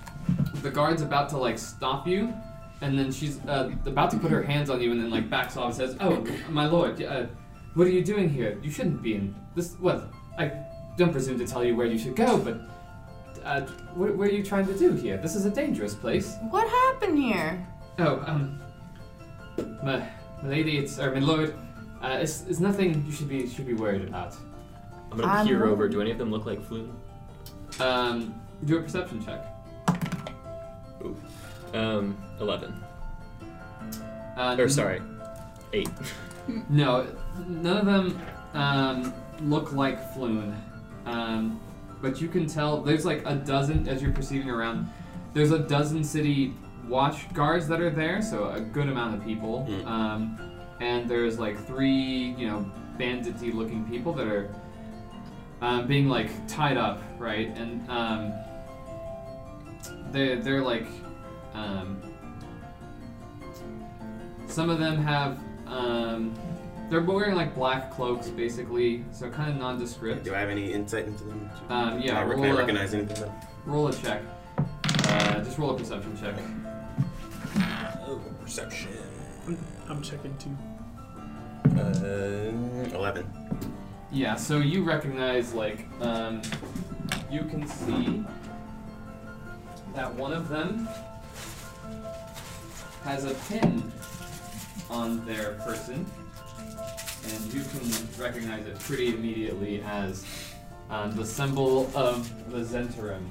the 0.64 0.72
guard's 0.72 1.04
about 1.04 1.30
to 1.30 1.38
like 1.38 1.60
stop 1.60 2.08
you, 2.08 2.34
and 2.82 2.98
then 2.98 3.12
she's 3.12 3.40
uh, 3.46 3.70
about 3.86 4.10
to 4.12 4.18
put 4.18 4.32
her 4.32 4.42
hands 4.42 4.72
on 4.72 4.82
you, 4.82 4.92
and 4.92 5.00
then 5.00 5.12
like 5.12 5.30
backs 5.30 5.56
off 5.56 5.68
and 5.68 5.76
says, 5.76 5.98
"Oh, 6.00 6.26
my 6.50 6.66
lord, 6.66 7.02
uh, 7.04 7.28
what 7.76 7.86
are 7.86 7.92
you 7.92 8.04
doing 8.04 8.30
here? 8.30 8.58
You 8.64 8.72
shouldn't 8.72 9.04
be 9.04 9.14
in 9.14 9.36
this. 9.54 9.76
What? 9.80 10.12
I 10.40 10.52
don't 10.98 11.12
presume 11.12 11.38
to 11.38 11.46
tell 11.46 11.64
you 11.64 11.76
where 11.76 11.86
you 11.86 12.00
should 12.00 12.16
go, 12.16 12.40
but 12.40 12.62
uh, 13.44 13.62
what, 13.94 14.16
what 14.16 14.28
are 14.28 14.32
you 14.32 14.44
trying 14.44 14.66
to 14.66 14.78
do 14.78 14.94
here? 14.94 15.18
This 15.18 15.36
is 15.36 15.46
a 15.46 15.52
dangerous 15.52 15.94
place." 15.94 16.38
What 16.50 16.68
happened 16.68 17.20
here? 17.20 17.68
Oh, 18.00 18.24
um, 18.26 18.60
my, 19.84 20.00
my 20.42 20.50
lady, 20.50 20.80
it's 20.80 20.98
or 20.98 21.12
my 21.12 21.20
lord, 21.20 21.54
uh, 22.02 22.18
it's, 22.20 22.44
it's 22.48 22.60
nothing 22.60 23.06
you 23.06 23.12
should 23.12 23.30
be 23.30 23.48
should 23.48 23.68
be 23.68 23.76
worried 23.76 24.08
about. 24.08 24.36
I'm 25.12 25.20
gonna 25.20 25.32
I'm 25.32 25.46
peer 25.46 25.68
over. 25.68 25.88
Do 25.88 26.02
any 26.02 26.10
of 26.10 26.18
them 26.18 26.32
look 26.32 26.48
like 26.48 26.60
Floon? 26.60 26.92
Um, 27.80 28.40
do 28.66 28.78
a 28.78 28.82
perception 28.82 29.24
check. 29.24 29.46
Ooh. 31.04 31.18
Um, 31.74 32.18
11. 32.40 32.74
Uh, 34.38 34.56
Or 34.60 34.70
sorry, 34.70 35.02
8. 35.74 35.90
No, 36.70 37.08
none 37.48 37.78
of 37.78 37.86
them 37.88 38.22
um, 38.54 39.14
look 39.42 39.74
like 39.74 40.14
Floon. 40.14 40.56
Um, 41.08 41.60
but 42.04 42.22
you 42.22 42.28
can 42.28 42.46
tell 42.46 42.82
there's 42.82 43.04
like 43.04 43.24
a 43.26 43.34
dozen 43.36 43.88
as 43.88 44.00
you're 44.00 44.12
perceiving 44.12 44.52
around. 44.52 44.88
There's 45.34 45.52
a 45.52 45.58
dozen 45.58 46.04
city 46.04 46.54
watch 46.88 47.34
guards 47.34 47.68
that 47.68 47.82
are 47.82 47.90
there, 47.90 48.22
so 48.22 48.50
a 48.50 48.62
good 48.62 48.90
amount 48.90 49.16
of 49.16 49.24
people. 49.26 49.66
Mm. 49.68 49.86
Um, 49.88 50.52
and 50.82 51.10
there's 51.10 51.40
like 51.40 51.58
three, 51.66 52.36
you 52.38 52.48
know, 52.48 52.72
bandity 52.98 53.52
looking 53.52 53.84
people 53.86 54.14
that 54.14 54.28
are 54.28 54.54
um, 55.62 55.88
being 55.88 56.08
like 56.08 56.30
tied 56.48 56.78
up, 56.78 57.02
right? 57.18 57.48
And 57.58 57.90
um, 57.90 58.34
they're, 60.12 60.38
they're 60.38 60.62
like, 60.62 60.86
um, 61.54 62.02
some 64.48 64.70
of 64.70 64.80
them 64.80 64.98
have, 64.98 65.40
um, 65.68 66.34
they're 66.90 67.02
wearing 67.02 67.36
like 67.36 67.56
black 67.56 67.92
cloaks 67.92 68.28
basically, 68.30 69.04
so 69.12 69.30
kind 69.30 69.50
of 69.52 69.58
nondescript. 69.58 70.24
Do 70.24 70.36
I 70.36 70.40
have 70.40 70.50
any 70.50 70.72
insight 70.72 71.06
into 71.06 71.24
them? 71.24 71.50
Um, 71.70 72.00
yeah, 72.00 72.10
Can 72.10 72.18
I, 72.18 72.24
roll 72.24 72.36
can 72.36 72.44
I 72.46 72.48
a- 72.50 72.56
recognize 72.58 72.94
anything? 72.94 73.24
Though? 73.24 73.34
Roll 73.66 73.88
a 73.88 73.94
check. 73.94 74.22
Uh, 75.08 75.44
just 75.44 75.58
roll 75.58 75.72
a 75.72 75.78
perception 75.78 76.18
check. 76.20 76.36
Oh, 78.08 78.22
perception. 78.42 78.90
I'm 79.90 80.02
checking 80.02 80.36
too. 80.38 80.56
Uh, 81.80 82.96
Eleven. 82.96 83.26
Yeah, 84.16 84.36
so 84.36 84.60
you 84.60 84.82
recognize, 84.82 85.54
like, 85.54 85.86
um, 86.00 86.42
you 87.30 87.42
can 87.44 87.68
see 87.68 88.24
that 89.94 90.16
one 90.16 90.32
of 90.32 90.48
them 90.48 90.88
has 93.04 93.26
a 93.26 93.34
pin 93.50 93.92
on 94.90 95.26
their 95.26 95.56
person, 95.66 96.06
and 97.26 97.54
you 97.54 97.62
can 97.62 97.92
recognize 98.18 98.66
it 98.66 98.80
pretty 98.80 99.14
immediately 99.14 99.82
as 99.82 100.26
um, 100.90 101.14
the 101.18 101.26
symbol 101.26 101.92
of 101.94 102.32
the 102.52 102.60
Zhentarim. 102.60 103.28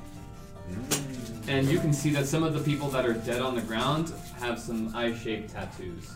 And 1.48 1.66
you 1.66 1.78
can 1.78 1.94
see 1.94 2.10
that 2.10 2.26
some 2.26 2.42
of 2.42 2.52
the 2.52 2.60
people 2.60 2.90
that 2.90 3.06
are 3.06 3.14
dead 3.14 3.40
on 3.40 3.54
the 3.54 3.62
ground 3.62 4.12
have 4.38 4.58
some 4.60 4.94
eye-shaped 4.94 5.48
tattoos. 5.48 6.10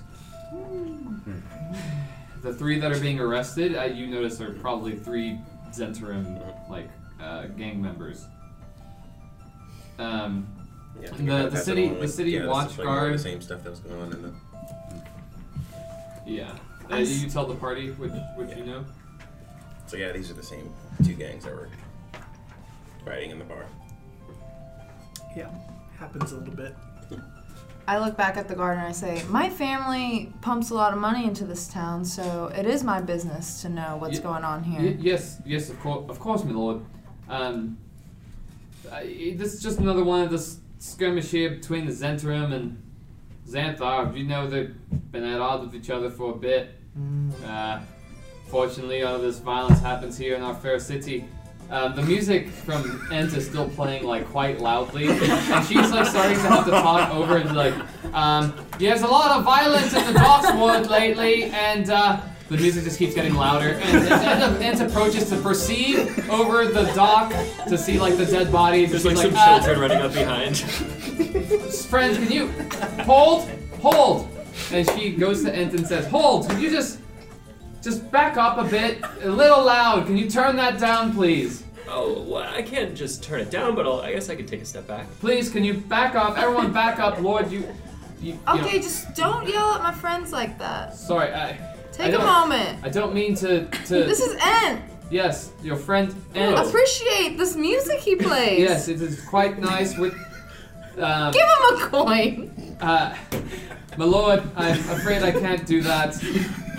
The 2.43 2.55
three 2.55 2.79
that 2.79 2.93
are 2.93 3.01
being 3.01 3.19
arrested, 3.21 3.75
uh, 3.77 3.85
you 3.85 4.07
notice 4.07 4.41
are 4.41 4.53
probably 4.53 4.97
three 4.97 5.39
Zhentarim 5.73 6.41
like 6.71 6.89
uh, 7.21 7.47
gang 7.47 7.81
members. 7.83 8.25
Um, 9.99 10.47
Yeah, 11.01 11.09
I 11.09 11.17
The- 11.17 11.17
the 11.17 11.23
might 11.25 11.51
pass 11.51 11.61
it 11.61 11.65
city- 11.65 11.89
the 11.89 12.09
city 12.09 12.31
yeah, 12.33 12.47
watch 12.47 12.73
is 12.73 12.79
like 12.79 12.87
guard- 12.87 13.15
The 13.15 13.19
same 13.19 13.41
stuff 13.43 13.63
that 13.63 13.71
was 13.71 13.81
going 13.81 14.01
on 14.01 14.13
in 14.13 14.23
the. 14.23 14.33
yeah. 16.27 16.57
Uh, 16.91 16.97
you 16.97 17.29
tell 17.29 17.47
the 17.47 17.55
party 17.55 17.91
which 17.93 18.13
which 18.37 18.57
you 18.57 18.65
know. 18.65 18.85
So 19.87 19.97
yeah, 19.97 20.11
these 20.13 20.31
are 20.31 20.35
the 20.35 20.43
same 20.43 20.73
two 21.05 21.15
gangs 21.15 21.45
that 21.45 21.55
were 21.55 21.69
fighting 23.05 23.31
in 23.31 23.39
the 23.39 23.45
bar. 23.45 23.65
Yeah, 25.37 25.51
happens 25.99 26.33
a 26.33 26.37
little 26.39 26.55
bit. 26.55 26.75
I 27.89 27.97
look 27.99 28.19
back 28.19 28.37
at 28.37 28.49
the 28.49 28.55
garden 28.55 28.81
and 28.85 28.89
I 28.91 28.93
say, 28.93 29.23
My 29.31 29.49
family 29.49 30.31
pumps 30.43 30.69
a 30.69 30.75
lot 30.75 30.93
of 30.93 30.99
money 30.99 31.25
into 31.25 31.47
this 31.47 31.67
town, 31.69 32.05
so 32.05 32.53
it 32.55 32.67
is 32.67 32.85
my 32.85 33.01
business 33.01 33.63
to 33.63 33.71
know 33.71 33.97
what's 33.97 34.19
Ye- 34.19 34.23
going 34.23 34.45
on 34.45 34.63
here. 34.63 34.91
Y- 34.91 34.97
yes, 35.01 35.41
yes, 35.47 35.71
of 35.71 35.81
course, 35.81 36.05
of 36.11 36.21
course, 36.21 36.45
my 36.45 36.53
lord. 36.53 36.83
Um, 37.31 37.79
uh, 38.93 39.01
this 39.01 39.55
is 39.55 39.63
just 39.63 39.79
another 39.79 40.05
one 40.05 40.21
of 40.21 40.29
the 40.29 40.37
s- 40.37 40.59
skirmish 40.79 41.31
here 41.31 41.49
between 41.49 41.87
the 41.87 41.93
Zhentarim 41.93 42.53
and 42.53 42.77
Xanathar. 43.49 44.15
You 44.15 44.25
know 44.25 44.47
they've 44.47 44.75
been 45.11 45.25
at 45.25 45.41
odds 45.41 45.65
with 45.65 45.75
each 45.75 45.89
other 45.89 46.11
for 46.11 46.33
a 46.33 46.37
bit. 46.37 46.75
Uh, 47.47 47.81
fortunately, 48.49 49.03
all 49.03 49.15
of 49.17 49.23
this 49.23 49.39
violence 49.39 49.81
happens 49.81 50.19
here 50.19 50.37
in 50.37 50.43
our 50.43 50.55
fair 50.55 50.79
city. 50.79 51.25
Um, 51.71 51.95
the 51.95 52.03
music 52.03 52.49
from 52.49 53.07
Ent 53.13 53.35
is 53.37 53.47
still 53.47 53.69
playing 53.69 54.05
like 54.05 54.27
quite 54.27 54.59
loudly, 54.59 55.09
and 55.09 55.67
she's 55.67 55.91
like 55.91 56.07
starting 56.07 56.37
to 56.39 56.49
have 56.49 56.65
to 56.65 56.71
talk 56.71 57.15
over 57.15 57.37
and 57.37 57.55
like, 57.55 57.75
um, 58.15 58.55
there's 58.79 59.03
a 59.03 59.07
lot 59.07 59.37
of 59.39 59.45
violence 59.45 59.93
in 59.93 60.05
the 60.13 60.19
Dockswood 60.19 60.89
lately, 60.89 61.45
and 61.45 61.91
uh, 61.91 62.21
the 62.49 62.57
music 62.57 62.85
just 62.85 62.99
keeps 62.99 63.15
getting 63.15 63.35
louder. 63.35 63.75
And 63.83 64.09
Ent, 64.09 64.63
Ent 64.63 64.81
approaches 64.91 65.29
to 65.29 65.37
perceive 65.37 66.31
over 66.31 66.65
the 66.67 66.85
dock 66.95 67.31
to 67.69 67.77
see 67.77 67.99
like 68.01 68.17
the 68.17 68.25
dead 68.25 68.51
bodies. 68.51 68.91
There's 68.91 69.05
like 69.05 69.17
she's 69.17 69.25
some 69.27 69.35
"Uh, 69.37 69.59
children 69.59 69.81
running 69.81 69.99
up 69.99 70.15
behind. 70.15 70.57
friends, 71.89 72.17
can 72.17 72.31
you 72.33 72.49
hold, 73.05 73.49
hold? 73.81 74.29
And 74.73 74.89
she 74.91 75.11
goes 75.11 75.45
to 75.45 75.55
Ent 75.55 75.75
and 75.75 75.87
says, 75.87 76.07
hold. 76.07 76.49
Can 76.49 76.61
you 76.61 76.71
just, 76.71 77.01
just 77.83 78.11
back 78.11 78.37
up 78.37 78.59
a 78.59 78.65
bit, 78.65 79.03
a 79.23 79.29
little 79.31 79.65
loud? 79.65 80.07
Can 80.07 80.17
you 80.17 80.29
turn 80.29 80.57
that 80.57 80.79
down, 80.79 81.15
please? 81.15 81.65
oh, 81.91 82.21
well, 82.29 82.43
I 82.55 82.61
can't 82.61 82.95
just 82.95 83.23
turn 83.23 83.41
it 83.41 83.51
down, 83.51 83.75
but 83.75 83.87
I'll, 83.87 84.01
I 84.03 84.13
guess 84.13 84.29
I 84.29 84.37
could 84.37 84.47
take 84.47 84.61
a 84.61 84.65
step 84.67 84.87
back. 84.87 85.07
Please, 85.21 85.49
can 85.51 85.65
you 85.65 85.73
back 85.75 86.15
up? 86.15 86.37
Everyone, 86.37 86.71
back 86.71 86.99
up, 86.99 87.19
Lord. 87.23 87.51
You, 87.51 87.61
you. 88.21 88.33
you 88.33 88.39
know- 88.45 88.61
Okay, 88.61 88.79
just 88.79 89.15
don't 89.15 89.49
yell 89.49 89.73
at 89.73 89.83
my 89.83 89.93
friends 89.93 90.31
like 90.31 90.59
that. 90.59 90.95
sorry, 90.95 91.33
I. 91.33 91.49
I 91.51 91.75
Take 91.93 92.15
a 92.15 92.19
moment. 92.19 92.79
I 92.85 92.91
don't 92.91 93.13
mean 93.15 93.35
to. 93.37 93.65
to 93.67 93.95
This 94.05 94.21
is 94.21 94.37
Ent. 94.41 94.83
yes, 95.11 95.51
your 95.65 95.75
friend 95.77 96.15
Ent. 96.35 96.57
Appreciate 96.69 97.37
this 97.39 97.57
music 97.57 97.99
he 97.99 98.15
plays. 98.15 98.61
Yes, 98.61 98.87
it 98.89 99.01
is 99.03 99.21
quite 99.23 99.59
nice 99.59 99.97
with. 99.99 100.15
Um, 100.99 101.33
Give 101.33 101.43
him 101.43 101.77
a 101.77 101.89
coin. 101.89 102.77
Uh, 102.81 103.17
my 103.97 104.05
lord, 104.05 104.43
I'm 104.57 104.79
afraid 104.91 105.23
I 105.23 105.33
can't 105.33 105.67
do 105.67 105.81
that. 105.83 106.15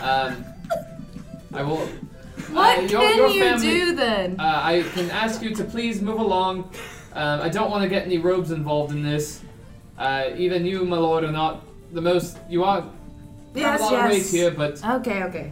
Um, 0.02 0.46
I 1.54 1.64
will. 1.64 1.88
What 2.52 2.80
uh, 2.80 2.82
your, 2.82 3.02
can 3.02 3.18
your 3.18 3.30
you 3.30 3.58
do 3.60 3.96
then? 3.96 4.40
Uh, 4.40 4.44
I 4.64 4.84
can 4.94 5.10
ask 5.12 5.42
you 5.42 5.54
to 5.56 5.64
please 5.64 6.02
move 6.02 6.20
along. 6.20 6.72
Um, 7.14 7.42
I 7.42 7.50
don't 7.50 7.70
want 7.72 7.84
to 7.84 7.90
get 7.90 8.06
any 8.06 8.18
robes 8.18 8.52
involved 8.52 8.92
in 8.92 9.04
this. 9.04 9.42
Uh, 9.98 10.30
even 10.38 10.66
you, 10.66 10.86
my 10.86 10.98
lord, 10.98 11.24
are 11.24 11.32
not 11.32 11.66
the 11.92 12.02
most. 12.02 12.38
You 12.50 12.64
are 12.64 12.88
yes, 13.54 13.82
a 13.82 13.84
lot 13.84 14.06
of 14.06 14.12
weight 14.12 14.26
here, 14.26 14.52
but 14.52 14.84
Okay, 14.84 15.24
okay. 15.24 15.52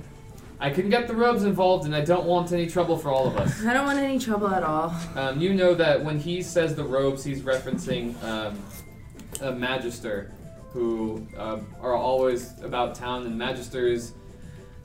I 0.60 0.72
can 0.72 0.90
get 0.90 1.08
the 1.08 1.14
robes 1.14 1.44
involved, 1.44 1.86
and 1.86 1.96
I 1.96 2.02
don't 2.02 2.26
want 2.26 2.52
any 2.52 2.66
trouble 2.66 2.98
for 2.98 3.10
all 3.10 3.28
of 3.28 3.38
us. 3.38 3.64
I 3.64 3.74
don't 3.74 3.86
want 3.86 4.00
any 4.00 4.18
trouble 4.18 4.48
at 4.48 4.64
all. 4.64 4.96
Um, 5.16 5.40
you 5.40 5.54
know 5.54 5.76
that 5.76 6.04
when 6.04 6.20
he 6.20 6.42
says 6.42 6.74
the 6.74 6.84
robes, 6.84 7.24
he's 7.24 7.42
referencing 7.42 8.22
um, 8.24 8.60
a 9.42 9.52
magister 9.52 10.34
who 10.72 11.28
uh, 11.38 11.60
are 11.80 11.96
always 11.96 12.60
about 12.64 12.96
town, 12.96 13.26
and 13.28 13.40
magisters, 13.40 14.14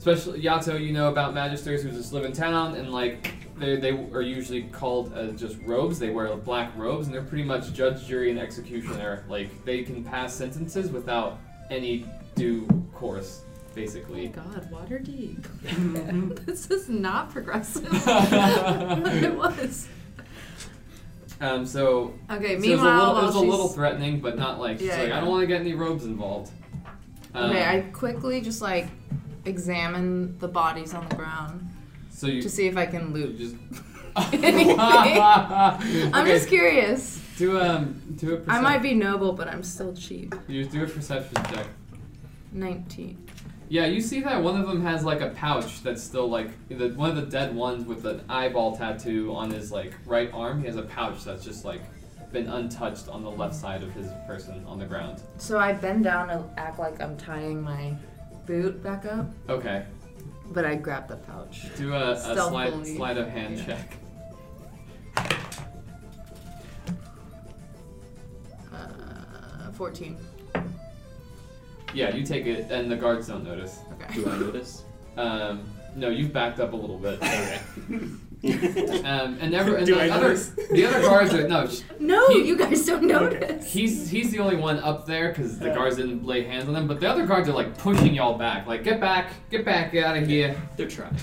especially 0.05 0.41
Yato, 0.41 0.83
you 0.83 0.91
know 0.91 1.07
about 1.07 1.33
magisters 1.33 1.81
who 1.81 1.89
just 1.89 2.11
live 2.11 2.25
in 2.25 2.33
town, 2.33 2.75
and 2.75 2.91
like 2.91 3.31
they, 3.57 3.77
they 3.77 3.91
are 3.91 4.21
usually 4.21 4.63
called 4.63 5.13
uh, 5.13 5.27
just 5.27 5.57
robes. 5.65 5.97
They 5.97 6.09
wear 6.09 6.35
black 6.35 6.75
robes, 6.75 7.07
and 7.07 7.15
they're 7.15 7.23
pretty 7.23 7.45
much 7.45 7.71
judge, 7.71 8.05
jury, 8.05 8.29
and 8.29 8.37
executioner. 8.37 9.23
Like 9.29 9.63
they 9.63 9.83
can 9.83 10.03
pass 10.03 10.33
sentences 10.33 10.91
without 10.91 11.39
any 11.69 12.05
due 12.35 12.67
course, 12.93 13.43
basically. 13.75 14.27
God, 14.27 14.69
water 14.69 14.99
deep. 14.99 15.47
this 16.45 16.69
is 16.69 16.89
not 16.89 17.31
progressive. 17.31 17.87
it 17.93 19.33
was. 19.33 19.87
Um, 21.39 21.65
so 21.65 22.13
Okay, 22.29 22.47
So 22.47 22.51
it 22.51 22.55
was 22.55 22.63
a 22.63 22.67
meanwhile, 22.67 23.13
little, 23.13 23.21
it 23.21 23.25
was 23.25 23.35
a 23.35 23.39
little 23.39 23.69
threatening, 23.69 24.19
but 24.19 24.37
not 24.37 24.59
like 24.59 24.81
Yeah, 24.81 24.97
like 24.97 25.11
I 25.13 25.21
don't 25.21 25.29
want 25.29 25.41
to 25.43 25.47
get 25.47 25.61
any 25.61 25.73
robes 25.73 26.03
involved. 26.03 26.51
Um, 27.33 27.51
Okay, 27.51 27.65
I 27.65 27.81
quickly 27.91 28.41
just 28.41 28.61
like 28.61 28.87
examine 29.45 30.37
the 30.39 30.47
bodies 30.47 30.93
on 30.93 31.07
the 31.09 31.15
ground 31.15 31.69
so 32.09 32.27
you 32.27 32.41
to 32.41 32.49
see 32.49 32.67
if 32.67 32.77
I 32.77 32.85
can 32.85 33.13
loot. 33.13 33.37
just. 33.37 33.55
Anything. 34.31 34.75
I'm 34.79 36.13
I'm 36.13 36.25
just 36.27 36.47
curious. 36.47 37.19
do 37.37 37.59
um 37.59 38.01
do 38.15 38.35
a 38.35 38.37
percep- 38.37 38.45
I 38.49 38.61
might 38.61 38.81
be 38.81 38.93
noble, 38.93 39.33
but 39.33 39.47
I'm 39.47 39.63
still 39.63 39.93
cheap. 39.93 40.35
You 40.47 40.65
do 40.65 40.83
a 40.83 40.87
perception 40.87 41.35
check. 41.45 41.65
19. 42.51 43.17
Yeah, 43.69 43.87
you 43.87 44.01
see 44.01 44.21
that 44.21 44.43
one 44.43 44.59
of 44.59 44.67
them 44.67 44.83
has 44.83 45.03
like 45.03 45.21
a 45.21 45.29
pouch 45.29 45.81
that's 45.81 46.03
still 46.03 46.29
like 46.29 46.51
the 46.69 46.89
one 46.89 47.09
of 47.09 47.15
the 47.15 47.25
dead 47.25 47.55
ones 47.55 47.85
with 47.85 48.03
the 48.03 48.21
eyeball 48.29 48.77
tattoo 48.77 49.33
on 49.33 49.49
his 49.49 49.71
like 49.71 49.93
right 50.05 50.29
arm. 50.31 50.61
He 50.61 50.67
has 50.67 50.77
a 50.77 50.83
pouch 50.83 51.23
that's 51.23 51.43
just 51.43 51.65
like 51.65 51.81
been 52.31 52.47
untouched 52.47 53.07
on 53.07 53.23
the 53.23 53.31
left 53.31 53.55
side 53.55 53.81
of 53.81 53.91
his 53.93 54.07
person 54.27 54.63
on 54.67 54.77
the 54.77 54.85
ground. 54.85 55.21
So 55.37 55.57
I 55.57 55.73
bend 55.73 56.03
down 56.03 56.29
and 56.29 56.45
act 56.57 56.77
like 56.77 57.01
I'm 57.01 57.17
tying 57.17 57.61
my 57.61 57.95
boot 58.45 58.81
back 58.83 59.05
up, 59.05 59.31
Okay, 59.49 59.85
but 60.51 60.65
I 60.65 60.75
grab 60.75 61.07
the 61.07 61.17
pouch. 61.17 61.65
do 61.77 61.93
a, 61.93 62.11
a 62.11 62.15
slide 62.17 62.67
Stealthily. 62.69 62.95
sleight 62.95 63.17
of 63.17 63.27
hand 63.29 63.57
Yeah. 63.57 63.65
check. 63.65 63.97
Uh, 68.71 69.71
14. 69.73 70.17
Yeah, 71.93 72.15
you 72.15 72.25
take 72.25 72.45
it, 72.45 72.71
and 72.71 72.89
the 72.89 72.95
guards 72.95 73.27
don't 73.27 73.43
notice. 73.43 73.79
Okay. 73.93 74.13
Do 74.15 74.29
I 74.29 74.37
notice? 74.37 74.83
Um, 75.15 75.63
no, 75.95 76.09
you've 76.09 76.33
backed 76.33 76.59
up 76.59 76.73
a 76.73 76.75
little 76.75 76.97
bit. 76.97 77.19
Okay. 77.21 78.09
Um, 79.05 79.37
and 79.41 79.53
every, 79.53 79.75
and 79.77 79.85
Do 79.85 79.95
the 79.95 80.01
I 80.03 80.09
other 80.09 80.29
notice? 80.29 80.49
the 80.71 80.85
other 80.85 81.01
guards 81.01 81.33
are 81.33 81.47
no. 81.47 81.69
No, 81.99 82.27
He- 82.29 82.43
you 82.47 82.57
guys 82.57 82.85
don't 82.85 83.03
notice. 83.05 83.71
He's 83.71 84.09
he's 84.09 84.31
the 84.31 84.39
only 84.39 84.55
one 84.57 84.79
up 84.79 85.05
there 85.05 85.29
because 85.29 85.59
the 85.59 85.69
guards 85.69 85.95
didn't 85.97 86.25
lay 86.25 86.43
hands 86.43 86.67
on 86.67 86.73
them. 86.73 86.87
But 86.87 86.99
the 86.99 87.09
other 87.09 87.25
guards 87.25 87.47
are 87.47 87.53
like 87.53 87.77
pushing 87.77 88.13
y'all 88.13 88.37
back, 88.37 88.67
like 88.67 88.83
get 88.83 88.99
back, 88.99 89.31
get 89.49 89.63
back, 89.63 89.91
get 89.93 90.03
out 90.05 90.17
of 90.17 90.27
here. 90.27 90.55
They're 90.77 90.87
trying. 90.89 91.15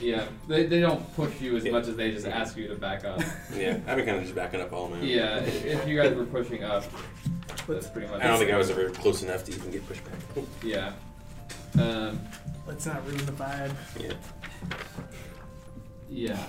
Yeah, 0.00 0.24
they, 0.46 0.66
they 0.66 0.78
don't 0.78 1.02
push 1.16 1.40
you 1.40 1.56
as 1.56 1.64
Yeah. 1.64 1.72
much 1.72 1.88
as 1.88 1.96
they 1.96 2.12
just 2.12 2.26
ask 2.26 2.56
you 2.56 2.68
to 2.68 2.76
back 2.76 3.04
up. 3.04 3.20
Yeah, 3.54 3.78
I've 3.88 3.96
been 3.96 4.06
kind 4.06 4.18
of 4.18 4.22
just 4.22 4.34
backing 4.36 4.60
up 4.60 4.72
all 4.72 4.88
my. 4.88 5.00
yeah, 5.00 5.38
if 5.38 5.64
if 5.64 5.88
you 5.88 6.00
guys 6.00 6.14
were 6.14 6.26
pushing 6.26 6.62
up, 6.62 6.84
that's 7.66 7.88
pretty 7.88 8.06
much. 8.08 8.22
I 8.22 8.28
don't 8.28 8.38
think 8.38 8.52
I 8.52 8.56
was 8.56 8.70
ever 8.70 8.90
close 8.90 9.22
enough 9.24 9.44
to 9.44 9.52
even 9.52 9.70
get 9.72 9.86
pushed 9.88 10.02
back. 10.04 10.44
Yeah. 10.62 10.92
Um, 11.80 12.20
Let's 12.68 12.86
not 12.86 13.04
ruin 13.06 13.24
the 13.26 13.32
vibe. 13.32 13.72
Yeah. 14.00 14.12
yeah. 16.08 16.44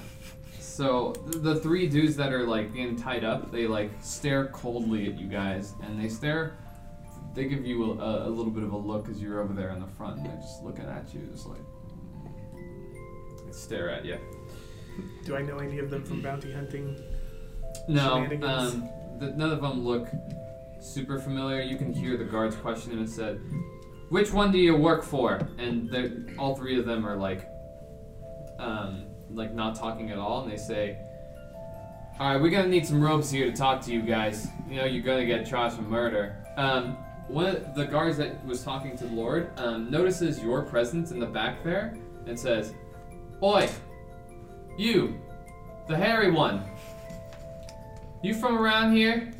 So 0.79 1.11
the 1.25 1.59
three 1.59 1.87
dudes 1.87 2.15
that 2.15 2.31
are 2.31 2.47
like 2.47 2.71
being 2.71 2.95
tied 2.95 3.25
up, 3.25 3.51
they 3.51 3.67
like 3.67 3.91
stare 3.99 4.45
coldly 4.45 5.07
at 5.07 5.19
you 5.19 5.27
guys, 5.27 5.73
and 5.83 6.01
they 6.01 6.07
stare. 6.07 6.57
They 7.35 7.49
give 7.49 7.65
you 7.65 7.99
a, 7.99 8.29
a 8.29 8.29
little 8.29 8.49
bit 8.49 8.63
of 8.63 8.71
a 8.71 8.77
look 8.77 9.09
as 9.09 9.21
you're 9.21 9.41
over 9.41 9.53
there 9.53 9.71
in 9.71 9.81
the 9.81 9.87
front, 9.87 10.19
and 10.19 10.27
they're 10.27 10.37
just 10.37 10.63
looking 10.63 10.85
at 10.85 11.13
you, 11.13 11.27
just 11.33 11.47
like 11.47 11.59
they 13.45 13.51
stare 13.51 13.89
at 13.89 14.05
you. 14.05 14.19
Do 15.25 15.35
I 15.35 15.41
know 15.41 15.57
any 15.57 15.79
of 15.79 15.89
them 15.89 16.05
from 16.05 16.21
bounty 16.21 16.53
hunting? 16.53 16.97
No, 17.89 18.25
um, 18.41 18.89
th- 19.19 19.35
none 19.35 19.51
of 19.51 19.59
them 19.59 19.83
look 19.85 20.07
super 20.79 21.19
familiar. 21.19 21.61
You 21.61 21.75
can 21.75 21.91
hear 21.91 22.15
the 22.15 22.23
guards 22.23 22.55
question 22.55 22.93
and 22.93 23.01
it 23.01 23.09
said, 23.09 23.41
"Which 24.07 24.31
one 24.31 24.49
do 24.53 24.57
you 24.57 24.77
work 24.77 25.03
for?" 25.03 25.45
And 25.57 26.33
all 26.39 26.55
three 26.55 26.79
of 26.79 26.85
them 26.85 27.05
are 27.05 27.17
like, 27.17 27.45
um, 28.59 29.08
like 29.31 29.53
not 29.53 29.75
talking 29.75 30.11
at 30.11 30.17
all, 30.17 30.43
and 30.43 30.51
they 30.51 30.57
say, 30.57 30.97
"All 32.19 32.33
right, 32.33 32.41
we're 32.41 32.49
gonna 32.49 32.67
need 32.67 32.85
some 32.85 33.01
ropes 33.01 33.29
here 33.29 33.45
to 33.45 33.55
talk 33.55 33.81
to 33.81 33.93
you 33.93 34.01
guys. 34.01 34.47
You 34.69 34.77
know, 34.77 34.85
you're 34.85 35.03
gonna 35.03 35.25
get 35.25 35.45
charged 35.45 35.75
for 35.75 35.83
murder." 35.83 36.35
Um, 36.57 36.97
one 37.27 37.45
of 37.45 37.75
the 37.75 37.85
guards 37.85 38.17
that 38.17 38.43
was 38.45 38.63
talking 38.63 38.97
to 38.97 39.05
the 39.05 39.15
Lord 39.15 39.51
um, 39.57 39.91
notices 39.91 40.41
your 40.41 40.63
presence 40.63 41.11
in 41.11 41.19
the 41.19 41.27
back 41.27 41.63
there 41.63 41.95
and 42.25 42.39
says, 42.39 42.73
"Oi, 43.43 43.69
you, 44.77 45.19
the 45.87 45.95
hairy 45.95 46.31
one." 46.31 46.63
You 48.21 48.33
from 48.33 48.57
around 48.57 48.91
here? 48.95 49.31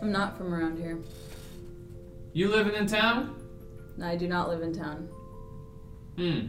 I'm 0.00 0.10
not 0.10 0.38
from 0.38 0.54
around 0.54 0.78
here. 0.78 0.98
You 2.32 2.48
living 2.48 2.74
in 2.74 2.86
town? 2.86 3.36
No, 3.98 4.06
I 4.06 4.16
do 4.16 4.26
not 4.26 4.48
live 4.48 4.62
in 4.62 4.72
town. 4.72 5.08
Hmm. 6.16 6.46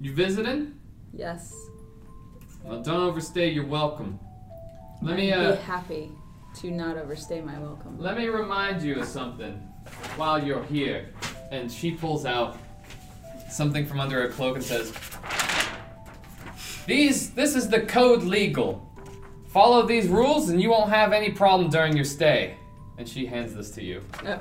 You 0.00 0.14
visiting? 0.14 0.80
Yes. 1.12 1.54
Well, 2.64 2.82
don't 2.82 3.00
overstay 3.02 3.50
your 3.50 3.66
welcome. 3.66 4.18
Let 5.02 5.16
me 5.16 5.32
I'd 5.32 5.46
uh, 5.46 5.56
be 5.56 5.62
happy 5.62 6.12
to 6.60 6.70
not 6.70 6.96
overstay 6.98 7.40
my 7.40 7.58
welcome. 7.58 7.98
let 7.98 8.16
me 8.18 8.26
remind 8.28 8.82
you 8.82 9.00
of 9.00 9.06
something 9.06 9.54
while 10.16 10.42
you're 10.42 10.64
here. 10.64 11.08
And 11.50 11.70
she 11.70 11.92
pulls 11.92 12.26
out 12.26 12.58
something 13.48 13.86
from 13.86 13.98
under 13.98 14.20
her 14.22 14.28
cloak 14.28 14.56
and 14.56 14.64
says, 14.64 14.92
"These, 16.86 17.30
this 17.30 17.56
is 17.56 17.68
the 17.68 17.80
code 17.80 18.22
legal. 18.22 18.86
Follow 19.48 19.86
these 19.86 20.06
rules, 20.06 20.50
and 20.50 20.60
you 20.60 20.70
won't 20.70 20.90
have 20.90 21.12
any 21.12 21.30
problem 21.30 21.70
during 21.70 21.96
your 21.96 22.04
stay." 22.04 22.56
And 22.98 23.08
she 23.08 23.26
hands 23.26 23.54
this 23.54 23.70
to 23.72 23.82
you. 23.82 24.02
Oh. 24.26 24.38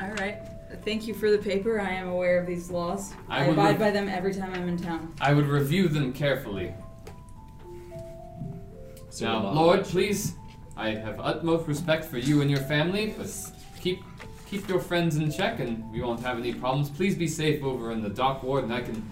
All 0.00 0.10
right. 0.12 0.38
Thank 0.84 1.06
you 1.06 1.14
for 1.14 1.30
the 1.30 1.38
paper. 1.38 1.80
I 1.80 1.90
am 1.90 2.08
aware 2.08 2.40
of 2.40 2.46
these 2.46 2.70
laws. 2.70 3.12
I 3.28 3.42
I, 3.42 3.44
abide 3.46 3.72
re- 3.72 3.78
by 3.86 3.90
them 3.90 4.08
every 4.08 4.32
time 4.32 4.52
I'm 4.54 4.68
in 4.68 4.78
town. 4.78 5.14
I 5.20 5.32
would 5.34 5.46
review 5.46 5.88
them 5.88 6.12
carefully. 6.12 6.72
So 9.10 9.26
now. 9.26 9.52
Lord, 9.52 9.84
please, 9.84 10.34
I 10.76 10.90
have 10.90 11.18
utmost 11.20 11.66
respect 11.66 12.04
for 12.04 12.18
you 12.18 12.40
and 12.40 12.50
your 12.50 12.60
family, 12.60 13.14
but 13.18 13.28
keep 13.80 14.00
keep 14.46 14.68
your 14.68 14.80
friends 14.80 15.16
in 15.16 15.30
check, 15.30 15.60
and 15.60 15.90
we 15.92 16.00
won't 16.02 16.20
have 16.20 16.38
any 16.38 16.54
problems. 16.54 16.90
Please 16.90 17.14
be 17.14 17.26
safe 17.26 17.62
over 17.62 17.92
in 17.92 18.02
the 18.02 18.08
dock 18.08 18.42
ward, 18.42 18.64
and 18.64 18.72
I 18.72 18.80
can 18.80 19.08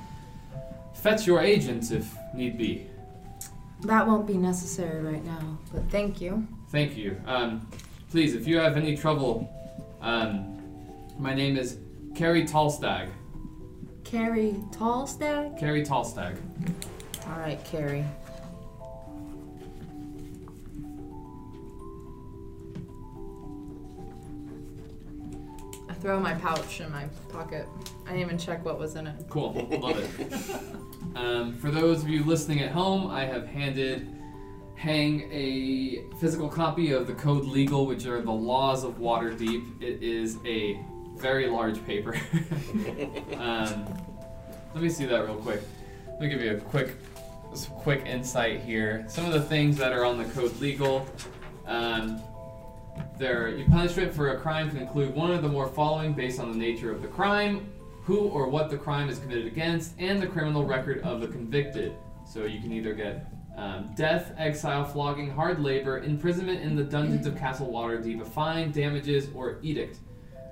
fetch 0.95 1.27
your 1.27 1.41
agents 1.41 1.91
if 1.91 2.13
need 2.35 2.57
be. 2.57 2.87
That 3.83 4.07
won't 4.07 4.27
be 4.27 4.37
necessary 4.37 5.03
right 5.03 5.25
now, 5.25 5.59
but 5.73 5.89
thank 5.91 6.21
you. 6.21 6.47
Thank 6.71 6.97
you. 6.97 7.21
Um, 7.27 7.69
please, 8.11 8.35
if 8.35 8.47
you 8.47 8.59
have 8.59 8.77
any 8.77 8.97
trouble, 8.97 9.49
um, 10.01 10.58
my 11.19 11.35
name 11.35 11.57
is 11.57 11.79
Carrie 12.15 12.45
Tallstag. 12.45 13.11
Carrie 14.05 14.57
Tallstag? 14.71 15.59
Carrie 15.59 15.85
Tallstag. 15.85 16.39
All 17.27 17.39
right, 17.39 17.63
Carrie. 17.65 18.05
I 25.89 25.95
throw 25.95 26.21
my 26.21 26.35
pouch 26.35 26.81
in 26.81 26.91
my 26.93 27.05
pocket. 27.29 27.67
I 28.07 28.13
didn't 28.13 28.21
even 28.21 28.39
check 28.39 28.65
what 28.65 28.79
was 28.79 28.95
in 28.95 29.09
it. 29.09 29.17
Cool. 29.29 29.53
Love 29.81 30.21
it. 30.21 30.61
Um, 31.15 31.57
for 31.57 31.71
those 31.71 32.03
of 32.03 32.09
you 32.09 32.23
listening 32.23 32.61
at 32.61 32.71
home, 32.71 33.11
I 33.11 33.25
have 33.25 33.47
handed 33.47 34.07
Hang 34.77 35.29
a 35.33 36.05
physical 36.21 36.49
copy 36.49 36.93
of 36.93 37.09
the 37.09 37.15
Code 37.15 37.45
Legal, 37.45 37.87
which 37.87 38.07
are 38.07 38.21
the 38.21 38.31
laws 38.31 38.85
of 38.85 38.99
Waterdeep. 38.99 39.83
It 39.83 40.01
is 40.01 40.39
a 40.47 40.79
very 41.19 41.49
large 41.49 41.85
paper. 41.85 42.15
um, 43.39 43.87
let 44.75 44.83
me 44.83 44.89
see 44.89 45.05
that 45.07 45.25
real 45.25 45.37
quick. 45.37 45.61
Let 46.07 46.21
me 46.21 46.29
give 46.29 46.41
you 46.41 46.57
a 46.57 46.61
quick, 46.61 46.97
quick 47.77 48.07
insight 48.07 48.61
here. 48.61 49.05
Some 49.09 49.27
of 49.27 49.33
the 49.33 49.43
things 49.43 49.77
that 49.77 49.93
are 49.93 50.05
on 50.05 50.19
the 50.19 50.25
Code 50.25 50.59
Legal. 50.61 51.07
Um, 51.67 52.23
there, 53.17 53.49
your 53.49 53.69
punishment 53.69 54.13
for 54.13 54.31
a 54.31 54.41
crime 54.41 54.71
can 54.71 54.79
include 54.79 55.15
one 55.15 55.31
of 55.31 55.43
the 55.43 55.49
more 55.49 55.69
following 55.69 56.15
based 56.15 56.41
on 56.41 56.51
the 56.51 56.59
nature 56.59 56.91
of 56.91 57.03
the 57.03 57.09
crime, 57.09 57.71
who 58.03 58.21
or 58.29 58.49
what 58.49 58.71
the 58.71 58.77
crime 58.77 59.09
is 59.09 59.19
committed 59.19 59.47
against, 59.47 59.95
and 59.99 60.21
the 60.21 60.27
criminal 60.27 60.65
record 60.65 61.01
of 61.03 61.21
the 61.21 61.29
convicted. 61.29 61.95
So 62.27 62.45
you 62.45 62.61
can 62.61 62.73
either 62.73 62.95
get 62.95 63.27
um, 63.57 63.91
death, 63.97 64.33
exile, 64.39 64.85
flogging, 64.85 65.31
hard 65.31 65.61
labor, 65.61 65.99
imprisonment 65.99 66.63
in 66.63 66.77
the 66.77 66.85
dungeons 66.85 67.27
of 67.27 67.37
Castle 67.37 67.69
Waterdeep, 67.69 68.21
a 68.21 68.25
fine, 68.25 68.71
damages, 68.71 69.29
or 69.35 69.59
edict. 69.63 69.99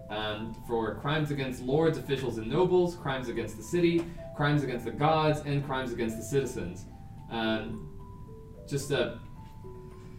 Um, 0.08 0.54
for 0.68 0.94
crimes 0.94 1.32
against 1.32 1.62
lords, 1.62 1.98
officials, 1.98 2.38
and 2.38 2.48
nobles, 2.48 2.94
crimes 2.94 3.28
against 3.28 3.56
the 3.56 3.62
city, 3.62 4.04
crimes 4.36 4.62
against 4.62 4.84
the 4.84 4.92
gods, 4.92 5.40
and 5.44 5.66
crimes 5.66 5.92
against 5.92 6.16
the 6.16 6.22
citizens. 6.22 6.84
Um, 7.30 7.88
just 8.68 8.92
uh, 8.92 9.16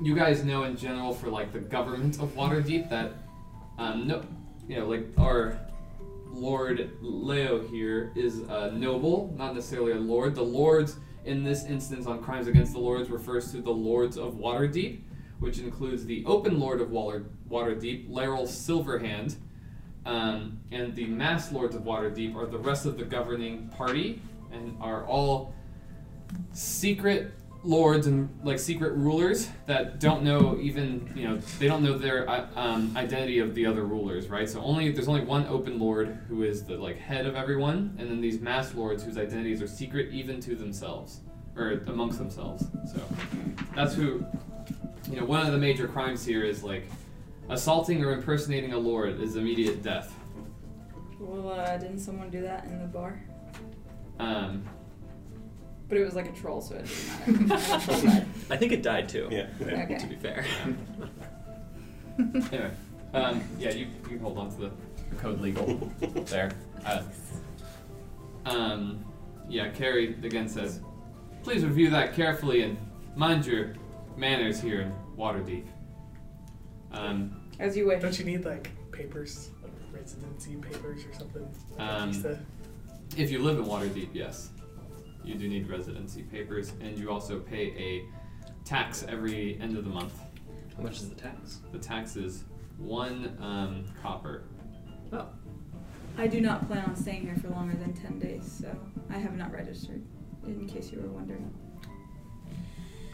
you 0.02 0.16
guys 0.16 0.44
know 0.44 0.64
in 0.64 0.76
general 0.76 1.14
for 1.14 1.30
like 1.30 1.54
the 1.54 1.60
government 1.60 2.20
of 2.20 2.36
Waterdeep 2.36 2.90
that 2.90 3.14
um, 3.78 4.08
no, 4.08 4.24
you 4.68 4.78
know, 4.78 4.88
like 4.88 5.06
our 5.18 5.60
Lord 6.30 6.92
Leo 7.02 7.66
here 7.68 8.12
is 8.16 8.40
a 8.40 8.72
noble, 8.72 9.34
not 9.38 9.56
necessarily 9.56 9.94
a 9.94 10.00
lord. 10.00 10.36
The 10.36 10.44
lords 10.44 10.98
in 11.26 11.44
this 11.44 11.66
instance 11.66 12.08
on 12.08 12.24
crimes 12.24 12.48
against 12.48 12.74
the 12.74 12.80
lords 12.80 13.10
refers 13.10 13.52
to 13.52 13.62
the 13.62 13.72
lords 13.72 14.18
of 14.18 14.36
Waterdeep, 14.36 15.02
which 15.40 15.60
includes 15.60 16.06
the 16.06 16.24
open 16.26 16.60
lord 16.60 16.82
of 16.82 16.90
Water, 16.90 17.26
Waterdeep, 17.50 18.10
Laeral 18.10 18.48
Silverhand, 18.48 19.36
um, 20.08 20.58
and 20.72 20.96
the 20.96 21.06
masked 21.06 21.52
lords 21.52 21.76
of 21.76 21.84
Waterdeep 21.84 22.34
are 22.36 22.46
the 22.46 22.58
rest 22.58 22.86
of 22.86 22.98
the 22.98 23.04
governing 23.04 23.68
party 23.76 24.22
and 24.54 24.78
are 24.82 25.06
all 25.06 25.54
secret 26.54 27.34
lords 27.64 28.08
and 28.08 28.30
like 28.44 28.58
secret 28.58 28.94
rulers 28.94 29.50
that 29.66 30.00
don't 30.00 30.24
know 30.24 30.58
even 30.62 31.12
you 31.14 31.28
know 31.28 31.38
they 31.60 31.68
don't 31.68 31.84
know 31.84 31.98
their 31.98 32.30
uh, 32.30 32.48
um, 32.56 32.96
identity 32.96 33.40
of 33.40 33.54
the 33.54 33.66
other 33.66 33.84
rulers 33.84 34.30
right? 34.30 34.50
So 34.50 34.62
only 34.62 34.92
there's 34.92 35.10
only 35.10 35.26
one 35.26 35.46
open 35.48 35.78
lord 35.78 36.18
who 36.30 36.44
is 36.44 36.64
the 36.64 36.78
like 36.78 36.98
head 36.98 37.26
of 37.26 37.36
everyone 37.36 37.96
and 38.00 38.10
then 38.10 38.22
these 38.22 38.40
masked 38.40 38.76
lords 38.76 39.04
whose 39.04 39.18
identities 39.18 39.62
are 39.62 39.68
secret 39.68 40.14
even 40.14 40.40
to 40.42 40.56
themselves 40.56 41.20
or 41.58 41.82
amongst 41.88 42.20
themselves. 42.20 42.66
So 42.94 43.02
that's 43.76 43.94
who 43.94 44.26
you 45.10 45.20
know 45.20 45.26
one 45.26 45.46
of 45.46 45.52
the 45.52 45.60
major 45.60 45.88
crimes 45.88 46.26
here 46.26 46.46
is 46.46 46.64
like 46.64 46.86
assaulting 47.50 48.04
or 48.04 48.12
impersonating 48.14 48.74
a 48.74 48.78
lord 48.78 49.20
is 49.22 49.36
immediate 49.36 49.82
death 49.84 50.14
Well, 51.20 51.50
uh, 51.52 51.78
didn't 51.78 52.00
someone 52.00 52.30
do 52.30 52.42
that 52.42 52.66
in 52.66 52.80
the 52.80 52.88
bar? 52.88 53.22
um, 54.20 54.64
But 55.90 55.98
it 55.98 56.04
was 56.04 56.16
like 56.16 56.28
a 56.30 56.34
troll, 56.34 56.62
so 56.62 56.76
it 56.76 56.86
didn't 57.26 57.48
matter. 57.48 57.78
The 57.78 57.84
troll 57.86 58.02
died. 58.02 58.26
I 58.50 58.58
think 58.58 58.72
it 58.74 58.84
died 58.84 59.08
too. 59.10 59.28
Yeah. 59.32 59.48
Okay. 59.62 59.98
To 59.98 60.08
be 60.08 60.16
fair. 60.16 60.46
Anyway, 62.20 62.72
um, 63.14 63.44
yeah, 63.60 63.70
you, 63.72 63.86
you 63.86 64.08
can 64.10 64.20
hold 64.20 64.40
on 64.40 64.50
to 64.50 64.58
the, 64.58 64.72
the 65.12 65.16
code 65.18 65.40
legal 65.40 65.92
there. 66.26 66.52
Uh, 66.84 67.04
um, 68.46 69.06
yeah, 69.48 69.70
Carrie 69.70 70.16
again 70.24 70.50
says, 70.50 70.80
please 71.44 71.64
review 71.64 71.92
that 71.92 72.16
carefully 72.16 72.64
and 72.64 72.76
mind 73.16 73.46
your 73.46 73.74
manners 74.16 74.60
here 74.60 74.82
in 74.82 74.92
Waterdeep. 75.16 75.66
Um, 76.92 77.37
As 77.60 77.76
you 77.76 77.88
wish. 77.88 78.02
Don't 78.02 78.18
you 78.18 78.26
need 78.26 78.46
like 78.46 78.70
papers, 78.92 79.50
like 79.64 79.72
residency 79.92 80.56
papers 80.56 81.06
or 81.06 81.14
something? 81.14 81.48
Um, 81.80 82.38
if 83.16 83.32
you 83.32 83.40
live 83.40 83.58
in 83.58 83.66
Waterdeep, 83.66 84.10
yes, 84.14 84.50
you 85.24 85.36
do 85.36 85.48
need 85.48 85.70
residency 85.70 86.24
papers, 86.24 86.74
and 86.82 86.98
you 86.98 87.10
also 87.10 87.40
pay 87.40 87.74
a 87.78 88.06
tax 88.64 89.06
every 89.08 89.60
end 89.60 89.78
of 89.78 89.84
the 89.84 89.90
month. 89.90 90.14
How 90.76 90.84
much 90.84 90.98
is 90.98 91.10
the 91.10 91.16
tax? 91.16 91.60
The 91.72 91.80
tax 91.80 92.16
is 92.16 92.44
one 92.78 93.36
um, 93.42 93.86
copper. 94.02 94.44
Oh. 95.12 95.28
I 96.18 96.28
do 96.28 96.42
not 96.42 96.68
plan 96.68 96.84
on 96.86 96.96
staying 96.96 97.24
here 97.24 97.36
for 97.36 97.50
longer 97.50 97.76
than 97.76 97.94
10 97.94 98.20
days, 98.20 98.60
so 98.62 98.76
I 99.10 99.18
have 99.18 99.36
not 99.36 99.52
registered, 99.52 100.04
in 100.46 100.68
case 100.68 100.92
you 100.92 101.00
were 101.00 101.10
wondering. 101.10 101.52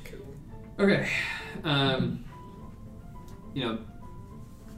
Cool. 0.05 0.25
Okay. 0.79 1.09
Um, 1.63 2.23
you 3.53 3.65
know, 3.65 3.79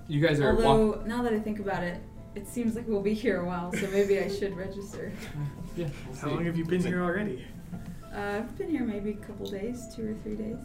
you 0.08 0.20
guys 0.26 0.40
are 0.40 0.54
walk- 0.56 0.66
Although, 0.66 1.04
now 1.06 1.22
that 1.24 1.34
I 1.34 1.40
think 1.40 1.60
about 1.60 1.84
it, 1.84 2.00
it 2.36 2.48
seems 2.48 2.76
like 2.76 2.86
we'll 2.88 3.02
be 3.02 3.14
here 3.14 3.42
a 3.42 3.46
while, 3.46 3.72
so 3.74 3.88
maybe 3.88 4.20
I 4.20 4.28
should 4.30 4.56
register. 4.56 5.12
Yeah. 5.78 5.90
We'll 6.08 6.16
How 6.18 6.28
see. 6.30 6.34
long 6.34 6.46
have 6.46 6.56
you 6.58 6.64
been 6.64 6.82
here 6.82 7.04
already? 7.04 7.46
Uh, 8.16 8.18
I've 8.38 8.58
been 8.58 8.70
here 8.70 8.84
maybe 8.86 9.10
a 9.12 9.16
couple 9.16 9.46
days, 9.46 9.94
two 9.94 10.10
or 10.12 10.14
three 10.24 10.36
days. 10.38 10.56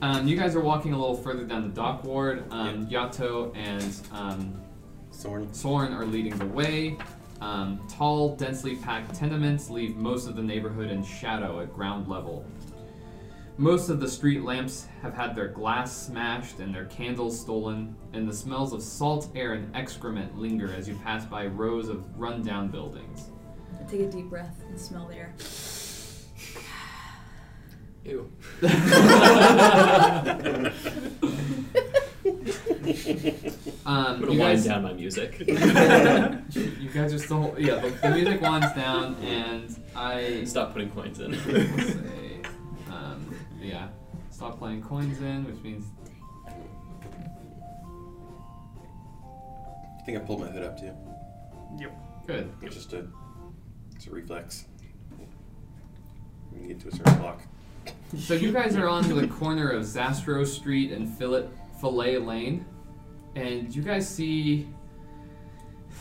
Um, 0.00 0.28
you 0.28 0.36
guys 0.36 0.54
are 0.54 0.60
walking 0.60 0.92
a 0.92 0.96
little 0.98 1.16
further 1.16 1.44
down 1.44 1.62
the 1.62 1.74
dock 1.74 2.04
ward. 2.04 2.44
Um, 2.52 2.86
Yato 2.86 3.52
and 3.56 4.00
um, 4.12 4.60
Sorn. 5.10 5.52
Soren 5.52 5.92
are 5.92 6.04
leading 6.06 6.36
the 6.38 6.46
way. 6.46 6.96
Um, 7.40 7.80
tall, 7.90 8.36
densely 8.36 8.76
packed 8.76 9.14
tenements 9.14 9.68
leave 9.70 9.96
most 9.96 10.28
of 10.28 10.36
the 10.36 10.42
neighborhood 10.42 10.88
in 10.90 11.04
shadow 11.04 11.60
at 11.60 11.72
ground 11.74 12.06
level. 12.06 12.44
Most 13.58 13.90
of 13.90 14.00
the 14.00 14.08
street 14.08 14.42
lamps 14.42 14.86
have 15.02 15.14
had 15.14 15.36
their 15.36 15.48
glass 15.48 15.94
smashed 15.94 16.58
and 16.58 16.74
their 16.74 16.86
candles 16.86 17.38
stolen, 17.38 17.94
and 18.14 18.26
the 18.26 18.32
smells 18.32 18.72
of 18.72 18.82
salt 18.82 19.28
air 19.34 19.52
and 19.52 19.74
excrement 19.76 20.38
linger 20.38 20.72
as 20.72 20.88
you 20.88 20.94
pass 21.04 21.26
by 21.26 21.46
rows 21.46 21.88
of 21.88 22.02
rundown 22.18 22.68
buildings. 22.68 23.30
I 23.78 23.84
take 23.84 24.00
a 24.00 24.10
deep 24.10 24.30
breath 24.30 24.62
and 24.68 24.80
smell 24.80 25.06
the 25.06 25.16
air. 25.16 25.34
Ew. 28.04 28.32
Um, 33.84 34.06
I'm 34.06 34.20
gonna 34.20 34.32
you 34.32 34.38
wind 34.38 34.64
down 34.64 34.82
my 34.84 34.92
music. 34.92 35.40
you 35.46 35.56
guys 36.94 37.12
are 37.12 37.18
still 37.18 37.54
yeah. 37.58 37.76
The, 37.76 37.90
the 37.90 38.10
music 38.10 38.40
winds 38.40 38.72
down, 38.74 39.16
and 39.16 39.76
I 39.94 40.44
Stop 40.44 40.72
putting 40.72 40.90
coins 40.90 41.18
in. 41.18 41.32
Say, 43.62 43.68
yeah, 43.68 43.88
stop 44.30 44.58
playing 44.58 44.82
coins 44.82 45.20
in, 45.20 45.44
which 45.44 45.62
means 45.62 45.86
I 50.00 50.04
think 50.04 50.18
I 50.18 50.20
pulled 50.20 50.40
my 50.40 50.48
hood 50.48 50.64
up 50.64 50.78
too. 50.78 50.92
Yep. 51.78 52.26
good. 52.26 52.52
It's 52.62 52.74
just 52.74 52.92
a, 52.92 53.06
it's 53.94 54.06
a 54.06 54.10
reflex. 54.10 54.66
When 56.50 56.62
you 56.62 56.68
get 56.68 56.80
to 56.80 56.88
a 56.88 56.92
certain 56.92 57.18
block. 57.18 57.42
So 58.18 58.34
you 58.34 58.52
guys 58.52 58.76
are 58.76 58.88
on 58.88 59.08
the 59.08 59.26
corner 59.26 59.70
of 59.70 59.84
Zastro 59.84 60.46
Street 60.46 60.92
and 60.92 61.08
Fillet 61.08 61.48
Fillet 61.80 62.18
Lane, 62.18 62.66
and 63.36 63.74
you 63.74 63.82
guys 63.82 64.08
see 64.08 64.68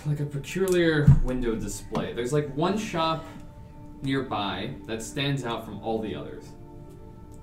like 0.06 0.20
a 0.20 0.26
peculiar 0.26 1.08
window 1.24 1.56
display. 1.56 2.12
There's 2.14 2.34
like 2.34 2.54
one 2.56 2.78
shop 2.78 3.24
nearby 4.02 4.74
that 4.88 5.02
stands 5.02 5.46
out 5.46 5.64
from 5.64 5.80
all 5.80 6.00
the 6.00 6.16
others. 6.16 6.46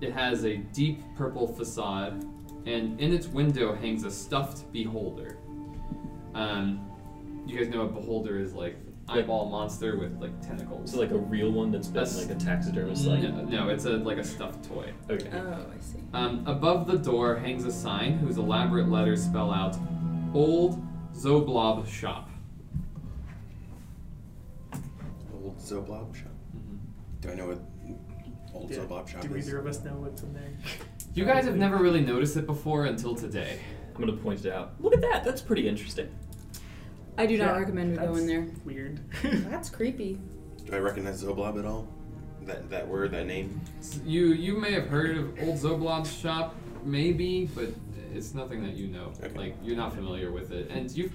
It 0.01 0.13
has 0.13 0.45
a 0.45 0.57
deep 0.57 1.03
purple 1.17 1.47
facade, 1.47 2.25
and 2.67 3.01
in 3.01 3.13
its 3.13 3.27
window 3.27 3.75
hangs 3.75 4.05
a 4.05 4.11
stuffed 4.11 4.71
beholder. 4.73 5.39
Um, 6.35 6.89
you 7.47 7.59
guys 7.59 7.69
know 7.69 7.83
a 7.83 7.89
beholder 7.89 8.39
is 8.39 8.53
like 8.53 8.77
eyeball 9.09 9.49
monster 9.49 9.99
with 9.99 10.21
like 10.21 10.39
tentacles. 10.47 10.93
So 10.93 11.01
like 11.01 11.11
a 11.11 11.17
real 11.17 11.51
one 11.51 11.73
that's 11.73 11.89
been 11.89 12.05
That's- 12.05 12.27
like 12.29 12.37
a 12.37 12.39
taxidermist 12.39 13.07
like 13.07 13.23
no, 13.23 13.43
no, 13.45 13.69
it's 13.71 13.87
a 13.87 13.93
like 13.97 14.19
a 14.19 14.25
stuffed 14.25 14.69
toy. 14.69 14.93
Okay. 15.11 15.31
Oh, 15.33 15.65
I 15.75 15.81
see. 15.81 15.99
Um, 16.13 16.45
above 16.47 16.87
the 16.87 16.99
door 16.99 17.37
hangs 17.37 17.65
a 17.65 17.73
sign 17.73 18.19
whose 18.19 18.37
elaborate 18.37 18.89
letters 18.91 19.25
spell 19.25 19.51
out 19.51 19.77
Old 20.35 20.79
Xoblob 21.15 21.89
Shop. 21.89 22.29
Old 25.33 25.57
Xoblob 25.59 26.15
shop. 26.15 26.29
Do 27.21 27.31
I 27.31 27.35
know 27.35 27.47
what 27.49 27.61
old 28.59 28.71
Yeah. 28.71 28.79
Xoblob 28.79 29.09
shop 29.09 29.23
Do 29.23 29.37
either 29.37 29.59
of 29.59 29.67
us 29.67 29.83
know 29.85 29.95
what's 29.95 30.23
in 30.23 30.35
there? 30.35 30.51
You 31.15 31.25
guys 31.25 31.45
have 31.45 31.57
never 31.57 31.77
really 31.79 32.01
noticed 32.01 32.37
it 32.37 32.47
before 32.47 32.87
until 32.87 33.15
today. 33.15 33.59
I'm 33.95 34.01
gonna 34.01 34.17
point 34.17 34.45
it 34.45 34.53
out. 34.53 34.73
Look 34.81 34.95
at 34.95 35.01
that. 35.01 35.25
That's 35.25 35.41
pretty 35.41 35.69
interesting. 35.69 36.09
I 37.17 37.27
do 37.27 37.37
not 37.37 37.47
Yeah, 37.55 37.59
recommend 37.59 37.93
we 37.93 37.97
go 37.99 38.15
in 38.17 38.27
there. 38.27 38.47
Weird. 38.65 39.01
That's 39.23 39.71
creepy. 39.71 40.19
Do 40.67 40.75
I 40.75 40.79
recognize 40.79 41.23
Xoblob 41.25 41.59
at 41.59 41.65
all? 41.65 41.89
That 42.45 42.71
that 42.71 42.87
word, 42.87 43.11
that 43.13 43.27
name? 43.27 43.61
You 44.05 44.27
you 44.27 44.57
may 44.57 44.73
have 44.73 44.87
heard 44.89 45.17
of 45.17 45.25
Old 45.43 45.57
Xoblob's 45.57 46.13
shop, 46.13 46.55
maybe, 46.85 47.47
but 47.55 47.69
it's 48.15 48.35
nothing 48.35 48.63
that 48.63 48.75
you 48.75 48.87
know. 48.89 49.13
Okay. 49.23 49.37
Like 49.37 49.57
you're 49.63 49.77
not 49.77 49.95
familiar 49.95 50.31
with 50.31 50.53
it, 50.53 50.71
and 50.71 50.91
you've 50.91 51.13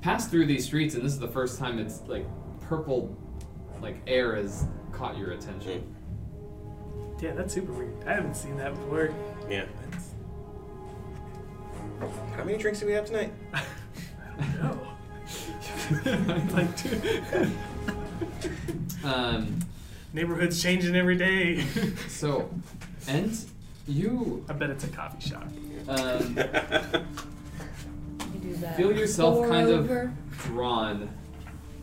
passed 0.00 0.30
through 0.30 0.46
these 0.46 0.64
streets, 0.64 0.94
and 0.94 1.04
this 1.04 1.12
is 1.12 1.18
the 1.18 1.28
first 1.28 1.58
time 1.58 1.78
it's 1.78 2.00
like 2.06 2.26
purple, 2.60 3.16
like 3.82 3.96
air 4.06 4.36
has 4.36 4.66
caught 4.92 5.18
your 5.18 5.32
attention. 5.32 5.80
Hmm. 5.80 5.90
Yeah, 7.20 7.32
that's 7.32 7.54
super 7.54 7.72
weird. 7.72 7.92
I 8.06 8.12
haven't 8.14 8.34
seen 8.36 8.56
that 8.58 8.74
before. 8.74 9.14
Yeah. 9.48 9.64
That's... 9.90 10.10
How 12.36 12.44
many 12.44 12.58
drinks 12.58 12.80
do 12.80 12.86
we 12.86 12.92
have 12.92 13.06
tonight? 13.06 13.32
No. 14.60 14.76
like, 16.54 16.68
Um, 19.04 19.60
neighborhood's 20.12 20.60
changing 20.60 20.96
every 20.96 21.16
day. 21.16 21.64
so, 22.08 22.50
and 23.06 23.38
you 23.86 24.44
I 24.48 24.54
bet 24.54 24.70
it's 24.70 24.82
a 24.84 24.88
coffee 24.88 25.28
shop. 25.28 25.46
um, 25.88 26.36
You 28.32 28.40
do 28.40 28.56
that. 28.56 28.76
feel 28.76 28.90
yourself 28.96 29.36
Pour 29.36 29.48
kind 29.48 29.68
of 29.68 29.88
drawn 30.42 31.08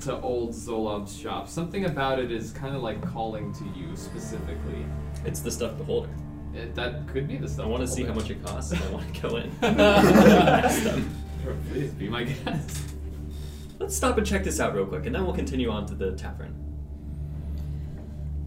to 0.02 0.20
old 0.20 0.52
Xoblob's 0.52 1.18
shop. 1.18 1.48
Something 1.48 1.86
about 1.86 2.20
it 2.20 2.32
is 2.34 2.52
kind 2.52 2.76
of 2.76 2.82
like 2.84 3.02
calling 3.14 3.54
to 3.54 3.64
you 3.80 3.96
specifically. 3.96 4.86
It's 5.26 5.42
the 5.42 5.52
stuffed 5.52 5.78
beholder. 5.78 6.10
It, 6.54 6.76
that 6.76 7.08
could 7.08 7.28
be 7.28 7.38
the 7.38 7.48
stuff. 7.48 7.66
I 7.66 7.70
want 7.70 7.82
to 7.82 7.88
see 7.88 8.04
how 8.04 8.14
much 8.14 8.30
it 8.30 8.44
costs. 8.44 8.72
and 8.72 8.84
I 8.84 8.90
want 8.90 9.14
to 9.14 9.22
go 9.22 9.38
in. 9.38 9.52
Please 11.72 11.92
be 11.92 12.10
my 12.10 12.24
guest. 12.24 12.96
Let's 13.80 13.96
stop 13.96 14.18
and 14.18 14.28
check 14.28 14.44
this 14.44 14.60
out 14.60 14.76
real 14.76 14.86
quick, 14.86 15.06
and 15.06 15.16
then 15.16 15.24
we'll 15.26 15.34
continue 15.34 15.70
on 15.70 15.86
to 15.88 15.96
the 15.96 16.12
tavern. 16.12 16.54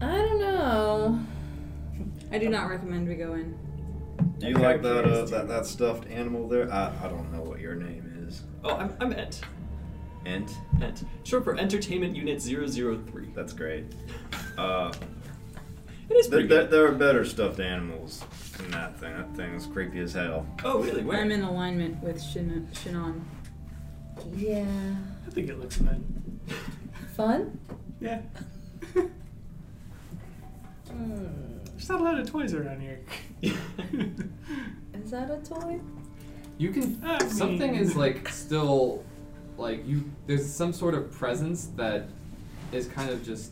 I 0.01 0.11
don't 0.11 0.39
know. 0.39 1.19
I 2.31 2.37
do 2.37 2.49
not 2.49 2.69
recommend 2.69 3.07
we 3.07 3.15
go 3.15 3.33
in. 3.33 3.57
Do 4.39 4.47
you 4.47 4.55
like 4.55 4.81
that, 4.81 5.05
uh, 5.05 5.25
that 5.25 5.47
that 5.47 5.65
stuffed 5.65 6.07
animal 6.09 6.47
there? 6.47 6.71
I, 6.71 6.91
I 7.03 7.07
don't 7.07 7.31
know 7.33 7.41
what 7.41 7.59
your 7.59 7.75
name 7.75 8.25
is. 8.27 8.43
Oh, 8.63 8.75
I'm, 8.75 8.95
I'm 8.99 9.13
Ent. 9.13 9.41
Ent. 10.25 10.51
Ent. 10.81 11.03
Short 11.23 11.43
for 11.43 11.57
Entertainment 11.57 12.15
Unit 12.15 12.41
003. 12.41 13.31
That's 13.33 13.53
great. 13.53 13.85
Uh, 14.57 14.89
It 16.09 16.13
is 16.13 16.27
there, 16.29 16.39
pretty 16.39 16.47
there, 16.47 16.61
good. 16.63 16.71
there 16.71 16.85
are 16.87 16.91
better 16.91 17.25
stuffed 17.25 17.59
animals 17.59 18.23
than 18.57 18.71
that 18.71 18.99
thing. 18.99 19.13
That 19.15 19.35
thing's 19.35 19.65
creepy 19.65 19.99
as 19.99 20.13
hell. 20.13 20.45
Oh, 20.63 20.79
really? 20.81 21.03
Where? 21.03 21.19
I'm 21.19 21.31
in 21.31 21.41
alignment 21.41 22.01
with 22.03 22.21
Shin- 22.21 22.67
Shinon. 22.73 23.21
Yeah. 24.35 24.65
I 25.27 25.29
think 25.31 25.49
it 25.49 25.59
looks 25.59 25.77
fun. 25.77 26.39
Fun? 27.15 27.59
Yeah. 27.99 28.21
Hmm. 30.91 31.25
There's 31.71 31.89
not 31.89 31.99
a 31.99 32.03
lot 32.03 32.19
of 32.19 32.29
toys 32.29 32.53
around 32.53 32.79
here. 32.79 33.01
Is 33.41 35.11
that 35.11 35.29
a 35.29 35.37
toy? 35.43 35.79
You 36.57 36.71
can. 36.71 37.01
I 37.03 37.19
something 37.27 37.75
is 37.75 37.97
like 37.97 38.29
still, 38.29 39.03
like 39.57 39.85
you. 39.85 40.09
There's 40.25 40.49
some 40.49 40.71
sort 40.71 40.93
of 40.93 41.11
presence 41.11 41.65
that 41.75 42.07
is 42.71 42.87
kind 42.87 43.09
of 43.09 43.25
just 43.25 43.51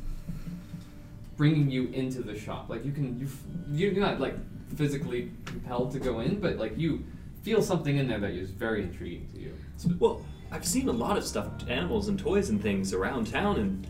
bringing 1.37 1.69
you 1.69 1.87
into 1.87 2.21
the 2.21 2.37
shop. 2.37 2.69
Like 2.69 2.85
you 2.85 2.91
can 2.91 3.19
you 3.19 3.25
f- 3.25 3.43
you're 3.71 3.93
not 3.93 4.19
like 4.19 4.35
physically 4.75 5.31
compelled 5.45 5.91
to 5.93 5.99
go 5.99 6.19
in, 6.19 6.39
but 6.39 6.57
like 6.57 6.77
you 6.77 7.03
feel 7.43 7.61
something 7.61 7.97
in 7.97 8.07
there 8.07 8.19
that 8.19 8.31
is 8.31 8.51
very 8.51 8.83
intriguing 8.83 9.27
to 9.33 9.39
you. 9.39 9.57
Well, 9.99 10.25
I've 10.51 10.65
seen 10.65 10.87
a 10.87 10.91
lot 10.91 11.17
of 11.17 11.25
stuffed 11.25 11.69
animals 11.69 12.07
and 12.07 12.17
toys 12.17 12.49
and 12.49 12.61
things 12.61 12.93
around 12.93 13.29
town, 13.29 13.59
and 13.59 13.87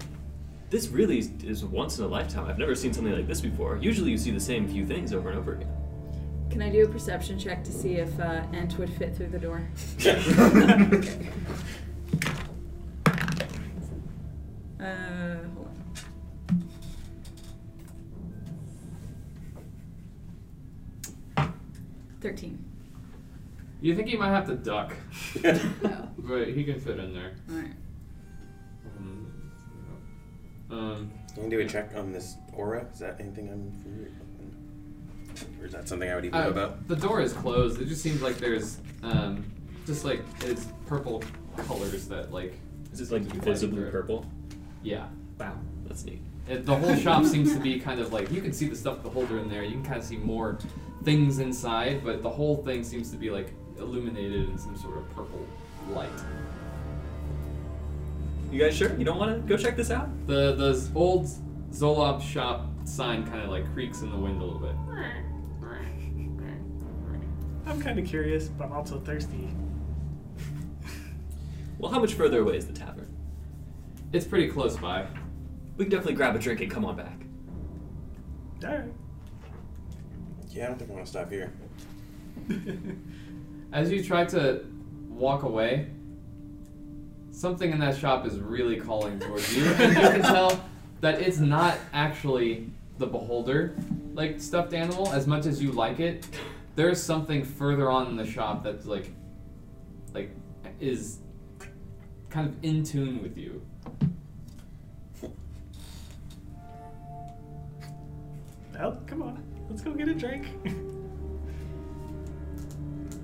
this 0.69 0.87
really 0.87 1.19
is, 1.19 1.29
is 1.43 1.63
once 1.63 1.99
in 1.99 2.05
a 2.05 2.07
lifetime. 2.07 2.47
I've 2.47 2.57
never 2.57 2.73
seen 2.73 2.93
something 2.93 3.13
like 3.13 3.27
this 3.27 3.41
before. 3.41 3.77
Usually 3.77 4.11
you 4.11 4.17
see 4.17 4.31
the 4.31 4.39
same 4.39 4.67
few 4.67 4.85
things 4.85 5.13
over 5.13 5.29
and 5.29 5.37
over 5.37 5.53
again. 5.53 5.69
Can 6.49 6.61
I 6.61 6.69
do 6.69 6.85
a 6.85 6.87
perception 6.87 7.37
check 7.37 7.63
to 7.63 7.71
see 7.71 7.95
if 7.95 8.19
uh, 8.19 8.43
Ent 8.53 8.77
would 8.77 8.91
fit 8.93 9.15
through 9.15 9.29
the 9.29 9.39
door? 9.39 9.67
Thirteen. 22.23 22.63
You 23.81 23.93
think 23.95 24.07
he 24.07 24.15
might 24.15 24.29
have 24.29 24.47
to 24.47 24.55
duck, 24.55 24.93
Oh, 25.45 26.09
but 26.19 26.47
he 26.47 26.63
can 26.63 26.79
fit 26.79 26.97
in 26.99 27.13
there. 27.13 27.33
all 27.49 27.55
right. 27.57 27.71
Um, 30.71 31.11
Can 31.35 31.43
you 31.43 31.49
do 31.49 31.59
a 31.59 31.67
check 31.67 31.91
on 31.95 32.11
this 32.11 32.35
aura? 32.53 32.87
Is 32.93 32.99
that 32.99 33.17
anything 33.19 33.49
I'm 33.49 33.71
familiar 33.83 34.09
with? 34.09 35.61
Or 35.61 35.65
is 35.65 35.73
that 35.73 35.87
something 35.89 36.09
I 36.09 36.15
would 36.15 36.25
even 36.25 36.39
know 36.39 36.47
Uh, 36.47 36.51
about? 36.51 36.87
The 36.87 36.95
door 36.95 37.21
is 37.21 37.33
closed. 37.33 37.81
It 37.81 37.87
just 37.87 38.01
seems 38.01 38.21
like 38.21 38.37
there's 38.37 38.77
um, 39.03 39.43
just 39.85 40.05
like 40.05 40.21
it's 40.41 40.67
purple 40.87 41.21
colors 41.67 42.07
that 42.07 42.31
like 42.31 42.53
Is 42.91 42.99
this 42.99 43.11
like 43.11 43.29
Keep 43.29 43.41
visibly 43.43 43.77
lighting 43.79 43.91
through 43.91 43.99
it. 43.99 44.01
purple? 44.01 44.25
yeah. 44.81 45.07
Wow, 45.39 45.57
that's 45.85 46.05
neat. 46.05 46.21
It, 46.47 46.65
the 46.65 46.75
whole 46.75 46.95
shop 46.95 47.25
seems 47.35 47.53
to 47.53 47.59
be 47.59 47.79
kind 47.79 47.99
of 47.99 48.13
like 48.13 48.31
you 48.31 48.41
can 48.41 48.53
see 48.53 48.67
the 48.67 48.75
stuff 48.75 49.03
the 49.03 49.09
holder 49.09 49.39
in 49.39 49.49
there. 49.49 49.63
You 49.63 49.71
can 49.73 49.83
kind 49.83 49.97
of 49.97 50.03
see 50.05 50.17
more 50.17 50.57
things 51.03 51.39
inside, 51.39 52.03
but 52.03 52.23
the 52.23 52.29
whole 52.29 52.57
thing 52.63 52.83
seems 52.83 53.11
to 53.11 53.17
be 53.17 53.29
like 53.29 53.53
illuminated 53.77 54.49
in 54.49 54.57
some 54.57 54.75
sort 54.75 54.97
of 54.97 55.09
purple 55.15 55.45
light. 55.89 56.09
You 58.51 58.59
guys 58.59 58.75
sure? 58.75 58.95
You 58.97 59.05
don't 59.05 59.17
want 59.17 59.35
to 59.35 59.47
go 59.47 59.61
check 59.61 59.75
this 59.75 59.91
out? 59.91 60.09
The 60.27 60.55
the 60.55 60.89
old 60.95 61.27
Xoblob 61.71 62.21
shop 62.21 62.67
sign 62.85 63.25
kind 63.25 63.41
of 63.41 63.49
like 63.49 63.71
creaks 63.73 64.01
in 64.01 64.11
the 64.11 64.17
wind 64.17 64.41
a 64.41 64.45
little 64.45 64.59
bit. 64.59 64.75
I'm 67.65 67.81
kind 67.81 67.97
of 67.97 68.05
curious, 68.05 68.49
but 68.49 68.65
I'm 68.65 68.73
also 68.73 68.99
thirsty. 68.99 69.49
Well, 71.79 71.91
how 71.91 71.99
much 71.99 72.13
further 72.13 72.41
away 72.41 72.57
is 72.57 72.65
the 72.65 72.73
tavern? 72.73 73.13
It's 74.11 74.25
pretty 74.25 74.47
close 74.47 74.77
by. 74.77 75.07
We 75.75 75.85
can 75.85 75.91
definitely 75.91 76.13
grab 76.13 76.35
a 76.35 76.39
drink 76.39 76.61
and 76.61 76.69
come 76.69 76.85
on 76.85 76.95
back. 76.95 77.19
Alright. 78.63 78.93
Yeah, 80.53 80.65
I 80.65 80.67
don't 80.67 80.77
think 80.77 80.91
I 80.91 80.93
want 80.93 81.05
to 81.05 81.11
stop 81.11 81.31
here. 81.31 81.51
As 83.73 83.91
you 83.91 84.03
try 84.03 84.23
to 84.25 84.63
walk 85.09 85.41
away, 85.41 85.87
something 87.31 87.71
in 87.71 87.79
that 87.79 87.97
shop 87.97 88.27
is 88.27 88.39
really 88.39 88.79
calling 88.79 89.19
towards 89.19 89.55
you, 89.55 89.65
and 89.65 89.95
you 89.95 89.99
can 89.99 90.21
tell 90.21 90.63
that 91.01 91.19
it's 91.19 91.39
not 91.39 91.77
actually 91.91 92.69
the 92.99 93.07
beholder 93.07 93.75
like 94.13 94.39
stuffed 94.39 94.73
animal 94.73 95.11
as 95.11 95.25
much 95.25 95.47
as 95.47 95.61
you 95.61 95.71
like 95.71 95.99
it. 95.99 96.27
There's 96.75 97.01
something 97.01 97.43
further 97.43 97.89
on 97.89 98.07
in 98.07 98.15
the 98.15 98.25
shop 98.25 98.63
that's 98.63 98.85
like 98.85 99.09
like 100.13 100.29
is 100.79 101.17
kind 102.29 102.47
of 102.47 102.55
in 102.63 102.83
tune 102.83 103.23
with 103.23 103.37
you. 103.37 103.61
Well, 108.75 109.01
come 109.07 109.23
on. 109.23 109.52
Let's 109.73 109.81
go 109.81 109.91
get 109.95 110.07
a 110.07 110.13
drink. 110.13 110.45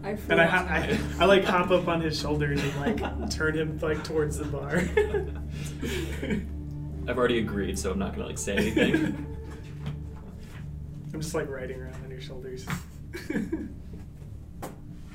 I 0.04 0.16
for 0.16 0.32
And 0.32 0.42
I, 0.42 0.46
one- 0.48 0.68
I, 0.68 1.00
I 1.20 1.26
like 1.26 1.44
hop 1.44 1.70
up 1.70 1.88
on 1.88 2.02
his 2.02 2.20
shoulders 2.20 2.60
and 2.64 2.76
like 3.00 3.30
turn 3.36 3.56
him 3.56 3.78
like 3.84 4.04
towards 4.04 4.40
the 4.40 4.46
bar. 4.46 4.78
I've 7.08 7.20
already 7.20 7.38
agreed, 7.38 7.78
so 7.78 7.92
I'm 7.92 8.00
not 8.00 8.14
gonna 8.16 8.26
like 8.26 8.40
say 8.40 8.56
anything. 8.58 9.28
I'm 11.14 11.22
just 11.22 11.36
like 11.36 11.48
riding 11.52 11.80
around 11.82 12.04
on 12.04 12.10
your 12.10 12.20
shoulders. 12.20 12.66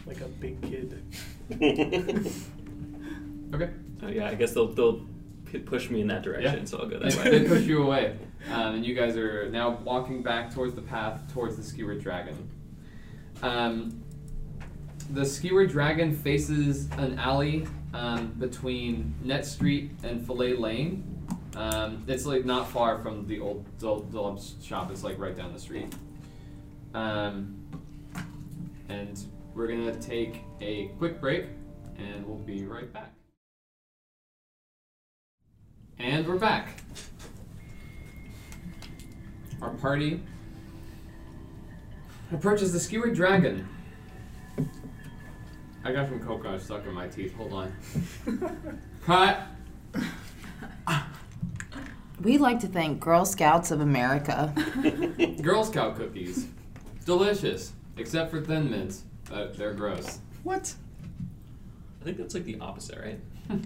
like 0.06 0.20
a 0.20 0.28
big 0.38 0.62
kid. 0.62 1.02
Okay. 3.52 3.70
oh 4.04 4.08
yeah, 4.08 4.28
I 4.28 4.36
guess 4.36 4.52
they'll 4.52 4.72
they'll 4.72 5.04
p- 5.46 5.58
push 5.58 5.90
me 5.90 6.00
in 6.00 6.06
that 6.06 6.22
direction, 6.22 6.58
Yeah. 6.60 6.64
so 6.64 6.78
I'll 6.78 6.86
go 6.86 7.00
They, 7.00 7.08
that 7.08 7.24
they 7.24 7.40
way. 7.42 7.48
push 7.48 7.62
you 7.64 7.82
away, 7.82 8.18
um, 8.50 8.76
and 8.76 8.86
you 8.86 8.94
guys 8.94 9.16
are 9.16 9.48
now 9.50 9.70
walking 9.84 10.22
back 10.22 10.52
towards 10.52 10.74
the 10.74 10.82
path 10.82 11.32
towards 11.32 11.56
the 11.56 11.62
skewered 11.62 12.02
dragon. 12.02 12.48
Um, 13.42 14.02
the 15.10 15.24
skewered 15.24 15.70
dragon 15.70 16.14
faces 16.16 16.88
an 16.92 17.18
alley 17.18 17.66
um, 17.92 18.28
between 18.38 19.14
Net 19.22 19.44
Street 19.46 19.90
and 20.02 20.24
Fillet 20.26 20.54
Lane. 20.54 21.10
Um, 21.56 22.04
it's 22.08 22.26
like 22.26 22.44
not 22.44 22.68
far 22.68 22.98
from 23.02 23.26
the 23.26 23.38
old 23.40 23.64
Dol- 23.78 24.40
shop. 24.62 24.90
It's 24.90 25.04
like 25.04 25.18
right 25.18 25.36
down 25.36 25.52
the 25.52 25.60
street. 25.60 25.94
Um, 26.94 27.56
and 28.88 29.22
we're 29.54 29.68
gonna 29.68 29.94
take 30.00 30.42
a 30.60 30.86
quick 30.98 31.20
break, 31.20 31.46
and 31.96 32.26
we'll 32.26 32.38
be 32.38 32.64
right 32.64 32.92
back. 32.92 33.12
And 35.98 36.26
we're 36.26 36.38
back. 36.38 36.80
Our 39.64 39.70
party 39.70 40.20
approaches 42.30 42.74
the 42.74 42.78
skewered 42.78 43.14
dragon. 43.14 43.66
I 45.82 45.90
got 45.90 46.10
some 46.10 46.20
coconut 46.20 46.60
stuck 46.60 46.84
in 46.84 46.92
my 46.92 47.08
teeth. 47.08 47.34
Hold 47.34 47.54
on. 47.54 47.72
Cut. 49.06 49.40
We'd 52.20 52.42
like 52.42 52.60
to 52.60 52.66
thank 52.66 53.00
Girl 53.00 53.24
Scouts 53.24 53.70
of 53.70 53.80
America. 53.80 54.54
Girl 55.42 55.64
Scout 55.64 55.96
cookies. 55.96 56.46
Delicious. 57.06 57.72
Except 57.96 58.30
for 58.30 58.42
Thin 58.42 58.70
Mints. 58.70 59.04
Uh, 59.32 59.46
they're 59.56 59.72
gross. 59.72 60.18
What? 60.42 60.74
I 62.02 62.04
think 62.04 62.18
that's 62.18 62.34
like 62.34 62.44
the 62.44 62.58
opposite, 62.60 62.98
right? 62.98 63.18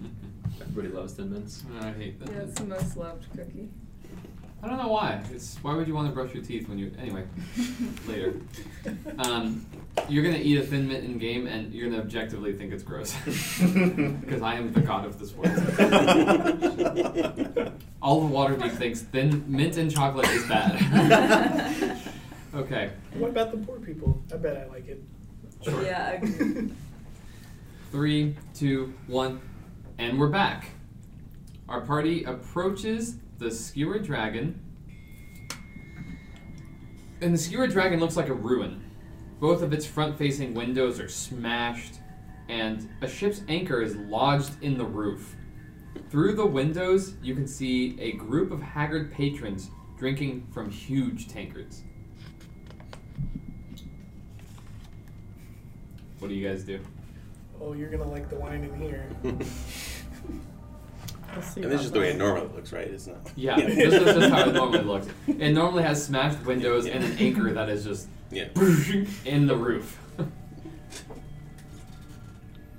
Everybody 0.60 0.94
loves 0.94 1.14
Thin 1.14 1.32
Mints. 1.32 1.64
I 1.80 1.90
hate 1.90 2.20
Thin 2.20 2.32
Yeah, 2.36 2.42
it's 2.42 2.60
the 2.60 2.66
most 2.66 2.96
loved 2.96 3.26
cookie. 3.36 3.68
I 4.62 4.66
don't 4.66 4.76
know 4.78 4.88
why. 4.88 5.22
It's 5.32 5.56
why 5.62 5.74
would 5.76 5.86
you 5.86 5.94
want 5.94 6.08
to 6.08 6.14
brush 6.14 6.34
your 6.34 6.42
teeth 6.42 6.68
when 6.68 6.78
you 6.78 6.92
anyway? 6.98 7.24
later. 8.08 8.34
Um, 9.18 9.64
you're 10.08 10.24
gonna 10.24 10.38
eat 10.42 10.58
a 10.58 10.62
thin 10.62 10.88
mint 10.88 11.04
in 11.04 11.18
game, 11.18 11.46
and 11.46 11.72
you're 11.72 11.88
gonna 11.88 12.02
objectively 12.02 12.52
think 12.52 12.72
it's 12.72 12.82
gross 12.82 13.14
because 13.24 14.42
I 14.42 14.54
am 14.54 14.72
the 14.72 14.80
god 14.80 15.04
of 15.06 15.18
this 15.18 15.32
world. 15.36 15.56
All 18.02 18.20
the 18.20 18.26
water 18.26 18.54
Waterdeep 18.56 18.72
thinks 18.76 19.02
thin 19.02 19.44
mint 19.46 19.76
and 19.76 19.90
chocolate 19.90 20.28
is 20.30 20.44
bad. 20.48 22.00
okay, 22.54 22.90
What 23.14 23.30
about 23.30 23.52
the 23.52 23.58
poor 23.58 23.78
people? 23.78 24.20
I 24.32 24.36
bet 24.38 24.56
I 24.56 24.66
like 24.66 24.88
it. 24.88 25.02
Sure. 25.62 25.82
Yeah, 25.84 26.06
I 26.08 26.12
agree. 26.14 26.72
three, 27.92 28.36
two, 28.54 28.92
one, 29.06 29.40
and 29.98 30.18
we're 30.18 30.28
back. 30.30 30.70
Our 31.68 31.80
party 31.82 32.24
approaches 32.24 33.16
the 33.38 33.50
skewered 33.50 34.04
dragon. 34.04 34.60
And 37.20 37.34
the 37.34 37.38
skewered 37.38 37.70
dragon 37.70 38.00
looks 38.00 38.16
like 38.16 38.28
a 38.28 38.34
ruin. 38.34 38.84
Both 39.40 39.62
of 39.62 39.72
its 39.72 39.86
front 39.86 40.18
facing 40.18 40.54
windows 40.54 40.98
are 41.00 41.08
smashed, 41.08 41.94
and 42.48 42.88
a 43.02 43.08
ship's 43.08 43.42
anchor 43.48 43.80
is 43.82 43.96
lodged 43.96 44.62
in 44.62 44.76
the 44.76 44.84
roof. 44.84 45.36
Through 46.10 46.34
the 46.34 46.46
windows, 46.46 47.14
you 47.22 47.34
can 47.34 47.46
see 47.46 47.96
a 48.00 48.12
group 48.12 48.50
of 48.50 48.60
haggard 48.60 49.12
patrons 49.12 49.70
drinking 49.98 50.46
from 50.52 50.70
huge 50.70 51.28
tankards. 51.28 51.82
What 56.18 56.28
do 56.28 56.34
you 56.34 56.48
guys 56.48 56.64
do? 56.64 56.80
Oh, 57.60 57.74
you're 57.74 57.90
gonna 57.90 58.08
like 58.08 58.28
the 58.28 58.36
wine 58.36 58.64
in 58.64 58.80
here. 58.80 59.08
Let's 61.34 61.54
see 61.54 61.62
And 61.62 61.70
this 61.70 61.80
is 61.80 61.86
just 61.86 61.94
the 61.94 62.00
way 62.00 62.10
it 62.10 62.16
normally 62.16 62.48
looks, 62.54 62.72
right? 62.72 62.86
It's 62.88 63.06
not. 63.06 63.18
Yeah, 63.36 63.56
this 63.60 63.94
is 63.94 64.04
just 64.04 64.30
how 64.30 64.48
it 64.48 64.52
normally 64.54 64.82
looks. 64.84 65.06
It 65.26 65.52
normally 65.52 65.82
has 65.82 66.04
smashed 66.04 66.44
windows 66.44 66.86
and 66.86 67.04
an 67.04 67.16
anchor 67.18 67.52
that 67.52 67.68
is 67.68 67.84
just 67.84 68.08
Yeah. 68.30 68.48
in 69.24 69.46
the 69.46 69.56
roof. 69.56 69.98
I'm 70.18 70.32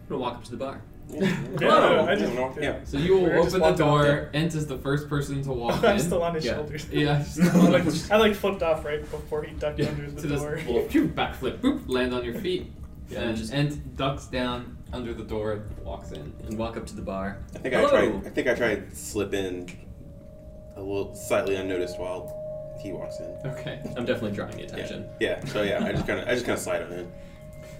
gonna 0.09 0.21
walk 0.21 0.35
up 0.37 0.43
to 0.45 0.51
the 0.51 0.57
bar. 0.57 0.81
Yeah, 1.11 1.25
Hello. 1.59 2.05
I 2.07 2.15
just 2.15 2.33
Yeah. 2.33 2.53
yeah. 2.59 2.79
So 2.83 2.97
you 2.97 3.13
will 3.15 3.23
We're 3.23 3.37
open 3.37 3.59
the 3.61 3.71
door. 3.71 4.03
there. 4.03 4.29
Ent 4.33 4.53
is 4.55 4.67
the 4.67 4.77
first 4.77 5.09
person 5.09 5.41
to 5.43 5.51
walk 5.51 5.83
I'm 5.83 5.95
in. 5.95 5.99
still 5.99 6.21
on 6.23 6.35
his 6.35 6.45
Yeah. 6.45 6.53
shoulders. 6.55 6.87
Yeah, 6.91 7.23
I 7.41 7.57
like, 7.69 7.83
I 8.11 8.17
like 8.17 8.35
flipped 8.35 8.61
off 8.63 8.85
right 8.85 9.01
before 9.01 9.43
he 9.43 9.53
ducked 9.55 9.79
Yeah, 9.79 9.87
under 9.89 10.05
to 10.05 10.11
the 10.11 10.27
this 10.27 10.41
door. 10.41 10.55
little 10.67 10.83
backflip, 11.09 11.59
boop, 11.59 11.83
land 11.87 12.13
on 12.13 12.23
your 12.23 12.35
feet, 12.35 12.71
Yeah, 13.09 13.21
and 13.21 13.37
just- 13.37 13.53
Ent 13.53 13.95
ducks 13.97 14.25
down 14.27 14.77
under 14.93 15.13
the 15.13 15.23
door, 15.23 15.63
walks 15.83 16.11
in. 16.11 16.33
And 16.47 16.57
walk 16.57 16.77
up 16.77 16.85
to 16.87 16.95
the 16.95 17.01
bar. 17.01 17.37
I 17.55 17.59
think 17.59 17.75
I 17.75 17.79
Hello. 17.81 17.89
tried. 17.89 18.27
I 18.27 18.29
think 18.29 18.47
I 18.47 18.53
tried 18.55 18.89
to 18.89 18.95
slip 18.95 19.33
in 19.33 19.67
a 20.75 20.79
little 20.81 21.13
slightly 21.15 21.55
unnoticed 21.55 21.99
while 21.99 22.35
he 22.81 22.91
walks 22.91 23.19
in. 23.19 23.35
Okay. 23.45 23.81
I'm 23.97 24.05
definitely 24.05 24.31
drawing 24.31 24.57
the 24.57 24.63
attention. 24.63 25.07
Yeah. 25.19 25.43
So 25.45 25.63
yeah, 25.63 25.83
I 25.83 25.91
just 25.91 26.07
kind 26.07 26.19
of 26.19 26.27
I 26.27 26.33
just 26.33 26.45
kind 26.45 26.57
of 26.57 26.63
slide 26.63 26.81
on 26.83 26.91
in. 26.93 27.11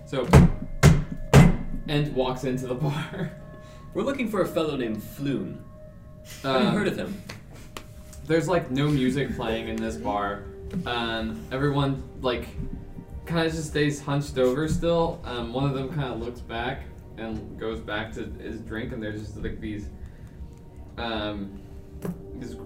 So 0.06 0.28
Ent 1.88 2.14
walks 2.14 2.44
into 2.44 2.68
the 2.68 2.76
bar. 2.76 3.32
We're 3.94 4.04
looking 4.04 4.30
for 4.30 4.42
a 4.42 4.48
fellow 4.48 4.76
named 4.78 4.98
Floon. 4.98 5.58
Have 6.44 6.62
you 6.62 6.68
Um, 6.70 6.74
heard 6.76 6.88
of 6.88 6.98
him? 6.98 7.22
there's 8.28 8.48
like 8.48 8.70
no 8.70 8.88
music 8.88 9.36
playing 9.36 9.70
in 9.70 9.76
this 9.76 9.96
bar. 9.96 10.44
Um, 10.86 11.44
everyone 11.52 12.04
like 12.22 12.48
kind 13.26 13.48
of 13.48 13.52
just 13.54 13.70
stays 13.70 14.00
hunched 14.00 14.38
over 14.38 14.68
still. 14.68 15.20
Um, 15.24 15.52
one 15.52 15.64
of 15.68 15.74
them 15.74 15.90
kind 15.90 16.14
of 16.14 16.20
looks 16.20 16.40
back 16.42 16.84
and 17.20 17.60
goes 17.60 17.80
back 17.80 18.14
to 18.14 18.26
his 18.42 18.62
drink, 18.62 18.94
and 18.94 19.04
there's 19.04 19.22
just 19.22 19.38
like 19.38 19.60
these, 19.60 19.90
um, 20.98 21.60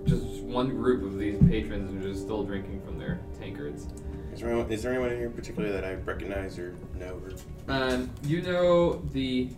just 0.06 0.44
one 0.44 0.70
group 0.70 1.04
of 1.04 1.18
these 1.18 1.38
patrons 1.50 1.92
who 1.92 2.00
are 2.00 2.12
just 2.14 2.24
still 2.24 2.44
drinking 2.44 2.82
from 2.82 2.98
their 3.00 3.20
tankards. 3.40 3.88
Is 4.32 4.40
there 4.40 4.50
anyone, 4.50 4.72
is 4.72 4.84
there 4.84 4.94
anyone 4.94 5.12
in 5.12 5.18
here 5.18 5.28
in 5.28 5.34
particular 5.34 5.72
that 5.72 5.84
I 5.84 5.94
recognize 5.94 6.58
or 6.58 6.76
know? 6.96 7.22
Or... 7.24 7.32
Um, 7.68 8.10
you 8.24 8.42
know 8.42 9.02
the 9.12 9.50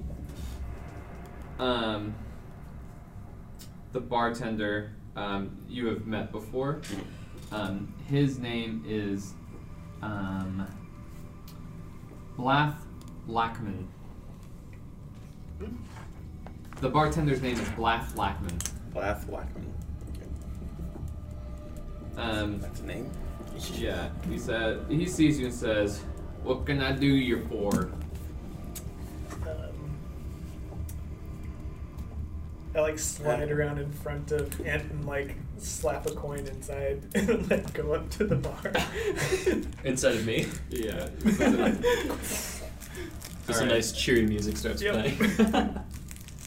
um, 1.59 2.13
the 3.93 4.01
bartender 4.01 4.93
um, 5.15 5.57
you 5.69 5.87
have 5.87 6.05
met 6.05 6.31
before. 6.31 6.81
Um, 7.51 7.93
his 8.09 8.37
name 8.39 8.83
is 8.85 9.33
um, 10.01 10.67
Blath 12.35 12.85
Lackman. 13.27 13.87
The 16.81 16.89
bartender's 16.89 17.41
name 17.41 17.57
is 17.59 17.69
Blath 17.69 18.15
Lackman. 18.15 18.57
Blath 18.93 19.27
Lackman. 19.29 19.73
Okay. 20.09 20.27
Um, 22.21 22.59
That's 22.59 22.81
a 22.81 22.85
name. 22.85 23.09
Yeah. 23.73 24.09
He 24.29 24.37
said 24.37 24.85
he 24.89 25.05
sees 25.05 25.39
you 25.39 25.45
and 25.45 25.55
says, 25.55 26.01
"What 26.43 26.65
can 26.65 26.81
I 26.81 26.91
do 26.91 27.07
you 27.07 27.45
for?" 27.47 27.89
Um, 29.47 29.97
I 32.75 32.79
like 32.81 32.99
slide 32.99 33.49
around 33.49 33.79
in 33.79 33.91
front 33.91 34.31
of 34.33 34.59
Ant 34.65 34.91
and 34.91 35.05
like 35.05 35.37
slap 35.57 36.05
a 36.05 36.11
coin 36.11 36.45
inside 36.47 37.01
and 37.15 37.49
let 37.49 37.73
go 37.73 37.93
up 37.93 38.09
to 38.11 38.25
the 38.25 38.35
bar. 38.35 38.73
inside 39.85 40.15
of 40.15 40.25
me? 40.25 40.47
Yeah. 40.69 41.07
Some 43.53 43.67
nice 43.67 43.91
cheery 43.91 44.25
music 44.25 44.57
starts 44.57 44.81
Yep. 44.81 44.93
playing. 45.17 45.79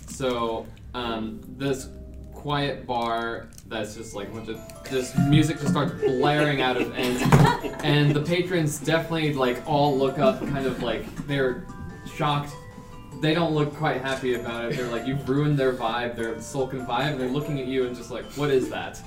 So, 0.09 0.67
um, 0.95 1.41
this 1.57 1.89
quiet 2.35 2.87
bar 2.89 3.49
that's 3.69 3.95
just 3.95 4.15
like 4.15 4.29
a 4.29 4.31
bunch 4.33 4.49
of 4.49 4.61
this 4.91 5.17
music 5.29 5.59
just 5.61 5.71
starts 5.71 5.93
blaring 6.03 6.61
out 6.61 6.77
of 6.77 6.93
ends, 6.97 7.23
and 7.85 8.13
the 8.13 8.21
patrons 8.23 8.81
definitely 8.81 9.33
like 9.35 9.63
all 9.65 9.97
look 9.97 10.19
up, 10.19 10.41
kind 10.41 10.67
of 10.67 10.83
like 10.83 11.05
they're 11.29 11.65
shocked. 12.17 12.51
They 13.21 13.33
don't 13.33 13.53
look 13.55 13.75
quite 13.75 14.01
happy 14.01 14.35
about 14.35 14.65
it. 14.65 14.77
They're 14.77 14.91
like, 14.91 15.07
you've 15.07 15.29
ruined 15.29 15.57
their 15.59 15.73
vibe, 15.73 16.17
their 16.17 16.35
sulken 16.37 16.85
vibe, 16.87 17.13
and 17.13 17.21
they're 17.21 17.29
looking 17.29 17.61
at 17.61 17.67
you 17.67 17.87
and 17.87 17.95
just 17.95 18.11
like, 18.11 18.25
what 18.33 18.51
is 18.51 18.69
that? 18.71 19.01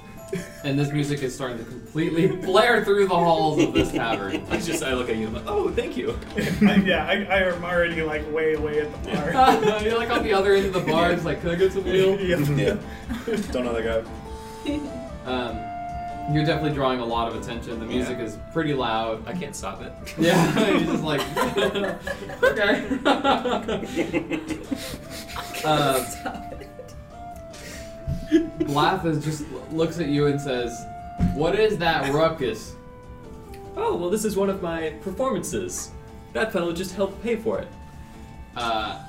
And 0.64 0.77
this 0.77 0.92
music 0.92 1.24
is 1.24 1.34
starting 1.34 1.58
to 1.58 1.64
completely 1.64 2.27
blare 2.45 2.84
through 2.84 3.08
the 3.08 3.16
halls 3.16 3.61
of 3.61 3.74
this 3.74 3.92
tavern. 3.92 4.45
I 4.50 4.60
just 4.60 4.84
I 4.84 4.93
look 4.93 5.10
at 5.10 5.16
you 5.18 5.27
and 5.27 5.38
I'm 5.38 5.45
like, 5.45 5.53
oh, 5.53 5.72
thank 5.72 5.98
you. 5.98 6.18
Yeah, 6.61 7.06
I, 7.08 7.24
I 7.24 7.40
am 7.53 7.64
already 7.64 8.01
like 8.03 8.32
way 8.32 8.53
away 8.53 8.82
at 8.82 9.03
the 9.03 9.11
bar. 9.11 9.82
You're 9.84 9.98
like 9.98 10.10
on 10.10 10.24
the 10.24 10.34
other 10.34 10.53
end 10.53 10.68
of 10.68 10.74
the 10.74 10.92
bar. 10.92 11.11
It's 11.11 11.26
like, 11.26 11.42
can 11.42 11.50
I 11.50 11.56
get 11.56 11.74
some 11.74 11.84
wheel? 11.84 12.19
yeah. 12.19 12.38
Yeah. 12.51 12.77
Don't 13.51 13.66
know 13.66 13.74
the 13.74 14.06
guy. 14.66 14.80
Um, 15.26 15.72
you're 16.34 16.45
definitely 16.45 16.74
drawing 16.74 17.00
a 17.00 17.06
lot 17.06 17.27
of 17.27 17.42
attention. 17.42 17.80
The 17.80 17.85
music 17.85 18.19
is 18.19 18.38
pretty 18.53 18.74
loud. 18.74 19.27
I 19.27 19.34
can't 19.34 19.56
stop 19.56 19.82
it. 19.82 19.92
Yeah, 20.18 20.69
you're 20.69 20.80
just 20.80 21.03
like, 21.03 21.22
okay. 22.43 22.88
uh, 25.66 26.50
Blathis 28.32 29.24
just 29.24 29.45
looks 29.72 30.00
at 30.00 30.08
you 30.08 30.27
and 30.27 30.40
says, 30.40 30.85
"What 31.34 31.60
is 31.60 31.77
that 31.80 32.14
ruckus?" 32.14 32.76
Oh, 33.76 33.95
well, 33.95 34.10
this 34.10 34.26
is 34.26 34.35
one 34.35 34.50
of 34.50 34.61
my 34.61 34.92
performances. 35.01 35.92
That 36.34 36.51
fellow 36.51 36.72
just 36.74 36.95
helped 36.95 37.22
pay 37.24 37.35
for 37.35 37.60
it. 37.60 37.68
Uh, 38.56 39.00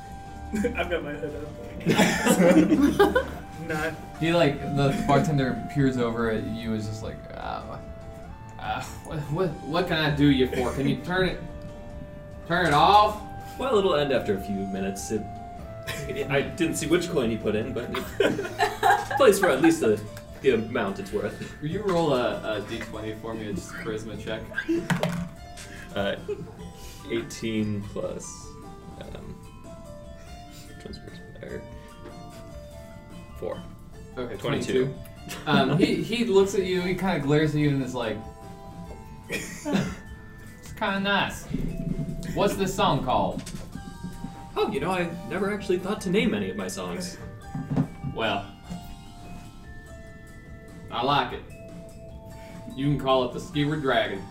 I've 0.77 0.91
got 0.91 1.03
my 1.03 1.13
hood 1.13 1.35
up. 1.35 1.49
Like, 3.17 3.27
not. 3.69 3.95
he 4.21 4.33
like 4.33 4.61
the 4.77 5.05
bartender 5.07 5.69
peers 5.73 5.97
over 5.97 6.31
at 6.31 6.45
you 6.47 6.71
and 6.71 6.81
is 6.81 6.87
just 6.87 7.03
like, 7.03 7.17
uh, 7.35 7.79
uh, 8.59 8.83
what, 9.05 9.19
what, 9.19 9.49
what 9.65 9.89
can 9.89 9.99
I 9.99 10.15
do 10.15 10.27
you 10.27 10.49
for? 10.49 10.73
Can 10.73 10.89
you 10.89 10.97
turn 10.97 11.29
it, 11.29 11.41
turn 12.47 12.67
it 12.67 12.75
off? 12.75 13.21
Well, 13.59 13.79
it'll 13.79 13.97
end 13.97 14.13
after 14.13 14.37
a 14.37 14.41
few 14.41 14.55
minutes. 14.55 15.11
It, 15.11 15.23
I 15.89 16.43
didn't 16.43 16.77
see 16.77 16.87
which 16.87 17.11
coin 17.11 17.31
he 17.31 17.37
put 17.37 17.55
in, 17.55 17.73
but 17.73 17.91
it 18.21 19.17
plays 19.17 19.39
for 19.39 19.49
at 19.49 19.63
least 19.63 19.81
the, 19.81 20.01
the 20.41 20.51
amount 20.51 20.99
it's 20.99 21.13
worth. 21.13 21.61
Will 21.61 21.69
you 21.69 21.83
roll 21.83 22.15
a, 22.15 22.59
a 22.59 22.61
d20 22.63 23.21
for 23.21 23.35
me? 23.35 23.47
It's 23.47 23.71
a 23.71 23.75
charisma 23.75 24.23
check. 24.23 24.43
Uh, 25.95 26.17
18 27.11 27.83
plus. 27.93 28.49
Um, 29.01 29.37
which 30.69 30.85
one's 30.85 30.99
four. 33.39 33.61
Okay, 34.17 34.37
22. 34.37 34.39
22. 34.39 34.95
Um, 35.47 35.79
he, 35.79 35.97
he 35.97 36.25
looks 36.25 36.55
at 36.55 36.65
you, 36.65 36.81
he 36.81 36.95
kind 36.95 37.17
of 37.17 37.25
glares 37.25 37.55
at 37.55 37.61
you 37.61 37.71
and 37.71 37.83
is 37.83 37.95
like, 37.95 38.17
it's 39.29 39.65
kind 40.77 40.97
of 40.97 41.03
nice. 41.03 41.45
What's 42.35 42.55
this 42.55 42.75
song 42.75 43.05
called? 43.05 43.43
Oh, 44.57 44.71
you 44.71 44.81
know, 44.81 44.91
I 44.91 45.09
never 45.29 45.53
actually 45.53 45.79
thought 45.79 46.01
to 46.03 46.11
name 46.11 46.35
any 46.35 46.51
of 46.51 46.57
my 46.57 46.69
songs. 46.69 47.17
Well, 48.15 48.47
I 50.91 51.03
like 51.03 51.33
it. 51.33 51.43
You 52.77 52.87
can 52.87 52.99
call 52.99 53.25
it 53.25 53.33
the 53.33 53.41
Skewered 53.41 53.83
Dragon. 53.83 54.23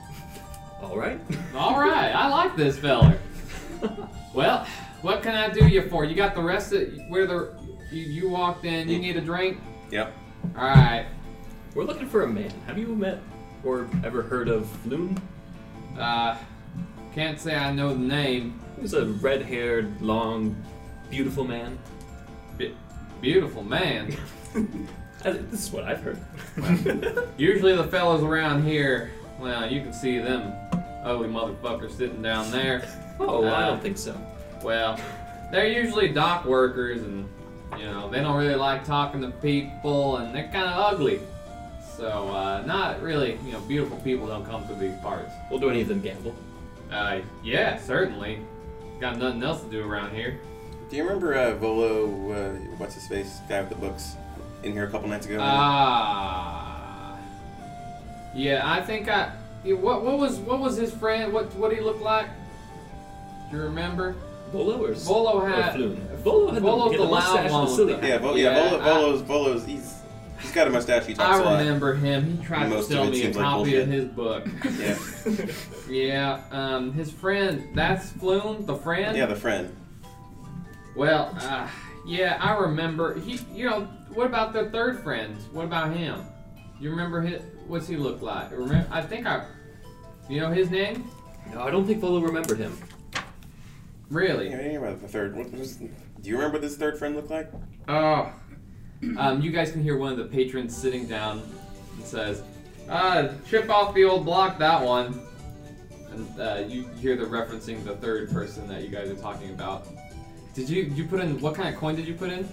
All 0.81 0.97
right. 0.97 1.19
All 1.55 1.79
right, 1.79 2.11
I 2.13 2.27
like 2.27 2.55
this 2.55 2.77
feller. 2.77 3.17
Well, 4.33 4.65
what 5.01 5.23
can 5.23 5.35
I 5.35 5.49
do 5.49 5.67
you 5.67 5.81
for? 5.89 6.05
You 6.05 6.15
got 6.15 6.35
the 6.35 6.43
rest 6.43 6.73
of 6.73 6.87
where 7.09 7.25
the 7.25 7.55
you, 7.91 8.03
you 8.03 8.29
walked 8.29 8.65
in. 8.65 8.87
You 8.87 8.99
need 8.99 9.17
a 9.17 9.21
drink. 9.21 9.59
Yep. 9.89 10.13
All 10.55 10.63
right. 10.63 11.07
We're 11.75 11.83
looking 11.83 12.07
for 12.07 12.23
a 12.23 12.27
man. 12.27 12.51
Have 12.67 12.77
you 12.77 12.87
met 12.95 13.19
or 13.63 13.87
ever 14.03 14.21
heard 14.21 14.47
of 14.47 14.65
Floon? 14.83 15.19
Uh, 15.97 16.37
can't 17.13 17.39
say 17.39 17.55
I 17.55 17.71
know 17.71 17.89
the 17.89 17.99
name. 17.99 18.59
He's 18.81 18.93
a 18.93 19.05
red-haired, 19.05 20.01
long, 20.01 20.55
beautiful 21.09 21.43
man. 21.43 21.77
Be- 22.57 22.75
beautiful 23.21 23.63
man. 23.63 24.15
Uh, 25.23 25.33
This 25.51 25.67
is 25.67 25.71
what 25.71 25.83
I've 25.83 26.01
heard. 26.01 26.17
Usually 27.37 27.75
the 27.75 27.83
fellas 27.83 28.23
around 28.23 28.63
here, 28.65 29.11
well, 29.39 29.71
you 29.71 29.79
can 29.81 29.93
see 29.93 30.17
them 30.17 30.51
ugly 31.03 31.27
motherfuckers 31.29 31.91
sitting 31.95 32.23
down 32.23 32.49
there. 32.49 32.87
Oh, 33.19 33.43
I 33.45 33.49
Uh, 33.51 33.67
don't 33.67 33.81
think 33.83 33.99
so. 33.99 34.19
Well, 34.63 34.99
they're 35.51 35.67
usually 35.67 36.07
dock 36.07 36.45
workers, 36.45 37.03
and 37.03 37.29
you 37.77 37.85
know 37.85 38.09
they 38.09 38.19
don't 38.19 38.35
really 38.35 38.55
like 38.55 38.83
talking 38.83 39.21
to 39.21 39.29
people, 39.29 40.17
and 40.17 40.33
they're 40.33 40.49
kind 40.51 40.65
of 40.67 40.93
ugly. 40.93 41.19
So, 41.95 42.07
uh, 42.29 42.63
not 42.65 42.99
really, 43.03 43.37
you 43.45 43.51
know, 43.51 43.59
beautiful 43.59 43.97
people 43.97 44.25
don't 44.25 44.43
come 44.47 44.67
to 44.69 44.73
these 44.73 44.95
parts. 45.01 45.31
Well, 45.51 45.59
do 45.59 45.69
any 45.69 45.81
of 45.81 45.87
them 45.87 46.01
gamble? 46.01 46.35
Uh, 46.91 47.19
yeah, 47.43 47.77
certainly. 47.77 48.39
Got 49.01 49.17
nothing 49.17 49.41
else 49.41 49.63
to 49.63 49.69
do 49.69 49.83
around 49.83 50.13
here. 50.13 50.39
Do 50.91 50.95
you 50.95 51.01
remember 51.03 51.33
uh, 51.33 51.55
Volo? 51.55 52.31
Uh, 52.31 52.53
what's 52.77 52.93
his 52.93 53.07
face? 53.07 53.39
Guy 53.49 53.61
with 53.61 53.69
the 53.69 53.75
books 53.75 54.15
in 54.61 54.73
here 54.73 54.85
a 54.85 54.91
couple 54.91 55.09
nights 55.09 55.25
ago. 55.25 55.39
Ah. 55.41 57.17
yeah, 58.35 58.61
I 58.63 58.79
think 58.79 59.09
I. 59.09 59.31
What 59.63 60.03
what 60.03 60.19
was 60.19 60.37
what 60.37 60.59
was 60.59 60.77
his 60.77 60.93
friend? 60.93 61.33
What 61.33 61.51
what 61.55 61.73
he 61.73 61.81
looked 61.81 62.03
like? 62.03 62.27
Do 63.49 63.57
you 63.57 63.63
remember? 63.63 64.15
Volo 64.51 64.85
or 64.85 64.93
Volo 64.93 65.45
had. 65.45 65.73
Floon? 65.73 65.95
Volo 66.17 66.51
had 66.51 66.61
Volo's 66.61 66.91
the, 66.91 66.97
the 66.97 67.03
the 67.03 67.09
loud 67.09 67.23
mustache 67.23 67.51
one 67.51 67.61
and 67.61 67.69
the 67.71 67.75
silly 67.75 68.07
yeah, 68.07 68.17
Volo, 68.19 68.35
yeah, 68.35 68.43
Yeah, 68.43 68.69
Volo, 68.69 68.81
I- 68.81 68.83
Volo's, 68.83 69.21
Volo's, 69.21 69.65
he's 69.65 70.00
he's 70.41 70.51
got 70.51 70.67
a 70.67 70.69
mustache. 70.69 71.05
He 71.05 71.13
talks 71.13 71.39
a 71.39 71.41
I 71.41 71.45
lot. 71.45 71.59
remember 71.59 71.93
him. 71.95 72.37
He 72.37 72.45
tried 72.45 72.69
Most 72.69 72.89
to 72.89 72.99
of 72.99 73.03
sell 73.03 73.11
me 73.11 73.19
a 73.19 73.23
seems 73.23 73.35
like 73.37 73.45
copy 73.45 73.75
of 73.77 73.87
his 73.87 74.05
book. 74.05 74.47
Yeah, 74.77 74.97
Yeah, 75.89 76.41
um, 76.51 76.93
his 76.93 77.11
friend, 77.11 77.67
that's 77.75 78.11
Floon, 78.13 78.65
the 78.65 78.75
friend? 78.75 79.15
yeah, 79.17 79.25
the 79.25 79.35
friend. 79.35 79.75
Well, 80.95 81.35
uh, 81.39 81.67
yeah, 82.05 82.37
I 82.41 82.53
remember. 82.57 83.19
He, 83.19 83.39
you 83.53 83.69
know, 83.69 83.81
what 84.13 84.25
about 84.25 84.53
the 84.53 84.69
third 84.69 85.01
friend? 85.03 85.35
What 85.53 85.65
about 85.65 85.95
him? 85.95 86.25
You 86.79 86.89
remember 86.89 87.21
his, 87.21 87.41
what's 87.67 87.87
he 87.87 87.95
look 87.95 88.21
like? 88.21 88.51
Remember, 88.51 88.87
I 88.91 89.01
think 89.01 89.27
I, 89.27 89.45
you 90.29 90.39
know 90.41 90.49
his 90.49 90.69
name? 90.71 91.09
No, 91.53 91.61
I 91.61 91.71
don't 91.71 91.85
think 91.85 91.99
Volo 91.99 92.19
remembered 92.21 92.57
him. 92.57 92.77
Really? 94.09 94.49
Yeah, 94.49 94.55
I 94.57 94.61
didn't 94.63 94.77
about 94.77 95.01
the 95.01 95.07
third. 95.07 95.35
What 95.35 95.51
was, 95.53 95.77
do 95.77 95.89
you 96.23 96.35
remember 96.35 96.55
what 96.55 96.61
this 96.61 96.75
third 96.75 96.97
friend 96.97 97.15
looked 97.15 97.29
like? 97.31 97.49
Oh. 97.87 98.31
Um, 99.17 99.41
you 99.41 99.51
guys 99.51 99.71
can 99.71 99.81
hear 99.81 99.97
one 99.97 100.11
of 100.11 100.17
the 100.17 100.25
patrons 100.25 100.75
sitting 100.75 101.07
down 101.07 101.41
and 101.95 102.05
says, 102.05 102.43
uh, 102.89 103.29
chip 103.49 103.69
off 103.69 103.93
the 103.95 104.03
old 104.03 104.25
block, 104.25 104.59
that 104.59 104.81
one. 104.81 105.21
And 106.11 106.39
uh, 106.39 106.63
you 106.67 106.87
hear 106.99 107.15
the 107.15 107.25
referencing 107.25 107.83
the 107.83 107.95
third 107.95 108.29
person 108.31 108.67
that 108.67 108.83
you 108.83 108.89
guys 108.89 109.09
are 109.09 109.15
talking 109.15 109.49
about. 109.51 109.87
Did 110.53 110.69
you 110.69 110.83
you 110.83 111.05
put 111.05 111.21
in 111.21 111.39
what 111.39 111.55
kind 111.55 111.73
of 111.73 111.79
coin 111.79 111.95
did 111.95 112.05
you 112.05 112.13
put 112.13 112.29
in? 112.29 112.47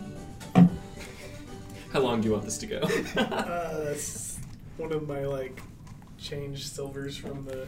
How 1.93 2.01
long 2.01 2.21
do 2.21 2.29
you 2.29 2.33
want 2.33 2.45
this 2.45 2.59
to 2.59 2.67
go? 2.67 2.81
Uh, 3.17 3.85
that's 3.85 4.39
one 4.77 4.93
of 4.93 5.09
my 5.09 5.25
like 5.27 5.61
change 6.19 6.69
silvers 6.69 7.17
from 7.17 7.45
the 7.45 7.67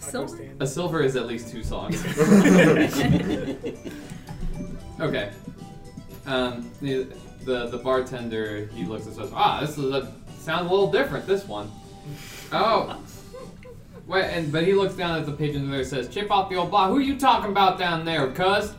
taco 0.00 0.10
Silver? 0.10 0.36
stand. 0.36 0.62
A 0.62 0.66
silver 0.66 1.02
is 1.02 1.16
at 1.16 1.26
least 1.26 1.50
two 1.50 1.62
songs. 1.62 2.02
okay. 5.00 5.30
Um, 6.24 6.70
the, 7.46 7.68
the 7.68 7.78
bartender 7.78 8.66
he 8.74 8.84
looks 8.84 9.06
and 9.06 9.14
says, 9.14 9.30
"Ah, 9.32 9.60
this 9.60 9.78
is 9.78 9.84
a 9.92 10.12
sounds 10.38 10.68
a 10.68 10.70
little 10.70 10.90
different. 10.90 11.26
This 11.26 11.46
one." 11.46 11.70
Oh. 12.52 13.00
Wait, 14.06 14.24
and 14.24 14.52
but 14.52 14.64
he 14.64 14.72
looks 14.72 14.94
down 14.94 15.18
at 15.18 15.26
the 15.26 15.32
pigeon 15.32 15.70
there 15.70 15.80
and 15.80 15.88
says, 15.88 16.08
"Chip 16.08 16.30
off 16.30 16.50
the 16.50 16.56
old 16.56 16.70
block. 16.70 16.90
Who 16.90 16.98
you 16.98 17.18
talking 17.18 17.50
about 17.50 17.78
down 17.78 18.04
there, 18.04 18.30
cuz?" 18.32 18.74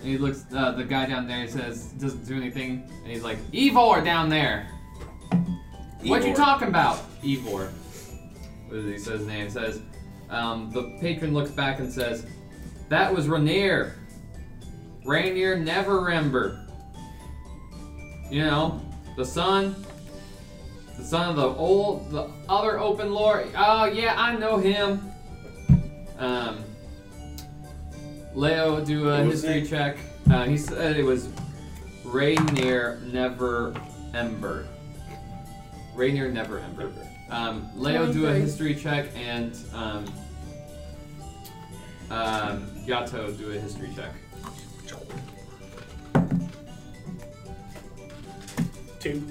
And 0.00 0.02
he 0.02 0.18
looks 0.18 0.44
uh, 0.54 0.72
the 0.72 0.84
guy 0.84 1.06
down 1.06 1.26
there. 1.26 1.40
He 1.40 1.48
says, 1.48 1.86
doesn't 1.92 2.26
do 2.26 2.36
anything, 2.36 2.84
and 3.02 3.06
he's 3.10 3.22
like, 3.22 3.38
"Evor 3.52 4.04
down 4.04 4.28
there. 4.28 4.68
What 6.02 6.26
you 6.26 6.34
talking 6.34 6.68
about, 6.68 6.98
Evor?" 7.22 7.70
He 8.70 8.98
say 8.98 9.12
his 9.12 9.26
name? 9.26 9.48
Says, 9.48 9.80
um, 10.30 10.70
the 10.72 10.96
patron 11.00 11.32
looks 11.32 11.50
back 11.50 11.78
and 11.78 11.92
says, 11.92 12.26
"That 12.88 13.14
was 13.14 13.28
Rainier. 13.28 13.94
Renaer 15.04 15.64
Neverember. 15.64 16.63
You 18.30 18.42
know, 18.42 18.80
the 19.16 19.24
son, 19.24 19.76
the 20.96 21.04
son 21.04 21.30
of 21.30 21.36
the 21.36 21.48
old, 21.48 22.10
the 22.10 22.28
other 22.48 22.78
open 22.78 23.12
lord. 23.12 23.48
Oh 23.56 23.84
yeah, 23.84 24.14
I 24.16 24.36
know 24.36 24.58
him. 24.58 25.10
Um, 26.18 26.64
Leo, 28.34 28.84
do 28.84 29.10
a 29.10 29.22
history 29.22 29.60
it? 29.60 29.68
check. 29.68 29.96
Uh, 30.30 30.44
he 30.44 30.56
said 30.56 30.96
it 30.96 31.04
was 31.04 31.28
Rainier 32.04 33.00
Never 33.12 33.74
Ember. 34.14 34.66
Renaer 35.94 36.32
Neverember. 36.32 36.92
Um, 37.30 37.70
Leo, 37.74 38.12
do 38.12 38.26
a 38.26 38.34
history 38.34 38.74
check, 38.74 39.08
and 39.16 39.56
um, 39.72 40.04
um, 42.10 42.66
Yato, 42.86 43.36
do 43.38 43.50
a 43.50 43.54
history 43.54 43.90
check. 43.94 44.10
Two. 49.04 49.22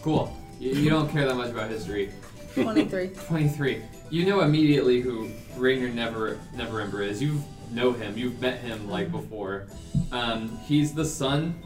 Cool. 0.00 0.36
You, 0.60 0.70
you 0.70 0.90
don't 0.90 1.10
care 1.10 1.26
that 1.26 1.34
much 1.34 1.50
about 1.50 1.70
history. 1.70 2.12
23. 2.54 3.08
23. 3.26 3.82
You 4.10 4.26
know 4.26 4.42
immediately 4.42 5.00
who 5.00 5.28
Renaer 5.56 5.92
Never 5.92 6.38
Neverember 6.54 7.04
is. 7.04 7.20
You 7.20 7.42
know 7.72 7.92
him. 7.92 8.16
You've 8.16 8.40
met 8.40 8.60
him 8.60 8.88
like 8.88 9.10
before. 9.10 9.66
Um, 10.12 10.56
he's 10.66 10.94
the 10.94 11.04
son 11.04 11.60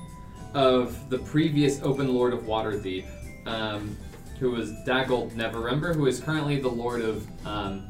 of 0.54 1.10
the 1.10 1.18
previous 1.18 1.82
Open 1.82 2.14
Lord 2.14 2.32
of 2.32 2.44
Waterdeep, 2.44 3.06
um, 3.46 3.98
who 4.40 4.52
was 4.52 4.70
Dagult 4.86 5.32
Neverember, 5.32 5.94
who 5.94 6.06
is 6.06 6.20
currently 6.20 6.58
the 6.58 6.68
Lord 6.68 7.02
of 7.02 7.26
um, 7.46 7.86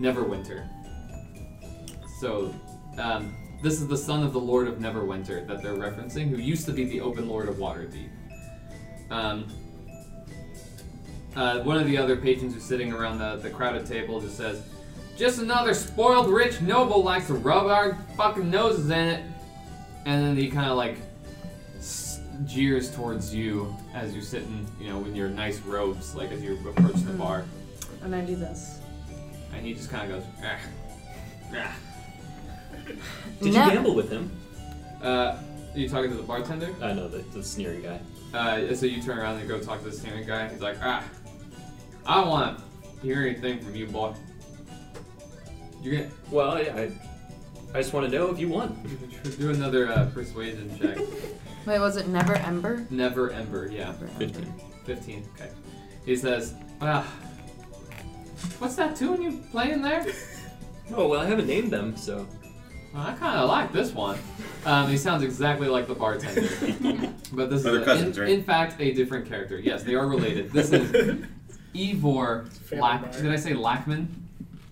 Neverwinter. 0.00 0.68
So, 2.20 2.52
um, 2.98 3.36
this 3.62 3.74
is 3.74 3.88
the 3.88 3.96
son 3.96 4.22
of 4.22 4.32
the 4.32 4.40
Lord 4.40 4.68
of 4.68 4.78
Neverwinter 4.78 5.46
that 5.48 5.62
they're 5.62 5.74
referencing, 5.74 6.28
who 6.28 6.36
used 6.36 6.66
to 6.66 6.72
be 6.72 6.84
the 6.84 7.00
Open 7.00 7.28
Lord 7.28 7.48
of 7.48 7.56
Waterdeep. 7.56 8.08
Um, 9.10 9.46
uh, 11.34 11.60
one 11.60 11.76
of 11.78 11.86
the 11.86 11.96
other 11.96 12.16
patrons 12.16 12.54
who's 12.54 12.64
sitting 12.64 12.92
around 12.92 13.18
the, 13.18 13.36
the 13.36 13.50
crowded 13.50 13.86
table 13.86 14.20
just 14.20 14.36
says, 14.36 14.62
Just 15.16 15.40
another 15.40 15.74
spoiled 15.74 16.28
rich 16.28 16.60
noble 16.60 17.02
likes 17.02 17.26
to 17.28 17.34
rub 17.34 17.66
our 17.66 17.98
fucking 18.16 18.50
noses 18.50 18.90
in 18.90 18.98
it. 19.08 19.24
And 20.06 20.24
then 20.24 20.36
he 20.36 20.48
kind 20.50 20.70
of 20.70 20.76
like 20.76 20.96
s- 21.78 22.20
jeers 22.44 22.90
towards 22.94 23.34
you 23.34 23.74
as 23.94 24.14
you're 24.14 24.22
sitting, 24.22 24.66
you 24.80 24.88
know, 24.88 25.04
in 25.04 25.14
your 25.14 25.28
nice 25.28 25.60
robes, 25.60 26.14
like 26.14 26.30
as 26.32 26.42
you 26.42 26.54
approach 26.68 26.96
the 27.02 27.12
bar. 27.12 27.44
And 28.02 28.14
I 28.14 28.20
do 28.20 28.36
this. 28.36 28.78
And 29.52 29.66
he 29.66 29.74
just 29.74 29.90
kind 29.90 30.10
of 30.10 30.20
goes, 30.20 30.28
ah, 30.44 30.58
ah. 31.56 31.76
Did 33.42 33.54
No. 33.54 33.66
you 33.66 33.72
gamble 33.72 33.94
with 33.94 34.10
him? 34.10 34.30
Uh, 35.02 35.36
are 35.74 35.78
you 35.78 35.88
talking 35.88 36.10
to 36.10 36.16
the 36.16 36.22
bartender? 36.22 36.74
I 36.82 36.92
know 36.92 37.08
the, 37.08 37.18
the 37.18 37.42
sneering 37.42 37.82
guy. 37.82 38.00
Uh, 38.34 38.74
so 38.74 38.86
you 38.86 39.00
turn 39.02 39.18
around 39.18 39.38
and 39.38 39.48
go 39.48 39.58
talk 39.60 39.78
to 39.82 39.90
the 39.90 39.96
sneering 39.96 40.26
guy. 40.26 40.48
He's 40.48 40.60
like, 40.60 40.76
ah, 40.82 41.04
I 42.06 42.16
don't 42.20 42.28
want 42.28 42.58
to 42.58 43.00
hear 43.00 43.22
anything 43.22 43.60
from 43.60 43.74
you, 43.74 43.86
boy. 43.86 44.14
You're 45.82 45.96
gonna 46.02 46.10
Well, 46.30 46.62
yeah, 46.62 46.74
I, 46.76 46.90
I 47.74 47.80
just 47.82 47.92
want 47.92 48.10
to 48.10 48.12
know 48.16 48.30
if 48.30 48.38
you 48.38 48.48
won. 48.48 48.76
do 49.38 49.50
another 49.50 49.88
uh, 49.88 50.10
persuasion 50.12 50.76
check. 50.78 50.98
Wait, 51.66 51.78
was 51.78 51.96
it 51.96 52.06
Neverember? 52.06 52.90
Never 52.90 53.30
Ember, 53.30 53.68
yeah. 53.70 53.92
Neverember. 53.92 54.18
15. 54.18 54.54
15, 54.84 55.28
okay. 55.36 55.50
He 56.04 56.16
says, 56.16 56.54
ah, 56.80 57.06
what's 58.58 58.74
that 58.76 58.96
tune 58.96 59.22
you 59.22 59.42
playing 59.50 59.82
there? 59.82 60.06
Oh, 60.96 61.06
well, 61.06 61.20
I 61.20 61.26
haven't 61.26 61.46
named 61.46 61.70
them, 61.70 61.94
so. 61.98 62.26
Well, 62.92 63.02
I 63.06 63.12
kind 63.14 63.38
of 63.38 63.48
like 63.48 63.72
this 63.72 63.92
one. 63.92 64.18
Um, 64.64 64.88
he 64.88 64.96
sounds 64.96 65.22
exactly 65.22 65.68
like 65.68 65.86
the 65.86 65.94
bartender. 65.94 66.42
but 67.32 67.50
this 67.50 67.62
they're 67.62 67.76
is, 67.76 67.82
a- 67.82 67.84
cousins, 67.84 68.16
in, 68.16 68.22
right? 68.22 68.32
in 68.32 68.42
fact, 68.42 68.80
a 68.80 68.92
different 68.92 69.28
character. 69.28 69.58
Yes, 69.58 69.82
they 69.82 69.94
are 69.94 70.06
related. 70.06 70.50
This 70.52 70.72
is 70.72 71.24
Ivor 71.76 72.46
Lack. 72.72 73.12
Did 73.12 73.30
I 73.30 73.36
say 73.36 73.52
Lackman? 73.54 74.08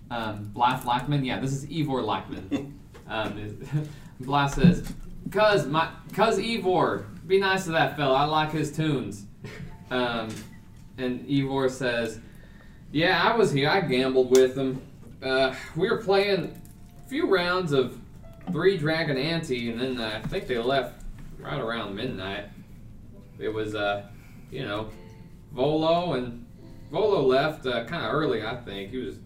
Um, 0.09 0.51
Blath 0.53 0.85
Lackman? 0.85 1.23
Yeah, 1.25 1.39
this 1.39 1.51
is 1.51 1.65
Ivor 1.65 2.01
Lackman. 2.01 2.73
Um, 3.07 3.37
is- 3.37 3.87
Blath 4.19 4.55
says, 4.55 4.91
Cuz, 5.31 5.67
my, 5.67 5.89
cuz 6.13 6.39
Ivor, 6.39 7.05
be 7.27 7.39
nice 7.39 7.65
to 7.65 7.71
that 7.71 7.95
fella. 7.97 8.15
I 8.15 8.23
like 8.25 8.51
his 8.51 8.71
tunes. 8.75 9.25
Um, 9.91 10.29
and 10.97 11.23
Ivor 11.29 11.69
says, 11.69 12.19
Yeah, 12.91 13.21
I 13.23 13.35
was 13.35 13.51
here. 13.51 13.69
I 13.69 13.81
gambled 13.81 14.31
with 14.31 14.57
him. 14.57 14.81
Uh, 15.21 15.53
we 15.75 15.89
were 15.89 15.97
playing 15.97 16.59
a 17.05 17.09
few 17.09 17.27
rounds 17.27 17.71
of 17.73 17.99
Three 18.51 18.77
Dragon 18.77 19.17
Ante, 19.17 19.71
and 19.71 19.79
then 19.79 19.99
uh, 19.99 20.21
I 20.23 20.27
think 20.27 20.47
they 20.47 20.57
left 20.57 21.03
right 21.39 21.59
around 21.59 21.95
midnight. 21.95 22.45
It 23.39 23.49
was, 23.49 23.75
uh, 23.75 24.07
you 24.51 24.65
know, 24.65 24.89
Volo, 25.51 26.13
and 26.13 26.45
Volo 26.91 27.21
left 27.21 27.65
uh, 27.65 27.85
kind 27.85 28.05
of 28.05 28.13
early. 28.13 28.45
I 28.45 28.55
think 28.55 28.91
he 28.91 28.97
was 28.97 29.17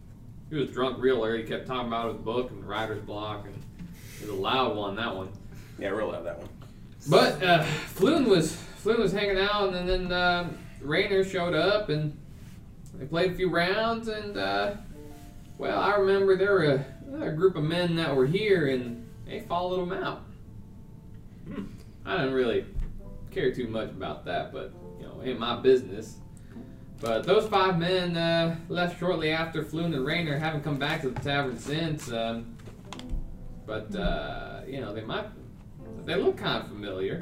he 0.50 0.56
was 0.56 0.70
drunk 0.70 0.98
real 1.00 1.24
early. 1.24 1.44
He 1.44 1.48
kept 1.48 1.68
talking 1.68 1.88
about 1.88 2.14
his 2.14 2.22
book 2.22 2.52
and 2.52 2.68
writer's 2.68 3.02
block, 3.04 3.46
and 3.46 3.56
it 4.20 4.28
was 4.28 4.30
a 4.30 4.42
loud 4.42 4.76
one 4.76 4.96
that 4.96 5.16
one. 5.16 5.30
Yeah, 5.80 5.90
roll 5.90 6.14
out 6.14 6.24
that 6.26 6.38
one. 6.40 6.50
But 7.10 7.42
uh, 7.44 7.64
Floon 7.96 8.28
was 8.28 8.58
Floon 8.84 9.00
was 9.00 9.12
hanging 9.12 9.40
out, 9.40 9.74
and 9.74 9.88
then 9.88 10.12
uh, 10.12 10.50
Renaer 10.84 11.30
showed 11.30 11.54
up, 11.54 11.90
and 11.90 12.18
they 12.96 13.06
played 13.06 13.32
a 13.32 13.36
few 13.36 13.50
rounds, 13.50 14.08
and 14.08 14.38
uh, 14.38 14.74
well, 15.58 15.80
I 15.80 15.96
remember 15.96 16.36
there 16.36 16.54
were 16.54 16.86
a, 17.22 17.26
a 17.28 17.32
group 17.32 17.56
of 17.56 17.64
men 17.64 17.96
that 17.96 18.16
were 18.16 18.26
here, 18.26 18.68
and 18.68 19.01
they 19.32 19.40
followed 19.40 19.84
him 19.84 19.94
out. 19.94 20.24
Hmm. 21.48 21.64
I 22.06 22.18
didn't 22.18 22.34
really 22.34 22.66
care 23.32 23.54
too 23.54 23.68
much 23.68 23.90
about 23.90 24.26
that, 24.26 24.52
but 24.52 24.74
you 25.00 25.06
know, 25.06 25.22
ain't 25.24 25.40
my 25.40 25.56
business. 25.56 26.18
But 27.00 27.24
those 27.24 27.48
five 27.48 27.80
men 27.80 28.18
uh, 28.18 28.58
left 28.68 29.00
shortly 29.00 29.32
after 29.32 29.64
Floon 29.64 29.86
and 29.86 30.06
Renaer 30.06 30.38
haven't 30.38 30.64
come 30.64 30.78
back 30.78 31.02
to 31.02 31.10
the 31.10 31.20
tavern 31.22 31.58
since. 31.58 32.12
Um, 32.12 32.58
but 33.66 33.96
uh, 33.96 34.62
you 34.68 34.82
know, 34.82 34.94
they 34.94 35.02
might. 35.02 35.26
They 36.06 36.16
look 36.16 36.38
kind 36.38 36.64
of 36.64 36.68
familiar. 36.68 37.22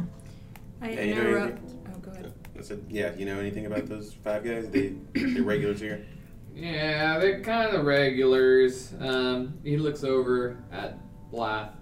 I 0.81 0.91
Yeah, 0.91 1.01
you 1.01 1.15
know 1.15 1.21
interrupt. 1.21 1.61
Oh, 1.93 1.99
go 1.99 2.11
ahead. 2.11 2.33
I 2.57 2.61
said, 2.61 2.83
yeah, 2.89 3.13
you 3.15 3.25
know 3.25 3.39
anything 3.39 3.67
about 3.67 3.85
those 3.85 4.13
five 4.13 4.43
guys? 4.43 4.69
They, 4.69 4.95
they're 5.13 5.43
regulars 5.43 5.79
here. 5.79 6.05
Yeah, 6.53 7.19
they're 7.19 7.41
kind 7.41 7.73
of 7.73 7.85
regulars. 7.85 8.93
Um, 8.99 9.59
he 9.63 9.77
looks 9.77 10.03
over 10.03 10.57
at 10.71 10.97
Blath 11.31 11.78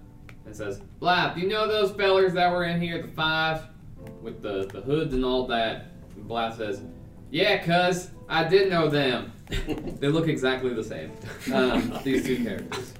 and 0.48 0.56
says, 0.56 0.80
Blath, 0.98 1.34
do 1.34 1.42
you 1.42 1.48
know 1.48 1.68
those 1.68 1.92
fellers 1.92 2.32
that 2.32 2.50
were 2.50 2.64
in 2.64 2.80
here 2.80 3.02
the 3.02 3.08
five 3.08 3.64
with 4.22 4.40
the, 4.40 4.66
the 4.72 4.80
hoods 4.80 5.12
and 5.12 5.24
all 5.24 5.46
that? 5.46 5.88
And 6.16 6.26
Blath 6.26 6.56
says, 6.56 6.80
Yeah, 7.30 7.58
cuz, 7.58 8.10
I 8.28 8.44
did 8.44 8.70
know 8.70 8.88
them. 8.88 9.32
they 10.00 10.08
look 10.08 10.26
exactly 10.26 10.72
the 10.72 10.82
same, 10.82 11.12
um, 11.52 11.98
these 12.02 12.24
two 12.24 12.42
characters. 12.42 12.94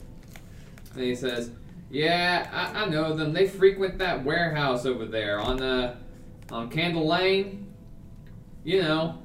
And 0.92 1.02
he 1.02 1.14
says, 1.14 1.50
Yeah, 1.90 2.50
I, 2.52 2.82
I 2.82 2.88
know 2.90 3.16
them. 3.16 3.32
They 3.32 3.48
frequent 3.48 3.96
that 3.98 4.22
warehouse 4.22 4.84
over 4.84 5.06
there 5.06 5.40
on, 5.40 5.62
uh, 5.62 5.96
on 6.50 6.68
Candle 6.68 7.06
Lane. 7.06 7.66
You 8.62 8.82
know, 8.82 9.22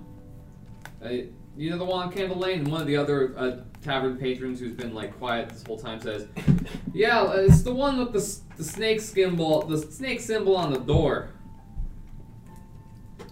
uh, 1.04 1.10
you 1.58 1.70
know 1.70 1.78
the 1.78 1.84
one 1.84 2.08
on 2.08 2.14
Candle 2.14 2.38
Lane, 2.38 2.60
and 2.60 2.72
one 2.72 2.80
of 2.80 2.88
the 2.88 2.96
other 2.96 3.34
uh, 3.38 3.58
tavern 3.84 4.18
patrons 4.18 4.60
who's 4.60 4.74
been 4.74 4.94
like 4.94 5.18
quiet 5.18 5.50
this 5.50 5.64
whole 5.66 5.78
time 5.78 6.00
says, 6.00 6.28
"Yeah, 6.94 7.34
it's 7.34 7.62
the 7.62 7.74
one 7.74 8.00
with 8.00 8.14
the 8.14 8.40
the 8.58 8.64
snake 8.64 9.02
symbol, 9.02 9.62
the 9.64 9.78
snake 9.78 10.22
symbol 10.22 10.56
on 10.56 10.72
the 10.72 10.80
door." 10.80 11.30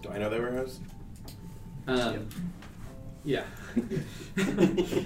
Do 0.02 0.10
I 0.10 0.18
know 0.18 0.30
that 0.30 0.40
warehouse? 0.40 0.80
Um, 1.86 2.28
yeah. 3.24 3.44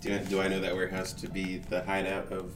Do 0.00 0.14
I, 0.14 0.18
do 0.18 0.40
I 0.40 0.48
know 0.48 0.60
that 0.60 0.74
warehouse 0.74 1.12
to 1.12 1.28
be 1.28 1.58
the 1.58 1.84
hideout 1.84 2.32
of 2.32 2.54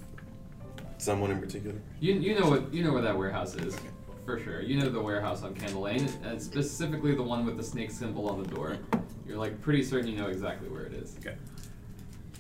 someone 0.97 1.31
in 1.31 1.39
particular? 1.41 1.77
You 2.01 2.15
you 2.15 2.39
know 2.39 2.49
what 2.49 2.73
you 2.73 2.83
know 2.83 2.91
where 2.93 3.03
that 3.03 3.17
warehouse 3.17 3.55
is 3.55 3.77
for 4.25 4.39
sure. 4.39 4.63
You 4.63 4.81
know 4.81 4.89
the 4.89 5.01
warehouse 5.01 5.43
on 5.43 5.55
Candle 5.55 5.83
Lane, 5.83 6.09
and 6.25 6.41
specifically 6.41 7.15
the 7.15 7.23
one 7.23 7.45
with 7.45 7.59
the 7.59 7.63
snake 7.63 7.91
symbol 7.91 8.31
on 8.31 8.43
the 8.43 8.49
door. 8.49 8.79
You're 9.27 9.39
like 9.39 9.61
pretty 9.63 9.83
certain 9.83 10.09
you 10.09 10.17
know 10.17 10.29
exactly 10.29 10.69
where 10.69 10.85
it 10.85 10.95
is. 10.95 11.17
Okay. 11.21 11.37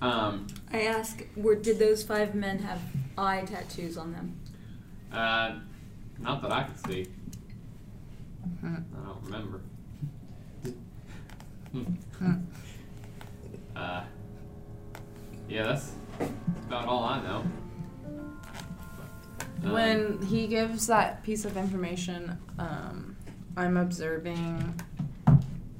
Um, 0.00 0.46
I 0.72 0.82
ask, 0.82 1.24
were, 1.36 1.54
did 1.54 1.78
those 1.78 2.02
five 2.02 2.34
men 2.34 2.58
have 2.58 2.80
eye 3.16 3.42
tattoos 3.46 3.96
on 3.96 4.12
them? 4.12 4.38
uh, 5.12 5.56
not 6.18 6.42
that 6.42 6.52
I 6.52 6.64
can 6.64 6.76
see. 6.84 7.06
I 8.62 8.66
don't 9.06 9.22
remember. 9.24 9.60
uh, 13.76 14.04
yeah, 15.48 15.62
that's 15.64 15.92
about 16.66 16.86
all 16.86 17.04
I 17.04 17.22
know. 17.22 17.44
Um, 19.64 19.72
When 19.72 20.22
he 20.22 20.46
gives 20.46 20.86
that 20.86 21.22
piece 21.22 21.44
of 21.44 21.56
information, 21.56 22.38
um, 22.58 23.16
I'm 23.56 23.76
observing 23.76 24.80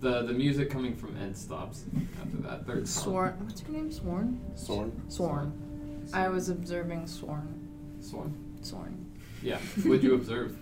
the 0.05 0.23
the 0.23 0.33
music 0.35 0.71
coming 0.71 0.95
from 0.95 1.17
End 1.17 1.37
stops 1.37 1.85
after 2.23 2.37
that 2.49 2.67
third 2.67 2.87
song. 2.87 3.05
Sworn. 3.05 3.35
What's 3.47 3.63
your 3.63 3.71
name? 3.71 3.91
Sworn? 3.91 4.39
Sorn? 4.55 5.03
Sworn. 5.09 6.07
I 6.13 6.29
was 6.29 6.51
observing 6.51 7.07
Sworn. 7.07 7.97
Sworn. 8.01 8.35
Sworn. 8.61 9.07
Yeah. 9.43 9.59
What'd 9.83 10.05
you 10.05 10.15
observe? 10.15 10.57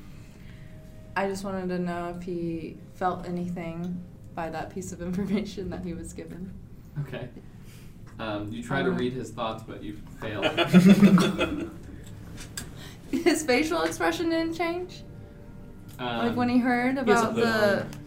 I 1.17 1.27
just 1.29 1.45
wanted 1.45 1.69
to 1.71 1.79
know 1.81 2.15
if 2.17 2.23
he 2.23 2.79
felt 2.95 3.27
anything 3.29 4.01
by 4.35 4.49
that 4.49 4.71
piece 4.73 4.93
of 4.93 5.03
information 5.03 5.69
that 5.71 5.85
he 5.85 5.93
was 5.93 6.13
given. 6.13 6.55
Okay. 7.01 7.29
Um, 8.21 8.51
you 8.53 8.63
try 8.63 8.83
to 8.83 8.91
Uh. 8.91 8.95
read 8.95 9.13
his 9.13 9.31
thoughts, 9.31 9.65
but 9.67 9.83
you 9.83 9.99
fail. 10.21 10.43
his 13.11 13.43
facial 13.45 13.83
expression 13.83 14.31
didn't 14.31 14.55
change? 14.55 15.03
Um, 15.99 16.19
like 16.29 16.37
when 16.37 16.49
he 16.49 16.59
heard 16.59 16.97
he 16.99 17.11
has 17.11 17.23
a 17.23 17.29
about 17.29 17.35
hood 17.35 17.43
the 17.45 17.81
on. 17.83 18.02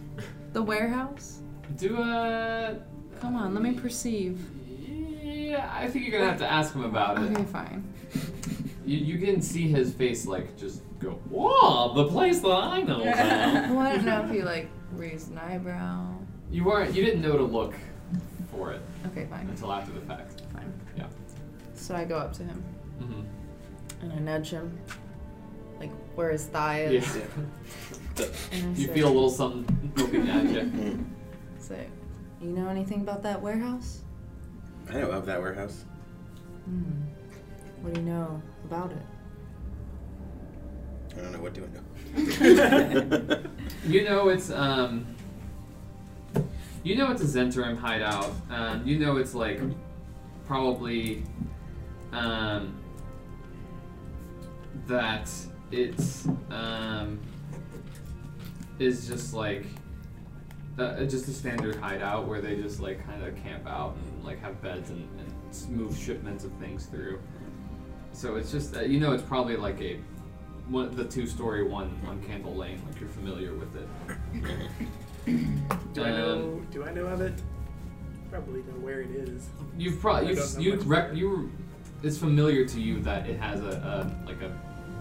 The 0.56 0.62
warehouse? 0.62 1.40
do 1.76 1.98
a. 2.00 2.78
Come 3.20 3.36
on, 3.36 3.52
let 3.52 3.62
me 3.62 3.72
perceive. 3.74 4.40
Yeah, 5.22 5.70
I 5.74 5.86
think 5.86 6.06
you're 6.06 6.18
gonna 6.18 6.30
have 6.30 6.38
to 6.40 6.50
ask 6.50 6.74
him 6.74 6.82
about 6.84 7.18
it. 7.18 7.30
Okay, 7.32 7.44
fine. 7.44 7.84
You, 8.86 8.96
you 8.98 9.18
can 9.18 9.42
see 9.42 9.68
his 9.68 9.92
face 9.92 10.24
like 10.26 10.56
just 10.56 10.80
go, 10.98 11.10
whoa, 11.28 11.92
the 11.94 12.08
place 12.08 12.40
that 12.40 12.48
I 12.48 12.80
know 12.82 13.02
about. 13.02 13.70
Well, 13.70 13.80
I 13.80 13.96
don't 13.96 14.04
know 14.06 14.24
if 14.24 14.30
he 14.30 14.40
like 14.42 14.68
raised 14.92 15.30
an 15.30 15.36
eyebrow. 15.38 16.14
you 16.50 16.64
weren't, 16.64 16.94
you 16.94 17.04
didn't 17.04 17.20
know 17.20 17.36
to 17.36 17.42
look 17.42 17.74
for 18.50 18.72
it 18.72 18.80
Okay, 19.08 19.26
fine. 19.28 19.46
until 19.50 19.72
after 19.72 19.92
the 19.92 20.00
fact. 20.06 20.40
Fine. 20.54 20.72
Yeah. 20.96 21.06
So 21.74 21.94
I 21.94 22.04
go 22.04 22.16
up 22.16 22.32
to 22.34 22.44
him 22.44 22.64
Mm-hmm. 23.02 23.22
and 24.02 24.12
I 24.14 24.18
nudge 24.20 24.50
him, 24.50 24.78
like 25.80 25.90
where 26.14 26.30
his 26.30 26.46
thigh 26.46 26.84
is. 26.84 27.14
Yeah. 27.14 27.24
And 28.52 28.76
you 28.78 28.86
say, 28.86 28.94
feel 28.94 29.08
a 29.08 29.14
little 29.14 29.30
something 29.30 29.92
poking 29.94 30.28
at 30.28 30.44
you. 30.44 31.04
Say, 31.58 31.88
you 32.40 32.48
know 32.48 32.68
anything 32.68 33.00
about 33.02 33.22
that 33.24 33.40
warehouse? 33.40 34.00
I 34.88 34.92
don't 34.92 35.02
know 35.02 35.10
of 35.10 35.26
that 35.26 35.40
warehouse. 35.40 35.84
Hmm. 36.64 37.02
What 37.82 37.94
do 37.94 38.00
you 38.00 38.06
know 38.06 38.42
about 38.64 38.92
it? 38.92 39.02
I 41.16 41.20
don't 41.22 41.32
know 41.32 41.40
what 41.40 41.54
do 41.54 41.64
I 41.64 41.68
know. 42.94 43.42
You 43.86 44.04
know 44.04 44.28
it's 44.28 44.50
um. 44.50 45.06
You 46.82 46.96
know 46.96 47.10
it's 47.10 47.22
a 47.22 47.24
Zhentarim 47.24 47.76
hideout. 47.76 48.32
Um, 48.50 48.86
you 48.86 48.98
know 48.98 49.16
it's 49.16 49.34
like 49.34 49.60
probably 50.46 51.24
um 52.12 52.76
that 54.86 55.30
it's 55.70 56.26
um 56.50 57.20
is 58.78 59.08
just 59.08 59.34
like 59.34 59.64
uh, 60.78 61.04
just 61.04 61.28
a 61.28 61.32
standard 61.32 61.76
hideout 61.76 62.26
where 62.26 62.40
they 62.40 62.56
just 62.56 62.80
like 62.80 63.04
kind 63.06 63.22
of 63.24 63.34
camp 63.42 63.66
out 63.66 63.96
and 63.96 64.24
like 64.24 64.40
have 64.40 64.60
beds 64.62 64.90
and, 64.90 65.08
and 65.18 65.70
move 65.70 65.96
shipments 65.96 66.44
of 66.44 66.52
things 66.54 66.86
through. 66.86 67.20
So 68.12 68.36
it's 68.36 68.50
just 68.50 68.76
uh, 68.76 68.80
you 68.80 69.00
know 69.00 69.12
it's 69.12 69.22
probably 69.22 69.56
like 69.56 69.80
a 69.80 70.00
one 70.68 70.94
the 70.94 71.04
two 71.04 71.26
story 71.26 71.62
one 71.66 71.98
on 72.06 72.22
Candle 72.24 72.54
Lane 72.54 72.82
like 72.88 73.00
you're 73.00 73.08
familiar 73.08 73.54
with 73.54 73.74
it. 73.76 73.88
Do 75.94 76.04
I 76.04 76.10
know? 76.10 76.32
Um, 76.32 76.66
Do 76.70 76.84
I 76.84 76.92
know 76.92 77.06
of 77.06 77.20
it? 77.20 77.42
Probably 78.30 78.60
know 78.60 78.78
where 78.80 79.00
it 79.00 79.10
is. 79.10 79.48
You've 79.78 80.00
probably 80.00 80.30
you've, 80.30 80.60
you 80.60 80.76
much 80.76 80.84
rec- 80.86 81.14
you 81.14 81.50
it's 82.02 82.18
familiar 82.18 82.66
to 82.66 82.80
you 82.80 83.00
that 83.00 83.26
it 83.26 83.38
has 83.40 83.60
a, 83.60 84.16
a 84.24 84.26
like 84.26 84.42
a 84.42 84.56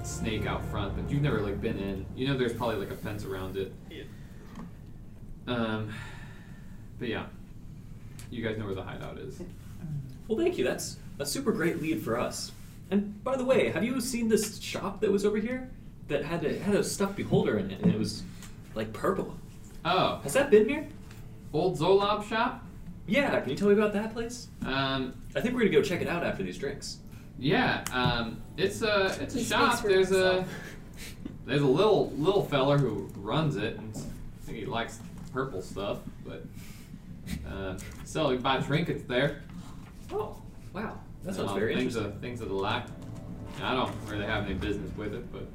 snake 0.06 0.46
out 0.46 0.64
front, 0.66 0.96
but 0.96 1.10
you've 1.12 1.22
never 1.22 1.40
like 1.42 1.60
been 1.62 1.78
in. 1.80 2.06
You 2.16 2.28
know, 2.28 2.38
there's 2.38 2.54
probably 2.54 2.76
like 2.78 2.92
a 2.92 2.96
fence 2.96 3.26
around 3.26 3.58
it. 3.58 3.74
Yeah. 3.90 4.04
Um, 5.48 5.92
but 7.00 7.08
yeah, 7.08 7.26
you 8.30 8.44
guys 8.44 8.58
know 8.58 8.66
where 8.66 8.76
the 8.76 8.84
hideout 8.84 9.18
is. 9.18 9.42
Well, 10.28 10.38
thank 10.38 10.58
you. 10.58 10.64
That's 10.64 10.98
a 11.20 11.26
super 11.26 11.52
great 11.52 11.82
lead 11.82 12.02
for 12.02 12.20
us. 12.20 12.52
And 12.92 13.24
by 13.24 13.36
the 13.36 13.46
way, 13.46 13.70
have 13.72 13.84
you 13.84 14.00
seen 14.02 14.28
this 14.30 14.60
shop 14.60 15.02
that 15.02 15.12
was 15.12 15.26
over 15.26 15.38
here 15.38 15.70
that 16.08 16.24
had 16.24 16.46
a, 16.46 16.58
had 16.60 16.76
a 16.76 16.84
stuffed 16.84 17.16
beholder 17.16 17.58
in 17.58 17.72
it, 17.72 17.82
and 17.82 17.92
it 17.92 17.98
was 18.00 18.24
like 18.76 18.94
purple? 18.94 19.36
Oh, 19.84 20.20
Has 20.24 20.34
that 20.34 20.50
been 20.50 20.68
here? 20.68 20.88
old 21.54 21.78
Xoblob 21.78 22.28
shop. 22.28 22.64
Yeah. 23.08 23.40
Can 23.40 23.50
you 23.52 23.56
tell 23.56 23.68
me 23.70 23.76
about 23.76 23.94
that 23.94 24.14
place? 24.14 24.48
Um, 24.66 25.14
I 25.36 25.42
think 25.42 25.54
we're 25.54 25.62
gonna 25.62 25.72
go 25.72 25.82
check 25.82 26.02
it 26.02 26.08
out 26.08 26.24
after 26.26 26.44
these 26.44 26.58
drinks. 26.58 26.98
Yeah. 27.40 27.84
Um, 27.92 28.42
it's 28.58 28.82
a 28.82 29.18
it's 29.22 29.36
a 29.36 29.40
He 29.40 29.44
shop. 29.44 29.74
speaks 29.74 29.82
for 29.82 29.88
There's 29.90 30.12
a 30.12 30.34
himself. 30.36 30.48
there's 31.46 31.62
a 31.62 31.68
little 31.68 32.10
little 32.12 32.44
feller 32.44 32.78
who 32.78 33.10
runs 33.18 33.56
it, 33.58 33.78
and 33.78 33.96
I 33.96 34.46
think 34.46 34.58
he 34.58 34.66
likes 34.66 35.00
purple 35.34 35.62
stuff, 35.62 36.00
but 36.26 36.44
uh, 37.50 37.78
so 38.06 38.30
you 38.32 38.40
buy 38.40 38.60
trinkets 38.62 39.04
there. 39.04 39.42
Oh, 40.12 40.38
wow. 40.74 40.98
That 41.24 41.36
sounds 41.36 41.50
Um, 41.52 41.60
very 41.60 41.74
things 41.76 41.96
interesting. 41.96 42.14
Of, 42.16 42.22
things 42.22 42.42
of 42.42 42.50
the 42.50 42.56
lack. 42.56 42.88
I 43.62 43.74
don't 43.74 43.92
really 44.08 44.26
have 44.26 44.46
any 44.46 44.54
business 44.54 44.96
with 44.96 45.14
it, 45.14 45.32
but 45.34 45.48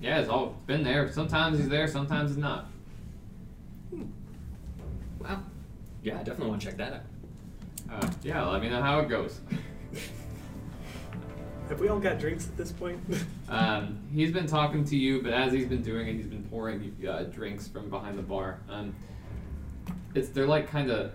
yeah, 0.00 0.18
it's 0.18 0.28
all 0.30 0.56
been 0.66 0.82
there. 0.82 1.12
Sometimes 1.12 1.58
he's 1.58 1.68
there, 1.68 1.86
sometimes 1.86 2.30
he's 2.30 2.38
not. 2.38 2.66
Wow. 5.20 5.42
Yeah, 6.02 6.14
I 6.14 6.18
definitely 6.22 6.48
want 6.48 6.62
to 6.62 6.66
check 6.68 6.76
that 6.78 6.92
out. 6.94 8.02
Uh, 8.04 8.10
yeah, 8.22 8.42
let 8.46 8.62
me 8.62 8.70
know 8.70 8.80
how 8.82 9.00
it 9.00 9.08
goes. 9.08 9.40
Have 11.70 11.78
we 11.78 11.86
all 11.86 12.00
got 12.00 12.18
drinks 12.18 12.48
at 12.48 12.56
this 12.56 12.72
point? 12.72 13.00
Um, 13.48 13.98
he's 14.14 14.30
been 14.30 14.46
talking 14.46 14.84
to 14.84 14.96
you, 14.96 15.22
but 15.22 15.32
as 15.32 15.52
he's 15.52 15.66
been 15.66 15.82
doing 15.82 16.06
it, 16.06 16.14
he's 16.14 16.28
been 16.28 16.44
pouring 16.44 16.96
uh, 17.08 17.24
drinks 17.24 17.66
from 17.66 17.90
behind 17.90 18.16
the 18.16 18.22
bar. 18.22 18.60
Um, 18.68 18.94
it's 20.14 20.28
they're 20.28 20.46
like 20.46 20.68
kind 20.68 20.88
of. 20.88 21.10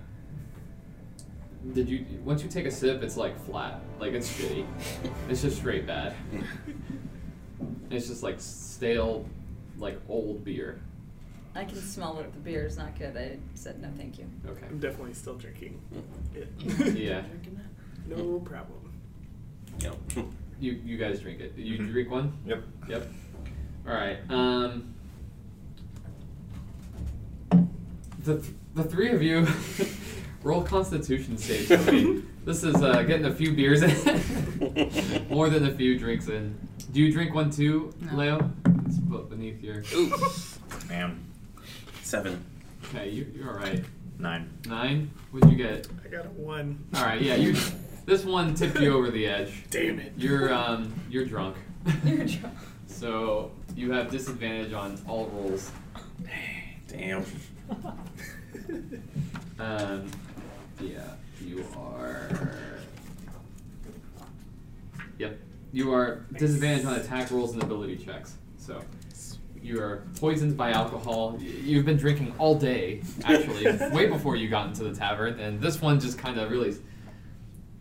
Did 1.72 1.88
you 1.88 2.06
once 2.26 2.44
you 2.44 2.50
take 2.50 2.66
a 2.66 2.72
sip, 2.72 3.02
it's 3.04 3.16
like 3.16 3.40
flat, 3.46 3.80
like 4.02 4.12
it's 4.12 4.30
shitty. 4.30 4.68
it's 5.30 5.44
just 5.44 5.56
straight 5.56 5.88
bad. 5.88 6.14
It's 7.90 8.08
just 8.08 8.22
like 8.22 8.36
stale, 8.42 9.26
like 9.78 9.98
old 10.10 10.44
beer. 10.44 10.82
I 11.56 11.64
can 11.64 11.78
smell 11.78 12.16
that 12.16 12.34
the 12.34 12.40
beer 12.40 12.66
is 12.66 12.76
not 12.76 13.00
good. 13.00 13.16
I 13.16 13.38
said 13.54 13.82
no, 13.82 13.90
thank 13.96 14.20
you. 14.20 14.26
Okay. 14.46 14.66
I'm 14.66 14.80
definitely 14.80 15.14
still 15.14 15.36
drinking 15.36 15.80
it. 16.34 16.50
Yeah. 16.98 17.24
no 18.10 18.40
problem. 18.40 18.92
Yep. 19.80 19.96
You 20.60 20.74
you 20.86 20.98
guys 20.98 21.20
drink 21.20 21.40
it. 21.42 21.54
You 21.58 21.78
Mhm. 21.80 21.92
drink 21.92 22.10
one? 22.12 22.34
Yep. 22.46 22.64
Yep. 22.90 23.12
All 23.88 23.94
right. 23.94 24.18
Um. 24.30 24.94
The 28.24 28.38
th- 28.40 28.54
the 28.74 28.84
three 28.84 29.12
of 29.12 29.22
you 29.22 29.48
roll 30.44 30.64
Constitution 30.64 31.38
saves 31.38 31.68
for 31.68 31.92
me. 31.92 32.24
This 32.46 32.64
is 32.64 32.76
uh, 32.76 33.02
getting 33.02 33.26
a 33.26 33.34
few 33.34 33.54
beers 33.56 33.82
in, 33.82 35.26
more 35.32 35.50
than 35.50 35.66
a 35.66 35.74
few 35.74 35.98
drinks 35.98 36.28
in. 36.28 36.56
Do 36.92 37.02
you 37.02 37.12
drink 37.12 37.34
one 37.34 37.50
too, 37.50 37.92
No. 38.00 38.16
Leo? 38.16 38.52
It's 38.86 38.98
beneath 39.00 39.64
your. 39.64 39.82
Man, 40.88 41.26
Seven. 42.04 42.46
Okay, 42.84 43.10
you 43.10 43.26
you're 43.36 43.50
all 43.50 43.58
right. 43.58 43.84
nine. 44.20 44.48
Nine. 44.68 45.10
What'd 45.32 45.50
you 45.50 45.58
get? 45.58 45.88
I 46.06 46.08
got 46.10 46.28
a 46.28 46.30
one. 46.30 46.86
All 46.94 47.04
right. 47.04 47.20
Yeah. 47.20 47.34
You. 47.34 47.56
This 48.06 48.24
one 48.24 48.54
tipped 48.54 48.80
you 48.80 48.96
over 48.96 49.10
the 49.10 49.26
edge. 49.26 49.64
Damn 49.70 50.00
it. 50.00 50.14
You're 50.18 50.54
um 50.54 50.94
you're 51.10 51.26
drunk. 51.26 51.58
You're 52.06 52.26
drunk. 52.26 52.58
So 52.88 53.52
you 53.76 53.92
have 53.92 54.10
disadvantage 54.10 54.74
on 54.74 55.00
all 55.08 55.28
rolls. 55.28 55.72
Damn. 56.88 57.26
Um, 59.58 60.12
yeah, 60.82 61.00
you 61.42 61.66
are. 61.78 62.30
Yep, 65.18 65.40
you 65.72 65.94
are 65.94 66.26
disadvantaged 66.34 66.86
on 66.86 66.96
attack 66.96 67.32
rolls 67.32 67.54
and 67.54 67.64
ability 67.64 67.96
checks. 67.96 68.36
So 68.58 68.82
you 69.62 69.82
are 69.82 70.04
poisoned 70.20 70.58
by 70.58 70.72
alcohol. 70.72 71.38
You've 71.40 71.86
been 71.86 71.96
drinking 71.96 72.36
all 72.38 72.56
day, 72.56 73.02
actually, 73.24 73.66
way 73.96 74.08
before 74.08 74.36
you 74.36 74.50
got 74.50 74.68
into 74.68 74.84
the 74.84 74.94
tavern, 74.94 75.40
and 75.40 75.62
this 75.62 75.82
one 75.82 76.02
just 76.02 76.18
kind 76.18 76.38
of 76.38 76.52
really. 76.52 76.76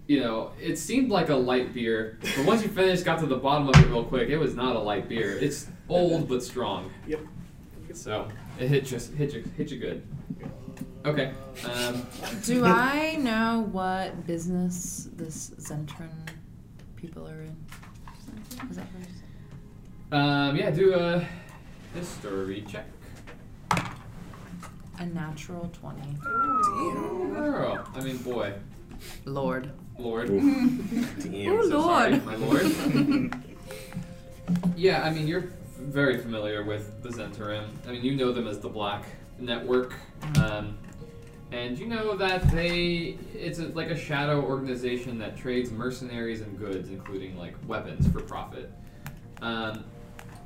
You 0.07 0.21
know, 0.21 0.53
it 0.61 0.77
seemed 0.79 1.11
like 1.11 1.31
a 1.31 1.35
light 1.35 1.73
beer, 1.73 2.19
but 2.37 2.45
once 2.45 2.63
you 2.63 2.69
finished, 2.69 3.05
got 3.07 3.21
to 3.21 3.27
the 3.27 3.37
bottom 3.39 3.69
of 3.69 3.77
it 3.77 3.87
real 3.89 4.05
quick. 4.05 4.29
It 4.29 4.37
was 4.37 4.55
not 4.55 4.77
a 4.77 4.79
light 4.79 5.09
beer. 5.09 5.39
It's 5.39 5.69
old 5.89 6.29
but 6.29 6.43
strong. 6.43 6.91
Yep. 7.07 7.21
So 7.95 8.29
it 8.61 8.69
hit 8.69 8.91
you, 8.91 8.99
hit 9.17 9.33
you, 9.33 9.45
hit 9.57 9.71
you 9.71 9.79
good. 9.79 10.07
Okay. 11.07 11.33
Um, 11.65 12.07
Do 12.45 12.65
I 12.67 13.17
know 13.17 13.67
what 13.73 14.27
business 14.27 15.09
this 15.17 15.51
Zhentarim 15.59 16.11
people 16.97 17.27
are 17.27 17.41
in? 17.43 17.57
Is 18.71 18.77
that 18.77 18.87
first? 18.93 19.09
um, 20.13 20.57
yeah, 20.57 20.71
do 20.71 20.95
a 20.95 21.27
history 21.95 22.63
check. 22.69 22.87
A 24.99 25.07
natural 25.07 25.71
20. 25.73 26.01
Damn. 26.01 27.35
Girl, 27.35 27.89
I 27.95 28.01
mean, 28.01 28.19
boy, 28.19 28.53
Lord. 29.25 29.71
Lord. 29.99 30.29
Damn. 30.29 31.53
Oh, 31.53 31.69
so 31.69 31.79
Lord. 31.79 32.23
Sorry, 32.23 32.37
my 32.37 32.37
lord. 32.37 33.35
yeah, 34.77 35.03
I 35.03 35.11
mean, 35.11 35.27
you're 35.27 35.53
very 35.79 36.19
familiar 36.19 36.65
with 36.65 37.03
the 37.03 37.11
Zhentarim. 37.11 37.67
I 37.87 37.93
mean, 37.93 38.05
you 38.05 38.17
know 38.17 38.33
them 38.33 38.47
as 38.47 38.59
the 38.59 38.69
Black 38.69 39.05
Network. 39.39 39.95
Um, 40.39 40.79
and 41.53 41.79
you 41.79 41.87
know 41.87 42.17
that 42.17 42.51
they, 42.51 43.19
it's 43.33 43.61
a, 43.61 43.69
like 43.69 43.91
a 43.91 43.97
shadow 43.97 44.43
organization 44.43 45.19
that 45.19 45.37
trades 45.37 45.71
mercenaries 45.71 46.41
and 46.41 46.59
goods, 46.59 46.89
including 46.89 47.39
like 47.39 47.55
weapons, 47.67 48.09
for 48.09 48.21
profit. 48.21 48.73
Um, 49.41 49.85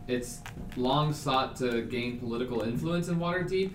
it's 0.07 0.41
long 0.77 1.13
sought 1.13 1.57
to 1.57 1.83
gain 1.83 2.19
political 2.19 2.63
influence 2.63 3.09
in 3.09 3.19
Waterdeep, 3.19 3.73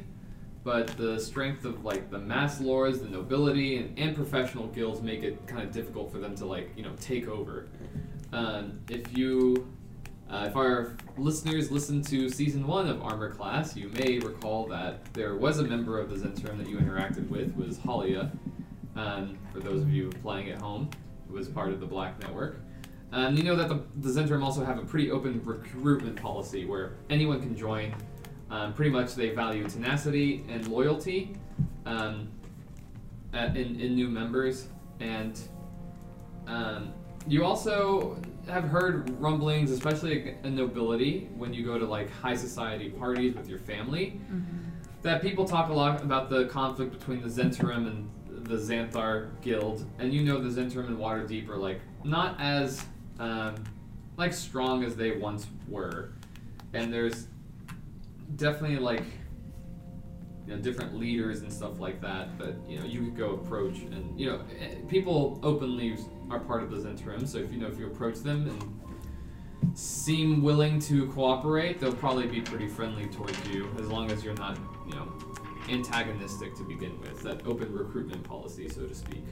but 0.63 0.87
the 0.97 1.19
strength 1.19 1.65
of 1.65 1.83
like 1.83 2.09
the 2.09 2.19
masked 2.19 2.61
lords, 2.61 2.99
the 3.01 3.09
nobility, 3.09 3.77
and, 3.77 3.97
and 3.99 4.15
professional 4.15 4.67
guilds 4.67 5.01
make 5.01 5.23
it 5.23 5.45
kind 5.47 5.61
of 5.63 5.71
difficult 5.71 6.11
for 6.11 6.19
them 6.19 6.35
to 6.35 6.45
like 6.45 6.71
you 6.75 6.83
know 6.83 6.93
take 6.99 7.27
over. 7.27 7.67
Um, 8.31 8.79
if 8.89 9.17
you 9.17 9.67
Uh, 10.29 10.45
if 10.47 10.55
our 10.55 10.95
listeners 11.17 11.69
listen 11.69 12.01
to 12.01 12.27
season 12.29 12.65
one 12.65 12.87
of 12.89 13.03
Armor 13.03 13.29
Class, 13.29 13.75
you 13.77 13.89
may 13.89 14.17
recall 14.19 14.65
that 14.67 15.13
there 15.13 15.35
was 15.35 15.59
a 15.59 15.63
member 15.63 15.99
of 15.99 16.09
the 16.09 16.15
Zhentarim 16.15 16.57
that 16.57 16.67
you 16.67 16.77
interacted 16.77 17.29
with, 17.29 17.53
was 17.55 17.77
Halia. 17.77 18.31
Um, 18.95 19.37
for 19.51 19.59
those 19.59 19.81
of 19.81 19.89
you 19.91 20.09
playing 20.23 20.49
at 20.49 20.59
home, 20.59 20.89
who 21.27 21.35
was 21.35 21.47
part 21.49 21.71
of 21.71 21.79
the 21.79 21.85
Black 21.85 22.19
Network. 22.19 22.61
Um, 23.11 23.35
you 23.37 23.43
know 23.43 23.55
that 23.55 23.69
the, 23.69 23.83
the 23.97 24.09
Zhentarim 24.09 24.41
also 24.43 24.65
have 24.65 24.79
a 24.79 24.85
pretty 24.85 25.11
open 25.11 25.41
recruitment 25.43 26.15
policy 26.19 26.65
where 26.65 26.93
anyone 27.11 27.39
can 27.39 27.55
join. 27.55 27.93
Um, 28.53 28.71
pretty 28.71 28.91
much, 28.91 29.15
they 29.15 29.29
value 29.31 29.67
tenacity 29.67 30.45
and 30.47 30.67
loyalty 30.67 31.35
um, 31.87 32.27
at, 33.33 33.57
in, 33.57 33.79
in 33.81 33.95
new 33.95 34.07
members, 34.07 34.67
and 34.99 35.41
um, 36.45 36.93
you 37.27 37.43
also 37.43 38.15
have 38.47 38.65
heard 38.65 39.09
rumblings, 39.19 39.71
especially 39.71 40.35
in 40.43 40.55
nobility, 40.55 41.29
when 41.35 41.51
you 41.51 41.65
go 41.65 41.79
to 41.79 41.85
like 41.85 42.11
high 42.11 42.35
society 42.35 42.89
parties 42.91 43.33
with 43.33 43.49
your 43.49 43.57
family, 43.57 44.21
that 45.01 45.23
people 45.23 45.45
talk 45.45 45.69
a 45.69 45.73
lot 45.73 46.03
about 46.03 46.29
the 46.29 46.45
conflict 46.45 46.91
between 46.91 47.23
the 47.23 47.29
Zhentarim 47.29 47.87
and 47.87 48.07
the 48.47 48.55
Xanathar 48.55 49.29
Guild, 49.41 49.83
and 49.97 50.13
you 50.13 50.21
know 50.21 50.39
the 50.39 50.61
Zhentarim 50.61 50.89
and 50.89 50.97
Waterdeep 50.99 51.49
are 51.49 51.57
like 51.57 51.81
not 52.03 52.39
as 52.39 52.85
um, 53.17 53.55
like 54.15 54.31
strong 54.31 54.83
as 54.83 54.95
they 54.95 55.13
once 55.13 55.47
were, 55.67 56.11
and 56.73 56.93
there's 56.93 57.29
definitely 58.35 58.77
like 58.77 59.03
you 60.45 60.55
know, 60.55 60.61
different 60.61 60.95
leaders 60.95 61.41
and 61.41 61.51
stuff 61.51 61.79
like 61.79 62.01
that 62.01 62.37
But 62.37 62.55
you 62.67 62.79
know 62.79 62.85
you 62.85 62.99
could 62.99 63.17
go 63.17 63.31
approach 63.31 63.79
and 63.79 64.19
you 64.19 64.29
know 64.29 64.41
eh, 64.59 64.75
people 64.87 65.39
openly 65.43 65.97
are 66.29 66.39
part 66.39 66.63
of 66.63 66.71
those 66.71 66.83
Zhentarim 66.83 67.27
so 67.27 67.37
if 67.37 67.51
you 67.51 67.59
know 67.59 67.67
if 67.67 67.79
you 67.79 67.87
approach 67.87 68.19
them 68.19 68.47
and 68.49 69.77
seem 69.77 70.41
willing 70.41 70.79
to 70.79 71.07
cooperate 71.07 71.79
they'll 71.79 71.93
probably 71.93 72.27
be 72.27 72.41
pretty 72.41 72.67
friendly 72.67 73.07
towards 73.07 73.37
you 73.47 73.69
as 73.79 73.87
long 73.87 74.11
as 74.11 74.23
you're 74.23 74.35
not 74.35 74.57
you 74.87 74.93
know 74.95 75.11
antagonistic 75.69 76.53
to 76.55 76.63
begin 76.63 76.99
with 76.99 77.21
that 77.21 77.45
open 77.47 77.71
recruitment 77.73 78.21
policy 78.23 78.67
so 78.67 78.85
to 78.85 78.93
speak 78.93 79.23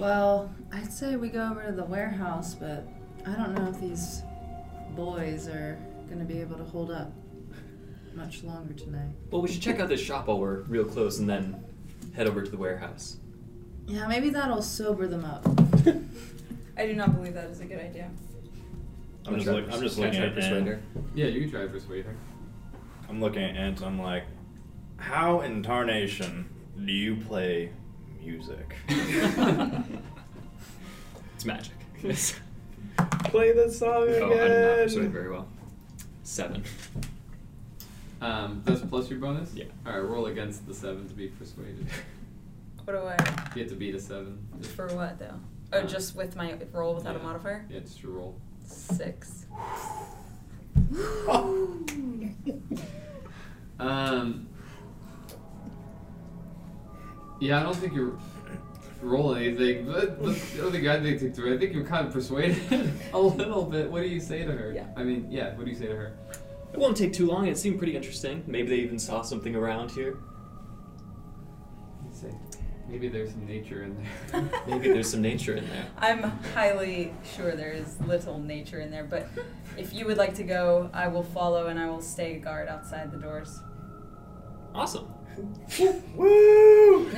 Well, 0.00 0.50
I'd 0.72 0.90
say 0.90 1.16
we 1.16 1.28
go 1.28 1.50
over 1.50 1.62
to 1.66 1.72
the 1.72 1.84
warehouse, 1.84 2.54
but 2.54 2.88
I 3.26 3.32
don't 3.32 3.52
know 3.54 3.68
if 3.68 3.78
these 3.80 4.22
boys 4.96 5.46
are 5.46 5.78
gonna 6.08 6.24
be 6.24 6.40
able 6.40 6.56
to 6.56 6.64
hold 6.64 6.90
up 6.90 7.12
much 8.14 8.42
longer 8.42 8.72
tonight. 8.72 9.10
Well, 9.30 9.42
we 9.42 9.48
should 9.48 9.60
check 9.60 9.78
out 9.78 9.90
this 9.90 10.00
shop 10.00 10.28
while 10.28 10.38
we're 10.40 10.62
real 10.62 10.86
close 10.86 11.18
and 11.18 11.28
then 11.28 11.62
head 12.14 12.26
over 12.26 12.40
to 12.42 12.50
the 12.50 12.56
warehouse. 12.56 13.18
Yeah, 13.86 14.06
maybe 14.06 14.30
that'll 14.30 14.62
sober 14.62 15.06
them 15.06 15.24
up. 15.26 15.46
I 16.78 16.86
do 16.86 16.94
not 16.94 17.14
believe 17.14 17.34
that 17.34 17.50
is 17.50 17.60
a 17.60 17.66
good 17.66 17.80
idea. 17.80 18.10
I'm 19.26 19.34
just, 19.34 19.48
look, 19.48 19.66
I'm 19.70 19.80
just 19.82 19.96
Can 19.96 20.04
I 20.04 20.06
looking 20.06 20.20
try 20.20 20.28
at 20.28 20.34
to 20.34 20.40
persuade 20.40 20.56
Ant. 20.56 20.66
her? 20.68 20.80
yeah 21.14 21.26
you 21.26 21.42
can 21.42 21.50
try 21.50 21.60
to 21.60 21.68
persuade 21.68 22.06
her 22.06 22.16
I'm 23.06 23.20
looking 23.20 23.42
at 23.42 23.54
Ant. 23.54 23.82
I'm 23.82 24.00
like, 24.00 24.24
how 24.96 25.40
in 25.40 25.62
tarnation 25.62 26.48
do 26.86 26.90
you 26.90 27.16
play 27.16 27.70
music? 28.24 28.76
It's 31.34 31.44
magic. 31.46 31.72
Play 33.24 33.52
the 33.52 33.70
song 33.70 33.90
oh, 33.94 34.02
I 34.02 34.06
did 34.08 34.20
not 34.20 34.32
again. 34.34 34.78
persuade 34.84 35.10
very 35.10 35.30
well. 35.30 35.48
Seven. 36.22 36.62
um, 38.20 38.60
that's 38.66 38.82
plus 38.82 39.08
your 39.08 39.20
bonus 39.20 39.54
Yeah. 39.54 39.64
all 39.86 39.92
right 39.92 40.00
roll 40.00 40.26
against 40.26 40.66
the 40.66 40.74
seven 40.74 41.08
to 41.08 41.14
be 41.14 41.28
persuaded 41.28 41.86
What 42.84 42.92
do 42.92 42.98
I 42.98 43.16
you 43.56 43.62
have 43.62 43.70
to 43.70 43.74
beat 43.76 43.94
a 43.94 43.98
seven 44.00 44.38
for 44.76 44.88
what 44.88 45.18
though? 45.18 45.40
Oh, 45.72 45.78
Uh, 45.78 45.86
just 45.86 46.14
with 46.14 46.36
my 46.36 46.58
roll 46.72 46.94
without 46.94 47.14
yeah. 47.14 47.20
a 47.20 47.22
modifier. 47.22 47.64
yeah 47.70 47.80
just 47.80 48.02
your 48.02 48.12
roll 48.12 48.36
Six. 48.66 49.46
Um. 53.78 54.46
Yeah, 57.40 57.60
I 57.60 57.62
don't 57.62 57.76
think 57.76 57.94
you're 57.94 58.16
rolling 59.02 59.44
anything. 59.44 59.86
But 59.86 60.22
the 60.22 60.30
the 60.30 60.66
other 60.66 60.80
guy 60.80 60.98
they 60.98 61.16
took 61.16 61.34
through, 61.34 61.54
I 61.54 61.58
think 61.58 61.72
you're 61.72 61.86
kind 61.86 62.06
of 62.06 62.12
persuaded 62.12 62.92
a 63.12 63.18
little 63.18 63.64
bit. 63.64 63.90
What 63.90 64.02
do 64.02 64.08
you 64.08 64.20
say 64.20 64.44
to 64.44 64.52
her? 64.52 64.72
Yeah. 64.72 64.86
I 64.96 65.02
mean, 65.02 65.26
yeah. 65.30 65.54
What 65.56 65.64
do 65.64 65.70
you 65.70 65.76
say 65.76 65.86
to 65.86 65.96
her? 65.96 66.16
It 66.72 66.78
won't 66.78 66.96
take 66.96 67.12
too 67.12 67.26
long. 67.26 67.48
It 67.48 67.58
seemed 67.58 67.78
pretty 67.78 67.96
interesting. 67.96 68.44
Maybe 68.46 68.68
they 68.68 68.76
even 68.76 68.98
saw 68.98 69.22
something 69.22 69.56
around 69.56 69.90
here. 69.90 70.18
You 72.04 72.12
say, 72.12 72.32
maybe 72.88 73.08
there's 73.08 73.30
some 73.30 73.44
nature 73.46 73.82
in 73.82 73.96
there. 74.30 74.50
Maybe 74.68 74.88
there's 74.88 75.10
some 75.10 75.20
nature 75.20 75.54
in 75.56 75.68
there. 75.68 75.86
I'm 75.98 76.22
highly 76.54 77.12
sure 77.36 77.56
there 77.56 77.72
is 77.72 77.98
little 78.02 78.38
nature 78.38 78.80
in 78.80 78.90
there, 78.92 79.02
but 79.02 79.28
if 79.76 79.92
you 79.92 80.06
would 80.06 80.16
like 80.16 80.34
to 80.34 80.44
go, 80.44 80.90
I 80.92 81.08
will 81.08 81.24
follow 81.24 81.66
and 81.66 81.78
I 81.78 81.88
will 81.88 82.02
stay 82.02 82.38
guard 82.38 82.68
outside 82.68 83.10
the 83.10 83.18
doors. 83.18 83.58
Awesome. 84.72 85.12
Woo! 86.14 87.06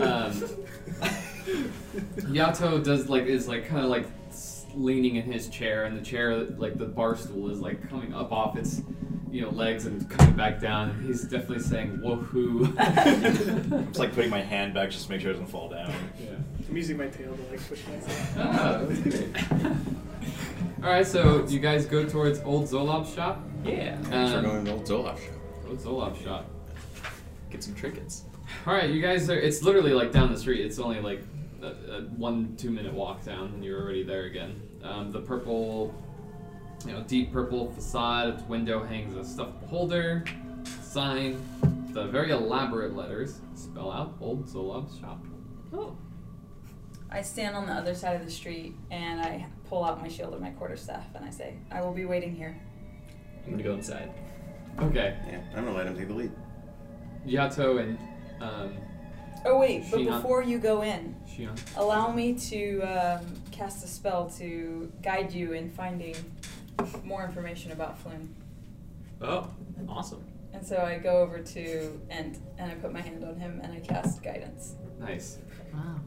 um, 0.00 0.32
Yato 2.30 2.82
does 2.84 3.08
like 3.08 3.24
is 3.24 3.48
like 3.48 3.66
kind 3.66 3.84
of 3.84 3.90
like 3.90 4.06
leaning 4.74 5.16
in 5.16 5.24
his 5.30 5.48
chair, 5.48 5.84
and 5.84 5.96
the 5.96 6.02
chair 6.02 6.36
like 6.36 6.78
the 6.78 6.86
bar 6.86 7.16
stool 7.16 7.50
is 7.50 7.60
like 7.60 7.88
coming 7.88 8.14
up 8.14 8.32
off 8.32 8.56
its 8.56 8.82
you 9.30 9.42
know 9.42 9.50
legs 9.50 9.86
and 9.86 10.08
coming 10.10 10.34
back 10.34 10.60
down. 10.60 10.90
And 10.90 11.06
he's 11.06 11.22
definitely 11.22 11.60
saying 11.60 11.98
woohoo. 12.04 12.74
I'm 12.78 13.86
just 13.86 13.98
like 13.98 14.14
putting 14.14 14.30
my 14.30 14.42
hand 14.42 14.74
back 14.74 14.90
just 14.90 15.06
to 15.06 15.12
make 15.12 15.20
sure 15.20 15.30
it 15.30 15.34
doesn't 15.34 15.48
fall 15.48 15.68
down. 15.68 15.92
yeah. 16.20 16.36
I'm 16.68 16.76
using 16.76 16.96
my 16.96 17.08
tail 17.08 17.34
to 17.34 17.42
like 17.50 17.68
push 17.68 17.80
myself. 17.86 18.34
That's 18.36 19.00
great. 19.00 19.36
All 20.82 20.88
right, 20.88 21.06
so 21.06 21.44
you 21.46 21.58
guys 21.60 21.84
go 21.84 22.06
towards 22.08 22.40
Old 22.40 22.64
Xoblob's 22.64 23.12
shop. 23.14 23.40
Yeah. 23.64 23.96
Thanks 24.02 24.32
for 24.32 24.38
Um, 24.38 24.44
going 24.44 24.64
to 24.64 24.72
old 24.72 24.84
Zoloft 24.84 25.18
shop. 25.18 25.34
Old 25.68 25.78
Xoblob's 25.78 26.22
shop. 26.22 26.46
Get 27.50 27.62
some 27.62 27.74
trinkets. 27.74 28.24
All 28.66 28.72
right, 28.72 28.88
you 28.88 29.02
guys 29.02 29.28
are. 29.28 29.38
It's 29.38 29.62
literally 29.62 29.92
like 29.92 30.10
down 30.10 30.32
the 30.32 30.38
street. 30.38 30.64
It's 30.64 30.78
only 30.78 31.00
like 31.00 31.22
a, 31.62 31.66
a 31.66 32.00
one 32.16 32.54
two 32.56 32.70
minute 32.70 32.94
walk 32.94 33.22
down, 33.24 33.48
and 33.48 33.62
you're 33.64 33.80
already 33.80 34.02
there 34.02 34.24
again. 34.24 34.60
Um, 34.82 35.10
the 35.12 35.20
purple, 35.20 35.94
you 36.86 36.92
know, 36.92 37.02
deep 37.02 37.30
purple 37.30 37.70
facade. 37.72 38.34
Its 38.34 38.42
window 38.44 38.82
hangs 38.82 39.14
a 39.14 39.24
stuffed 39.24 39.60
beholder, 39.60 40.24
sign. 40.82 41.42
The 41.92 42.06
very 42.06 42.30
elaborate 42.30 42.96
letters 42.96 43.40
spell 43.54 43.90
out 43.92 44.14
Old 44.20 44.46
Xoblob's 44.46 44.98
shop. 44.98 45.22
Oh. 45.74 45.96
I 47.10 47.20
stand 47.22 47.56
on 47.56 47.66
the 47.66 47.72
other 47.72 47.94
side 47.94 48.18
of 48.20 48.24
the 48.24 48.30
street 48.30 48.76
and 48.92 49.20
I 49.20 49.46
pull 49.70 49.84
out 49.84 50.02
my 50.02 50.08
shield 50.08 50.32
and 50.32 50.42
my 50.42 50.50
quarterstaff 50.50 51.06
and 51.14 51.24
I 51.24 51.30
say, 51.30 51.54
I 51.70 51.80
will 51.80 51.92
be 51.94 52.04
waiting 52.04 52.34
here. 52.34 52.58
I'm 53.44 53.52
gonna 53.52 53.62
go 53.62 53.74
inside. 53.74 54.12
Okay, 54.80 55.16
Yeah, 55.28 55.40
I'm 55.56 55.64
gonna 55.64 55.76
let 55.76 55.86
him 55.86 55.96
take 55.96 56.08
the 56.08 56.14
lead. 56.14 56.32
Yato 57.26 57.80
and 57.80 57.98
um, 58.42 58.76
Oh, 59.44 59.58
wait, 59.58 59.84
but 59.90 60.00
Shion. 60.00 60.16
before 60.16 60.42
you 60.42 60.58
go 60.58 60.82
in, 60.82 61.14
Shion. 61.26 61.56
allow 61.76 62.12
me 62.12 62.34
to 62.50 62.80
um, 62.82 63.24
cast 63.52 63.82
a 63.84 63.86
spell 63.88 64.28
to 64.38 64.92
guide 65.02 65.32
you 65.32 65.52
in 65.52 65.70
finding 65.70 66.16
more 67.04 67.24
information 67.24 67.72
about 67.72 67.98
Flynn. 67.98 68.34
Oh, 69.22 69.48
awesome. 69.88 70.24
And 70.52 70.66
so 70.66 70.78
I 70.78 70.98
go 70.98 71.18
over 71.18 71.38
to 71.38 72.00
Ent 72.10 72.38
and 72.58 72.72
I 72.72 72.74
put 72.74 72.92
my 72.92 73.00
hand 73.00 73.24
on 73.24 73.36
him 73.38 73.60
and 73.62 73.72
I 73.72 73.80
cast 73.80 74.22
guidance. 74.22 74.74
Nice. 74.98 75.38
Wow. 75.72 76.00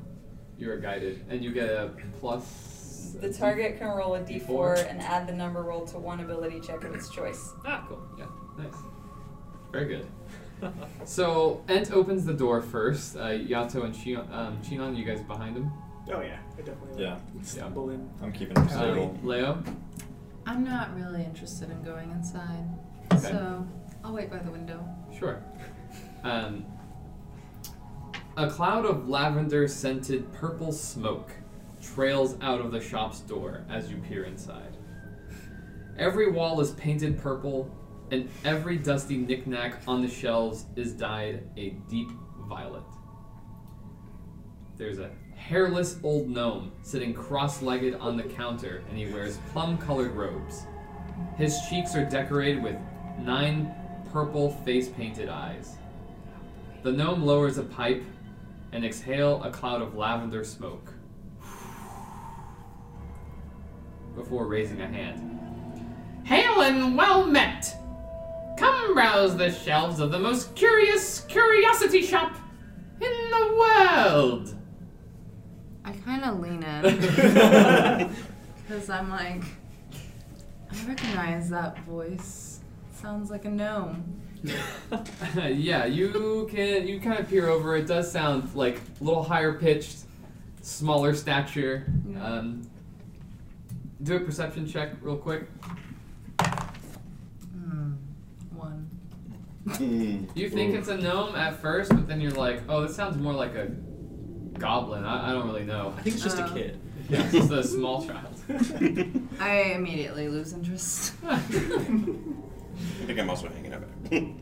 You 0.57 0.69
are 0.71 0.77
guided, 0.77 1.25
and 1.29 1.43
you 1.43 1.51
get 1.51 1.69
a 1.69 1.91
plus. 2.19 2.72
The 3.11 3.31
target 3.31 3.77
can 3.77 3.87
roll 3.87 4.15
a 4.15 4.19
D4. 4.21 4.47
d4 4.47 4.89
and 4.89 5.01
add 5.01 5.27
the 5.27 5.33
number 5.33 5.61
rolled 5.63 5.87
to 5.89 5.97
one 5.99 6.19
ability 6.21 6.59
check 6.61 6.83
of 6.83 6.93
its 6.95 7.09
choice. 7.09 7.51
Ah, 7.65 7.85
cool. 7.87 8.01
Yeah, 8.17 8.25
nice. 8.57 8.73
Very 9.71 9.85
good. 9.85 10.07
So 11.03 11.61
Ent 11.67 11.91
opens 11.91 12.23
the 12.25 12.33
door 12.33 12.61
first. 12.61 13.17
Uh, 13.17 13.31
Yato 13.31 13.83
and 13.83 13.93
Shion, 13.93 14.31
um, 14.31 14.57
Shinon, 14.63 14.95
you 14.95 15.03
guys 15.03 15.19
behind 15.21 15.57
him. 15.57 15.69
Oh 16.09 16.21
yeah, 16.21 16.37
I 16.57 16.61
definitely 16.61 17.03
Yeah. 17.03 17.17
like, 17.35 17.43
stumble 17.45 17.89
in. 17.89 18.09
I'm 18.21 18.31
keeping 18.31 18.55
him 18.55 18.63
Uh, 18.63 18.69
stable. 18.69 19.17
Leo. 19.23 19.61
I'm 20.45 20.63
not 20.63 20.95
really 20.95 21.23
interested 21.25 21.69
in 21.69 21.81
going 21.83 22.11
inside, 22.11 22.65
Okay. 23.13 23.21
so 23.31 23.67
I'll 24.05 24.13
wait 24.13 24.29
by 24.31 24.37
the 24.37 24.51
window. 24.51 24.79
Sure. 25.17 25.41
Um, 26.23 26.65
a 28.37 28.49
cloud 28.49 28.85
of 28.85 29.09
lavender 29.09 29.67
scented 29.67 30.31
purple 30.31 30.71
smoke 30.71 31.31
trails 31.83 32.35
out 32.41 32.61
of 32.61 32.71
the 32.71 32.81
shop's 32.81 33.19
door 33.21 33.65
as 33.69 33.89
you 33.89 33.97
peer 33.97 34.23
inside. 34.23 34.77
Every 35.97 36.31
wall 36.31 36.59
is 36.61 36.71
painted 36.71 37.19
purple, 37.19 37.69
and 38.11 38.29
every 38.45 38.77
dusty 38.77 39.17
knickknack 39.17 39.81
on 39.87 40.01
the 40.01 40.09
shelves 40.09 40.65
is 40.75 40.93
dyed 40.93 41.47
a 41.57 41.71
deep 41.89 42.09
violet. 42.47 42.83
There's 44.77 44.99
a 44.99 45.11
hairless 45.35 45.99
old 46.03 46.29
gnome 46.29 46.71
sitting 46.81 47.13
cross 47.13 47.61
legged 47.61 47.95
on 47.95 48.17
the 48.17 48.23
counter, 48.23 48.83
and 48.89 48.97
he 48.97 49.11
wears 49.11 49.37
plum 49.51 49.77
colored 49.77 50.13
robes. 50.13 50.63
His 51.37 51.57
cheeks 51.69 51.95
are 51.95 52.05
decorated 52.05 52.63
with 52.63 52.75
nine 53.19 53.73
purple 54.11 54.51
face 54.63 54.89
painted 54.89 55.29
eyes. 55.29 55.75
The 56.81 56.91
gnome 56.91 57.23
lowers 57.23 57.57
a 57.57 57.63
pipe 57.63 58.03
and 58.71 58.83
exhale 58.83 59.43
a 59.43 59.51
cloud 59.51 59.81
of 59.81 59.95
lavender 59.95 60.43
smoke 60.43 60.92
before 64.15 64.47
raising 64.47 64.81
a 64.81 64.87
hand. 64.87 65.29
Hail 66.23 66.61
and 66.61 66.97
well 66.97 67.25
met! 67.25 67.75
Come 68.57 68.93
browse 68.93 69.35
the 69.35 69.51
shelves 69.51 69.99
of 69.99 70.11
the 70.11 70.19
most 70.19 70.55
curious 70.55 71.21
curiosity 71.21 72.01
shop 72.01 72.35
in 73.01 73.11
the 73.31 73.55
world! 73.57 74.55
I 75.85 75.91
kind 75.91 76.23
of 76.23 76.39
lean 76.39 76.63
in 76.63 76.81
because 78.57 78.89
I'm 78.89 79.09
like, 79.09 79.43
I 80.71 80.87
recognize 80.87 81.49
that 81.49 81.77
voice. 81.79 82.61
Sounds 82.93 83.29
like 83.29 83.45
a 83.45 83.49
gnome. 83.49 84.21
yeah, 85.35 85.85
you 85.85 86.47
can 86.49 86.87
you 86.87 86.99
kind 86.99 87.19
of 87.19 87.29
peer 87.29 87.49
over. 87.49 87.75
It 87.75 87.87
does 87.87 88.11
sound 88.11 88.53
like 88.55 88.81
a 88.99 89.03
little 89.03 89.23
higher 89.23 89.53
pitched, 89.53 89.99
smaller 90.61 91.13
stature. 91.13 91.85
Yeah. 92.07 92.25
Um, 92.25 92.69
do 94.03 94.17
a 94.17 94.19
perception 94.19 94.67
check 94.67 94.91
real 95.01 95.17
quick. 95.17 95.47
Hmm. 96.41 97.93
One. 98.55 98.89
You 100.35 100.49
think 100.49 100.75
it's 100.75 100.89
a 100.89 100.97
gnome 100.97 101.35
at 101.35 101.59
first, 101.61 101.89
but 101.91 102.07
then 102.07 102.19
you're 102.21 102.31
like, 102.31 102.61
oh, 102.67 102.81
this 102.81 102.95
sounds 102.95 103.17
more 103.17 103.33
like 103.33 103.55
a 103.55 103.67
goblin. 104.59 105.05
I, 105.05 105.29
I 105.29 105.31
don't 105.31 105.47
really 105.47 105.63
know. 105.63 105.93
I 105.97 106.01
think 106.01 106.15
it's 106.15 106.23
just 106.23 106.39
a 106.39 106.45
Um, 106.45 106.53
kid. 106.53 106.79
Yeah, 107.09 107.21
it's 107.23 107.33
just 107.33 107.51
a 107.51 107.61
small 107.61 108.05
child. 108.07 108.33
I 109.37 109.73
immediately 109.75 110.29
lose 110.29 110.53
interest. 110.53 111.13
I 111.27 111.37
think 111.37 113.19
I'm 113.19 113.29
also 113.29 113.49
hanging 113.49 113.73
out. 113.73 113.83
Take 114.09 114.33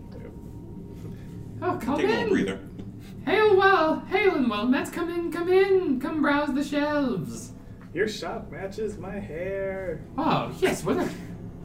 oh, 1.63 1.79
come 1.81 1.95
a 1.95 1.97
little 1.97 2.11
in. 2.23 2.29
breather. 2.29 2.59
Hail 3.25 3.57
well, 3.57 4.01
hail 4.01 4.35
and 4.35 4.47
well 4.47 4.67
met. 4.67 4.93
Come 4.93 5.09
in, 5.09 5.31
come 5.31 5.49
in, 5.49 5.99
come 5.99 6.21
browse 6.21 6.53
the 6.53 6.63
shelves. 6.63 7.50
Your 7.93 8.07
shop 8.07 8.49
matches 8.51 8.97
my 8.97 9.19
hair. 9.19 10.01
Oh 10.17 10.51
yes, 10.59 10.83
what 10.83 10.97
a 10.97 11.09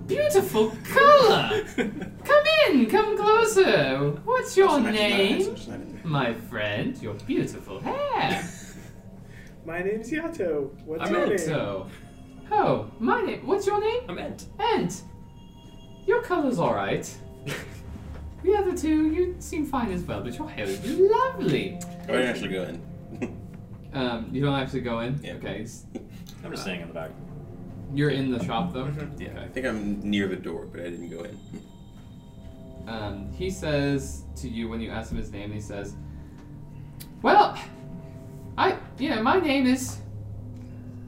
beautiful 0.07 0.73
color. 0.93 1.65
Come 1.77 2.45
in, 2.69 2.87
come 2.87 3.17
closer. 3.17 4.11
What's 4.25 4.57
your 4.57 4.69
Also 4.69 4.81
matches 4.83 4.99
name? 5.01 5.39
which 5.53 5.61
is 5.61 5.69
not 5.69 5.81
in 5.81 5.93
there. 5.93 6.01
My 6.05 6.35
friend, 6.35 7.01
your 7.01 7.15
beautiful 7.15 7.81
hair. 7.81 8.45
My 9.65 9.83
name's 9.83 10.11
Yato. 10.13 10.71
What's 10.85 11.03
I'm 11.03 11.13
your 11.15 11.27
name? 11.27 11.37
Ento. 11.39 11.89
Oh, 12.53 12.89
my 13.01 13.21
name. 13.23 13.45
What's 13.45 13.67
your 13.67 13.81
name? 13.81 14.03
I'm 14.09 14.17
Ent. 14.19 14.47
Ent. 14.61 15.03
Your 16.07 16.23
color's 16.23 16.61
alright. 16.61 17.13
The 18.45 18.55
other 18.55 18.77
two, 18.77 19.11
you 19.11 19.35
seem 19.41 19.67
fine 19.67 19.91
as 19.91 20.03
well, 20.03 20.21
but 20.21 20.39
your 20.39 20.49
hair 20.49 20.67
is 20.67 20.79
lovely. 20.89 21.81
I 22.05 22.07
didn't 22.07 22.27
actually 22.29 22.49
go 22.51 22.63
in. 22.63 22.83
Um, 23.95 24.29
you 24.31 24.43
don't 24.43 24.53
have 24.53 24.71
to 24.73 24.81
go 24.81 25.01
in. 25.01 25.19
Yeah. 25.23 25.33
Okay. 25.37 25.67
S- 26.47 26.49
I'm 26.49 26.53
just 26.53 26.63
staying 26.63 26.81
in 26.83 26.89
the 26.89 26.95
back. 26.95 27.11
You're 27.95 28.11
in 28.11 28.31
the 28.31 28.45
shop 28.45 28.73
though. 28.73 28.91
Yeah, 29.19 29.41
I 29.43 29.49
think 29.49 29.67
I'm 29.67 30.01
near 30.01 30.29
the 30.29 30.37
door, 30.37 30.67
but 30.67 30.81
I 30.81 30.85
didn't 30.91 31.11
go 31.11 31.25
in. 31.25 31.39
Um, 32.89 33.33
he 33.33 33.51
says 33.51 34.23
to 34.37 34.49
you 34.49 34.69
when 34.69 34.81
you 34.81 34.91
ask 34.91 35.11
him 35.11 35.19
his 35.19 35.31
name, 35.33 35.53
he 35.53 35.61
says, 35.61 35.95
"Well, 37.23 37.59
I, 38.59 38.77
you 38.99 39.11
know, 39.11 39.23
my 39.23 39.39
name 39.41 39.67
is, 39.67 39.99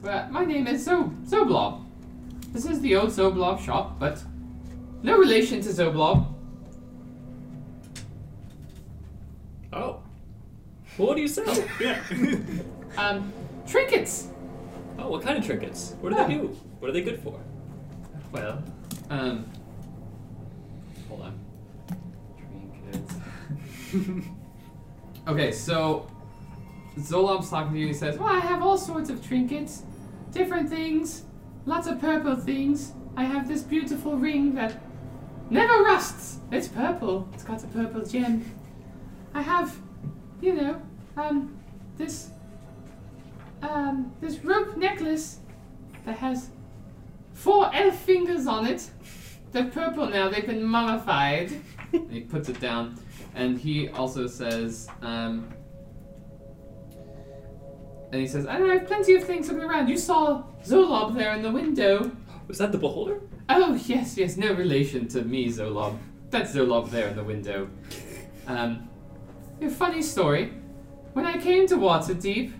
well, 0.02 0.28
my 0.30 0.44
name 0.44 0.66
is 0.66 0.84
so 0.84 1.04
Xoblob. 1.24 1.84
This 2.52 2.64
is 2.64 2.80
the 2.80 2.96
old 2.96 3.10
Xoblob 3.10 3.60
shop, 3.60 3.98
but 3.98 4.22
no 5.02 5.16
relation 5.18 5.60
to 5.62 5.68
Xoblob. 5.68 6.26
Oh. 9.72 10.02
Well, 10.96 11.08
what 11.08 11.16
do 11.16 11.22
you 11.22 11.28
sell? 11.28 11.54
Yeah. 11.80 12.02
Um, 12.96 13.32
trinkets. 13.64 14.26
Oh, 14.98 15.08
what 15.08 15.22
kind 15.22 15.38
of 15.38 15.44
trinkets? 15.44 15.94
What 16.00 16.10
do 16.10 16.16
they 16.16 16.34
do? 16.34 16.48
What 16.80 16.88
are 16.90 16.92
they 16.92 17.02
good 17.02 17.22
for? 17.22 17.40
Well, 18.32 18.62
um, 19.10 19.46
hold 21.08 21.22
on. 21.22 21.40
Trinkets. 22.36 23.14
okay, 25.28 25.52
so 25.52 26.10
Xoblob's 26.98 27.48
talking 27.48 27.72
to 27.74 27.78
you. 27.78 27.86
He 27.86 27.92
says, 27.92 28.18
"Well, 28.18 28.28
I 28.28 28.40
have 28.40 28.62
all 28.62 28.76
sorts 28.76 29.08
of 29.08 29.24
trinkets, 29.26 29.84
different 30.32 30.68
things, 30.68 31.24
lots 31.64 31.86
of 31.86 32.00
purple 32.00 32.34
things. 32.36 32.92
I 33.16 33.24
have 33.24 33.48
this 33.48 33.62
beautiful 33.62 34.16
ring 34.16 34.54
that 34.54 34.80
never 35.50 35.82
rusts. 35.84 36.38
It's 36.50 36.68
purple. 36.68 37.28
It's 37.34 37.44
got 37.44 37.62
a 37.62 37.66
purple 37.68 38.04
gem. 38.04 38.44
I 39.34 39.42
have, 39.42 39.76
you 40.40 40.54
know, 40.54 40.82
um, 41.16 41.56
this, 41.96 42.30
um, 43.62 44.12
this 44.20 44.38
rope 44.38 44.76
necklace 44.76 45.38
that 46.04 46.16
has 46.18 46.50
four 47.32 47.74
elf 47.74 47.96
fingers 47.96 48.46
on 48.46 48.66
it. 48.66 48.90
They're 49.52 49.70
purple 49.70 50.06
now. 50.06 50.28
They've 50.28 50.46
been 50.46 50.64
mummified." 50.64 51.52
And 51.92 52.10
he 52.10 52.20
puts 52.20 52.48
it 52.48 52.60
down, 52.60 52.98
and 53.34 53.58
he 53.58 53.88
also 53.88 54.26
says, 54.26 54.88
um, 55.02 55.48
and 58.12 58.20
he 58.20 58.26
says, 58.26 58.46
"And 58.46 58.64
I 58.64 58.74
have 58.74 58.86
plenty 58.86 59.14
of 59.14 59.24
things 59.24 59.48
looking 59.48 59.64
around. 59.64 59.88
You 59.88 59.96
saw 59.96 60.44
Xoblob 60.64 61.14
there 61.14 61.34
in 61.34 61.42
the 61.42 61.50
window. 61.50 62.10
Was 62.46 62.58
that 62.58 62.72
the 62.72 62.78
beholder? 62.78 63.20
Oh 63.48 63.74
yes, 63.86 64.16
yes. 64.16 64.36
No 64.36 64.52
relation 64.52 65.08
to 65.08 65.22
me, 65.22 65.48
Xoblob. 65.48 65.96
That's 66.30 66.54
Xoblob 66.54 66.90
there 66.90 67.08
in 67.08 67.16
the 67.16 67.24
window. 67.24 67.68
Um, 68.46 68.88
a 69.60 69.68
funny 69.68 70.02
story. 70.02 70.52
When 71.12 71.24
I 71.26 71.38
came 71.38 71.66
to 71.68 71.76
Waterdeep, 71.76 72.52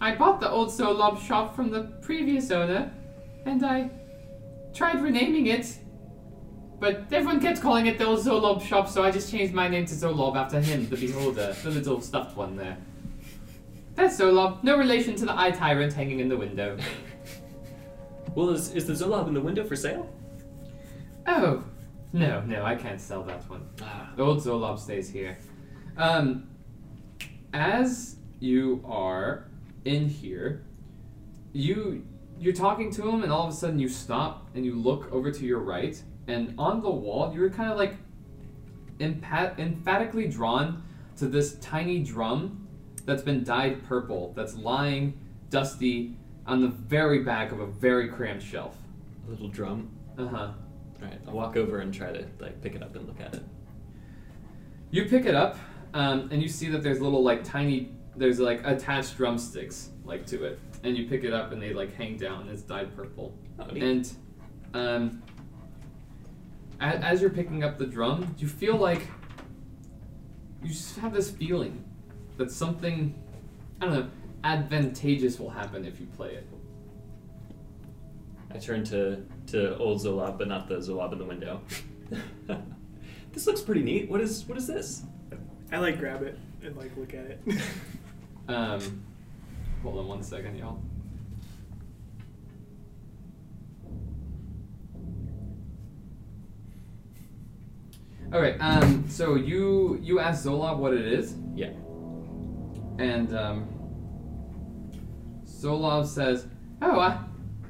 I 0.00 0.14
bought 0.14 0.40
the 0.40 0.50
old 0.50 0.68
Xoblob 0.68 1.20
shop 1.20 1.54
from 1.54 1.70
the 1.70 1.82
previous 2.00 2.50
owner, 2.50 2.90
and 3.44 3.64
I 3.64 3.90
tried 4.72 5.02
renaming 5.02 5.46
it, 5.46 5.76
but 6.78 7.04
everyone 7.12 7.40
kept 7.40 7.60
calling 7.60 7.86
it 7.86 7.98
the 7.98 8.06
old 8.06 8.20
Xoblob 8.20 8.62
shop, 8.62 8.88
so 8.88 9.02
I 9.02 9.10
just 9.10 9.30
changed 9.30 9.52
my 9.52 9.68
name 9.68 9.84
to 9.86 9.94
Xoblob 9.94 10.36
after 10.36 10.60
him, 10.60 10.88
the 10.88 10.96
beholder, 10.96 11.54
the 11.62 11.70
little 11.70 12.00
stuffed 12.00 12.36
one 12.36 12.56
there. 12.56 12.78
That's 13.94 14.18
Xoblob, 14.18 14.64
no 14.64 14.78
relation 14.78 15.16
to 15.16 15.26
the 15.26 15.38
eye 15.38 15.50
tyrant 15.50 15.92
hanging 15.92 16.20
in 16.20 16.28
the 16.28 16.36
window. 16.36 16.78
Well, 18.34 18.50
is, 18.50 18.72
is 18.74 18.86
the 18.86 18.92
Xoblob 18.92 19.26
in 19.26 19.34
the 19.34 19.40
window 19.40 19.64
for 19.64 19.74
sale? 19.74 20.08
Oh, 21.26 21.64
no, 22.12 22.40
no, 22.42 22.64
I 22.64 22.76
can't 22.76 23.00
sell 23.00 23.24
that 23.24 23.42
one. 23.50 23.68
The 24.16 24.22
old 24.22 24.38
Xoblob 24.38 24.78
stays 24.78 25.10
here. 25.10 25.36
Um, 25.96 26.48
as 27.52 28.16
you 28.38 28.84
are 28.86 29.49
in 29.84 30.08
here, 30.08 30.64
you 31.52 32.06
you're 32.38 32.54
talking 32.54 32.90
to 32.92 33.08
him, 33.08 33.22
and 33.22 33.30
all 33.30 33.46
of 33.46 33.52
a 33.52 33.56
sudden 33.56 33.78
you 33.78 33.88
stop 33.88 34.48
and 34.54 34.64
you 34.64 34.74
look 34.74 35.12
over 35.12 35.30
to 35.30 35.44
your 35.44 35.58
right, 35.58 36.02
and 36.26 36.54
on 36.58 36.80
the 36.80 36.90
wall 36.90 37.32
you're 37.34 37.50
kind 37.50 37.70
of 37.70 37.76
like 37.78 37.96
emphatically 39.00 40.26
drawn 40.26 40.82
to 41.16 41.26
this 41.26 41.54
tiny 41.56 42.02
drum 42.02 42.66
that's 43.04 43.22
been 43.22 43.42
dyed 43.44 43.82
purple 43.84 44.32
that's 44.36 44.54
lying 44.56 45.18
dusty 45.48 46.16
on 46.46 46.60
the 46.60 46.68
very 46.68 47.22
back 47.22 47.52
of 47.52 47.60
a 47.60 47.66
very 47.66 48.08
cramped 48.08 48.44
shelf. 48.44 48.76
A 49.26 49.30
little 49.30 49.48
drum. 49.48 49.90
Uh 50.18 50.26
huh. 50.26 50.52
Alright, 51.02 51.20
I'll 51.26 51.34
walk 51.34 51.56
over 51.56 51.80
and 51.80 51.92
try 51.92 52.12
to 52.12 52.26
like 52.40 52.60
pick 52.62 52.74
it 52.74 52.82
up 52.82 52.94
and 52.96 53.06
look 53.06 53.20
at 53.20 53.34
it. 53.34 53.42
You 54.90 55.04
pick 55.06 55.24
it 55.24 55.34
up, 55.34 55.56
um, 55.94 56.28
and 56.30 56.42
you 56.42 56.48
see 56.48 56.68
that 56.68 56.82
there's 56.82 57.00
little 57.00 57.22
like 57.22 57.44
tiny, 57.44 57.92
there's 58.20 58.38
like 58.38 58.60
attached 58.66 59.16
drumsticks 59.16 59.88
like 60.04 60.26
to 60.26 60.44
it, 60.44 60.60
and 60.84 60.96
you 60.96 61.08
pick 61.08 61.24
it 61.24 61.32
up 61.32 61.52
and 61.52 61.60
they 61.60 61.72
like 61.72 61.96
hang 61.96 62.18
down. 62.18 62.48
It's 62.48 62.62
dyed 62.62 62.94
purple, 62.94 63.34
Oh, 63.58 63.64
and 63.64 64.12
um, 64.74 65.22
as, 66.80 67.02
as 67.02 67.20
you're 67.22 67.30
picking 67.30 67.64
up 67.64 67.78
the 67.78 67.86
drum, 67.86 68.34
you 68.38 68.46
feel 68.46 68.76
like 68.76 69.02
you 70.62 70.68
just 70.68 70.98
have 70.98 71.14
this 71.14 71.30
feeling 71.30 71.82
that 72.36 72.50
something, 72.50 73.14
I 73.80 73.86
don't 73.86 73.94
know, 73.94 74.10
advantageous 74.44 75.40
will 75.40 75.50
happen 75.50 75.86
if 75.86 75.98
you 75.98 76.06
play 76.06 76.34
it. 76.34 76.46
I 78.54 78.58
turn 78.58 78.84
to 78.84 79.24
to 79.46 79.78
old 79.78 80.02
Xoblob, 80.02 80.36
but 80.36 80.46
not 80.46 80.68
the 80.68 80.76
Xoblob 80.76 81.12
in 81.12 81.18
the 81.18 81.24
window. 81.24 81.62
this 83.32 83.46
looks 83.46 83.62
pretty 83.62 83.82
neat. 83.82 84.10
What 84.10 84.20
is 84.20 84.44
what 84.44 84.58
is 84.58 84.66
this? 84.66 85.04
I 85.72 85.78
like 85.78 85.98
grab 85.98 86.22
it 86.22 86.36
and 86.62 86.76
like 86.76 86.94
look 86.98 87.14
at 87.14 87.24
it. 87.24 87.40
Um, 88.50 89.02
hold 89.82 89.98
on 89.98 90.08
one 90.08 90.22
second, 90.24 90.56
y'all. 90.58 90.80
All 98.32 98.40
right. 98.40 98.56
Um. 98.60 99.08
So 99.08 99.34
you 99.34 99.98
you 100.02 100.20
ask 100.20 100.44
Xoblob 100.44 100.78
what 100.78 100.94
it 100.94 101.06
is, 101.06 101.34
Yeah. 101.54 101.70
and 102.98 103.34
um, 103.36 103.68
Xoblob 105.44 106.06
says, 106.06 106.46
"Oh, 106.80 107.00
I, 107.00 107.18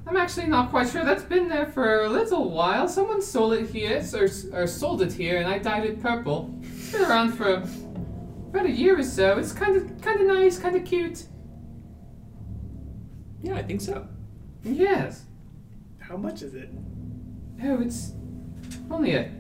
I'm 0.07 0.17
actually 0.17 0.47
not 0.49 0.71
quite 0.71 0.89
sure. 0.89 1.05
That's 1.05 1.23
been 1.23 1.49
there 1.49 1.67
for 1.67 2.03
a 2.05 2.09
little 2.09 2.51
while. 2.51 2.89
Someone 2.89 3.23
sold 3.23 3.55
it 3.55 3.71
here, 3.71 4.03
or, 4.15 4.29
or 4.53 4.67
sold 4.67 5.01
it 5.03 5.13
here, 5.13 5.39
and 5.39 5.47
I 5.49 5.59
dyed 5.59 5.85
it 5.87 6.03
purple. 6.03 6.55
It's 6.63 6.93
been 6.93 7.03
around 7.03 7.33
for 7.33 7.63
about 8.51 8.67
a 8.67 8.71
year 8.71 8.99
or 8.99 9.03
so. 9.03 9.39
It's 9.39 9.53
kind 9.53 9.77
of, 9.77 10.01
kind 10.03 10.21
of 10.21 10.27
nice, 10.27 10.59
kind 10.59 10.77
of 10.77 10.85
cute. 10.85 11.25
Yeah, 13.43 13.55
I 13.55 13.63
think 13.63 13.81
so. 13.81 14.07
Yes. 14.63 15.25
How 15.99 16.17
much 16.17 16.43
is 16.43 16.55
it? 16.55 16.71
Oh, 17.63 17.81
it's 17.81 18.13
only 18.91 19.15
a. 19.15 19.31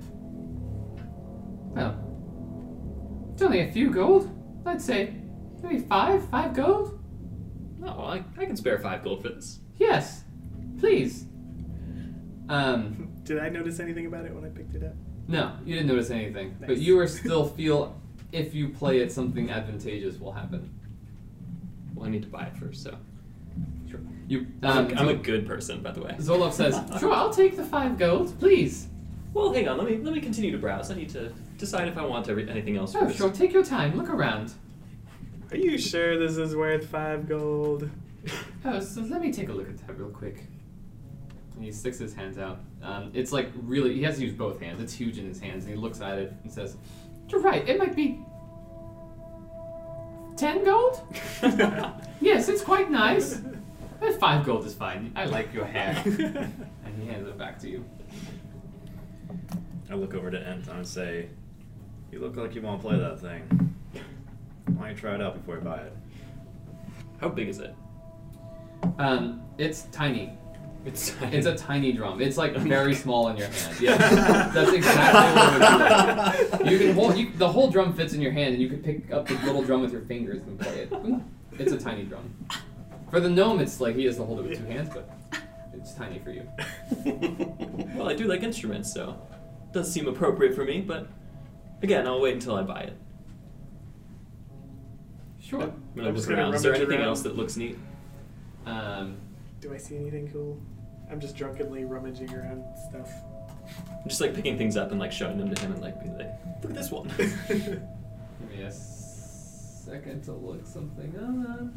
Well, 1.74 3.30
it's 3.32 3.42
only 3.42 3.60
a 3.60 3.72
few 3.72 3.90
gold. 3.90 4.30
I'd 4.64 4.80
say 4.80 5.14
maybe 5.62 5.80
five, 5.80 6.28
five 6.30 6.54
gold. 6.54 6.98
Oh, 7.84 8.02
I, 8.04 8.22
I 8.38 8.44
can 8.44 8.56
spare 8.56 8.78
five 8.78 9.02
gold 9.02 9.22
for 9.22 9.30
this. 9.30 9.60
Yes, 9.78 10.24
please. 10.78 11.26
Um, 12.48 13.10
Did 13.22 13.38
I 13.38 13.48
notice 13.48 13.80
anything 13.80 14.06
about 14.06 14.24
it 14.24 14.34
when 14.34 14.44
I 14.44 14.48
picked 14.48 14.74
it 14.74 14.84
up? 14.84 14.94
no, 15.28 15.52
you 15.64 15.74
didn't 15.74 15.86
notice 15.86 16.10
anything, 16.10 16.56
but 16.66 16.78
you 16.78 16.98
are 16.98 17.06
still 17.06 17.46
feel 17.46 17.99
if 18.32 18.54
you 18.54 18.68
play 18.68 19.00
it, 19.00 19.12
something 19.12 19.50
advantageous 19.50 20.18
will 20.18 20.32
happen. 20.32 20.68
Well, 21.94 22.06
I 22.06 22.10
need 22.10 22.22
to 22.22 22.28
buy 22.28 22.44
it 22.44 22.56
first, 22.56 22.82
so. 22.82 22.96
Sure. 23.90 24.00
You. 24.28 24.46
I'm, 24.62 24.86
Um, 24.86 24.90
a, 24.92 24.94
I'm 25.00 25.08
a 25.08 25.14
good 25.14 25.46
person, 25.46 25.82
by 25.82 25.90
the 25.92 26.02
way. 26.02 26.14
Xoblob 26.18 26.52
says, 26.52 26.80
"Sure, 27.00 27.12
I'll 27.12 27.30
take 27.32 27.56
the 27.56 27.64
five 27.64 27.98
gold, 27.98 28.38
please." 28.38 28.86
Well, 29.34 29.52
hang 29.52 29.68
on. 29.68 29.78
Let 29.78 29.88
me 29.88 29.96
let 29.98 30.14
me 30.14 30.20
continue 30.20 30.50
to 30.52 30.58
browse. 30.58 30.90
I 30.90 30.94
need 30.94 31.10
to 31.10 31.32
decide 31.58 31.88
if 31.88 31.96
I 31.98 32.04
want 32.04 32.28
every, 32.28 32.48
anything 32.48 32.76
else 32.76 32.94
Oh, 32.96 33.00
first. 33.00 33.18
sure. 33.18 33.30
Take 33.30 33.52
your 33.52 33.64
time. 33.64 33.96
Look 33.96 34.08
around. 34.10 34.52
Are 35.50 35.56
you 35.56 35.76
sure 35.78 36.18
this 36.18 36.36
is 36.36 36.54
worth 36.54 36.86
five 36.86 37.28
gold? 37.28 37.88
Oh, 38.62 38.78
so 38.78 39.00
let 39.00 39.22
me 39.22 39.32
take 39.32 39.48
a 39.48 39.52
look 39.52 39.66
at 39.70 39.78
that 39.86 39.98
real 39.98 40.10
quick. 40.10 40.44
And 41.54 41.64
he 41.64 41.72
sticks 41.72 41.98
his 41.98 42.12
hands 42.12 42.36
out. 42.36 42.60
Um, 42.82 43.10
it's 43.14 43.32
like 43.32 43.48
really, 43.62 43.94
he 43.94 44.02
has 44.02 44.18
to 44.18 44.22
use 44.22 44.34
both 44.34 44.60
hands. 44.60 44.82
It's 44.82 44.92
huge 44.92 45.16
in 45.16 45.26
his 45.26 45.40
hands. 45.40 45.64
And 45.64 45.72
he 45.74 45.80
looks 45.80 46.02
at 46.02 46.18
it 46.18 46.34
and 46.42 46.52
says, 46.52 46.76
You're 47.30 47.40
right, 47.40 47.66
it 47.68 47.78
might 47.78 47.94
be 47.94 48.20
10 50.36 50.64
gold? 50.64 51.00
yes, 52.20 52.48
it's 52.48 52.62
quite 52.62 52.90
nice. 52.90 53.40
Eh, 54.02 54.12
Five 54.16 54.46
gold 54.46 54.64
is 54.64 54.72
fine. 54.72 55.12
I 55.14 55.26
like 55.26 55.52
your 55.52 55.66
hair. 55.66 55.94
and 56.06 56.98
he 56.98 57.06
hands 57.06 57.28
it 57.28 57.36
back 57.36 57.58
to 57.58 57.68
you. 57.68 57.84
I 59.90 59.94
look 59.94 60.14
over 60.14 60.30
to 60.30 60.38
Enton 60.38 60.78
and 60.78 60.88
say, 60.88 61.28
"You 62.10 62.20
look 62.20 62.34
like 62.34 62.54
you 62.54 62.62
want 62.62 62.80
to 62.80 62.88
play 62.88 62.98
that 62.98 63.20
thing. 63.20 63.42
Why 64.68 64.86
don't 64.86 64.90
you 64.92 64.94
try 64.96 65.16
it 65.16 65.20
out 65.20 65.34
before 65.34 65.56
you 65.56 65.60
buy 65.60 65.80
it?" 65.82 65.92
How 67.20 67.28
big 67.28 67.48
is 67.48 67.58
it? 67.58 67.74
Um, 68.98 69.42
it's 69.58 69.82
tiny. 69.92 70.32
It's 70.84 71.14
It's 71.22 71.46
a 71.46 71.56
tiny 71.56 71.92
drum. 71.92 72.20
It's 72.22 72.36
like 72.38 72.56
very 72.56 72.94
small 72.94 73.28
in 73.28 73.36
your 73.36 73.48
hand. 73.48 73.80
Yeah, 73.80 73.96
that's 74.54 74.72
exactly 74.72 75.58
what 75.60 76.52
it 76.52 76.60
would. 76.62 76.70
You 76.70 76.78
can 76.78 76.94
hold 76.94 77.16
you, 77.18 77.30
the 77.36 77.48
whole 77.48 77.70
drum 77.70 77.92
fits 77.92 78.14
in 78.14 78.20
your 78.20 78.32
hand, 78.32 78.54
and 78.54 78.62
you 78.62 78.68
can 78.68 78.82
pick 78.82 79.12
up 79.12 79.26
the 79.26 79.34
little 79.44 79.62
drum 79.62 79.82
with 79.82 79.92
your 79.92 80.00
fingers 80.02 80.42
and 80.42 80.58
play 80.58 80.88
it. 80.90 80.92
It's 81.58 81.72
a 81.72 81.78
tiny 81.78 82.04
drum. 82.04 82.34
For 83.10 83.20
the 83.20 83.28
gnome, 83.28 83.60
it's 83.60 83.80
like 83.80 83.96
he 83.96 84.04
has 84.06 84.16
to 84.16 84.24
hold 84.24 84.40
it 84.40 84.48
with 84.48 84.58
two 84.58 84.64
hands, 84.64 84.88
but 84.92 85.10
it's 85.74 85.92
tiny 85.94 86.18
for 86.20 86.30
you. 86.30 86.48
well, 87.94 88.08
I 88.08 88.14
do 88.14 88.24
like 88.26 88.42
instruments, 88.42 88.92
so 88.92 89.20
it 89.64 89.72
does 89.74 89.92
seem 89.92 90.08
appropriate 90.08 90.54
for 90.54 90.64
me. 90.64 90.80
But 90.80 91.08
again, 91.82 92.06
I'll 92.06 92.20
wait 92.20 92.34
until 92.34 92.54
I 92.56 92.62
buy 92.62 92.80
it. 92.82 92.96
Sure. 95.42 95.62
I'm 95.62 95.82
gonna 95.96 96.08
I'm 96.08 96.14
just 96.14 96.28
look 96.28 96.36
gonna 96.36 96.48
around. 96.48 96.54
Is 96.54 96.62
there 96.62 96.74
anything 96.74 96.98
around. 97.00 97.08
else 97.08 97.22
that 97.22 97.36
looks 97.36 97.56
neat? 97.56 97.76
Um, 98.66 99.16
Do 99.60 99.74
I 99.74 99.76
see 99.76 99.96
anything 99.96 100.30
cool? 100.32 100.60
I'm 101.10 101.20
just 101.20 101.36
drunkenly 101.36 101.84
rummaging 101.84 102.32
around 102.32 102.64
stuff. 102.88 103.10
I'm 103.88 104.08
just 104.08 104.20
like 104.20 104.34
picking 104.34 104.56
things 104.58 104.76
up 104.76 104.90
and 104.90 105.00
like 105.00 105.12
showing 105.12 105.38
them 105.38 105.52
to 105.54 105.60
him 105.60 105.72
and 105.72 105.80
like 105.82 106.00
being 106.00 106.16
like, 106.16 106.30
look 106.62 106.70
at 106.72 106.76
this 106.76 106.90
one. 106.90 107.08
give 107.18 107.80
me 108.50 108.62
a 108.62 108.66
s- 108.66 109.82
second 109.84 110.22
to 110.24 110.32
look 110.32 110.66
something 110.66 111.72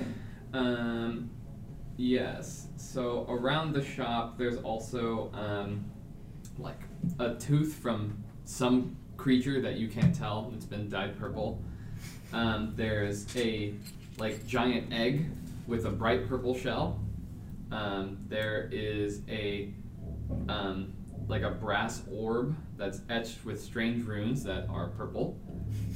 up. 0.00 0.06
Um, 0.52 1.30
yes. 1.96 2.66
So 2.76 3.26
around 3.28 3.72
the 3.72 3.84
shop, 3.84 4.38
there's 4.38 4.58
also 4.58 5.30
um, 5.32 5.84
like 6.58 6.80
a 7.18 7.34
tooth 7.34 7.74
from 7.74 8.22
some 8.44 8.96
creature 9.16 9.60
that 9.60 9.74
you 9.76 9.88
can't 9.88 10.14
tell. 10.14 10.52
It's 10.54 10.64
been 10.64 10.88
dyed 10.88 11.18
purple. 11.18 11.62
Um, 12.32 12.72
there's 12.76 13.26
a 13.36 13.74
like 14.18 14.46
giant 14.46 14.92
egg 14.92 15.26
with 15.66 15.86
a 15.86 15.90
bright 15.90 16.28
purple 16.28 16.56
shell. 16.56 16.98
Um, 17.72 18.18
there 18.28 18.68
is 18.72 19.22
a 19.28 19.72
um, 20.48 20.92
like 21.28 21.42
a 21.42 21.50
brass 21.50 22.02
orb 22.10 22.56
that's 22.76 23.02
etched 23.08 23.44
with 23.44 23.62
strange 23.62 24.04
runes 24.04 24.42
that 24.44 24.68
are 24.68 24.88
purple. 24.88 25.38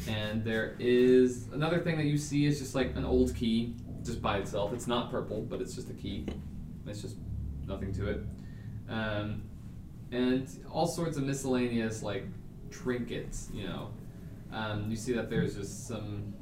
And 0.09 0.44
there 0.44 0.77
is 0.78 1.49
another 1.53 1.81
thing 1.81 1.97
that 1.97 2.07
you 2.07 2.17
see 2.17 2.47
is 2.47 2.61
just 2.61 2.75
like 2.75 2.94
an 2.94 3.05
old 3.05 3.35
key, 3.35 3.75
just 4.05 4.23
by 4.23 4.39
itself. 4.39 4.73
It's 4.73 4.86
not 4.86 5.11
purple, 5.11 5.43
but 5.43 5.61
it's 5.61 5.75
just 5.75 5.91
a 5.91 5.94
key. 5.94 6.27
It's 6.86 7.03
just 7.03 7.17
nothing 7.67 7.93
to 7.94 8.09
it. 8.11 8.20
Um, 8.89 9.43
and 10.12 10.49
all 10.70 10.86
sorts 10.86 11.17
of 11.17 11.25
miscellaneous 11.25 12.03
like 12.03 12.27
trinkets, 12.70 13.51
you 13.53 13.67
know. 13.67 13.91
Um, 14.53 14.89
you 14.89 14.97
see 14.97 15.12
that 15.15 15.28
there's 15.28 15.57
just 15.57 15.89
some 15.89 16.33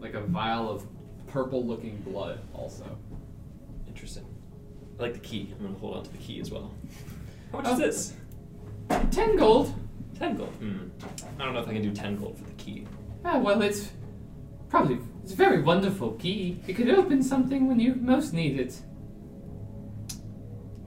like 0.00 0.14
a 0.14 0.20
vial 0.22 0.68
of 0.68 0.84
purple-looking 1.28 1.98
blood 1.98 2.40
also. 2.52 2.98
Interesting. 3.86 4.26
I 4.98 5.02
like 5.02 5.12
the 5.14 5.20
key. 5.20 5.52
I'm 5.58 5.66
gonna 5.66 5.78
hold 5.78 5.96
on 5.98 6.02
to 6.04 6.10
the 6.12 6.18
key 6.18 6.40
as 6.40 6.50
well. 6.50 6.72
How 7.52 7.58
much 7.58 7.66
Oh. 7.68 7.72
is 7.72 7.78
this? 7.78 8.14
Ten 9.10 9.36
gold. 9.36 9.74
Ten 10.18 10.36
gold. 10.36 10.50
Hmm. 10.54 10.88
I 11.38 11.44
don't 11.44 11.54
know 11.54 11.60
if 11.60 11.68
I 11.68 11.72
can 11.72 11.82
do 11.82 11.92
ten 11.92 12.16
gold 12.16 12.38
for 12.38 12.44
the 12.44 12.52
key. 12.54 12.86
Ah, 13.24 13.38
well, 13.38 13.60
it's 13.62 13.92
probably 14.68 14.98
it's 15.22 15.32
a 15.32 15.36
very 15.36 15.60
wonderful 15.62 16.12
key. 16.12 16.60
It 16.66 16.74
could 16.74 16.88
open 16.88 17.22
something 17.22 17.66
when 17.68 17.78
you 17.80 17.94
most 17.96 18.32
need 18.32 18.58
it. 18.58 18.80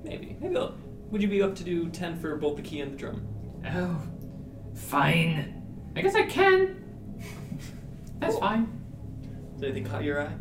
Maybe. 0.04 0.38
Maybe 0.40 0.56
I'll. 0.58 0.76
Would 1.12 1.22
you 1.22 1.28
be 1.28 1.42
up 1.42 1.56
to 1.56 1.64
do 1.64 1.90
ten 1.90 2.18
for 2.20 2.36
both 2.38 2.56
the 2.56 2.62
key 2.62 2.82
and 2.82 2.94
the 2.94 2.98
drum? 2.98 3.28
Oh, 3.68 4.02
fine. 4.76 5.62
I 5.96 6.02
guess 6.02 6.16
I 6.16 6.24
can. 6.24 6.84
That's 8.20 8.38
fine. 8.38 8.68
Did 9.60 9.72
anything 9.72 9.86
caught 9.92 10.04
your 10.04 10.22
eye? 10.22 10.32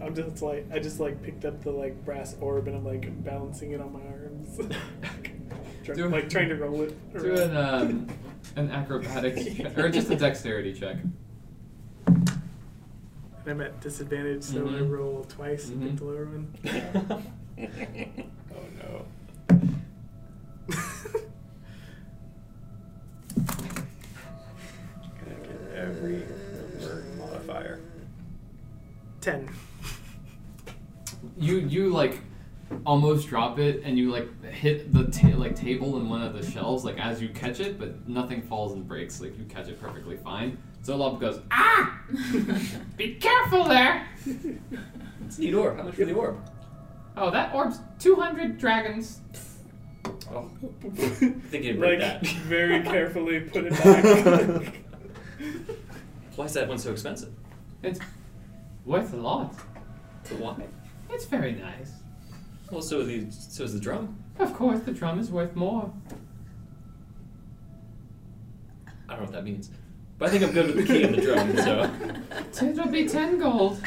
I'm 0.00 0.14
just 0.14 0.42
like 0.42 0.66
I 0.72 0.78
just 0.78 1.00
like 1.00 1.22
picked 1.22 1.44
up 1.44 1.62
the 1.62 1.70
like 1.70 2.04
brass 2.04 2.36
orb 2.40 2.68
and 2.68 2.76
I'm 2.76 2.84
like 2.84 3.24
balancing 3.24 3.72
it 3.72 3.80
on 3.80 3.92
my 3.92 4.00
arms, 4.00 4.58
Try- 5.84 5.94
Do- 5.94 6.08
like 6.08 6.28
trying 6.30 6.48
to 6.50 6.56
roll 6.56 6.82
it. 6.82 7.18
Do 7.18 7.34
an 7.36 7.56
um, 7.56 8.06
an 8.56 8.70
acrobatics 8.70 9.44
check, 9.56 9.76
or 9.78 9.88
just 9.88 10.10
a 10.10 10.16
dexterity 10.16 10.72
check. 10.72 10.96
And 12.06 12.40
I'm 13.46 13.60
at 13.62 13.80
disadvantage, 13.80 14.42
so 14.44 14.66
I 14.66 14.70
Mhm. 14.72 14.90
roll 14.90 15.24
twice 15.24 15.68
and 15.68 15.82
Mhm. 15.82 15.86
get 15.86 15.96
the 15.96 16.04
lower 16.04 16.26
one. 16.26 16.46
oh 18.52 18.64
no. 18.78 19.04
Gonna 25.24 25.36
get 25.42 25.74
every 25.76 26.22
number 26.78 27.04
modifier. 27.18 27.80
Ten. 29.20 29.48
You 31.38 31.58
you 31.58 31.88
like 31.90 32.20
almost 32.84 33.28
drop 33.28 33.58
it, 33.58 33.82
and 33.84 33.96
you 33.96 34.10
like 34.10 34.44
hit 34.44 34.92
the 34.92 35.04
ta- 35.04 35.36
like 35.36 35.54
table 35.56 35.98
in 35.98 36.08
one 36.08 36.22
of 36.22 36.34
the 36.34 36.48
shelves 36.48 36.84
like 36.84 36.98
as 36.98 37.20
you 37.22 37.28
catch 37.30 37.60
it, 37.60 37.78
but 37.78 38.08
nothing 38.08 38.42
falls 38.42 38.72
and 38.72 38.86
breaks. 38.86 39.20
Like 39.20 39.38
you 39.38 39.44
catch 39.44 39.68
it 39.68 39.80
perfectly 39.80 40.16
fine. 40.16 40.58
So 40.82 40.96
Xoblob 40.96 41.20
goes 41.20 41.40
ah! 41.50 42.00
Be 42.96 43.14
careful 43.14 43.64
there. 43.64 44.06
It's 45.24 45.38
a 45.38 45.40
neat 45.40 45.54
orb. 45.54 45.76
How 45.76 45.84
much 45.84 45.94
for 45.94 46.04
the 46.04 46.14
orb? 46.14 46.38
Oh, 47.16 47.30
that 47.30 47.54
orb's 47.54 47.80
two 47.98 48.14
hundred 48.16 48.58
dragons. 48.58 49.20
Oh. 50.30 50.50
I 50.84 50.88
think 50.88 51.64
you'd 51.64 51.78
break 51.78 52.00
like 52.00 52.22
that. 52.22 52.26
very 52.42 52.82
carefully 52.82 53.40
put 53.40 53.64
it 53.66 53.72
back. 54.64 54.74
Why 56.36 56.44
is 56.44 56.52
that 56.54 56.68
one 56.68 56.78
so 56.78 56.92
expensive? 56.92 57.32
It's 57.82 57.98
worth 58.84 59.12
a 59.12 59.16
lot. 59.16 59.54
But 60.24 60.38
why? 60.38 60.56
It's 61.10 61.24
very 61.26 61.52
nice. 61.52 61.92
Well, 62.70 62.82
so 62.82 63.02
the 63.02 63.30
so 63.30 63.64
is 63.64 63.72
the 63.74 63.80
drum. 63.80 64.16
Of 64.38 64.54
course, 64.54 64.80
the 64.80 64.92
drum 64.92 65.18
is 65.18 65.30
worth 65.30 65.56
more. 65.56 65.92
I 69.08 69.12
don't 69.12 69.20
know 69.20 69.24
what 69.24 69.32
that 69.32 69.44
means, 69.44 69.70
but 70.18 70.28
I 70.28 70.30
think 70.32 70.44
I'm 70.44 70.52
good 70.52 70.66
with 70.74 70.76
the 70.76 70.92
key 70.92 71.02
and 71.04 71.14
the 71.14 71.22
drum. 71.22 71.56
So, 71.56 71.90
So 72.52 72.66
it'll 72.66 72.88
be 72.88 73.08
ten 73.08 73.38
gold. 73.38 73.80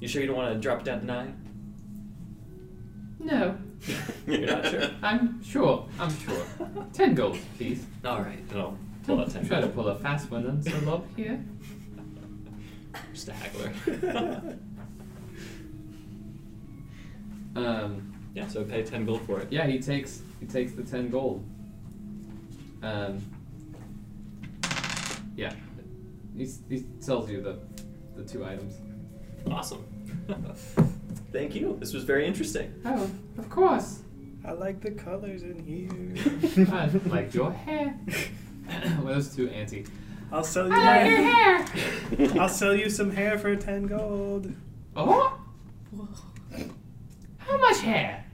you 0.00 0.06
sure 0.08 0.20
you 0.22 0.28
don't 0.28 0.36
want 0.36 0.54
to 0.54 0.60
drop 0.60 0.80
it 0.80 0.84
down 0.84 1.00
to 1.00 1.06
nine? 1.06 1.38
No, 3.18 3.56
You're 4.26 4.46
not 4.46 4.66
sure. 4.66 4.90
I'm 5.02 5.42
sure. 5.42 5.88
I'm 5.98 6.16
sure. 6.20 6.44
Ten 6.92 7.14
gold, 7.14 7.38
please. 7.56 7.84
All 8.04 8.20
right, 8.22 8.48
then 8.48 8.60
I'll 8.60 8.78
pull 9.04 9.20
out 9.20 9.30
ten. 9.30 9.46
Try 9.46 9.60
to 9.60 9.66
pull 9.68 9.88
a 9.88 9.96
fast 9.96 10.30
one 10.30 10.46
on 10.46 10.62
Xoblob 10.62 11.02
here. 11.16 11.44
Just 13.12 13.28
a 13.28 13.32
haggler. 13.32 13.72
Um, 17.56 18.12
Yeah, 18.34 18.48
so 18.48 18.64
pay 18.64 18.82
10 18.82 19.04
gold 19.06 19.20
for 19.26 19.40
it. 19.40 19.48
yeah, 19.50 19.66
he 19.66 19.78
takes 19.78 20.22
he 20.40 20.46
takes 20.46 20.72
the 20.72 20.82
ten 20.82 21.08
gold. 21.10 21.44
Um, 22.82 23.20
yeah, 25.36 25.52
he, 26.36 26.44
s- 26.44 26.60
he 26.68 26.84
sells 26.98 27.30
you 27.30 27.40
the 27.40 27.58
the 28.16 28.24
two 28.24 28.44
items. 28.44 28.74
Awesome. 29.50 29.84
Thank 31.32 31.54
you. 31.54 31.76
This 31.80 31.92
was 31.94 32.04
very 32.04 32.26
interesting. 32.26 32.72
Oh, 32.84 33.10
of 33.38 33.48
course. 33.48 34.00
I 34.44 34.52
like 34.52 34.80
the 34.80 34.90
colors 34.90 35.42
in 35.44 35.58
here. 35.64 36.66
I 36.72 36.90
like 37.08 37.32
your 37.34 37.52
hair. 37.52 37.96
well, 39.02 39.14
those 39.14 39.34
two 39.34 39.48
auntie. 39.48 39.86
I'll 40.32 40.42
sell 40.44 40.66
you 40.68 40.74
I 40.74 40.84
like 40.84 41.06
your 41.10 42.28
hair. 42.32 42.40
I'll 42.42 42.48
sell 42.48 42.74
you 42.74 42.90
some 42.90 43.12
hair 43.12 43.38
for 43.38 43.54
ten 43.56 43.86
gold. 43.86 44.52
Oh. 44.96 45.38
How 47.48 47.58
much 47.58 47.80
hair? 47.80 48.24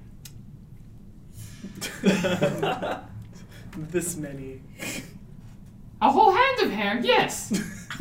This 3.77 4.17
many. 4.17 4.61
A 6.01 6.11
whole 6.11 6.33
hand 6.33 6.61
of 6.63 6.71
hair, 6.73 6.99
yes. 7.01 7.53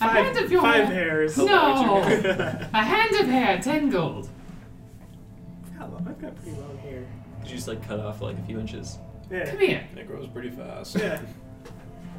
A 0.00 0.08
hand 0.08 0.38
of 0.38 0.50
your 0.50 0.62
five 0.62 0.86
hair. 0.86 0.94
hairs. 0.94 1.36
No. 1.36 1.98
A 2.02 2.82
hand 2.82 3.14
of 3.16 3.26
hair, 3.26 3.60
ten 3.60 3.90
gold. 3.90 4.30
Hello, 5.78 5.98
I've 6.06 6.18
got 6.20 6.34
pretty 6.36 6.56
long 6.58 6.78
hair. 6.78 7.04
Did 7.42 7.50
you 7.50 7.56
just 7.56 7.68
like 7.68 7.86
cut 7.86 8.00
off 8.00 8.22
like 8.22 8.38
a 8.38 8.42
few 8.42 8.58
inches? 8.58 8.96
Yeah. 9.30 9.50
Come 9.50 9.60
here. 9.60 9.86
It 9.94 10.06
grows 10.06 10.26
pretty 10.28 10.50
fast. 10.50 10.96
Yeah. 10.96 11.20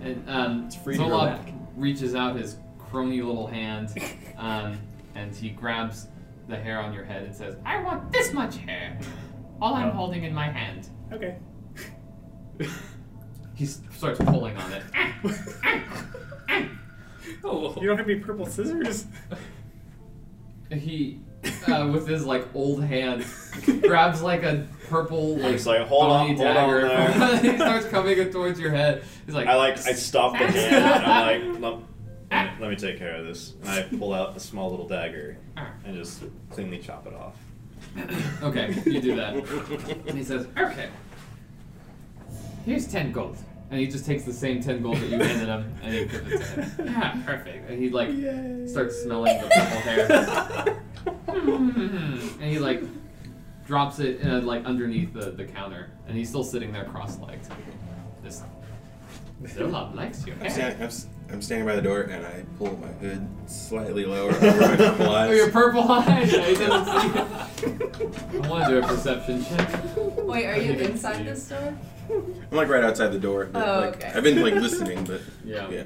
And 0.04 0.30
um, 0.30 0.66
It's 0.68 0.76
free 0.76 0.96
to 0.98 1.04
grow 1.04 1.26
back. 1.26 1.48
reaches 1.76 2.14
out 2.14 2.36
his 2.36 2.58
crony 2.78 3.22
little 3.24 3.48
hand, 3.48 3.90
um, 4.38 4.78
and 5.16 5.36
he 5.36 5.50
grabs 5.50 6.08
the 6.48 6.56
hair 6.56 6.80
on 6.80 6.94
your 6.94 7.04
head 7.06 7.24
and 7.24 7.36
says, 7.36 7.56
"I 7.66 7.82
want 7.84 8.12
this 8.12 8.34
much 8.34 8.58
hair. 8.58 9.00
All 9.62 9.74
I'm 9.76 9.90
Oh. 9.90 9.92
holding 9.92 10.24
in 10.24 10.34
my 10.34 10.50
hand." 10.50 10.90
Okay. 11.12 11.38
He 13.54 13.66
starts 13.68 14.20
pulling 14.20 14.58
on 14.58 14.74
it. 14.74 14.82
Ah. 14.96 15.14
Ah. 15.64 15.82
Ah. 16.50 16.66
Oh, 17.44 17.76
You 17.80 17.88
don't 17.88 17.98
have 17.98 18.10
any 18.10 18.20
purple 18.20 18.46
scissors? 18.48 19.06
He, 20.72 21.20
uh, 21.68 21.90
with 21.92 22.08
his 22.08 22.26
like 22.26 22.48
old 22.56 22.82
hand, 22.82 23.26
grabs 23.82 24.22
like 24.22 24.44
a 24.44 24.66
purple 24.88 25.38
like, 25.38 25.52
He's 25.52 25.68
like, 25.68 25.86
"Hold 25.86 26.10
on, 26.12 26.28
bony 26.28 26.38
hold 26.38 26.48
on 26.48 26.56
dagger. 26.56 26.88
there." 26.88 27.38
he 27.52 27.56
starts 27.58 27.86
coming 27.88 28.18
it 28.18 28.32
towards 28.32 28.58
your 28.58 28.72
head. 28.72 29.04
He's 29.26 29.36
like, 29.36 29.48
I 29.48 29.56
like 29.56 29.74
I 29.86 29.92
stop 29.92 30.32
the 30.32 30.38
hand 30.48 30.76
and 30.76 30.86
I'm 31.06 31.62
like, 31.62 31.80
let, 32.32 32.60
let 32.62 32.70
me 32.70 32.76
take 32.76 32.98
care 32.98 33.16
of 33.16 33.26
this. 33.26 33.54
And 33.62 33.70
I 33.70 33.84
pull 33.98 34.14
out 34.14 34.36
a 34.36 34.40
small 34.40 34.70
little 34.72 34.88
dagger 34.88 35.38
and 35.86 35.96
just 35.96 36.24
cleanly 36.50 36.80
chop 36.80 37.08
it 37.08 37.14
off. 37.14 37.36
Okay, 38.44 38.74
you 38.86 39.02
do 39.02 39.16
that. 39.16 39.36
And 40.08 40.18
he 40.18 40.24
says, 40.24 40.48
okay. 40.58 40.90
Here's 42.66 42.88
10 42.88 43.12
gold. 43.12 43.38
And 43.70 43.80
he 43.80 43.88
just 43.88 44.06
takes 44.06 44.24
the 44.24 44.34
same 44.34 44.62
10 44.62 44.82
gold 44.82 44.98
that 44.98 45.10
you 45.10 45.18
handed 45.18 45.48
him 45.48 45.76
and 45.82 45.94
he 45.94 46.06
gives 46.06 46.32
it 46.32 46.38
to 46.40 46.62
him. 46.62 46.88
Yeah, 46.88 47.22
perfect. 47.26 47.70
And 47.70 47.80
he 47.82 47.90
like 47.90 48.10
Yay. 48.10 48.66
starts 48.68 49.02
smelling 49.02 49.42
the 49.42 49.48
purple 49.48 49.80
hair. 49.80 50.82
and 52.40 52.44
he 52.44 52.60
like 52.60 52.84
drops 53.66 54.00
it 54.00 54.26
uh, 54.26 54.42
like 54.42 54.66
underneath 54.66 55.14
the, 55.14 55.32
the 55.32 55.46
counter. 55.46 55.92
And 56.08 56.18
he's 56.18 56.30
still 56.30 56.44
sitting 56.44 56.72
there 56.72 56.86
cross-legged. 56.86 57.48
This 58.24 58.44
Xoblob 59.44 59.96
likes 59.96 60.26
you. 60.28 60.34
I'm, 60.34 60.40
hair. 60.52 60.90
stand, 60.90 61.14
I'm, 61.32 61.42
standing 61.42 61.68
by 61.68 61.76
the 61.76 61.82
door 61.82 62.02
and 62.02 62.26
I 62.26 62.44
pull 62.58 62.78
my 62.78 62.88
hood 62.88 63.28
slightly 63.48 64.06
lower 64.06 64.32
over 64.32 64.62
my 64.62 64.76
purple 64.76 65.06
oh, 65.10 65.16
eyes. 65.16 65.30
Oh, 65.30 65.34
your 65.34 65.52
purple 65.52 65.92
eyes! 65.92 66.32
Yeah, 66.32 66.46
he 66.46 66.56
doesn't 66.56 67.60
see 67.60 67.68
it. 67.68 68.46
I 68.46 68.48
want 68.48 68.66
to 68.66 68.72
do 68.72 68.80
a 68.80 68.88
perception 68.88 69.44
check. 69.46 69.70
Wait, 70.18 70.46
are 70.46 70.58
you 70.58 70.74
inside 70.74 71.18
see 71.18 71.24
this 71.24 71.46
store? 71.46 71.78
I'm 72.10 72.58
like 72.58 72.68
right 72.68 72.84
outside 72.84 73.10
the 73.10 73.20
door. 73.20 73.50
Oh, 73.54 73.60
like, 73.60 73.96
okay. 73.98 74.12
I've 74.14 74.24
been 74.24 74.42
like 74.42 74.56
listening, 74.56 75.04
but 75.06 75.22
Yeah. 75.46 75.70
yeah. 75.70 75.84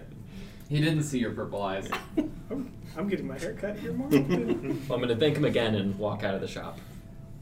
He 0.70 0.80
didn't 0.82 1.04
see 1.04 1.20
your 1.20 1.32
purple 1.32 1.62
eyes. 1.62 1.90
I'm, 2.50 2.72
I'm 2.98 3.08
getting 3.08 3.28
my 3.28 3.38
hair 3.38 3.54
cut 3.54 3.78
here 3.78 3.94
more. 3.94 4.08
Well, 4.10 4.22
I'm 4.22 5.02
gonna 5.02 5.16
thank 5.16 5.38
him 5.38 5.46
again 5.46 5.76
and 5.76 5.98
walk 6.00 6.24
out 6.24 6.34
of 6.34 6.42
the 6.42 6.48
shop. 6.48 6.80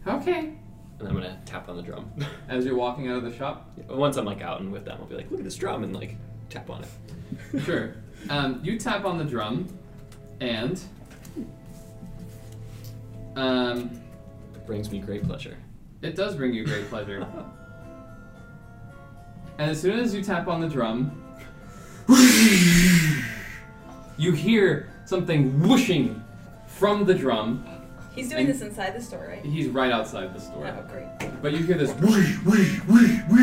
Okay. 0.06 0.54
And 1.00 1.08
I'm 1.08 1.14
gonna 1.14 1.42
tap 1.46 1.70
on 1.70 1.78
the 1.78 1.84
drum. 1.84 2.12
As 2.50 2.66
you're 2.66 2.76
walking 2.76 3.08
out 3.08 3.18
of 3.18 3.24
the 3.24 3.36
shop, 3.36 3.72
Once 3.90 4.18
I'm 4.18 4.26
like 4.26 4.42
out 4.42 4.60
and 4.62 4.72
with 4.72 4.86
them, 4.86 4.98
I'll 5.00 5.08
be 5.08 5.16
like, 5.16 5.32
look 5.32 5.40
at 5.40 5.44
this 5.46 5.56
drum 5.56 5.84
and 5.84 5.96
like 5.96 6.18
tap 6.50 6.70
on 6.70 6.84
it. 6.84 7.62
sure. 7.64 7.94
Um, 8.30 8.60
you 8.64 8.80
tap 8.80 9.06
on 9.06 9.18
the 9.18 9.24
drum, 9.26 9.68
and 10.40 10.80
um, 13.36 13.92
It 14.56 14.66
brings 14.66 14.92
me 14.92 15.00
great 15.00 15.24
pleasure. 15.24 15.58
it 16.02 16.16
does 16.16 16.36
bring 16.36 16.54
you 16.54 16.66
great 16.66 16.88
pleasure. 16.90 17.26
and 19.58 19.72
as 19.72 19.80
soon 19.82 20.00
as 20.00 20.14
you 20.14 20.24
tap 20.24 20.48
on 20.48 20.62
the 20.62 20.70
drum, 20.70 21.20
you 24.18 24.32
hear 24.32 24.90
something 25.06 25.60
whooshing 25.68 26.24
from 26.68 27.06
the 27.06 27.14
drum. 27.14 27.66
He's 28.16 28.30
doing 28.30 28.42
And- 28.46 28.50
this 28.54 28.62
inside 28.62 28.96
the 28.96 29.02
store, 29.02 29.26
right? 29.28 29.44
He's 29.44 29.68
right 29.68 29.92
outside 29.92 30.34
the 30.36 30.40
store. 30.40 30.68
Oh, 30.68 30.84
great. 30.92 31.08
But 31.42 31.54
you 31.54 31.60
hear 31.60 31.76
this 31.78 31.92
whoosh, 31.94 32.38
whoosh, 32.46 32.80
whoosh, 32.82 33.20
whoosh, 33.30 33.30
whoosh. 33.30 33.43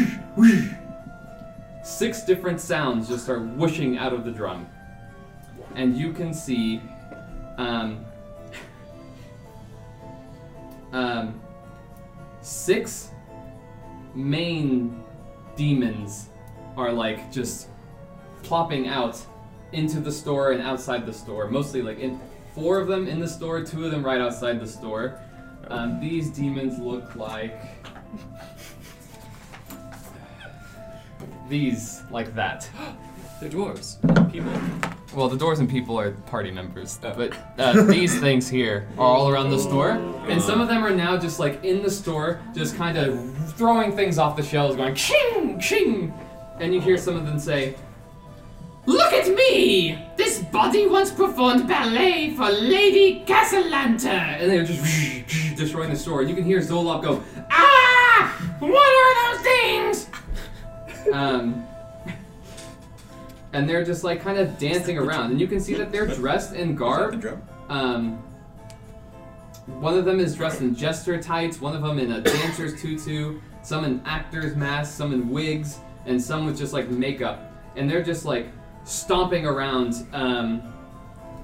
Six 2.01 2.23
different 2.23 2.63
sounds 2.63 3.09
just 3.09 3.25
start 3.25 3.43
whooshing 3.43 3.99
out 3.99 4.15
of 4.15 4.25
the 4.25 4.31
drum. 4.31 4.67
And 5.75 5.95
you 5.95 6.15
can 6.15 6.33
see 6.33 6.81
um, 7.59 8.07
um, 10.95 11.39
six 12.41 13.11
main 14.15 15.05
demons 15.57 16.31
are 16.75 16.91
like 16.91 17.31
just 17.31 17.69
plopping 18.45 18.89
out 18.89 19.21
into 19.73 20.01
the 20.01 20.11
store 20.11 20.53
and 20.53 20.63
outside 20.63 21.05
the 21.05 21.13
store. 21.13 21.51
Mostly 21.51 21.83
like 21.83 21.99
in 21.99 22.19
four 22.55 22.81
of 22.81 22.89
them 22.89 23.09
in 23.09 23.21
the 23.21 23.29
store, 23.29 23.63
two 23.63 23.85
of 23.85 23.91
them 23.91 24.03
right 24.03 24.23
outside 24.23 24.59
the 24.59 24.67
store. 24.67 25.21
Um, 25.69 26.01
these 26.01 26.31
demons 26.31 26.79
look 26.79 27.15
like 27.15 27.61
these, 31.51 32.03
like 32.11 32.35
that. 32.35 32.69
They're 33.41 33.51
dwarves. 33.51 33.97
People. 34.33 34.53
Well, 35.15 35.29
the 35.29 35.37
doors 35.37 35.59
and 35.59 35.69
people 35.69 35.99
are 35.99 36.13
party 36.13 36.51
members, 36.51 36.99
but 37.03 37.35
uh, 37.59 37.83
these 37.85 38.19
things 38.27 38.49
here 38.49 38.87
are 38.97 39.07
all 39.07 39.29
around 39.29 39.51
the 39.51 39.59
store, 39.59 39.93
and 40.29 40.41
some 40.41 40.61
of 40.61 40.69
them 40.69 40.85
are 40.85 40.95
now 40.95 41.17
just 41.17 41.41
like 41.41 41.65
in 41.65 41.83
the 41.83 41.91
store, 41.91 42.41
just 42.55 42.77
kind 42.77 42.97
of 42.97 43.19
throwing 43.55 43.97
things 43.97 44.19
off 44.19 44.37
the 44.37 44.43
shelves, 44.43 44.77
going 44.77 44.95
ching 44.95 45.59
ching, 45.59 46.15
and 46.61 46.73
you 46.73 46.81
hear 46.81 46.97
some 46.97 47.17
of 47.17 47.27
them 47.27 47.39
say, 47.41 47.75
"Look 48.87 49.13
at 49.13 49.27
me! 49.35 49.99
This 50.17 50.45
body 50.45 50.87
once 50.87 51.11
performed 51.11 51.67
ballet 51.67 52.35
for 52.37 52.49
Lady 52.51 53.25
Casalanta," 53.27 54.39
and 54.39 54.51
they're 54.51 54.65
just 54.65 54.85
destroying 55.57 55.91
the 55.91 55.97
store. 55.97 56.21
And 56.21 56.29
you 56.29 56.37
can 56.37 56.45
hear 56.45 56.61
Xoblob 56.61 57.03
go, 57.03 57.23
"Ah! 57.51 58.57
What 58.61 58.93
are 59.03 59.35
those 59.35 59.43
things?" 59.43 60.20
Um, 61.13 61.67
and 63.53 63.69
they're 63.69 63.85
just 63.85 64.05
like 64.05 64.23
kind 64.23 64.39
of 64.39 64.59
dancing 64.59 64.99
around, 64.99 65.33
and 65.33 65.41
you 65.41 65.47
can 65.47 65.61
see 65.61 65.75
that 65.75 65.91
they're 65.91 66.07
dressed 66.07 66.55
in 66.55 66.73
Is 66.73 66.79
that 66.79 67.11
the 67.11 67.17
garb. 67.17 67.43
Um, 67.69 68.23
one 69.67 69.97
of 69.97 70.05
them 70.05 70.21
is 70.21 70.35
dressed 70.35 70.61
in 70.61 70.75
jester 70.75 71.21
tights, 71.21 71.61
one 71.61 71.75
of 71.75 71.83
them 71.83 71.99
in 71.99 72.13
a 72.13 72.21
dancer's 72.21 72.81
tutu, 72.81 73.41
some 73.63 73.85
in 73.85 74.03
actor's 74.05 74.57
masks, 74.57 74.95
some 74.95 75.13
in 75.13 75.29
wigs, 75.29 75.79
and 76.07 76.21
some 76.21 76.47
with 76.47 76.59
just 76.59 76.73
like 76.73 76.89
makeup, 76.89 77.53
and 77.77 77.89
they're 77.89 78.03
just 78.03 78.25
like 78.25 78.49
stomping 78.85 79.47
around 79.47 80.07
um, 80.13 80.63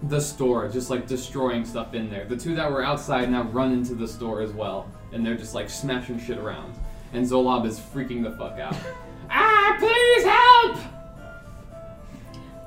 the 0.05 0.21
store, 0.21 0.69
just 0.69 0.91
like 0.91 1.07
destroying 1.07 1.65
stuff 1.65 1.95
in 1.95 2.11
there. 2.11 2.25
The 2.25 2.37
two 2.37 2.55
that 2.55 2.71
were 2.71 2.85
outside 2.85 3.31
now 3.31 3.43
run 3.45 3.73
into 3.73 3.95
the 3.95 4.09
store 4.09 4.43
as 4.43 4.53
well, 4.53 4.91
and 5.13 5.25
they're 5.25 5.37
just 5.37 5.55
like 5.55 5.71
smashing 5.71 6.21
shit 6.21 6.39
around. 6.39 6.75
And 7.13 7.25
Xoblob 7.25 7.67
is 7.67 7.79
freaking 7.79 8.23
the 8.23 8.33
fuck 8.33 8.59
out. 8.59 8.77
ah, 9.31 9.77
please 9.79 10.25
help! 10.25 10.93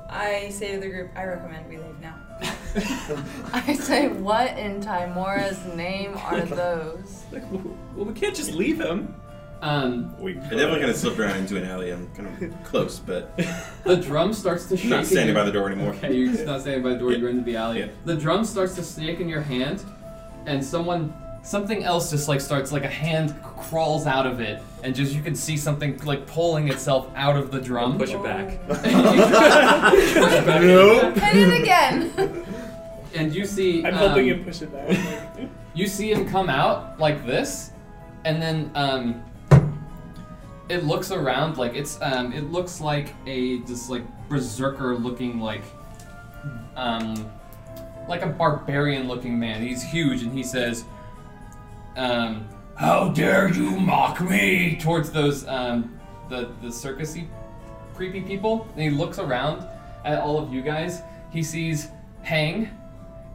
I 0.08 0.48
say 0.50 0.74
to 0.74 0.80
the 0.80 0.88
group, 0.88 1.10
I 1.16 1.24
recommend 1.24 1.68
we 1.68 1.76
leave 1.78 2.00
now. 2.00 2.14
I 3.52 3.74
say, 3.74 4.08
what 4.08 4.58
in 4.58 4.80
Tymora's 4.80 5.64
name 5.74 6.16
are 6.16 6.40
those? 6.46 7.24
Like, 7.30 7.44
well, 7.52 8.06
we 8.06 8.12
can't 8.14 8.34
just 8.34 8.52
leave 8.52 8.80
him. 8.80 9.14
Um, 9.62 10.18
We 10.18 10.32
I 10.32 10.40
definitely 10.40 10.78
kind 10.80 10.90
of 10.90 10.96
slipped 10.96 11.18
around 11.20 11.36
into 11.36 11.56
an 11.58 11.64
alley. 11.64 11.90
I'm 11.90 12.08
kind 12.14 12.42
of 12.42 12.64
close, 12.64 12.98
but 12.98 13.36
the 13.84 13.96
drum 13.96 14.32
starts 14.32 14.66
to 14.66 14.76
shake. 14.76 14.84
I'm 14.86 14.90
not 14.90 15.06
standing 15.06 15.34
your- 15.34 15.34
by 15.34 15.44
the 15.44 15.52
door 15.52 15.70
anymore. 15.70 15.90
Okay, 15.94 16.14
you're 16.14 16.32
just 16.32 16.46
not 16.46 16.62
standing 16.62 16.82
by 16.82 16.90
the 16.90 16.98
door, 16.98 17.12
Yeah. 17.12 17.18
you're 17.18 17.28
into 17.28 17.42
the 17.44 17.56
alley. 17.56 17.80
Yeah. 17.80 17.88
The 18.06 18.16
drum 18.16 18.44
starts 18.44 18.74
to 18.76 18.82
snake 18.82 19.20
in 19.20 19.28
your 19.28 19.42
hand, 19.42 19.84
and 20.46 20.64
someone, 20.64 21.12
something 21.42 21.84
else 21.84 22.10
just 22.10 22.28
like 22.28 22.40
starts, 22.40 22.72
like 22.72 22.84
a 22.84 22.88
hand 22.88 23.34
crawls 23.42 24.06
out 24.06 24.26
of 24.26 24.40
it, 24.40 24.62
and 24.82 24.94
just 24.94 25.12
you 25.14 25.22
can 25.22 25.34
see 25.34 25.56
something 25.56 25.98
like 26.04 26.26
pulling 26.26 26.68
itself 26.68 27.10
out 27.14 27.36
of 27.36 27.50
the 27.50 27.60
drum. 27.60 27.98
Push 27.98 28.12
it 28.12 28.22
back. 28.22 28.48
Hit 31.20 31.48
it 31.48 31.60
again! 31.60 32.44
and 33.14 33.34
you 33.34 33.44
see. 33.44 33.84
I'm 33.84 33.94
um, 33.94 34.00
helping 34.00 34.28
him 34.28 34.44
push 34.44 34.62
it 34.62 34.72
back. 34.72 35.48
You 35.74 35.86
see 35.86 36.12
him 36.12 36.28
come 36.28 36.48
out 36.48 36.98
like 36.98 37.26
this, 37.26 37.70
and 38.24 38.40
then 38.40 38.70
um, 38.74 39.22
it 40.68 40.84
looks 40.84 41.10
around 41.10 41.58
like 41.58 41.74
it's 41.74 42.00
um, 42.02 42.32
it 42.32 42.50
looks 42.50 42.80
like 42.80 43.14
a 43.26 43.60
just 43.60 43.90
like 43.90 44.02
berserker 44.28 44.96
looking 44.96 45.40
like 45.40 45.62
um, 46.76 47.30
like 48.08 48.22
a 48.22 48.28
barbarian 48.28 49.08
looking 49.08 49.38
man. 49.38 49.62
He's 49.62 49.82
huge, 49.82 50.22
and 50.22 50.32
he 50.32 50.42
says, 50.42 50.84
um, 51.96 52.48
"How 52.76 53.08
dare 53.08 53.52
you 53.52 53.70
mock 53.78 54.20
me?" 54.20 54.76
Towards 54.80 55.10
those 55.10 55.46
um, 55.48 55.98
the 56.28 56.50
the 56.62 56.68
circusy 56.68 57.26
creepy 57.94 58.20
people. 58.22 58.66
And 58.74 58.82
he 58.82 58.90
looks 58.90 59.18
around 59.18 59.66
at 60.04 60.18
all 60.18 60.38
of 60.38 60.52
you 60.52 60.62
guys. 60.62 61.02
He 61.30 61.42
sees 61.42 61.88
Hang, 62.22 62.70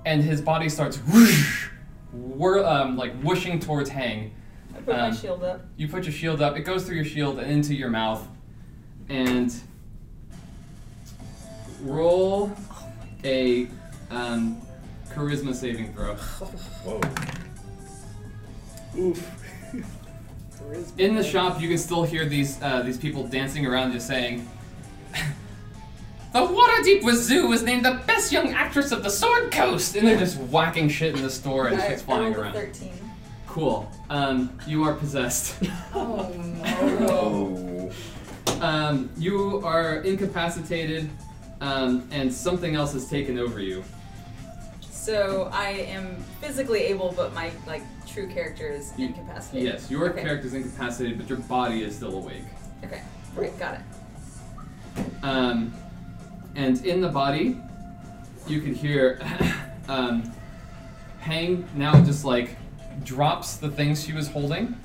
and 0.06 0.24
his 0.24 0.42
body 0.42 0.69
starts 0.69 0.98
whoosh, 0.98 1.67
whir, 2.14 2.64
um, 2.66 2.98
like 2.98 3.14
whooshing 3.22 3.59
towards 3.59 3.90
Hang. 3.90 4.34
I 4.75 4.80
put 4.82 4.95
Um, 4.95 5.09
my 5.11 5.16
shield 5.16 5.43
up. 5.43 5.61
You 5.77 5.88
put 5.88 6.03
your 6.03 6.14
shield 6.14 6.42
up. 6.42 6.58
It 6.58 6.61
goes 6.61 6.84
through 6.85 6.95
your 6.98 7.06
shield 7.06 7.40
and 7.40 7.51
into 7.51 7.74
your 7.75 7.90
mouth, 7.90 8.27
and 9.09 9.53
roll 11.82 12.51
a 13.24 13.67
um, 14.11 14.61
charisma 15.14 15.53
saving 15.53 15.93
throw. 15.93 16.16
Whoa. 16.84 17.01
Oof. 18.98 19.32
In 20.98 21.15
the 21.15 21.24
shop, 21.24 21.61
you 21.61 21.67
can 21.69 21.77
still 21.77 22.03
hear 22.03 22.25
these 22.25 22.61
uh, 22.61 22.82
these 22.82 22.98
people 22.98 23.27
dancing 23.27 23.65
around, 23.65 23.91
just 23.91 24.07
saying, 24.07 24.48
"The 26.33 26.40
Waterdeep 26.40 27.03
Wazoo 27.03 27.48
was 27.48 27.61
named 27.64 27.85
the 27.85 28.01
best 28.07 28.32
young 28.32 28.51
actress 28.53 28.91
of 28.91 29.03
the 29.03 29.09
Sword 29.09 29.51
Coast," 29.51 29.95
and 29.95 30.07
they're 30.07 30.17
just 30.17 30.38
whacking 30.38 30.90
shit 30.90 31.15
in 31.15 31.22
the 31.22 31.30
store 31.30 31.67
and 31.67 31.80
I, 31.80 31.88
shit's 31.88 32.01
flying 32.01 32.33
rolled 32.33 32.38
around. 32.38 32.53
13. 32.53 32.91
Cool. 33.48 33.90
Um, 34.09 34.57
you 34.67 34.83
are 34.83 34.93
possessed. 34.93 35.56
Oh 35.93 36.32
Oh. 36.67 37.91
um, 38.61 39.09
you 39.17 39.61
are 39.64 39.98
incapacitated, 40.01 41.09
um, 41.61 42.07
and 42.11 42.33
something 42.33 42.75
else 42.75 42.93
has 42.93 43.07
taken 43.07 43.38
over 43.38 43.59
you. 43.59 43.83
So 45.06 45.51
I 45.53 45.69
am 45.69 46.16
physically 46.42 46.80
able, 46.85 47.14
but 47.16 47.32
my 47.35 47.51
like 47.67 47.84
true 48.08 48.27
character 48.27 48.67
is 48.67 48.92
You- 48.98 49.09
incapacitated. 49.09 49.74
Yes, 49.74 49.92
your 49.92 50.09
okay. 50.09 50.24
character 50.24 50.48
is 50.48 50.56
incapacitated, 50.56 51.19
but 51.19 51.30
your 51.30 51.38
body 51.38 51.84
is 51.84 51.95
still 51.95 52.17
awake. 52.17 52.42
Okay, 52.84 53.01
right, 53.35 53.56
got 53.59 53.75
it. 53.75 55.06
Um, 55.22 55.72
and 56.56 56.84
in 56.84 57.01
the 57.01 57.09
body, 57.09 57.61
you 58.48 58.61
could 58.61 58.75
hear 58.75 59.22
um, 59.88 60.32
Hang 61.19 61.67
now 61.75 62.03
just 62.03 62.25
like 62.25 62.56
drops 63.03 63.58
the 63.58 63.69
things 63.69 64.03
she 64.03 64.11
was 64.14 64.27
holding. 64.27 64.75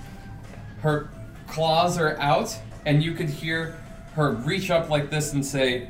Her 0.82 1.08
claws 1.46 1.96
are 1.96 2.18
out, 2.20 2.54
and 2.84 3.02
you 3.02 3.14
could 3.14 3.30
hear 3.30 3.78
her 4.16 4.32
reach 4.32 4.70
up 4.70 4.90
like 4.90 5.08
this 5.08 5.32
and 5.32 5.44
say, 5.44 5.88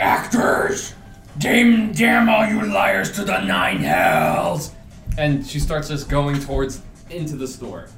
Actors! 0.00 0.94
Damn, 1.38 1.92
damn 1.92 2.30
all 2.30 2.46
you 2.46 2.64
liars 2.72 3.12
to 3.12 3.24
the 3.24 3.40
nine 3.40 3.78
hells! 3.78 4.72
And 5.18 5.46
she 5.46 5.60
starts 5.60 5.88
just 5.88 6.08
going 6.08 6.40
towards 6.40 6.80
into 7.10 7.36
the 7.36 7.46
store. 7.46 7.88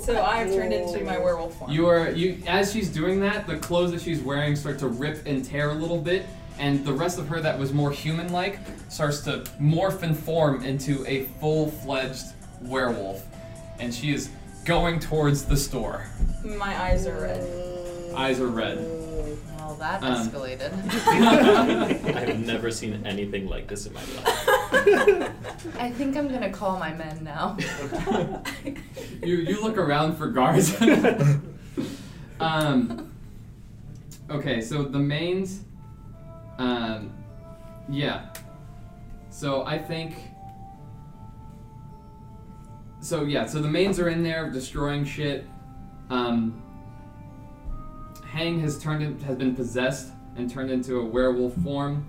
So 0.00 0.22
I 0.22 0.38
have 0.38 0.50
turned 0.50 0.72
into 0.72 1.04
my 1.04 1.18
werewolf 1.18 1.58
form. 1.58 1.70
You 1.70 1.86
are 1.88 2.10
you 2.10 2.42
as 2.46 2.72
she's 2.72 2.88
doing 2.88 3.20
that, 3.20 3.46
the 3.46 3.58
clothes 3.58 3.92
that 3.92 4.00
she's 4.00 4.20
wearing 4.20 4.56
start 4.56 4.78
to 4.78 4.88
rip 4.88 5.26
and 5.26 5.44
tear 5.44 5.70
a 5.70 5.74
little 5.74 6.00
bit, 6.00 6.26
and 6.58 6.84
the 6.86 6.92
rest 6.92 7.18
of 7.18 7.28
her 7.28 7.40
that 7.40 7.58
was 7.58 7.72
more 7.72 7.90
human-like 7.90 8.58
starts 8.88 9.20
to 9.20 9.44
morph 9.60 10.02
and 10.02 10.18
form 10.18 10.64
into 10.64 11.04
a 11.06 11.24
full-fledged 11.40 12.26
werewolf, 12.62 13.26
and 13.78 13.94
she 13.94 14.12
is 14.12 14.30
going 14.64 15.00
towards 15.00 15.44
the 15.44 15.56
store. 15.56 16.06
My 16.44 16.78
eyes 16.82 17.06
are 17.06 17.20
red. 17.20 18.14
Eyes 18.14 18.40
are 18.40 18.48
red. 18.48 18.78
Well, 19.66 19.74
that 19.76 20.00
Um, 20.00 20.28
escalated. 20.28 20.72
I 22.14 22.20
have 22.20 22.46
never 22.46 22.70
seen 22.70 23.04
anything 23.04 23.48
like 23.48 23.66
this 23.66 23.86
in 23.86 23.94
my 23.94 24.00
life. 24.00 24.24
I 25.80 25.90
think 25.90 26.16
I'm 26.16 26.28
gonna 26.28 26.52
call 26.52 26.78
my 26.78 26.94
men 26.94 27.24
now. 27.24 27.56
You 29.24 29.34
you 29.36 29.60
look 29.60 29.76
around 29.76 30.16
for 30.16 30.28
guards. 30.28 30.80
um. 32.40 33.10
Okay, 34.30 34.60
so 34.60 34.84
the 34.84 35.00
mains. 35.00 35.64
Um. 36.58 37.12
Yeah. 37.88 38.32
So 39.30 39.64
I 39.66 39.78
think. 39.78 40.14
So 43.00 43.24
yeah, 43.24 43.46
so 43.46 43.60
the 43.60 43.68
mains 43.68 43.98
are 43.98 44.08
in 44.08 44.22
there 44.22 44.48
destroying 44.48 45.04
shit. 45.04 45.44
Um. 46.08 46.62
Hang 48.36 48.60
has 48.60 48.78
turned 48.78 49.02
in, 49.02 49.18
has 49.20 49.36
been 49.36 49.56
possessed 49.56 50.12
and 50.36 50.50
turned 50.50 50.70
into 50.70 51.00
a 51.00 51.04
werewolf 51.04 51.54
form. 51.64 52.06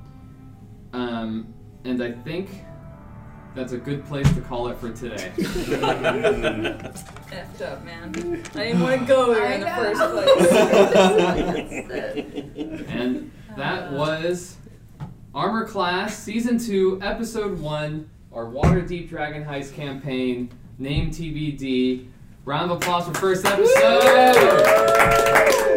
Um, 0.91 1.53
and 1.85 2.03
I 2.03 2.11
think 2.11 2.49
that's 3.56 3.72
a 3.72 3.77
good 3.77 4.06
place 4.06 4.30
to 4.33 4.41
call 4.41 4.67
it 4.67 4.77
for 4.77 4.91
today. 4.91 5.31
Effed 5.38 6.91
up, 7.61 7.81
man. 7.85 8.43
I 8.56 8.65
didn't 8.65 8.81
want 8.81 8.99
to 8.99 9.06
go 9.07 9.33
there 9.33 9.53
in 9.53 9.61
the 9.61 9.69
first 9.69 10.01
place. 12.57 12.83
And 12.89 13.31
that 13.56 13.93
was 13.93 14.57
Armor 15.33 15.65
Class 15.65 16.22
Season 16.22 16.57
2, 16.57 16.99
Episode 17.01 17.57
1, 17.57 18.09
our 18.33 18.47
Waterdeep 18.47 19.07
Dragon 19.07 19.45
Heist 19.45 19.73
campaign, 19.73 20.51
name 20.77 21.09
TBD. 21.09 22.07
Round 22.43 22.69
of 22.69 22.75
applause 22.77 23.07
for 23.07 23.14
first 23.14 23.45
episode! 23.45 25.76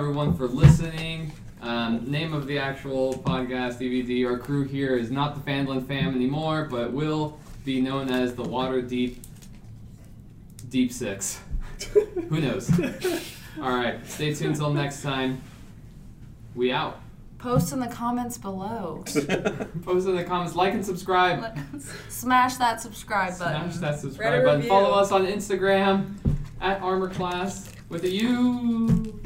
Thanks 0.00 0.08
everyone 0.08 0.34
for 0.34 0.48
listening. 0.48 1.30
Um, 1.60 2.10
name 2.10 2.32
of 2.32 2.46
the 2.46 2.58
actual 2.58 3.18
podcast 3.18 3.80
DVD. 3.80 4.26
Our 4.26 4.38
crew 4.38 4.64
here 4.64 4.96
is 4.96 5.10
not 5.10 5.34
the 5.34 5.42
Phandalin 5.42 5.86
fam 5.86 6.14
anymore, 6.14 6.68
but 6.70 6.90
will 6.90 7.38
be 7.66 7.82
known 7.82 8.08
as 8.08 8.34
the 8.34 8.42
Waterdeep 8.42 9.18
Deep 10.70 10.90
Six. 10.90 11.40
Who 11.92 12.40
knows? 12.40 12.70
All 13.60 13.76
right, 13.76 13.98
stay 14.06 14.32
tuned 14.32 14.56
till 14.56 14.72
next 14.72 15.02
time. 15.02 15.42
We 16.54 16.72
out. 16.72 16.98
Post 17.36 17.74
in 17.74 17.78
the 17.78 17.88
comments 17.88 18.38
below. 18.38 19.04
Post 19.84 20.08
in 20.08 20.16
the 20.16 20.24
comments, 20.26 20.54
like 20.56 20.72
and 20.72 20.84
subscribe. 20.84 21.58
Smash 22.08 22.56
that 22.56 22.80
subscribe 22.80 23.38
button. 23.38 23.70
Smash 23.70 23.80
that 23.82 24.00
subscribe 24.00 24.40
a 24.40 24.44
button. 24.44 24.56
review. 24.60 24.70
Follow 24.70 24.98
us 24.98 25.12
on 25.12 25.26
Instagram 25.26 26.14
at 26.62 26.80
Armor 26.80 27.10
Class 27.10 27.70
with 27.90 28.04
a 28.04 28.10
U. 28.10 29.20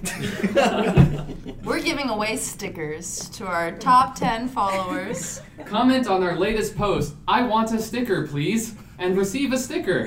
We're 1.64 1.82
giving 1.82 2.08
away 2.08 2.36
stickers 2.36 3.28
to 3.30 3.46
our 3.46 3.72
top 3.72 4.16
10 4.16 4.48
followers. 4.48 5.40
Comment 5.66 6.06
on 6.08 6.22
our 6.22 6.36
latest 6.36 6.76
post. 6.76 7.14
I 7.28 7.42
want 7.42 7.72
a 7.72 7.80
sticker, 7.80 8.26
please, 8.26 8.74
and 8.98 9.16
receive 9.16 9.52
a 9.52 9.58
sticker. 9.58 10.06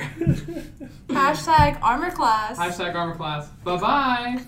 Hashtag 1.07 1.79
armor 1.81 2.11
class. 2.11 2.57
Hashtag 2.57 2.95
Armor 2.95 3.15
Class. 3.15 3.47
Bye 3.63 3.77
bye. 3.77 4.41